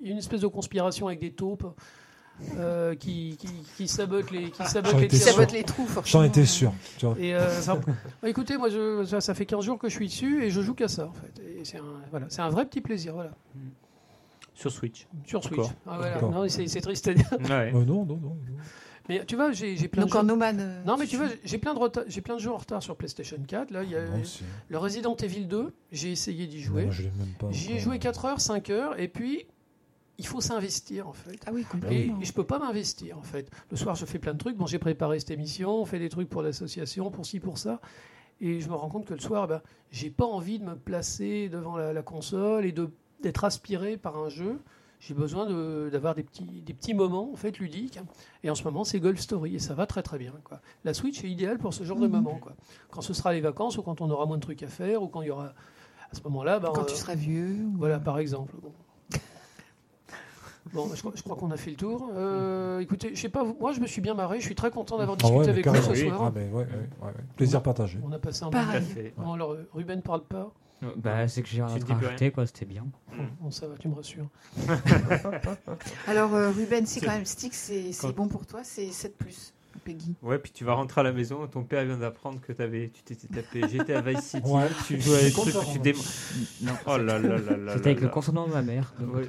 une 0.00 0.18
espèce 0.18 0.42
de 0.42 0.46
conspiration 0.46 1.06
avec 1.08 1.20
des 1.20 1.32
taupes 1.32 1.66
euh, 2.56 2.94
qui, 2.94 3.36
qui, 3.38 3.48
qui 3.76 3.88
sabotent 3.88 4.30
les, 4.30 4.50
qui 4.50 4.64
sabotent 4.64 4.92
J'en 4.92 4.98
les 4.98 5.36
botte 5.36 5.52
les 5.52 5.64
trous, 5.64 5.86
forcément. 5.86 6.22
J'en 6.22 6.28
étais 6.28 6.44
sûr. 6.46 6.72
Tu 6.98 7.06
vois. 7.06 7.16
Et 7.18 7.34
euh, 7.34 7.46
enfin, 7.58 7.80
bah, 8.22 8.28
écoutez, 8.28 8.56
moi, 8.56 8.68
je, 8.68 9.04
ça, 9.04 9.20
ça 9.20 9.34
fait 9.34 9.46
15 9.46 9.64
jours 9.64 9.78
que 9.78 9.88
je 9.88 9.94
suis 9.94 10.06
dessus 10.06 10.44
et 10.44 10.50
je 10.50 10.60
joue 10.60 10.74
qu'à 10.74 10.88
ça, 10.88 11.06
en 11.08 11.12
fait. 11.12 11.42
C'est 11.64 11.78
un, 11.78 11.82
voilà, 12.10 12.26
c'est 12.28 12.42
un 12.42 12.48
vrai 12.50 12.64
petit 12.66 12.80
plaisir, 12.80 13.14
voilà. 13.14 13.30
Sur 14.54 14.72
Switch. 14.72 15.06
Sur 15.26 15.42
Switch. 15.44 15.66
Ah, 15.86 15.98
voilà. 16.20 16.48
C'est, 16.48 16.80
triste 16.80 17.08
à 17.08 17.14
dire. 17.14 17.26
Ouais. 17.32 17.72
Euh, 17.74 17.84
non, 17.84 18.04
non, 18.04 18.04
non. 18.04 18.16
non. 18.16 18.36
Mais 19.08 19.24
tu 19.24 19.36
vois, 19.36 19.52
j'ai, 19.52 19.74
plein 19.88 20.02
Donc 20.02 20.12
de 20.12 20.16
en 20.16 20.20
jeux- 20.20 20.26
nomade. 20.26 20.60
euh, 20.60 20.82
Non, 20.84 20.96
mais 20.98 21.06
tu 21.06 21.16
vois, 21.16 21.28
j'ai 21.42 21.56
plein 21.56 21.72
de 21.72 21.78
retard- 21.78 22.04
j'ai 22.08 22.20
plein 22.20 22.34
de 22.36 22.40
jeux 22.40 22.50
en 22.52 22.58
retard 22.58 22.82
sur 22.82 22.94
PlayStation 22.94 23.38
4. 23.46 23.70
Là, 23.70 23.82
il 23.82 23.90
y 23.90 23.96
a 23.96 24.00
aussi. 24.20 24.42
le 24.68 24.76
Resident 24.78 25.16
Evil 25.16 25.46
2. 25.46 25.72
J'ai 25.92 26.12
essayé 26.12 26.46
d'y 26.46 26.60
jouer. 26.60 26.84
Non, 26.86 26.90
je 26.90 27.02
l'ai 27.02 27.12
même 27.18 27.32
pas. 27.38 27.46
J'y 27.50 27.72
ai 27.72 27.78
joué 27.78 27.98
4 27.98 28.24
heures, 28.26 28.40
5 28.40 28.68
heures, 28.70 29.00
et 29.00 29.08
puis 29.08 29.46
il 30.18 30.26
faut 30.26 30.40
s'investir 30.40 31.08
en 31.08 31.12
fait. 31.12 31.38
Ah 31.46 31.50
oui, 31.52 31.64
complètement. 31.64 32.20
et 32.20 32.24
je 32.24 32.32
peux 32.32 32.44
pas 32.44 32.58
m'investir 32.58 33.16
en 33.18 33.22
fait. 33.22 33.50
Le 33.70 33.76
soir, 33.76 33.94
je 33.94 34.04
fais 34.04 34.18
plein 34.18 34.34
de 34.34 34.38
trucs. 34.38 34.56
Bon, 34.56 34.66
j'ai 34.66 34.78
préparé 34.78 35.18
cette 35.20 35.30
émission, 35.30 35.70
on 35.80 35.84
fait 35.84 35.98
des 36.00 36.08
trucs 36.08 36.28
pour 36.28 36.42
l'association, 36.42 37.10
pour 37.10 37.24
ci, 37.26 37.40
pour 37.40 37.58
ça. 37.58 37.80
Et 38.40 38.60
je 38.60 38.68
me 38.68 38.74
rends 38.74 38.88
compte 38.88 39.04
que 39.06 39.14
le 39.14 39.20
soir, 39.20 39.48
ben, 39.48 39.62
j'ai 39.90 40.10
pas 40.10 40.24
envie 40.26 40.58
de 40.58 40.64
me 40.64 40.76
placer 40.76 41.48
devant 41.48 41.76
la, 41.76 41.92
la 41.92 42.02
console 42.02 42.66
et 42.66 42.74
d'être 43.20 43.44
aspiré 43.44 43.96
par 43.96 44.16
un 44.18 44.28
jeu. 44.28 44.60
J'ai 45.00 45.14
besoin 45.14 45.46
de- 45.46 45.88
d'avoir 45.92 46.16
des 46.16 46.24
petits, 46.24 46.62
des 46.62 46.74
petits 46.74 46.94
moments 46.94 47.30
en 47.32 47.36
fait 47.36 47.58
ludiques. 47.58 48.00
Et 48.42 48.50
en 48.50 48.56
ce 48.56 48.64
moment, 48.64 48.82
c'est 48.82 48.98
Golf 48.98 49.20
Story 49.20 49.54
et 49.54 49.58
ça 49.60 49.74
va 49.74 49.86
très 49.86 50.02
très 50.02 50.18
bien. 50.18 50.32
Quoi. 50.42 50.60
La 50.84 50.92
Switch 50.94 51.22
est 51.24 51.30
idéale 51.30 51.58
pour 51.58 51.72
ce 51.72 51.84
genre 51.84 51.98
de 52.00 52.06
Mhm. 52.08 52.12
moment. 52.14 52.38
Quoi. 52.40 52.54
Quand 52.90 53.00
ce 53.00 53.12
sera 53.14 53.32
les 53.32 53.40
vacances 53.40 53.78
ou 53.78 53.82
quand 53.82 54.00
on 54.00 54.10
aura 54.10 54.26
moins 54.26 54.36
de 54.38 54.42
trucs 54.42 54.62
à 54.64 54.68
faire 54.68 55.02
ou 55.02 55.06
quand 55.08 55.22
il 55.22 55.28
y 55.28 55.30
aura 55.30 55.52
à 56.10 56.14
ce 56.14 56.22
moment-là, 56.24 56.58
ben, 56.58 56.70
Quand 56.74 56.82
euh, 56.82 56.86
tu 56.86 56.96
seras 56.96 57.14
vieux. 57.14 57.58
ou- 57.64 57.76
voilà, 57.76 58.00
par 58.00 58.18
exemple. 58.18 58.54
Bon, 58.60 58.72
Bon, 60.72 60.88
je, 60.94 61.00
crois- 61.00 61.12
je 61.14 61.22
crois 61.22 61.36
qu'on 61.36 61.50
a 61.50 61.56
fait 61.56 61.70
le 61.70 61.76
tour. 61.76 62.10
Euh, 62.14 62.80
écoutez, 62.80 63.14
je 63.14 63.20
sais 63.20 63.28
pas, 63.28 63.42
vous- 63.44 63.56
moi 63.60 63.72
je 63.72 63.80
me 63.80 63.86
suis 63.86 64.00
bien 64.00 64.14
marré, 64.14 64.38
je 64.40 64.44
suis 64.46 64.54
très 64.54 64.70
content 64.70 64.98
d'avoir 64.98 65.16
Ah 65.20 65.22
discuté 65.22 65.40
ouais, 65.44 65.48
avec 65.48 65.66
vous 65.66 65.74
ce 65.82 65.90
Oui. 65.90 66.08
soir. 66.08 66.22
Ah, 66.24 66.32
mais 66.34 66.44
ouais, 66.48 66.52
ouais, 66.52 66.64
ouais, 66.64 67.06
ouais. 67.06 67.12
Plaisir 67.36 67.62
partagé. 67.62 67.98
On 68.02 68.12
a 68.12 68.18
passé 68.18 68.44
un 68.44 68.50
bon. 68.50 68.58
Bon, 69.16 69.32
alors, 69.32 69.52
euh, 69.52 69.68
Ruben 69.74 70.02
parle 70.02 70.22
pas. 70.24 70.50
bah, 70.96 71.26
c'est 71.28 71.42
que 71.42 71.48
j'ai 71.48 71.62
rien 71.62 71.74
rajouter, 71.94 72.30
quoi, 72.30 72.46
c'était 72.46 72.64
bien. 72.66 72.86
Bon, 73.40 73.50
ça 73.50 73.66
va, 73.66 73.76
tu 73.76 73.88
me 73.88 73.94
rassures. 73.94 74.28
Alors, 76.06 76.34
euh, 76.34 76.50
Ruben, 76.50 76.86
c'est 76.86 77.00
quand 77.00 77.12
même 77.12 77.24
stick, 77.24 77.54
c'est 77.54 77.92
bon 78.14 78.28
pour 78.28 78.46
toi, 78.46 78.60
c'est 78.62 78.90
7 78.90 79.16
plus. 79.16 79.54
Peggy. 79.78 80.14
Ouais, 80.22 80.38
puis 80.38 80.52
tu 80.52 80.64
vas 80.64 80.74
rentrer 80.74 81.00
à 81.00 81.04
la 81.04 81.12
maison, 81.12 81.46
ton 81.46 81.62
père 81.62 81.84
vient 81.84 81.96
d'apprendre 81.96 82.40
que 82.40 82.52
avais, 82.62 82.90
tu 82.92 83.02
t'étais 83.02 83.28
tapé 83.28 83.62
GTA 83.68 84.00
Vice 84.00 84.20
City, 84.20 84.42
Ouais. 84.48 84.66
tu 84.86 85.00
jouais 85.00 85.30
trucs 85.30 85.54
que 85.54 85.60
tu. 85.92 85.96
Non. 86.62 86.72
Oh 86.86 86.96
là 86.98 87.18
là 87.18 87.38
là 87.38 87.56
là 87.56 87.72
C'était 87.76 87.90
avec 87.90 88.00
le 88.02 88.08
consentement 88.08 88.46
de 88.46 88.52
ma 88.52 88.62
mère. 88.62 88.92
donc 89.00 89.14
Ouais. 89.14 89.24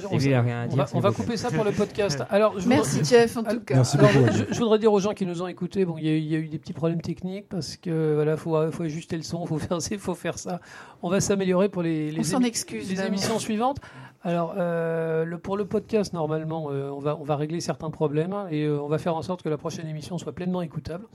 jour, 0.00 0.10
Et 0.12 0.14
on, 0.14 0.18
rien 0.42 0.62
à 0.62 0.66
va, 0.76 0.86
on 0.94 1.00
couper 1.12 1.36
ça 1.36 1.50
pour 1.50 1.64
le 1.64 1.72
podcast. 1.72 2.22
Alors, 2.30 2.58
je 2.58 2.68
Merci 2.68 2.98
voudrais- 3.00 3.04
Jeff, 3.20 3.36
en 3.36 3.44
tout 3.44 3.60
cas. 3.60 3.74
Merci 3.76 3.96
Alors, 3.98 4.12
beaucoup. 4.12 4.32
je, 4.32 4.54
je 4.54 4.58
voudrais 4.58 4.78
dire 4.78 4.92
aux 4.92 5.00
gens 5.00 5.12
qui 5.12 5.26
nous 5.26 5.42
ont 5.42 5.46
écoutés, 5.48 5.84
bon, 5.84 5.96
il 5.98 6.04
y, 6.04 6.08
a 6.08 6.12
eu- 6.12 6.18
il 6.18 6.26
y 6.32 6.34
a 6.34 6.38
eu 6.38 6.48
des 6.48 6.58
petits 6.58 6.72
problèmes 6.72 7.00
techniques 7.02 7.48
parce 7.48 7.76
que 7.76 8.14
voilà, 8.14 8.36
faut, 8.36 8.70
faut 8.72 8.82
ajuster 8.82 9.16
le 9.16 9.22
son, 9.22 9.44
faut 9.46 9.58
faire 9.58 9.80
ci, 9.82 9.98
faut 9.98 10.14
faire 10.14 10.38
ça. 10.38 10.60
On 11.02 11.10
va 11.10 11.20
s'améliorer 11.20 11.68
pour 11.68 11.82
les, 11.82 12.10
les, 12.10 12.20
On 12.20 12.22
s'en 12.22 12.40
émi- 12.40 12.46
excuse. 12.46 12.88
les 12.90 13.00
émissions 13.02 13.38
suivantes. 13.38 13.78
Alors, 14.24 14.54
euh, 14.56 15.36
pour 15.38 15.56
le 15.56 15.66
podcast, 15.66 16.12
normalement, 16.12 16.70
euh, 16.70 16.90
on, 16.90 17.00
va, 17.00 17.16
on 17.18 17.24
va 17.24 17.34
régler 17.34 17.60
certains 17.60 17.90
problèmes 17.90 18.34
et 18.50 18.64
euh, 18.64 18.80
on 18.80 18.86
va 18.86 18.98
faire 18.98 19.16
en 19.16 19.22
sorte 19.22 19.42
que 19.42 19.48
la 19.48 19.58
prochaine 19.58 19.88
émission 19.88 20.16
soit 20.16 20.32
pleinement 20.32 20.62
écoutable. 20.62 21.06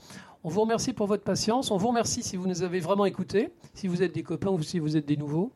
On 0.44 0.50
vous 0.50 0.60
remercie 0.60 0.92
pour 0.92 1.06
votre 1.06 1.24
patience. 1.24 1.70
On 1.70 1.78
vous 1.78 1.88
remercie 1.88 2.22
si 2.22 2.36
vous 2.36 2.46
nous 2.46 2.62
avez 2.62 2.80
vraiment 2.80 3.06
écoutés, 3.06 3.50
si 3.72 3.88
vous 3.88 4.02
êtes 4.02 4.14
des 4.14 4.22
copains 4.22 4.50
ou 4.50 4.62
si 4.62 4.78
vous 4.78 4.98
êtes 4.98 5.06
des 5.06 5.16
nouveaux. 5.16 5.52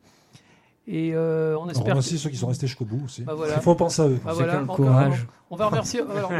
Et 0.85 1.11
euh, 1.15 1.55
on 1.57 1.63
On 1.63 1.69
espère. 1.69 1.85
remercie 1.93 2.17
ceux 2.17 2.29
qui 2.29 2.35
sont 2.35 2.47
restés 2.47 2.67
jusqu'au 2.67 2.83
bout 2.83 3.05
aussi. 3.05 3.23
Bah 3.23 3.33
voilà. 3.35 3.55
Il 3.55 3.61
faut 3.61 3.73
penser 3.73 4.01
à 4.01 4.07
eux. 4.09 4.19
Ah, 4.25 4.29
C'est 4.31 4.35
voilà, 4.43 4.57
quel 4.57 4.65
courage. 4.67 5.27
On 5.49 5.55
va 5.55 5.67
remercier, 5.67 6.01
alors, 6.01 6.31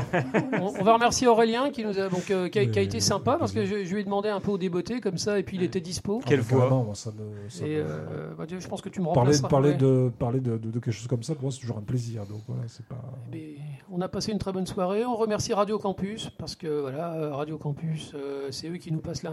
on, 0.60 0.74
on 0.80 0.84
va 0.84 0.94
remercier 0.96 1.28
Aurélien 1.28 1.70
qui 1.70 1.86
nous 1.86 1.98
a 2.00 2.10
donc 2.10 2.30
euh, 2.32 2.50
qui, 2.50 2.60
a, 2.60 2.66
qui 2.66 2.80
a 2.80 2.82
Oui, 2.82 2.88
été 2.88 3.00
sympa 3.00 3.38
parce 3.40 3.52
que 3.54 3.64
je, 3.64 3.86
je 3.86 3.94
lui 3.94 4.02
ai 4.02 4.04
demandé 4.04 4.28
un 4.30 4.40
peu 4.42 4.52
au 4.52 4.58
débeauté 4.58 5.00
comme 5.02 5.18
ça 5.20 5.38
et 5.40 5.44
puis 5.44 5.56
il 5.56 5.64
était 5.64 5.80
dispo. 5.82 6.20
Quelle 6.26 6.40
Ah, 6.40 6.44
voix. 6.44 6.60
carrément, 6.62 6.84
moi, 6.84 6.96
ça 6.96 7.12
me- 7.12 7.48
ça 7.50 7.66
Et 7.66 7.78
me- 7.78 7.84
euh, 7.88 8.34
bah, 8.38 8.46
je 8.50 8.68
pense 8.68 8.82
que 8.82 8.90
tu 8.90 9.00
me 9.02 9.14
Parler, 9.14 9.38
parler, 9.50 9.70
ouais. 9.70 9.76
de, 9.78 10.12
parler 10.20 10.40
de, 10.42 10.58
de- 10.58 10.72
de 10.72 10.80
quelque 10.80 10.92
chose 10.92 11.08
comme 11.08 11.24
ça, 11.24 11.36
pour 11.36 11.44
moi, 11.44 11.52
c'est 11.52 11.60
toujours 11.60 11.78
un 11.78 11.82
plaisir. 11.82 12.26
Donc 12.26 12.42
voilà, 12.48 12.64
c'est 12.68 12.86
pas. 12.88 13.02
Mais 13.32 13.56
on 13.92 14.02
a 14.02 14.10
passé 14.10 14.32
une 14.34 14.40
très 14.40 14.52
bonne 14.52 14.66
soirée. 14.68 15.06
On 15.06 15.16
remercie 15.16 15.54
Radio 15.54 15.78
Campus 15.80 16.32
parce 16.32 16.56
que 16.56 16.82
voilà, 16.82 17.14
euh, 17.14 17.34
Radio 17.36 17.58
Campus, 17.58 18.12
euh, 18.16 18.48
c'est 18.52 18.68
eux 18.68 18.78
qui 18.78 18.92
nous 18.92 19.00
passent 19.00 19.24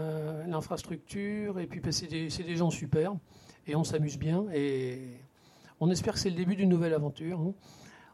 l'infrastructure 0.47 1.59
et 1.59 1.65
puis 1.65 1.79
bah, 1.79 1.91
c'est 1.91 2.07
des, 2.07 2.29
c'est 2.29 2.43
des 2.43 2.55
gens 2.55 2.69
super 2.69 3.13
et 3.67 3.75
on 3.75 3.83
s'amuse 3.83 4.17
bien 4.17 4.45
et 4.53 4.99
on 5.79 5.89
espère 5.89 6.13
que 6.13 6.19
c'est 6.19 6.29
le 6.29 6.35
début 6.35 6.55
d'une 6.55 6.69
nouvelle 6.69 6.93
aventure. 6.93 7.39
hein. 7.39 7.53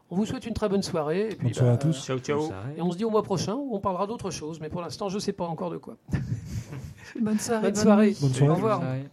On 0.10 0.16
vous 0.16 0.26
souhaite 0.26 0.46
une 0.46 0.54
très 0.54 0.70
bonne 0.70 0.84
soirée 0.84 1.32
et 1.32 1.36
puis 1.36 1.48
Bonne 1.48 1.54
soirée 1.54 1.72
à 1.74 1.78
tous. 1.78 2.06
Ciao 2.06 2.18
ciao. 2.20 2.50
Et 2.78 2.82
on 2.82 2.92
se 2.92 2.98
dit 2.98 3.04
au 3.04 3.10
mois 3.10 3.24
prochain 3.24 3.56
où 3.56 3.76
on 3.76 3.80
parlera 3.82 4.08
d'autre 4.08 4.32
chose, 4.32 4.60
mais 4.62 4.70
pour 4.70 4.82
l'instant 4.82 5.10
je 5.10 5.20
sais 5.20 5.34
pas 5.34 5.46
encore 5.46 5.70
de 5.70 5.78
quoi. 5.78 5.98
Bonne 7.20 7.40
soirée. 7.40 7.62
Bonne 7.72 7.76
soirée. 7.76 8.16
Bonne 8.22 8.30
Au 8.32 8.34
soirée. 8.34 8.54
revoir. 8.54 8.82
Ouais. 8.82 9.10